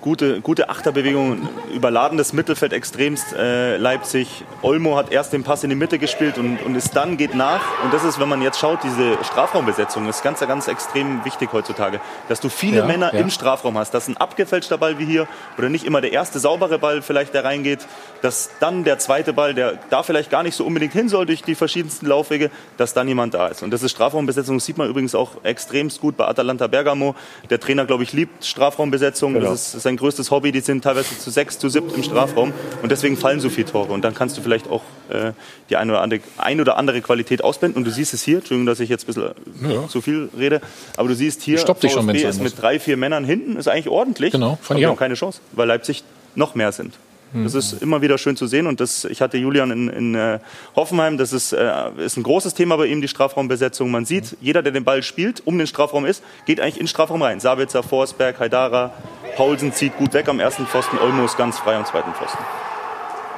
gute, 0.00 0.40
gute 0.40 0.68
Achterbewegungen, 0.68 1.48
überladenes 1.74 2.32
Mittelfeld 2.32 2.72
extremst 2.72 3.32
äh, 3.32 3.76
Leipzig. 3.76 4.44
Olmo 4.62 4.96
hat 4.96 5.12
erst 5.12 5.32
den 5.32 5.44
Pass 5.44 5.64
in 5.64 5.70
die 5.70 5.76
Mitte 5.76 5.98
gespielt 5.98 6.38
und, 6.38 6.58
und 6.64 6.74
ist 6.74 6.96
dann 6.96 7.16
geht 7.16 7.34
nach. 7.34 7.60
Und 7.84 7.92
das 7.92 8.04
ist, 8.04 8.18
wenn 8.20 8.28
man 8.28 8.42
jetzt 8.42 8.58
schaut, 8.58 8.80
diese 8.84 9.22
Strafraumbesetzung 9.24 10.08
ist 10.08 10.22
ganz, 10.22 10.40
ganz 10.40 10.68
extrem 10.68 11.24
wichtig 11.24 11.50
heutzutage. 11.52 12.00
Dass 12.28 12.40
du 12.40 12.48
viele 12.48 12.78
Ja, 12.78 12.86
Männer 12.86 13.12
ja. 13.14 13.20
im 13.20 13.30
Strafraum 13.30 13.76
hast, 13.78 13.92
dass 13.92 14.08
ein 14.08 14.16
abgefälschter 14.16 14.78
Ball 14.78 14.98
wie 14.98 15.04
hier 15.04 15.26
oder 15.56 15.68
nicht 15.68 15.84
immer 15.84 16.00
der 16.00 16.12
erste 16.12 16.38
saubere 16.38 16.78
Ball 16.78 17.02
vielleicht, 17.02 17.34
der 17.34 17.44
reingeht, 17.44 17.80
dass 18.22 18.50
dann 18.60 18.84
der 18.84 18.98
zweite 18.98 19.32
Ball, 19.32 19.54
der 19.54 19.78
da 19.90 20.02
vielleicht 20.02 20.30
gar 20.30 20.42
nicht 20.42 20.54
so 20.54 20.64
unbedingt 20.64 20.92
hin 20.92 21.08
soll 21.08 21.26
durch 21.26 21.42
die 21.42 21.54
verschiedensten 21.54 22.06
Laufwege, 22.06 22.50
dass 22.76 22.94
dann 22.94 23.08
jemand 23.08 23.34
da 23.34 23.48
ist. 23.48 23.62
Und 23.62 23.70
das 23.70 23.82
ist 23.82 23.92
Strafraumbesetzung, 23.92 24.56
das 24.58 24.64
sieht 24.64 24.78
man 24.78 24.88
übrigens 24.88 25.14
auch 25.14 25.44
extremst 25.44 26.00
gut 26.00 26.16
bei 26.16 26.26
Atalanta 26.26 26.66
Bergamo. 26.66 27.14
Der 27.50 27.60
Trainer, 27.60 27.86
glaube 27.86 28.02
ich, 28.02 28.12
liebt 28.12 28.44
Strafraumbesetzung. 28.44 29.34
Genau. 29.34 29.50
Das 29.50 29.74
ist 29.74 29.86
sein 29.88 29.96
größtes 29.96 30.30
Hobby. 30.30 30.52
Die 30.52 30.60
sind 30.60 30.82
teilweise 30.84 31.18
zu 31.18 31.30
sechs, 31.30 31.58
zu 31.58 31.68
siebt 31.68 31.94
im 31.96 32.02
Strafraum. 32.02 32.52
Und 32.82 32.92
deswegen 32.92 33.16
fallen 33.16 33.40
so 33.40 33.48
viele 33.50 33.66
Tore. 33.66 33.92
Und 33.92 34.02
dann 34.02 34.14
kannst 34.14 34.36
du 34.36 34.42
vielleicht 34.42 34.68
auch 34.68 34.82
äh, 35.08 35.32
die 35.70 35.76
eine 35.76 35.92
oder, 35.92 36.02
andere, 36.02 36.20
ein 36.36 36.60
oder 36.60 36.76
andere 36.76 37.00
Qualität 37.00 37.42
ausblenden. 37.42 37.78
Und 37.78 37.84
du 37.84 37.90
siehst 37.90 38.14
es 38.14 38.22
hier, 38.22 38.38
Entschuldigung, 38.38 38.66
dass 38.66 38.80
ich 38.80 38.88
jetzt 38.90 39.04
ein 39.04 39.06
bisschen 39.06 39.30
Ja. 39.70 39.88
zu 39.88 40.00
viel 40.00 40.28
rede, 40.38 40.60
aber 40.96 41.08
du 41.08 41.14
siehst 41.14 41.42
hier, 41.42 41.58
stopp 41.58 41.80
dich 41.80 41.92
schon, 41.92 42.04
VfB 42.06 42.18
sein 42.20 42.30
ist 42.30 42.42
mit 42.42 42.60
drei, 42.60 42.78
vier 42.78 42.96
Männern 42.96 43.24
hinten, 43.24 43.56
ist 43.56 43.68
eigentlich 43.68 43.88
ordentlich. 43.88 44.32
Genau, 44.32 44.52
aber 44.52 44.58
fand 44.62 44.80
ich 44.80 44.86
auch. 44.86 44.96
keine 44.96 45.14
Chance, 45.14 45.40
weil 45.52 45.66
Leipzig 45.68 46.04
noch 46.34 46.54
mehr 46.54 46.72
sind. 46.72 46.94
Das 47.34 47.54
ist 47.54 47.82
immer 47.82 48.00
wieder 48.00 48.16
schön 48.16 48.36
zu 48.36 48.46
sehen 48.46 48.66
und 48.66 48.80
das, 48.80 49.04
ich 49.04 49.20
hatte 49.20 49.36
Julian 49.36 49.70
in, 49.70 49.88
in 49.88 50.14
äh, 50.14 50.38
Hoffenheim, 50.74 51.18
das 51.18 51.32
ist, 51.32 51.52
äh, 51.52 51.90
ist 51.98 52.16
ein 52.16 52.22
großes 52.22 52.54
Thema 52.54 52.76
bei 52.76 52.86
ihm, 52.86 53.00
die 53.00 53.08
Strafraumbesetzung. 53.08 53.90
Man 53.90 54.04
sieht, 54.04 54.36
jeder, 54.40 54.62
der 54.62 54.72
den 54.72 54.84
Ball 54.84 55.02
spielt, 55.02 55.46
um 55.46 55.58
den 55.58 55.66
Strafraum 55.66 56.06
ist, 56.06 56.22
geht 56.46 56.60
eigentlich 56.60 56.76
in 56.76 56.84
den 56.84 56.88
Strafraum 56.88 57.22
rein. 57.22 57.40
Sabitzer, 57.40 57.82
Forsberg, 57.82 58.40
Haidara, 58.40 58.92
Paulsen 59.36 59.72
zieht 59.72 59.96
gut 59.98 60.14
weg 60.14 60.28
am 60.28 60.40
ersten 60.40 60.66
Pfosten, 60.66 60.98
Olmo 60.98 61.24
ist 61.24 61.36
ganz 61.36 61.58
frei 61.58 61.76
am 61.76 61.84
zweiten 61.84 62.12
Pfosten. 62.12 62.42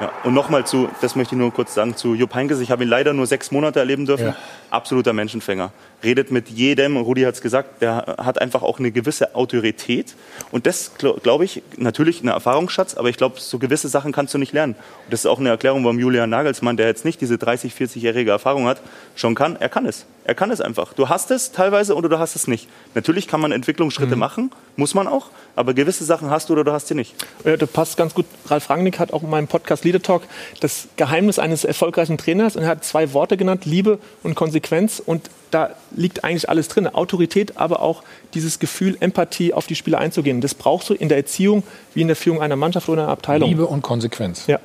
Ja, 0.01 0.09
und 0.23 0.33
nochmal 0.33 0.65
zu, 0.65 0.89
das 1.01 1.15
möchte 1.15 1.35
ich 1.35 1.39
nur 1.39 1.53
kurz 1.53 1.75
sagen, 1.75 1.95
zu 1.95 2.15
Jupp 2.15 2.33
Heynckes. 2.33 2.59
Ich 2.59 2.71
habe 2.71 2.83
ihn 2.83 2.89
leider 2.89 3.13
nur 3.13 3.27
sechs 3.27 3.51
Monate 3.51 3.77
erleben 3.77 4.07
dürfen. 4.07 4.27
Ja. 4.27 4.35
Absoluter 4.71 5.13
Menschenfänger. 5.13 5.71
Redet 6.03 6.31
mit 6.31 6.49
jedem, 6.49 6.97
Rudi 6.97 7.21
hat 7.21 7.35
es 7.35 7.41
gesagt, 7.41 7.81
der 7.81 8.15
hat 8.17 8.41
einfach 8.41 8.63
auch 8.63 8.79
eine 8.79 8.91
gewisse 8.91 9.35
Autorität. 9.35 10.15
Und 10.51 10.65
das, 10.65 10.91
glaube 10.97 11.45
ich, 11.45 11.61
natürlich 11.77 12.23
ein 12.23 12.27
Erfahrungsschatz, 12.27 12.95
aber 12.95 13.09
ich 13.09 13.17
glaube, 13.17 13.39
so 13.39 13.59
gewisse 13.59 13.87
Sachen 13.87 14.11
kannst 14.11 14.33
du 14.33 14.37
nicht 14.37 14.53
lernen. 14.53 14.73
Und 14.73 15.13
das 15.13 15.21
ist 15.21 15.25
auch 15.27 15.39
eine 15.39 15.49
Erklärung, 15.49 15.83
warum 15.83 15.99
Julian 15.99 16.29
Nagelsmann, 16.29 16.77
der 16.77 16.87
jetzt 16.87 17.05
nicht 17.05 17.21
diese 17.21 17.37
30, 17.37 17.73
40-jährige 17.73 18.31
Erfahrung 18.31 18.65
hat, 18.65 18.81
schon 19.15 19.35
kann. 19.35 19.55
Er 19.57 19.69
kann 19.69 19.85
es. 19.85 20.05
Er 20.23 20.35
kann 20.35 20.51
es 20.51 20.61
einfach. 20.61 20.93
Du 20.93 21.09
hast 21.09 21.31
es 21.31 21.51
teilweise 21.51 21.95
oder 21.95 22.09
du 22.09 22.19
hast 22.19 22.35
es 22.35 22.47
nicht. 22.47 22.67
Natürlich 22.95 23.27
kann 23.27 23.41
man 23.41 23.51
Entwicklungsschritte 23.51 24.15
machen, 24.15 24.51
muss 24.75 24.93
man 24.93 25.07
auch, 25.07 25.27
aber 25.55 25.73
gewisse 25.73 26.05
Sachen 26.05 26.29
hast 26.29 26.49
du 26.49 26.53
oder 26.53 26.63
du 26.63 26.71
hast 26.71 26.87
sie 26.87 26.95
nicht. 26.95 27.15
Ja, 27.43 27.57
das 27.57 27.69
passt 27.69 27.97
ganz 27.97 28.13
gut. 28.13 28.25
Ralf 28.47 28.69
Rangnick 28.69 28.99
hat 28.99 29.13
auch 29.13 29.23
in 29.23 29.29
meinem 29.29 29.47
Podcast 29.47 29.83
Leader 29.83 30.01
Talk 30.01 30.23
das 30.59 30.87
Geheimnis 30.95 31.39
eines 31.39 31.63
erfolgreichen 31.63 32.17
Trainers 32.17 32.55
und 32.55 32.63
er 32.63 32.69
hat 32.69 32.85
zwei 32.85 33.13
Worte 33.13 33.35
genannt, 33.35 33.65
Liebe 33.65 33.99
und 34.23 34.35
Konsequenz. 34.35 35.01
Und 35.03 35.29
da 35.51 35.71
liegt 35.95 36.23
eigentlich 36.23 36.49
alles 36.49 36.67
drin. 36.67 36.87
Autorität, 36.87 37.57
aber 37.57 37.81
auch 37.81 38.03
dieses 38.33 38.59
Gefühl, 38.59 38.97
Empathie 38.99 39.53
auf 39.53 39.67
die 39.67 39.75
Spieler 39.75 39.99
einzugehen. 39.99 40.41
Das 40.41 40.55
brauchst 40.55 40.89
du 40.89 40.93
in 40.93 41.09
der 41.09 41.17
Erziehung 41.17 41.63
wie 41.93 42.01
in 42.01 42.07
der 42.07 42.15
Führung 42.15 42.41
einer 42.41 42.55
Mannschaft 42.55 42.89
oder 42.89 43.03
einer 43.03 43.11
Abteilung. 43.11 43.49
Liebe 43.49 43.67
und 43.67 43.81
Konsequenz. 43.81 44.47
Ja. 44.47 44.59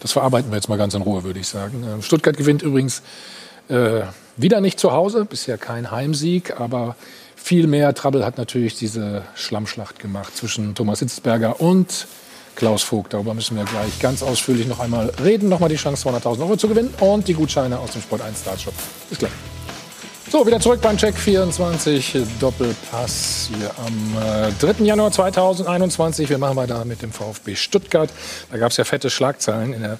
Das 0.00 0.12
verarbeiten 0.12 0.50
wir 0.50 0.56
jetzt 0.56 0.68
mal 0.68 0.78
ganz 0.78 0.94
in 0.94 1.02
Ruhe, 1.02 1.24
würde 1.24 1.40
ich 1.40 1.48
sagen. 1.48 1.84
Ähm, 1.86 2.02
Stuttgart 2.02 2.36
gewinnt 2.36 2.62
übrigens 2.62 3.02
äh, 3.68 4.02
wieder 4.36 4.60
nicht 4.60 4.80
zu 4.80 4.92
Hause, 4.92 5.24
bisher 5.24 5.58
kein 5.58 5.90
Heimsieg, 5.90 6.58
aber 6.58 6.96
viel 7.36 7.66
mehr 7.66 7.94
Trouble 7.94 8.24
hat 8.24 8.38
natürlich 8.38 8.76
diese 8.76 9.22
Schlammschlacht 9.34 9.98
gemacht 9.98 10.36
zwischen 10.36 10.74
Thomas 10.74 11.00
Hitzberger 11.00 11.60
und 11.60 12.06
Klaus 12.56 12.82
Vogt. 12.82 13.14
Darüber 13.14 13.34
müssen 13.34 13.56
wir 13.56 13.64
gleich 13.64 13.98
ganz 14.00 14.22
ausführlich 14.22 14.66
noch 14.66 14.80
einmal 14.80 15.12
reden. 15.22 15.48
Nochmal 15.48 15.68
die 15.68 15.76
Chance, 15.76 16.08
200.000 16.08 16.40
Euro 16.40 16.56
zu 16.56 16.68
gewinnen 16.68 16.92
und 17.00 17.28
die 17.28 17.34
Gutscheine 17.34 17.78
aus 17.78 17.92
dem 17.92 18.02
Sport 18.02 18.22
1 18.22 18.40
Startshop. 18.40 18.74
Bis 19.08 19.18
gleich. 19.18 19.32
So, 20.30 20.46
wieder 20.46 20.60
zurück 20.60 20.80
beim 20.80 20.96
Check 20.96 21.16
24 21.16 22.18
Doppelpass 22.38 23.50
hier 23.52 23.68
am 23.84 24.48
äh, 24.48 24.52
3. 24.60 24.84
Januar 24.84 25.10
2021. 25.10 26.30
Wir 26.30 26.38
machen 26.38 26.54
weiter 26.54 26.84
mit 26.84 27.02
dem 27.02 27.10
VfB 27.10 27.56
Stuttgart. 27.56 28.08
Da 28.52 28.58
gab 28.58 28.70
es 28.70 28.76
ja 28.76 28.84
fette 28.84 29.10
Schlagzeilen 29.10 29.72
in 29.72 29.82
der 29.82 29.98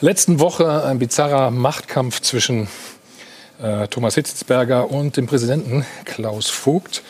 letzten 0.00 0.40
Woche. 0.40 0.82
Ein 0.82 0.98
bizarrer 0.98 1.50
Machtkampf 1.50 2.22
zwischen 2.22 2.68
äh, 3.60 3.86
Thomas 3.88 4.14
Hitzelsberger 4.14 4.90
und 4.90 5.18
dem 5.18 5.26
Präsidenten 5.26 5.84
Klaus 6.06 6.48
Vogt. 6.48 7.02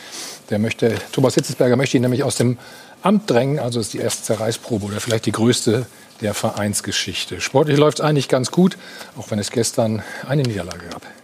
Der 0.49 0.59
möchte, 0.59 0.95
Thomas 1.13 1.35
Hitzelsberger 1.35 1.77
möchte 1.77 1.95
ihn 1.95 2.03
nämlich 2.03 2.23
aus 2.23 2.35
dem 2.35 2.57
Amt 3.01 3.29
drängen. 3.29 3.59
Also 3.59 3.79
ist 3.79 3.93
die 3.93 3.99
erste 3.99 4.23
Zerreißprobe 4.23 4.87
oder 4.87 4.99
vielleicht 4.99 5.25
die 5.25 5.31
größte 5.31 5.85
der 6.19 6.33
Vereinsgeschichte. 6.33 7.39
Sportlich 7.39 7.77
läuft 7.77 7.99
es 7.99 8.05
eigentlich 8.05 8.27
ganz 8.27 8.51
gut, 8.51 8.77
auch 9.17 9.31
wenn 9.31 9.39
es 9.39 9.51
gestern 9.51 10.03
eine 10.27 10.41
Niederlage 10.41 10.89
gab. 10.89 11.16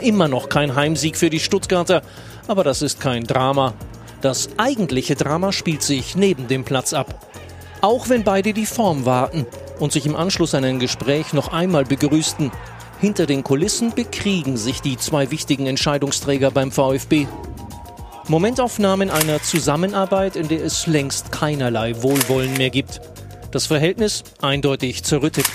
Immer 0.00 0.28
noch 0.28 0.48
kein 0.48 0.74
Heimsieg 0.76 1.16
für 1.16 1.30
die 1.30 1.40
Stuttgarter, 1.40 2.02
aber 2.46 2.62
das 2.62 2.82
ist 2.82 3.00
kein 3.00 3.24
Drama. 3.24 3.74
Das 4.20 4.48
eigentliche 4.56 5.16
Drama 5.16 5.52
spielt 5.52 5.82
sich 5.82 6.14
neben 6.14 6.46
dem 6.48 6.64
Platz 6.64 6.92
ab. 6.92 7.26
Auch 7.80 8.08
wenn 8.08 8.24
beide 8.24 8.52
die 8.52 8.66
Form 8.66 9.06
warten 9.06 9.46
und 9.78 9.92
sich 9.92 10.06
im 10.06 10.16
Anschluss 10.16 10.54
an 10.54 10.64
ein 10.64 10.78
Gespräch 10.78 11.32
noch 11.32 11.52
einmal 11.52 11.84
begrüßten, 11.84 12.50
hinter 13.00 13.26
den 13.26 13.44
Kulissen 13.44 13.94
bekriegen 13.94 14.56
sich 14.56 14.82
die 14.82 14.96
zwei 14.96 15.30
wichtigen 15.30 15.66
Entscheidungsträger 15.66 16.50
beim 16.50 16.72
VfB. 16.72 17.26
Momentaufnahmen 18.26 19.10
einer 19.10 19.42
Zusammenarbeit, 19.42 20.36
in 20.36 20.48
der 20.48 20.64
es 20.64 20.86
längst 20.86 21.32
keinerlei 21.32 22.02
Wohlwollen 22.02 22.56
mehr 22.56 22.70
gibt. 22.70 23.00
Das 23.52 23.66
Verhältnis 23.66 24.24
eindeutig 24.42 25.02
zerrüttet. 25.04 25.46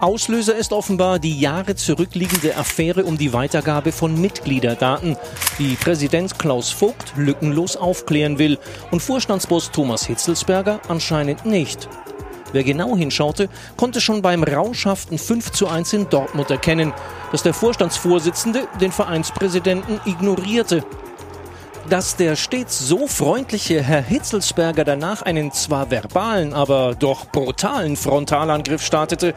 Auslöser 0.00 0.54
ist 0.54 0.72
offenbar 0.72 1.18
die 1.18 1.40
Jahre 1.40 1.74
zurückliegende 1.74 2.56
Affäre 2.56 3.04
um 3.04 3.18
die 3.18 3.32
Weitergabe 3.32 3.90
von 3.90 4.20
Mitgliederdaten, 4.20 5.16
die 5.58 5.74
Präsident 5.74 6.38
Klaus 6.38 6.70
Vogt 6.70 7.14
lückenlos 7.16 7.76
aufklären 7.76 8.38
will 8.38 8.58
und 8.92 9.02
Vorstandsboss 9.02 9.72
Thomas 9.72 10.06
Hitzelsberger 10.06 10.80
anscheinend 10.86 11.46
nicht. 11.46 11.88
Wer 12.52 12.62
genau 12.62 12.96
hinschaute, 12.96 13.48
konnte 13.76 14.00
schon 14.00 14.22
beim 14.22 14.44
rauschhaften 14.44 15.18
5 15.18 15.50
zu 15.50 15.66
1 15.66 15.92
in 15.92 16.08
Dortmund 16.08 16.48
erkennen, 16.52 16.92
dass 17.32 17.42
der 17.42 17.52
Vorstandsvorsitzende 17.52 18.68
den 18.80 18.92
Vereinspräsidenten 18.92 20.00
ignorierte 20.06 20.84
dass 21.88 22.16
der 22.16 22.36
stets 22.36 22.78
so 22.78 23.06
freundliche 23.06 23.82
Herr 23.82 24.02
Hitzelsberger 24.02 24.84
danach 24.84 25.22
einen 25.22 25.52
zwar 25.52 25.90
verbalen, 25.90 26.52
aber 26.52 26.94
doch 26.94 27.26
brutalen 27.26 27.96
Frontalangriff 27.96 28.82
startete, 28.82 29.34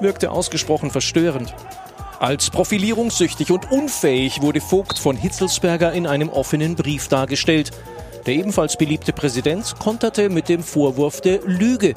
wirkte 0.00 0.30
ausgesprochen 0.30 0.90
verstörend. 0.90 1.54
Als 2.20 2.50
profilierungssüchtig 2.50 3.50
und 3.50 3.70
unfähig 3.72 4.42
wurde 4.42 4.60
Vogt 4.60 4.98
von 4.98 5.16
Hitzelsberger 5.16 5.92
in 5.92 6.06
einem 6.06 6.28
offenen 6.28 6.74
Brief 6.74 7.08
dargestellt. 7.08 7.70
Der 8.26 8.34
ebenfalls 8.34 8.76
beliebte 8.76 9.12
Präsident 9.12 9.78
konterte 9.78 10.28
mit 10.28 10.48
dem 10.48 10.62
Vorwurf 10.62 11.20
der 11.20 11.40
Lüge. 11.44 11.94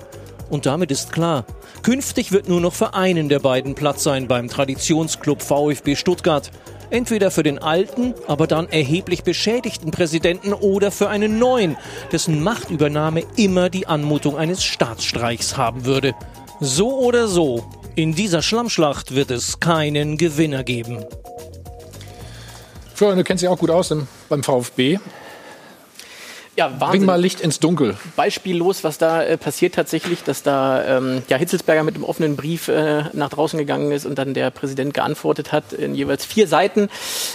Und 0.49 0.65
damit 0.65 0.91
ist 0.91 1.11
klar, 1.11 1.45
künftig 1.83 2.31
wird 2.31 2.47
nur 2.47 2.61
noch 2.61 2.73
für 2.73 2.93
einen 2.93 3.29
der 3.29 3.39
beiden 3.39 3.75
Platz 3.75 4.03
sein 4.03 4.27
beim 4.27 4.47
Traditionsclub 4.47 5.41
VfB 5.41 5.95
Stuttgart. 5.95 6.51
Entweder 6.89 7.31
für 7.31 7.43
den 7.43 7.59
alten, 7.59 8.13
aber 8.27 8.47
dann 8.47 8.69
erheblich 8.69 9.23
beschädigten 9.23 9.91
Präsidenten 9.91 10.53
oder 10.53 10.91
für 10.91 11.09
einen 11.09 11.37
neuen, 11.37 11.75
dessen 12.11 12.41
Machtübernahme 12.41 13.23
immer 13.35 13.69
die 13.69 13.87
Anmutung 13.87 14.37
eines 14.37 14.63
Staatsstreichs 14.63 15.57
haben 15.57 15.85
würde. 15.85 16.13
So 16.59 16.97
oder 16.99 17.27
so, 17.27 17.65
in 17.95 18.15
dieser 18.15 18.41
Schlammschlacht 18.41 19.15
wird 19.15 19.31
es 19.31 19.59
keinen 19.59 20.17
Gewinner 20.17 20.63
geben. 20.63 21.03
Florian, 22.93 23.17
du 23.17 23.23
kennst 23.23 23.43
dich 23.43 23.49
auch 23.49 23.59
gut 23.59 23.69
aus 23.69 23.93
beim 24.29 24.43
VfB. 24.43 24.97
Ja, 26.57 26.71
Wahnsinn. 26.71 27.01
Bring 27.01 27.05
mal 27.05 27.21
Licht 27.21 27.39
ins 27.39 27.59
Dunkel. 27.59 27.95
Beispiellos, 28.15 28.83
was 28.83 28.97
da 28.97 29.21
äh, 29.21 29.37
passiert 29.37 29.75
tatsächlich, 29.75 30.23
dass 30.23 30.41
da 30.41 30.97
ähm, 30.97 31.21
ja, 31.27 31.37
Hitzelsberger 31.37 31.83
mit 31.83 31.93
einem 31.93 32.03
offenen 32.03 32.35
Brief 32.35 32.67
äh, 32.67 33.03
nach 33.13 33.29
draußen 33.29 33.59
gegangen 33.59 33.91
ist 33.91 34.07
und 34.07 34.17
dann 34.17 34.33
der 34.33 34.49
Präsident 34.49 34.95
geantwortet 34.95 35.51
hat 35.51 35.71
in 35.73 35.93
jeweils 35.93 36.25
vier 36.25 36.47
Seiten. 36.47 36.89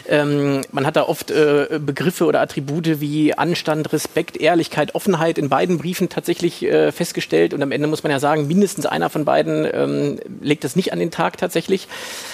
Ähm, 0.08 0.62
man 0.72 0.86
hat 0.86 0.96
da 0.96 1.04
oft 1.04 1.30
äh, 1.30 1.78
Begriffe 1.78 2.24
oder 2.24 2.40
Attribute 2.40 3.00
wie 3.00 3.32
Anstand, 3.32 3.92
Respekt, 3.92 4.38
Ehrlichkeit, 4.38 4.96
Offenheit 4.96 5.38
in 5.38 5.48
beiden 5.48 5.78
Briefen 5.78 6.08
tatsächlich 6.08 6.64
äh, 6.64 6.90
festgestellt. 6.90 7.54
Und 7.54 7.62
am 7.62 7.70
Ende 7.70 7.86
muss 7.86 8.02
man 8.02 8.10
ja 8.10 8.18
sagen, 8.18 8.48
mindestens 8.48 8.86
einer 8.86 9.08
von 9.08 9.24
beiden 9.24 9.68
ähm, 9.72 10.18
legt 10.40 10.64
das 10.64 10.74
nicht 10.74 10.92
an 10.92 10.98
den 10.98 11.12
Tag 11.12 11.36
tatsächlich. 11.36 11.86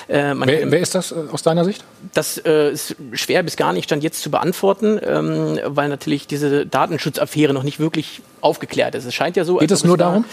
Äh, 0.06 0.32
wer, 0.39 0.70
wer, 0.70 0.81
ist 0.81 0.94
das 0.94 1.12
äh, 1.12 1.16
aus 1.32 1.43
deiner 1.43 1.66
Sicht? 1.66 1.85
Das 2.15 2.39
ist 2.39 2.97
schwer 3.12 3.43
bis 3.43 3.56
gar 3.56 3.74
nicht 3.74 3.85
stand 3.85 4.02
jetzt 4.02 4.23
zu 4.23 4.31
beantworten, 4.31 4.98
ähm, 5.05 5.60
weil 5.66 5.90
natürlich 5.90 6.27
diese 6.27 6.65
Datenschutzaffäre 6.78 7.52
noch 7.52 7.64
nicht 7.64 7.80
wirklich 7.80 8.22
aufgeklärt 8.40 8.94
ist. 8.94 9.05
Es 9.05 9.12
scheint 9.12 9.36
ja 9.36 9.44
so. 9.44 9.56
Geht 9.56 9.72
es 9.72 9.82
nur 9.82 9.98
da, 9.98 10.10
darum? 10.10 10.24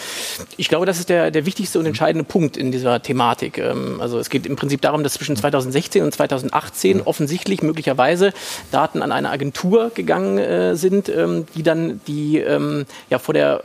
Ich 0.57 0.69
glaube, 0.69 0.85
das 0.85 0.99
ist 0.99 1.09
der, 1.09 1.31
der 1.31 1.47
wichtigste 1.47 1.79
und 1.79 1.87
entscheidende 1.87 2.23
Punkt 2.23 2.55
in 2.55 2.71
dieser 2.71 3.01
Thematik. 3.01 3.57
Ähm, 3.57 3.99
also 3.99 4.19
es 4.19 4.29
geht 4.29 4.45
im 4.45 4.55
Prinzip 4.55 4.79
darum, 4.81 5.01
dass 5.01 5.13
zwischen 5.13 5.35
2016 5.35 6.03
und 6.03 6.13
2018 6.13 7.01
offensichtlich 7.01 7.63
möglicherweise 7.63 8.31
Daten 8.71 9.01
an 9.01 9.11
eine 9.11 9.31
Agentur 9.31 9.89
gegangen 9.95 10.37
äh, 10.37 10.75
sind, 10.75 11.09
ähm, 11.09 11.47
die 11.55 11.63
dann 11.63 11.99
die 12.05 12.37
ähm, 12.37 12.85
ja 13.09 13.17
vor 13.17 13.33
der 13.33 13.63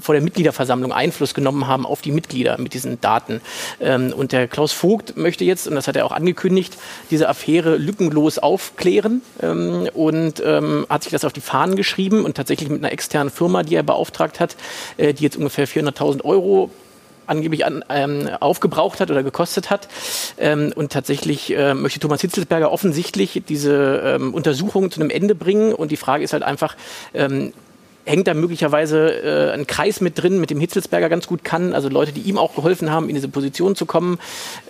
vor 0.00 0.14
der 0.14 0.22
Mitgliederversammlung 0.22 0.92
Einfluss 0.92 1.34
genommen 1.34 1.66
haben 1.66 1.86
auf 1.86 2.02
die 2.02 2.12
Mitglieder 2.12 2.58
mit 2.58 2.74
diesen 2.74 3.00
Daten. 3.00 3.40
Ähm, 3.80 4.12
und 4.12 4.32
der 4.32 4.48
Klaus 4.48 4.72
Vogt 4.72 5.16
möchte 5.16 5.44
jetzt, 5.44 5.66
und 5.68 5.74
das 5.74 5.88
hat 5.88 5.96
er 5.96 6.06
auch 6.06 6.12
angekündigt, 6.12 6.76
diese 7.10 7.28
Affäre 7.28 7.76
lückenlos 7.76 8.38
aufklären 8.38 9.22
ähm, 9.42 9.88
und 9.94 10.42
ähm, 10.44 10.86
hat 10.88 11.02
sich 11.02 11.12
das 11.12 11.24
auf 11.24 11.32
die 11.32 11.40
Fahnen 11.40 11.76
geschrieben 11.76 12.24
und 12.24 12.36
tatsächlich 12.36 12.68
mit 12.68 12.82
einer 12.82 12.92
externen 12.92 13.30
Firma, 13.30 13.62
die 13.62 13.74
er 13.74 13.82
beauftragt 13.82 14.40
hat, 14.40 14.56
äh, 14.96 15.14
die 15.14 15.22
jetzt 15.22 15.36
ungefähr 15.36 15.68
400.000 15.68 16.24
Euro 16.24 16.70
angeblich 17.26 17.64
an, 17.64 17.84
ähm, 17.88 18.28
aufgebraucht 18.40 19.00
hat 19.00 19.10
oder 19.10 19.22
gekostet 19.22 19.70
hat. 19.70 19.88
Ähm, 20.38 20.72
und 20.74 20.92
tatsächlich 20.92 21.56
äh, 21.56 21.74
möchte 21.74 22.00
Thomas 22.00 22.20
Hitzelsberger 22.20 22.70
offensichtlich 22.70 23.42
diese 23.48 24.02
ähm, 24.04 24.34
Untersuchung 24.34 24.90
zu 24.90 25.00
einem 25.00 25.10
Ende 25.10 25.34
bringen. 25.34 25.74
Und 25.74 25.90
die 25.90 25.96
Frage 25.96 26.24
ist 26.24 26.32
halt 26.32 26.42
einfach, 26.42 26.76
ähm, 27.14 27.52
hängt 28.06 28.26
da 28.28 28.34
möglicherweise 28.34 29.50
äh, 29.50 29.52
ein 29.52 29.66
Kreis 29.66 30.00
mit 30.00 30.20
drin, 30.20 30.40
mit 30.40 30.50
dem 30.50 30.60
Hitzelsberger 30.60 31.08
ganz 31.08 31.26
gut 31.26 31.44
kann. 31.44 31.74
Also 31.74 31.88
Leute, 31.88 32.12
die 32.12 32.22
ihm 32.22 32.38
auch 32.38 32.54
geholfen 32.54 32.90
haben, 32.90 33.08
in 33.08 33.14
diese 33.14 33.28
Position 33.28 33.76
zu 33.76 33.84
kommen. 33.84 34.18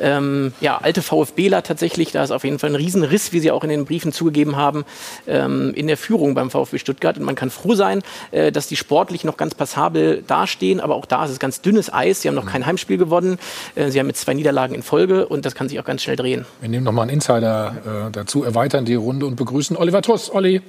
Ähm, 0.01 0.53
ja, 0.61 0.79
alte 0.79 1.03
VfBler 1.03 1.63
tatsächlich, 1.63 2.13
da 2.13 2.25
ist 2.25 2.31
auf 2.31 2.45
jeden 2.45 2.59
Fall 2.59 2.71
ein 2.71 2.77
Riesenriss, 2.77 3.33
wie 3.33 3.41
sie 3.41 3.51
auch 3.51 3.63
in 3.63 3.71
den 3.71 3.85
Briefen 3.85 4.13
zugegeben 4.13 4.57
haben, 4.57 4.85
ähm, 5.27 5.73
in 5.75 5.87
der 5.87 5.97
Führung 5.97 6.35
beim 6.35 6.51
VfB 6.51 6.79
Stuttgart. 6.79 7.19
Und 7.19 7.25
man 7.25 7.35
kann 7.35 7.51
froh 7.51 7.75
sein, 7.75 8.03
äh, 8.31 8.51
dass 8.51 8.67
die 8.67 8.77
sportlich 8.77 9.25
noch 9.25 9.37
ganz 9.37 9.55
passabel 9.55 10.25
dastehen. 10.27 10.81
Aber 10.81 10.95
auch 10.95 11.07
da 11.07 11.25
ist 11.25 11.31
es 11.31 11.39
ganz 11.39 11.61
dünnes 11.61 11.93
Eis. 11.93 12.23
Sie 12.23 12.29
haben 12.29 12.35
noch 12.35 12.47
kein 12.47 12.65
Heimspiel 12.65 12.97
gewonnen. 12.97 13.39
Äh, 13.75 13.91
sie 13.91 14.01
haben 14.01 14.09
jetzt 14.09 14.23
zwei 14.23 14.35
Niederlagen 14.35 14.75
in 14.75 14.83
Folge 14.83 15.27
und 15.27 15.45
das 15.45 15.55
kann 15.55 15.69
sich 15.69 15.79
auch 15.79 15.85
ganz 15.85 16.03
schnell 16.03 16.17
drehen. 16.17 16.47
Wir 16.61 16.71
nehmen 16.71 16.85
noch 16.85 16.93
mal 16.93 17.03
einen 17.03 17.11
Insider 17.11 18.07
äh, 18.09 18.11
dazu, 18.11 18.45
erweitern 18.45 18.87
die 18.87 18.95
Runde 18.95 19.27
und 19.27 19.37
begrüßen 19.37 19.77
Oliver 19.77 20.01
Tuss. 20.01 20.33
Olli, 20.33 20.63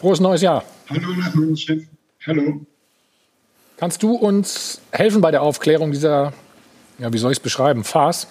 Frohes 0.00 0.18
neues 0.18 0.40
Jahr. 0.40 0.64
Hallo 0.88 1.08
nach 1.18 1.34
München. 1.34 1.86
Hallo. 2.26 2.64
Kannst 3.76 4.02
du 4.02 4.14
uns 4.14 4.80
helfen 4.92 5.20
bei 5.20 5.30
der 5.30 5.42
Aufklärung 5.42 5.92
dieser, 5.92 6.32
ja, 6.98 7.12
wie 7.12 7.18
soll 7.18 7.32
ich 7.32 7.36
es 7.36 7.42
beschreiben, 7.42 7.84
Farce? 7.84 8.26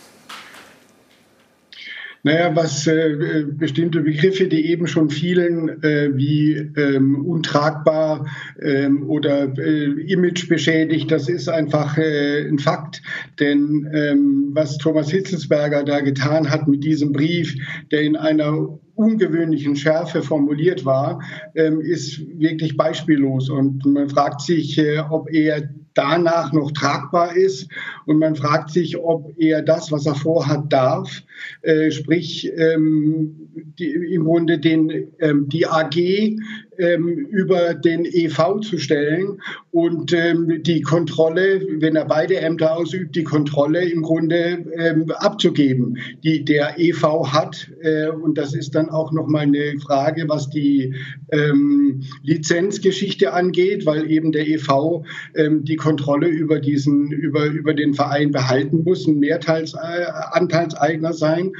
Naja, 2.24 2.56
was 2.56 2.88
äh, 2.88 3.46
bestimmte 3.48 4.02
Begriffe, 4.02 4.48
die 4.48 4.66
eben 4.66 4.88
schon 4.88 5.12
vielen 5.12 5.82
äh, 5.84 6.10
wie 6.16 6.54
ähm, 6.54 7.24
untragbar 7.24 8.26
ähm, 8.60 9.08
oder 9.08 9.56
äh, 9.60 10.12
Image 10.12 10.50
beschädigt, 10.50 11.12
das 11.12 11.30
ist 11.30 11.50
einfach 11.50 12.00
äh, 12.00 12.48
ein 12.48 12.58
Fakt. 12.58 13.04
Denn 13.40 13.88
ähm, 13.94 14.50
was 14.54 14.80
Thomas 14.80 15.12
Hitzelsberger 15.12 15.84
da 15.84 16.02
getan 16.02 16.50
hat 16.50 16.68
mit 16.68 16.84
diesem 16.84 17.14
Brief, 17.14 17.56
der 17.92 18.02
in 18.02 18.16
einer 18.16 18.80
ungewöhnlichen 19.00 19.78
Schärfe 19.78 20.22
formuliert 20.22 20.84
war, 20.84 21.22
ähm, 21.56 21.80
ist 21.80 22.20
wirklich 22.38 22.76
beispiellos. 22.76 23.50
Und 23.50 23.86
man 23.86 24.10
fragt 24.10 24.42
sich, 24.42 24.78
äh, 24.78 25.00
ob 25.10 25.32
er 25.32 25.70
danach 25.94 26.52
noch 26.52 26.72
tragbar 26.72 27.36
ist. 27.36 27.70
Und 28.06 28.20
man 28.20 28.36
fragt 28.36 28.72
sich, 28.72 28.98
ob 28.98 29.32
er 29.38 29.62
das, 29.62 29.92
was 29.92 30.06
er 30.06 30.16
vorhat, 30.16 30.72
darf. 30.72 31.24
Äh, 31.62 31.92
sprich, 31.92 32.52
ähm, 32.58 33.50
im 33.78 34.24
Grunde 34.26 34.60
den, 34.60 35.08
ähm, 35.20 35.48
die 35.48 35.66
AG 35.66 36.36
ähm, 36.80 37.28
über 37.30 37.74
den 37.74 38.06
EV 38.06 38.62
zu 38.62 38.78
stellen 38.78 39.42
und 39.72 40.14
ähm, 40.14 40.64
die 40.64 40.82
Kontrolle, 40.82 41.62
wenn 41.80 41.96
er 41.96 42.06
beide 42.06 42.38
Ämter 42.38 42.76
ausübt, 42.76 43.16
die 43.16 43.24
Kontrolle 43.24 43.84
im 43.90 44.02
Grunde 44.02 44.66
ähm, 44.78 45.12
abzugeben, 45.12 45.98
die 46.24 46.44
der 46.44 46.80
EV 46.80 47.28
hat. 47.32 47.70
Äh, 47.82 48.08
und 48.10 48.38
das 48.38 48.54
ist 48.54 48.76
dann 48.76 48.90
auch 48.90 49.12
nochmal 49.12 49.44
eine 49.44 49.78
Frage, 49.80 50.26
was 50.28 50.50
die 50.50 50.96
ähm, 51.32 52.02
Lizenzgeschichte 52.24 53.34
angeht, 53.34 53.86
weil 53.86 54.10
eben 54.10 54.32
der 54.32 54.48
EV 54.48 55.04
ähm, 55.36 55.64
die 55.66 55.76
Kontrolle 55.76 56.28
über 56.28 56.60
diesen, 56.60 57.12
über, 57.12 57.46
über 57.46 57.74
den 57.74 57.94
Verein 57.94 58.32
behalten 58.32 58.84
muss, 58.84 59.06
ein 59.08 59.20
Mehrteilsanteilseigner 59.20 61.14
sein. 61.14 61.52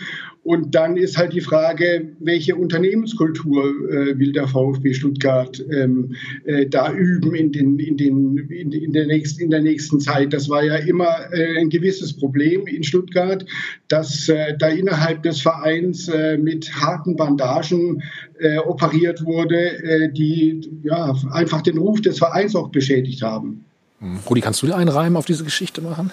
Und 0.50 0.74
dann 0.74 0.98
ist 0.98 1.16
halt 1.16 1.34
die 1.34 1.42
Frage, 1.42 2.14
welche 2.18 2.56
Unternehmenskultur 2.56 3.66
äh, 3.66 4.18
will 4.18 4.32
der 4.32 4.48
VfB 4.48 4.96
Stuttgart 4.96 5.64
ähm, 5.72 6.16
äh, 6.44 6.66
da 6.66 6.92
üben 6.92 7.36
in, 7.36 7.52
den, 7.52 7.78
in, 7.78 7.98
den, 7.98 8.36
in, 8.50 8.72
in, 8.72 8.92
der 8.92 9.06
nächsten, 9.06 9.44
in 9.44 9.52
der 9.52 9.62
nächsten 9.62 10.00
Zeit. 10.00 10.34
Das 10.34 10.50
war 10.50 10.64
ja 10.64 10.78
immer 10.78 11.32
äh, 11.32 11.60
ein 11.60 11.70
gewisses 11.70 12.14
Problem 12.18 12.66
in 12.66 12.84
Stuttgart, 12.84 13.46
dass 13.90 14.28
äh, 14.28 14.58
da 14.58 14.70
innerhalb 14.70 15.22
des 15.22 15.40
Vereins 15.40 16.08
äh, 16.08 16.36
mit 16.40 16.74
harten 16.74 17.16
Bandagen 17.16 18.02
äh, 18.40 18.58
operiert 18.58 19.24
wurde, 19.24 20.10
die 20.18 20.62
ja, 20.82 21.14
einfach 21.30 21.62
den 21.62 21.78
Ruf 21.78 22.02
des 22.02 22.18
Vereins 22.18 22.56
auch 22.56 22.70
beschädigt 22.70 23.22
haben. 23.22 23.66
Rudi, 24.28 24.42
kannst 24.42 24.64
du 24.64 24.66
dir 24.66 24.78
einen 24.78 24.90
Reim 24.90 25.16
auf 25.16 25.26
diese 25.26 25.44
Geschichte 25.44 25.82
machen? 25.82 26.10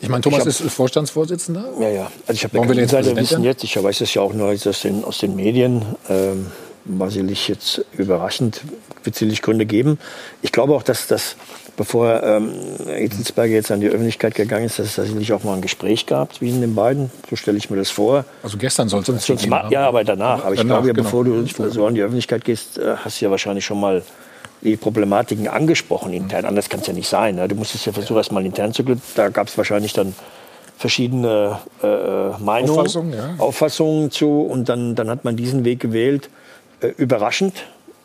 Ich 0.00 0.08
meine, 0.08 0.20
Thomas 0.20 0.46
ich 0.46 0.54
hab, 0.54 0.66
ist 0.66 0.74
Vorstandsvorsitzender. 0.74 1.64
Ja, 1.80 1.88
ja. 1.88 2.10
Also 2.26 2.32
ich 2.32 2.44
habe 2.44 2.74
ja 2.74 2.88
Seite 2.88 3.16
wissen 3.16 3.42
jetzt. 3.44 3.64
Ich 3.64 3.82
weiß 3.82 4.00
es 4.00 4.14
ja 4.14 4.22
auch 4.22 4.32
nur 4.32 4.48
aus 4.48 4.80
den, 4.82 5.04
aus 5.04 5.18
den 5.18 5.36
Medien. 5.36 5.82
Ähm, 6.08 6.46
war 6.86 7.10
sicherlich 7.10 7.48
jetzt 7.48 7.84
überraschend, 7.92 8.62
wird 9.04 9.16
sicherlich 9.16 9.42
Gründe 9.42 9.66
geben. 9.66 9.98
Ich 10.42 10.52
glaube 10.52 10.74
auch, 10.74 10.82
dass 10.82 11.06
das, 11.06 11.36
bevor 11.76 12.22
ähm, 12.22 12.52
Hitzelsberger 12.86 13.54
jetzt 13.54 13.70
an 13.70 13.80
die 13.80 13.88
Öffentlichkeit 13.88 14.34
gegangen 14.34 14.66
ist, 14.66 14.78
dass 14.78 14.86
es 14.86 14.94
tatsächlich 14.96 15.32
auch 15.32 15.42
mal 15.44 15.54
ein 15.54 15.62
Gespräch 15.62 16.06
gab 16.06 16.34
zwischen 16.34 16.60
den 16.60 16.74
beiden. 16.74 17.10
So 17.28 17.36
stelle 17.36 17.58
ich 17.58 17.70
mir 17.70 17.76
das 17.76 17.90
vor. 17.90 18.24
Also 18.42 18.56
gestern 18.56 18.88
sollte 18.88 19.12
es 19.12 19.26
Ja, 19.70 19.88
aber 19.88 20.04
danach. 20.04 20.44
Aber 20.44 20.54
ich 20.54 20.60
danach, 20.60 20.82
glaube, 20.82 20.92
genau. 20.92 21.02
bevor 21.02 21.24
du 21.24 21.44
so 21.70 21.86
an 21.86 21.94
die 21.94 22.02
Öffentlichkeit 22.02 22.44
gehst, 22.44 22.78
äh, 22.78 22.96
hast 22.96 23.20
du 23.20 23.24
ja 23.24 23.30
wahrscheinlich 23.30 23.64
schon 23.64 23.80
mal 23.80 24.02
die 24.66 24.76
Problematiken 24.76 25.48
angesprochen 25.48 26.12
intern. 26.12 26.44
Anders 26.44 26.68
kann 26.68 26.80
es 26.80 26.86
ja 26.86 26.92
nicht 26.92 27.08
sein. 27.08 27.36
Ne? 27.36 27.48
Du 27.48 27.54
musstest 27.54 27.86
ja 27.86 27.92
versuchen, 27.92 28.16
erst 28.16 28.32
mal 28.32 28.44
intern 28.44 28.72
zu 28.72 28.84
glücken. 28.84 29.02
Da 29.14 29.28
gab 29.28 29.48
es 29.48 29.56
wahrscheinlich 29.56 29.92
dann 29.92 30.14
verschiedene 30.76 31.58
äh, 31.82 32.42
Meinungen, 32.42 32.80
Auffassungen, 32.80 33.12
ja. 33.14 33.34
Auffassungen 33.38 34.10
zu. 34.10 34.42
Und 34.42 34.68
dann, 34.68 34.94
dann 34.94 35.08
hat 35.08 35.24
man 35.24 35.36
diesen 35.36 35.64
Weg 35.64 35.80
gewählt. 35.80 36.28
Äh, 36.80 36.88
überraschend. 36.98 37.54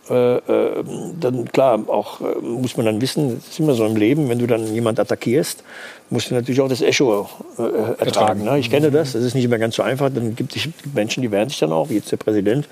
Äh, 0.10 0.36
äh 0.38 0.84
dann 1.20 1.52
klar, 1.52 1.80
auch 1.88 2.22
äh, 2.22 2.40
muss 2.42 2.78
man 2.78 2.86
dann 2.86 3.02
wissen, 3.02 3.38
das 3.40 3.50
ist 3.50 3.60
immer 3.60 3.74
so 3.74 3.86
im 3.86 3.96
Leben, 3.96 4.30
wenn 4.30 4.40
du 4.40 4.48
dann 4.48 4.74
jemand 4.74 5.00
attackierst, 5.00 5.64
musst 6.10 6.32
du 6.32 6.36
natürlich 6.36 6.62
auch 6.62 6.70
das 6.70 6.82
Echo 6.82 7.28
äh, 7.58 8.02
ertragen. 8.04 8.44
Ne? 8.44 8.60
Ich 8.60 8.70
kenne 8.70 8.92
das, 8.92 9.14
das 9.14 9.24
ist 9.24 9.34
nicht 9.34 9.46
immer 9.46 9.58
ganz 9.58 9.76
so 9.76 9.84
einfach. 9.84 10.10
Dann 10.14 10.36
gibt 10.36 10.56
es 10.56 10.70
Menschen, 10.94 11.22
die 11.22 11.32
wehren 11.32 11.50
sich 11.50 11.60
dann 11.60 11.72
auch, 11.72 11.90
wie 11.90 11.96
jetzt 11.96 12.12
der 12.12 12.18
Präsident. 12.18 12.68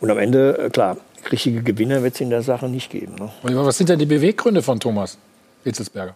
Und 0.00 0.10
am 0.10 0.18
Ende, 0.18 0.68
klar, 0.72 0.98
richtige 1.32 1.62
Gewinner 1.62 2.02
wird 2.02 2.14
es 2.14 2.20
in 2.20 2.30
der 2.30 2.42
Sache 2.42 2.68
nicht 2.68 2.90
geben. 2.90 3.14
Ne? 3.16 3.30
Was 3.42 3.78
sind 3.78 3.88
denn 3.88 3.98
die 3.98 4.06
Beweggründe 4.06 4.62
von 4.62 4.80
Thomas 4.80 5.18
Hitzelsberger? 5.64 6.14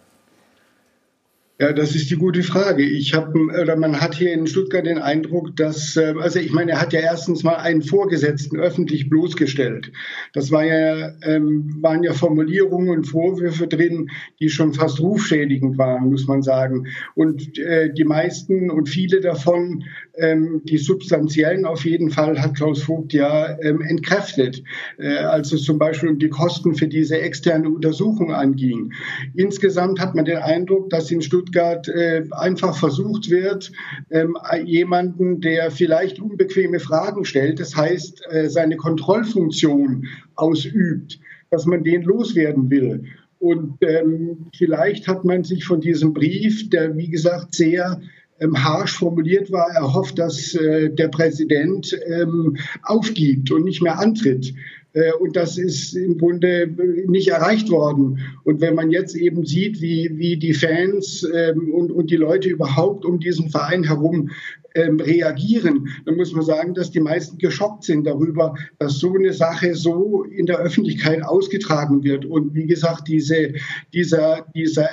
Ja, 1.61 1.73
das 1.73 1.93
ist 1.93 2.09
die 2.09 2.15
gute 2.15 2.41
Frage. 2.41 2.83
Ich 2.83 3.13
habe, 3.13 3.37
oder 3.37 3.75
man 3.75 3.99
hat 3.99 4.15
hier 4.15 4.31
in 4.31 4.47
Stuttgart 4.47 4.85
den 4.85 4.97
Eindruck, 4.97 5.57
dass, 5.57 5.97
äh, 5.97 6.13
also 6.17 6.39
ich 6.39 6.53
meine, 6.53 6.71
er 6.71 6.81
hat 6.81 6.93
ja 6.93 7.01
erstens 7.01 7.43
mal 7.43 7.55
einen 7.55 7.81
Vorgesetzten 7.81 8.57
öffentlich 8.57 9.09
bloßgestellt. 9.09 9.91
Das 10.31 10.53
war 10.53 10.63
ja, 10.63 11.11
ähm, 11.21 11.75
waren 11.81 12.01
ja 12.03 12.13
Formulierungen 12.13 12.87
und 12.91 13.03
Vorwürfe 13.03 13.67
drin, 13.67 14.09
die 14.39 14.47
schon 14.47 14.73
fast 14.73 15.01
rufschädigend 15.01 15.77
waren, 15.77 16.09
muss 16.09 16.27
man 16.27 16.43
sagen. 16.43 16.87
Und 17.13 17.57
äh, 17.57 17.91
die 17.93 18.05
meisten 18.05 18.71
und 18.71 18.87
viele 18.87 19.19
davon, 19.19 19.83
ähm, 20.15 20.61
die 20.63 20.77
substanziellen 20.77 21.65
auf 21.65 21.83
jeden 21.83 22.09
Fall, 22.09 22.41
hat 22.41 22.55
Klaus 22.55 22.83
Vogt 22.83 23.11
ja 23.11 23.59
ähm, 23.61 23.81
entkräftet, 23.81 24.63
äh, 24.97 25.17
als 25.17 25.51
es 25.51 25.63
zum 25.63 25.77
Beispiel 25.77 26.07
um 26.07 26.19
die 26.19 26.29
Kosten 26.29 26.73
für 26.73 26.87
diese 26.87 27.19
externe 27.19 27.69
Untersuchung 27.69 28.31
anging. 28.31 28.93
Insgesamt 29.35 29.99
hat 29.99 30.15
man 30.15 30.23
den 30.23 30.37
Eindruck, 30.37 30.89
dass 30.89 31.11
in 31.11 31.21
Stuttgart 31.21 31.48
Stuttgart 31.49 31.87
äh, 31.87 32.23
einfach 32.31 32.77
versucht 32.77 33.29
wird, 33.29 33.71
ähm, 34.11 34.37
jemanden, 34.63 35.41
der 35.41 35.71
vielleicht 35.71 36.19
unbequeme 36.19 36.79
Fragen 36.79 37.25
stellt, 37.25 37.59
das 37.59 37.75
heißt, 37.75 38.23
äh, 38.29 38.49
seine 38.49 38.77
Kontrollfunktion 38.77 40.07
ausübt, 40.35 41.19
dass 41.49 41.65
man 41.65 41.83
den 41.83 42.03
loswerden 42.03 42.69
will. 42.69 43.05
Und 43.39 43.77
ähm, 43.81 44.47
vielleicht 44.55 45.07
hat 45.07 45.25
man 45.25 45.43
sich 45.43 45.65
von 45.65 45.81
diesem 45.81 46.13
Brief, 46.13 46.69
der 46.69 46.95
wie 46.97 47.09
gesagt 47.09 47.55
sehr 47.55 48.01
ähm, 48.39 48.63
harsch 48.63 48.97
formuliert 48.97 49.51
war, 49.51 49.69
erhofft, 49.71 50.19
dass 50.19 50.53
äh, 50.53 50.89
der 50.89 51.07
Präsident 51.07 51.97
ähm, 52.05 52.57
aufgibt 52.83 53.51
und 53.51 53.63
nicht 53.63 53.81
mehr 53.81 53.97
antritt. 53.97 54.53
Äh, 54.99 55.13
und 55.13 55.35
das 55.35 55.57
ist 55.57 55.93
im 55.93 56.17
Grunde 56.17 56.67
nicht 57.07 57.29
erreicht 57.29 57.69
worden. 57.69 58.19
Und 58.43 58.61
wenn 58.61 58.75
man 58.75 58.91
jetzt 58.91 59.15
eben 59.15 59.45
sieht, 59.45 59.81
wie, 59.81 60.11
wie 60.13 60.37
die 60.37 60.53
Fans 60.53 61.27
ähm, 61.33 61.73
und, 61.73 61.91
und 61.91 62.11
die 62.11 62.17
Leute 62.17 62.49
überhaupt 62.49 63.05
um 63.05 63.19
diesen 63.19 63.49
Verein 63.49 63.83
herum 63.83 64.31
ähm, 64.75 64.99
reagieren, 64.99 65.89
dann 66.05 66.15
muss 66.15 66.33
man 66.33 66.43
sagen, 66.43 66.73
dass 66.73 66.91
die 66.91 66.99
meisten 66.99 67.37
geschockt 67.37 67.83
sind 67.83 68.05
darüber, 68.05 68.55
dass 68.77 68.99
so 68.99 69.13
eine 69.13 69.33
Sache 69.33 69.73
so 69.75 70.23
in 70.23 70.45
der 70.45 70.59
Öffentlichkeit 70.59 71.23
ausgetragen 71.23 72.03
wird. 72.03 72.25
Und 72.25 72.53
wie 72.53 72.65
gesagt, 72.65 73.07
diese, 73.07 73.53
dieser, 73.93 74.45
dieser 74.53 74.89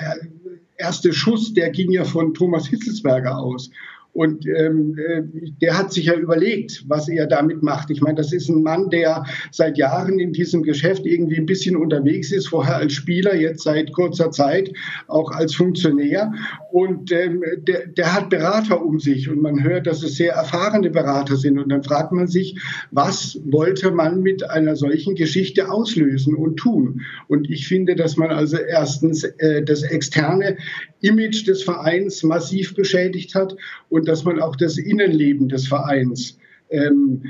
erste 0.77 1.13
Schuss, 1.13 1.53
der 1.53 1.69
ging 1.69 1.91
ja 1.91 2.05
von 2.05 2.33
Thomas 2.33 2.67
Hitzelsberger 2.67 3.37
aus. 3.37 3.69
Und 4.17 4.47
ähm, 4.47 4.97
äh, 4.97 5.21
der 5.61 5.77
hat 5.77 5.93
sich 5.93 6.05
ja 6.05 6.15
überlegt, 6.15 6.85
was 6.87 7.07
er 7.07 7.27
damit 7.27 7.61
macht. 7.61 7.91
Ich 7.91 8.01
meine, 8.01 8.15
das 8.15 8.33
ist 8.33 8.49
ein 8.49 8.63
Mann, 8.63 8.89
der 8.89 9.23
seit 9.51 9.77
Jahren 9.77 10.17
in 10.17 10.33
diesem 10.33 10.63
Geschäft 10.63 11.05
irgendwie 11.05 11.37
ein 11.37 11.45
bisschen 11.45 11.77
unterwegs 11.77 12.31
ist, 12.31 12.47
vorher 12.47 12.77
als 12.77 12.93
Spieler, 12.93 13.35
jetzt 13.35 13.61
seit 13.61 13.93
kurzer 13.93 14.31
Zeit 14.31 14.73
auch 15.07 15.29
als 15.29 15.53
Funktionär. 15.53 16.33
Und 16.71 17.11
ähm, 17.11 17.43
der, 17.67 17.85
der 17.89 18.11
hat 18.15 18.31
Berater 18.31 18.83
um 18.83 18.99
sich 18.99 19.29
und 19.29 19.39
man 19.39 19.63
hört, 19.63 19.85
dass 19.85 20.01
es 20.01 20.15
sehr 20.15 20.33
erfahrene 20.33 20.89
Berater 20.89 21.35
sind. 21.35 21.59
Und 21.59 21.69
dann 21.69 21.83
fragt 21.83 22.11
man 22.11 22.25
sich, 22.25 22.59
was 22.89 23.39
wollte 23.45 23.91
man 23.91 24.23
mit 24.23 24.49
einer 24.49 24.75
solchen 24.75 25.13
Geschichte 25.13 25.69
auslösen 25.69 26.33
und 26.33 26.57
tun? 26.57 27.01
Und 27.27 27.51
ich 27.51 27.67
finde, 27.67 27.95
dass 27.95 28.17
man 28.17 28.31
also 28.31 28.57
erstens 28.57 29.23
äh, 29.23 29.61
das 29.61 29.83
externe 29.83 30.57
Image 31.01 31.47
des 31.47 31.61
Vereins 31.61 32.23
massiv 32.23 32.73
beschädigt 32.73 33.35
hat 33.35 33.55
und 33.89 34.06
dass 34.07 34.23
man 34.23 34.39
auch 34.39 34.55
das 34.55 34.77
Innenleben 34.77 35.49
des 35.49 35.67
Vereins 35.67 36.37
ähm, 36.69 37.23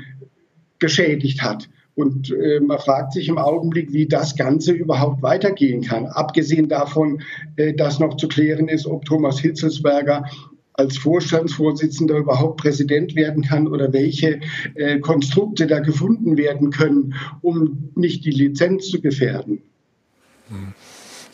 geschädigt 0.78 1.42
hat. 1.42 1.68
Und 1.94 2.30
äh, 2.30 2.60
man 2.60 2.78
fragt 2.78 3.12
sich 3.12 3.28
im 3.28 3.38
Augenblick, 3.38 3.92
wie 3.92 4.06
das 4.06 4.36
Ganze 4.36 4.72
überhaupt 4.72 5.20
weitergehen 5.20 5.82
kann. 5.82 6.06
Abgesehen 6.06 6.68
davon, 6.68 7.22
äh, 7.56 7.74
dass 7.74 7.98
noch 7.98 8.16
zu 8.16 8.28
klären 8.28 8.68
ist, 8.68 8.86
ob 8.86 9.04
Thomas 9.04 9.40
Hitzelsberger 9.40 10.24
als 10.74 10.96
Vorstandsvorsitzender 10.96 12.18
überhaupt 12.18 12.60
Präsident 12.60 13.16
werden 13.16 13.42
kann 13.42 13.66
oder 13.66 13.92
welche 13.92 14.38
äh, 14.76 15.00
Konstrukte 15.00 15.66
da 15.66 15.80
gefunden 15.80 16.36
werden 16.36 16.70
können, 16.70 17.14
um 17.42 17.90
nicht 17.96 18.24
die 18.24 18.30
Lizenz 18.30 18.88
zu 18.88 19.00
gefährden. 19.00 19.60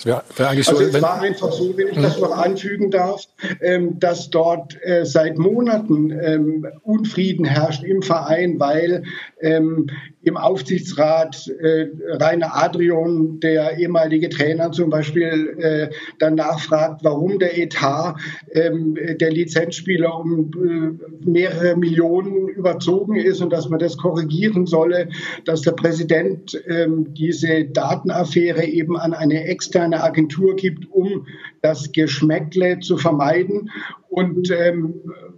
Hm. 0.04 0.12
Wär, 0.12 0.24
wär 0.36 0.48
also 0.48 0.76
so, 0.76 0.82
es 0.82 1.02
war 1.02 1.20
einfach 1.20 1.52
so, 1.52 1.76
wenn 1.76 1.88
ich 1.88 1.98
das 1.98 2.18
noch 2.20 2.36
anfügen 2.36 2.90
darf, 2.90 3.22
ähm, 3.60 3.98
dass 3.98 4.30
dort 4.30 4.76
äh, 4.82 5.04
seit 5.04 5.38
Monaten 5.38 6.10
ähm, 6.10 6.66
Unfrieden 6.82 7.44
herrscht 7.44 7.84
im 7.84 8.02
Verein, 8.02 8.60
weil 8.60 9.04
ähm, 9.40 9.88
im 10.22 10.36
Aufsichtsrat 10.36 11.48
äh, 11.48 11.88
Rainer 12.08 12.56
Adrian, 12.56 13.40
der 13.40 13.78
ehemalige 13.78 14.28
Trainer 14.28 14.72
zum 14.72 14.90
Beispiel, 14.90 15.56
äh, 15.58 15.94
dann 16.18 16.34
nachfragt, 16.34 17.00
warum 17.02 17.38
der 17.38 17.58
Etat 17.58 18.16
ähm, 18.52 18.96
der 19.20 19.30
Lizenzspieler 19.30 20.18
um 20.18 20.50
äh, 20.54 21.28
mehrere 21.28 21.76
Millionen 21.76 22.48
überzogen 22.48 23.16
ist 23.16 23.40
und 23.42 23.52
dass 23.52 23.68
man 23.68 23.78
das 23.78 23.96
korrigieren 23.96 24.66
solle, 24.66 25.08
dass 25.44 25.62
der 25.62 25.72
Präsident 25.72 26.58
ähm, 26.66 27.12
diese 27.14 27.64
Datenaffäre 27.64 28.64
eben 28.64 28.96
an 28.96 29.12
eine 29.12 29.44
externe 29.44 29.93
Agentur 30.02 30.56
gibt, 30.56 30.90
um 30.90 31.26
das 31.62 31.92
Geschmäckle 31.92 32.80
zu 32.80 32.96
vermeiden. 32.96 33.70
Und, 34.08 34.50
ähm, 34.50 34.94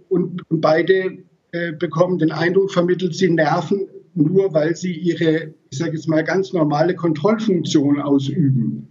und, 0.09 0.49
und 0.49 0.61
beide 0.61 1.17
äh, 1.51 1.73
bekommen 1.73 2.17
den 2.17 2.31
Eindruck 2.31 2.71
vermittelt, 2.71 3.15
sie 3.15 3.29
nerven 3.29 3.87
nur 4.17 4.53
weil 4.53 4.75
sie 4.75 4.93
ihre, 4.93 5.53
ich 5.69 5.77
sage 5.77 5.93
jetzt 5.93 6.07
mal, 6.07 6.23
ganz 6.23 6.51
normale 6.51 6.95
Kontrollfunktion 6.95 8.01
ausüben. 8.01 8.87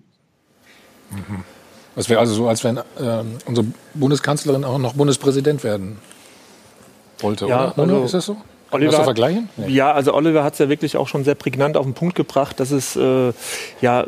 Mhm. 1.11 1.45
Das 1.95 2.09
wäre 2.09 2.21
also 2.21 2.35
so, 2.35 2.49
als 2.49 2.63
wenn 2.63 2.77
äh, 2.77 2.83
unsere 3.47 3.67
Bundeskanzlerin 3.95 4.65
auch 4.65 4.79
noch 4.79 4.95
Bundespräsident 4.95 5.65
werden 5.65 5.97
wollte, 7.19 7.47
ja, 7.47 7.73
oder? 7.73 7.83
Also, 7.83 8.05
ist 8.05 8.15
das 8.15 8.27
so? 8.27 8.37
Oliver, 8.71 8.93
das 8.93 9.05
vergleichen? 9.05 9.49
Nee. 9.57 9.69
Ja, 9.69 9.93
also 9.93 10.13
Oliver 10.15 10.43
hat 10.43 10.55
es 10.55 10.59
ja 10.59 10.69
wirklich 10.69 10.97
auch 10.97 11.07
schon 11.07 11.25
sehr 11.25 11.35
prägnant 11.35 11.77
auf 11.77 11.85
den 11.85 11.95
Punkt 11.95 12.15
gebracht, 12.15 12.59
dass 12.59 12.71
es 12.73 12.97
äh, 12.97 13.33
ja 13.81 14.05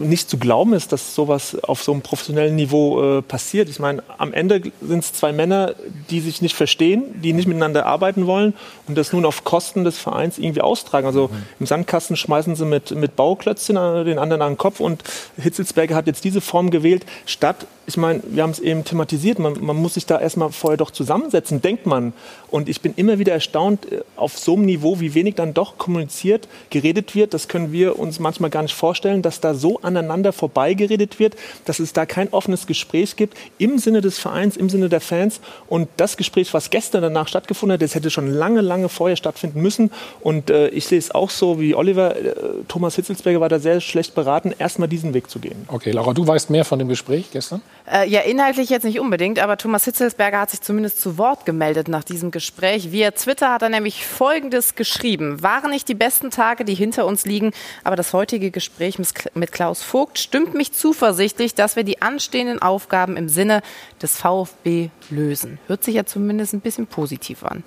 nicht 0.00 0.28
zu 0.28 0.38
glauben 0.38 0.72
ist, 0.72 0.92
dass 0.92 1.14
sowas 1.14 1.56
auf 1.62 1.82
so 1.82 1.92
einem 1.92 2.02
professionellen 2.02 2.56
Niveau 2.56 3.18
äh, 3.18 3.22
passiert. 3.22 3.68
Ich 3.68 3.78
meine, 3.78 4.02
am 4.18 4.32
Ende 4.32 4.62
sind 4.80 5.04
es 5.04 5.12
zwei 5.12 5.32
Männer, 5.32 5.74
die 6.10 6.20
sich 6.20 6.42
nicht 6.42 6.56
verstehen, 6.56 7.20
die 7.22 7.32
nicht 7.32 7.46
miteinander 7.46 7.86
arbeiten 7.86 8.26
wollen 8.26 8.54
und 8.88 8.98
das 8.98 9.12
nun 9.12 9.24
auf 9.24 9.44
Kosten 9.44 9.84
des 9.84 9.98
Vereins 9.98 10.38
irgendwie 10.38 10.60
austragen. 10.60 11.06
Also 11.06 11.28
mhm. 11.28 11.42
im 11.60 11.66
Sandkasten 11.66 12.16
schmeißen 12.16 12.56
sie 12.56 12.64
mit, 12.64 12.90
mit 12.92 13.16
Bauklötzchen 13.16 13.76
den 14.04 14.18
anderen 14.18 14.42
an 14.42 14.52
den 14.52 14.58
Kopf 14.58 14.80
und 14.80 15.04
Hitzelsberger 15.36 15.94
hat 15.94 16.06
jetzt 16.06 16.24
diese 16.24 16.40
Form 16.40 16.70
gewählt, 16.70 17.06
statt, 17.26 17.66
ich 17.90 17.96
meine, 17.96 18.22
wir 18.24 18.44
haben 18.44 18.50
es 18.50 18.60
eben 18.60 18.84
thematisiert, 18.84 19.40
man, 19.40 19.54
man 19.64 19.74
muss 19.74 19.94
sich 19.94 20.06
da 20.06 20.20
erstmal 20.20 20.52
vorher 20.52 20.76
doch 20.76 20.92
zusammensetzen, 20.92 21.60
denkt 21.60 21.86
man. 21.86 22.12
Und 22.48 22.68
ich 22.68 22.80
bin 22.80 22.94
immer 22.94 23.18
wieder 23.18 23.32
erstaunt, 23.32 23.90
äh, 23.90 24.02
auf 24.14 24.38
so 24.38 24.54
einem 24.54 24.66
Niveau, 24.66 25.00
wie 25.00 25.14
wenig 25.14 25.34
dann 25.34 25.54
doch 25.54 25.76
kommuniziert, 25.76 26.46
geredet 26.70 27.16
wird. 27.16 27.34
Das 27.34 27.48
können 27.48 27.72
wir 27.72 27.98
uns 27.98 28.20
manchmal 28.20 28.48
gar 28.48 28.62
nicht 28.62 28.74
vorstellen, 28.74 29.22
dass 29.22 29.40
da 29.40 29.54
so 29.54 29.80
aneinander 29.82 30.32
vorbeigeredet 30.32 31.18
wird, 31.18 31.34
dass 31.64 31.80
es 31.80 31.92
da 31.92 32.06
kein 32.06 32.32
offenes 32.32 32.68
Gespräch 32.68 33.16
gibt 33.16 33.36
im 33.58 33.78
Sinne 33.78 34.02
des 34.02 34.20
Vereins, 34.20 34.56
im 34.56 34.70
Sinne 34.70 34.88
der 34.88 35.00
Fans. 35.00 35.40
Und 35.68 35.88
das 35.96 36.16
Gespräch, 36.16 36.54
was 36.54 36.70
gestern 36.70 37.02
danach 37.02 37.26
stattgefunden 37.26 37.74
hat, 37.74 37.82
das 37.82 37.96
hätte 37.96 38.10
schon 38.10 38.30
lange, 38.30 38.60
lange 38.60 38.88
vorher 38.88 39.16
stattfinden 39.16 39.60
müssen. 39.60 39.90
Und 40.20 40.50
äh, 40.50 40.68
ich 40.68 40.86
sehe 40.86 40.98
es 40.98 41.10
auch 41.10 41.30
so 41.30 41.58
wie 41.58 41.74
Oliver. 41.74 42.14
Äh, 42.14 42.34
Thomas 42.68 42.94
Hitzelsberger 42.94 43.40
war 43.40 43.48
da 43.48 43.58
sehr 43.58 43.80
schlecht 43.80 44.14
beraten, 44.14 44.54
erstmal 44.56 44.86
diesen 44.86 45.12
Weg 45.12 45.28
zu 45.28 45.40
gehen. 45.40 45.66
Okay, 45.66 45.90
Laura, 45.90 46.12
du 46.12 46.24
weißt 46.24 46.50
mehr 46.50 46.64
von 46.64 46.78
dem 46.78 46.86
Gespräch 46.86 47.32
gestern? 47.32 47.62
Äh, 47.90 48.08
ja, 48.08 48.20
inhaltlich 48.20 48.70
jetzt 48.70 48.84
nicht 48.84 49.00
unbedingt, 49.00 49.40
aber 49.40 49.56
Thomas 49.56 49.84
Hitzelsberger 49.84 50.40
hat 50.40 50.50
sich 50.50 50.60
zumindest 50.60 51.00
zu 51.00 51.18
Wort 51.18 51.44
gemeldet 51.44 51.88
nach 51.88 52.04
diesem 52.04 52.30
Gespräch. 52.30 52.92
Via 52.92 53.10
Twitter 53.10 53.52
hat 53.52 53.62
er 53.62 53.68
nämlich 53.68 54.06
Folgendes 54.06 54.76
geschrieben. 54.76 55.42
Waren 55.42 55.70
nicht 55.70 55.88
die 55.88 55.94
besten 55.94 56.30
Tage, 56.30 56.64
die 56.64 56.74
hinter 56.74 57.04
uns 57.04 57.26
liegen, 57.26 57.50
aber 57.82 57.96
das 57.96 58.12
heutige 58.12 58.52
Gespräch 58.52 58.98
mit 59.34 59.50
Klaus 59.50 59.82
Vogt 59.82 60.20
stimmt 60.20 60.54
mich 60.54 60.72
zuversichtlich, 60.72 61.54
dass 61.54 61.74
wir 61.74 61.82
die 61.82 62.00
anstehenden 62.00 62.62
Aufgaben 62.62 63.16
im 63.16 63.28
Sinne 63.28 63.60
des 64.00 64.16
VfB 64.16 64.90
lösen. 65.10 65.58
Hört 65.66 65.82
sich 65.82 65.96
ja 65.96 66.06
zumindest 66.06 66.52
ein 66.52 66.60
bisschen 66.60 66.86
positiv 66.86 67.42
an. 67.42 67.64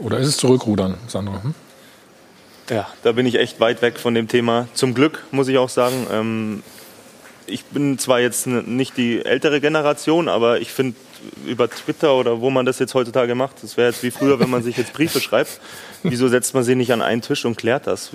Oder 0.00 0.18
ist 0.18 0.28
es 0.28 0.36
zurückrudern, 0.38 0.96
Sandro? 1.08 1.42
Hm? 1.42 1.54
Ja, 2.70 2.88
da 3.02 3.12
bin 3.12 3.26
ich 3.26 3.34
echt 3.34 3.60
weit 3.60 3.82
weg 3.82 3.98
von 3.98 4.14
dem 4.14 4.28
Thema. 4.28 4.66
Zum 4.72 4.94
Glück, 4.94 5.24
muss 5.30 5.48
ich 5.48 5.58
auch 5.58 5.68
sagen. 5.68 6.06
Ähm, 6.10 6.62
ich 7.46 7.64
bin 7.66 7.98
zwar 7.98 8.20
jetzt 8.20 8.46
nicht 8.46 8.96
die 8.96 9.24
ältere 9.24 9.60
Generation, 9.60 10.28
aber 10.28 10.60
ich 10.60 10.70
finde 10.70 10.96
über 11.46 11.70
Twitter 11.70 12.14
oder 12.14 12.40
wo 12.40 12.50
man 12.50 12.66
das 12.66 12.78
jetzt 12.78 12.94
heutzutage 12.94 13.34
macht, 13.34 13.62
das 13.62 13.76
wäre 13.76 13.90
jetzt 13.90 14.02
wie 14.02 14.10
früher, 14.10 14.38
wenn 14.40 14.50
man 14.50 14.62
sich 14.62 14.76
jetzt 14.76 14.92
Briefe 14.92 15.20
schreibt. 15.22 15.60
Wieso 16.02 16.28
setzt 16.28 16.52
man 16.52 16.64
sie 16.64 16.74
nicht 16.74 16.92
an 16.92 17.00
einen 17.00 17.22
Tisch 17.22 17.46
und 17.46 17.56
klärt 17.56 17.86
das? 17.86 18.10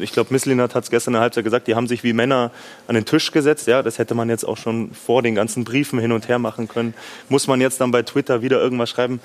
Ich 0.00 0.12
glaube, 0.12 0.32
Misslinat 0.32 0.74
hat 0.74 0.84
es 0.84 0.90
gestern 0.90 1.12
in 1.12 1.14
der 1.14 1.22
Halbzeit 1.22 1.44
gesagt, 1.44 1.68
die 1.68 1.74
haben 1.74 1.86
sich 1.86 2.04
wie 2.04 2.12
Männer 2.12 2.50
an 2.86 2.94
den 2.94 3.06
Tisch 3.06 3.32
gesetzt. 3.32 3.66
Ja, 3.66 3.82
das 3.82 3.98
hätte 3.98 4.14
man 4.14 4.28
jetzt 4.28 4.44
auch 4.44 4.58
schon 4.58 4.92
vor 4.92 5.22
den 5.22 5.34
ganzen 5.34 5.64
Briefen 5.64 5.98
hin 5.98 6.12
und 6.12 6.28
her 6.28 6.38
machen 6.38 6.68
können. 6.68 6.92
Muss 7.30 7.46
man 7.46 7.60
jetzt 7.62 7.80
dann 7.80 7.92
bei 7.92 8.02
Twitter 8.02 8.42
wieder 8.42 8.60
irgendwas 8.60 8.90
schreiben? 8.90 9.20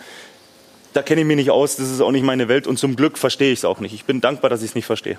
Da 0.95 1.01
kenne 1.01 1.21
ich 1.21 1.27
mich 1.27 1.35
nicht 1.35 1.51
aus, 1.51 1.75
das 1.75 1.91
ist 1.91 1.99
auch 1.99 2.11
nicht 2.11 2.23
meine 2.23 2.47
Welt 2.47 2.67
und 2.67 2.79
zum 2.79 2.95
Glück 2.95 3.17
verstehe 3.17 3.51
ich 3.51 3.59
es 3.59 3.65
auch 3.65 3.81
nicht. 3.81 3.93
Ich 3.93 4.05
bin 4.05 4.21
dankbar, 4.21 4.49
dass 4.49 4.61
ich 4.61 4.69
es 4.69 4.75
nicht 4.75 4.85
verstehe. 4.85 5.17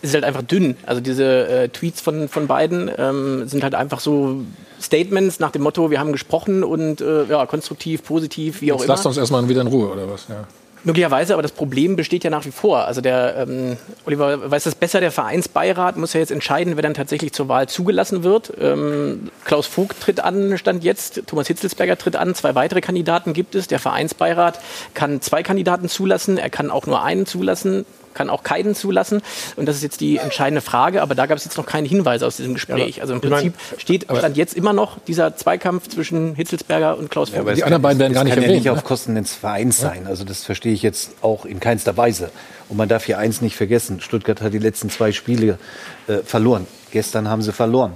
Es 0.00 0.08
ist 0.08 0.14
halt 0.14 0.24
einfach 0.24 0.42
dünn. 0.42 0.76
Also 0.86 1.02
diese 1.02 1.46
äh, 1.46 1.68
Tweets 1.68 2.00
von, 2.00 2.26
von 2.28 2.46
beiden 2.46 2.90
ähm, 2.96 3.46
sind 3.46 3.62
halt 3.62 3.74
einfach 3.74 4.00
so 4.00 4.44
Statements 4.80 5.40
nach 5.40 5.50
dem 5.50 5.62
Motto, 5.62 5.90
wir 5.90 6.00
haben 6.00 6.12
gesprochen 6.12 6.64
und 6.64 7.02
äh, 7.02 7.24
ja, 7.26 7.44
konstruktiv, 7.44 8.02
positiv, 8.02 8.62
wie 8.62 8.72
auch 8.72 8.76
Jetzt 8.76 8.84
immer. 8.84 8.94
Lasst 8.94 9.06
uns 9.06 9.18
erstmal 9.18 9.46
wieder 9.46 9.60
in 9.60 9.66
Ruhe, 9.66 9.90
oder 9.90 10.10
was? 10.10 10.26
Ja. 10.28 10.46
Möglicherweise, 10.84 11.32
aber 11.32 11.42
das 11.42 11.52
Problem 11.52 11.96
besteht 11.96 12.24
ja 12.24 12.30
nach 12.30 12.44
wie 12.44 12.50
vor. 12.50 12.84
Also 12.84 13.00
der 13.00 13.46
ähm, 13.48 13.78
Oliver 14.04 14.50
weiß 14.50 14.64
das 14.64 14.74
besser, 14.74 15.00
der 15.00 15.10
Vereinsbeirat 15.10 15.96
muss 15.96 16.12
ja 16.12 16.20
jetzt 16.20 16.30
entscheiden, 16.30 16.76
wer 16.76 16.82
dann 16.82 16.92
tatsächlich 16.92 17.32
zur 17.32 17.48
Wahl 17.48 17.68
zugelassen 17.68 18.22
wird. 18.22 18.52
Ähm, 18.60 19.30
Klaus 19.46 19.66
Vogt 19.66 20.00
tritt 20.00 20.20
an, 20.20 20.58
stand 20.58 20.84
jetzt, 20.84 21.22
Thomas 21.26 21.46
Hitzelsberger 21.46 21.96
tritt 21.96 22.16
an, 22.16 22.34
zwei 22.34 22.54
weitere 22.54 22.82
Kandidaten 22.82 23.32
gibt 23.32 23.54
es. 23.54 23.66
Der 23.66 23.78
Vereinsbeirat 23.78 24.60
kann 24.92 25.22
zwei 25.22 25.42
Kandidaten 25.42 25.88
zulassen, 25.88 26.36
er 26.36 26.50
kann 26.50 26.70
auch 26.70 26.86
nur 26.86 27.02
einen 27.02 27.24
zulassen 27.24 27.86
kann 28.14 28.30
auch 28.30 28.42
keinen 28.42 28.74
zulassen. 28.74 29.22
Und 29.56 29.66
das 29.66 29.76
ist 29.76 29.82
jetzt 29.82 30.00
die 30.00 30.18
entscheidende 30.18 30.60
Frage. 30.60 31.02
Aber 31.02 31.14
da 31.14 31.26
gab 31.26 31.36
es 31.36 31.44
jetzt 31.44 31.56
noch 31.56 31.66
keine 31.66 31.88
Hinweise 31.88 32.26
aus 32.26 32.36
diesem 32.36 32.54
Gespräch. 32.54 33.00
Also 33.00 33.14
im 33.14 33.20
Prinzip 33.20 33.54
steht 33.78 34.04
stand 34.04 34.36
jetzt 34.36 34.54
immer 34.54 34.72
noch 34.72 34.98
dieser 35.06 35.36
Zweikampf 35.36 35.88
zwischen 35.88 36.34
Hitzelsberger 36.34 36.96
und 36.96 37.10
Klaus 37.10 37.30
Vogt. 37.30 37.46
Ja, 37.46 37.54
die 37.54 37.64
anderen 37.64 37.82
beiden 37.82 37.98
werden 37.98 38.12
gar 38.12 38.24
nicht 38.24 38.32
erwähnt. 38.32 38.46
Das 38.46 38.54
kann 38.54 38.64
ja 38.64 38.72
nicht 38.72 38.82
auf 38.82 38.84
Kosten 38.84 39.14
des 39.14 39.34
Vereins 39.34 39.78
sein. 39.78 40.06
Also 40.06 40.24
das 40.24 40.44
verstehe 40.44 40.72
ich 40.72 40.82
jetzt 40.82 41.12
auch 41.22 41.44
in 41.44 41.60
keinster 41.60 41.96
Weise. 41.96 42.30
Und 42.68 42.76
man 42.76 42.88
darf 42.88 43.04
hier 43.04 43.18
eins 43.18 43.40
nicht 43.40 43.56
vergessen. 43.56 44.00
Stuttgart 44.00 44.40
hat 44.40 44.52
die 44.52 44.58
letzten 44.58 44.90
zwei 44.90 45.12
Spiele 45.12 45.58
äh, 46.06 46.18
verloren. 46.18 46.66
Gestern 46.90 47.28
haben 47.28 47.42
sie 47.42 47.52
verloren. 47.52 47.94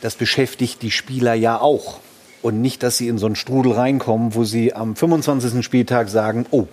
Das 0.00 0.14
beschäftigt 0.14 0.82
die 0.82 0.90
Spieler 0.90 1.34
ja 1.34 1.60
auch. 1.60 2.00
Und 2.40 2.60
nicht, 2.60 2.82
dass 2.82 2.96
sie 2.96 3.08
in 3.08 3.18
so 3.18 3.26
einen 3.26 3.34
Strudel 3.34 3.72
reinkommen, 3.72 4.34
wo 4.34 4.44
sie 4.44 4.72
am 4.72 4.94
25. 4.94 5.64
Spieltag 5.64 6.08
sagen, 6.08 6.46
oh, 6.50 6.68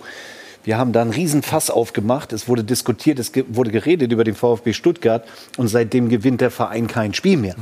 wir 0.66 0.78
haben 0.78 0.92
da 0.92 1.00
einen 1.00 1.12
Riesenfass 1.12 1.70
aufgemacht. 1.70 2.32
Es 2.32 2.48
wurde 2.48 2.64
diskutiert, 2.64 3.20
es 3.20 3.32
wurde 3.48 3.70
geredet 3.70 4.10
über 4.10 4.24
den 4.24 4.34
VfB 4.34 4.72
Stuttgart 4.72 5.24
und 5.56 5.68
seitdem 5.68 6.08
gewinnt 6.08 6.40
der 6.40 6.50
Verein 6.50 6.88
kein 6.88 7.14
Spiel 7.14 7.36
mehr. 7.36 7.54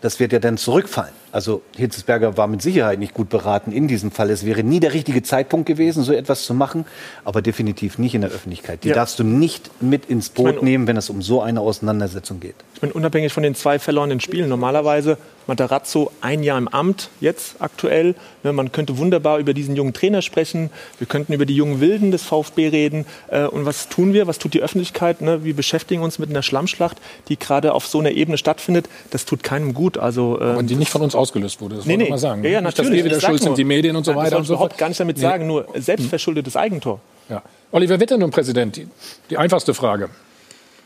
Das 0.00 0.20
wird 0.20 0.32
ja 0.32 0.38
dann 0.38 0.56
zurückfallen. 0.56 1.12
Also 1.34 1.62
Hitzesberger 1.76 2.36
war 2.36 2.46
mit 2.46 2.62
Sicherheit 2.62 3.00
nicht 3.00 3.12
gut 3.12 3.28
beraten 3.28 3.72
in 3.72 3.88
diesem 3.88 4.12
Fall. 4.12 4.30
Es 4.30 4.46
wäre 4.46 4.62
nie 4.62 4.78
der 4.78 4.94
richtige 4.94 5.20
Zeitpunkt 5.24 5.66
gewesen, 5.66 6.04
so 6.04 6.12
etwas 6.12 6.44
zu 6.44 6.54
machen, 6.54 6.84
aber 7.24 7.42
definitiv 7.42 7.98
nicht 7.98 8.14
in 8.14 8.20
der 8.20 8.30
Öffentlichkeit. 8.30 8.84
Die 8.84 8.90
ja. 8.90 8.94
darfst 8.94 9.18
du 9.18 9.24
nicht 9.24 9.68
mit 9.82 10.06
ins 10.06 10.28
Boot 10.28 10.50
ich 10.50 10.56
mein, 10.58 10.64
nehmen, 10.64 10.86
wenn 10.86 10.96
es 10.96 11.10
um 11.10 11.22
so 11.22 11.42
eine 11.42 11.60
Auseinandersetzung 11.60 12.38
geht. 12.38 12.54
Ich 12.74 12.80
bin 12.80 12.92
unabhängig 12.92 13.32
von 13.32 13.42
den 13.42 13.56
zwei 13.56 13.80
verlorenen 13.80 14.20
Spielen. 14.20 14.48
Normalerweise 14.48 15.18
Matarazzo 15.46 16.10
ein 16.20 16.42
Jahr 16.42 16.58
im 16.58 16.68
Amt, 16.68 17.10
jetzt 17.20 17.56
aktuell. 17.60 18.14
Ne, 18.42 18.52
man 18.52 18.72
könnte 18.72 18.98
wunderbar 18.98 19.38
über 19.38 19.54
diesen 19.54 19.76
jungen 19.76 19.92
Trainer 19.92 20.22
sprechen. 20.22 20.70
Wir 20.98 21.06
könnten 21.06 21.32
über 21.32 21.46
die 21.46 21.54
jungen 21.54 21.80
Wilden 21.80 22.10
des 22.10 22.22
VfB 22.22 22.68
reden. 22.68 23.06
Äh, 23.28 23.44
und 23.44 23.66
was 23.66 23.88
tun 23.88 24.12
wir? 24.12 24.26
Was 24.26 24.38
tut 24.38 24.54
die 24.54 24.62
Öffentlichkeit? 24.62 25.20
Ne? 25.20 25.44
Wir 25.44 25.54
beschäftigen 25.54 26.02
uns 26.02 26.18
mit 26.18 26.30
einer 26.30 26.42
Schlammschlacht, 26.42 26.98
die 27.28 27.38
gerade 27.38 27.72
auf 27.74 27.86
so 27.86 27.98
einer 27.98 28.12
Ebene 28.12 28.38
stattfindet. 28.38 28.88
Das 29.10 29.24
tut 29.24 29.42
keinem 29.42 29.74
gut. 29.74 29.98
Also, 29.98 30.40
äh, 30.40 30.44
Aber 30.44 30.62
die 30.62 30.76
nicht 30.76 30.90
von 30.90 31.02
uns 31.02 31.14
ausgelöst 31.24 31.60
wurde. 31.60 31.76
Das 31.76 31.86
nee, 31.86 31.96
nee. 31.96 32.10
mal 32.10 32.18
sagen. 32.18 32.44
Ja, 32.44 32.50
ja, 32.50 32.60
nicht, 32.60 32.76
natürlich. 32.76 32.90
dass 32.90 32.96
wir 32.96 33.04
wieder 33.04 33.20
schuld 33.20 33.42
sind, 33.42 33.58
die 33.58 33.64
Medien 33.64 33.96
und 33.96 34.04
so 34.04 34.14
weiter. 34.14 34.36
Das 34.36 34.46
soll 34.46 34.54
ich 34.54 34.60
überhaupt 34.60 34.78
gar 34.78 34.88
nicht 34.88 35.00
damit 35.00 35.16
nee. 35.16 35.22
sagen. 35.22 35.46
Nur 35.46 35.66
selbstverschuldetes 35.74 36.56
Eigentor. 36.56 37.00
Ja. 37.28 37.42
Oliver 37.72 37.98
wird 37.98 38.10
denn 38.10 38.20
nun 38.20 38.30
Präsident? 38.30 38.76
Die, 38.76 38.86
die 39.30 39.38
einfachste 39.38 39.72
Frage. 39.74 40.10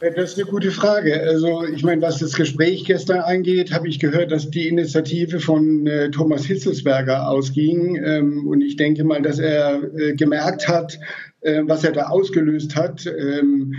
Das 0.00 0.30
ist 0.30 0.38
eine 0.38 0.48
gute 0.48 0.70
Frage. 0.70 1.20
Also 1.20 1.64
ich 1.64 1.82
meine, 1.82 2.00
was 2.02 2.18
das 2.18 2.34
Gespräch 2.34 2.84
gestern 2.84 3.18
angeht, 3.18 3.72
habe 3.72 3.88
ich 3.88 3.98
gehört, 3.98 4.30
dass 4.30 4.48
die 4.48 4.68
Initiative 4.68 5.40
von 5.40 5.88
äh, 5.88 6.10
Thomas 6.10 6.44
Hitzelsberger 6.44 7.28
ausging. 7.28 7.96
Ähm, 7.96 8.46
und 8.46 8.60
ich 8.60 8.76
denke 8.76 9.02
mal, 9.02 9.20
dass 9.20 9.40
er 9.40 9.82
äh, 9.96 10.14
gemerkt 10.14 10.68
hat, 10.68 11.00
äh, 11.40 11.62
was 11.64 11.82
er 11.82 11.90
da 11.90 12.04
ausgelöst 12.06 12.76
hat. 12.76 13.06
Ähm, 13.06 13.74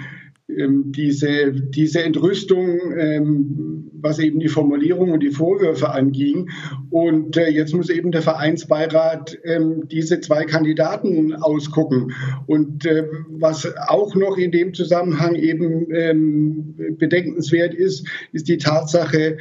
diese, 0.50 1.52
diese 1.54 2.04
Entrüstung, 2.04 2.80
ähm, 2.98 3.92
was 4.02 4.20
eben 4.20 4.40
die 4.40 4.48
Formulierung 4.48 5.12
und 5.12 5.22
die 5.22 5.30
Vorwürfe 5.30 5.92
anging. 5.92 6.50
Und 6.90 7.38
äh, 7.38 7.50
jetzt 7.50 7.74
muss 7.74 7.90
eben 7.90 8.12
der 8.12 8.22
Vereinsbeirat 8.22 9.38
ähm, 9.44 9.88
diese 9.90 10.22
zwei 10.22 10.46
Kandidaten 10.46 11.36
ausgucken. 11.36 12.14
Und 12.48 12.88
was 13.30 13.68
auch 13.88 14.16
noch 14.16 14.38
in 14.38 14.52
dem 14.52 14.74
Zusammenhang 14.74 15.36
eben 15.36 16.96
bedenkenswert 16.98 17.74
ist, 17.74 18.08
ist 18.32 18.48
die 18.48 18.58
Tatsache, 18.58 19.38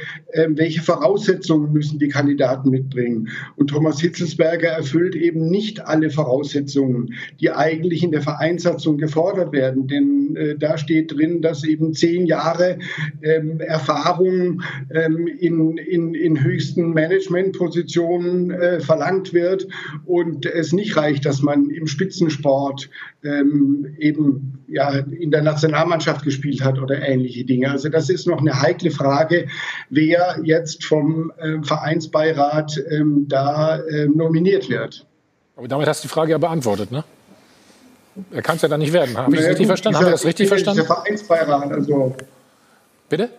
welche 0.47 0.81
Voraussetzungen 0.81 1.71
müssen 1.71 1.99
die 1.99 2.09
Kandidaten 2.09 2.69
mitbringen. 2.69 3.29
Und 3.55 3.69
Thomas 3.69 3.99
Hitzelsberger 4.01 4.69
erfüllt 4.69 5.15
eben 5.15 5.49
nicht 5.49 5.85
alle 5.85 6.09
Voraussetzungen, 6.09 7.13
die 7.39 7.51
eigentlich 7.51 8.03
in 8.03 8.11
der 8.11 8.21
Vereinssatzung 8.21 8.97
gefordert 8.97 9.53
werden. 9.53 9.87
Denn 9.87 10.35
äh, 10.35 10.55
da 10.57 10.77
steht 10.77 10.98
steht 10.99 11.17
drin, 11.17 11.41
dass 11.41 11.63
eben 11.63 11.93
zehn 11.93 12.25
Jahre 12.25 12.79
ähm, 13.21 13.59
Erfahrung 13.59 14.61
ähm, 14.93 15.27
in, 15.27 15.77
in, 15.77 16.13
in 16.13 16.43
höchsten 16.43 16.93
Managementpositionen 16.93 18.51
äh, 18.51 18.79
verlangt 18.79 19.33
wird 19.33 19.67
und 20.05 20.45
es 20.45 20.73
nicht 20.73 20.97
reicht, 20.97 21.25
dass 21.25 21.41
man 21.41 21.69
im 21.69 21.87
Spitzensport 21.87 22.89
ähm, 23.23 23.95
eben 23.97 24.59
ja, 24.67 24.89
in 24.91 25.31
der 25.31 25.41
Nationalmannschaft 25.41 26.23
gespielt 26.23 26.63
hat 26.63 26.79
oder 26.79 27.01
ähnliche 27.01 27.45
Dinge. 27.45 27.71
Also 27.71 27.89
das 27.89 28.09
ist 28.09 28.27
noch 28.27 28.39
eine 28.39 28.61
heikle 28.61 28.91
Frage, 28.91 29.47
wer 29.89 30.39
jetzt 30.43 30.83
vom 30.83 31.31
äh, 31.37 31.61
Vereinsbeirat 31.63 32.79
ähm, 32.89 33.25
da 33.27 33.79
äh, 33.79 34.07
nominiert 34.07 34.69
wird. 34.69 35.05
Aber 35.55 35.67
damit 35.67 35.87
hast 35.87 36.03
du 36.03 36.07
die 36.07 36.13
Frage 36.13 36.31
ja 36.31 36.37
beantwortet, 36.37 36.91
ne? 36.91 37.03
Er 38.31 38.41
kann 38.41 38.57
es 38.57 38.61
ja 38.61 38.67
dann 38.67 38.79
nicht 38.79 38.93
werden. 38.93 39.17
Habe 39.17 39.33
ich 39.35 39.41
das 39.41 39.49
richtig 39.49 39.67
verstanden? 39.67 39.97
Haben 39.97 40.05
wir 40.07 40.11
das 40.11 40.25
richtig 40.25 40.47
verstanden? 40.47 40.81
Ich 40.81 40.87
bin 40.87 40.95
der 40.95 41.03
Vereinsbeirat, 41.03 41.71
also. 41.71 42.15
Bitte? 43.07 43.29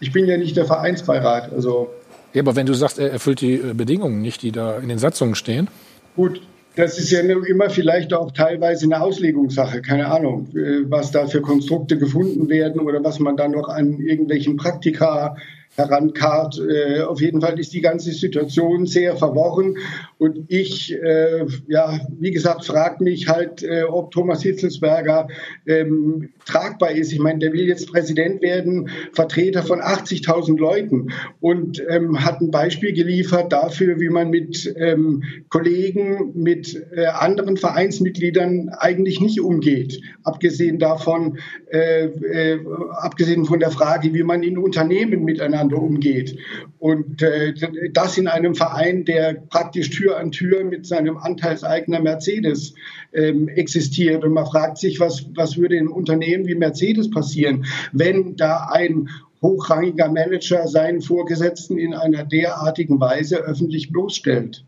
Ich 0.00 0.12
bin 0.12 0.26
ja 0.26 0.36
nicht 0.36 0.56
der 0.56 0.64
Vereinsbeirat, 0.64 1.52
also. 1.52 1.90
Ja, 2.32 2.42
aber 2.42 2.56
wenn 2.56 2.66
du 2.66 2.74
sagst, 2.74 2.98
er 2.98 3.10
erfüllt 3.10 3.40
die 3.40 3.54
äh, 3.54 3.74
Bedingungen 3.74 4.22
nicht, 4.22 4.42
die 4.42 4.52
da 4.52 4.78
in 4.78 4.88
den 4.88 4.98
Satzungen 4.98 5.34
stehen. 5.34 5.68
Gut, 6.14 6.40
Das 6.76 6.98
ist 6.98 7.10
ja 7.10 7.20
immer 7.20 7.68
vielleicht 7.68 8.14
auch 8.14 8.30
teilweise 8.30 8.86
eine 8.86 9.02
Auslegungssache, 9.02 9.82
keine 9.82 10.06
Ahnung, 10.06 10.48
äh, 10.54 10.88
was 10.88 11.10
da 11.10 11.26
für 11.26 11.40
Konstrukte 11.40 11.98
gefunden 11.98 12.48
werden 12.48 12.80
oder 12.80 13.02
was 13.02 13.18
man 13.18 13.36
dann 13.36 13.50
noch 13.50 13.68
an 13.68 13.98
irgendwelchen 13.98 14.56
Praktika 14.56 15.36
herankarrt. 15.80 16.60
Äh, 16.60 17.02
auf 17.02 17.20
jeden 17.20 17.40
Fall 17.40 17.58
ist 17.58 17.72
die 17.72 17.80
ganze 17.80 18.12
Situation 18.12 18.86
sehr 18.86 19.16
verworren. 19.16 19.76
Und 20.18 20.44
ich, 20.48 20.92
äh, 20.92 21.46
ja, 21.66 21.98
wie 22.18 22.30
gesagt, 22.30 22.64
frage 22.64 23.02
mich 23.02 23.28
halt, 23.28 23.62
äh, 23.62 23.84
ob 23.84 24.10
Thomas 24.10 24.42
Hitzelsberger 24.42 25.28
ähm, 25.66 26.30
tragbar 26.44 26.90
ist. 26.90 27.12
Ich 27.12 27.18
meine, 27.18 27.38
der 27.38 27.52
will 27.52 27.66
jetzt 27.66 27.90
Präsident 27.90 28.42
werden, 28.42 28.90
Vertreter 29.12 29.62
von 29.62 29.80
80.000 29.80 30.58
Leuten 30.58 31.08
und 31.40 31.82
ähm, 31.88 32.24
hat 32.24 32.40
ein 32.40 32.50
Beispiel 32.50 32.92
geliefert 32.92 33.52
dafür, 33.52 33.98
wie 34.00 34.08
man 34.08 34.30
mit 34.30 34.72
ähm, 34.76 35.22
Kollegen, 35.48 36.32
mit 36.34 36.80
äh, 36.92 37.06
anderen 37.06 37.56
Vereinsmitgliedern 37.56 38.70
eigentlich 38.78 39.20
nicht 39.20 39.40
umgeht. 39.40 40.00
Abgesehen 40.22 40.78
davon, 40.78 41.38
äh, 41.70 42.06
äh, 42.06 42.60
abgesehen 42.92 43.44
von 43.44 43.60
der 43.60 43.70
Frage, 43.70 44.12
wie 44.12 44.22
man 44.22 44.42
in 44.42 44.58
Unternehmen 44.58 45.24
miteinander 45.24 45.69
umgeht. 45.78 46.38
Und 46.78 47.22
äh, 47.22 47.54
das 47.92 48.18
in 48.18 48.28
einem 48.28 48.54
Verein, 48.54 49.04
der 49.04 49.34
praktisch 49.34 49.90
Tür 49.90 50.18
an 50.18 50.32
Tür 50.32 50.64
mit 50.64 50.86
seinem 50.86 51.16
Anteilseigner 51.16 52.00
Mercedes 52.00 52.74
ähm, 53.12 53.48
existiert. 53.48 54.24
Und 54.24 54.32
man 54.32 54.46
fragt 54.46 54.78
sich, 54.78 55.00
was, 55.00 55.26
was 55.34 55.56
würde 55.56 55.76
im 55.76 55.92
Unternehmen 55.92 56.46
wie 56.46 56.54
Mercedes 56.54 57.10
passieren, 57.10 57.66
wenn 57.92 58.36
da 58.36 58.68
ein 58.70 59.08
hochrangiger 59.42 60.08
Manager 60.08 60.68
seinen 60.68 61.00
Vorgesetzten 61.00 61.78
in 61.78 61.94
einer 61.94 62.24
derartigen 62.24 63.00
Weise 63.00 63.38
öffentlich 63.38 63.90
bloßstellt. 63.90 64.64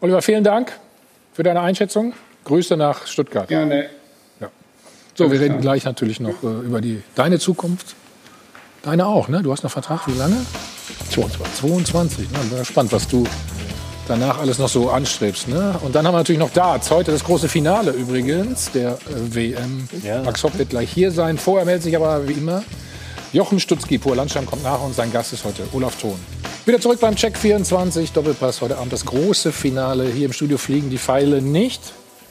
Oliver, 0.00 0.22
vielen 0.22 0.44
Dank 0.44 0.72
für 1.32 1.42
deine 1.42 1.60
Einschätzung. 1.60 2.12
Grüße 2.44 2.76
nach 2.76 3.06
Stuttgart. 3.06 3.48
Gerne. 3.48 3.86
Ja. 4.40 4.50
So, 5.14 5.30
wir 5.30 5.40
reden 5.40 5.60
gleich 5.60 5.84
natürlich 5.84 6.20
noch 6.20 6.42
äh, 6.42 6.66
über 6.66 6.80
die, 6.80 7.02
deine 7.14 7.38
Zukunft. 7.38 7.94
Deine 8.82 9.06
auch, 9.06 9.28
ne? 9.28 9.42
Du 9.42 9.52
hast 9.52 9.62
noch 9.62 9.70
Vertrag, 9.70 10.08
wie 10.08 10.18
lange? 10.18 10.44
22. 11.10 11.54
22, 11.60 12.30
ne? 12.30 12.38
Bin 12.50 12.58
gespannt, 12.58 12.92
was 12.92 13.06
du 13.06 13.24
danach 14.08 14.38
alles 14.40 14.58
noch 14.58 14.68
so 14.68 14.90
anstrebst. 14.90 15.48
Ne? 15.48 15.78
Und 15.82 15.94
dann 15.94 16.06
haben 16.06 16.14
wir 16.14 16.18
natürlich 16.18 16.40
noch 16.40 16.50
Darts. 16.50 16.90
Heute 16.90 17.12
das 17.12 17.22
große 17.22 17.48
Finale 17.48 17.92
übrigens 17.92 18.70
der 18.72 18.92
äh, 18.92 19.34
WM. 19.34 19.88
Ja. 20.02 20.22
Max 20.22 20.42
Hopp 20.42 20.58
wird 20.58 20.70
gleich 20.70 20.90
hier 20.90 21.12
sein. 21.12 21.38
Vorher 21.38 21.64
meldet 21.64 21.84
sich 21.84 21.94
aber 21.94 22.26
wie 22.28 22.32
immer 22.32 22.64
Jochen 23.32 23.60
Stutzki. 23.60 23.98
Pur 23.98 24.16
Landstein 24.16 24.46
kommt 24.46 24.64
nach 24.64 24.82
und 24.82 24.94
sein 24.94 25.12
Gast 25.12 25.32
ist 25.32 25.44
heute 25.44 25.62
Olaf 25.72 25.96
Thon. 26.00 26.18
Wieder 26.66 26.80
zurück 26.80 26.98
beim 27.00 27.16
Check 27.16 27.36
24. 27.38 28.12
Doppelpass 28.12 28.60
heute 28.60 28.78
Abend 28.78 28.92
das 28.92 29.06
große 29.06 29.52
Finale. 29.52 30.10
Hier 30.10 30.26
im 30.26 30.32
Studio 30.32 30.58
fliegen 30.58 30.90
die 30.90 30.98
Pfeile 30.98 31.40
nicht. 31.40 31.80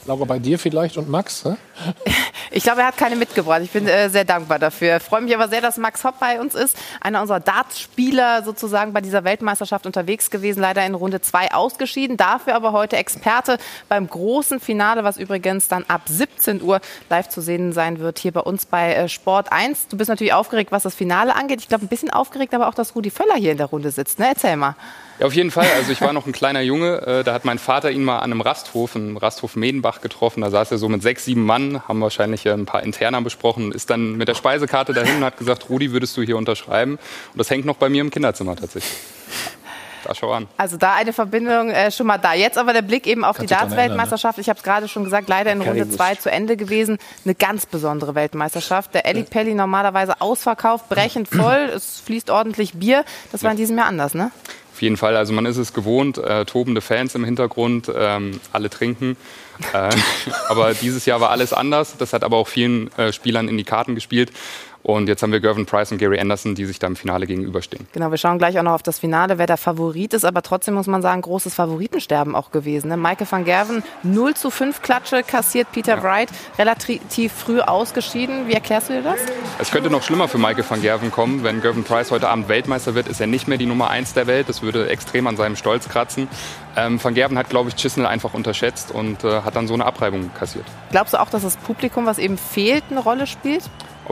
Laura, 0.04 0.24
bei 0.24 0.40
dir 0.40 0.58
vielleicht 0.58 0.96
und 0.96 1.08
Max? 1.08 1.44
Hä? 1.44 1.54
Ich 2.54 2.64
glaube, 2.64 2.82
er 2.82 2.88
hat 2.88 2.98
keine 2.98 3.16
mitgebracht. 3.16 3.62
Ich 3.62 3.70
bin 3.70 3.88
äh, 3.88 4.10
sehr 4.10 4.26
dankbar 4.26 4.58
dafür. 4.58 4.98
Ich 4.98 5.02
freue 5.02 5.22
mich 5.22 5.34
aber 5.34 5.48
sehr, 5.48 5.62
dass 5.62 5.78
Max 5.78 6.04
Hopp 6.04 6.20
bei 6.20 6.38
uns 6.38 6.54
ist. 6.54 6.76
Einer 7.00 7.22
unserer 7.22 7.40
Dartspieler 7.40 8.42
sozusagen 8.42 8.92
bei 8.92 9.00
dieser 9.00 9.24
Weltmeisterschaft 9.24 9.86
unterwegs 9.86 10.28
gewesen. 10.28 10.60
Leider 10.60 10.84
in 10.84 10.94
Runde 10.94 11.22
2 11.22 11.52
ausgeschieden. 11.54 12.18
Dafür 12.18 12.54
aber 12.54 12.72
heute 12.72 12.98
Experte 12.98 13.56
beim 13.88 14.06
großen 14.06 14.60
Finale, 14.60 15.02
was 15.02 15.16
übrigens 15.16 15.68
dann 15.68 15.84
ab 15.88 16.02
17 16.04 16.60
Uhr 16.60 16.82
live 17.08 17.30
zu 17.30 17.40
sehen 17.40 17.72
sein 17.72 18.00
wird 18.00 18.18
hier 18.18 18.32
bei 18.32 18.40
uns 18.40 18.66
bei 18.66 18.92
äh, 18.92 19.08
Sport 19.08 19.50
1. 19.50 19.88
Du 19.88 19.96
bist 19.96 20.10
natürlich 20.10 20.34
aufgeregt, 20.34 20.72
was 20.72 20.82
das 20.82 20.94
Finale 20.94 21.34
angeht. 21.34 21.60
Ich 21.62 21.68
glaube, 21.68 21.86
ein 21.86 21.88
bisschen 21.88 22.10
aufgeregt, 22.10 22.52
aber 22.52 22.68
auch, 22.68 22.74
dass 22.74 22.94
Rudi 22.94 23.10
Völler 23.10 23.36
hier 23.36 23.52
in 23.52 23.58
der 23.58 23.66
Runde 23.66 23.90
sitzt. 23.90 24.18
Ne? 24.18 24.26
Erzähl 24.28 24.56
mal. 24.56 24.76
Ja, 25.22 25.26
auf 25.26 25.34
jeden 25.34 25.52
Fall. 25.52 25.68
Also 25.76 25.92
ich 25.92 26.00
war 26.00 26.12
noch 26.12 26.26
ein 26.26 26.32
kleiner 26.32 26.62
Junge. 26.62 27.00
Äh, 27.06 27.22
da 27.22 27.32
hat 27.32 27.44
mein 27.44 27.60
Vater 27.60 27.92
ihn 27.92 28.02
mal 28.02 28.18
an 28.18 28.32
einem 28.32 28.40
Rasthof, 28.40 28.96
im 28.96 29.16
Rasthof 29.16 29.54
Medenbach 29.54 30.00
getroffen. 30.00 30.40
Da 30.40 30.50
saß 30.50 30.72
er 30.72 30.78
so 30.78 30.88
mit 30.88 31.00
sechs, 31.00 31.24
sieben 31.26 31.46
Mann, 31.46 31.80
haben 31.86 32.00
wahrscheinlich 32.00 32.48
ein 32.48 32.66
paar 32.66 32.82
Interner 32.82 33.22
besprochen, 33.22 33.70
ist 33.70 33.88
dann 33.90 34.16
mit 34.16 34.26
der 34.26 34.34
Speisekarte 34.34 34.92
dahin 34.92 35.18
und 35.18 35.24
hat 35.24 35.36
gesagt, 35.36 35.70
Rudi, 35.70 35.92
würdest 35.92 36.16
du 36.16 36.22
hier 36.22 36.36
unterschreiben? 36.36 36.94
Und 36.94 37.38
das 37.38 37.50
hängt 37.50 37.66
noch 37.66 37.76
bei 37.76 37.88
mir 37.88 38.00
im 38.00 38.10
Kinderzimmer 38.10 38.56
tatsächlich. 38.56 38.94
Da 40.02 40.12
schau 40.16 40.32
an. 40.32 40.48
Also 40.56 40.76
da 40.76 40.94
eine 40.94 41.12
Verbindung 41.12 41.70
äh, 41.70 41.92
schon 41.92 42.08
mal 42.08 42.18
da. 42.18 42.34
Jetzt 42.34 42.58
aber 42.58 42.72
der 42.72 42.82
Blick 42.82 43.06
eben 43.06 43.24
auf 43.24 43.36
Kannst 43.36 43.52
die 43.52 43.54
Darts-Weltmeisterschaft. 43.54 44.40
Ich 44.40 44.48
habe 44.48 44.56
es 44.56 44.64
gerade 44.64 44.88
schon 44.88 45.04
gesagt, 45.04 45.28
leider 45.28 45.52
in 45.52 45.60
Runde 45.60 45.88
2 45.88 46.16
zu 46.16 46.32
Ende 46.32 46.56
gewesen. 46.56 46.98
Eine 47.24 47.36
ganz 47.36 47.66
besondere 47.66 48.16
Weltmeisterschaft. 48.16 48.92
Der 48.94 49.06
Ellie 49.06 49.22
Pelli 49.22 49.54
normalerweise 49.54 50.20
ausverkauft, 50.20 50.88
brechend 50.88 51.28
voll. 51.28 51.70
Es 51.72 52.00
fließt 52.00 52.30
ordentlich 52.30 52.74
Bier. 52.74 53.04
Das 53.30 53.44
war 53.44 53.52
in 53.52 53.56
diesem 53.56 53.78
Jahr 53.78 53.86
anders, 53.86 54.14
ne? 54.14 54.32
Auf 54.72 54.80
jeden 54.80 54.96
Fall. 54.96 55.16
Also 55.16 55.34
man 55.34 55.44
ist 55.44 55.58
es 55.58 55.74
gewohnt, 55.74 56.16
äh, 56.16 56.46
tobende 56.46 56.80
Fans 56.80 57.14
im 57.14 57.24
Hintergrund, 57.24 57.92
ähm, 57.94 58.40
alle 58.52 58.70
trinken. 58.70 59.18
Äh, 59.74 59.90
aber 60.48 60.72
dieses 60.72 61.04
Jahr 61.04 61.20
war 61.20 61.30
alles 61.30 61.52
anders. 61.52 61.96
Das 61.98 62.14
hat 62.14 62.24
aber 62.24 62.38
auch 62.38 62.48
vielen 62.48 62.90
äh, 62.96 63.12
Spielern 63.12 63.48
in 63.48 63.58
die 63.58 63.64
Karten 63.64 63.94
gespielt. 63.94 64.32
Und 64.82 65.08
jetzt 65.08 65.22
haben 65.22 65.32
wir 65.32 65.40
Gervin 65.40 65.64
Price 65.64 65.92
und 65.92 65.98
Gary 65.98 66.18
Anderson, 66.18 66.54
die 66.54 66.64
sich 66.64 66.78
da 66.78 66.88
im 66.88 66.96
Finale 66.96 67.26
gegenüberstehen. 67.26 67.86
Genau, 67.92 68.10
wir 68.10 68.18
schauen 68.18 68.38
gleich 68.38 68.58
auch 68.58 68.64
noch 68.64 68.72
auf 68.72 68.82
das 68.82 68.98
Finale, 68.98 69.38
wer 69.38 69.46
der 69.46 69.56
Favorit 69.56 70.12
ist. 70.12 70.24
Aber 70.24 70.42
trotzdem 70.42 70.74
muss 70.74 70.88
man 70.88 71.02
sagen, 71.02 71.22
großes 71.22 71.54
Favoritensterben 71.54 72.34
auch 72.34 72.50
gewesen. 72.50 72.88
Ne? 72.88 72.96
Michael 72.96 73.26
van 73.30 73.44
Gerven 73.44 73.84
0 74.02 74.34
zu 74.34 74.50
5 74.50 74.82
Klatsche 74.82 75.22
kassiert 75.22 75.70
Peter 75.70 75.96
ja. 75.96 76.02
Wright, 76.02 76.28
relativ 76.58 77.32
früh 77.32 77.60
ausgeschieden. 77.60 78.48
Wie 78.48 78.54
erklärst 78.54 78.88
du 78.88 78.94
dir 78.94 79.02
das? 79.02 79.20
Es 79.60 79.70
könnte 79.70 79.88
noch 79.90 80.02
schlimmer 80.02 80.26
für 80.26 80.38
Michael 80.38 80.64
van 80.68 80.82
Gerven 80.82 81.12
kommen. 81.12 81.44
Wenn 81.44 81.60
Gervin 81.60 81.84
Price 81.84 82.10
heute 82.10 82.28
Abend 82.28 82.48
Weltmeister 82.48 82.94
wird, 82.94 83.08
ist 83.08 83.20
er 83.20 83.28
nicht 83.28 83.46
mehr 83.46 83.58
die 83.58 83.66
Nummer 83.66 83.90
1 83.90 84.14
der 84.14 84.26
Welt. 84.26 84.48
Das 84.48 84.62
würde 84.62 84.88
extrem 84.88 85.28
an 85.28 85.36
seinem 85.36 85.54
Stolz 85.54 85.88
kratzen. 85.88 86.28
Ähm, 86.74 87.02
van 87.02 87.14
Gerven 87.14 87.38
hat, 87.38 87.50
glaube 87.50 87.68
ich, 87.68 87.76
Chisnell 87.76 88.06
einfach 88.06 88.34
unterschätzt 88.34 88.90
und 88.90 89.22
äh, 89.22 89.42
hat 89.42 89.54
dann 89.54 89.68
so 89.68 89.74
eine 89.74 89.84
Abreibung 89.84 90.30
kassiert. 90.34 90.64
Glaubst 90.90 91.14
du 91.14 91.20
auch, 91.20 91.28
dass 91.28 91.42
das 91.42 91.56
Publikum, 91.56 92.06
was 92.06 92.18
eben 92.18 92.38
fehlt, 92.38 92.84
eine 92.90 93.00
Rolle 93.00 93.26
spielt? 93.26 93.62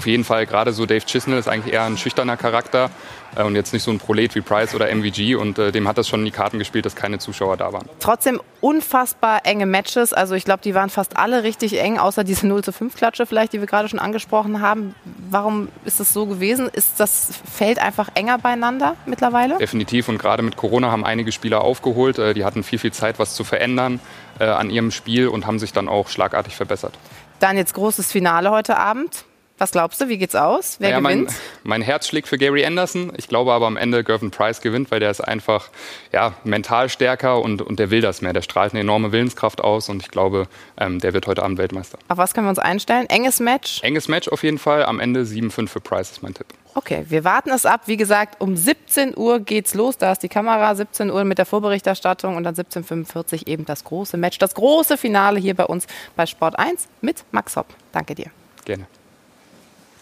Auf 0.00 0.06
jeden 0.06 0.24
Fall, 0.24 0.46
gerade 0.46 0.72
so 0.72 0.86
Dave 0.86 1.04
Chisnell 1.04 1.38
ist 1.38 1.46
eigentlich 1.46 1.74
eher 1.74 1.84
ein 1.84 1.98
schüchterner 1.98 2.38
Charakter 2.38 2.88
äh, 3.36 3.42
und 3.42 3.54
jetzt 3.54 3.74
nicht 3.74 3.82
so 3.82 3.90
ein 3.90 3.98
Prolet 3.98 4.34
wie 4.34 4.40
Price 4.40 4.74
oder 4.74 4.88
MVG 4.88 5.34
und 5.34 5.58
äh, 5.58 5.72
dem 5.72 5.86
hat 5.86 5.98
das 5.98 6.08
schon 6.08 6.20
in 6.20 6.24
die 6.24 6.30
Karten 6.30 6.58
gespielt, 6.58 6.86
dass 6.86 6.96
keine 6.96 7.18
Zuschauer 7.18 7.58
da 7.58 7.74
waren. 7.74 7.86
Trotzdem 7.98 8.40
unfassbar 8.62 9.44
enge 9.44 9.66
Matches, 9.66 10.14
also 10.14 10.34
ich 10.34 10.46
glaube, 10.46 10.62
die 10.62 10.74
waren 10.74 10.88
fast 10.88 11.18
alle 11.18 11.42
richtig 11.42 11.78
eng, 11.78 11.98
außer 11.98 12.24
diese 12.24 12.46
0 12.46 12.64
zu 12.64 12.72
5 12.72 12.96
Klatsche 12.96 13.26
vielleicht, 13.26 13.52
die 13.52 13.60
wir 13.60 13.66
gerade 13.66 13.90
schon 13.90 13.98
angesprochen 13.98 14.62
haben. 14.62 14.94
Warum 15.28 15.68
ist 15.84 16.00
das 16.00 16.14
so 16.14 16.24
gewesen? 16.24 16.70
Ist 16.72 16.98
das 16.98 17.38
Feld 17.54 17.78
einfach 17.78 18.08
enger 18.14 18.38
beieinander 18.38 18.96
mittlerweile? 19.04 19.58
Definitiv 19.58 20.08
und 20.08 20.16
gerade 20.16 20.42
mit 20.42 20.56
Corona 20.56 20.90
haben 20.90 21.04
einige 21.04 21.30
Spieler 21.30 21.60
aufgeholt, 21.60 22.18
äh, 22.18 22.32
die 22.32 22.46
hatten 22.46 22.62
viel, 22.62 22.78
viel 22.78 22.92
Zeit, 22.92 23.18
was 23.18 23.34
zu 23.34 23.44
verändern 23.44 24.00
äh, 24.38 24.44
an 24.44 24.70
ihrem 24.70 24.92
Spiel 24.92 25.28
und 25.28 25.46
haben 25.46 25.58
sich 25.58 25.74
dann 25.74 25.90
auch 25.90 26.08
schlagartig 26.08 26.56
verbessert. 26.56 26.94
Dann 27.38 27.58
jetzt 27.58 27.74
großes 27.74 28.10
Finale 28.10 28.50
heute 28.50 28.78
Abend. 28.78 29.26
Was 29.60 29.72
glaubst 29.72 30.00
du, 30.00 30.08
wie 30.08 30.16
geht's 30.16 30.34
aus? 30.34 30.76
Wer 30.78 30.88
naja, 30.88 31.00
gewinnt? 31.00 31.26
Mein, 31.28 31.80
mein, 31.80 31.82
Herz 31.82 32.08
schlägt 32.08 32.28
für 32.28 32.38
Gary 32.38 32.64
Anderson. 32.64 33.12
Ich 33.18 33.28
glaube 33.28 33.52
aber 33.52 33.66
am 33.66 33.76
Ende 33.76 34.02
Gervin 34.02 34.30
Price 34.30 34.62
gewinnt, 34.62 34.90
weil 34.90 35.00
der 35.00 35.10
ist 35.10 35.20
einfach 35.20 35.68
ja, 36.12 36.32
mental 36.44 36.88
stärker 36.88 37.42
und, 37.42 37.60
und 37.60 37.78
der 37.78 37.90
will 37.90 38.00
das 38.00 38.22
mehr. 38.22 38.32
Der 38.32 38.40
strahlt 38.40 38.72
eine 38.72 38.80
enorme 38.80 39.12
Willenskraft 39.12 39.60
aus 39.60 39.90
und 39.90 40.00
ich 40.00 40.10
glaube, 40.10 40.48
ähm, 40.78 40.98
der 40.98 41.12
wird 41.12 41.26
heute 41.26 41.42
Abend 41.42 41.58
Weltmeister. 41.58 41.98
Auf 42.08 42.16
was 42.16 42.32
können 42.32 42.46
wir 42.46 42.50
uns 42.50 42.58
einstellen? 42.58 43.04
Enges 43.10 43.38
Match? 43.38 43.82
Enges 43.82 44.08
Match 44.08 44.28
auf 44.28 44.42
jeden 44.42 44.56
Fall. 44.56 44.86
Am 44.86 44.98
Ende 44.98 45.24
7-5 45.24 45.68
für 45.68 45.80
Price 45.80 46.10
ist 46.10 46.22
mein 46.22 46.32
Tipp. 46.32 46.46
Okay, 46.74 47.04
wir 47.10 47.24
warten 47.24 47.50
es 47.50 47.66
ab. 47.66 47.82
Wie 47.84 47.98
gesagt, 47.98 48.40
um 48.40 48.56
17 48.56 49.14
Uhr 49.14 49.40
geht's 49.40 49.74
los. 49.74 49.98
Da 49.98 50.12
ist 50.12 50.22
die 50.22 50.30
Kamera. 50.30 50.74
17 50.74 51.10
Uhr 51.10 51.24
mit 51.24 51.36
der 51.36 51.44
Vorberichterstattung 51.44 52.36
und 52.36 52.44
dann 52.44 52.54
17.45 52.54 53.42
Uhr 53.42 53.48
eben 53.48 53.66
das 53.66 53.84
große 53.84 54.16
Match, 54.16 54.38
das 54.38 54.54
große 54.54 54.96
Finale 54.96 55.38
hier 55.38 55.54
bei 55.54 55.66
uns 55.66 55.86
bei 56.16 56.24
Sport 56.24 56.58
1 56.58 56.88
mit 57.02 57.24
Max 57.30 57.56
Hopp. 57.56 57.66
Danke 57.92 58.14
dir. 58.14 58.30
Gerne. 58.64 58.86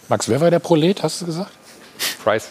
Max, 0.09 0.29
wer 0.29 0.41
war 0.41 0.51
der 0.51 0.59
Prolet, 0.59 1.03
hast 1.03 1.21
du 1.21 1.27
gesagt? 1.27 1.51
Price. 2.25 2.49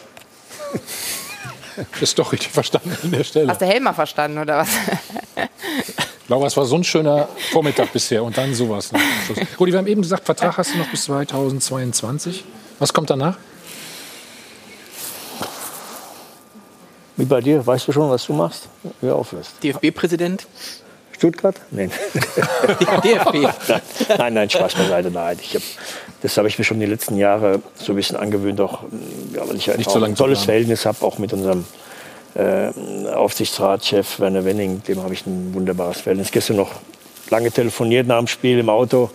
ist 2.00 2.18
doch 2.18 2.32
richtig 2.32 2.52
verstanden 2.52 2.96
an 3.02 3.10
der 3.10 3.24
Stelle. 3.24 3.48
Hast 3.48 3.60
du 3.60 3.66
Helmer 3.66 3.94
verstanden, 3.94 4.38
oder 4.38 4.58
was? 4.58 4.68
Laura, 6.28 6.46
es 6.46 6.56
war 6.56 6.66
so 6.66 6.76
ein 6.76 6.84
schöner 6.84 7.28
Vormittag 7.52 7.92
bisher 7.92 8.22
und 8.22 8.36
dann 8.36 8.54
sowas. 8.54 8.90
Rudi, 9.58 9.72
wir 9.72 9.78
haben 9.78 9.86
eben 9.86 10.02
gesagt, 10.02 10.24
Vertrag 10.24 10.56
hast 10.56 10.74
du 10.74 10.78
noch 10.78 10.88
bis 10.88 11.04
2022. 11.04 12.44
Was 12.78 12.92
kommt 12.92 13.10
danach? 13.10 13.36
Wie 17.16 17.24
bei 17.24 17.40
dir, 17.40 17.66
weißt 17.66 17.88
du 17.88 17.92
schon, 17.92 18.10
was 18.10 18.26
du 18.26 18.34
machst? 18.34 18.68
Wer 19.00 19.16
auflässt. 19.16 19.54
DFB-Präsident? 19.64 20.46
Stuttgart? 21.10 21.56
Nein. 21.72 21.90
DFB. 23.02 23.48
nein, 24.18 24.34
nein, 24.34 24.48
Spaß 24.48 24.74
beiseite. 24.74 25.10
Nein, 25.10 25.36
ich 25.42 25.56
hab, 25.56 25.62
das 26.22 26.36
habe 26.36 26.48
ich 26.48 26.58
mir 26.58 26.64
schon 26.64 26.80
die 26.80 26.86
letzten 26.86 27.16
Jahre 27.16 27.60
so 27.74 27.92
ein 27.92 27.96
bisschen 27.96 28.16
angewöhnt, 28.16 28.60
auch 28.60 28.82
ja, 29.34 29.48
weil 29.48 29.56
ich 29.56 29.66
Nicht 29.76 29.90
so 29.90 30.02
ein 30.02 30.14
tolles 30.14 30.44
Verhältnis 30.44 30.86
habe, 30.86 31.04
auch 31.04 31.18
mit 31.18 31.32
unserem 31.32 31.64
äh, 32.34 32.68
Aufsichtsratschef 33.14 34.20
Werner 34.20 34.44
Wenning. 34.44 34.82
Dem 34.86 35.02
habe 35.02 35.14
ich 35.14 35.26
ein 35.26 35.54
wunderbares 35.54 36.00
Verhältnis. 36.00 36.30
Gestern 36.30 36.56
noch 36.56 36.72
lange 37.30 37.50
telefoniert 37.50 38.06
nach 38.06 38.18
dem 38.18 38.26
Spiel 38.26 38.58
im 38.58 38.68
Auto 38.68 39.10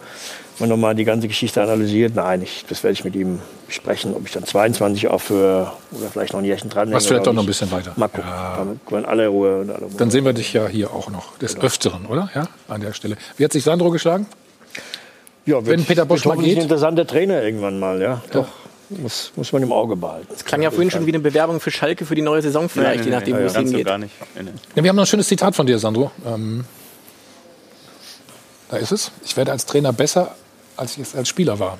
man 0.59 0.69
nochmal 0.69 0.95
die 0.95 1.03
ganze 1.03 1.27
Geschichte 1.27 1.61
analysiert. 1.61 2.15
Nein, 2.15 2.41
ich, 2.41 2.65
das 2.67 2.84
werde 2.84 2.93
ich 2.93 3.03
mit 3.03 3.15
ihm 3.15 3.39
besprechen, 3.67 4.13
ob 4.13 4.25
ich 4.25 4.31
dann 4.31 4.45
22 4.45 5.07
aufhöre 5.07 5.71
oder 5.91 6.07
vielleicht 6.11 6.34
noch 6.34 6.39
ein 6.39 6.45
Jährchen 6.45 6.69
dran 6.69 6.91
Was 6.91 7.07
vielleicht 7.07 7.27
doch 7.27 7.34
noch 7.34 7.43
ein 7.43 7.47
bisschen 7.47 7.71
weiter. 7.71 7.93
Mal 7.95 8.07
gucken. 8.07 8.30
Damit 8.57 8.85
können 8.85 9.05
alle 9.05 9.27
Ruhe 9.27 9.61
und 9.61 9.69
alle 9.71 9.85
Ruhe. 9.85 9.97
Dann 9.97 10.11
sehen 10.11 10.25
wir 10.25 10.34
dich 10.34 10.53
ja 10.53 10.67
hier 10.67 10.91
auch 10.91 11.09
noch 11.09 11.38
des 11.38 11.57
Öfteren, 11.57 12.05
oder? 12.05 12.30
Ja, 12.35 12.47
an 12.67 12.81
der 12.81 12.93
Stelle. 12.93 13.17
Wie 13.38 13.45
hat 13.45 13.53
sich 13.53 13.63
Sandro 13.63 13.89
geschlagen? 13.89 14.27
Ja, 15.45 15.65
Wenn 15.65 15.84
Peter 15.84 16.06
Bosch 16.06 16.26
wird 16.26 16.36
mal 16.38 16.44
geht? 16.44 16.57
ein 16.57 16.64
interessanter 16.64 17.06
Trainer 17.06 17.41
irgendwann 17.44 17.80
mal, 17.80 18.02
ja. 18.02 18.22
Doch. 18.32 18.48
Muss, 18.90 19.32
muss 19.36 19.52
man 19.52 19.64
im 19.64 19.72
Auge 19.72 19.95
behalten. 19.95 20.28
Das 20.30 20.45
klang 20.45 20.61
ja 20.61 20.70
vorhin 20.70 20.91
schon 20.91 21.06
wie 21.06 21.11
eine 21.11 21.20
Bewerbung 21.20 21.60
für 21.60 21.72
Schalke 21.72 22.06
für 22.06 22.15
die 22.15 22.22
neue 22.22 22.41
Saison 22.41 22.70
vielleicht, 22.70 23.06
je 23.06 23.11
nachdem, 23.11 23.38
wo 23.38 23.41
es 23.41 23.56
hingeht. 23.56 23.86
gar 23.86 23.98
nicht. 23.98 24.14
Nee. 24.36 24.52
Ja, 24.76 24.84
wir 24.84 24.90
haben 24.90 24.95
noch 24.95 25.03
ein 25.03 25.07
schönes 25.07 25.28
Zitat 25.28 25.56
von 25.56 25.65
dir, 25.65 25.80
Sandro. 25.80 26.11
Ähm, 26.28 26.65
da 28.70 28.78
ist 28.78 28.91
es. 28.91 29.11
Ich 29.26 29.36
werde 29.36 29.52
als 29.52 29.65
Trainer 29.65 29.94
besser, 29.94 30.36
als 30.78 30.94
ich 30.94 30.99
es 30.99 31.15
als 31.15 31.28
Spieler 31.28 31.57
war. 31.60 31.80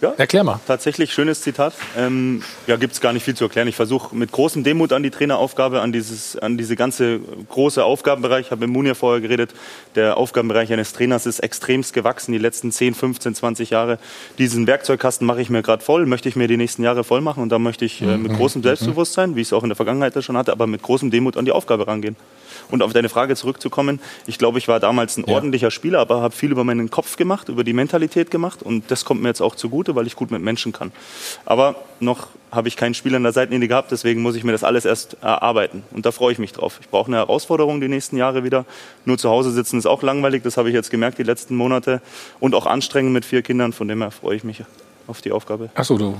Ja, 0.00 0.14
Erklär 0.16 0.44
mal. 0.44 0.60
Tatsächlich 0.66 1.12
schönes 1.12 1.42
Zitat. 1.42 1.74
Ähm, 1.96 2.42
ja, 2.66 2.76
gibt 2.76 2.94
es 2.94 3.02
gar 3.02 3.12
nicht 3.12 3.22
viel 3.22 3.34
zu 3.34 3.44
erklären. 3.44 3.68
Ich 3.68 3.76
versuche 3.76 4.16
mit 4.16 4.32
großem 4.32 4.64
Demut 4.64 4.92
an 4.94 5.02
die 5.02 5.10
Traineraufgabe, 5.10 5.82
an, 5.82 5.92
dieses, 5.92 6.36
an 6.38 6.56
diese 6.56 6.74
ganze 6.74 7.20
große 7.50 7.84
Aufgabenbereich. 7.84 8.46
Ich 8.46 8.50
habe 8.50 8.62
mit 8.66 8.70
Munir 8.74 8.94
vorher 8.94 9.20
geredet. 9.20 9.50
Der 9.96 10.16
Aufgabenbereich 10.16 10.72
eines 10.72 10.94
Trainers 10.94 11.26
ist 11.26 11.40
extremst 11.40 11.92
gewachsen 11.92 12.32
die 12.32 12.38
letzten 12.38 12.72
10, 12.72 12.94
15, 12.94 13.34
20 13.34 13.70
Jahre. 13.70 13.98
Diesen 14.38 14.66
Werkzeugkasten 14.66 15.26
mache 15.26 15.42
ich 15.42 15.50
mir 15.50 15.60
gerade 15.62 15.82
voll, 15.84 16.06
möchte 16.06 16.30
ich 16.30 16.36
mir 16.36 16.48
die 16.48 16.56
nächsten 16.56 16.82
Jahre 16.82 17.04
voll 17.04 17.20
machen. 17.20 17.42
Und 17.42 17.50
da 17.50 17.58
möchte 17.58 17.84
ich 17.84 18.00
äh, 18.00 18.16
mit 18.16 18.32
Mhm. 18.32 18.36
großem 18.36 18.62
Selbstbewusstsein, 18.62 19.36
wie 19.36 19.42
ich 19.42 19.48
es 19.48 19.52
auch 19.52 19.64
in 19.64 19.68
der 19.68 19.76
Vergangenheit 19.76 20.14
schon 20.24 20.36
hatte, 20.38 20.52
aber 20.52 20.66
mit 20.66 20.82
großem 20.82 21.10
Demut 21.10 21.36
an 21.36 21.44
die 21.44 21.52
Aufgabe 21.52 21.86
rangehen. 21.86 22.16
Und 22.70 22.82
auf 22.82 22.92
deine 22.92 23.08
Frage 23.08 23.34
zurückzukommen, 23.36 24.00
ich 24.26 24.38
glaube, 24.38 24.58
ich 24.58 24.68
war 24.68 24.80
damals 24.80 25.16
ein 25.16 25.24
ordentlicher 25.24 25.70
Spieler, 25.70 25.98
aber 25.98 26.20
habe 26.20 26.34
viel 26.34 26.52
über 26.52 26.62
meinen 26.64 26.90
Kopf 26.90 27.16
gemacht, 27.16 27.48
über 27.48 27.64
die 27.64 27.72
Mentalität 27.72 28.30
gemacht 28.30 28.62
und 28.62 28.90
das 28.90 29.04
kommt 29.04 29.22
mir 29.22 29.28
jetzt 29.28 29.40
auch 29.40 29.56
zugute, 29.56 29.89
weil 29.94 30.06
ich 30.06 30.16
gut 30.16 30.30
mit 30.30 30.42
Menschen 30.42 30.72
kann. 30.72 30.92
Aber 31.44 31.76
noch 32.00 32.28
habe 32.52 32.68
ich 32.68 32.76
keinen 32.76 32.94
Spieler 32.94 33.16
in 33.16 33.22
der 33.22 33.32
Seitenlinie 33.32 33.68
gehabt, 33.68 33.92
deswegen 33.92 34.22
muss 34.22 34.34
ich 34.34 34.42
mir 34.44 34.52
das 34.52 34.64
alles 34.64 34.84
erst 34.84 35.16
erarbeiten 35.22 35.84
und 35.92 36.04
da 36.04 36.10
freue 36.12 36.32
ich 36.32 36.38
mich 36.38 36.52
drauf. 36.52 36.78
Ich 36.80 36.88
brauche 36.88 37.06
eine 37.08 37.16
Herausforderung 37.18 37.80
die 37.80 37.88
nächsten 37.88 38.16
Jahre 38.16 38.42
wieder. 38.44 38.64
Nur 39.04 39.18
zu 39.18 39.30
Hause 39.30 39.52
sitzen 39.52 39.78
ist 39.78 39.86
auch 39.86 40.02
langweilig, 40.02 40.42
das 40.42 40.56
habe 40.56 40.68
ich 40.68 40.74
jetzt 40.74 40.90
gemerkt 40.90 41.18
die 41.18 41.22
letzten 41.22 41.54
Monate 41.54 42.00
und 42.40 42.54
auch 42.54 42.66
anstrengend 42.66 43.12
mit 43.12 43.24
vier 43.24 43.42
Kindern, 43.42 43.72
von 43.72 43.86
dem 43.88 44.02
her 44.02 44.10
freue 44.10 44.36
ich 44.36 44.44
mich 44.44 44.62
auf 45.06 45.20
die 45.20 45.32
Aufgabe. 45.32 45.70
Achso, 45.74 45.96
du. 45.96 46.16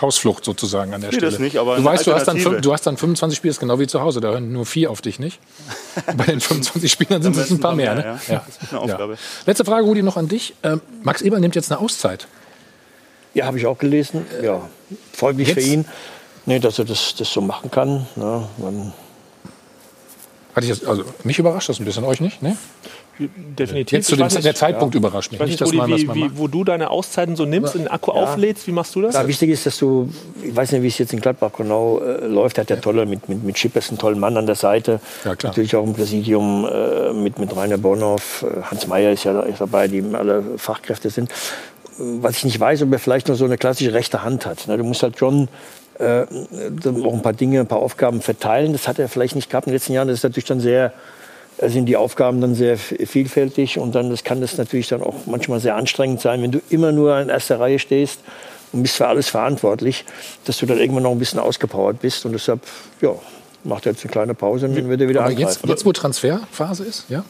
Hausflucht 0.00 0.44
sozusagen 0.44 0.92
an 0.94 1.00
der 1.00 1.10
Nee, 1.10 1.16
Stelle. 1.18 1.30
das 1.30 1.38
nicht, 1.40 1.58
aber 1.58 1.76
du 1.76 1.84
weißt, 1.84 2.06
du 2.06 2.12
hast, 2.12 2.24
dann, 2.26 2.36
du 2.60 2.72
hast 2.72 2.86
dann 2.86 2.96
25 2.96 3.36
Spieler, 3.36 3.50
ist 3.52 3.60
genau 3.60 3.78
wie 3.78 3.86
zu 3.86 4.00
Hause. 4.00 4.20
Da 4.20 4.30
hören 4.30 4.52
nur 4.52 4.66
vier 4.66 4.90
auf 4.90 5.00
dich, 5.00 5.18
nicht? 5.20 5.38
Bei 6.16 6.24
den 6.24 6.40
25 6.40 6.90
Spielern 6.90 7.22
sind 7.22 7.36
es 7.36 7.50
ein 7.50 7.60
paar 7.60 7.74
mehr. 7.76 7.94
mehr, 7.94 8.04
ne? 8.14 8.20
ja. 8.28 8.42
Das 8.44 8.56
ist 8.62 8.72
eine 8.72 8.80
Aufgabe. 8.80 9.16
Letzte 9.46 9.64
Frage, 9.64 9.86
Rudi, 9.86 10.02
noch 10.02 10.16
an 10.16 10.26
dich. 10.28 10.54
Ähm, 10.64 10.80
Max 11.02 11.22
Eberl 11.22 11.40
nimmt 11.40 11.54
jetzt 11.54 11.70
eine 11.70 11.80
Auszeit. 11.80 12.26
Ja, 13.34 13.46
habe 13.46 13.58
ich 13.58 13.66
auch 13.66 13.78
gelesen. 13.78 14.26
Ja, 14.42 14.68
freut 15.12 15.36
mich 15.36 15.52
für 15.52 15.60
ihn, 15.60 15.86
nee, 16.46 16.58
dass 16.58 16.78
er 16.78 16.84
das, 16.84 17.14
das 17.16 17.32
so 17.32 17.40
machen 17.40 17.70
kann. 17.70 18.06
Ja, 18.16 18.48
man, 18.58 18.92
Hatte 20.54 20.66
ich 20.66 20.68
jetzt, 20.68 20.86
also 20.86 21.04
mich 21.24 21.38
überrascht 21.38 21.68
das 21.68 21.80
ein 21.80 21.84
bisschen, 21.84 22.04
euch 22.04 22.20
nicht? 22.20 22.42
Ne? 22.42 22.56
Definitiv. 23.18 23.92
Jetzt 23.92 24.08
zu 24.08 24.16
dem, 24.16 24.26
nicht, 24.26 24.44
der 24.44 24.54
Zeitpunkt 24.54 24.94
ja. 24.94 24.98
überrascht 24.98 25.30
mich. 25.32 25.36
Ich 25.36 25.40
weiß 25.40 25.48
Nicht, 25.48 25.60
nicht, 25.60 25.60
dass 25.60 25.68
Rudi, 25.68 25.78
man 25.78 26.08
was 26.08 26.16
wie, 26.16 26.32
wie, 26.32 26.38
wo 26.38 26.48
du 26.48 26.64
deine 26.64 26.90
Auszeiten 26.90 27.36
so 27.36 27.44
nimmst, 27.44 27.74
den 27.74 27.86
Akku 27.88 28.10
auflädst, 28.10 28.66
wie 28.66 28.72
machst 28.72 28.94
du 28.94 29.02
das? 29.02 29.14
Ja, 29.14 29.26
wichtig 29.28 29.50
ist, 29.50 29.66
dass 29.66 29.76
du, 29.78 30.08
ich 30.42 30.54
weiß 30.54 30.72
nicht, 30.72 30.82
wie 30.82 30.88
es 30.88 30.98
jetzt 30.98 31.12
in 31.12 31.20
Gladbach 31.20 31.50
genau 31.56 32.00
äh, 32.00 32.26
läuft, 32.26 32.58
er 32.58 32.62
hat 32.62 32.70
ja 32.70 32.76
tolle, 32.76 33.04
mit, 33.04 33.28
mit, 33.28 33.44
mit 33.44 33.58
Schippers 33.58 33.90
einen 33.90 33.98
tollen 33.98 34.18
Mann 34.18 34.36
an 34.36 34.46
der 34.46 34.54
Seite. 34.54 35.00
Ja, 35.24 35.36
klar. 35.36 35.50
Natürlich 35.50 35.76
auch 35.76 35.84
im 35.84 35.92
Präsidium 35.92 36.66
äh, 36.66 37.12
mit, 37.12 37.38
mit 37.38 37.54
Rainer 37.54 37.78
Bonhoff, 37.78 38.44
äh, 38.48 38.62
Hans 38.62 38.86
Meyer 38.86 39.12
ist 39.12 39.24
ja 39.24 39.40
ist 39.40 39.60
dabei, 39.60 39.88
die 39.88 40.02
alle 40.14 40.42
Fachkräfte 40.56 41.10
sind. 41.10 41.30
Was 42.20 42.38
ich 42.38 42.44
nicht 42.44 42.58
weiß, 42.58 42.82
ob 42.82 42.92
er 42.92 42.98
vielleicht 42.98 43.28
noch 43.28 43.36
so 43.36 43.44
eine 43.44 43.56
klassische 43.56 43.92
rechte 43.92 44.24
Hand 44.24 44.44
hat. 44.44 44.66
Ne? 44.66 44.76
Du 44.76 44.84
musst 44.84 45.02
halt 45.04 45.18
schon 45.18 45.48
äh, 45.98 46.22
auch 46.22 47.12
ein 47.12 47.22
paar 47.22 47.32
Dinge, 47.32 47.60
ein 47.60 47.66
paar 47.68 47.78
Aufgaben 47.78 48.20
verteilen. 48.20 48.72
Das 48.72 48.88
hat 48.88 48.98
er 48.98 49.08
vielleicht 49.08 49.36
nicht 49.36 49.50
gehabt 49.50 49.66
in 49.66 49.70
den 49.70 49.76
letzten 49.76 49.92
Jahren. 49.92 50.08
Das 50.08 50.18
ist 50.18 50.24
natürlich 50.24 50.46
dann 50.46 50.60
sehr, 50.60 50.92
sind 51.60 51.86
die 51.86 51.96
Aufgaben 51.96 52.40
dann 52.40 52.54
sehr 52.54 52.76
vielfältig 52.76 53.78
und 53.78 53.94
dann 53.94 54.10
das 54.10 54.24
kann 54.24 54.40
das 54.40 54.58
natürlich 54.58 54.88
dann 54.88 55.02
auch 55.02 55.14
manchmal 55.26 55.60
sehr 55.60 55.76
anstrengend 55.76 56.20
sein, 56.20 56.42
wenn 56.42 56.50
du 56.50 56.60
immer 56.70 56.92
nur 56.92 57.18
in 57.20 57.28
erster 57.28 57.60
Reihe 57.60 57.78
stehst 57.78 58.20
und 58.72 58.82
bist 58.82 58.96
für 58.96 59.06
alles 59.06 59.28
verantwortlich, 59.28 60.04
dass 60.44 60.58
du 60.58 60.66
dann 60.66 60.78
irgendwann 60.78 61.04
noch 61.04 61.12
ein 61.12 61.18
bisschen 61.18 61.38
ausgepowert 61.38 62.00
bist 62.00 62.24
und 62.26 62.32
deshalb 62.32 62.60
ja, 63.00 63.14
macht 63.64 63.86
er 63.86 63.92
jetzt 63.92 64.04
eine 64.04 64.10
kleine 64.10 64.34
Pause 64.34 64.66
und 64.66 64.76
dann 64.76 64.88
wird 64.88 65.00
er 65.00 65.08
wieder 65.08 65.22
Aber 65.22 65.32
jetzt, 65.32 65.64
jetzt, 65.66 65.84
wo 65.84 65.92
Transferphase 65.92 66.84
ist, 66.84 67.04
ja? 67.08 67.24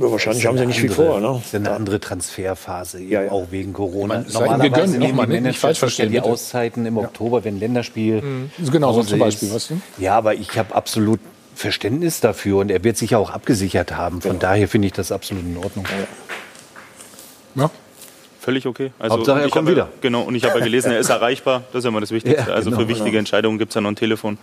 Ja, 0.00 0.10
wahrscheinlich 0.10 0.46
haben 0.46 0.58
sie 0.58 0.66
nicht 0.66 0.80
viel 0.80 0.90
vor. 0.90 1.20
Ne? 1.20 1.26
Das 1.28 1.46
ist 1.46 1.52
ja 1.52 1.58
eine 1.58 1.72
andere 1.72 2.00
Transferphase, 2.00 3.00
eben 3.00 3.28
auch 3.30 3.46
wegen 3.50 3.72
Corona. 3.72 4.24
Ich 4.26 4.34
meine, 4.34 4.68
nochmal, 4.68 5.26
nehmen 5.26 5.30
die 5.30 5.40
nicht 5.40 5.58
falsch 5.58 5.62
Manager 5.62 5.78
verstehen, 5.78 6.12
ja 6.12 6.22
die. 6.22 6.28
Auszeiten 6.28 6.86
im 6.86 6.98
Oktober, 6.98 7.44
wenn 7.44 7.58
Länderspiel. 7.58 8.50
Genau, 8.70 8.92
so 8.92 9.02
zum 9.02 9.18
Beispiel, 9.18 9.52
was 9.52 9.68
denn? 9.68 9.82
Ja, 9.98 10.16
aber 10.16 10.34
ich 10.34 10.58
habe 10.58 10.74
absolut 10.74 11.20
Verständnis 11.54 12.20
dafür 12.20 12.58
und 12.58 12.70
er 12.70 12.84
wird 12.84 12.96
sich 12.96 13.10
ja 13.10 13.18
auch 13.18 13.30
abgesichert 13.30 13.96
haben. 13.96 14.20
Von 14.20 14.38
daher 14.38 14.68
finde 14.68 14.86
ich 14.86 14.92
das 14.92 15.10
absolut 15.10 15.44
in 15.44 15.56
Ordnung. 15.56 15.86
Ja. 17.56 17.70
Völlig 18.48 18.66
okay. 18.66 18.92
Hauptsache, 18.98 19.40
er 19.40 19.44
ich 19.44 19.52
kommt 19.52 19.68
habe, 19.68 19.76
wieder. 19.76 19.88
Genau, 20.00 20.22
und 20.22 20.34
ich 20.34 20.42
habe 20.44 20.58
ja 20.58 20.64
gelesen, 20.64 20.90
er 20.90 20.98
ist 20.98 21.10
erreichbar. 21.10 21.64
Das 21.70 21.80
ist 21.80 21.84
ja 21.84 21.90
immer 21.90 22.00
das 22.00 22.12
Wichtigste. 22.12 22.48
Ja, 22.48 22.54
also 22.54 22.70
genau, 22.70 22.80
für 22.80 22.88
wichtige 22.88 23.10
genau. 23.10 23.18
Entscheidungen 23.18 23.58
gibt 23.58 23.72
es 23.72 23.74
ja 23.74 23.82
noch 23.82 23.90
ein 23.90 23.96
Telefon. 23.96 24.38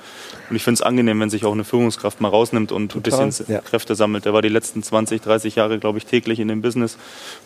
Und 0.48 0.56
ich 0.56 0.64
finde 0.64 0.76
es 0.76 0.84
angenehm, 0.84 1.20
wenn 1.20 1.32
sich 1.32 1.44
auch 1.44 1.54
eine 1.54 1.64
Führungskraft 1.64 2.22
mal 2.22 2.28
rausnimmt 2.28 2.72
und 2.72 2.92
Total, 2.92 3.20
ein 3.20 3.30
bisschen 3.30 3.48
ja. 3.52 3.62
Kräfte 3.62 3.96
sammelt. 3.96 4.26
Der 4.26 4.34
war 4.34 4.44
die 4.44 4.50
letzten 4.50 4.84
20, 4.84 5.24
30 5.24 5.56
Jahre, 5.56 5.80
glaube 5.80 5.98
ich, 5.98 6.06
täglich 6.06 6.40
in 6.40 6.50
dem 6.50 6.62
Business. 6.62 7.00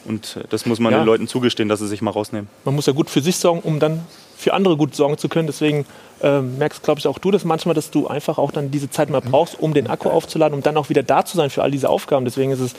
Und 0.04 0.36
äh, 0.36 0.44
das 0.50 0.66
muss 0.66 0.82
man 0.82 0.92
Ja. 0.92 1.00
den 1.00 1.06
Leuten 1.06 1.30
zugestehen, 1.30 1.70
dass 1.70 1.80
sie 1.80 1.88
sich 1.88 2.02
mal 2.02 2.12
rausnehmen. 2.12 2.50
Man 2.66 2.76
muss 2.76 2.88
ja 2.88 2.92
gut 2.92 3.10
für 3.10 3.22
sich 3.22 3.38
sorgen, 3.38 3.62
um 3.62 3.80
dann 3.80 4.02
für 4.40 4.54
andere 4.54 4.78
gut 4.78 4.96
sorgen 4.96 5.18
zu 5.18 5.28
können. 5.28 5.48
Deswegen 5.48 5.86
ähm, 6.22 6.58
merkst, 6.58 6.82
glaube 6.84 7.00
ich, 7.00 7.08
auch 7.08 7.18
du 7.20 7.30
das 7.32 7.44
manchmal, 7.46 7.76
dass 7.76 7.92
du 7.92 8.08
einfach 8.08 8.38
auch 8.38 8.52
dann 8.52 8.72
diese 8.72 8.90
Zeit 8.90 9.10
mal 9.10 9.20
brauchst, 9.22 9.60
um 9.60 9.74
den 9.74 9.88
Akku 9.88 10.10
aufzuladen, 10.10 10.54
um 10.58 10.64
dann 10.64 10.76
auch 10.78 10.90
wieder 10.90 11.04
da 11.04 11.24
zu 11.26 11.36
sein 11.38 11.50
für 11.50 11.62
all 11.64 11.72
diese 11.72 11.90
Aufgaben. 11.90 12.24
Deswegen 12.26 12.52
ist 12.52 12.60
es 12.60 12.74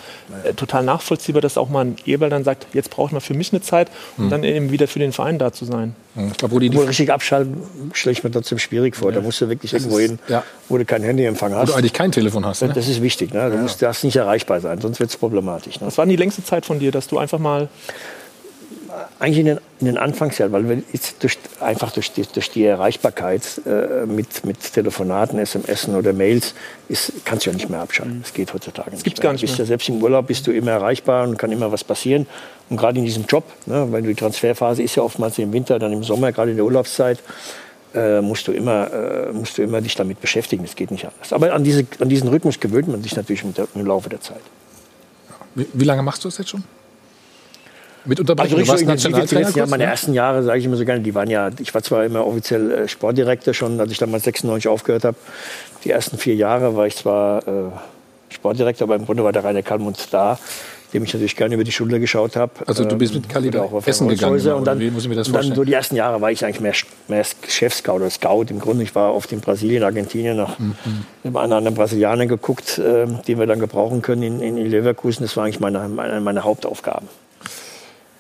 äh, 0.44 0.54
total 0.54 0.84
nachvollziehbar, 0.84 1.40
dass 1.42 1.56
auch 1.58 1.68
mal 1.68 1.84
ein 1.84 1.96
Eberl 2.06 2.30
dann 2.30 2.44
sagt, 2.44 2.66
jetzt 2.72 2.90
brauche 2.90 3.08
ich 3.08 3.12
mal 3.12 3.20
für 3.20 3.34
mich 3.34 3.52
eine 3.52 3.60
Zeit, 3.62 3.90
um 4.16 4.26
Mhm. 4.26 4.30
dann 4.30 4.44
eben 4.44 4.70
wieder 4.72 4.88
für 4.88 4.98
den 4.98 5.12
Verein 5.12 5.38
da 5.38 5.52
zu 5.52 5.64
sein. 5.66 5.94
Ich 6.16 6.38
glaube, 6.38 6.54
Rudi, 6.54 6.68
Obwohl 6.70 6.86
richtig 6.86 7.12
abschalten 7.12 7.58
stelle 7.92 8.12
ich 8.12 8.24
mir 8.24 8.30
trotzdem 8.30 8.58
schwierig 8.58 8.96
vor. 8.96 9.12
Da 9.12 9.20
musst 9.20 9.40
du 9.40 9.48
wirklich 9.48 9.72
irgendwo 9.74 9.98
hin, 9.98 10.18
ja. 10.28 10.42
wo 10.68 10.76
du 10.76 10.84
kein 10.84 11.02
Handyempfang 11.02 11.52
Wo 11.52 11.56
hast. 11.56 11.70
du 11.70 11.74
eigentlich 11.74 11.92
kein 11.92 12.10
Telefon 12.12 12.44
hast. 12.44 12.62
Ne? 12.62 12.72
Das 12.74 12.88
ist 12.88 13.00
wichtig. 13.00 13.32
Ne? 13.32 13.50
Du 13.50 13.56
musst, 13.58 13.80
darfst 13.80 14.02
nicht 14.04 14.16
erreichbar 14.16 14.60
sein, 14.60 14.80
sonst 14.80 14.98
wird 15.00 15.10
es 15.10 15.16
problematisch. 15.16 15.80
Ne? 15.80 15.86
Was 15.86 15.96
war 15.98 16.04
denn 16.04 16.10
die 16.10 16.16
längste 16.16 16.42
Zeit 16.44 16.66
von 16.66 16.78
dir, 16.78 16.90
dass 16.90 17.06
du 17.06 17.18
einfach 17.18 17.38
mal 17.38 17.68
Eigentlich 19.18 19.38
in 19.40 19.46
den, 19.46 19.58
in 19.80 19.86
den 19.86 19.98
Anfangsjahren, 19.98 20.52
weil 20.52 20.68
wir 20.68 20.82
jetzt 20.92 21.22
durch, 21.22 21.38
einfach 21.60 21.92
durch 21.92 22.12
die, 22.12 22.22
durch 22.22 22.50
die 22.50 22.64
Erreichbarkeit 22.64 23.60
äh, 23.66 24.06
mit, 24.06 24.44
mit 24.44 24.72
Telefonaten, 24.72 25.38
SMS 25.38 25.88
oder 25.88 26.12
Mails 26.12 26.54
ist, 26.88 27.12
kannst 27.24 27.44
du 27.46 27.50
ja 27.50 27.56
nicht 27.56 27.68
mehr 27.68 27.80
abschalten. 27.80 28.22
Das 28.22 28.32
geht 28.32 28.52
heutzutage 28.54 28.90
nicht. 28.90 29.04
gibt's 29.04 29.18
mehr. 29.20 29.24
gar 29.24 29.32
nicht 29.32 29.42
Du 29.42 29.46
bist 29.46 29.58
mehr. 29.58 29.64
ja 29.64 29.68
selbst 29.68 29.88
im 29.88 30.02
Urlaub 30.02 30.26
bist 30.26 30.46
du 30.46 30.52
immer 30.52 30.72
erreichbar 30.72 31.28
und 31.28 31.36
kann 31.36 31.52
immer 31.52 31.70
was 31.70 31.84
passieren. 31.84 32.26
Und 32.70 32.76
gerade 32.76 32.98
in 32.98 33.04
diesem 33.04 33.26
Job, 33.26 33.44
ne, 33.66 33.86
weil 33.90 34.02
die 34.02 34.14
Transferphase 34.14 34.82
ist 34.82 34.94
ja 34.96 35.02
oftmals 35.02 35.38
im 35.38 35.52
Winter, 35.52 35.78
dann 35.78 35.92
im 35.92 36.02
Sommer, 36.04 36.32
gerade 36.32 36.50
in 36.50 36.56
der 36.56 36.64
Urlaubszeit, 36.64 37.18
äh, 37.94 38.20
musst, 38.20 38.46
du 38.48 38.52
immer, 38.52 38.90
äh, 38.92 39.32
musst 39.32 39.58
du 39.58 39.62
immer 39.62 39.80
dich 39.80 39.96
damit 39.96 40.20
beschäftigen. 40.20 40.62
Das 40.62 40.76
geht 40.76 40.90
nicht 40.90 41.04
anders. 41.04 41.32
Aber 41.32 41.52
an, 41.52 41.64
diese, 41.64 41.84
an 41.98 42.08
diesen 42.08 42.28
Rhythmus 42.28 42.60
gewöhnt 42.60 42.88
man 42.88 43.02
sich 43.02 43.16
natürlich 43.16 43.44
mit 43.44 43.58
der, 43.58 43.66
im 43.74 43.84
Laufe 43.84 44.08
der 44.08 44.20
Zeit. 44.20 44.40
Wie, 45.54 45.66
wie 45.72 45.84
lange 45.84 46.02
machst 46.02 46.24
du 46.24 46.28
das 46.28 46.38
jetzt 46.38 46.50
schon? 46.50 46.64
Mit 48.04 48.18
Also 48.18 48.32
Unterbrechung. 48.32 48.58
richtig 48.58 48.66
du 48.66 48.88
warst 48.88 49.02
so 49.02 49.08
intensiv 49.08 49.38
jetzt 49.38 49.54
kurz, 49.54 49.70
meine 49.70 49.84
ne? 49.84 49.90
ersten 49.90 50.14
Jahre, 50.14 50.42
sage 50.42 50.58
ich 50.58 50.64
immer 50.64 50.76
so 50.76 50.84
gerne, 50.84 51.00
die 51.00 51.14
waren 51.14 51.28
ja, 51.28 51.50
ich 51.58 51.74
war 51.74 51.82
zwar 51.82 52.04
immer 52.04 52.26
offiziell 52.26 52.70
äh, 52.70 52.88
Sportdirektor 52.88 53.52
schon, 53.54 53.78
als 53.80 53.92
ich 53.92 53.98
damals 53.98 54.24
96 54.24 54.68
aufgehört 54.68 55.04
habe. 55.04 55.16
Die 55.84 55.90
ersten 55.90 56.16
vier 56.18 56.34
Jahre 56.34 56.76
war 56.76 56.86
ich 56.86 56.96
zwar 56.96 57.46
äh, 57.46 57.52
Sportdirektor, 58.30 58.86
aber 58.86 58.96
im 58.96 59.04
Grunde 59.06 59.22
war 59.24 59.32
der 59.32 59.44
Rainer 59.44 59.62
Kalmund 59.62 60.08
da, 60.12 60.38
dem 60.94 61.04
ich 61.04 61.12
natürlich 61.12 61.36
gerne 61.36 61.54
über 61.54 61.64
die 61.64 61.72
Schulter 61.72 61.98
geschaut 61.98 62.36
habe. 62.36 62.52
Also 62.66 62.84
du 62.84 62.96
bist 62.96 63.14
mit 63.14 63.28
Kali 63.28 63.48
oder 63.48 63.58
da 63.58 63.64
auch 63.64 63.72
auf 63.74 63.86
essen 63.86 64.08
gegangen, 64.08 64.38
genau, 64.38 64.56
Und 64.56 64.64
dann, 64.66 64.80
wie 64.80 64.90
muss 64.90 65.02
ich 65.04 65.08
mir 65.08 65.14
das 65.16 65.26
und 65.28 65.34
dann 65.34 65.42
vorstellen? 65.42 65.56
so 65.56 65.64
die 65.64 65.72
ersten 65.74 65.94
Jahre 65.96 66.20
war 66.20 66.30
ich 66.30 66.44
eigentlich 66.44 66.60
mehr, 66.60 66.72
mehr 67.08 67.24
Chefscout 67.48 67.92
oder 67.96 68.10
Scout. 68.10 68.46
Im 68.50 68.60
Grunde, 68.60 68.82
ich 68.82 68.94
war 68.94 69.14
oft 69.14 69.30
in 69.32 69.40
Brasilien, 69.40 69.82
Argentinien 69.84 70.36
nach 70.36 70.58
Mhm. 70.58 70.74
einem 71.24 71.36
anderen 71.36 71.74
Brasilianer 71.74 72.26
geguckt, 72.26 72.78
äh, 72.78 73.06
den 73.28 73.38
wir 73.38 73.46
dann 73.46 73.60
gebrauchen 73.60 74.00
können 74.02 74.22
in, 74.22 74.40
in 74.40 74.56
Leverkusen. 74.70 75.22
Das 75.24 75.36
war 75.36 75.44
eigentlich 75.44 75.60
meine, 75.60 75.86
meine, 75.88 76.20
meine 76.20 76.44
Hauptaufgaben. 76.44 77.06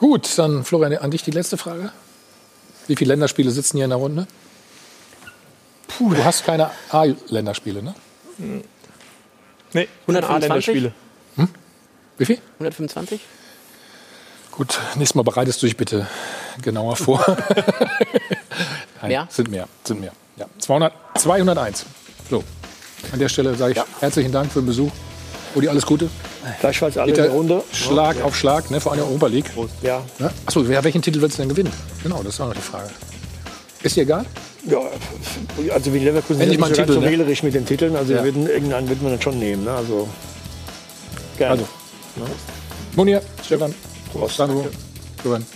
Gut, 0.00 0.38
dann 0.38 0.64
Florian, 0.64 0.96
an 0.96 1.10
dich 1.10 1.22
die 1.22 1.30
letzte 1.30 1.58
Frage. 1.58 1.92
Wie 2.86 2.96
viele 2.96 3.10
Länderspiele 3.12 3.50
sitzen 3.50 3.76
hier 3.76 3.84
in 3.84 3.90
der 3.90 3.98
Runde? 3.98 4.26
Puh, 5.86 6.14
du 6.14 6.24
hast 6.24 6.44
keine 6.44 6.70
A-Länderspiele, 6.90 7.82
ne? 7.82 7.94
Nee, 9.74 9.88
125? 10.06 10.90
Wie 12.16 12.24
viel? 12.24 12.38
125? 12.54 13.20
Gut, 14.52 14.80
nächstes 14.96 15.14
Mal 15.14 15.22
bereitest 15.22 15.62
du 15.62 15.66
dich 15.66 15.76
bitte 15.76 16.06
genauer 16.62 16.96
vor. 16.96 17.24
Nein, 19.02 19.08
Mehr? 19.08 19.28
Sind 19.30 19.50
mehr, 19.50 19.68
sind 19.84 20.00
mehr. 20.00 20.12
Ja, 20.36 20.46
200, 20.58 20.92
201. 21.18 21.84
So, 22.28 22.42
an 23.12 23.18
der 23.18 23.28
Stelle 23.28 23.54
sage 23.54 23.74
ich 23.74 24.00
herzlichen 24.00 24.32
Dank 24.32 24.50
für 24.50 24.60
den 24.60 24.66
Besuch. 24.66 24.90
Udi, 25.54 25.68
alles 25.68 25.84
Gute. 25.84 26.08
Gleichfalls 26.60 26.96
alle 26.96 27.10
in 27.10 27.14
der 27.16 27.30
Runde. 27.30 27.62
Schlag 27.72 28.22
auf 28.22 28.36
Schlag, 28.36 28.70
ne, 28.70 28.80
vor 28.80 28.92
allem 28.92 29.02
Europa 29.02 29.26
League. 29.26 29.50
Ja. 29.82 30.02
Ne? 30.18 30.30
Achso, 30.46 30.66
wer, 30.66 30.82
welchen 30.84 31.02
Titel 31.02 31.20
willst 31.20 31.38
du 31.38 31.42
denn 31.42 31.50
gewinnen? 31.50 31.72
Genau, 32.02 32.22
das 32.22 32.34
ist 32.34 32.40
auch 32.40 32.48
noch 32.48 32.54
die 32.54 32.60
Frage. 32.60 32.88
Ist 33.82 33.96
dir 33.96 34.02
egal? 34.02 34.24
Ja, 34.66 34.78
also 35.72 35.92
wie 35.94 35.98
Leverkusen 36.00 36.40
Endlich 36.40 36.58
sind 36.58 36.68
nicht 36.68 36.76
so 36.76 36.82
Titel, 36.82 36.86
ganz 36.86 36.94
so 36.94 37.00
ne? 37.00 37.10
wählerisch 37.10 37.42
mit 37.42 37.54
den 37.54 37.64
Titeln. 37.66 37.96
Also 37.96 38.12
Ja. 38.12 38.18
wir 38.18 38.34
würden, 38.34 38.48
irgendeinen 38.48 38.88
würden 38.88 39.02
wir 39.02 39.10
dann 39.10 39.22
schon 39.22 39.38
nehmen. 39.38 39.64
Ne? 39.64 39.70
Also, 39.72 40.08
gerne. 41.38 41.52
Also. 41.52 41.66
Munir, 42.96 43.22
Stefan, 43.44 43.74
Sandro, 44.28 44.66
Florian. 45.22 45.46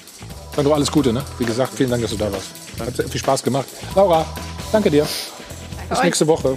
Sandro, 0.54 0.72
alles 0.74 0.90
Gute, 0.90 1.12
ne? 1.12 1.22
Wie 1.38 1.44
gesagt, 1.44 1.72
vielen 1.74 1.90
Dank, 1.90 2.02
dass 2.02 2.12
du 2.12 2.16
da 2.16 2.30
warst. 2.32 2.46
Hat 2.78 2.96
sehr 2.96 3.08
viel 3.08 3.20
Spaß 3.20 3.42
gemacht. 3.42 3.66
Laura, 3.94 4.24
danke 4.72 4.90
dir. 4.90 5.06
Bis 5.88 5.98
euch. 5.98 6.04
nächste 6.04 6.26
Woche. 6.26 6.56